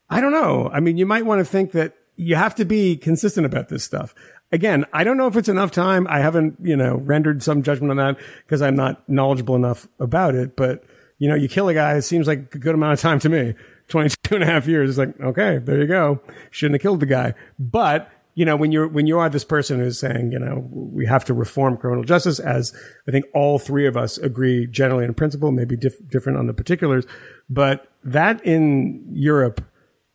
I 0.10 0.20
don't 0.20 0.34
know. 0.34 0.70
I 0.72 0.82
mean, 0.82 0.98
you 0.98 1.06
might 1.06 1.26
want 1.26 1.40
to 1.40 1.46
think 1.46 1.72
that 1.72 1.96
you 2.18 2.36
have 2.36 2.54
to 2.56 2.66
be 2.66 2.98
consistent 2.98 3.46
about 3.46 3.70
this 3.70 3.84
stuff. 3.84 4.14
Again, 4.52 4.86
I 4.92 5.04
don't 5.04 5.18
know 5.18 5.28
if 5.28 5.38
it's 5.38 5.50
enough 5.50 5.72
time. 5.72 6.08
I 6.10 6.20
haven't, 6.20 6.58
you 6.62 6.76
know, 6.76 6.96
rendered 6.96 7.42
some 7.42 7.64
judgment 7.64 7.92
on 7.92 7.98
that 7.98 8.18
because 8.46 8.62
I'm 8.62 8.76
not 8.76 9.08
knowledgeable 9.10 9.56
enough 9.56 9.88
about 10.00 10.36
it. 10.36 10.58
But, 10.58 10.84
you 11.20 11.30
know, 11.30 11.36
you 11.36 11.48
kill 11.48 11.70
a 11.70 11.74
guy, 11.74 11.96
it 11.96 12.02
seems 12.02 12.28
like 12.28 12.54
a 12.54 12.58
good 12.58 12.76
amount 12.76 12.94
of 12.94 13.00
time 13.00 13.20
to 13.20 13.30
me. 13.30 13.54
22 13.92 14.36
and 14.36 14.44
a 14.44 14.48
half 14.48 14.68
years. 14.68 14.90
It's 14.90 14.98
like, 14.98 15.20
okay, 15.20 15.60
there 15.60 15.80
you 15.80 15.88
go. 15.88 16.22
Shouldn't 16.50 16.76
have 16.76 16.82
killed 16.82 17.02
the 17.02 17.06
guy. 17.06 17.34
But, 17.60 18.10
you 18.36 18.46
know, 18.46 18.56
when 18.56 18.72
you're, 18.72 18.88
when 18.88 19.06
you 19.06 19.20
are 19.20 19.30
this 19.30 19.44
person 19.44 19.80
who's 19.80 20.00
saying, 20.00 20.32
you 20.32 20.40
know, 20.40 20.68
we 20.72 21.06
have 21.06 21.26
to 21.26 21.34
reform 21.34 21.78
criminal 21.78 22.04
justice, 22.04 22.40
as 22.40 22.74
I 23.08 23.12
think 23.12 23.26
all 23.34 23.60
three 23.60 23.86
of 23.86 23.98
us 23.98 24.18
agree 24.18 24.66
generally 24.66 25.04
in 25.04 25.14
principle, 25.14 25.52
maybe 25.52 25.76
diff- 25.76 26.08
different 26.08 26.40
on 26.40 26.48
the 26.48 26.54
particulars, 26.54 27.06
but 27.50 27.92
that 28.04 28.44
in 28.46 29.06
Europe 29.12 29.62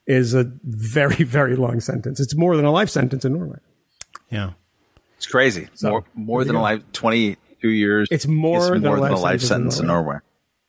is 0.07 0.35
a 0.35 0.51
very, 0.65 1.17
very 1.25 1.55
long 1.55 1.81
sentence. 1.81 2.19
It's 2.19 2.35
more 2.35 2.57
than 2.57 2.65
a 2.65 2.73
life 2.73 2.89
sentence 2.89 3.25
in 3.25 3.35
Norway. 3.35 3.59
Yeah. 4.31 4.53
It's 5.17 5.27
crazy. 5.27 5.69
So, 5.75 5.91
more 5.91 6.05
more 6.15 6.45
than 6.45 6.57
a 6.57 6.63
life, 6.63 6.83
22 6.93 7.69
years. 7.69 8.09
It's 8.11 8.27
more 8.27 8.59
It's 8.59 8.71
than 8.71 8.83
more 8.83 8.99
a 8.99 9.01
than 9.01 9.13
a 9.13 9.15
life 9.15 9.23
life 9.23 9.41
sentence 9.41 9.77
sentence 9.77 9.79
in 9.79 9.85
in 9.85 9.89
Norway. 9.89 10.19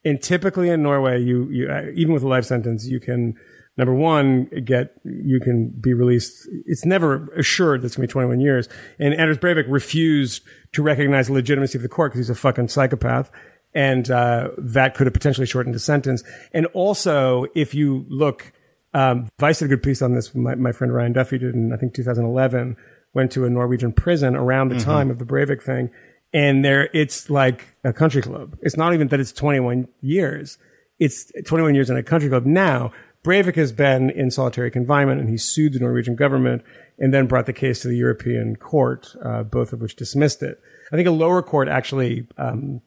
And 0.06 0.22
typically 0.22 0.70
in 0.70 0.84
Norway, 0.84 1.22
you, 1.22 1.50
you, 1.50 1.70
uh, 1.70 1.88
even 1.94 2.14
with 2.14 2.24
a 2.24 2.28
life 2.28 2.46
sentence, 2.46 2.88
you 2.88 3.00
can, 3.02 3.36
number 3.76 3.94
one, 3.94 4.46
get, 4.64 4.94
you 5.04 5.42
can 5.42 5.70
be 5.70 5.94
released. 5.94 6.48
It's 6.66 6.86
never 6.86 7.28
assured 7.36 7.82
that 7.82 7.88
it's 7.88 7.98
going 7.98 8.08
to 8.08 8.12
be 8.12 8.14
21 8.14 8.40
years. 8.40 8.70
And 9.00 9.14
Anders 9.14 9.38
Breivik 9.38 9.66
refused 9.68 10.44
to 10.74 10.82
recognize 10.82 11.28
the 11.28 11.34
legitimacy 11.34 11.78
of 11.78 11.82
the 11.82 11.90
court 11.90 12.14
because 12.14 12.28
he's 12.28 12.30
a 12.30 12.40
fucking 12.40 12.70
psychopath. 12.70 13.30
And, 13.74 14.10
uh, 14.10 14.52
that 14.58 14.96
could 14.96 15.08
have 15.08 15.14
potentially 15.14 15.46
shortened 15.46 15.76
the 15.76 15.80
sentence. 15.80 16.24
And 16.54 16.68
also, 16.68 17.48
if 17.54 17.76
you 17.76 18.06
look, 18.08 18.54
um, 18.94 19.28
Vice 19.40 19.60
did 19.60 19.66
a 19.66 19.70
good 19.70 19.84
piece 19.84 20.02
on 20.02 20.14
this. 20.14 20.34
My, 20.34 20.56
my 20.56 20.72
friend 20.72 20.94
Ryan 20.94 21.12
Duffy 21.12 21.38
did 21.38 21.54
in, 21.54 21.74
I 21.74 21.78
think, 21.78 21.94
2011, 21.94 22.78
went 23.14 23.32
to 23.32 23.46
a 23.46 23.50
Norwegian 23.50 23.92
prison 23.94 24.36
around 24.36 24.70
the 24.70 24.76
Mhm. 24.76 24.84
time 24.84 25.10
of 25.12 25.20
the 25.20 25.26
Breivik 25.26 25.62
thing. 25.62 25.90
And 26.34 26.64
there, 26.64 26.90
it's 26.94 27.30
like 27.30 27.76
a 27.84 27.94
country 27.94 28.22
club. 28.22 28.58
It's 28.62 28.78
not 28.78 28.94
even 28.94 29.08
that 29.08 29.20
it's 29.20 29.32
21 29.32 29.88
years. 30.02 30.58
It's 31.00 31.32
21 31.46 31.74
years 31.76 31.90
in 31.90 31.98
a 31.98 32.04
country 32.04 32.30
club. 32.30 32.46
Now, 32.46 32.92
Breivik 33.24 33.56
has 33.56 33.72
been 33.72 34.10
in 34.10 34.30
solitary 34.32 34.70
confinement 34.72 35.20
and 35.20 35.30
he 35.30 35.38
sued 35.38 35.74
the 35.74 35.80
Norwegian 35.80 36.16
government 36.16 36.64
and 37.00 37.14
then 37.14 37.28
brought 37.28 37.46
the 37.46 37.54
case 37.54 37.82
to 37.82 37.88
the 37.88 37.96
European 37.98 38.56
court, 38.56 39.16
uh, 39.24 39.44
both 39.44 39.74
of 39.74 39.82
which 39.82 39.96
dismissed 39.96 40.44
it. 40.44 40.60
I 40.92 40.96
think 40.96 41.08
a 41.08 41.12
lower 41.12 41.42
court 41.42 41.68
actually, 41.68 42.28
um, 42.38 42.82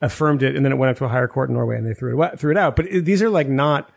affirmed 0.00 0.42
it 0.42 0.54
and 0.54 0.64
then 0.64 0.72
it 0.72 0.76
went 0.76 0.90
up 0.90 0.98
to 0.98 1.04
a 1.04 1.08
higher 1.08 1.28
court 1.28 1.48
in 1.48 1.54
Norway 1.54 1.76
and 1.76 1.86
they 1.86 1.94
threw 1.94 2.12
it, 2.12 2.16
wa- 2.16 2.36
threw 2.36 2.50
it 2.50 2.56
out. 2.58 2.76
But 2.76 2.86
it- 2.86 3.04
these 3.04 3.22
are 3.22 3.30
like 3.30 3.48
not 3.48 3.90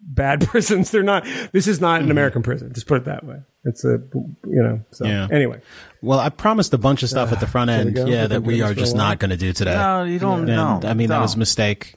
bad 0.00 0.40
prisons. 0.48 0.90
They're 0.90 1.02
not, 1.02 1.26
this 1.52 1.66
is 1.66 1.80
not 1.80 2.02
an 2.02 2.10
American 2.10 2.42
prison. 2.42 2.72
Just 2.72 2.86
put 2.86 2.98
it 2.98 3.04
that 3.04 3.24
way. 3.24 3.38
It's 3.66 3.84
a, 3.84 4.00
you 4.14 4.62
know, 4.62 4.80
so 4.92 5.04
Yeah. 5.06 5.26
anyway. 5.30 5.60
Well, 6.00 6.20
I 6.20 6.28
promised 6.28 6.72
a 6.72 6.78
bunch 6.78 7.02
of 7.02 7.08
stuff 7.08 7.32
at 7.32 7.40
the 7.40 7.46
front 7.48 7.68
end. 7.70 7.96
Yeah, 7.96 8.04
We've 8.22 8.28
that 8.30 8.42
we 8.42 8.62
are 8.62 8.68
this 8.68 8.74
for 8.74 8.80
a 8.80 8.84
just 8.84 8.96
not 8.96 9.18
going 9.18 9.30
to 9.30 9.36
do 9.36 9.52
today. 9.52 9.74
No, 9.74 10.04
you 10.04 10.18
don't- 10.20 10.48
And, 10.48 10.82
no, 10.82 10.88
I 10.88 10.94
mean, 10.94 11.08
that 11.08 11.20
was 11.20 11.34
a 11.34 11.38
mistake. 11.38 11.94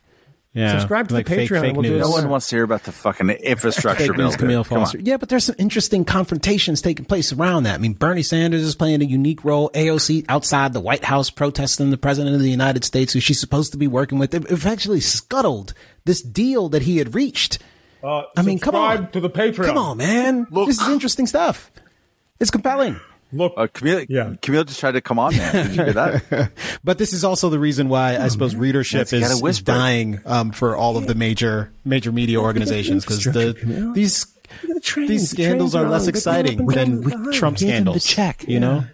Yeah. 0.51 0.79
Subscribe 0.79 1.07
to 1.09 1.13
the 1.13 1.19
like 1.19 1.27
fake, 1.27 1.47
Patreon. 1.47 1.61
fake 1.61 1.73
We'll 1.73 1.83
do. 1.83 1.99
No 1.99 2.09
one 2.09 2.27
wants 2.27 2.49
to 2.49 2.55
hear 2.55 2.63
about 2.63 2.81
the 2.83 2.91
fucking 2.91 3.29
infrastructure 3.29 4.13
bill. 4.13 4.31
Kmele 4.31 4.65
Come 4.65 4.79
on. 4.79 4.85
Foster. 4.85 4.97
Yeah, 4.99 5.17
but 5.17 5.29
there's 5.29 5.43
some 5.43 5.55
interesting 5.59 6.03
confrontations 6.05 6.81
taking 6.81 7.05
place 7.05 7.31
around 7.31 7.63
that. 7.63 7.75
I 7.75 7.77
mean, 7.77 7.93
Bernie 7.93 8.23
Sanders 8.23 8.63
is 8.63 8.73
playing 8.73 9.03
a 9.03 9.05
unique 9.05 9.45
role. 9.45 9.69
AOC 9.75 10.25
outside 10.27 10.73
the 10.73 10.79
White 10.79 11.03
House 11.05 11.29
protesting 11.29 11.91
the 11.91 11.99
president 11.99 12.35
of 12.35 12.41
the 12.41 12.49
United 12.49 12.83
States, 12.83 13.13
who 13.13 13.19
she's 13.19 13.39
supposed 13.39 13.71
to 13.73 13.77
be 13.77 13.87
working 13.87 14.17
with. 14.17 14.33
It 14.33 14.49
it 14.49 14.65
actually 14.65 15.01
scuttled 15.01 15.75
this 16.05 16.21
deal 16.23 16.67
that 16.69 16.81
he 16.81 16.97
had 16.97 17.13
reached. 17.13 17.59
Uh, 18.03 18.23
I 18.37 18.41
mean, 18.43 18.59
come 18.59 18.75
on. 18.75 19.11
to 19.11 19.19
the 19.19 19.29
Patreon. 19.29 19.65
Come 19.65 19.77
on, 19.77 19.97
man. 19.97 20.47
This 20.51 20.79
is 20.81 20.87
interesting 20.89 21.27
stuff. 21.27 21.69
It's 22.39 22.51
compelling. 22.51 22.99
Look, 23.31 23.53
Uh, 23.57 23.67
Kmele, 23.67 24.07
Kmele 24.39 24.65
just 24.65 24.79
tried 24.79 24.93
to 24.93 25.01
come 25.01 25.19
on, 25.19 25.35
man. 25.37 25.53
Did 25.67 25.75
you 25.75 25.83
hear 25.83 25.93
that? 25.93 26.51
But 26.83 26.97
this 26.97 27.13
is 27.13 27.23
also 27.23 27.49
the 27.49 27.59
reason 27.59 27.87
why 27.89 28.17
I 28.17 28.27
suppose 28.29 28.55
readership 28.55 29.11
Yes, 29.11 29.13
is, 29.13 29.31
is 29.33 29.41
whisper. 29.41 29.65
dying 29.71 30.19
um, 30.25 30.51
for 30.51 30.75
all 30.75 30.97
of 30.97 31.05
the 31.05 31.13
major 31.13 31.71
major 31.85 32.11
media 32.11 32.39
organizations 32.39 33.03
because 33.05 33.23
the 33.25 33.91
these 33.93 34.25
these 34.95 35.29
scandals 35.29 35.75
are 35.75 35.87
less 35.87 36.07
exciting 36.07 36.65
than 36.65 37.03
Trump 37.33 37.57
Give 37.57 37.67
them 37.67 37.83
the 37.93 37.99
scandals. 37.99 38.05
check. 38.05 38.45
you 38.47 38.59
know. 38.59 38.85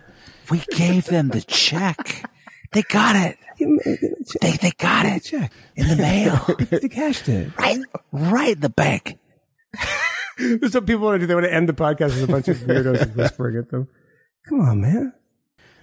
We 0.51 0.63
gave 0.71 1.05
them 1.05 1.29
the 1.29 1.41
check. 1.41 2.25
They 2.75 2.81
got 2.81 3.15
it. 3.15 3.37
They 4.41 4.51
they 4.57 4.71
got 4.71 5.05
it 5.05 5.31
in 5.31 5.87
the 5.87 5.95
mail. 5.97 6.57
they 6.81 6.89
cashed 6.89 7.29
it. 7.29 7.57
Right, 7.57 7.79
right 8.11 8.51
in 8.55 8.59
the 8.59 8.67
bank. 8.67 9.17
There's 10.37 10.71
some 10.73 10.85
people 10.85 11.05
want 11.05 11.15
to 11.15 11.19
do. 11.19 11.27
They 11.27 11.35
want 11.35 11.45
to 11.45 11.53
end 11.53 11.69
the 11.69 11.73
podcast 11.73 12.19
with 12.19 12.23
a 12.23 12.27
bunch 12.27 12.49
of 12.49 12.57
weirdos 12.57 13.15
whispering 13.15 13.55
at 13.55 13.69
them. 13.69 13.87
Come 14.49 14.59
on, 14.59 14.81
man. 14.81 15.13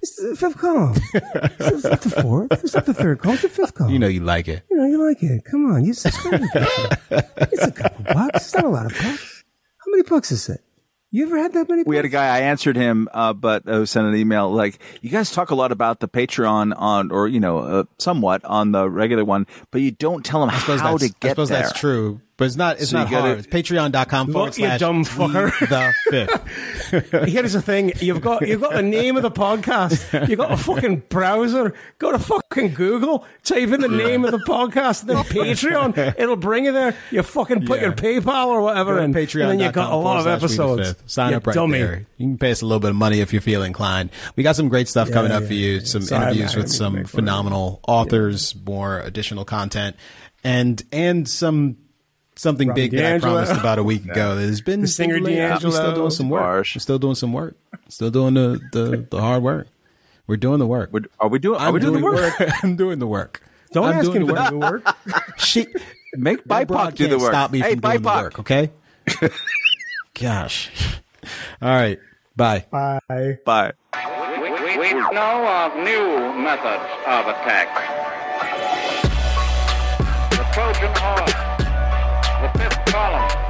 It's 0.02 0.16
the 0.16 0.36
fifth 0.36 0.58
call. 0.58 0.94
It's 1.14 1.84
not 1.84 2.02
the 2.02 2.10
fourth. 2.10 2.62
It's 2.62 2.74
not 2.74 2.84
the 2.84 2.92
third 2.92 3.20
call. 3.20 3.32
It's 3.32 3.42
the 3.42 3.48
fifth 3.48 3.72
call. 3.72 3.88
You 3.88 3.98
know 3.98 4.08
you 4.08 4.20
like 4.20 4.48
it. 4.48 4.64
You 4.70 4.76
know, 4.76 4.86
you 4.86 5.08
like 5.08 5.22
it. 5.22 5.46
Come 5.50 5.72
on, 5.72 5.86
you 5.86 5.94
subscribe 5.94 6.42
to. 6.42 7.26
It's 7.50 7.66
a 7.68 7.72
couple 7.72 8.04
bucks. 8.04 8.36
It's 8.36 8.54
not 8.54 8.64
a 8.64 8.68
lot 8.68 8.84
of 8.84 8.92
bucks. 8.92 9.44
How 9.78 9.90
many 9.92 10.02
bucks 10.02 10.30
is 10.30 10.50
it? 10.50 10.60
You 11.14 11.26
ever 11.26 11.36
had 11.36 11.52
that 11.52 11.68
many? 11.68 11.82
We 11.82 11.96
had 11.96 12.06
a 12.06 12.08
guy. 12.08 12.24
I 12.24 12.40
answered 12.40 12.74
him, 12.74 13.06
uh, 13.12 13.34
but 13.34 13.68
uh, 13.68 13.84
sent 13.84 14.06
an 14.06 14.16
email 14.16 14.50
like, 14.50 14.78
"You 15.02 15.10
guys 15.10 15.30
talk 15.30 15.50
a 15.50 15.54
lot 15.54 15.70
about 15.70 16.00
the 16.00 16.08
Patreon 16.08 16.72
on, 16.74 17.10
or 17.10 17.28
you 17.28 17.38
know, 17.38 17.58
uh, 17.58 17.84
somewhat 17.98 18.42
on 18.46 18.72
the 18.72 18.88
regular 18.88 19.22
one, 19.22 19.46
but 19.70 19.82
you 19.82 19.90
don't 19.90 20.24
tell 20.24 20.40
them 20.40 20.48
I 20.48 20.58
suppose 20.58 20.80
how 20.80 20.96
that's, 20.96 21.12
to 21.12 21.18
get 21.20 21.28
I 21.28 21.32
suppose 21.32 21.48
there." 21.50 21.62
that's 21.64 21.78
true, 21.78 22.22
but 22.36 22.46
it's 22.46 22.56
not. 22.56 22.80
It's 22.80 22.90
So 22.90 22.98
not 22.98 23.08
hard. 23.08 23.38
It's 23.38 23.46
Patreon.com 23.46 24.32
forward 24.32 24.54
slash 24.54 24.80
dumb 24.80 25.04
fucker. 25.04 25.50
the 25.68 25.92
fifth. 26.10 27.10
Here's 27.28 27.52
the 27.52 27.62
thing: 27.62 27.92
you've 28.00 28.20
got 28.20 28.46
you've 28.46 28.60
got 28.60 28.72
the 28.72 28.82
name 28.82 29.16
of 29.16 29.22
the 29.22 29.30
podcast. 29.30 30.28
You've 30.28 30.38
got 30.38 30.50
a 30.52 30.56
fucking 30.56 31.04
browser. 31.08 31.74
Go 31.98 32.12
to 32.12 32.18
fucking 32.18 32.74
Google, 32.74 33.24
type 33.44 33.68
in 33.70 33.80
the 33.80 33.88
name 33.88 34.24
of 34.24 34.30
the 34.32 34.38
podcast, 34.38 35.02
then 35.04 35.16
Patreon. 35.24 36.14
It'll 36.18 36.36
bring 36.36 36.64
you 36.64 36.72
there. 36.72 36.96
You 37.10 37.22
fucking 37.22 37.66
put 37.66 37.80
Yeah. 37.80 37.86
your 37.86 37.92
PayPal 37.92 38.46
or 38.46 38.60
whatever, 38.62 38.98
in, 39.00 39.12
Patreon. 39.14 39.42
and 39.42 39.50
then 39.52 39.60
you 39.60 39.72
got 39.72 39.92
a 39.92 39.96
lot 39.96 40.18
of 40.20 40.26
episodes. 40.26 40.94
Sign 41.06 41.30
You 41.32 41.36
up 41.38 41.46
right 41.46 41.54
dummy. 41.54 41.78
there. 41.78 42.06
You 42.18 42.26
can 42.28 42.38
pay 42.38 42.50
us 42.50 42.62
a 42.62 42.66
little 42.66 42.80
bit 42.80 42.90
of 42.90 42.96
money 42.96 43.20
if 43.20 43.32
you 43.32 43.40
feel 43.40 43.62
inclined. 43.62 44.10
We 44.36 44.42
got 44.42 44.56
some 44.56 44.68
great 44.68 44.88
stuff 44.88 45.08
Yeah, 45.08 45.14
coming 45.14 45.32
up 45.32 45.44
for 45.44 45.54
you. 45.54 45.74
yeah. 45.74 45.84
Some 45.84 46.02
interviews 46.02 46.56
with 46.56 46.70
some 46.70 46.94
make 46.94 47.00
fun 47.02 47.04
of 47.04 47.10
phenomenal 47.10 47.80
authors, 47.86 48.54
more 48.66 49.00
additional 49.00 49.44
content, 49.44 49.96
and 50.44 50.82
and 50.92 51.28
some 51.28 51.76
something 52.42 52.68
Robbie 52.68 52.88
big 52.88 52.90
that 52.92 53.14
I 53.14 53.18
promised 53.18 53.52
about 53.52 53.78
a 53.78 53.82
week 53.84 54.04
ago. 54.10 54.36
There's 54.36 54.60
been 54.60 54.82
The 54.82 54.88
singer 54.88 55.20
we're 55.20 55.58
still 55.58 55.94
doing 55.94 56.10
some 56.10 56.28
work. 56.28 56.42
Harsh. 56.42 56.76
We're 56.76 56.80
still 56.80 56.98
doing 56.98 57.14
some 57.14 57.32
work. 57.32 57.56
Still 57.88 58.10
doing 58.10 58.34
the 58.34 58.60
the, 58.72 59.06
the 59.10 59.20
hard 59.20 59.42
work. 59.42 59.68
We're 60.26 60.36
doing 60.36 60.58
the 60.58 60.66
work. 60.66 60.92
Would- 60.92 61.08
Are 61.20 61.28
we 61.28 61.38
doing? 61.38 61.60
Are 61.60 61.68
I'm 61.68 61.74
we 61.74 61.80
doing, 61.80 62.00
the 62.00 62.10
work? 62.10 62.34
I'm 62.64 62.76
doing 62.76 62.98
the 62.98 63.06
work. 63.06 63.42
Don't 63.72 63.86
I'm 63.86 63.94
ask 63.96 64.04
doing 64.04 64.22
him 64.22 64.28
to 64.28 64.34
the 64.34 64.48
do 64.50 64.58
work. 64.58 64.84
the 64.84 65.12
work. 65.12 65.28
She, 65.38 65.66
Make 66.14 66.44
that 66.44 66.68
BIPOC 66.68 66.94
do 66.94 67.08
the 67.08 67.18
work. 67.18 67.32
Stop 67.32 67.52
me 67.52 67.60
hey, 67.60 67.70
from 67.72 67.80
doing 67.80 68.02
the 68.02 68.08
work. 68.08 68.38
Okay. 68.38 68.70
Gosh. 70.14 70.70
All 71.62 71.70
right. 71.70 71.98
Bye. 72.36 72.66
Bye. 72.70 73.38
Bye. 73.44 73.72
We, 74.40 74.50
we, 74.50 74.78
we 74.78 74.92
know 74.92 75.46
of 75.46 75.76
new 75.76 76.42
methods 76.42 76.84
of 77.06 77.26
attack. 77.28 77.68
The 80.30 80.44
Trojan 80.52 80.92
horse. 80.96 81.41
Harlem. 83.02 83.41